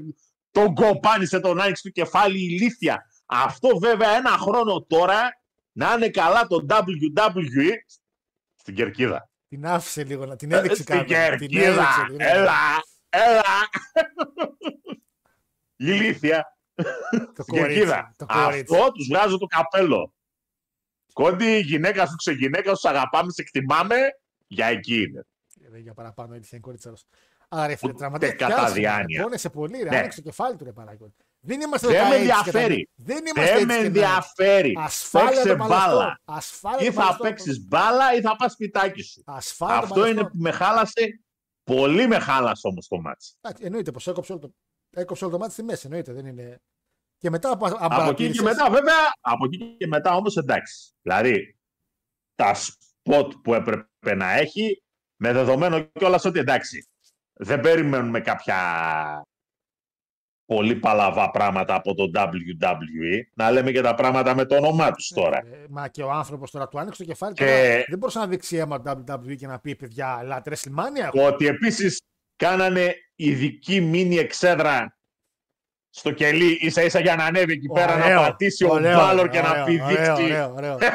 τον 0.51 0.73
κοπάνισε 0.75 1.39
τον 1.39 1.61
άνοιξε 1.61 1.83
του 1.88 1.91
κεφάλι 1.91 2.39
ηλίθια. 2.39 3.05
Αυτό 3.25 3.77
βέβαια 3.77 4.09
ένα 4.15 4.29
χρόνο 4.29 4.83
τώρα 4.83 5.29
να 5.71 5.93
είναι 5.93 6.09
καλά 6.09 6.47
το 6.47 6.65
WWE 6.69 7.71
στην 8.55 8.75
κερκίδα. 8.75 9.29
Την 9.47 9.65
άφησε 9.65 10.03
λίγο 10.03 10.25
να 10.25 10.35
την 10.35 10.51
έδειξε 10.51 10.81
Στην 10.81 10.85
κάπου. 10.85 11.05
Την 11.05 11.15
κερκίδα. 11.15 11.65
έδειξε 11.65 12.05
λίγο. 12.09 12.17
Έλα, 12.19 12.59
έλα. 13.09 13.69
Ηλίθια. 15.75 16.58
Το 17.35 17.43
Στην 17.43 17.53
κερκίδα. 17.53 17.95
κορίτσι. 17.95 18.16
Το 18.17 18.25
κορίτσι. 18.25 18.75
Αυτό 18.75 18.91
τους 18.91 19.08
βγάζω 19.08 19.38
το 19.38 19.45
καπέλο. 19.45 20.14
Κόντι, 21.14 21.45
η 21.45 21.59
γυναίκα 21.59 22.06
σου, 22.08 22.16
ξεγυναίκα 22.16 22.69
σου, 22.75 22.80
σ' 22.80 22.85
αγαπάμε, 22.85 23.32
σε 23.32 23.41
εκτιμάμε, 23.41 23.95
για 24.48 24.66
εκεί 24.66 25.01
είναι. 25.01 25.25
Ε, 25.74 25.77
Για 25.80 25.93
παραπάνω 25.93 26.33
έτυχε 26.33 26.56
η 26.56 26.59
κορίτσα 26.59 26.90
μας. 26.90 27.06
Άρα 27.49 27.67
ρε 27.67 27.75
φίλε, 27.75 27.90
Ούτε 27.91 27.99
τραυματίστηκε. 27.99 28.43
κατά 28.43 28.56
Πιάσε, 28.56 28.74
διάνοια. 28.74 29.22
Πόνεσε 29.24 29.49
πολύ, 29.49 29.77
ρε. 29.83 29.90
Ναι. 29.90 29.98
Άνοιξε 29.98 30.22
το 30.22 30.30
κεφάλι 30.30 30.56
του, 30.56 30.64
ρε 30.64 30.72
παράγοντα. 30.72 31.14
Δεν 31.40 31.61
είμαστε 31.61 31.88
Δεν 31.88 32.08
με 32.08 32.16
16 32.16 32.22
και 32.22 32.27
τα- 32.27 32.35
ενδιαφέρει. 32.59 32.90
Δεν 32.95 33.17
είμαστε 33.25 33.53
Δεν 33.58 33.66
με 33.66 33.74
έτσι 33.74 33.91
και 33.91 33.99
τα- 33.99 34.01
ενδιαφέρει. 34.06 34.74
Ασφάλεια 34.77 35.30
Παίξε 35.30 35.48
το 35.48 35.56
παλαιστό. 35.56 35.85
μπάλα. 35.88 36.19
Ασφάλεια 36.25 36.80
Ή 36.82 36.85
το 36.85 36.91
θα 36.93 36.99
παλαιστό. 36.99 37.24
παίξεις 37.24 37.67
μπάλα 37.67 38.14
ή 38.14 38.22
θα 38.22 38.35
πας 38.35 38.51
σπιτάκι 38.51 39.01
σου. 39.01 39.22
Ασφάλεια 39.25 39.75
το 39.75 39.82
Αυτό 39.83 39.93
παλαιστό. 39.95 40.19
είναι 40.22 40.30
που 40.30 40.38
με 40.38 40.51
χάλασε. 40.51 41.22
Πολύ 41.64 42.08
με 42.08 42.19
χάλασε 42.19 42.67
όμως 42.67 42.88
το 42.88 43.01
μάτς. 43.01 43.35
Εντάξει, 43.41 43.64
εννοείται 43.66 43.91
πως 43.91 44.08
έκοψε 44.08 44.32
όλο 44.32 44.41
το, 44.41 44.53
έκοψε 44.95 45.24
όλο 45.24 45.34
το 45.34 45.40
μάτι 45.40 45.53
στη 45.53 45.64
μέση. 45.64 45.82
Εννοείται, 45.85 46.14
δεν 46.14 46.26
είναι. 46.26 46.61
Και 47.18 47.30
μετά 47.30 47.51
από, 47.51 47.66
Από 47.80 48.09
εκεί 48.09 48.32
και 48.32 48.42
μετά, 48.42 48.69
βέβαια, 48.69 48.95
από 49.22 49.45
εκεί 49.45 49.76
και 49.77 49.88
μετά 49.88 50.16
όμως 50.16 50.38
εντάξει. 50.38 50.92
Δηλαδή, 51.01 51.58
τα 52.35 52.53
σποτ 52.53 53.34
που 53.43 53.53
έπρεπε 53.53 54.16
να 54.16 54.32
έχει, 54.32 54.84
με 55.22 55.32
δεδομένο 55.34 55.80
κιόλας 55.82 56.26
ότι 56.26 56.40
εντάξει, 56.40 56.88
δεν 57.34 57.59
περιμένουμε 57.59 58.19
κάποια 58.22 58.58
πολύ 60.45 60.76
παλαβά 60.76 61.32
πράγματα 61.32 61.76
από 61.76 61.93
το 61.95 62.11
WWE, 62.14 63.22
να 63.34 63.51
λέμε 63.51 63.72
και 63.72 63.82
τα 63.82 63.95
πράγματα 63.95 64.35
με 64.35 64.45
το 64.45 64.56
όνομά 64.56 64.92
τους 64.92 65.08
τώρα. 65.08 65.38
Ε, 65.38 65.66
μα 65.69 65.88
και 65.88 66.03
ο 66.03 66.11
άνθρωπος 66.11 66.51
τώρα 66.51 66.68
του 66.68 66.80
άνοιξε 66.80 67.03
το 67.03 67.09
κεφάλι. 67.09 67.34
Και- 67.34 67.45
Τώρα, 67.45 67.84
δεν 67.88 67.98
μπορούσε 67.98 68.19
να 68.19 68.27
δείξει 68.27 68.58
αίμα 68.58 68.82
του 68.82 69.03
WWE 69.26 69.35
και 69.35 69.48
να 69.48 69.59
πει 69.59 69.76
παιδιά, 69.76 70.18
ελάτε 70.22 70.51
WrestleMania. 70.56 71.01
έχω». 71.01 71.26
Ότι 71.26 71.45
επίσης 71.48 72.01
κάνανε 72.40 72.95
ειδική 73.16 73.82
μίνι 73.82 74.18
εξέδρα 74.18 74.98
στο 75.90 76.11
κελί 76.11 76.51
ίσα 76.61 76.82
ίσα 76.84 77.00
για 77.00 77.16
να 77.16 77.26
ανέβει 77.26 77.53
εκεί 77.53 77.68
πέρα 77.68 77.98
να 77.98 78.06
Ωραίο, 78.06 78.22
πατήσει 78.22 78.66
ο 78.66 78.69
ωραίο, 78.72 78.98
Μπάλορ 78.98 79.30
και 79.30 79.42
να 79.42 79.50
ωραίο, 79.51 79.66
πηδήξει. 79.66 80.11
Ωραίο, 80.24 80.53
ωραίο, 80.53 80.74
ωραίο. 80.74 80.90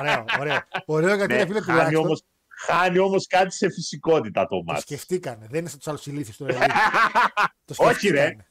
ωραίο, 0.00 0.24
ωραίο. 0.40 0.58
Ωραίο 0.84 1.14
γιατί 1.14 1.32
Ναι, 1.32 1.38
ρε 1.38 1.46
φίλε 1.46 1.60
χάνει, 1.60 1.66
τουλάχιστον 1.78 2.04
όμως, 2.04 2.22
χάνει 2.66 2.98
όμως 2.98 3.26
κάτι 3.26 3.54
σε 3.54 3.70
φυσικότητα 3.70 4.42
το 4.46 4.56
το 4.56 4.62
μάτς. 4.62 4.80
σκεφτήκανε. 4.80 5.46
Δεν 5.50 5.60
είναι 5.60 5.68
σαν 5.68 5.78
τους 5.78 5.88
άλλους 5.88 6.06
ηλίθιους 6.06 6.36
του 6.36 6.46
Το 7.64 7.74
Όχι, 7.76 8.08
ρε. 8.08 8.16
σκεφτήκανε. 8.16 8.46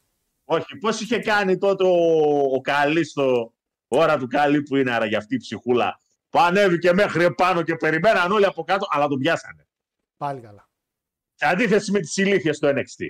Όχι, 0.45 0.77
πώς 0.77 1.01
είχε 1.01 1.19
κάνει 1.19 1.57
τότε 1.57 1.83
ο, 1.83 1.95
ο 2.55 2.61
Καλή 2.61 3.05
στο 3.05 3.53
ώρα 3.87 4.17
του 4.17 4.27
Καλή 4.27 4.61
που 4.61 4.75
είναι 4.75 4.91
άρα 4.91 5.05
για 5.05 5.17
αυτή 5.17 5.35
η 5.35 5.37
ψυχούλα 5.37 5.99
που 6.29 6.39
ανέβηκε 6.39 6.93
μέχρι 6.93 7.23
επάνω 7.23 7.61
και 7.61 7.75
περιμέναν 7.75 8.31
όλοι 8.31 8.45
από 8.45 8.63
κάτω, 8.63 8.85
αλλά 8.89 9.07
τον 9.07 9.19
πιάσανε. 9.19 9.67
Πάλι 10.17 10.41
καλά. 10.41 10.69
Σε 11.43 11.47
αντίθεση 11.47 11.91
με 11.91 11.99
τις 11.99 12.17
ηλίθιες 12.17 12.55
στο 12.57 12.69
NXT. 12.69 13.05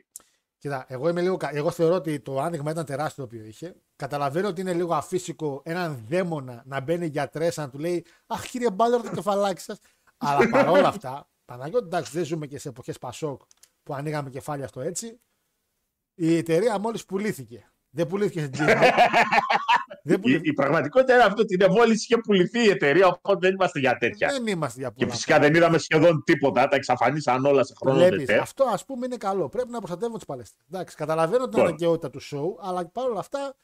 Κοίτα, 0.57 0.85
εγώ, 0.87 1.09
είμαι 1.09 1.21
λίγο, 1.21 1.37
κα- 1.37 1.55
εγώ 1.55 1.71
θεωρώ 1.71 1.95
ότι 1.95 2.19
το 2.19 2.39
άνοιγμα 2.39 2.71
ήταν 2.71 2.85
τεράστιο 2.85 3.27
το 3.27 3.35
οποίο 3.35 3.45
είχε. 3.47 3.75
Καταλαβαίνω 3.95 4.47
ότι 4.47 4.61
είναι 4.61 4.73
λίγο 4.73 4.93
αφύσικο 4.93 5.61
έναν 5.65 6.05
δαίμονα 6.09 6.63
να 6.65 6.79
μπαίνει 6.81 7.05
γιατρέ 7.07 7.49
να 7.55 7.69
του 7.69 7.79
λέει 7.79 8.05
Αχ, 8.27 8.45
κύριε 8.47 8.71
Μπάλερ, 8.71 9.01
το 9.01 9.09
κεφαλάκι 9.11 9.61
σας. 9.61 9.79
Αλλά 10.17 10.49
παρόλα 10.49 10.87
αυτά, 10.87 11.29
Παναγιώτη, 11.45 11.85
εντάξει, 11.85 12.11
δεν 12.11 12.25
ζούμε 12.25 12.47
και 12.47 12.57
σε 12.59 12.69
εποχές 12.69 12.97
Πασόκ 12.97 13.41
που 13.83 13.93
ανοίγαμε 13.93 14.29
κεφάλια 14.29 14.67
στο 14.67 14.81
έτσι. 14.81 15.19
Η 16.13 16.37
εταιρεία 16.37 16.79
μόλις 16.79 17.05
πουλήθηκε. 17.05 17.70
Δεν 17.93 18.07
πουλήθηκε 18.07 18.39
στην 18.39 18.51
Disney. 18.53 18.67
δεν 20.03 20.17
Η, 20.17 20.19
πουλήθηκε. 20.19 20.49
η 20.49 20.53
πραγματικότητα 20.53 21.13
είναι 21.13 21.23
αυτό 21.23 21.41
ότι 21.41 21.53
είναι 21.53 21.67
μόλις 21.67 22.03
είχε 22.03 22.17
πουληθεί 22.17 22.59
η 22.65 22.69
εταιρεία, 22.69 23.07
οπότε 23.07 23.39
δεν 23.39 23.51
είμαστε 23.53 23.79
για 23.79 23.97
τέτοια. 23.97 24.27
Δεν 24.29 24.47
είμαστε 24.47 24.79
για 24.79 24.89
Και 24.89 24.95
πολλά. 24.95 25.11
φυσικά 25.11 25.39
δεν 25.39 25.53
είδαμε 25.55 25.77
σχεδόν 25.77 26.23
τίποτα. 26.23 26.67
Τα 26.67 26.75
εξαφανίσαν 26.75 27.45
όλα 27.45 27.63
σε 27.63 27.73
χρόνο 27.81 27.97
Βλέπεις, 27.97 28.25
dt. 28.25 28.39
αυτό 28.39 28.63
ας 28.63 28.85
πούμε 28.85 29.05
είναι 29.05 29.17
καλό. 29.17 29.49
Πρέπει 29.49 29.69
να 29.69 29.77
προστατεύουμε 29.77 30.17
τους 30.17 30.27
παλαιστές 30.27 30.52
μου. 30.52 30.63
Εντάξει, 30.71 30.95
καταλαβαίνω 30.95 31.43
την 31.43 31.49
Λοιπόν. 31.57 31.65
αναγκαιότητα 31.65 32.09
του 32.09 32.21
show, 32.21 32.63
αλλά 32.67 32.87
παρόλα 32.89 33.19
αυτά. 33.19 33.55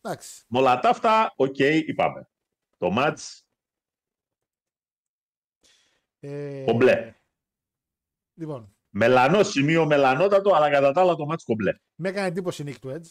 Εντάξει. 0.00 0.44
Με 0.48 0.58
όλα 0.58 0.78
τα 0.78 0.88
αυτά, 0.88 1.32
οκ, 1.36 1.58
είπαμε. 1.58 2.28
Το 2.78 2.94
match 2.98 3.40
Ε, 6.20 6.62
Κομπλέ. 6.66 7.14
Λοιπόν, 8.34 8.76
μελανό 8.90 9.42
σημείο, 9.42 9.86
μελανότατο, 9.86 10.54
αλλά 10.54 10.70
κατά 10.70 10.92
τα 10.92 11.00
άλλα 11.00 11.14
το 11.14 11.26
match 11.32 11.42
κομπλέ. 11.44 11.72
με 11.94 12.08
έκανε 12.08 12.26
εντύπωση 12.26 12.62
η 12.62 12.64
νίκη 12.64 12.78
του 12.78 12.90
Edge. 13.00 13.10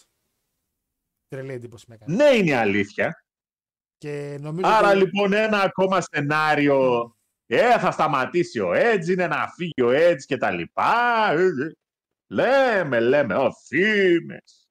Τρελή 1.27 1.53
εντύπωση 1.53 1.85
με 1.87 1.95
έκανε. 1.95 2.15
Ναι, 2.15 2.35
είναι 2.37 2.49
η 2.49 2.53
αλήθεια. 2.53 3.23
Και 3.97 4.37
νομίζω 4.41 4.67
Άρα 4.67 4.89
ότι- 4.89 4.97
λοιπόν 4.97 5.33
ένα 5.33 5.61
ακόμα 5.61 6.01
σενάριο. 6.01 7.09
Ε, 7.47 7.79
θα 7.79 7.91
σταματήσει 7.91 8.59
ο 8.59 8.71
Edge, 8.75 9.07
είναι 9.07 9.27
να 9.27 9.47
φύγει 9.47 9.81
ο 9.81 9.89
Edge 9.91 10.21
και 10.25 10.37
τα 10.37 10.51
λοιπά. 10.51 11.31
Ε, 11.31 11.43
ε. 11.43 11.71
Λέμε, 12.27 12.99
λέμε, 12.99 13.35
ο 13.35 13.51
φήμες. 13.51 14.69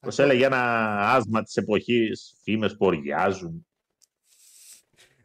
Πώς 0.00 0.18
έλεγε 0.18 0.44
ένα 0.44 0.86
άσμα 1.14 1.42
της 1.42 1.56
εποχής, 1.56 2.36
φήμες 2.42 2.76
που 2.76 2.86
οργιάζουν. 2.86 3.66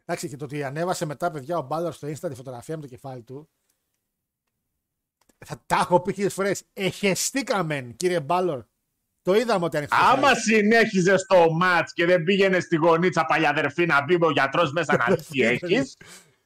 Εντάξει, 0.04 0.28
και 0.28 0.36
το 0.36 0.44
ότι 0.44 0.64
ανέβασε 0.64 1.04
μετά, 1.04 1.30
παιδιά, 1.30 1.58
ο 1.58 1.62
Μπάλλαρ 1.62 1.92
στο 1.92 2.08
Insta 2.08 2.28
τη 2.28 2.34
φωτογραφία 2.34 2.76
με 2.76 2.82
το 2.82 2.88
κεφάλι 2.88 3.22
του. 3.22 3.50
Θα 5.44 5.62
τα 5.66 5.76
έχω 5.76 6.00
πει 6.00 6.12
χίλιες 6.12 6.34
φορές. 6.34 6.62
Εχεστήκαμε, 6.72 7.94
κύριε 7.96 8.20
Μπάλλορ. 8.20 8.64
Το 9.26 9.34
είδαμε 9.34 9.64
ότι 9.64 9.76
ανοιχτό. 9.76 9.96
Άμα 10.12 10.34
συνέχιζες 10.34 11.26
το 11.26 11.50
μάτς 11.52 11.92
και 11.92 12.04
δεν 12.06 12.22
πήγαινες 12.22 12.62
στη 12.64 12.76
γωνίτσα 12.76 13.24
παλιαδερφή 13.24 13.86
να 13.86 14.02
μπει 14.04 14.14
ο 14.20 14.30
γιατρός 14.30 14.72
μέσα 14.72 14.96
να 14.96 15.14
δει 15.14 15.22
τι 15.30 15.42
έχεις, 15.52 15.96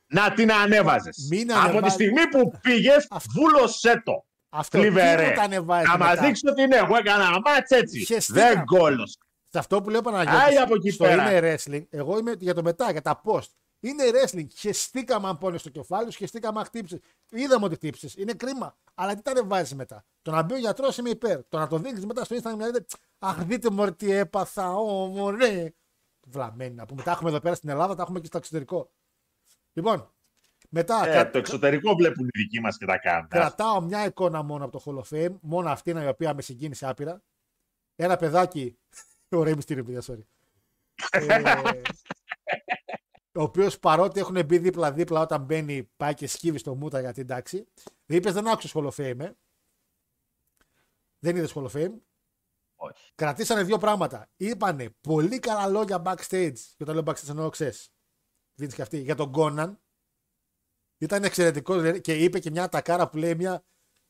να 0.07 0.33
την 0.33 0.52
ανέβαζες. 0.52 1.26
Μην 1.31 1.52
Από 1.52 1.60
τη 1.62 1.68
ανεβάζει- 1.68 1.92
στιγμή 1.94 2.28
που 2.28 2.59
πήγες, 2.60 3.07
Αυτό. 3.10 3.33
βούλωσέ 3.41 4.02
το. 4.05 4.25
Αυτό 4.52 4.78
Θλιβερέ. 4.78 5.23
τίποτα 5.23 5.42
ανεβάζεις 5.42 5.89
Να 5.89 5.97
μας 5.99 6.09
μετά. 6.10 6.23
δείξεις 6.26 6.50
ότι 6.50 6.67
ναι, 6.67 6.76
εγώ 6.76 6.97
έκανα 6.97 7.31
μάτς 7.31 7.70
έτσι. 7.70 8.05
Χεστήκαμε. 8.05 8.49
Δεν 8.55 8.65
κόλωσε. 8.65 9.17
Σε 9.49 9.59
αυτό 9.59 9.81
που 9.81 9.91
λέω 9.91 10.00
Άι, 10.05 10.12
Παναγιώτη, 10.12 10.57
από 10.57 10.75
εκεί 10.75 10.91
στο 10.91 11.05
πέρα. 11.05 11.33
είναι 11.36 11.55
wrestling, 11.55 11.84
εγώ 11.91 12.18
είμαι 12.18 12.34
για 12.39 12.55
το 12.55 12.62
μετά, 12.62 12.91
για 12.92 13.02
τα 13.02 13.23
post. 13.25 13.49
Είναι 13.81 14.05
wrestling. 14.12 14.47
Χεστήκαμε 14.55 15.28
αν 15.28 15.39
πόνες 15.39 15.60
στο 15.60 15.70
κεφάλι 15.70 16.10
σου, 16.12 16.18
χεστήκαμε 16.18 16.59
αν 16.59 16.65
χτύψει. 16.65 17.00
Είδαμε 17.31 17.65
ότι 17.65 17.75
χτύψει. 17.75 18.10
Είναι 18.17 18.33
κρίμα. 18.33 18.76
Αλλά 18.94 19.15
τι 19.15 19.23
τα 19.23 19.31
ανεβάζεις 19.31 19.75
μετά; 19.75 20.05
Το 20.23 20.31
να 20.31 20.42
μπει 20.42 20.55
ο 20.55 20.59
γιατρός 20.59 20.97
είμαι 20.99 21.10
υπέρ. 21.10 21.44
Το 21.49 21.59
να 21.59 21.67
το 21.67 21.78
δείξεις 21.78 22.07
μετά 22.07 22.25
στο 22.25 22.36
Instagram 22.36 22.57
να 22.57 22.67
λέτε 22.67 22.84
Αχ, 23.18 23.44
δείτε 23.44 23.70
μου 23.70 23.92
τι 23.94 24.10
έπαθα, 24.12 24.75
ω, 24.75 25.07
μωρέ. 25.07 25.75
Βλαμμένη 26.26 26.75
να 26.75 26.86
πούμε. 26.86 27.02
Τα 27.02 27.10
έχουμε 27.10 27.31
εδώ 27.31 27.41
πέρα 27.41 27.55
στην 27.55 27.68
Ελλάδα, 27.68 27.94
τα 27.94 28.02
έχουμε 28.02 28.20
και 28.20 28.26
στο 28.26 28.36
εξωτερικό. 28.39 28.91
Λοιπόν, 29.73 30.10
μετά 30.68 31.07
Ε, 31.09 31.10
κρα- 31.10 31.31
το 31.31 31.39
εξωτερικό 31.39 31.94
βλέπουν 31.94 32.26
οι 32.26 32.31
δικοί 32.39 32.60
μας 32.60 32.76
και 32.76 32.86
τα 32.86 32.99
κάνουν. 32.99 33.28
κρατάω 33.28 33.81
μια 33.81 34.05
εικόνα 34.05 34.42
μόνο 34.42 34.65
από 34.65 34.81
το 34.81 34.83
Hall 34.86 35.02
of 35.05 35.17
Fame. 35.17 35.34
Μόνο 35.41 35.70
αυτή 35.70 35.91
είναι 35.91 36.05
η 36.05 36.07
οποία 36.09 36.34
με 36.34 36.42
συγκίνησε 36.42 36.89
άπειρα. 36.89 37.23
Ένα 37.97 38.17
παιδάκι. 38.17 38.78
Ωραία 39.28 39.55
μυστήριο, 39.57 39.84
παιδιά, 39.84 40.00
sorry. 40.07 40.25
ε, 41.10 41.42
ο 43.34 43.42
οποίος 43.42 43.78
παρότι 43.78 44.20
έχουν 44.20 44.44
μπει 44.44 44.59
δίπλα-δίπλα 44.59 45.20
όταν 45.20 45.42
μπαίνει, 45.42 45.91
πάει 45.97 46.15
και 46.15 46.26
σκύβει 46.26 46.59
στο 46.59 46.75
μούτα 46.75 47.00
γιατί 47.00 47.20
εντάξει. 47.20 47.67
Είπες 48.07 48.33
δεν 48.33 48.49
άκουσες 48.49 48.73
Hall 48.75 48.91
of 48.91 48.94
Fame, 48.94 49.18
ε. 49.20 49.33
Δεν 51.18 51.36
είδες 51.36 51.52
Hall 51.55 51.67
of 51.67 51.70
Fame. 51.70 51.94
Όχι. 52.76 53.12
Κρατήσανε 53.15 53.62
δύο 53.62 53.78
πράγματα. 53.78 54.31
Είπανε 54.36 54.91
πολύ 55.00 55.39
καλά 55.39 55.67
λόγια 55.67 56.02
backstage. 56.05 56.59
Και 56.76 56.83
όταν 56.83 56.94
λέω 56.94 57.05
backstage 57.07 57.28
εννοώ 57.28 57.49
ξέρεις. 57.49 57.92
Δίνεις 58.55 58.75
και 58.75 58.83
αυτή. 58.83 59.00
Για 59.00 59.15
τον 59.15 59.33
Κόναν. 59.33 59.81
Ήταν 60.99 61.25
εξαιρετικός 61.25 62.00
και 62.00 62.15
είπε 62.15 62.39
και 62.39 62.50
μια 62.50 62.68
τακάρα 62.68 63.09
που 63.09 63.17
λέει 63.17 63.34
μια. 63.34 63.65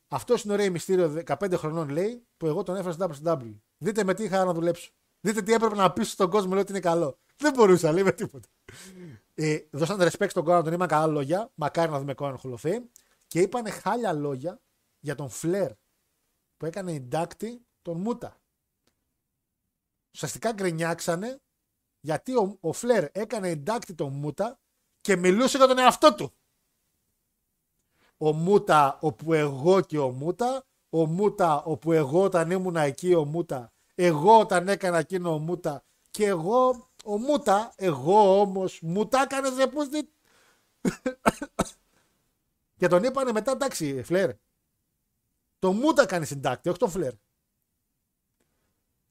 Αυτός 0.09 0.43
είναι 0.43 0.53
ωραίο 0.53 0.71
μυστήριο 0.71 1.23
15 1.27 1.55
χρονών 1.57 1.89
λέει 1.89 2.27
που 2.37 2.47
εγώ 2.47 2.63
τον 2.63 2.77
έφερα 2.77 2.93
στο 2.93 3.11
WCW. 3.25 3.61
Δείτε 3.77 4.05
με 4.05 4.15
τι 4.15 4.25
είχα 4.25 4.45
να 4.45 4.53
δουλέψω. 4.53 4.93
Δείτε 5.21 5.43
τι 5.43 5.53
έπρεπε 5.53 5.75
να 5.75 5.93
πείσω 5.93 6.11
στον 6.11 6.31
κόσμο 6.31 6.53
λέει 6.53 6.61
ότι 6.61 6.71
είναι 6.71 6.81
καλό. 6.81 7.19
Δεν 7.37 7.53
μπορούσα, 7.53 7.93
λέει 7.93 8.03
με 8.03 8.13
τίποτα. 8.13 8.49
Ε, 9.35 9.59
δώσαν 9.71 10.01
respect 10.01 10.31
στον 10.31 10.45
Κόναν, 10.45 10.65
τον 10.65 10.73
είπαν 10.73 10.89
καλά 10.89 11.07
λόγια. 11.07 11.51
Μακάρι 11.55 11.91
να 11.91 11.99
δούμε 11.99 12.15
Κόναν 12.15 12.39
Hall 12.43 12.55
of 12.55 12.71
Fame. 12.71 12.83
Και 13.27 13.41
είπαν 13.41 13.71
χάλια 13.71 14.13
λόγια 14.13 14.61
για 15.01 15.15
τον 15.15 15.29
Φλερ 15.29 15.73
που 16.57 16.67
έκανε 16.67 16.93
εντάκτη 16.93 17.67
τον 17.83 18.01
Μούτα. 18.01 18.41
Ουσιαστικά 20.15 20.53
γκρινιάξανε 20.53 21.41
γιατί 22.01 22.37
ο, 22.37 22.57
ο 22.61 22.73
Φλερ 22.73 23.05
έκανε 23.13 23.49
εντάκτη 23.49 23.95
τον 23.95 24.13
Μούτα 24.13 24.61
και 25.01 25.17
μιλούσε 25.17 25.57
για 25.57 25.67
τον 25.67 25.79
εαυτό 25.79 26.15
του. 26.15 26.33
Ο 28.17 28.33
Μούτα 28.33 28.99
όπου 29.01 29.33
εγώ 29.33 29.81
και 29.81 29.99
ο 29.99 30.11
Μούτα, 30.11 30.67
ο 30.89 31.07
Μούτα 31.07 31.63
όπου 31.63 31.93
εγώ 31.93 32.23
όταν 32.23 32.51
ήμουν 32.51 32.77
εκεί 32.77 33.15
ο 33.15 33.25
Μούτα, 33.25 33.73
εγώ 34.05 34.39
όταν 34.39 34.69
έκανα 34.69 34.99
εκείνο 34.99 35.35
ο 35.35 35.39
Μούτα 35.39 35.85
και 36.11 36.27
εγώ 36.27 36.91
ο 37.05 37.19
Μούτα, 37.19 37.73
εγώ 37.77 38.41
όμως 38.41 38.81
μου 38.81 39.09
τα 39.09 39.23
έκανες 39.23 39.57
ρε 39.57 39.67
πούστη. 39.67 40.13
και 42.79 42.87
τον 42.87 43.05
είπανε 43.05 43.33
μετά 43.33 43.51
εντάξει 43.51 44.03
Φλερ, 44.03 44.31
το 45.59 45.73
Μούτα 45.73 46.07
κάνει 46.07 46.27
συντάκτη, 46.27 46.69
όχι 46.69 46.79
τον 46.79 46.91
Φλερ. 46.91 47.13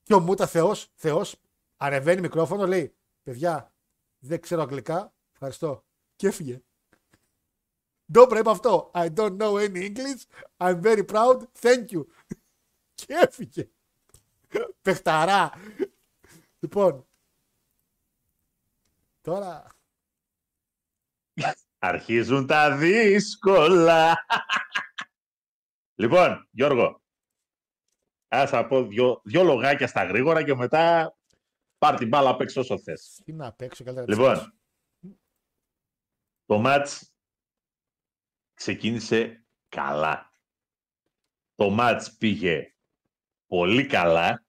Και 0.03 0.13
ο 0.13 0.19
Μούτα 0.19 0.47
Θεός, 0.47 0.91
Θεός, 0.95 1.35
ανεβαίνει 1.77 2.21
μικρόφωνο, 2.21 2.67
λέει, 2.67 2.95
παιδιά, 3.23 3.73
δεν 4.19 4.41
ξέρω 4.41 4.61
αγγλικά, 4.61 5.13
ευχαριστώ. 5.31 5.83
Και 6.15 6.27
έφυγε. 6.27 6.61
Ντόπρα 8.11 8.39
είπε 8.39 8.49
αυτό. 8.49 8.91
I 8.93 9.13
don't 9.15 9.37
know 9.37 9.53
any 9.53 9.91
English. 9.91 10.23
I'm 10.57 10.81
very 10.81 11.05
proud. 11.05 11.43
Thank 11.61 11.85
you. 11.91 12.05
Και 12.93 13.05
έφυγε. 13.07 13.69
Πεχταρά. 14.81 15.51
Λοιπόν. 16.59 17.07
Τώρα. 19.21 19.67
Αρχίζουν 21.79 22.47
τα 22.47 22.77
δύσκολα. 22.77 24.25
λοιπόν, 25.95 26.47
Γιώργο, 26.51 27.01
ας 28.27 28.49
θα 28.49 28.67
πω 28.67 28.83
δυο, 28.83 29.21
δυο 29.23 29.43
λογάκια 29.43 29.87
στα 29.87 30.03
γρήγορα 30.03 30.43
και 30.43 30.55
μετά 30.55 31.15
πάρ 31.77 31.95
την 31.95 32.07
μπάλα 32.07 32.29
απ' 32.29 32.41
έξω 32.41 32.59
όσο 32.59 32.79
θες. 32.79 33.21
Τι 33.25 33.33
να 33.33 33.53
παίξω 33.53 33.83
καλύτερα. 33.83 34.07
Λοιπόν, 34.11 34.53
το 36.45 36.59
μάτς 36.59 37.13
ξεκίνησε 38.53 39.45
καλά. 39.69 40.31
Το 41.55 41.69
μάτς 41.69 42.17
πήγε 42.17 42.75
πολύ 43.49 43.85
καλά 43.85 44.43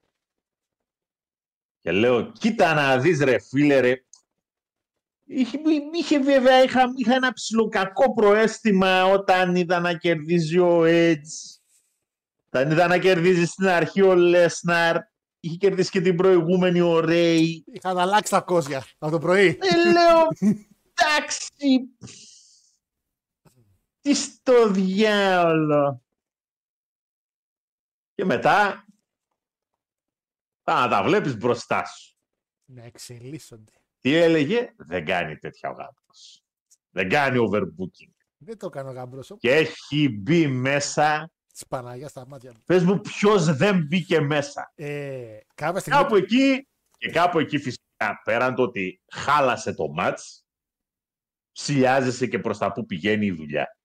και 1.80 1.92
λέω, 1.92 2.32
κοίτα 2.32 2.74
να 2.74 2.98
δεις 2.98 3.20
ρε 3.20 3.38
φίλε 3.38 3.80
ρε, 3.80 4.04
Είχε, 5.32 5.58
είχε 5.92 6.18
βέβαια, 6.18 6.62
είχα, 6.62 6.92
είχα 6.96 7.14
ένα 7.14 7.32
ψιλοκακό 7.32 8.14
προέστημα 8.14 9.04
όταν 9.04 9.56
είδα 9.56 9.80
να 9.80 9.94
κερδίζει 9.94 10.58
ο 10.58 10.82
Edge. 10.84 11.58
Όταν 12.46 12.70
είδα 12.70 12.86
να 12.86 12.98
κερδίζει 12.98 13.44
στην 13.44 13.66
αρχή 13.66 14.02
ο 14.02 14.14
Λέσναρ. 14.14 14.96
Είχε 15.40 15.56
κερδίσει 15.56 15.90
και 15.90 16.00
την 16.00 16.16
προηγούμενη 16.16 16.80
ο 16.80 17.00
Ρέι. 17.00 17.64
Είχαν 17.72 17.98
αλλάξει 17.98 18.30
τα 18.30 18.40
κόζια 18.40 18.84
από 18.98 19.12
το 19.12 19.18
πρωί. 19.18 19.46
Ε, 19.46 19.90
λέω, 19.92 20.28
εντάξει. 20.92 21.48
Τι 24.00 24.14
στο 24.14 24.70
διάολο. 24.70 26.02
Και 28.14 28.24
μετά, 28.24 28.84
θα 30.74 30.88
τα 30.88 31.02
βλέπεις 31.02 31.36
μπροστά 31.36 31.84
σου. 31.84 32.16
Να 32.64 32.84
εξελίσσονται. 32.84 33.72
Τι 34.00 34.14
έλεγε, 34.14 34.72
δεν 34.76 35.04
κάνει 35.04 35.36
τέτοια 35.36 35.70
ο 35.70 35.72
γάμπρος. 35.72 36.44
Δεν 36.90 37.08
κάνει 37.08 37.48
overbooking. 37.50 38.12
Δεν 38.36 38.58
το 38.58 38.68
κάνω 38.68 38.90
γάμπροσο. 38.90 39.36
Και 39.36 39.54
έχει 39.54 40.08
μπει 40.08 40.46
μέσα. 40.46 41.30
Της 41.52 41.66
Παναγία 41.66 42.08
στα 42.08 42.26
μάτια 42.26 42.52
μου. 42.52 42.62
Πες 42.66 42.84
μου 42.84 43.00
ποιος 43.00 43.56
δεν 43.56 43.86
μπήκε 43.86 44.20
μέσα. 44.20 44.72
Ε, 44.74 45.38
κάποια 45.54 45.80
στιγμή. 45.80 46.00
Κάπου 46.00 46.16
εκεί, 46.16 46.68
και 46.98 47.10
κάπου 47.10 47.38
εκεί 47.38 47.58
φυσικά, 47.58 48.20
πέραν 48.24 48.54
το 48.54 48.62
ότι 48.62 49.00
χάλασε 49.12 49.74
το 49.74 49.88
μάτς, 49.88 50.44
ψηλιάζεσαι 51.52 52.26
και 52.26 52.38
προς 52.38 52.58
τα 52.58 52.72
που 52.72 52.86
πηγαίνει 52.86 53.26
η 53.26 53.32
δουλειά. 53.32 53.76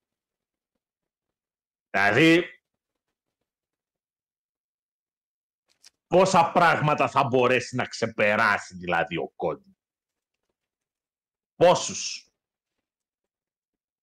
Δηλαδή, 1.89 2.43
πόσα 6.07 6.51
πράγματα 6.51 7.09
θα 7.09 7.23
μπορέσει 7.23 7.75
να 7.75 7.85
ξεπεράσει 7.85 8.75
δηλαδή 8.75 9.17
ο 9.17 9.27
Κόντι. 9.35 9.77
Πόσους. 11.55 12.29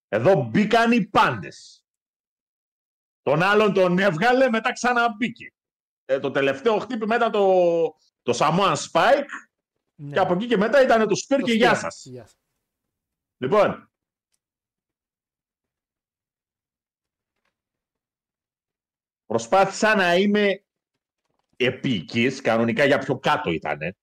Εδώ 0.09 0.45
μπήκαν 0.45 0.93
οι 0.93 1.07
πάντες. 1.07 1.87
Τον 3.23 3.43
άλλον 3.43 3.73
τον 3.73 3.99
έβγαλε, 3.99 4.49
μετά 4.49 4.73
ξαναμπήκε. 4.73 5.53
Ε, 6.05 6.19
το 6.19 6.31
τελευταίο 6.31 6.79
χτύπη 6.79 7.07
μετά 7.07 7.31
το, 7.31 7.43
το 8.23 8.33
Samoan 8.39 8.75
Spike 8.91 9.25
Ναι. 9.95 10.13
και 10.13 10.19
από 10.19 10.35
εκεί 10.35 10.47
και 10.47 10.57
μετά 10.57 10.83
ήταν 10.83 11.09
το 11.09 11.15
Spear 11.27 11.37
Το 11.39 11.47
και 11.47 11.53
γεια 11.53 11.73
Spear. 11.75 11.79
σας. 11.81 12.05
Γεια 12.05 12.27
σας. 12.27 12.37
Λοιπόν, 13.37 13.91
προσπάθησα 19.27 19.95
να 19.95 20.15
είμαι 20.17 20.62
επίκης, 21.65 22.41
κανονικά 22.41 22.85
για 22.85 22.99
πιο 22.99 23.19
κάτω 23.19 23.51
ήτανε, 23.51 23.97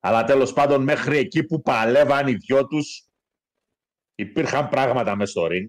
αλλά 0.00 0.24
τέλος 0.24 0.52
πάντων 0.52 0.82
μέχρι 0.82 1.18
εκεί 1.18 1.44
που 1.44 1.62
παλεύαν 1.62 2.28
οι 2.28 2.34
δυο 2.34 2.66
τους 2.66 3.08
υπήρχαν 4.14 4.68
πράγματα 4.68 5.16
μέσα 5.16 5.30
στο 5.30 5.46
ring. 5.50 5.66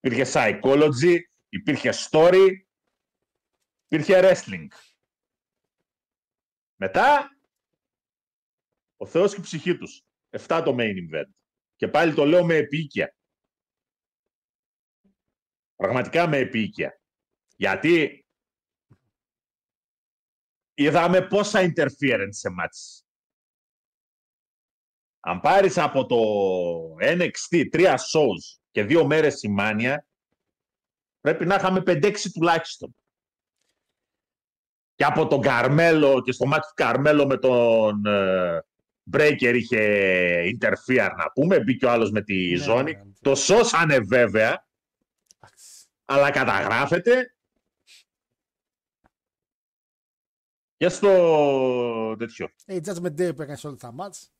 Υπήρχε 0.00 0.24
psychology, 0.34 1.18
υπήρχε 1.48 1.92
story, 2.10 2.48
υπήρχε 3.84 4.20
wrestling. 4.22 4.66
Μετά, 6.76 7.30
ο 8.96 9.06
Θεός 9.06 9.34
και 9.34 9.40
η 9.40 9.42
ψυχή 9.42 9.76
τους. 9.76 10.02
7 10.30 10.62
το 10.64 10.76
main 10.78 10.94
event. 10.94 11.30
Και 11.76 11.88
πάλι 11.88 12.14
το 12.14 12.24
λέω 12.24 12.44
με 12.44 12.54
επίοικια. 12.54 13.16
Πραγματικά 15.76 16.28
με 16.28 16.36
επίοικια. 16.36 17.00
Γιατί 17.56 18.17
είδαμε 20.82 21.22
πόσα 21.26 21.60
interference 21.60 22.28
σε 22.30 22.50
μάτς. 22.50 23.02
Αν 25.20 25.40
πάρεις 25.40 25.78
από 25.78 26.06
το 26.06 26.16
NXT 27.00 27.64
τρία 27.70 27.96
shows 27.98 28.58
και 28.70 28.84
δύο 28.84 29.06
μέρες 29.06 29.42
η 29.42 29.48
Μάνια, 29.48 30.06
πρέπει 31.20 31.46
να 31.46 31.54
είχαμε 31.54 31.82
5-6 31.86 32.14
τουλάχιστον. 32.32 32.94
Και 34.94 35.04
από 35.04 35.26
τον 35.26 35.40
Καρμέλο 35.40 36.22
και 36.22 36.32
στο 36.32 36.46
μάτι 36.46 36.66
του 36.66 36.72
Καρμέλο 36.74 37.26
με 37.26 37.36
τον 37.38 38.06
ε, 38.06 38.58
Breaker 39.12 39.52
είχε 39.54 39.80
interfere 40.58 41.10
να 41.16 41.30
πούμε, 41.34 41.60
μπήκε 41.60 41.86
ο 41.86 41.90
άλλος 41.90 42.10
με 42.10 42.22
τη 42.22 42.50
Ναι, 42.50 42.56
ζώνη. 42.56 42.92
ναι, 42.92 43.02
ναι. 43.02 43.12
Το 43.20 43.34
σώσανε 43.34 43.98
βέβαια, 43.98 44.66
Εντάξει. 45.38 45.86
αλλά 46.04 46.30
καταγράφεται 46.30 47.34
και 50.78 50.88
στο 50.88 52.16
τέτοιο. 52.18 52.48
Ε, 52.64 52.74
η 52.74 52.80
Judgment 52.84 53.14
Day 53.20 53.32
που 53.36 53.42
έκανε 53.42 53.56
σε 53.56 53.66
όλα 53.66 53.76
τα 53.76 53.92
μάτς. 53.92 54.32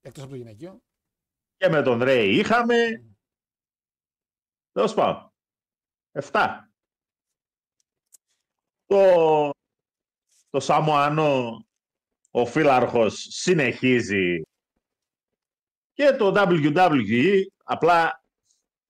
Εκτός 0.00 0.22
από 0.22 0.32
το 0.32 0.36
γυναικείο. 0.36 0.82
Και 1.56 1.68
με 1.68 1.82
τον 1.82 2.02
Ρέι 2.02 2.38
είχαμε. 2.38 3.04
Τέλος 4.72 4.94
πάντων. 4.94 5.32
7. 6.12 6.58
Το, 8.86 9.50
το 10.50 10.60
Σαμοανό, 10.60 11.66
ο 12.30 12.46
φύλαρχος, 12.46 13.26
συνεχίζει 13.30 14.42
και 15.92 16.12
το 16.12 16.32
WWE 16.36 17.42
απλά 17.64 18.24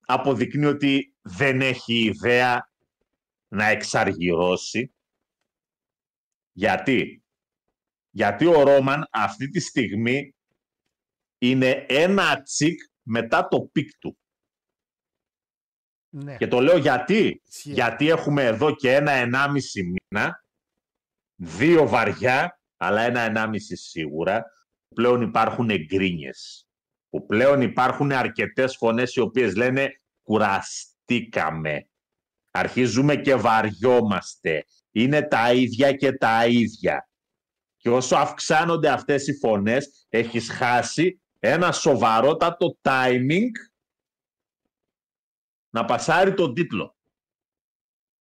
αποδεικνύει 0.01 0.67
ότι 0.67 1.15
δεν 1.21 1.61
έχει 1.61 2.05
ιδέα 2.05 2.68
να 3.49 3.65
εξαργυρώσει. 3.67 4.95
Γιατί; 6.53 7.23
Γιατί 8.11 8.47
ο 8.47 8.63
Ρόμαν 8.63 9.09
αυτή 9.11 9.49
τη 9.49 9.61
στιγμή 9.61 10.35
είναι 11.39 11.87
ένα 11.89 12.43
τσικ 12.43 12.81
μετά 13.03 13.49
το 13.49 13.61
peak 13.61 13.99
του. 13.99 14.19
Ναι. 16.09 16.37
Και 16.37 16.47
το 16.47 16.61
λέω 16.61 16.77
γιατί. 16.77 17.43
Ισχύει. 17.49 17.73
Γιατί 17.73 18.09
έχουμε 18.09 18.45
εδώ 18.45 18.75
και 18.75 18.95
ένα 18.95 19.11
ενάμιση 19.11 19.83
μήνα, 19.83 20.45
δύο 21.35 21.89
βαριά, 21.89 22.61
αλλά 22.77 23.03
ένα 23.03 23.21
ενάμιση 23.21 23.77
σίγουρα, 23.77 24.43
που 24.89 24.95
πλέον 24.95 25.23
υπάρχουν 25.23 25.71
εγκρίνιες. 25.71 26.69
Που 27.09 27.27
πλέον 27.27 27.61
υπάρχουν 27.61 28.13
αρκετές 28.13 28.77
φωνές 28.77 29.15
οι 29.15 29.21
οποίες 29.21 29.57
λένε 29.57 30.01
κουραστήκαμε. 30.23 31.89
Αρχίζουμε 32.59 33.17
και 33.17 33.35
βαριόμαστε. 33.35 34.65
Είναι 34.91 35.23
τα 35.23 35.53
ίδια 35.53 35.93
και 35.93 36.13
τα 36.13 36.47
ίδια. 36.47 37.09
Και 37.77 37.91
όσο 37.91 38.17
αυξάνονται 38.17 38.89
αυτές 38.89 39.27
οι 39.27 39.39
φωνές, 39.39 40.07
έχεις 40.09 40.51
χάσει 40.51 41.21
ένα 41.39 41.73
σοβαρότατο 41.73 42.79
timing 42.83 43.51
να 45.71 45.85
πασάρει 45.85 46.35
τον 46.35 46.55
τίτλο. 46.55 46.97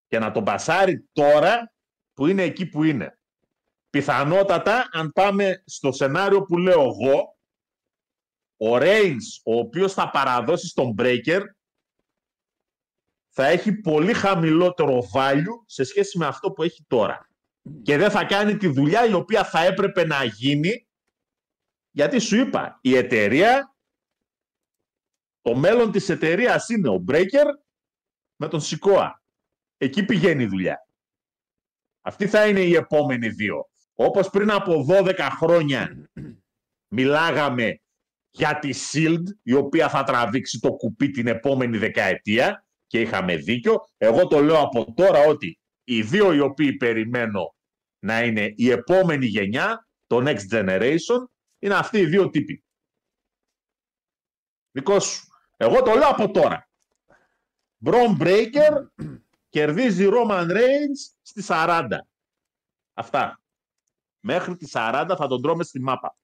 Και 0.07 0.19
να 0.19 0.31
τον 0.31 0.43
πασάρει 0.43 1.09
τώρα 1.11 1.73
που 2.13 2.27
είναι 2.27 2.43
εκεί 2.43 2.65
που 2.65 2.83
είναι. 2.83 3.19
Πιθανότατα, 3.89 4.89
αν 4.91 5.11
πάμε 5.11 5.63
στο 5.65 5.91
σενάριο 5.91 6.41
που 6.41 6.57
λέω 6.57 6.81
εγώ, 6.81 7.37
ο 8.57 8.77
Reigns, 8.79 9.41
ο 9.43 9.59
οποίος 9.59 9.93
θα 9.93 10.09
παραδώσει 10.09 10.67
στον 10.67 10.95
Breaker, 10.97 11.41
θα 13.39 13.45
έχει 13.45 13.73
πολύ 13.73 14.13
χαμηλότερο 14.13 15.09
value 15.13 15.63
σε 15.65 15.83
σχέση 15.83 16.17
με 16.17 16.25
αυτό 16.25 16.51
που 16.51 16.63
έχει 16.63 16.85
τώρα. 16.87 17.29
Και 17.81 17.97
δεν 17.97 18.11
θα 18.11 18.25
κάνει 18.25 18.57
τη 18.57 18.67
δουλειά 18.67 19.05
η 19.05 19.13
οποία 19.13 19.43
θα 19.43 19.63
έπρεπε 19.63 20.05
να 20.05 20.23
γίνει, 20.23 20.87
γιατί 21.91 22.19
σου 22.19 22.35
είπα, 22.35 22.79
η 22.81 22.95
εταιρεία 22.95 23.75
το 25.41 25.55
μέλλον 25.55 25.91
της 25.91 26.09
εταιρείας 26.09 26.69
είναι 26.69 26.89
ο 26.89 27.03
Breaker 27.07 27.45
με 28.35 28.47
τον 28.47 28.61
Σικόα. 28.61 29.21
Εκεί 29.77 30.05
πηγαίνει 30.05 30.43
η 30.43 30.47
δουλειά. 30.47 30.87
Αυτή 32.01 32.27
θα 32.27 32.47
είναι 32.47 32.61
οι 32.61 32.73
επόμενοι 32.73 33.29
δύο. 33.29 33.69
Όπως 33.93 34.29
πριν 34.29 34.51
από 34.51 34.85
12 34.89 35.27
χρόνια 35.39 36.09
μιλάγαμε 36.87 37.81
για 38.29 38.59
τη 38.59 38.69
Shield, 38.91 39.23
η 39.43 39.53
οποία 39.53 39.89
θα 39.89 40.03
τραβήξει 40.03 40.59
το 40.59 40.71
κουπί 40.71 41.09
την 41.09 41.27
επόμενη 41.27 41.77
δεκαετία 41.77 42.61
και 42.87 43.01
είχαμε 43.01 43.35
δίκιο. 43.35 43.87
Εγώ 43.97 44.27
το 44.27 44.41
λέω 44.41 44.59
από 44.59 44.93
τώρα 44.93 45.19
ότι 45.19 45.59
οι 45.83 46.01
δύο 46.01 46.33
οι 46.33 46.39
οποίοι 46.39 46.77
περιμένω 46.77 47.55
να 47.99 48.23
είναι 48.23 48.53
η 48.55 48.69
επόμενη 48.69 49.25
γενιά, 49.25 49.87
το 50.07 50.17
Next 50.25 50.49
Generation, 50.51 51.25
είναι 51.59 51.75
αυτοί 51.75 51.97
οι 51.97 52.05
δύο 52.05 52.29
τύποι. 52.29 52.63
Δικός 54.71 55.05
σου. 55.05 55.27
Εγώ 55.57 55.81
το 55.81 55.93
λέω 55.93 56.09
από 56.09 56.31
τώρα. 56.31 56.69
Braun 57.85 58.17
Breaker 58.19 58.85
κερδίζει 59.49 60.07
Roman 60.11 60.47
Reigns 60.51 61.15
στη 61.21 61.43
40. 61.47 61.87
Αυτά. 62.93 63.41
Μέχρι 64.19 64.55
τη 64.55 64.65
40 64.73 65.13
θα 65.17 65.27
τον 65.27 65.41
τρώμε 65.41 65.63
στη 65.63 65.79
μάπα. 65.79 66.17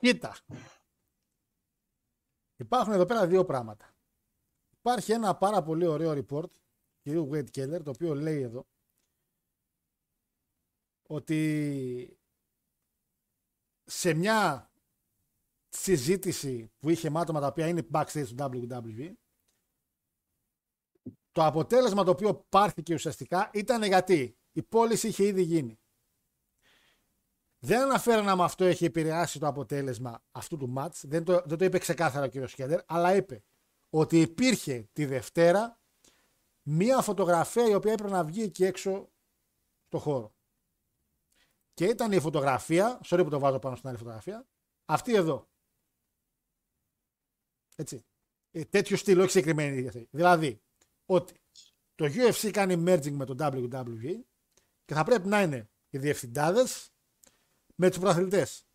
Κοίτα. 0.00 0.36
Υπάρχουν 2.64 2.92
εδώ 2.92 3.04
πέρα 3.04 3.26
δύο 3.26 3.44
πράγματα. 3.44 3.94
Υπάρχει 4.78 5.12
ένα 5.12 5.36
πάρα 5.36 5.62
πολύ 5.62 5.86
ωραίο 5.86 6.10
report 6.12 6.50
του 6.50 6.60
κ. 7.02 7.08
Wade 7.32 7.50
Keller, 7.50 7.80
το 7.84 7.90
οποίο 7.90 8.14
λέει 8.14 8.40
εδώ 8.40 8.66
ότι 11.08 12.18
σε 13.84 14.14
μια 14.14 14.70
συζήτηση 15.68 16.72
που 16.78 16.90
είχε 16.90 17.10
με 17.10 17.20
άτομα 17.20 17.40
τα 17.40 17.46
οποία 17.46 17.68
είναι 17.68 17.86
backstage 17.92 18.26
του 18.26 18.34
WWE 18.38 19.12
το 21.32 21.44
αποτέλεσμα 21.44 22.04
το 22.04 22.10
οποίο 22.10 22.34
πάρθηκε 22.34 22.94
ουσιαστικά 22.94 23.50
ήταν 23.52 23.82
γιατί 23.82 24.38
η 24.52 24.62
πώληση 24.62 25.08
είχε 25.08 25.24
ήδη 25.26 25.42
γίνει. 25.42 25.78
Δεν 27.64 27.82
αναφέραν 27.82 28.28
αν 28.28 28.40
αυτό 28.40 28.64
έχει 28.64 28.84
επηρεάσει 28.84 29.38
το 29.38 29.46
αποτέλεσμα 29.46 30.22
αυτού 30.32 30.56
του 30.56 30.74
match. 30.76 31.00
Δεν 31.02 31.24
το, 31.24 31.42
δεν 31.44 31.58
το 31.58 31.64
είπε 31.64 31.78
ξεκάθαρα 31.78 32.26
ο 32.26 32.28
κ. 32.28 32.48
Σκέντερ, 32.48 32.80
αλλά 32.86 33.14
είπε 33.14 33.44
ότι 33.90 34.20
υπήρχε 34.20 34.88
τη 34.92 35.04
Δευτέρα 35.04 35.80
μία 36.62 37.02
φωτογραφία 37.02 37.68
η 37.68 37.74
οποία 37.74 37.92
έπρεπε 37.92 38.10
να 38.10 38.24
βγει 38.24 38.42
εκεί 38.42 38.64
έξω 38.64 39.12
στο 39.86 39.98
χώρο. 39.98 40.34
Και 41.74 41.84
ήταν 41.84 42.12
η 42.12 42.20
φωτογραφία, 42.20 43.00
sorry 43.04 43.20
που 43.22 43.30
το 43.30 43.38
βάζω 43.38 43.58
πάνω 43.58 43.76
στην 43.76 43.88
άλλη 43.88 43.98
φωτογραφία, 43.98 44.46
αυτή 44.84 45.14
εδώ. 45.14 45.48
Έτσι. 47.74 48.04
Ε, 48.50 48.64
τέτοιο 48.64 48.96
στυλ, 48.96 49.20
όχι 49.20 49.30
συγκεκριμένη. 49.30 49.86
αυτή. 49.86 50.08
Δηλαδή, 50.10 50.62
ότι 51.04 51.34
το 51.94 52.04
UFC 52.04 52.50
κάνει 52.50 52.84
merging 52.86 53.12
με 53.12 53.24
το 53.24 53.34
WWE 53.38 54.20
και 54.84 54.94
θα 54.94 55.04
πρέπει 55.04 55.28
να 55.28 55.42
είναι 55.42 55.70
οι 55.90 55.98
διευθυντάδες 55.98 56.93
με 57.74 57.88
τους 57.88 57.98
πρωταθλητές. 57.98 58.66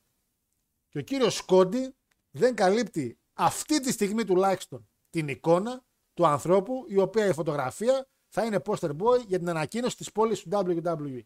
Και 0.89 0.97
ο 0.97 1.01
κύριος 1.01 1.35
Σκόντι 1.35 1.95
δεν 2.31 2.55
καλύπτει 2.55 3.19
αυτή 3.33 3.81
τη 3.81 3.91
στιγμή 3.91 4.25
τουλάχιστον 4.25 4.89
την 5.09 5.27
εικόνα 5.27 5.83
του 6.13 6.27
ανθρώπου 6.27 6.85
η 6.87 6.97
οποία 6.97 7.25
η 7.25 7.33
φωτογραφία 7.33 8.07
θα 8.27 8.45
είναι 8.45 8.61
poster 8.65 8.89
boy 8.97 9.25
για 9.27 9.39
την 9.39 9.49
ανακοίνωση 9.49 9.97
της 9.97 10.11
πόλης 10.11 10.41
του 10.41 10.49
WWE. 10.51 11.21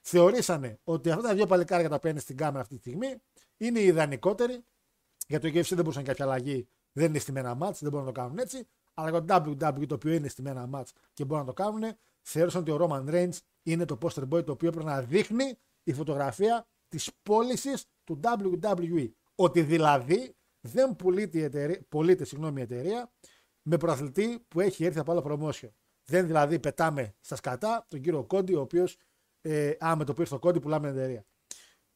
θεωρήσανε 0.00 0.78
ότι 0.84 1.10
αυτά 1.10 1.22
τα 1.28 1.34
δύο 1.34 1.46
παλικάρια 1.46 1.88
τα 1.88 1.98
παίρνει 1.98 2.20
στην 2.20 2.36
κάμερα 2.36 2.60
αυτή 2.60 2.74
τη 2.74 2.80
στιγμή 2.80 3.22
είναι 3.56 3.78
οι 3.78 3.86
ιδανικότεροι. 3.86 4.64
Για 5.26 5.40
το 5.40 5.48
UFC 5.48 5.68
δεν 5.68 5.78
μπορούσαν 5.78 6.04
κάποια 6.04 6.24
αλλαγή, 6.24 6.68
δεν 6.92 7.08
είναι 7.08 7.18
στημένα 7.18 7.54
μάτς, 7.54 7.80
δεν 7.80 7.90
μπορούν 7.90 8.06
να 8.06 8.12
το 8.12 8.20
κάνουν 8.20 8.38
έτσι. 8.38 8.66
Αλλά 8.94 9.10
για 9.10 9.24
το 9.24 9.50
WWE 9.50 9.86
το 9.86 9.94
οποίο 9.94 10.12
είναι 10.12 10.28
στημένα 10.28 10.66
μάτς 10.66 10.92
και 11.12 11.24
μπορούν 11.24 11.46
να 11.46 11.52
το 11.52 11.62
κάνουν, 11.62 11.92
θεώρησαν 12.22 12.60
ότι 12.60 12.70
ο 12.70 12.78
Roman 12.80 13.14
Reigns 13.14 13.38
είναι 13.62 13.84
το 13.84 13.98
poster 14.02 14.28
boy 14.28 14.44
το 14.44 14.52
οποίο 14.52 14.70
πρέπει 14.70 14.86
να 14.86 15.02
δείχνει 15.02 15.58
η 15.82 15.92
φωτογραφία 15.92 16.66
της 16.90 17.10
πώλησης 17.22 17.84
του 18.04 18.20
WWE. 18.22 19.10
Ότι 19.34 19.62
δηλαδή 19.62 20.36
δεν 20.60 20.96
πουλείται 20.96 21.38
η 21.38 21.42
εταιρεία, 21.42 21.80
πωλείται, 21.88 22.24
συγγνώμη, 22.24 22.60
η 22.60 22.62
εταιρεία 22.62 23.12
με 23.62 23.76
προαθλητή 23.76 24.44
που 24.48 24.60
έχει 24.60 24.84
έρθει 24.84 24.98
από 24.98 25.12
άλλο 25.12 25.24
promotion. 25.26 25.68
Δεν 26.04 26.26
δηλαδή 26.26 26.58
πετάμε 26.58 27.14
στα 27.20 27.36
σκατά 27.36 27.86
τον 27.88 28.00
κύριο 28.00 28.24
Κόντι, 28.24 28.54
ο 28.54 28.60
οποίος, 28.60 28.96
ε, 29.40 29.72
α, 29.78 29.96
με 29.96 30.04
το 30.04 30.12
οποίο 30.12 30.24
στο 30.24 30.38
Κόντι 30.38 30.60
πουλάμε 30.60 30.88
την 30.88 30.98
εταιρεία. 30.98 31.24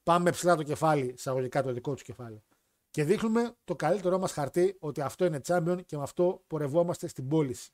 Πάμε 0.02 0.30
ψηλά 0.30 0.56
το 0.56 0.62
κεφάλι, 0.62 1.06
εισαγωγικά 1.06 1.62
το 1.62 1.72
δικό 1.72 1.92
τους 1.92 2.02
κεφάλι. 2.02 2.42
Και 2.90 3.04
δείχνουμε 3.04 3.54
το 3.64 3.76
καλύτερό 3.76 4.18
μας 4.18 4.32
χαρτί 4.32 4.76
ότι 4.78 5.00
αυτό 5.00 5.24
είναι 5.24 5.40
champion 5.46 5.78
και 5.86 5.96
με 5.96 6.02
αυτό 6.02 6.44
πορευόμαστε 6.46 7.06
στην 7.06 7.28
πώληση. 7.28 7.70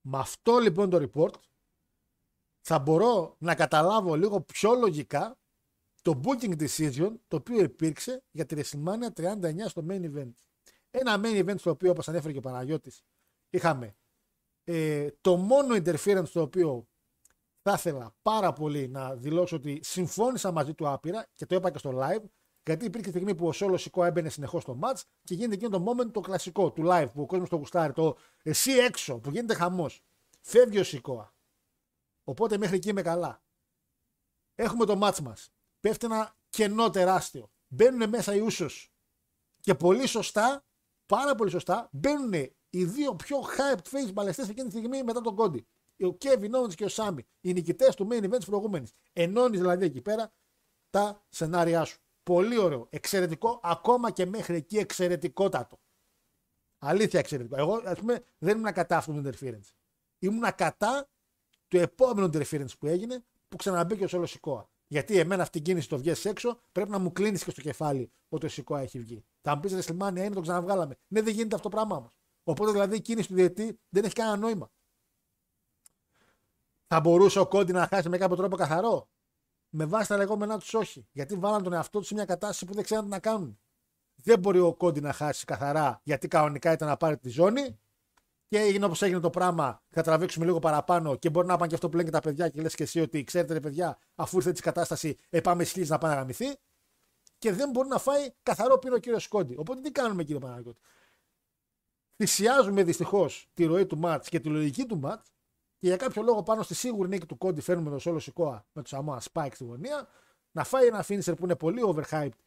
Με 0.00 0.18
αυτό 0.18 0.58
λοιπόν 0.58 0.90
το 0.90 1.08
report 1.10 1.34
θα 2.60 2.78
μπορώ 2.78 3.36
να 3.38 3.54
καταλάβω 3.54 4.14
λίγο 4.14 4.40
πιο 4.40 4.74
λογικά 4.74 5.38
το 6.06 6.20
booking 6.24 6.56
decision 6.58 7.12
το 7.28 7.36
οποίο 7.36 7.62
υπήρξε 7.62 8.24
για 8.30 8.46
τη 8.46 8.56
WrestleMania 8.58 9.20
39 9.20 9.54
στο 9.66 9.86
main 9.88 10.14
event. 10.14 10.32
Ένα 10.90 11.20
main 11.22 11.44
event 11.44 11.58
στο 11.58 11.70
οποίο 11.70 11.90
όπως 11.90 12.08
ανέφερε 12.08 12.32
και 12.32 12.38
ο 12.38 12.40
Παναγιώτης 12.40 13.02
είχαμε 13.50 13.96
ε, 14.64 15.08
το 15.20 15.36
μόνο 15.36 15.74
interference 15.74 16.28
το 16.32 16.40
οποίο 16.40 16.88
θα 17.62 17.72
ήθελα 17.72 18.14
πάρα 18.22 18.52
πολύ 18.52 18.88
να 18.88 19.16
δηλώσω 19.16 19.56
ότι 19.56 19.80
συμφώνησα 19.82 20.52
μαζί 20.52 20.74
του 20.74 20.88
άπειρα 20.88 21.26
και 21.34 21.46
το 21.46 21.54
είπα 21.54 21.70
και 21.70 21.78
στο 21.78 21.90
live 21.94 22.24
γιατί 22.64 22.84
υπήρχε 22.84 23.08
στιγμή 23.08 23.34
που 23.34 23.46
ο 23.46 23.52
Σόλος 23.52 23.82
Σικό 23.82 24.04
έμπαινε 24.04 24.28
συνεχώς 24.28 24.62
στο 24.62 24.78
match 24.82 25.00
και 25.24 25.34
γίνεται 25.34 25.54
εκείνο 25.54 25.70
το 25.70 25.84
moment 25.90 26.12
το 26.12 26.20
κλασικό 26.20 26.72
του 26.72 26.82
live 26.86 27.08
που 27.12 27.22
ο 27.22 27.26
κόσμος 27.26 27.48
το 27.48 27.56
γουστάρει. 27.56 27.92
Το 27.92 28.16
εσύ 28.42 28.70
έξω 28.70 29.18
που 29.18 29.30
γίνεται 29.30 29.54
χαμός. 29.54 30.02
Φεύγει 30.40 30.78
ο 30.78 30.84
Σικόα. 30.84 31.34
Οπότε 32.24 32.58
μέχρι 32.58 32.76
εκεί 32.76 32.88
είμαι 32.88 33.02
καλά. 33.02 33.42
Έχουμε 34.54 34.84
το 34.84 34.98
match 35.02 35.18
μας. 35.18 35.50
Πέφτει 35.86 36.06
ένα 36.06 36.36
κενό 36.50 36.90
τεράστιο. 36.90 37.50
Μπαίνουν 37.68 38.08
μέσα 38.08 38.34
οι 38.34 38.40
ούσος. 38.40 38.92
Και 39.60 39.74
πολύ 39.74 40.06
σωστά, 40.06 40.64
πάρα 41.06 41.34
πολύ 41.34 41.50
σωστά, 41.50 41.88
μπαίνουν 41.92 42.32
οι 42.70 42.84
δύο 42.84 43.14
πιο 43.14 43.38
hyped 43.40 43.90
face 43.90 44.12
μπαλαιστέ 44.12 44.42
εκείνη 44.42 44.68
τη 44.68 44.70
στιγμή 44.70 45.02
μετά 45.02 45.20
τον 45.20 45.34
Κόντι. 45.34 45.66
Ο 46.04 46.16
Kevin 46.20 46.50
Owens 46.50 46.74
και 46.74 46.84
ο 46.84 46.88
Σάμι. 46.88 47.26
Οι 47.40 47.52
νικητές 47.52 47.94
του 47.94 48.08
main 48.10 48.24
event 48.24 48.36
της 48.36 48.46
προηγούμενης. 48.46 48.92
Ενώνεις 49.12 49.60
δηλαδή 49.60 49.84
εκεί 49.84 50.00
πέρα 50.00 50.32
τα 50.90 51.24
σενάρια 51.28 51.84
σου. 51.84 51.98
Πολύ 52.22 52.58
ωραίο. 52.58 52.86
Εξαιρετικό. 52.90 53.60
Ακόμα 53.62 54.10
και 54.10 54.26
μέχρι 54.26 54.56
εκεί 54.56 54.78
εξαιρετικότατο. 54.78 55.78
Αλήθεια 56.78 57.18
εξαιρετικό. 57.18 57.56
Εγώ, 57.56 57.82
ας 57.84 57.98
πούμε, 57.98 58.24
δεν 58.38 58.58
ήμουν 58.58 58.72
κατά 58.72 58.96
αυτού 58.96 59.12
του 59.12 59.30
interference. 59.30 59.70
Ήμουν 60.18 60.54
κατά 60.54 61.08
του 61.68 61.76
επόμενου 61.76 62.30
interference 62.32 62.78
που 62.78 62.86
έγινε 62.86 63.24
που 63.48 63.56
ξαναμπήκε 63.56 64.04
ο 64.04 64.08
Σόλος 64.08 64.30
Σικόα. 64.30 64.68
Γιατί 64.86 65.18
εμένα 65.18 65.42
αυτή 65.42 65.58
η 65.58 65.60
κίνηση 65.60 65.88
το 65.88 65.98
βγαίνει 65.98 66.16
έξω, 66.24 66.60
πρέπει 66.72 66.90
να 66.90 66.98
μου 66.98 67.12
κλείνεις 67.12 67.44
και 67.44 67.50
στο 67.50 67.60
κεφάλι 67.60 68.10
ότι 68.28 68.46
ο 68.46 68.48
Σικόα 68.48 68.80
έχει 68.80 68.98
βγει. 68.98 69.24
Θα 69.40 69.54
μου 69.54 69.60
πεις 69.60 69.72
Ρεσλιμάνια 69.72 70.24
είναι, 70.24 70.34
το 70.34 70.40
ξαναβγάλαμε. 70.40 70.96
Ναι, 71.08 71.22
δεν 71.22 71.34
γίνεται 71.34 71.54
αυτό 71.54 71.68
το 71.68 71.76
πράγμα 71.76 71.96
όμως. 71.96 72.12
Οπότε 72.44 72.70
δηλαδή 72.70 72.96
η 72.96 73.00
κίνηση 73.00 73.28
του 73.28 73.34
διετή 73.34 73.80
δεν 73.88 74.04
έχει 74.04 74.14
κανένα 74.14 74.36
νόημα. 74.36 74.70
Θα 76.86 77.00
μπορούσε 77.00 77.38
ο 77.38 77.46
Κόντι 77.46 77.72
να 77.72 77.86
χάσει 77.86 78.08
με 78.08 78.18
κάποιο 78.18 78.36
τρόπο 78.36 78.56
καθαρό; 78.56 79.08
Με 79.68 79.84
βάση 79.84 80.08
τα 80.08 80.16
λεγόμενά 80.16 80.58
τους 80.58 80.74
όχι. 80.74 81.08
Γιατί 81.12 81.36
βάλαν 81.36 81.62
τον 81.62 81.72
εαυτό 81.72 81.98
τους 81.98 82.08
σε 82.08 82.14
μια 82.14 82.24
κατάσταση 82.24 82.64
που 82.64 82.74
δεν 82.74 82.84
ξέρουν 82.84 83.04
τι 83.04 83.10
να 83.10 83.18
κάνουν. 83.18 83.60
Δεν 84.14 84.38
μπορεί 84.38 84.58
ο 84.58 84.74
Κόντι 84.74 85.00
να 85.00 85.12
χάσει 85.12 85.44
καθαρά 85.44 86.00
γιατί 86.04 86.28
κανονικά 86.28 86.72
ήταν 86.72 86.88
να 86.88 86.96
πάρει 86.96 87.18
τη 87.18 87.28
ζώνη 87.28 87.78
και 88.48 88.58
έγινε 88.58 88.84
όπως 88.84 89.02
έγινε 89.02 89.20
το 89.20 89.30
πράγμα. 89.30 89.82
Θα 89.90 90.02
τραβήξουμε 90.02 90.44
λίγο 90.44 90.58
παραπάνω 90.58 91.16
και 91.16 91.30
μπορεί 91.30 91.46
να 91.46 91.56
πάνε 91.56 91.68
και 91.68 91.74
αυτό 91.74 91.88
που 91.88 91.96
λένε 91.96 92.08
και 92.08 92.14
τα 92.14 92.20
παιδιά 92.20 92.48
και 92.48 92.60
λες 92.60 92.74
και 92.74 92.82
εσύ 92.82 93.00
ότι 93.00 93.24
ξέρετε 93.24 93.52
ρε 93.52 93.60
παιδιά, 93.60 93.98
αφού 94.14 94.36
ήρθε 94.36 94.50
έτσι 94.50 94.62
κατάσταση, 94.62 95.16
ε, 95.30 95.40
πάμε 95.40 95.64
σχήσει 95.64 95.90
να 95.90 95.98
πάνε 95.98 96.14
να 96.14 96.20
γαμηθεί. 96.20 96.46
Και 97.38 97.52
δεν 97.52 97.70
μπορεί 97.70 97.88
να 97.88 97.98
φάει 97.98 98.30
καθαρό 98.42 98.78
πίνο 98.78 98.94
ο 98.94 98.98
κύριος 98.98 99.28
Κόντι. 99.28 99.56
Οπότε 99.58 99.80
τι 99.80 99.90
κάνουμε 99.90 100.24
κύριε 100.24 100.40
Παναγιώτη; 100.40 100.80
Θυσιάζουμε 102.16 102.82
δυστυχώς 102.82 103.48
τη 103.54 103.64
ροή 103.64 103.86
του 103.86 103.98
ματ 103.98 104.26
και 104.28 104.40
τη 104.40 104.48
λογική 104.48 104.86
του 104.86 104.98
ματ 104.98 105.24
και 105.78 105.86
για 105.86 105.96
κάποιο 105.96 106.22
λόγο 106.22 106.42
πάνω 106.42 106.62
στη 106.62 106.74
σίγουρη 106.74 107.08
νίκη 107.08 107.26
του 107.26 107.38
Κόντι 107.38 107.60
φέρνουμε 107.60 107.90
τον 107.90 108.00
Σόλο 108.00 108.18
Σικόα 108.18 108.66
με 108.72 108.82
τους 108.82 108.90
Σαμόα 108.90 109.20
Spike 109.32 109.50
στη 109.52 109.64
γωνία 109.64 110.08
να 110.50 110.64
φάει 110.64 110.86
ένα 110.86 111.04
finisher 111.08 111.36
που 111.36 111.44
είναι 111.44 111.56
πολύ 111.56 111.82
overhyped 111.86 112.38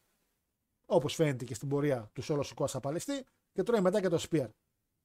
όπως 0.85 1.15
φαίνεται 1.15 1.45
και 1.45 1.53
στην 1.53 1.67
πορεία 1.67 2.09
του 2.13 2.21
Σόλο 2.21 2.43
Σικόα 2.43 2.67
σαν 2.67 2.81
παλαιστή 2.81 3.25
και 3.51 3.63
τρώει 3.63 3.81
μετά 3.81 4.01
και 4.01 4.07
το 4.07 4.25
Spear. 4.29 4.47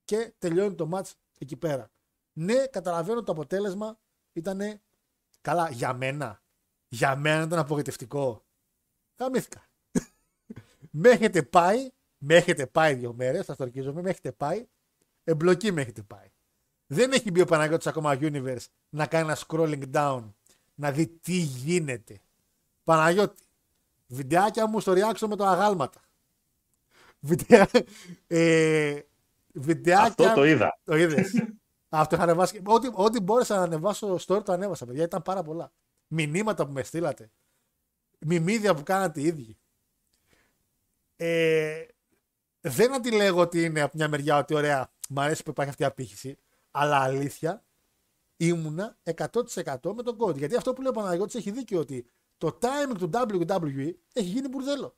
Και 0.05 0.33
τελειώνει 0.39 0.75
το 0.75 0.89
match 0.93 1.11
εκεί 1.39 1.57
πέρα. 1.57 1.91
Ναι, 2.33 2.67
καταλαβαίνω 2.67 3.17
ότι 3.17 3.27
το 3.27 3.33
αποτέλεσμα 3.33 3.99
ήταν 4.33 4.81
καλά 5.41 5.71
για 5.71 5.93
μένα. 5.93 6.43
Για 6.89 7.17
μένα 7.17 7.43
ήταν 7.43 7.59
απογοητευτικό. 7.59 8.45
Γαμήθηκα. 9.19 9.67
με 10.91 11.09
έχετε 11.09 11.43
πάει, 11.43 11.91
με 12.19 12.35
έχετε 12.35 12.67
πάει 12.67 12.95
δύο 12.95 13.13
μέρες, 13.13 13.45
θα 13.45 13.57
το 13.57 13.71
με 13.93 14.11
έχετε 14.11 14.33
πάει. 14.33 14.67
Εμπλοκή 15.25 15.73
με 15.73 15.81
έχετε 15.81 16.03
πάει. 16.03 16.33
Δεν 16.87 17.13
έχει 17.13 17.31
μπει 17.31 17.41
ο 17.41 17.45
Παναγιώτης 17.45 17.87
ακόμα 17.87 18.19
Universe 18.21 18.67
να 18.89 19.07
κάνει 19.07 19.25
ένα 19.25 19.39
scrolling 19.47 19.93
down, 19.93 20.33
να 20.75 20.93
δει 20.93 21.07
τι 21.07 21.37
γίνεται. 21.37 22.21
Παναγιώτη, 22.85 23.43
βιντεάκια 24.07 24.67
μου 24.67 24.81
στο 24.81 24.93
reaction 24.93 25.27
με 25.29 25.37
το 25.37 25.45
αγάλματα. 25.45 26.01
Βιντεά, 27.21 27.69
ε, 28.27 29.01
βιντεάκια... 29.55 30.05
Αυτό 30.07 30.33
το 30.35 30.45
είδα. 30.45 30.79
Το 30.85 30.97
είδες. 30.97 31.33
Αυτό 31.89 32.15
είχα 32.15 32.25
ανεβάσει. 32.25 32.63
Ό,τι, 32.65 32.89
ό,τι 32.93 33.21
μπόρεσα 33.21 33.57
να 33.57 33.63
ανεβάσω 33.63 34.19
στο 34.19 34.37
story 34.37 34.45
το 34.45 34.53
ανέβασα, 34.53 34.87
παιδιά. 34.87 35.03
Ήταν 35.03 35.23
πάρα 35.23 35.43
πολλά. 35.43 35.73
Μηνύματα 36.07 36.67
που 36.67 36.73
με 36.73 36.83
στείλατε. 36.83 37.31
Μιμίδια 38.19 38.75
που 38.75 38.83
κάνατε 38.83 39.21
οι 39.21 39.25
ίδιοι. 39.25 39.59
Ε, 41.17 41.85
δεν 42.61 42.95
αντιλέγω 42.95 43.41
ότι 43.41 43.63
είναι 43.63 43.81
από 43.81 43.93
μια 43.97 44.09
μεριά 44.09 44.39
ότι 44.39 44.55
ωραία, 44.55 44.93
μου 45.09 45.21
αρέσει 45.21 45.43
που 45.43 45.51
υπάρχει 45.51 45.71
αυτή 45.71 45.83
η 45.83 45.87
απήχηση. 45.87 46.39
Αλλά 46.71 46.97
αλήθεια, 46.99 47.65
ήμουνα 48.37 48.97
100% 49.03 49.95
με 49.95 50.03
τον 50.03 50.17
Κόντι. 50.17 50.39
Γιατί 50.39 50.57
αυτό 50.57 50.73
που 50.73 50.81
λέει 50.81 50.91
ο 50.91 50.95
Παναγιώτης 50.95 51.35
έχει 51.35 51.51
δίκιο 51.51 51.79
ότι 51.79 52.11
το 52.39 52.59
timing 52.61 52.97
του 52.99 53.11
WWE 53.13 53.93
έχει 54.13 54.29
γίνει 54.29 54.49
μπουρδέλο. 54.49 54.97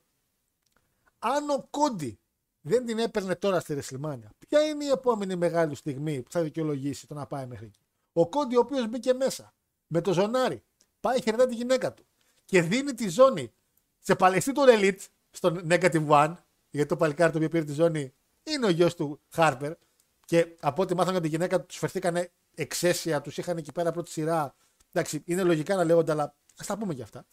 Αν 1.19 1.49
ο 1.49 1.67
Κόντι 1.69 2.19
δεν 2.67 2.85
την 2.85 2.99
έπαιρνε 2.99 3.35
τώρα 3.35 3.59
στη 3.59 3.73
Ρεσλιμάνια, 3.73 4.31
ποια 4.47 4.61
είναι 4.61 4.83
η 4.83 4.89
επόμενη 4.89 5.35
μεγάλη 5.35 5.75
στιγμή 5.75 6.21
που 6.21 6.31
θα 6.31 6.41
δικαιολογήσει 6.41 7.07
το 7.07 7.13
να 7.13 7.25
πάει 7.25 7.45
μέχρι 7.45 7.65
εκεί; 7.65 7.79
Ο 8.13 8.29
Κόντι, 8.29 8.55
ο 8.55 8.59
οποίος 8.59 8.87
μπήκε 8.87 9.13
μέσα 9.13 9.53
με 9.87 10.01
το 10.01 10.13
ζωνάρι, 10.13 10.63
πάει 10.99 11.21
χαιρετά 11.21 11.45
τη 11.45 11.55
γυναίκα 11.55 11.93
του 11.93 12.05
και 12.45 12.61
δίνει 12.61 12.93
τη 12.93 13.09
ζώνη 13.09 13.53
σε 13.99 14.15
παλαιστή 14.15 14.51
τον 14.51 14.65
Elite, 14.69 15.05
στον 15.31 15.67
Negative 15.69 16.07
One, 16.07 16.35
γιατί 16.69 16.89
το 16.89 16.97
παλικάρι 16.97 17.31
το 17.31 17.37
οποίο 17.37 17.49
πήρε 17.49 17.63
τη 17.63 17.73
ζώνη 17.73 18.13
είναι 18.43 18.65
ο 18.65 18.69
γιος 18.69 18.95
του 18.95 19.19
Χάρπερ, 19.29 19.73
και 20.25 20.55
από 20.59 20.81
ό,τι 20.81 20.95
μάθαμε 20.95 21.17
ότι 21.17 21.25
τη 21.25 21.29
γυναίκα 21.29 21.61
τους 21.61 21.77
φερθήκανε 21.77 22.31
εξαίσια, 22.55 23.21
τους 23.21 23.37
είχαν 23.37 23.57
εκεί 23.57 23.71
πέρα 23.71 23.91
πρώτη 23.91 24.11
σειρά. 24.11 24.55
Εντάξει, 24.91 25.21
είναι 25.25 25.43
λογικά 25.43 25.75
να 25.75 25.83
λέγονται, 25.83 26.11
αλλά 26.11 26.35
ας 26.57 26.65
τα 26.65 26.77
πούμε 26.77 26.93
κι 26.93 27.01
αυτά. 27.01 27.25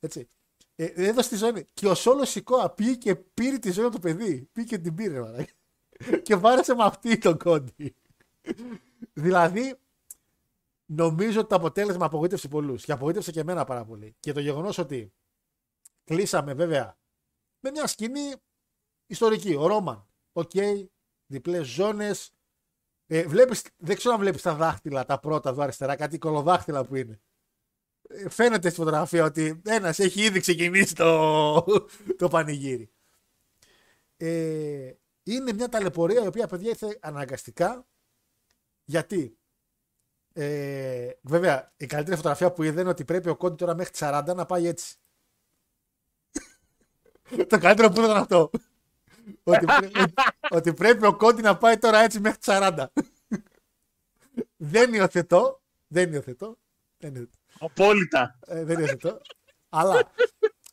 Έτσι. 0.00 0.28
Ε, 0.74 0.84
έδωσε 0.84 1.28
τη 1.28 1.36
ζώνη. 1.36 1.68
Και 1.74 1.88
ο 1.88 1.94
Σόλος 1.94 2.30
Σικόα 2.30 2.70
πήγε 2.70 2.94
και 2.94 3.14
πήρε 3.14 3.58
τη 3.58 3.70
ζώνη 3.70 3.90
του 3.90 3.98
παιδί. 3.98 4.48
Πήγε 4.52 4.66
και 4.66 4.78
την 4.78 4.94
πήρε, 4.94 5.20
μαλά. 5.20 5.46
και 6.22 6.36
βάρεσε 6.36 6.74
με 6.74 6.84
αυτή 6.84 7.18
τον 7.18 7.38
Κόντι. 7.38 7.96
δηλαδή, 9.12 9.74
νομίζω 10.86 11.40
ότι 11.40 11.48
το 11.48 11.54
αποτέλεσμα 11.54 12.06
απογοήτευσε 12.06 12.48
πολλούς. 12.48 12.84
Και 12.84 12.92
απογοήτευσε 12.92 13.30
και 13.30 13.40
εμένα 13.40 13.64
πάρα 13.64 13.84
πολύ. 13.84 14.16
Και 14.20 14.32
το 14.32 14.40
γεγονός 14.40 14.78
ότι 14.78 15.12
κλείσαμε 16.04 16.54
βέβαια 16.54 16.98
με 17.60 17.70
μια 17.70 17.86
σκηνή 17.86 18.32
ιστορική. 19.06 19.54
Ο 19.54 19.66
Ρόμαν. 19.66 20.06
Ok, 20.32 20.50
okay, 20.54 20.86
διπλές 21.26 21.66
ζώνες. 21.66 22.32
Ε, 23.06 23.26
βλέπεις, 23.26 23.64
δεν 23.76 23.96
ξέρω 23.96 24.14
αν 24.14 24.20
βλέπεις 24.20 24.42
τα 24.42 24.54
δάχτυλα, 24.54 25.04
τα 25.04 25.18
πρώτα 25.20 25.50
εδώ 25.50 25.62
αριστερά, 25.62 25.96
κάτι 25.96 26.18
κολοδάχτυλα 26.18 26.84
που 26.84 26.96
είναι. 26.96 27.20
Ε, 28.14 28.28
φαίνεται 28.28 28.68
στη 28.68 28.78
φωτογραφία 28.78 29.24
ότι 29.24 29.60
ένας 29.66 29.98
έχει 29.98 30.22
ήδη 30.22 30.40
ξεκινήσει 30.40 30.94
το, 30.94 31.64
το 32.16 32.28
πανηγύρι. 32.28 32.90
Ε, 34.16 34.92
είναι 35.22 35.52
μια 35.52 35.68
ταλαιπωρία 35.68 36.22
η 36.22 36.26
οποία 36.26 36.46
παιδιά 36.46 36.68
ήρθε 36.68 36.98
αναγκαστικά. 37.00 37.86
Γιατί; 38.84 39.36
Ε, 40.34 41.10
βέβαια, 41.20 41.72
η 41.76 41.86
καλύτερη 41.86 42.16
φωτογραφία 42.16 42.52
που 42.52 42.62
είδε 42.62 42.80
είναι 42.80 42.90
ότι 42.90 43.04
πρέπει 43.04 43.28
ο 43.28 43.36
Κόντι 43.36 43.56
τώρα 43.56 43.74
μέχρι 43.74 43.92
40 43.96 44.32
να 44.36 44.46
πάει 44.46 44.66
έτσι. 44.66 44.96
το 47.48 47.58
καλύτερο 47.58 47.88
που 47.88 48.00
ήταν 48.00 48.16
αυτό 48.16 48.50
ότι, 49.44 49.66
ότι 50.50 50.74
πρέπει 50.74 51.06
ο 51.06 51.16
Κόντι 51.16 51.42
να 51.42 51.56
πάει 51.56 51.78
τώρα 51.78 51.98
έτσι 51.98 52.20
μέχρι 52.20 52.38
40. 52.42 52.84
δεν 54.56 54.94
υιοθετώ. 54.94 55.60
Δεν 55.88 56.12
υιοθετώ. 56.12 56.58
Δεν 56.98 57.14
υιοθετώ. 57.14 57.41
Απόλυτα. 57.64 58.38
Ε, 58.46 58.64
δεν 58.64 58.78
είναι 58.78 58.90
αυτό. 58.90 59.20
Αλλά 59.68 60.12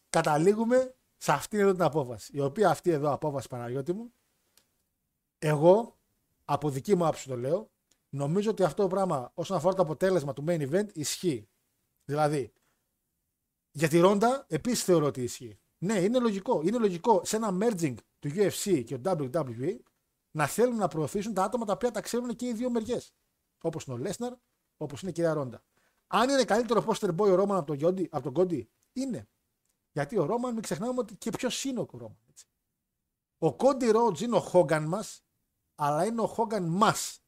καταλήγουμε 0.09 0.95
σε 1.17 1.31
αυτήν 1.31 1.59
εδώ 1.59 1.71
την 1.71 1.81
απόφαση. 1.81 2.31
Η 2.35 2.39
οποία 2.39 2.69
αυτή 2.69 2.89
εδώ 2.89 3.11
απόφαση 3.11 3.47
Παναγιώτη 3.47 3.93
μου, 3.93 4.13
εγώ 5.39 5.97
από 6.45 6.69
δική 6.69 6.95
μου 6.95 7.03
άποψη 7.03 7.27
το 7.27 7.37
λέω, 7.37 7.71
νομίζω 8.09 8.49
ότι 8.49 8.63
αυτό 8.63 8.81
το 8.81 8.87
πράγμα 8.87 9.31
όσον 9.33 9.57
αφορά 9.57 9.75
το 9.75 9.81
αποτέλεσμα 9.81 10.33
του 10.33 10.43
main 10.47 10.69
event 10.69 10.93
ισχύει. 10.93 11.49
Δηλαδή, 12.05 12.53
για 13.71 13.87
τη 13.87 13.99
Ρόντα 13.99 14.45
επίσης 14.49 14.83
θεωρώ 14.83 15.05
ότι 15.05 15.23
ισχύει. 15.23 15.59
Ναι, 15.77 15.93
είναι 15.93 16.19
λογικό. 16.19 16.61
Είναι 16.61 16.77
λογικό 16.77 17.21
σε 17.25 17.35
ένα 17.35 17.57
merging 17.61 17.95
του 18.19 18.29
UFC 18.29 18.83
και 18.85 18.97
του 18.97 19.29
WWE 19.31 19.77
να 20.31 20.47
θέλουν 20.47 20.75
να 20.75 20.87
προωθήσουν 20.87 21.33
τα 21.33 21.43
άτομα 21.43 21.65
τα 21.65 21.73
οποία 21.73 21.91
τα 21.91 22.01
ξέρουν 22.01 22.35
και 22.35 22.47
οι 22.47 22.53
δύο 22.53 22.69
μεριές. 22.69 23.13
Όπως 23.61 23.85
είναι 23.85 23.95
ο 23.95 23.99
Λέσναρ, 23.99 24.33
όπως 24.77 25.01
είναι 25.01 25.11
η 25.11 25.13
κυρία 25.13 25.33
Ρόντα. 25.33 25.63
Αν 26.11 26.29
είναι 26.29 26.43
καλύτερο 26.43 26.85
poster 26.87 27.15
boy 27.15 27.27
ο 27.29 27.35
Ρόμαν 27.35 27.57
από 27.57 27.65
τον, 27.65 27.75
Γιόντι, 27.75 28.07
από 28.11 28.23
τον 28.23 28.33
Κόντι, 28.33 28.69
είναι. 28.93 29.27
Γιατί 29.91 30.17
ο 30.17 30.25
Ρόμαν, 30.25 30.53
μην 30.53 30.61
ξεχνάμε 30.61 30.99
ότι 30.99 31.15
και 31.15 31.29
ποιο 31.29 31.49
είναι 31.69 31.79
ο 31.79 31.87
Ρόμαν. 31.91 32.17
Έτσι. 32.29 32.45
Ο 33.37 33.53
Κόντι 33.53 33.91
Ρότζ 33.91 34.21
είναι 34.21 34.35
ο 34.35 34.39
Χόγκαν 34.39 34.83
μας, 34.83 35.23
αλλά 35.75 36.05
είναι 36.05 36.21
ο 36.21 36.27
Χόγκαν 36.27 36.63
μας. 36.63 37.21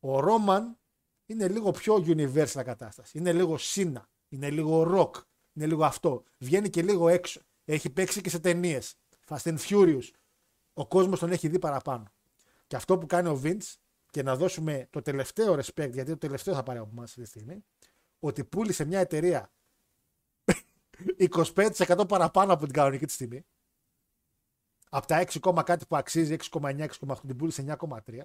Ο 0.00 0.20
Ρόμαν 0.20 0.78
είναι 1.26 1.48
λίγο 1.48 1.70
πιο 1.70 1.94
universal 1.94 2.62
κατάσταση. 2.64 3.18
Είναι 3.18 3.32
λίγο 3.32 3.58
Σίνα. 3.58 4.08
Είναι 4.28 4.50
λίγο 4.50 4.82
rock. 4.82 5.22
Είναι 5.52 5.66
λίγο 5.66 5.84
αυτό. 5.84 6.24
Βγαίνει 6.38 6.70
και 6.70 6.82
λίγο 6.82 7.08
έξω. 7.08 7.40
Έχει 7.64 7.90
παίξει 7.90 8.20
και 8.20 8.30
σε 8.30 8.38
ταινίες. 8.38 8.94
Fast 9.28 9.42
and 9.42 9.58
Furious. 9.58 10.10
Ο 10.72 10.86
κόσμος 10.86 11.18
τον 11.18 11.32
έχει 11.32 11.48
δει 11.48 11.58
παραπάνω. 11.58 12.12
Και 12.66 12.76
αυτό 12.76 12.98
που 12.98 13.06
κάνει 13.06 13.28
ο 13.28 13.40
Vince 13.44 13.74
και 14.10 14.22
να 14.22 14.36
δώσουμε 14.36 14.86
το 14.90 15.02
τελευταίο 15.02 15.54
respect, 15.54 15.90
γιατί 15.92 16.10
το 16.10 16.18
τελευταίο 16.18 16.54
θα 16.54 16.62
πάρει 16.62 16.78
από 16.78 16.88
εμάς 16.92 17.08
αυτή 17.08 17.22
τη 17.22 17.28
στιγμή, 17.28 17.64
ότι 18.20 18.44
πούλησε 18.44 18.84
μια 18.84 19.00
εταιρεία 19.00 19.52
25% 21.18 22.04
παραπάνω 22.08 22.52
από 22.52 22.64
την 22.64 22.72
κανονική 22.72 23.06
τη 23.06 23.16
τιμή. 23.16 23.46
Από 24.90 25.06
τα 25.06 25.24
6, 25.26 25.62
κάτι 25.64 25.86
που 25.86 25.96
αξίζει, 25.96 26.36
6,9, 26.50 26.88
6,8, 26.88 27.16
την 27.26 27.36
πούλησε 27.36 27.76
9,3. 27.80 28.20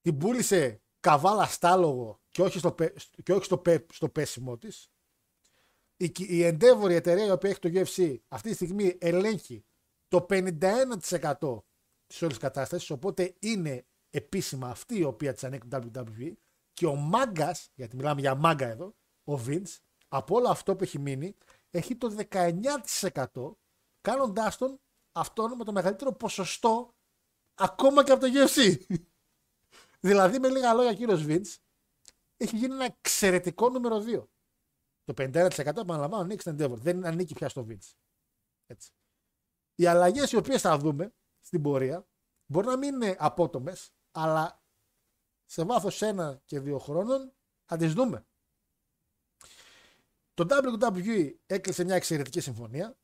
Την 0.00 0.18
πούλησε 0.18 0.82
καβάλα 1.00 1.46
στάλογο 1.46 2.20
και 2.30 2.42
όχι 2.42 2.58
στο, 2.58 2.74
και 3.22 3.32
όχι 3.32 3.44
στο, 3.44 3.62
στο 3.92 4.08
πέσιμο 4.08 4.58
της. 4.58 4.90
Η, 5.96 6.12
η 6.16 6.48
Endeavor, 6.48 6.90
η 6.90 6.94
εταιρεία 6.94 7.24
η 7.24 7.30
οποία 7.30 7.50
έχει 7.50 7.58
το 7.58 7.70
UFC, 7.72 8.16
αυτή 8.28 8.48
τη 8.48 8.54
στιγμή 8.54 8.96
ελέγχει 9.00 9.64
το 10.08 10.26
51% 10.28 11.62
της 12.06 12.22
όλης 12.22 12.38
κατάστασης, 12.38 12.90
οπότε 12.90 13.34
είναι 13.38 13.86
επίσημα 14.10 14.68
αυτή 14.68 14.98
η 14.98 15.04
οποία 15.04 15.32
της 15.32 15.44
ανήκει 15.44 15.66
το 15.68 15.90
WWE 15.94 16.32
και 16.72 16.86
ο 16.86 16.94
μάγκας, 16.94 17.70
γιατί 17.74 17.96
μιλάμε 17.96 18.20
για 18.20 18.34
μάγκα 18.34 18.66
εδώ, 18.66 18.94
ο 19.24 19.34
Vince, 19.46 19.78
από 20.08 20.36
όλο 20.36 20.48
αυτό 20.48 20.76
που 20.76 20.82
έχει 20.82 20.98
μείνει, 20.98 21.36
έχει 21.70 21.96
το 21.96 22.16
19% 22.30 23.56
κάνοντάς 24.00 24.56
τον 24.56 24.80
αυτόν 25.12 25.56
με 25.56 25.64
το 25.64 25.72
μεγαλύτερο 25.72 26.12
ποσοστό 26.12 26.94
ακόμα 27.54 28.04
και 28.04 28.12
από 28.12 28.20
το 28.20 28.28
UFC. 28.34 28.76
δηλαδή, 30.06 30.38
με 30.38 30.48
λίγα 30.48 30.74
λόγια, 30.74 30.94
κύριος 30.94 31.24
Vince 31.26 31.62
έχει 32.36 32.56
γίνει 32.56 32.74
ένα 32.74 32.84
εξαιρετικό 32.84 33.68
νούμερο 33.68 33.96
2. 34.06 34.24
Το 35.04 35.14
51% 35.16 35.50
επαναλαμβάνω 35.56 36.22
ανήκει 36.22 36.40
στην 36.40 36.56
Endeavor. 36.58 36.76
Δεν 36.76 37.06
ανήκει 37.06 37.34
πια 37.34 37.48
στο 37.48 37.66
Vince. 37.68 37.92
Έτσι. 38.66 38.90
Οι 39.74 39.86
αλλαγές 39.86 40.32
οι 40.32 40.36
οποίες 40.36 40.60
θα 40.60 40.78
δούμε 40.78 41.14
στην 41.40 41.62
πορεία 41.62 42.06
μπορεί 42.46 42.66
να 42.66 42.76
μην 42.76 42.94
είναι 42.94 43.16
απότομες, 43.18 43.92
αλλά 44.10 44.61
σε 45.52 45.64
βάθος 45.64 46.02
ένα 46.02 46.40
και 46.44 46.60
δύο 46.60 46.78
χρόνων 46.78 47.32
θα 47.64 47.76
τις 47.76 47.92
δούμε. 47.92 48.24
Το 50.34 50.46
WWE 50.48 51.32
έκλεισε 51.46 51.84
μια 51.84 51.94
εξαιρετική 51.94 52.40
συμφωνία 52.40 52.96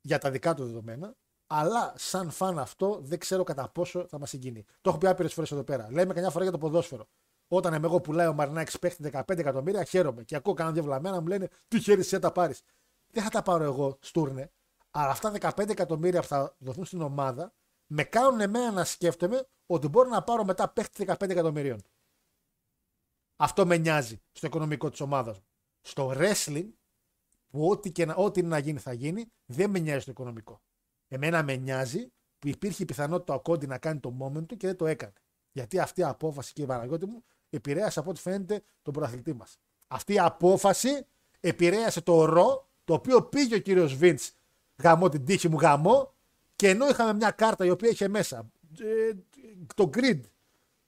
για 0.00 0.18
τα 0.18 0.30
δικά 0.30 0.54
του 0.54 0.64
δεδομένα, 0.64 1.16
αλλά 1.46 1.94
σαν 1.96 2.30
φαν 2.30 2.58
αυτό 2.58 3.00
δεν 3.02 3.18
ξέρω 3.18 3.42
κατά 3.42 3.68
πόσο 3.68 4.06
θα 4.06 4.18
μας 4.18 4.28
συγκινεί. 4.28 4.64
Το 4.80 4.90
έχω 4.90 4.98
πει 4.98 5.06
άπειρες 5.06 5.34
φορές 5.34 5.50
εδώ 5.52 5.64
πέρα. 5.64 5.88
Λέμε 5.90 6.14
καμιά 6.14 6.30
φορά 6.30 6.42
για 6.42 6.52
το 6.52 6.58
ποδόσφαιρο. 6.58 7.08
Όταν 7.48 7.72
εμένα 7.72 7.86
εγώ 7.86 8.00
πουλάει 8.00 8.26
ο 8.26 8.32
Μαρινάκη 8.32 8.78
παίχτη 8.78 9.10
15 9.12 9.38
εκατομμύρια, 9.38 9.84
χαίρομαι. 9.84 10.24
Και 10.24 10.36
ακούω 10.36 10.54
κανένα 10.54 10.74
διαβλαμένα 10.74 11.20
μου 11.20 11.26
λένε 11.26 11.48
Τι 11.68 11.80
χέρι 11.80 12.02
σε 12.02 12.18
τα 12.18 12.32
πάρεις. 12.32 12.62
Δεν 13.10 13.22
θα 13.22 13.28
τα 13.28 13.42
πάρω 13.42 13.64
εγώ, 13.64 13.98
στούρνε. 14.00 14.50
Αλλά 14.90 15.10
αυτά 15.10 15.32
15 15.40 15.68
εκατομμύρια 15.68 16.20
που 16.20 16.26
θα 16.26 16.54
δοθούν 16.58 16.84
στην 16.84 17.00
ομάδα 17.00 17.52
με 17.88 18.04
κάνουν 18.04 18.40
εμένα 18.40 18.70
να 18.70 18.84
σκέφτομαι 18.84 19.48
ότι 19.66 19.88
μπορώ 19.88 20.08
να 20.08 20.22
πάρω 20.22 20.44
μετά 20.44 20.68
παίχτη 20.68 21.04
15 21.08 21.30
εκατομμυρίων. 21.30 21.82
Αυτό 23.36 23.66
με 23.66 23.76
νοιάζει 23.76 24.22
στο 24.32 24.46
οικονομικό 24.46 24.90
της 24.90 25.00
ομάδας 25.00 25.38
μου. 25.38 25.46
Στο 25.80 26.12
wrestling, 26.14 26.68
που 27.48 27.68
ό,τι, 27.68 27.92
και 27.92 28.04
να, 28.04 28.14
ό,τι 28.14 28.42
να 28.42 28.58
γίνει 28.58 28.78
θα 28.78 28.92
γίνει, 28.92 29.32
δεν 29.46 29.70
με 29.70 29.78
νοιάζει 29.78 30.04
το 30.04 30.10
οικονομικό. 30.10 30.62
Εμένα 31.08 31.42
με 31.42 31.56
νοιάζει 31.56 32.12
που 32.38 32.48
υπήρχε 32.48 32.82
η 32.82 32.86
πιθανότητα 32.86 33.34
ο 33.34 33.40
Κόντι 33.40 33.66
να 33.66 33.78
κάνει 33.78 34.00
το 34.00 34.16
moment 34.20 34.46
του 34.46 34.56
και 34.56 34.66
δεν 34.66 34.76
το 34.76 34.86
έκανε. 34.86 35.12
Γιατί 35.52 35.78
αυτή 35.78 36.00
η 36.00 36.04
απόφαση, 36.04 36.52
κύριε 36.52 36.68
Παναγιώτη 36.68 37.06
μου, 37.06 37.24
επηρέασε 37.50 37.98
από 37.98 38.10
ό,τι 38.10 38.20
φαίνεται 38.20 38.62
τον 38.82 38.92
πρωταθλητή 38.92 39.32
μας. 39.32 39.58
Αυτή 39.88 40.12
η 40.12 40.18
απόφαση 40.18 41.06
επηρέασε 41.40 42.00
το 42.00 42.24
ρο, 42.24 42.68
το 42.84 42.94
οποίο 42.94 43.22
πήγε 43.22 43.54
ο 43.54 43.58
κύριος 43.58 43.94
Βίντ 43.94 44.18
γαμώ 44.82 45.08
την 45.08 45.24
τύχη 45.24 45.48
μου 45.48 45.58
γαμώ 45.58 46.14
και 46.58 46.68
ενώ 46.68 46.88
είχαμε 46.88 47.14
μια 47.14 47.30
κάρτα 47.30 47.64
η 47.64 47.70
οποία 47.70 47.88
είχε 47.88 48.08
μέσα 48.08 48.50
ε, 48.78 49.10
το 49.74 49.90
grid, 49.96 50.20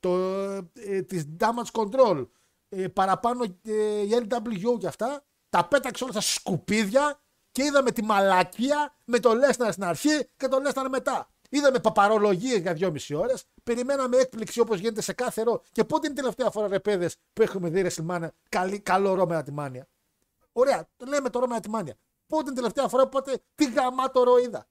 το, 0.01 0.17
ε, 0.75 1.03
της 1.03 1.29
damage 1.41 1.81
control, 1.81 2.27
ε, 2.69 2.89
παραπάνω 2.89 3.45
ε, 3.63 4.01
η 4.01 4.27
LWO 4.29 4.79
και 4.79 4.87
αυτά, 4.87 5.25
τα 5.49 5.69
πέταξε 5.69 6.05
όλα 6.05 6.13
στα 6.13 6.21
σκουπίδια 6.21 7.21
και 7.53 7.63
είδαμε 7.63 7.91
τη 7.91 8.03
μαλακία 8.03 8.97
με 9.05 9.19
το 9.19 9.35
Λέσναρ 9.35 9.73
στην 9.73 9.85
αρχή 9.85 10.29
και 10.37 10.49
το 10.49 10.59
Λέσναρ 10.59 10.89
μετά. 10.89 11.31
Είδαμε 11.51 11.79
παπαρολογίες 11.79 12.61
για 12.61 12.75
δυόμιση 12.75 13.15
ώρες. 13.15 13.45
Περιμέναμε 13.63 14.17
έκπληξη 14.17 14.61
όπως 14.61 14.79
γίνεται 14.79 15.01
σε 15.01 15.13
κάθε 15.13 15.43
ρο. 15.43 15.63
Και 15.73 15.85
πότε 15.85 16.07
είναι 16.07 16.15
η 16.19 16.21
τελευταία 16.21 16.51
φορά, 16.51 16.69
ρε 16.69 16.81
παιδες, 16.81 17.17
που 17.33 17.43
έχουμε 17.43 17.69
δει 17.69 17.81
Ρεσιλμάνια 17.81 18.35
καλό 18.83 19.15
ρο 19.15 19.27
με 19.27 19.43
τη 19.43 19.53
μάνια. 19.53 19.89
Ωραία, 20.53 20.89
το 20.97 21.07
λέμε 21.07 21.31
το 21.31 21.39
ρο 21.39 21.47
με 21.47 21.61
τη 21.61 21.71
μάνια. 21.71 21.95
Πότε 22.27 22.45
την 22.45 22.55
τελευταία 22.55 22.89
φορά 22.89 23.09
που 23.09 23.19
είπατε 23.19 23.43
τι 23.55 23.71
γαμάτο 23.71 24.23
ρο 24.23 24.39
είδα; 24.39 24.67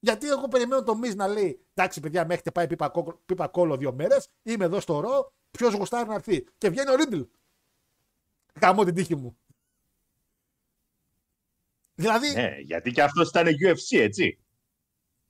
Γιατί 0.00 0.28
εγώ 0.28 0.48
περιμένω 0.48 0.82
το 0.82 0.94
Μιζ 0.94 1.14
να 1.14 1.28
λέει 1.28 1.60
Εντάξει, 1.74 2.00
παιδιά, 2.00 2.26
με 2.26 2.34
έχετε 2.34 2.50
πάει 2.50 2.66
πίπα, 3.26 3.48
κόλλο 3.48 3.76
δύο 3.76 3.92
μέρες. 3.92 4.28
Είμαι 4.42 4.64
εδώ 4.64 4.80
στο 4.80 5.00
ρο. 5.00 5.32
Ποιος 5.50 5.74
γουστάρει 5.74 6.08
να 6.08 6.14
έρθει. 6.14 6.44
Και 6.58 6.68
βγαίνει 6.68 6.90
ο 6.90 6.94
Ρίτλ. 6.94 7.20
Γαμώ 8.60 8.84
την 8.84 8.94
τύχη 8.94 9.16
μου. 9.16 9.36
Δηλαδή. 11.94 12.32
Ναι, 12.32 12.54
γιατί 12.58 12.90
και 12.90 13.02
αυτός 13.02 13.28
ήταν 13.28 13.46
UFC, 13.46 13.98
έτσι. 13.98 14.38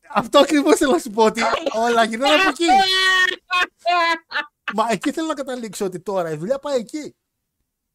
Αυτό 0.09 0.39
ακριβώς 0.39 0.77
θέλω 0.77 0.91
να 0.91 0.99
σου 0.99 1.11
πω 1.11 1.25
ότι 1.25 1.43
όλα 1.77 2.05
γυρνάνε 2.05 2.35
από 2.35 2.49
εκεί. 2.49 2.65
Μα 4.77 4.87
εκεί 4.91 5.13
θέλω 5.13 5.27
να 5.27 5.35
καταλήξω 5.35 5.85
ότι 5.85 6.01
τώρα 6.01 6.31
η 6.31 6.37
δουλειά 6.37 6.59
πάει 6.59 6.79
εκεί. 6.79 7.15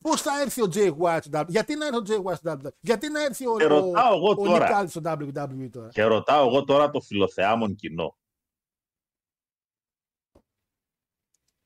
Πώς 0.06 0.22
θα 0.22 0.42
έρθει 0.42 0.61
ο 0.61 0.67
Jay 0.74 0.98
White 0.98 1.19
στο 1.22 1.40
WWE, 1.40 1.48
γιατί 1.48 1.75
να 1.75 1.85
έρθει 1.85 1.98
ο 1.98 2.03
Jay 2.08 2.24
White 2.24 2.35
στο 2.35 2.51
WWE, 2.51 2.72
γιατί 2.80 3.09
να 3.09 3.24
έρθει 3.24 3.48
ο, 3.48 3.51
ο, 3.51 4.30
ο 4.30 4.88
στο 4.88 5.01
WWE 5.03 5.69
τώρα; 5.72 5.90
Και 5.90 6.03
ρωτάω 6.03 6.48
εγώ 6.48 6.64
τώρα 6.64 6.90
το 6.90 7.01
φιλοθεάμον 7.01 7.75
κοινό. 7.75 8.17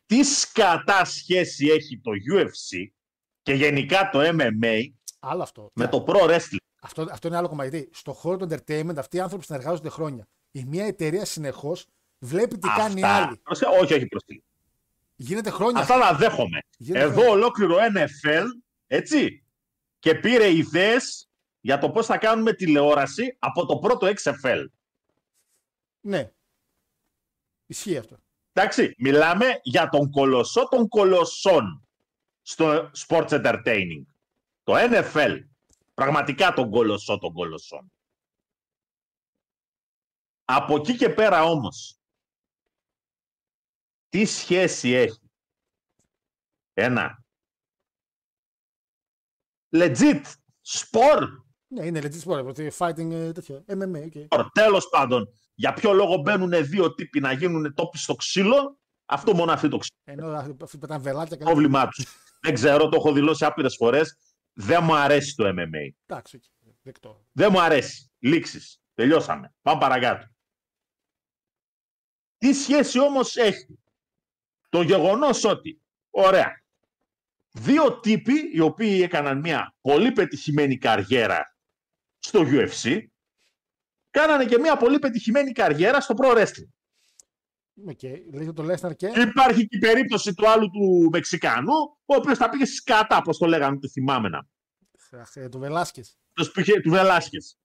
Τι 0.06 0.24
σκατά 0.24 1.06
σχέση 1.06 1.68
έχει 1.68 2.00
το 2.00 2.12
UFC 2.34 2.92
και 3.42 3.54
γενικά 3.54 4.10
το 4.10 4.20
MMA 4.22 4.80
Άλλο 5.20 5.42
αυτό. 5.42 5.72
με 5.74 5.88
το 5.88 6.06
pro 6.08 6.30
wrestling; 6.30 6.58
Αυτό, 6.82 7.08
αυτό 7.12 7.28
είναι 7.28 7.38
άλλο 7.38 7.48
κομμάτι. 7.48 7.70
Γιατί 7.70 7.90
στο 7.94 8.14
χώρο 8.14 8.38
του 8.38 8.48
entertainment 8.50 8.98
αυτοί 8.98 9.18
οι 9.18 9.20
άνθρωποι 9.20 9.46
συνεργάζονται 9.46 9.90
χρόνια. 9.90 10.28
Η 10.52 10.64
μία 10.66 10.86
εταιρεία 10.86 11.26
συνεχώς 11.26 11.88
βλέπει 12.26 12.58
τι 12.58 12.68
Αυτά. 12.68 12.82
κάνει 12.82 13.00
η 13.00 13.04
άλλη. 13.04 13.42
Όχι, 13.46 13.94
όχι 13.94 14.06
προσθήκη. 14.06 14.44
Γίνεται 15.22 15.50
χρόνια. 15.50 15.82
Αυτά 15.82 16.00
τα 16.00 16.16
δέχομαι. 16.16 16.60
Γίνεται 16.78 17.06
Εδώ 17.06 17.14
χρόνια. 17.14 17.32
ολόκληρο 17.32 17.78
NFL, 17.78 18.46
έτσι, 18.88 19.46
και 20.00 20.16
πήρε 20.16 20.56
ιδέες 20.56 21.30
για 21.60 21.78
το 21.78 21.92
πώς 21.92 22.06
θα 22.06 22.18
κάνουμε 22.18 22.54
τηλεόραση 22.54 23.36
από 23.40 23.66
το 23.66 23.78
πρώτο 23.78 24.08
XFL. 24.08 24.66
Ναι. 26.00 26.32
Ισχύει 27.66 27.98
αυτό. 27.98 28.18
Εντάξει, 28.54 28.94
μιλάμε 28.98 29.60
για 29.64 29.90
τον 29.90 30.12
κολοσσό 30.12 30.68
των 30.68 30.88
κολοσσών 30.88 31.88
στο 32.42 32.92
sports 33.08 33.30
entertaining. 33.30 34.04
Το 34.64 34.74
NFL. 34.76 35.40
Πραγματικά 35.94 36.54
τον 36.54 36.70
κολοσσό 36.70 37.18
των 37.18 37.34
κολοσσών. 37.34 37.92
Από 40.46 40.76
εκεί 40.76 40.96
και 40.96 41.10
πέρα 41.10 41.44
όμως, 41.44 41.99
τι 44.10 44.26
σχέση 44.26 44.90
έχει; 44.90 45.20
Ένα 46.74 47.24
legit 49.76 50.22
sport, 50.68 51.28
Ναι, 51.68 51.86
είναι 51.86 52.00
legit 52.04 52.22
sport. 52.24 52.46
ότι 52.46 52.72
Fighting 52.78 53.12
ε, 53.12 53.32
τέτοιο. 53.32 53.64
MMA, 53.68 54.10
okay. 54.14 54.48
τέλος 54.54 54.90
πάντων, 54.90 55.28
για 55.54 55.74
ποιο 55.74 55.94
λόγο 55.94 56.18
μπαίνουν 56.18 56.66
δύο 56.68 56.94
τύποι 56.94 57.20
να 57.20 57.32
γίνουν 57.32 57.74
τόποι 57.74 57.98
στο 57.98 58.16
ξύλο, 58.16 58.80
αυτό 59.06 59.36
μόνο 59.36 59.52
αυτοί 59.52 59.68
το 59.70 59.78
ξέρουν. 59.78 60.24
Ενώ 60.24 60.56
αυτοί 60.64 60.78
πετάνε 60.78 61.04
βελάκια 61.04 61.38
και. 61.38 61.44
πρόβλημά 61.44 61.88
τους. 61.88 62.06
Δεν 62.42 62.54
ξέρω, 62.54 62.90
το 62.90 62.96
έχω 62.96 63.14
δηλώσει 63.14 63.46
άπειρες 63.46 63.76
φορές. 63.76 64.18
Δεν 64.54 64.84
μου 64.84 64.96
αρέσει 64.96 65.36
το 65.36 65.48
MMA. 65.48 65.94
Εντάξει, 66.06 66.36
οκ, 66.36 66.44
δεκτό. 66.82 67.26
Δεν 67.32 67.50
μου 67.52 67.62
αρέσει. 67.62 68.12
Λήξεις. 68.20 68.82
Τελειώσαμε. 68.94 69.54
Πάμε 69.62 69.80
παρακάτω. 69.80 70.28
Τι 72.38 72.54
σχέση 72.54 73.00
όμως 73.00 73.36
έχει 73.36 73.80
το 74.70 74.82
γεγονός 74.82 75.44
ότι, 75.44 75.82
ωραία, 76.10 76.64
δύο 77.52 78.00
τύποι 78.00 78.34
οι 78.54 78.60
οποίοι 78.60 79.00
έκαναν 79.04 79.40
μια 79.40 79.76
πολύ 79.82 80.12
πετυχημένη 80.12 80.78
καριέρα 80.78 81.56
στο 82.20 82.42
UFC, 82.46 83.00
κάνανε 84.10 84.46
και 84.46 84.58
μια 84.58 84.78
πολύ 84.78 85.00
πετυχημένη 85.00 85.52
καριέρα 85.52 86.02
στο 86.02 86.16
Pro 86.18 86.38
Wrestling. 86.38 86.70
Ok, 87.88 88.04
λέγεται 88.04 88.54
το 88.54 88.64
Λέσναρ 88.64 88.96
και. 88.96 89.08
Υπάρχει 89.08 89.68
και 89.68 89.76
η 89.76 89.80
περίπτωση 89.80 90.34
του 90.34 90.50
άλλου 90.50 90.70
του 90.70 91.10
Μεξικάνου, 91.12 91.74
ο 92.06 92.16
οποίος 92.16 92.38
τα 92.38 92.50
πήγε 92.50 92.66
σκατά, 92.66 93.18
όπως 93.18 93.38
το 93.38 93.46
λέγανε, 93.46 93.80
το 93.80 93.90
θυμάμαι 93.90 94.30
να. 94.30 94.48
Αχ, 95.20 95.36
ε, 95.36 95.50
Του 95.50 95.60
Βελάσκες. 95.60 96.18
Το 96.34 96.46
πήγε 96.54 96.82
του 96.82 96.90
Βελάσκες. 96.90 97.58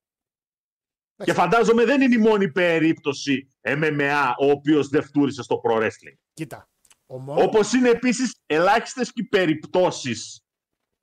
Και 1.25 1.33
φαντάζομαι 1.33 1.85
δεν 1.85 2.01
είναι 2.01 2.15
η 2.15 2.19
μόνη 2.19 2.51
περίπτωση 2.53 3.49
MMA 3.61 4.33
ο 4.39 4.51
οποίος 4.51 4.89
δεν 4.89 5.03
φτούρισε 5.03 5.43
στο 5.43 5.61
Pro 5.65 5.83
Wrestling. 5.83 6.17
Κοίτα. 6.35 6.69
Ο 7.15 7.19
μόνο... 7.19 7.43
Όπως 7.43 7.73
είναι 7.73 7.89
επίσης 7.89 8.43
ελάχιστες 8.47 9.13
και 9.13 9.21
οι 9.21 9.25
περιπτώσεις 9.25 10.45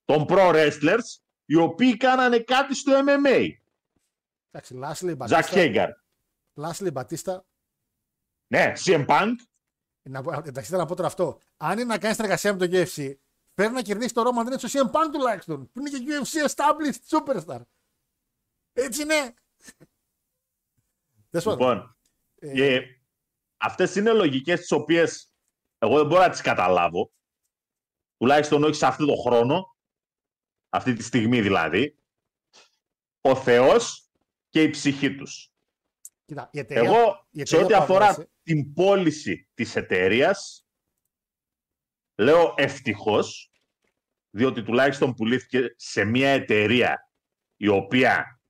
των 0.06 0.26
pro 0.30 0.54
wrestlers 0.54 1.20
οι 1.46 1.56
οποίοι 1.56 1.98
κάνανε 1.98 2.40
κάτι 2.40 2.76
στο 2.76 2.92
MMA. 3.06 3.48
Εντάξει, 4.52 4.74
Λάσλι 4.74 5.10
Ζακ 5.10 5.18
Μπατίστα. 5.18 5.42
Χέγκαρ. 5.42 5.90
Λάσλι 6.54 6.92
Μπατίστα. 6.92 7.46
Ναι, 8.48 8.72
CM 8.86 9.06
Punk. 9.08 9.32
Να, 10.10 10.22
πω- 10.22 10.32
εντάξει, 10.46 10.70
θέλω 10.70 10.82
να 10.82 10.88
πω 10.88 10.96
τώρα 10.96 11.08
αυτό. 11.08 11.40
Αν 11.58 11.72
είναι 11.72 11.84
να 11.84 11.98
κάνεις 12.00 12.16
συνεργασία 12.16 12.54
με 12.56 12.68
το 12.68 12.78
UFC, 12.78 13.14
πρέπει 13.54 13.74
να 13.74 13.82
κερδίσεις 13.82 14.14
το 14.14 14.24
Roman 14.26 14.48
Reigns 14.54 14.68
στο 14.68 14.68
CM 14.72 14.92
Punk 14.92 15.10
τουλάχιστον. 15.12 15.72
Που 15.72 15.80
είναι 15.80 15.90
και 15.90 16.06
UFC 16.22 16.50
established 16.50 17.18
superstar. 17.20 17.62
Έτσι 18.74 19.02
είναι. 19.02 19.34
Δεν 21.30 21.42
σου 21.42 21.50
Λοιπόν, 21.50 21.96
Ε, 22.36 22.54
και 22.54 22.82
αυτές 23.58 23.96
είναι 23.96 24.12
λογικές 24.12 24.60
τις 24.60 24.72
οποίες 24.72 25.31
εγώ 25.84 25.98
δεν 25.98 26.08
μπορώ 26.08 26.22
να 26.22 26.30
τις 26.30 26.42
καταλάβω. 26.42 27.12
Τουλάχιστον 28.18 28.64
όχι 28.64 28.74
σε 28.74 28.86
αυτό 28.86 29.06
το 29.06 29.16
χρόνο. 29.16 29.76
Αυτή 30.70 30.94
τη 30.94 31.04
στιγμή 31.04 31.42
δηλαδή. 31.42 31.98
Ο 33.22 33.36
Θεός 33.36 34.10
και 34.50 34.64
η 34.64 34.70
ψυχή 34.70 35.16
τους. 35.16 35.54
Κοίτα, 36.26 36.50
η 36.52 36.60
εταιρεία, 36.60 36.90
Εγώ, 36.90 37.28
η 37.32 37.46
σε 37.46 37.56
εταιρεία 37.56 37.66
ό,τι 37.66 37.74
που 37.76 37.82
αφορά 37.82 38.06
αγόρασε- 38.06 38.32
την 38.44 38.74
πώληση 38.74 39.50
της 39.54 39.76
εταιρείας, 39.76 40.68
λέω 42.16 42.54
ευτυχώς, 42.58 43.52
διότι 44.30 44.64
τουλάχιστον 44.64 45.14
πουλήθηκε 45.14 45.74
σε 45.78 46.04
μια 46.04 46.30
εταιρεία 46.30 47.12
η 47.56 47.68
οποία 47.68 48.42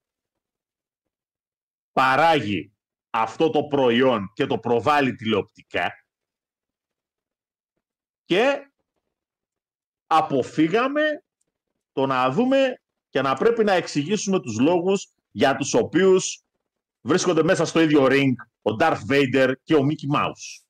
παράγει 1.91 2.73
αυτό 3.09 3.49
το 3.49 3.63
προϊόν 3.63 4.31
και 4.33 4.45
το 4.45 4.59
προβάλλει 4.59 5.15
τηλεοπτικά 5.15 6.00
και 8.31 8.71
αποφύγαμε 10.07 11.23
το 11.91 12.05
να 12.05 12.29
δούμε 12.29 12.81
και 13.09 13.21
να 13.21 13.35
πρέπει 13.35 13.63
να 13.63 13.73
εξηγήσουμε 13.73 14.39
τους 14.39 14.59
λόγους 14.59 15.13
για 15.31 15.55
τους 15.55 15.73
οποίους 15.73 16.43
βρίσκονται 17.01 17.43
μέσα 17.43 17.65
στο 17.65 17.81
ίδιο 17.81 18.07
ring 18.09 18.33
ο 18.61 18.75
Darth 18.79 18.99
Vader 19.09 19.53
και 19.63 19.75
ο 19.75 19.79
Mickey 19.79 20.17
Mouse. 20.17 20.63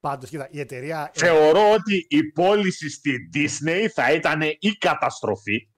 Πάντως, 0.00 0.30
κοίτα, 0.30 0.48
η 0.50 0.60
εταιρεία. 0.60 1.10
Θεωρώ 1.14 1.72
ότι 1.72 2.06
η 2.08 2.32
πώληση 2.32 2.90
στη 2.90 3.30
Disney 3.34 3.86
θα 3.94 4.12
ήταν 4.12 4.40
η 4.42 4.72
καταστροφή 4.78 5.68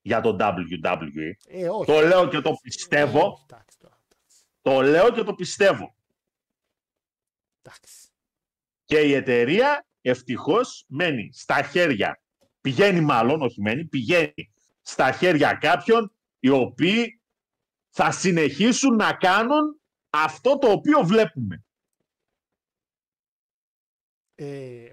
για 0.00 0.20
το 0.20 0.36
WWE. 0.40 1.30
Ε, 1.48 1.68
όχι. 1.68 1.92
Το 1.92 2.00
λέω 2.00 2.28
και 2.28 2.40
το 2.40 2.52
πιστεύω. 2.62 3.18
Ε, 3.18 3.54
εντάξει, 3.54 3.78
τώρα, 3.78 3.98
εντάξει, 4.08 4.42
Το 4.62 4.80
λέω 4.80 5.12
και 5.12 5.22
το 5.22 5.34
πιστεύω. 5.34 5.94
εντάξει. 7.62 8.01
Και 8.84 8.98
η 8.98 9.14
εταιρεία 9.14 9.86
ευτυχώς 10.00 10.84
μένει 10.88 11.30
στα 11.32 11.62
χέρια, 11.62 12.22
πηγαίνει 12.60 13.00
μάλλον, 13.00 13.42
όχι 13.42 13.60
μένει, 13.60 13.84
πηγαίνει 13.84 14.52
στα 14.82 15.12
χέρια 15.12 15.54
κάποιων 15.54 16.14
οι 16.38 16.48
οποίοι 16.48 17.20
θα 17.88 18.10
συνεχίσουν 18.10 18.96
να 18.96 19.12
κάνουν 19.12 19.80
αυτό 20.10 20.58
το 20.58 20.70
οποίο 20.70 21.02
βλέπουμε. 21.02 21.64
Ε, 24.34 24.90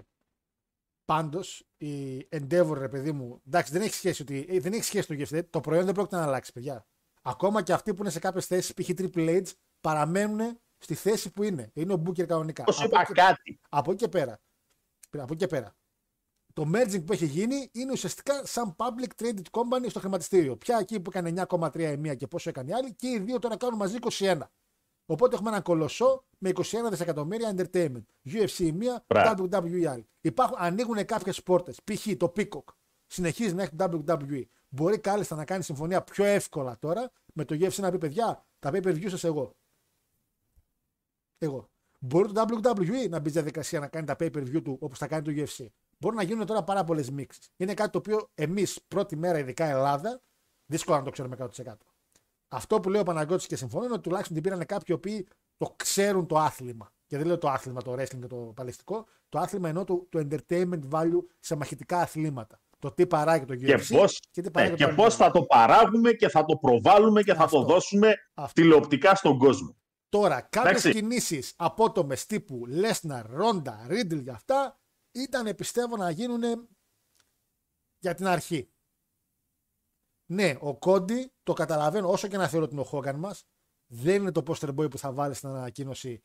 Πάντως, 1.10 1.66
η 1.76 2.18
Endeavor, 2.30 2.74
ρε 2.78 2.88
παιδί 2.88 3.12
μου, 3.12 3.42
εντάξει, 3.46 3.72
δεν 3.72 3.82
έχει 3.82 3.94
σχέση, 3.94 4.22
ότι, 4.22 4.46
ε, 4.48 4.60
δεν 4.60 4.72
έχει 4.72 4.84
σχέση 4.84 5.06
το 5.06 5.14
UFC. 5.14 5.42
Το 5.50 5.60
προϊόν 5.60 5.84
δεν 5.84 5.94
πρόκειται 5.94 6.16
να 6.16 6.22
αλλάξει, 6.22 6.52
παιδιά. 6.52 6.86
Ακόμα 7.22 7.62
και 7.62 7.72
αυτοί 7.72 7.94
που 7.94 8.02
είναι 8.02 8.10
σε 8.10 8.18
κάποιες 8.18 8.46
θέσεις, 8.46 8.74
π.χ. 8.74 8.90
Triple 8.96 9.42
H, 9.42 9.42
παραμένουν 9.80 10.60
στη 10.80 10.94
θέση 10.94 11.30
που 11.30 11.42
είναι. 11.42 11.70
Είναι 11.74 11.92
ο 11.92 12.02
Booker 12.06 12.26
κανονικά. 12.26 12.62
Όπως 12.62 12.76
Από 12.78 12.86
είπα 12.86 13.00
εκεί- 13.00 13.12
κάτι. 13.12 13.60
από 13.68 13.90
εκεί 13.92 14.02
και 14.02 14.08
πέρα. 14.08 14.40
Από 15.10 15.22
εκεί 15.22 15.36
και 15.36 15.46
πέρα. 15.46 15.74
Το 16.52 16.70
merging 16.74 17.04
που 17.04 17.12
έχει 17.12 17.26
γίνει 17.26 17.68
είναι 17.72 17.92
ουσιαστικά 17.92 18.46
σαν 18.46 18.76
public 18.78 19.22
traded 19.22 19.42
company 19.50 19.86
στο 19.88 20.00
χρηματιστήριο. 20.00 20.56
Πια 20.56 20.78
εκεί 20.78 21.00
που 21.00 21.10
έκανε 21.14 21.28
9,3 21.28 21.92
η 21.92 21.96
μία 21.96 22.14
και 22.14 22.26
πόσο 22.26 22.48
έκανε 22.48 22.70
η 22.70 22.72
άλλη, 22.74 22.94
και 22.94 23.08
οι 23.08 23.18
δύο 23.18 23.38
τώρα 23.38 23.56
κάνουν 23.56 23.76
μαζί 23.78 23.96
21. 24.18 24.40
Οπότε 25.06 25.34
έχουμε 25.34 25.50
έναν 25.50 25.62
κολοσσό 25.62 26.24
με 26.38 26.48
21 26.48 26.62
δισεκατομμύρια 26.90 27.54
entertainment. 27.56 28.04
UFC 28.24 28.58
η 28.58 28.72
μία, 28.72 29.04
Μπράβο. 29.06 29.44
WWE 29.52 29.78
η 29.80 29.86
άλλη. 29.86 30.08
Υπάρχουν, 30.20 30.56
ανοίγουν 30.60 31.04
κάποιες 31.04 31.42
πόρτες. 31.42 31.78
Π.χ. 31.84 32.06
το 32.16 32.32
Peacock 32.36 32.64
συνεχίζει 33.06 33.54
να 33.54 33.62
έχει 33.62 33.74
το 33.76 34.02
WWE. 34.06 34.42
Μπορεί 34.68 34.98
κάλλιστα 34.98 35.36
να 35.36 35.44
κάνει 35.44 35.62
συμφωνία 35.62 36.02
πιο 36.02 36.24
εύκολα 36.24 36.78
τώρα 36.78 37.10
με 37.34 37.44
το 37.44 37.54
UFC 37.60 37.74
να 37.74 37.90
πει 37.90 37.98
παιδιά, 37.98 38.46
τα 38.58 38.70
pay 38.72 38.82
per 38.82 38.94
view 38.94 39.08
σας 39.10 39.24
εγώ. 39.24 39.56
Εγώ. 41.42 41.68
Μπορεί 41.98 42.32
το 42.32 42.44
WWE 42.48 43.08
να 43.08 43.18
μπει 43.18 43.28
στη 43.28 43.38
διαδικασία 43.38 43.80
να 43.80 43.86
κάνει 43.86 44.06
τα 44.06 44.16
pay 44.18 44.30
per 44.32 44.42
view 44.42 44.62
του 44.64 44.76
όπως 44.80 44.98
θα 44.98 45.06
κάνει 45.06 45.22
το 45.22 45.44
UFC. 45.46 45.66
Μπορούν 45.98 46.16
να 46.16 46.22
γίνουν 46.22 46.46
τώρα 46.46 46.64
πάρα 46.64 46.84
πολλές 46.84 47.10
μίξεις. 47.10 47.48
Είναι 47.56 47.74
κάτι 47.74 47.90
το 47.90 47.98
οποίο 47.98 48.28
εμείς 48.34 48.80
πρώτη 48.88 49.16
μέρα, 49.16 49.38
ειδικά 49.38 49.64
Ελλάδα, 49.64 50.22
δύσκολο 50.66 50.98
να 50.98 51.04
το 51.04 51.10
ξέρουμε 51.10 51.36
100%. 51.38 51.72
Αυτό 52.48 52.80
που 52.80 52.90
λέει 52.90 53.00
ο 53.00 53.04
Παναγκώτη 53.04 53.46
και 53.46 53.56
συμφωνώ 53.56 53.84
είναι 53.84 53.92
ότι 53.92 54.02
τουλάχιστον 54.02 54.34
την 54.34 54.42
πήραν 54.42 54.66
κάποιοι 54.66 54.84
οι 54.88 54.92
οποίοι 54.92 55.28
το 55.56 55.74
ξέρουν 55.76 56.26
το 56.26 56.38
άθλημα. 56.38 56.92
Και 57.06 57.16
δεν 57.16 57.26
λέω 57.26 57.38
το 57.38 57.48
άθλημα, 57.48 57.82
το 57.82 57.92
wrestling 57.92 58.18
και 58.20 58.26
το 58.26 58.36
παλαιστικό. 58.36 59.06
Το 59.28 59.38
άθλημα 59.38 59.68
ενώ 59.68 59.84
το, 59.84 60.06
το 60.08 60.26
entertainment 60.28 60.80
value 60.90 61.20
σε 61.38 61.56
μαχητικά 61.56 61.98
αθλήματα. 61.98 62.60
Το 62.78 62.92
τι 62.92 63.06
παράγει 63.06 63.44
το 63.44 63.54
UFC 63.54 63.64
Και 63.64 63.96
πώς, 63.96 64.20
και 64.30 64.40
τι 64.40 64.46
ναι, 64.46 64.50
παράγει 64.50 64.74
και 64.74 64.84
το 64.86 64.94
πώς 64.94 65.16
θα 65.16 65.30
το 65.30 65.42
παράγουμε 65.42 66.12
και 66.12 66.28
θα 66.28 66.44
το 66.44 66.56
προβάλλουμε 66.56 67.22
και 67.22 67.34
θα 67.34 67.42
Αυτό. 67.42 67.60
το 67.60 67.64
δώσουμε 67.66 68.14
Αυτό. 68.34 68.60
τηλεοπτικά 68.60 69.14
στον 69.14 69.38
κόσμο. 69.38 69.76
Τώρα, 70.10 70.40
κάποιες 70.40 70.84
Εντάξει. 70.84 70.92
κινήσεις 71.00 71.54
απότομες 71.56 72.26
τύπου 72.26 72.66
Λέσναρ, 72.66 73.26
Ρόντα, 73.26 73.86
Ρίτλ 73.88 74.18
για 74.18 74.32
αυτά 74.32 74.80
ήταν 75.12 75.54
πιστεύω 75.54 75.96
να 75.96 76.10
γίνουν 76.10 76.68
για 77.98 78.14
την 78.14 78.26
αρχή. 78.26 78.72
Ναι, 80.26 80.56
ο 80.60 80.78
Κόντι 80.78 81.32
το 81.42 81.52
καταλαβαίνω 81.52 82.10
όσο 82.10 82.28
και 82.28 82.36
να 82.36 82.48
θεωρώ 82.48 82.64
ότι 82.64 82.74
είναι 82.74 82.82
ο 82.82 82.86
Χόγκαν 82.86 83.16
μας. 83.16 83.44
Δεν 83.86 84.20
είναι 84.20 84.32
το 84.32 84.42
poster 84.46 84.74
boy 84.74 84.90
που 84.90 84.98
θα 84.98 85.12
βάλει 85.12 85.34
στην 85.34 85.48
ανακοίνωση 85.48 86.24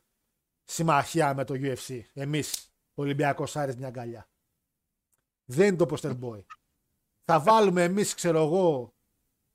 συμμαχία 0.64 1.34
με 1.34 1.44
το 1.44 1.54
UFC. 1.56 2.00
Εμείς, 2.12 2.72
Ολυμπιακός 2.94 3.56
Άρης, 3.56 3.76
μια 3.76 3.86
αγκαλιά. 3.86 4.30
Δεν 5.44 5.66
είναι 5.66 5.76
το 5.76 5.86
poster 5.90 6.20
boy. 6.20 6.44
θα 7.24 7.40
βάλουμε 7.40 7.82
εμείς, 7.82 8.14
ξέρω 8.14 8.42
εγώ, 8.42 8.94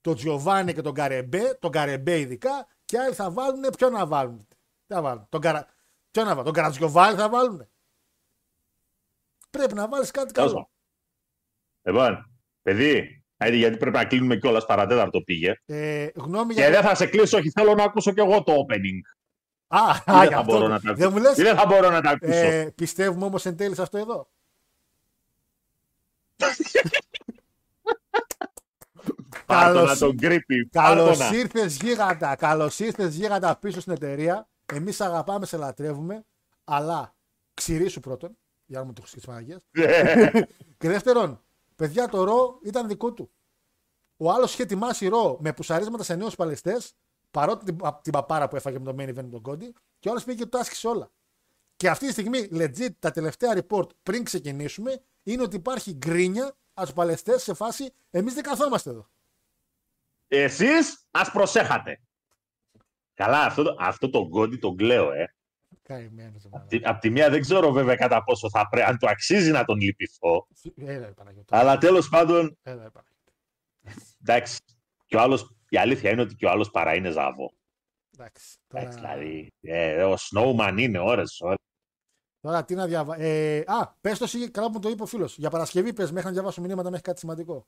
τον 0.01 0.15
Τζιοβάνι 0.15 0.73
και 0.73 0.81
τον 0.81 0.93
Καρεμπέ, 0.93 1.57
τον 1.61 1.71
Καρεμπέ 1.71 2.19
ειδικά, 2.19 2.67
και 2.91 2.99
άλλοι 2.99 3.13
θα 3.13 3.31
βάλουν. 3.31 3.65
Ποιο 3.77 3.89
να 3.89 4.05
βάλουν. 4.07 4.47
Τι 4.87 4.93
θα 4.93 5.01
βάλουν. 5.01 5.25
Τον, 5.29 5.41
Καρα... 5.41 5.65
Ποιο 6.11 6.21
να 6.23 6.29
βάλουν. 6.29 6.43
Τον 6.43 6.53
Καρατζιοβάνι 6.53 7.17
θα 7.17 7.29
βάλουν. 7.29 7.67
Πρέπει 9.49 9.73
να 9.73 9.87
βάλεις 9.87 10.11
κάτι 10.11 10.31
Τέλος 10.33 10.51
καλό. 10.51 10.69
πάντων. 11.83 12.05
Λοιπόν, 12.13 12.31
παιδί, 12.61 13.23
άιντε, 13.37 13.57
γιατί 13.57 13.77
πρέπει 13.77 13.95
να 13.97 14.05
κλείνουμε 14.05 14.35
κιόλας 14.37 14.65
παρατέταρτο 14.65 15.21
πήγε. 15.21 15.53
Ε, 15.65 16.07
γνώμη 16.15 16.53
Και 16.53 16.59
για. 16.61 16.69
δεν 16.69 16.81
θα 16.81 16.95
σε 16.95 17.05
κλείσω, 17.05 17.37
όχι 17.37 17.49
θέλω 17.49 17.73
να 17.73 17.83
ακούσω 17.83 18.11
κι 18.13 18.19
εγώ 18.19 18.43
το 18.43 18.53
opening. 18.53 18.99
Α, 19.67 19.79
Ή 20.07 20.11
α, 20.11 20.17
δεν 20.19 20.27
γι' 20.27 20.33
θα 20.33 20.39
αυτό. 20.39 20.51
μπορώ 20.53 20.67
να 20.67 20.79
τα 20.79 20.93
Δεν 20.93 21.07
ακούσω. 21.07 21.09
μου 21.11 21.17
λες; 21.17 21.37
Ή 21.37 21.41
δεν 21.43 21.55
θα 21.55 21.65
μπορώ 21.65 21.89
να 21.89 22.01
τα 22.01 22.09
ακούσω. 22.09 22.33
Ε, 22.33 22.71
πιστεύουμε 22.75 23.25
όμως 23.25 23.45
εν 23.45 23.57
τέλει 23.57 23.75
σε 23.75 23.81
αυτό 23.81 23.97
εδώ. 23.97 24.29
Πάρ' 29.51 29.71
το 29.71 29.77
καλώς- 29.77 29.89
να 29.99 30.07
τον 30.07 30.17
κρύπει. 30.17 30.69
Καλώς 30.71 31.17
Πάρ' 31.17 31.27
το 31.29 31.33
να. 31.33 31.39
ήρθες 31.39 31.75
γίγαντα. 31.75 32.35
Καλώς 32.35 32.79
ήρθες 32.79 33.15
γίγαντα 33.15 33.55
πίσω 33.57 33.81
στην 33.81 33.93
εταιρεία. 33.93 34.49
Εμείς 34.73 35.01
αγαπάμε, 35.01 35.45
σε 35.45 35.57
λατρεύουμε. 35.57 36.25
Αλλά 36.63 37.15
ξηρίσου 37.53 37.99
πρώτον. 37.99 38.37
Για 38.65 38.79
να 38.79 38.85
μου 38.85 38.93
το 38.93 39.01
χρησιμοποιήσει 39.01 39.57
Παναγίας. 39.73 40.41
και 40.77 40.87
δεύτερον, 40.89 41.41
παιδιά, 41.75 42.07
το 42.07 42.23
ρο 42.23 42.59
ήταν 42.63 42.87
δικό 42.87 43.13
του. 43.13 43.31
Ο 44.17 44.31
άλλος 44.31 44.53
είχε 44.53 44.63
ετοιμάσει 44.63 45.07
ρο 45.07 45.37
με 45.41 45.53
πουσαρίσματα 45.53 46.03
σε 46.03 46.15
νέους 46.15 46.35
παλαιστές, 46.35 46.93
παρότι 47.31 47.65
την, 47.65 47.77
απ' 47.81 48.01
την 48.01 48.11
παπάρα 48.11 48.47
που 48.47 48.55
έφαγε 48.55 48.79
με 48.79 48.85
το 48.85 48.95
main 48.99 49.09
event 49.09 49.27
τον 49.31 49.41
Κόντι, 49.41 49.73
και 49.99 50.07
ο 50.07 50.11
άλλος 50.11 50.23
πήγε 50.23 50.37
και 50.37 50.45
το 50.45 50.57
άσκησε 50.57 50.87
όλα. 50.87 51.11
Και 51.75 51.89
αυτή 51.89 52.05
τη 52.05 52.11
στιγμή, 52.11 52.47
legit, 52.53 52.89
τα 52.99 53.11
τελευταία 53.11 53.61
report 53.67 53.87
πριν 54.03 54.23
ξεκινήσουμε, 54.23 55.01
είναι 55.23 55.41
ότι 55.41 55.55
υπάρχει 55.55 55.93
γκρίνια 55.93 56.43
από 56.73 56.85
τους 56.85 56.93
παλαιστές 56.95 57.43
σε 57.43 57.53
φάση 57.53 57.93
εμείς 58.09 58.33
δεν 58.33 58.43
καθόμαστε 58.43 58.89
εδώ. 58.89 59.07
Εσείς 60.33 61.07
ας 61.11 61.31
προσέχατε. 61.31 62.01
Καλά, 63.13 63.41
αυτό, 63.45 63.63
το- 63.63 63.75
αυτό 63.79 64.09
το 64.09 64.27
γκόντι 64.27 64.57
τον 64.57 64.75
κλαίω, 64.77 65.11
ε. 65.11 65.35
Καημένος, 65.81 66.47
Απ' 66.51 66.67
τη, 66.67 66.79
απ' 66.83 66.99
τη 66.99 67.09
μία 67.09 67.29
δεν 67.29 67.41
ξέρω 67.41 67.71
βέβαια 67.71 67.95
κατά 67.95 68.23
πόσο 68.23 68.49
θα 68.49 68.67
πρέπει, 68.69 68.87
αν 68.89 68.97
του 68.97 69.09
αξίζει 69.09 69.51
να 69.51 69.63
τον 69.65 69.79
λυπηθώ. 69.79 70.47
Έλα, 70.75 71.05
ρε 71.05 71.11
Παναγιώτη. 71.11 71.47
Αλλά 71.55 71.77
τέλος 71.77 72.09
πάντων, 72.09 72.57
Έλα, 72.61 72.83
ρε 72.83 72.89
Παναγιώτη. 72.89 73.33
εντάξει, 74.21 74.59
και 75.05 75.15
ο 75.15 75.21
άλλος, 75.21 75.55
η 75.69 75.77
αλήθεια 75.77 76.11
είναι 76.11 76.21
ότι 76.21 76.35
και 76.35 76.45
ο 76.45 76.49
άλλος 76.49 76.71
παρά 76.71 76.95
είναι 76.95 77.09
ζαβό. 77.09 77.53
Εντάξει. 78.13 78.57
Εντάξει, 78.67 78.97
Τώρα, 78.97 79.13
δηλαδή, 79.17 79.53
ε, 79.61 80.03
ο 80.03 80.15
Snowman 80.19 80.75
είναι 80.77 80.99
ώρες, 80.99 81.41
ώρες. 81.41 81.57
τώρα 82.39 82.65
τι 82.65 82.75
να 82.75 82.85
διαβάσω. 82.87 83.21
Ε, 83.21 83.63
α, 83.65 83.95
πες 84.01 84.17
το 84.17 84.23
εσύ, 84.23 84.51
καλά 84.51 84.67
που 84.67 84.73
μου 84.73 84.79
το 84.79 84.89
είπε 84.89 85.03
ο 85.03 85.05
φίλος. 85.05 85.37
Για 85.37 85.49
Παρασκευή 85.49 85.93
πες 85.93 86.11
μέχρι 86.11 86.27
να 86.27 86.33
διαβάσω 86.33 86.61
μηνύματα 86.61 86.89
μέχρι 86.89 87.03
κάτι 87.05 87.19
σημαντικό. 87.19 87.67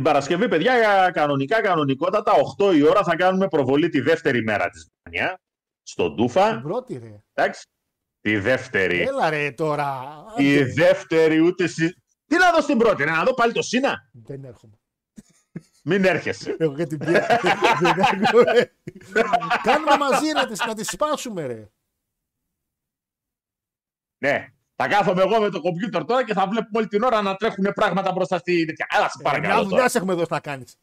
Την 0.00 0.08
Παρασκευή, 0.08 0.48
παιδιά, 0.48 0.78
για 0.78 1.10
κανονικά, 1.10 1.60
κανονικότατα, 1.60 2.32
8 2.58 2.74
η 2.74 2.82
ώρα 2.82 3.02
θα 3.02 3.16
κάνουμε 3.16 3.48
προβολή 3.48 3.88
τη 3.88 4.00
δεύτερη 4.00 4.42
μέρα 4.42 4.68
της 4.68 4.88
Μανιά, 5.02 5.40
στον 5.82 6.16
Τούφα. 6.16 6.50
Την 6.50 6.62
πρώτη, 6.62 6.98
ρε. 6.98 7.22
Εντάξει, 7.32 7.66
τη 8.20 8.36
δεύτερη. 8.36 9.00
Έλα, 9.00 9.30
ρε 9.30 9.50
τώρα. 9.50 10.24
Η 10.36 10.56
Άντε. 10.56 10.72
δεύτερη 10.72 11.38
ούτε 11.38 11.66
συ... 11.66 11.88
Τι 12.26 12.36
να 12.36 12.52
δω 12.52 12.60
στην 12.60 12.78
πρώτη, 12.78 13.04
ρε, 13.04 13.10
να 13.10 13.22
δω 13.22 13.34
πάλι 13.34 13.52
το 13.52 13.62
Σίνα. 13.62 14.10
Δεν 14.12 14.44
έρχομαι. 14.44 14.78
Μην 15.84 16.04
έρχεσαι. 16.04 16.56
Έχω 16.58 16.74
και 16.74 16.86
την 16.86 16.98
πίεση. 16.98 17.26
Δεν 17.82 17.98
έρχομαι. 17.98 18.72
Κάνουμε 19.62 19.96
μαζί 19.98 20.32
να 20.34 20.46
τις, 20.46 20.64
να 20.66 20.74
τις 20.74 20.88
σπάσουμε, 20.88 21.46
ρε. 21.46 21.70
Ναι. 24.18 24.46
Θα 24.82 24.88
κάθομαι 24.88 25.22
εγώ 25.22 25.40
με 25.40 25.50
το 25.50 25.60
κομπιούτερ 25.60 26.04
τώρα 26.04 26.24
και 26.24 26.32
θα 26.32 26.42
βλέπουμε 26.46 26.78
όλη 26.78 26.86
την 26.86 27.02
ώρα 27.02 27.22
να 27.22 27.34
τρέχουν 27.34 27.72
πράγματα 27.74 28.12
μπροστά 28.12 28.38
στη 28.38 28.64
τέτοια. 28.64 28.86
Έλα, 28.96 29.08
σε 29.08 29.16
Μια 29.22 29.30
παρακαλώ 29.30 29.62
δουλειά 29.62 29.76
τώρα. 29.76 29.88
σε 29.88 29.98
έχουμε 29.98 30.14
δώσει 30.14 30.26
να 30.30 30.40
κάνεις. 30.40 30.76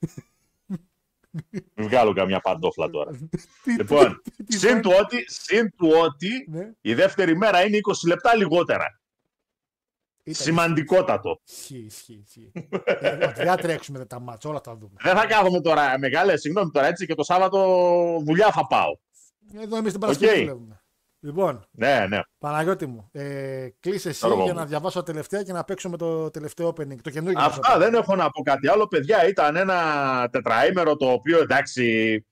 Μην 1.74 1.88
βγάλω 1.88 2.14
καμιά 2.14 2.40
παντόφλα 2.40 2.90
τώρα. 2.90 3.12
λοιπόν, 3.78 4.22
συν 4.48 4.82
του, 4.82 4.92
ότι, 5.00 5.26
συν 5.28 5.74
του 5.78 5.92
ότι 6.04 6.46
Ναι. 6.50 6.72
η 6.82 6.94
δεύτερη 6.94 7.38
μέρα 7.38 7.66
είναι 7.66 7.78
20 7.78 8.08
λεπτά 8.08 8.36
λιγότερα. 8.36 9.00
Ήταν- 10.24 10.44
Σημαντικότατο. 10.46 11.40
Ισχύει, 11.48 11.78
ισχύει, 11.86 12.24
ισχύει. 12.26 12.52
Ε, 12.84 13.10
ότι 13.26 13.34
Δεν 13.36 13.46
θα 13.48 13.56
τρέξουμε 13.56 14.06
τα 14.06 14.20
μάτια, 14.20 14.50
όλα 14.50 14.62
θα 14.64 14.76
δούμε. 14.76 14.94
Δεν 15.02 15.16
θα 15.18 15.26
κάθομαι 15.26 15.62
τώρα 15.62 16.00
μεγάλε, 16.00 16.38
συγγνώμη 16.38 16.72
τώρα 16.72 16.88
έτσι 16.88 17.06
και 17.06 17.16
το 17.16 17.24
Σάββατο 17.24 17.60
δουλειά 18.26 18.52
θα 18.52 18.68
πάω. 18.68 18.98
Εδώ 19.62 19.78
εμείς 19.78 19.92
την 19.92 20.00
Παρασκευή 20.02 20.32
Οκ. 20.34 20.40
δουλεύουμε. 20.40 20.82
Λοιπόν, 21.20 21.66
Ναι, 21.72 22.06
ναι. 22.10 22.20
Παναγιώτη 22.38 22.86
μου, 22.86 23.10
ε, 23.12 23.68
κλείσε 23.80 24.10
εσύ 24.10 24.26
Γιώργο 24.26 24.44
για 24.44 24.54
μου. 24.54 24.60
να 24.60 24.66
διαβάσω 24.66 25.00
τα 25.00 25.06
τελευταία 25.06 25.44
και 25.44 25.54
να 25.54 25.64
παίξουμε 25.64 25.98
το 25.98 26.30
τελευταίο 26.30 26.68
opening. 26.70 26.96
Το 27.02 27.10
καινούργιο. 27.10 27.42
Αυτά 27.44 27.70
μας 27.70 27.78
δεν 27.80 27.90
opening. 27.96 28.02
έχω 28.02 28.16
να 28.16 28.30
πω 28.30 28.42
κάτι 28.42 28.68
άλλο. 28.70 28.88
Παιδιά, 28.88 29.28
ήταν 29.28 29.56
ένα 29.56 30.30
τετραήμερο 30.32 30.96
το 30.96 31.12
οποίο 31.12 31.40
εντάξει. 31.40 32.26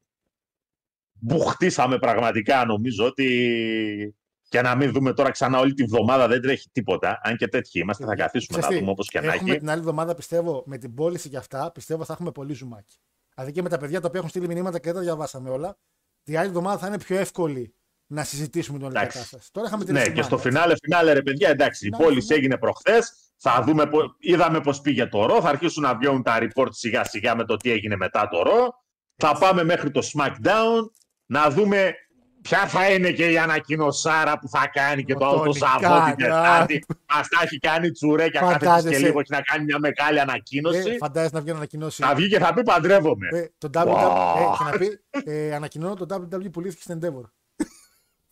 Μπουχτίσαμε 1.19 1.97
πραγματικά. 1.99 2.65
Νομίζω 2.65 3.05
ότι. 3.05 4.15
Και 4.49 4.61
να 4.61 4.75
μην 4.75 4.91
δούμε 4.91 5.14
τώρα 5.14 5.31
ξανά 5.31 5.59
όλη 5.59 5.73
τη 5.73 5.83
βδομάδα 5.83 6.27
δεν 6.27 6.41
τρέχει 6.41 6.69
τίποτα. 6.72 7.19
Αν 7.23 7.35
και 7.38 7.47
τέτοιοι 7.47 7.80
είμαστε, 7.80 8.05
θα 8.05 8.15
καθίσουμε 8.15 8.57
Ξέρεις 8.59 8.65
να 8.65 8.73
τι, 8.73 8.80
δούμε 8.80 8.91
όπως 8.91 9.07
και 9.09 9.19
να 9.22 9.33
Έχουμε 9.33 9.49
έχει. 9.49 9.59
την 9.59 9.69
άλλη 9.69 9.80
εβδομάδα, 9.80 10.14
πιστεύω, 10.15 10.64
με 10.65 10.77
την 10.77 10.93
πώληση 10.93 11.30
και 11.30 11.38
αυτά, 11.38 11.72
πιστεύω 11.72 12.03
θα 12.03 12.14
έχουμε 12.14 12.31
πολύ 12.31 12.53
ζουμάκι. 12.53 12.97
Δηλαδή 13.35 13.51
και 13.53 13.61
με 13.61 13.69
τα 13.69 13.77
παιδιά 13.77 13.99
τα 14.01 14.07
οποία 14.07 14.19
έχουν 14.19 14.30
στείλει 14.31 14.47
μηνύματα 14.47 14.77
και 14.80 14.85
δεν 14.85 14.93
τα 14.93 14.99
διαβάσαμε 15.01 15.49
όλα, 15.49 15.77
την 16.23 16.38
άλλη 16.38 16.47
εβδομάδα 16.47 16.77
θα 16.77 16.88
είναι 16.88 16.97
πιο 16.99 17.17
εύκολη 17.17 17.75
να 18.08 18.24
συζητήσουμε 18.24 18.77
την 18.77 18.88
όλη 18.88 18.95
Εντάξει. 18.98 19.17
κατάσταση. 19.17 19.50
Τώρα 19.51 19.67
είχαμε 19.67 19.84
την 19.85 19.93
Ναι, 19.93 20.08
και 20.09 20.22
στο 20.22 20.38
φινάλε, 20.38 20.74
φινάλε, 20.84 21.14
ρε 21.14 21.22
παιδιά, 21.22 21.50
εντάξει, 21.50 21.88
η 21.88 21.90
Να 21.90 21.98
πώληση 21.98 22.27
δούμε. 22.27 22.35
έγινε 22.40 22.58
προχθές. 22.58 23.14
Θα 23.38 23.64
δούμε, 23.66 23.85
πο- 23.88 24.16
είδαμε 24.19 24.61
πώς 24.61 24.82
πήγε 24.82 25.06
το 25.06 25.25
ρο. 25.25 25.42
Θα 25.42 25.50
αρχίσουν 25.50 25.84
να 25.84 25.95
βγαίνουν 25.95 26.24
τα 26.24 26.38
report 26.42 26.67
σιγά 26.69 27.03
σιγά 27.03 27.35
με 27.35 27.45
το 27.45 27.56
τι 27.56 27.72
έγινε 27.72 27.95
μετά 27.95 28.27
το 28.27 28.42
ρο. 28.42 28.84
Θα 29.16 29.38
πάμε 29.40 29.64
μέχρι 29.64 29.92
το 29.92 30.01
SmackDown 30.14 30.90
να 31.25 31.50
δούμε 31.50 31.93
ποια 32.42 32.67
θα 32.67 32.90
είναι 32.92 33.11
και 33.11 33.32
η 33.32 33.38
ανακοινωσάρα 33.38 34.40
που 34.40 34.48
θα 34.50 34.69
κάνει 34.74 35.03
και 35.03 35.14
το 35.14 35.25
Ο 35.25 35.27
άλλο 35.30 35.42
Tony 35.42 35.58
Σαββό 35.58 35.98
Khan, 35.98 36.06
την 36.06 36.16
Τετάρτη. 36.16 36.85
Μα 37.14 37.22
τα 37.22 37.40
έχει 37.43 37.58
κάνει 37.59 37.92
τσουρέκια 37.92 38.40
κάθε 38.40 38.58
και 38.58 38.66
Φαντάζεσαι. 38.66 38.98
λίγο 39.00 39.19
έχει 39.19 39.32
να 39.32 39.42
κάνει 39.42 39.64
μια 39.64 39.80
μεγάλη 39.80 40.19
ανακοίνωση. 40.19 40.90
Ε, 40.90 40.98
φαντάζεσαι 40.98 41.34
να 41.35 41.42
βγει 41.42 41.50
να 41.51 41.56
ανακοινώσει. 41.58 42.03
Θα 42.03 42.16
βγει 42.16 42.27
και 42.30 42.40
θα 42.40 42.53
πει 42.53 42.64
παντρεύομαι. 42.64 43.27
Ε, 43.32 43.45
το 43.58 43.69
WWE 43.74 43.84
Wow. 43.84 44.38
ε, 44.38 44.58
και 44.58 44.64
να 44.64 44.77
πει 44.77 45.00
ε, 45.32 45.56
ανακοινώνω 45.56 45.93
το 45.95 46.06
WWE 46.32 46.51
πουλήθηκε 46.51 46.82
στην 46.82 47.00
Endeavor. 47.01 47.30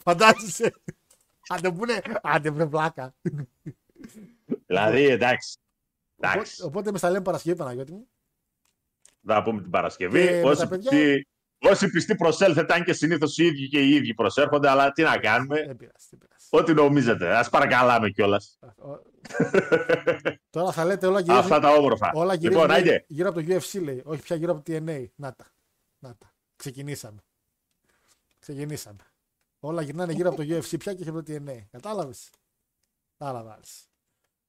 Φαντάζεσαι. 0.03 0.73
Άντε 1.48 1.72
που 1.72 1.83
είναι. 1.83 2.01
Άντε 2.22 2.49
βρε 2.49 2.65
βλάκα. 2.65 3.15
Δηλαδή, 4.65 5.03
εντάξει. 5.06 5.57
εντάξει. 6.19 6.53
Οπότε, 6.61 6.64
οπότε 6.64 6.91
με 6.91 6.98
στα 6.98 7.09
λέμε 7.09 7.23
Παρασκευή 7.23 7.57
Παναγιώτη 7.57 7.91
μου. 7.91 8.07
Θα 9.25 9.43
πούμε 9.43 9.61
την 9.61 9.69
Παρασκευή. 9.72 10.25
Και 10.25 10.32
με 10.32 10.41
όσοι, 10.49 10.59
τα 10.61 10.67
παιδιά- 10.67 10.91
πιστοί, 10.91 11.27
όσοι 11.59 11.90
πιστοί 11.90 12.15
προσέλθετε, 12.15 12.73
αν 12.73 12.83
και 12.83 12.93
συνήθως 12.93 13.38
οι 13.38 13.45
ίδιοι 13.45 13.67
και 13.69 13.80
οι 13.82 13.90
ίδιοι 13.90 14.14
προσέρχονται, 14.14 14.69
αλλά 14.69 14.91
τι 14.91 15.01
να 15.03 15.17
κάνουμε; 15.17 15.56
Δεν 15.65 15.75
πειράζει. 15.77 16.07
δεν 16.09 16.19
πειράζει. 16.19 16.48
Ό,τι 16.49 16.73
νομίζετε. 16.73 17.38
Α 17.38 17.49
παρακαλάμε 17.49 18.09
κιόλας. 18.09 18.59
Ο- 18.61 19.01
Τώρα 20.49 20.72
θα 20.72 20.85
λέτε 20.85 21.07
όλα 21.07 21.19
γυρίζουν, 21.19 21.41
Αυτά 21.43 21.59
τα 21.59 21.69
όμορφα. 21.73 22.11
όλα 22.14 22.33
γυρίζουν 22.33 22.61
λοιπόν, 22.61 22.75
άιντε. 22.75 23.06
γύρω 23.07 23.30
από 23.30 23.41
το 23.41 23.45
UFC 23.56 23.82
λέει. 23.83 24.01
Όχι 24.06 24.22
πια 24.22 24.35
γύρω 24.35 24.51
από 24.51 24.64
το 24.64 24.73
TNA. 24.73 25.06
Να 25.15 25.33
τα. 25.33 25.45
Να 25.99 26.15
τα. 26.15 26.33
Ξεκινήσαμε. 26.56 27.23
Ξεκινήσαμε. 28.40 28.98
Όλα 29.66 29.82
γυρνάνε 29.82 30.14
γύρω 30.14 30.30
από 30.30 30.38
το 30.38 30.43
UFC 30.43 30.75
πια 30.80 30.93
και 30.93 31.01
όχι 31.01 31.09
από 31.09 31.24
το 31.24 31.33
TNA. 31.33 31.66
Κατάλαβες; 31.72 32.30
Κατάλαβα. 33.17 33.59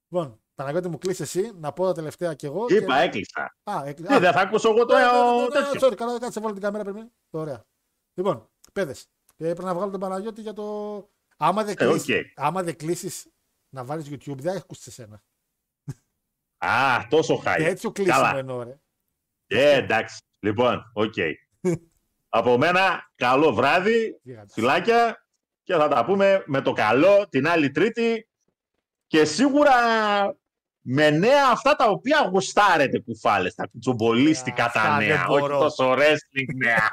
Λοιπόν, 0.08 0.42
Παναγιώτη 0.54 0.88
μου 0.88 0.98
κλείσει 0.98 1.22
εσύ 1.22 1.52
να 1.54 1.72
πω 1.72 1.84
τα 1.84 1.92
τελευταία 1.92 2.34
κι 2.34 2.46
εγώ. 2.46 2.66
Είπα, 2.68 2.96
και... 2.96 3.02
έκλεισα. 3.02 3.56
Α, 3.62 3.82
έκλει... 3.84 4.06
Τι, 4.06 4.18
δεν 4.18 4.32
θα 4.32 4.40
ακούσω 4.40 4.70
εγώ 4.70 4.84
το 4.84 4.94
Ναι, 4.94 5.00
ναι, 5.02 5.06
ναι, 5.12 5.42
ναι, 5.42 5.48
τέτοιο. 5.48 5.88
sorry, 5.88 5.94
καλά, 5.96 6.18
κάτσε, 6.18 6.40
βάλω 6.40 6.52
την 6.52 6.62
κάμερα 6.62 6.92
πριν. 6.92 7.10
Ωραία. 7.30 7.64
Λοιπόν, 8.14 8.50
παιδες, 8.72 9.06
πρέπει 9.36 9.64
να 9.64 9.74
βγάλω 9.74 9.90
τον 9.90 10.00
Παναγιώτη 10.00 10.40
για 10.40 10.52
το. 10.52 10.64
Άμα 11.36 11.64
δεν 11.64 11.72
Ε, 11.72 11.84
κλείσεις, 11.84 12.14
οκ. 12.18 12.32
άμα 12.34 12.62
δεν 12.62 12.76
κλείσεις 12.76 13.28
να 13.74 13.84
βάλεις 13.84 14.08
YouTube, 14.10 14.38
δεν 14.38 14.56
ακούσει 14.56 14.82
εσένα. 14.86 15.22
Α, 16.58 17.06
τόσο 17.08 17.36
χάρη. 17.36 17.64
Τέτοιο 17.64 17.92
κλείσιμο 17.92 18.16
Καλά. 18.16 18.36
εννοώ, 18.38 18.62
ρε. 18.62 18.80
Ε, 19.46 19.76
εντάξει. 19.76 20.22
Λοιπόν, 20.40 20.90
οκ. 20.94 21.14
Από 22.36 22.58
μένα, 22.58 23.10
καλό 23.14 23.54
βράδυ, 23.54 24.20
Γίγαντα. 24.22 24.52
φιλάκια 24.52 25.26
και 25.62 25.74
θα 25.74 25.88
τα 25.88 26.04
πούμε 26.04 26.42
με 26.46 26.60
το 26.60 26.72
καλό 26.72 27.28
την 27.28 27.48
άλλη 27.48 27.70
Τρίτη 27.70 28.28
και 29.06 29.24
σίγουρα 29.24 29.72
με 30.80 31.10
νέα 31.10 31.48
αυτά 31.50 31.76
τα 31.76 31.88
οποία 31.88 32.28
γουστάρετε 32.32 32.98
κουφάλες, 33.00 33.54
τα 33.54 33.66
κουτσομπολίστικα 33.66 34.64
Αυτά 34.64 34.82
τα 34.82 34.96
δεν 34.98 35.06
νέα, 35.08 35.26
όχι 35.26 35.40
μπορώ. 35.40 35.58
τόσο 35.58 35.92
wrestling 35.92 36.54
νέα. 36.56 36.88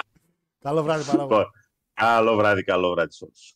Καλό 0.64 0.82
βράδυ, 0.82 1.04
Παναγιώτη. 1.04 1.34
Λοιπόν, 1.34 1.50
καλό 1.94 2.36
βράδυ, 2.36 2.62
καλό 2.64 2.90
βράδυ 2.90 3.12
σε 3.12 3.24
όλους. 3.24 3.54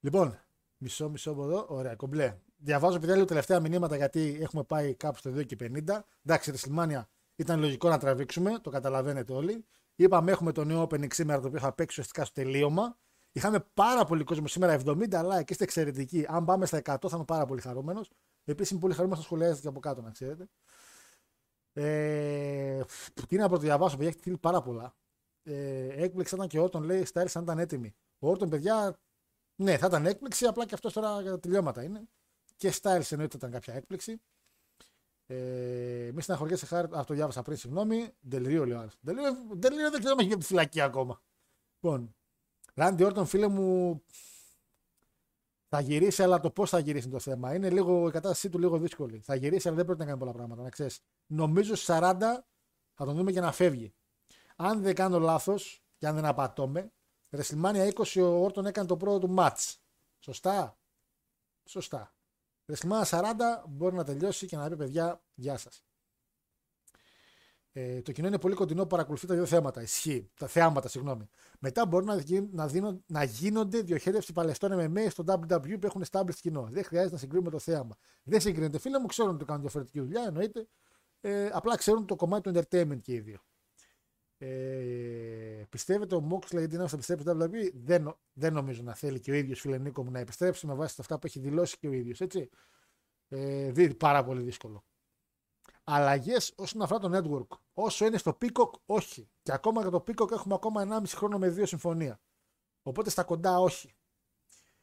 Λοιπόν, 0.00 0.40
μισό, 0.76 1.08
μισό 1.08 1.30
από 1.30 1.44
εδώ. 1.44 1.66
Ωραία, 1.68 1.94
κομπλέ. 1.94 2.36
Διαβάζω 2.56 2.96
επειδή 2.96 3.12
λίγο 3.12 3.24
τελευταία 3.24 3.60
μηνύματα 3.60 3.96
γιατί 3.96 4.38
έχουμε 4.40 4.64
πάει 4.64 4.94
κάπου 4.94 5.18
στο 5.18 5.30
2 5.30 5.46
και 5.46 5.56
50. 5.60 6.04
Εντάξει, 6.24 6.52
WrestleMania 6.54 7.02
ήταν 7.38 7.60
λογικό 7.60 7.88
να 7.88 7.98
τραβήξουμε, 7.98 8.58
το 8.58 8.70
καταλαβαίνετε 8.70 9.32
όλοι. 9.32 9.64
Είπαμε 9.96 10.30
έχουμε 10.30 10.52
το 10.52 10.64
νέο 10.64 10.82
opening 10.82 11.12
σήμερα 11.12 11.40
το 11.40 11.46
οποίο 11.46 11.60
θα 11.60 11.72
παίξει 11.72 12.00
ουσιαστικά 12.00 12.24
στο 12.24 12.42
τελείωμα. 12.42 12.98
Είχαμε 13.32 13.60
πάρα 13.74 14.04
πολύ 14.04 14.24
κόσμο 14.24 14.46
σήμερα, 14.46 14.80
70 14.84 15.08
like, 15.10 15.50
είστε 15.50 15.64
εξαιρετικοί. 15.64 16.26
Αν 16.28 16.44
πάμε 16.44 16.66
στα 16.66 16.78
100 16.84 16.96
θα 17.08 17.16
είμαι 17.16 17.24
πάρα 17.24 17.46
πολύ 17.46 17.60
χαρούμενος. 17.60 18.10
Επίσης 18.44 18.70
είμαι 18.70 18.80
πολύ 18.80 18.94
χαρούμενος 18.94 19.18
να 19.22 19.24
σχολιάζετε 19.24 19.60
και 19.60 19.68
από 19.68 19.80
κάτω, 19.80 20.00
να 20.00 20.10
ξέρετε. 20.10 20.48
Ε, 21.72 22.80
τι 23.28 23.36
να 23.36 23.48
πρωτοδιαβάσω, 23.48 23.96
παιδιά, 23.96 24.08
έχει 24.08 24.18
στείλει 24.18 24.38
πάρα 24.38 24.62
πολλά. 24.62 24.94
Ε, 25.42 26.04
έκπληξη 26.04 26.34
ήταν 26.34 26.48
και 26.48 26.58
ο 26.58 26.62
Όρτον 26.62 26.82
λέει: 26.82 27.04
Στάιλ 27.04 27.28
αν 27.34 27.42
ήταν 27.42 27.58
έτοιμοι. 27.58 27.94
Ο 28.18 28.28
Όρτον, 28.28 28.48
παιδιά, 28.48 28.98
ναι, 29.56 29.78
θα 29.78 29.86
ήταν 29.86 30.06
έκπληξη, 30.06 30.46
απλά 30.46 30.66
και 30.66 30.74
αυτός 30.74 30.92
τώρα 30.92 31.20
για 31.20 31.30
τα 31.30 31.40
τελειώματα 31.40 31.82
είναι. 31.82 32.08
Και 32.56 32.72
Styles 32.80 33.10
εννοείται 33.10 33.36
ήταν 33.36 33.50
κάποια 33.50 33.74
έκπληξη. 33.74 34.20
Ε, 35.30 36.10
μη 36.14 36.22
στεναχωριέσαι 36.22 36.66
χάρη, 36.66 36.88
αυτό 36.92 37.14
διάβασα 37.14 37.42
πριν, 37.42 37.56
συγγνώμη. 37.56 38.14
Ντελρίο 38.28 38.66
λέει 38.66 38.76
ο 38.76 38.80
άλλος. 38.80 38.98
Ντελρίο 39.04 39.32
Ντελρίο 39.56 39.90
δεν 39.90 40.00
ξέρω 40.00 40.12
αν 40.12 40.18
έχει 40.18 40.26
βγει 40.26 40.32
από 40.32 40.42
τη 40.42 40.46
φυλακή 40.46 40.80
ακόμα. 40.80 41.20
Λοιπόν, 41.80 42.14
Ράντι 42.74 43.04
Όρτον, 43.04 43.26
φίλε 43.26 43.48
μου, 43.48 44.02
θα 45.68 45.80
γυρίσει, 45.80 46.22
αλλά 46.22 46.40
το 46.40 46.50
πώς 46.50 46.70
θα 46.70 46.78
γυρίσει 46.78 47.04
είναι 47.04 47.14
το 47.14 47.20
θέμα. 47.22 47.54
Είναι 47.54 47.70
λίγο, 47.70 48.08
η 48.08 48.10
κατάστασή 48.10 48.48
του 48.48 48.58
λίγο 48.58 48.78
δύσκολη. 48.78 49.20
Θα 49.20 49.34
γυρίσει, 49.34 49.68
αλλά 49.68 49.76
δεν 49.76 49.84
πρέπει 49.86 50.00
να 50.00 50.06
κάνει 50.06 50.18
πολλά 50.18 50.32
πράγματα, 50.32 50.62
να 50.62 50.70
ξέρεις. 50.70 51.00
Νομίζω 51.26 51.74
στι 51.74 51.92
40 51.92 52.16
θα 52.94 53.04
τον 53.04 53.14
δούμε 53.14 53.32
και 53.32 53.40
να 53.40 53.52
φεύγει. 53.52 53.94
Αν 54.56 54.82
δεν 54.82 54.94
κάνω 54.94 55.18
λάθος, 55.18 55.82
και 55.98 56.06
αν 56.06 56.14
δεν 56.14 56.24
απατώμε, 56.24 56.92
WrestleMania 57.30 57.90
20 57.94 58.22
ο 58.22 58.44
Όρτον 58.44 58.66
έκανε 58.66 58.86
το 58.86 58.96
πρώτο 58.96 59.18
του 59.18 59.34
match. 59.38 59.74
Σωστά; 60.18 60.78
Σωστά. 61.64 62.12
WrestleMania 62.72 63.04
40 63.04 63.34
μπορεί 63.68 63.94
να 63.94 64.04
τελειώσει 64.04 64.46
και 64.46 64.56
να 64.56 64.68
πει 64.68 64.76
παιδιά, 64.76 65.22
γεια 65.34 65.56
σας. 65.56 65.82
Ε, 67.72 68.02
το 68.02 68.12
κοινό 68.12 68.26
είναι 68.26 68.38
πολύ 68.38 68.54
κοντινό 68.54 68.82
που 68.82 68.88
παρακολουθεί 68.88 69.26
τα 69.26 69.34
δύο 69.34 69.46
θέματα. 69.46 69.82
Ισχύει. 69.82 70.30
Τα 70.36 70.46
θεάματα, 70.46 70.88
συγγνώμη. 70.88 71.28
Μετά 71.58 71.86
μπορούν 71.86 72.06
να, 72.06 72.16
γι, 72.16 72.48
να, 72.52 72.66
δίνουν, 72.66 73.04
να 73.06 73.24
γίνονται 73.24 73.80
διοχέτευση 73.80 74.32
παλαιστών 74.32 74.70
MMA 74.72 75.06
στο 75.10 75.24
WWE 75.26 75.78
που 75.80 75.86
έχουν 75.86 76.04
established 76.10 76.38
κοινό. 76.40 76.68
Δεν 76.70 76.84
χρειάζεται 76.84 77.12
να 77.12 77.18
συγκρίνουμε 77.18 77.50
το 77.50 77.58
θέαμα. 77.58 77.96
Δεν 78.22 78.40
συγκρίνεται. 78.40 78.78
Φίλε 78.78 78.98
μου, 78.98 79.06
ξέρουν 79.06 79.34
ότι 79.34 79.44
κάνουν 79.44 79.60
διαφορετική 79.60 80.00
δουλειά, 80.00 80.24
εννοείται. 80.26 80.68
Ε, 81.20 81.48
απλά 81.52 81.76
ξέρουν 81.76 82.06
το 82.06 82.16
κομμάτι 82.16 82.52
του 82.52 82.58
entertainment 82.58 83.00
και 83.02 83.12
οι 83.12 83.20
δύο. 83.20 83.38
Ε, 84.40 85.64
πιστεύετε 85.68 86.14
ο 86.14 86.28
Moxley 86.30 86.58
γιατί 86.58 86.76
να 86.76 86.82
επιστρέψει 86.82 87.24
στο 87.24 87.38
WWE, 87.40 87.70
δεν, 87.74 88.16
δεν 88.32 88.52
νομίζω 88.52 88.82
να 88.82 88.94
θέλει 88.94 89.20
και 89.20 89.30
ο 89.30 89.34
ίδιος 89.34 89.60
φίλε 89.60 89.78
Νίκο 89.78 90.04
μου 90.04 90.10
να 90.10 90.18
επιστρέψει 90.18 90.66
με 90.66 90.74
βάση 90.74 90.96
αυτά 90.98 91.18
που 91.18 91.26
έχει 91.26 91.38
δηλώσει 91.38 91.78
και 91.78 91.88
ο 91.88 91.92
ίδιος. 91.92 92.20
Έτσι. 92.20 92.48
Ε, 93.28 93.72
πάρα 93.98 94.24
πολύ 94.24 94.42
δύσκολο. 94.42 94.84
Αλλαγές 95.84 96.52
όσον 96.56 96.82
αφορά 96.82 96.98
το 96.98 97.18
network. 97.18 97.58
Όσο 97.72 98.06
είναι 98.06 98.18
στο 98.18 98.38
Peacock, 98.40 98.70
όχι. 98.86 99.30
Και 99.42 99.52
ακόμα 99.52 99.80
για 99.80 99.90
το 99.90 100.04
Peacock 100.06 100.30
έχουμε 100.30 100.54
ακόμα 100.54 101.00
1,5 101.02 101.04
χρόνο 101.06 101.38
με 101.38 101.48
δύο 101.48 101.66
συμφωνία. 101.66 102.20
Οπότε 102.82 103.10
στα 103.10 103.24
κοντά, 103.24 103.58
όχι. 103.58 103.94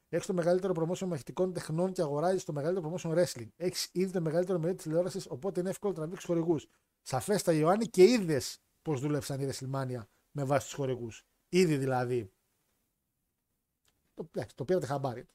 Έχεις 0.10 0.28
το 0.28 0.34
μεγαλύτερο 0.34 0.74
promotion 0.76 1.08
μαχητικών 1.08 1.54
τεχνών 1.54 1.92
και 1.92 2.02
αγοράζεις 2.02 2.44
το 2.44 2.54
μεγαλύτερο 2.54 2.94
promotion 2.94 3.12
wrestling. 3.12 3.48
Έχεις 3.56 3.90
ήδη 3.92 4.12
το 4.12 4.22
μεγαλύτερο 4.22 4.60
μερίδιο 4.60 4.84
τηλεόρασης, 4.84 5.28
οπότε 5.30 5.60
είναι 5.60 5.70
εύκολο 5.70 5.92
να 5.92 5.98
τραβήξεις 5.98 6.26
χορηγούς. 6.26 6.68
Σαφέστα, 7.02 7.54
Ιωάννη, 7.54 7.86
και 7.86 8.04
είδες 8.04 8.65
πώς 8.86 9.02
δούλεψαν 9.02 9.42
οι 9.42 9.50
WrestleMania 9.52 10.06
με 10.32 10.44
βάση 10.44 10.66
τους 10.66 10.76
χορηγούς. 10.76 11.26
Ήδη 11.50 11.78
δηλαδή. 11.78 12.32
Το, 14.14 14.30
το 14.56 14.66
πήρατε 14.66 14.86
χαμπάρι. 14.86 15.28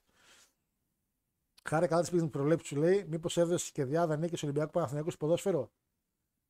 Χάρη 1.65 1.87
καλά 1.87 2.01
της 2.01 2.11
πήγε 2.11 2.23
την 2.23 2.31
προβλέψη 2.31 2.67
σου 2.67 2.77
λέει, 2.77 3.05
μήπως 3.09 3.37
έδωσε 3.37 3.71
και 3.73 3.85
διάδα 3.85 4.17
νίκη 4.17 4.45
Ολυμπιακού 4.45 4.71
Παναθηναϊκού 4.71 5.11
ποδόσφαιρο; 5.11 5.73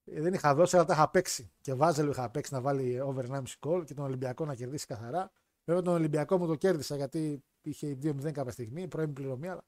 Ε, 0.05 0.20
δεν 0.20 0.35
είχα 0.35 0.55
δώσει, 0.55 0.77
αλλά 0.77 0.85
τα 0.85 0.93
είχα 0.93 1.11
παίξει. 1.11 1.53
Και 1.61 1.75
βάζελο 1.75 2.11
είχα 2.11 2.31
παίξει 2.31 2.55
να 2.55 2.61
βάλει 2.61 3.01
over 3.01 3.25
1,5 3.25 3.43
goal 3.61 3.85
και 3.85 3.95
τον 3.95 4.05
Ολυμπιακό 4.05 4.45
να 4.45 4.55
κερδίσει 4.55 4.87
καθαρά. 4.87 5.31
Βέβαια 5.65 5.83
τον 5.83 5.95
Ολυμπιακό 5.95 6.39
μου 6.39 6.47
το 6.47 6.55
κέρδισα 6.55 6.97
γιατί 6.97 7.45
είχε 7.61 7.99
2-0 8.03 8.33
κάποια 8.33 8.53
στιγμή, 8.53 8.89
πρώην 8.89 9.12
πληρωμή, 9.12 9.49
αλλά. 9.49 9.65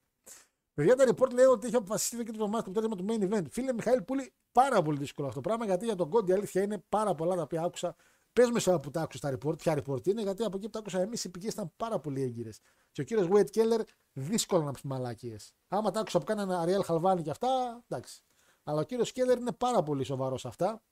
Παιδιά, 0.75 0.97
τα 0.97 1.05
report 1.09 1.33
λέει 1.33 1.45
ότι 1.45 1.67
είχε 1.67 1.77
αποφασιστεί 1.77 2.25
και 2.25 2.33
το 2.33 2.49
μάτι 2.49 2.71
του 2.71 2.89
του 2.89 3.05
main 3.09 3.33
event. 3.33 3.45
Φίλε 3.51 3.73
Μιχαήλ 3.73 4.03
Πούλη, 4.03 4.33
πάρα 4.53 4.83
πολύ 4.83 4.99
δύσκολο 4.99 5.29
αυτό 5.29 5.41
το 5.41 5.49
πράγμα 5.49 5.65
γιατί 5.65 5.85
για 5.85 5.95
τον 5.95 6.11
Κόντι 6.11 6.33
αλήθεια 6.33 6.63
είναι 6.63 6.79
πάρα 6.89 7.15
πολλά 7.15 7.35
τα 7.35 7.43
οποία 7.43 7.63
άκουσα. 7.63 7.97
Πες 8.33 8.51
με 8.51 8.61
σε 8.61 8.79
που 8.79 8.91
τα 8.91 9.01
άκουσα 9.01 9.19
στα 9.19 9.39
report, 9.39 9.59
ποια 9.59 9.83
report 9.83 10.07
είναι, 10.07 10.23
γιατί 10.23 10.45
από 10.45 10.57
εκεί 10.57 10.67
που 10.67 10.73
τα 10.73 10.79
άκουσα 10.79 11.01
εμείς 11.01 11.25
οι 11.25 11.31
πηγές 11.31 11.53
ήταν 11.53 11.73
πάρα 11.77 11.99
πολύ 12.01 12.23
έγκυρες. 12.23 12.61
Και 12.93 13.01
ο 13.01 13.05
κύριος 13.05 13.27
Βουέτ 13.27 13.49
Κέλλερ 13.51 13.81
δύσκολο 14.13 14.63
να 14.63 14.73
πεις 14.73 14.83
μαλακίε. 14.83 15.37
Άμα 15.69 15.91
τα 15.91 16.01
άκουσα 16.01 16.19
που 16.19 16.25
κάνανε 16.25 16.57
Αριέλ 16.57 16.85
Χαλβάνη 16.85 17.23
και 17.23 17.31
αυτά, 17.31 17.83
εντάξει. 17.89 18.23
Αλλά 18.63 18.81
ο 18.81 18.85
κύριος 18.85 19.13
Κέλλερ 19.13 19.39
είναι 19.39 19.53
πάρα 19.53 19.83
πολύ 19.83 20.05
σοβαρός 20.05 20.41
σε 20.41 20.49
αυτά. 20.49 20.83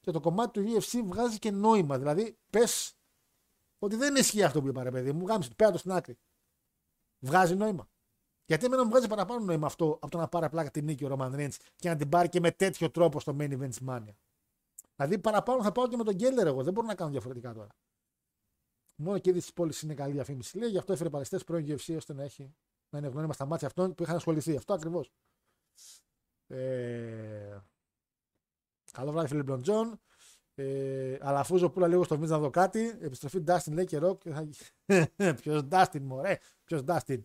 Και 0.00 0.10
το 0.10 0.20
κομμάτι 0.20 0.60
του 0.60 0.72
UFC 0.72 1.00
βγάζει 1.04 1.38
και 1.38 1.50
νόημα. 1.50 1.98
Δηλαδή, 1.98 2.38
πες 2.50 2.94
ότι 3.78 3.96
δεν 3.96 4.14
ισχύει 4.14 4.42
αυτό 4.42 4.60
που 4.60 4.68
είπα, 4.68 4.82
ρε 4.82 4.90
παιδί 4.90 5.12
μου, 5.12 5.26
γάμισε 5.26 5.50
πέρα 5.56 5.70
το 5.70 5.78
στην 5.78 5.92
άκρη. 5.92 6.18
Βγάζει 7.18 7.54
νόημα. 7.54 7.88
Γιατί 8.46 8.64
εμένα 8.64 8.84
μου 8.84 8.90
βγάζει 8.90 9.06
παραπάνω 9.06 9.44
νόημα 9.44 9.66
αυτό 9.66 9.98
από 10.00 10.10
το 10.10 10.18
να 10.18 10.28
πάρει 10.28 10.44
απλά 10.44 10.70
την 10.70 10.84
νίκη 10.84 11.04
ο 11.04 11.08
Ρωμαν 11.08 11.34
Ρέντ 11.34 11.52
και 11.76 11.88
να 11.88 11.96
την 11.96 12.08
πάρει 12.08 12.28
και 12.28 12.40
με 12.40 12.50
τέτοιο 12.50 12.90
τρόπο 12.90 13.20
στο 13.20 13.36
main 13.38 13.60
event 13.60 13.88
Mania. 13.88 14.14
Δηλαδή 14.96 15.18
παραπάνω 15.18 15.62
θα 15.62 15.72
πάω 15.72 15.88
και 15.88 15.96
με 15.96 16.04
τον 16.04 16.14
Γκέλλερ 16.14 16.46
εγώ. 16.46 16.62
Δεν 16.62 16.72
μπορώ 16.72 16.86
να 16.86 16.94
κάνω 16.94 17.10
διαφορετικά 17.10 17.52
τώρα. 17.52 17.68
Μόνο 18.96 19.18
και 19.18 19.30
η 19.30 19.32
της 19.32 19.52
πόλης 19.52 19.82
είναι 19.82 19.94
καλή 19.94 20.12
διαφήμιση. 20.12 20.58
Λέει 20.58 20.68
γι' 20.68 20.78
αυτό 20.78 20.92
έφερε 20.92 21.10
παλαιστέ 21.10 21.38
πρώην 21.38 21.66
UFC 21.66 21.96
ώστε 21.96 22.12
να, 22.12 22.22
έχει, 22.22 22.54
να 22.90 22.98
είναι 22.98 23.08
γνώριμα 23.08 23.32
στα 23.32 23.46
μάτια 23.46 23.66
αυτών 23.66 23.94
που 23.94 24.02
είχαν 24.02 24.16
ασχοληθεί. 24.16 24.56
Αυτό 24.56 24.74
ακριβώς. 24.74 25.12
Ε... 26.46 27.58
Καλό 28.92 29.12
βράδυ, 29.12 29.28
φίλε 29.28 29.42
Μπλοντζόν. 29.42 30.00
Ε, 30.58 31.18
αλλά 31.20 31.38
αφού 31.38 31.56
ζω 31.56 31.72
λίγο 31.76 32.04
στο 32.04 32.18
βίντεο 32.18 32.36
να 32.36 32.42
δω 32.42 32.50
κάτι, 32.50 32.98
επιστροφή 33.00 33.44
Dustin 33.46 33.72
λέει 33.72 33.84
και 33.84 33.98
ροκ. 33.98 34.22
Ποιος 35.40 35.62
Dustin, 35.70 36.00
μωρέ; 36.00 36.38
Ποιος 36.64 36.82
Dustin. 36.86 37.18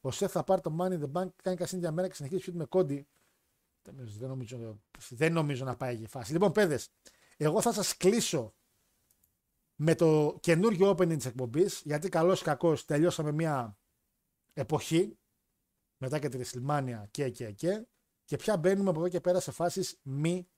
Ο 0.00 0.10
Σεφ 0.10 0.32
θα 0.32 0.44
πάρει 0.44 0.60
το 0.60 0.76
Money 0.80 0.92
in 0.92 1.02
the 1.02 1.12
Bank, 1.12 1.28
κάνει 1.42 1.56
κασίνη 1.56 1.80
για 1.80 1.92
μέρα 1.92 2.08
και 2.08 2.14
συνεχίζει 2.14 2.52
με 2.52 2.64
κόντι. 2.64 3.06
Δεν 3.82 4.28
νομίζω, 4.28 4.80
δεν 5.10 5.32
νομίζω 5.32 5.64
να 5.64 5.76
πάει 5.76 5.96
η 5.96 6.06
φάση. 6.06 6.32
Λοιπόν, 6.32 6.52
παιδες, 6.52 6.88
εγώ 7.36 7.60
θα 7.60 7.72
σας 7.72 7.96
κλείσω 7.96 8.54
με 9.74 9.94
το 9.94 10.38
καινούργιο 10.40 10.90
opening 10.90 11.16
της 11.16 11.26
εκπομπής, 11.26 11.82
γιατί 11.84 12.08
καλός 12.08 12.40
ή 12.40 12.44
κακός 12.44 12.84
τελειώσαμε 12.84 13.32
μια 13.32 13.78
εποχή 14.52 15.18
μετά 15.96 16.18
και 16.18 16.28
τη 16.28 16.38
WrestleMania 16.38 17.04
και 17.10 17.30
και 17.30 17.50
και 17.50 17.86
και 18.24 18.36
πια 18.36 18.56
μπαίνουμε 18.56 18.90
από 18.90 18.98
εδώ 18.98 19.08
και 19.08 19.20
πέρα 19.20 19.40
σε 19.40 19.50
φάσεις 19.50 19.98
μη 20.02 20.48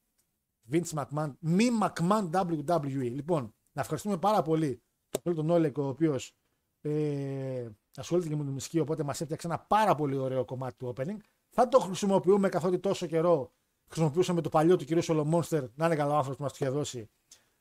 Vince 0.70 0.92
McMahon, 0.94 1.32
μη 1.38 1.68
McMahon 1.82 2.30
WWE. 2.30 3.10
Λοιπόν, 3.10 3.54
να 3.72 3.80
ευχαριστούμε 3.80 4.18
πάρα 4.18 4.42
πολύ 4.42 4.82
τον 5.22 5.34
τον 5.34 5.50
Όλεκ, 5.50 5.78
ο 5.78 5.86
οποίος 5.86 6.36
ε, 6.80 7.68
ασχολείται 7.98 8.28
και 8.28 8.36
με 8.36 8.44
τη 8.44 8.50
μουσική, 8.50 8.78
οπότε 8.78 9.02
μας 9.02 9.20
έφτιαξε 9.20 9.46
ένα 9.46 9.58
πάρα 9.58 9.94
πολύ 9.94 10.16
ωραίο 10.16 10.44
κομμάτι 10.44 10.76
του 10.76 10.94
opening. 10.96 11.16
Θα 11.48 11.68
το 11.68 11.78
χρησιμοποιούμε 11.78 12.48
καθότι 12.48 12.78
τόσο 12.78 13.06
καιρό 13.06 13.52
χρησιμοποιούσαμε 13.88 14.40
το 14.40 14.48
παλιό 14.48 14.76
του 14.76 14.84
κυρίου 14.84 15.02
Σολομόνστερ, 15.02 15.64
να 15.74 15.86
είναι 15.86 15.96
καλό 15.96 16.12
άνθρωπος 16.12 16.36
που 16.36 16.42
μας 16.42 16.52
το 16.52 16.58
είχε 16.60 16.74
δώσει. 16.74 17.10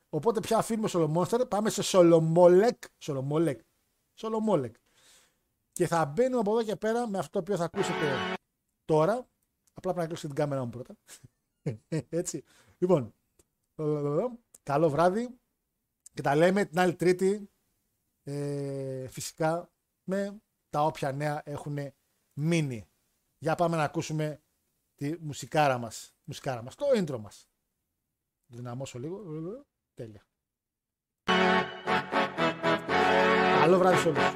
Οπότε 0.08 0.40
πια 0.40 0.58
αφήνουμε 0.58 0.88
Σολομόνστερ, 0.88 1.46
πάμε 1.46 1.70
σε 1.70 1.82
Σολομόλεκ. 1.82 2.82
Σολομόλεκ. 2.98 3.60
Σολομόλεκ. 4.14 4.74
Και 5.72 5.86
θα 5.86 6.04
μπαίνουμε 6.04 6.40
από 6.40 6.50
εδώ 6.50 6.62
και 6.62 6.76
πέρα 6.76 7.08
με 7.08 7.18
αυτό 7.18 7.30
το 7.30 7.38
οποίο 7.38 7.56
θα 7.56 7.64
ακούσετε 7.64 8.34
τώρα. 8.84 9.28
Απλά 9.74 9.92
πρέπει 9.92 9.98
να 9.98 10.06
κλείσω 10.06 10.26
την 10.26 10.36
κάμερα 10.36 10.64
μου 10.64 10.70
πρώτα. 10.70 10.96
Έτσι. 12.20 12.44
Λοιπόν, 12.78 13.14
καλό 14.62 14.90
βράδυ 14.90 15.38
και 16.14 16.22
τα 16.22 16.34
λέμε 16.34 16.64
την 16.64 16.78
άλλη 16.78 16.94
Τρίτη. 16.94 17.50
Ε, 18.22 19.08
φυσικά 19.08 19.70
με 20.08 20.40
τα 20.70 20.84
όποια 20.84 21.12
νέα 21.12 21.42
έχουν 21.44 21.78
μείνει. 22.32 22.88
Για 23.38 23.54
πάμε 23.54 23.76
να 23.76 23.82
ακούσουμε 23.82 24.42
τη 24.94 25.16
μουσικάρα 25.20 25.78
μας. 25.78 26.14
Μουσικάρα 26.24 26.62
μας, 26.62 26.74
το 26.74 26.86
intro 26.94 27.18
μας. 27.18 27.48
Δυναμώσω 28.46 28.98
λίγο. 28.98 29.22
Τέλεια. 29.94 30.26
Καλό 33.60 33.78
βράδυ 33.78 33.98
σε 33.98 34.08
όλους. 34.08 34.34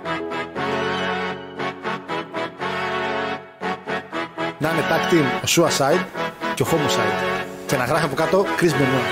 Να 4.60 4.70
είναι 4.70 4.82
tag 4.90 5.12
team 5.12 5.40
ο 5.42 5.46
Suicide 5.46 6.06
και 6.54 6.62
ο 6.62 6.66
Homicide. 6.66 7.46
Και 7.66 7.76
να 7.76 7.84
γράφει 7.84 8.04
από 8.04 8.14
κάτω 8.14 8.44
Chris 8.60 8.70
Benoit. 8.70 9.06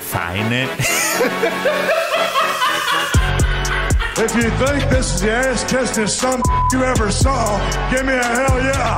Θα 0.00 0.34
είναι... 0.36 0.66
If 4.24 4.36
you 4.36 4.50
think 4.50 4.88
this 4.88 5.14
is 5.14 5.20
the 5.22 5.32
ass 5.32 5.64
kissing 5.64 6.06
some 6.06 6.40
you 6.72 6.84
ever 6.84 7.10
saw, 7.10 7.58
give 7.90 8.06
me 8.06 8.14
a 8.14 8.22
hell 8.22 8.56
yeah. 8.62 8.96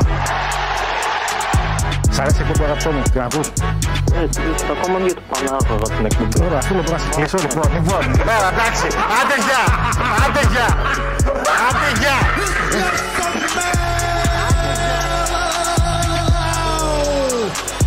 Σ' 2.11 2.19
αρέσει 2.19 2.43
η 2.43 2.47
εκπομπή 2.49 2.65
αγαπητό 2.65 2.91
μου, 2.91 3.03
την 3.13 3.21
ακούς. 3.21 3.49
Ε, 3.49 4.29
ακόμα 4.73 4.99
μια 4.99 5.15
του 5.15 5.23
Πανάγο 5.31 5.75
εγώ 5.75 5.83
την 5.97 6.05
εκπομπή. 6.05 6.39
Τώρα, 6.39 6.61
φίλο 6.61 6.81
που 6.83 6.93
να 6.93 6.99
σε 6.99 7.09
κλείσω, 7.15 7.37
λοιπόν, 7.39 7.73
λοιπόν. 7.75 8.17
Τώρα, 8.17 8.49
εντάξει, 8.53 8.87
άντε 9.19 9.37
γεια, 9.47 9.65
άντε 10.25 10.43
γεια, 10.53 10.69
άντε 11.69 11.91
γεια. 12.01 12.17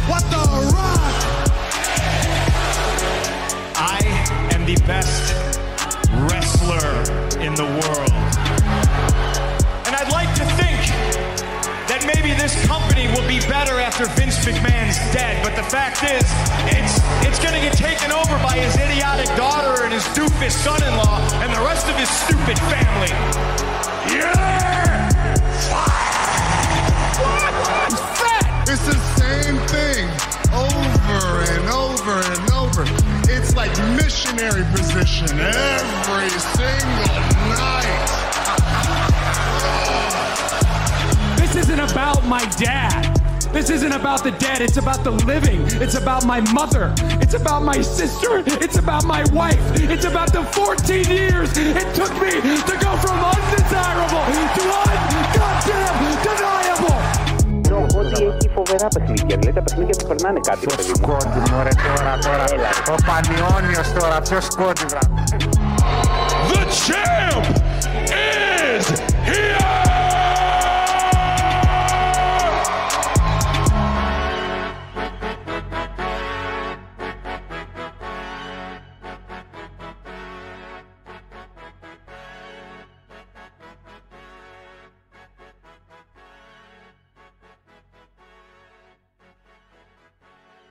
What 0.10 0.24
the 0.34 0.44
rock? 0.76 1.16
I 3.96 4.00
am 4.54 4.62
the 4.72 4.78
best 4.92 5.26
wrestler 6.26 7.27
in 7.48 7.56
the 7.56 7.64
world. 7.64 8.12
And 9.88 9.96
I'd 9.96 10.12
like 10.12 10.28
to 10.36 10.44
think 10.60 10.84
that 11.88 12.04
maybe 12.04 12.36
this 12.36 12.52
company 12.68 13.08
will 13.16 13.24
be 13.24 13.40
better 13.48 13.80
after 13.80 14.04
Vince 14.20 14.44
McMahon's 14.44 15.00
dead, 15.16 15.40
but 15.42 15.56
the 15.56 15.64
fact 15.64 16.04
is, 16.04 16.28
it's 16.68 17.00
it's 17.24 17.40
gonna 17.40 17.64
get 17.64 17.72
taken 17.72 18.12
over 18.12 18.36
by 18.44 18.60
his 18.60 18.76
idiotic 18.76 19.32
daughter 19.40 19.88
and 19.88 19.94
his 19.94 20.04
doofus 20.12 20.52
son-in-law 20.60 21.24
and 21.40 21.56
the 21.56 21.64
rest 21.64 21.88
of 21.88 21.96
his 21.96 22.12
stupid 22.12 22.60
family. 22.68 23.16
Yeah! 24.12 25.08
It's 28.68 28.84
the 28.84 29.00
same 29.16 29.58
thing 29.72 30.37
over 31.18 31.42
and 31.52 31.70
over 31.70 32.12
and 32.12 32.52
over. 32.54 32.84
It's 33.32 33.56
like 33.56 33.72
missionary 33.96 34.64
position 34.72 35.40
every 35.40 36.30
single 36.30 37.18
night. 37.58 38.10
This 41.38 41.56
isn't 41.56 41.80
about 41.80 42.26
my 42.26 42.46
dad. 42.58 43.14
This 43.52 43.70
isn't 43.70 43.94
about 43.94 44.24
the 44.24 44.32
dead. 44.32 44.62
It's 44.62 44.78
about 44.78 45.04
the 45.04 45.12
living. 45.12 45.62
It's 45.82 45.96
about 45.96 46.26
my 46.26 46.42
mother. 46.52 46.94
It's 47.22 47.34
about 47.34 47.64
my 47.64 47.82
sister. 47.82 48.44
It's 48.62 48.78
about 48.78 49.06
my 49.06 49.24
wife. 49.32 49.60
It's 49.76 50.06
about 50.06 50.34
the 50.34 50.44
14 50.44 51.06
years 51.06 51.58
it 51.58 51.96
took 51.96 52.14
me 52.22 52.32
to 52.32 52.78
go 52.80 52.96
from 52.98 53.18
undesirable 53.18 54.26
to 54.56 54.64
un 54.86 54.98
goddamn 55.34 56.57
deniable. 58.18 58.34
Ό,τι 58.34 58.46
έχει 58.46 58.50
φοβάται 58.56 58.72
φοβερά 58.72 58.88
παιχνίδια. 58.88 59.36
Δηλαδή 59.38 59.54
τα 59.60 59.64
παιχνίδια 59.64 59.96
του 60.00 60.06
περνάνε 60.08 60.40
κάτι, 60.50 60.60
Ποιος 60.66 60.76
παιδί 60.76 60.90
μου. 60.90 60.96
σκόντι, 60.96 61.40
μωρέ, 61.52 61.70
τώρα, 61.88 62.14
τώρα. 62.26 62.46
Έλα. 62.54 62.70
Ο 62.94 62.96
Πανιόνιος 63.08 63.88
τώρα, 64.00 64.18
ποιος 64.22 64.44
σκόντι, 64.46 64.86
βράδυ. 64.92 65.14
The 66.50 66.62
champ 66.86 67.46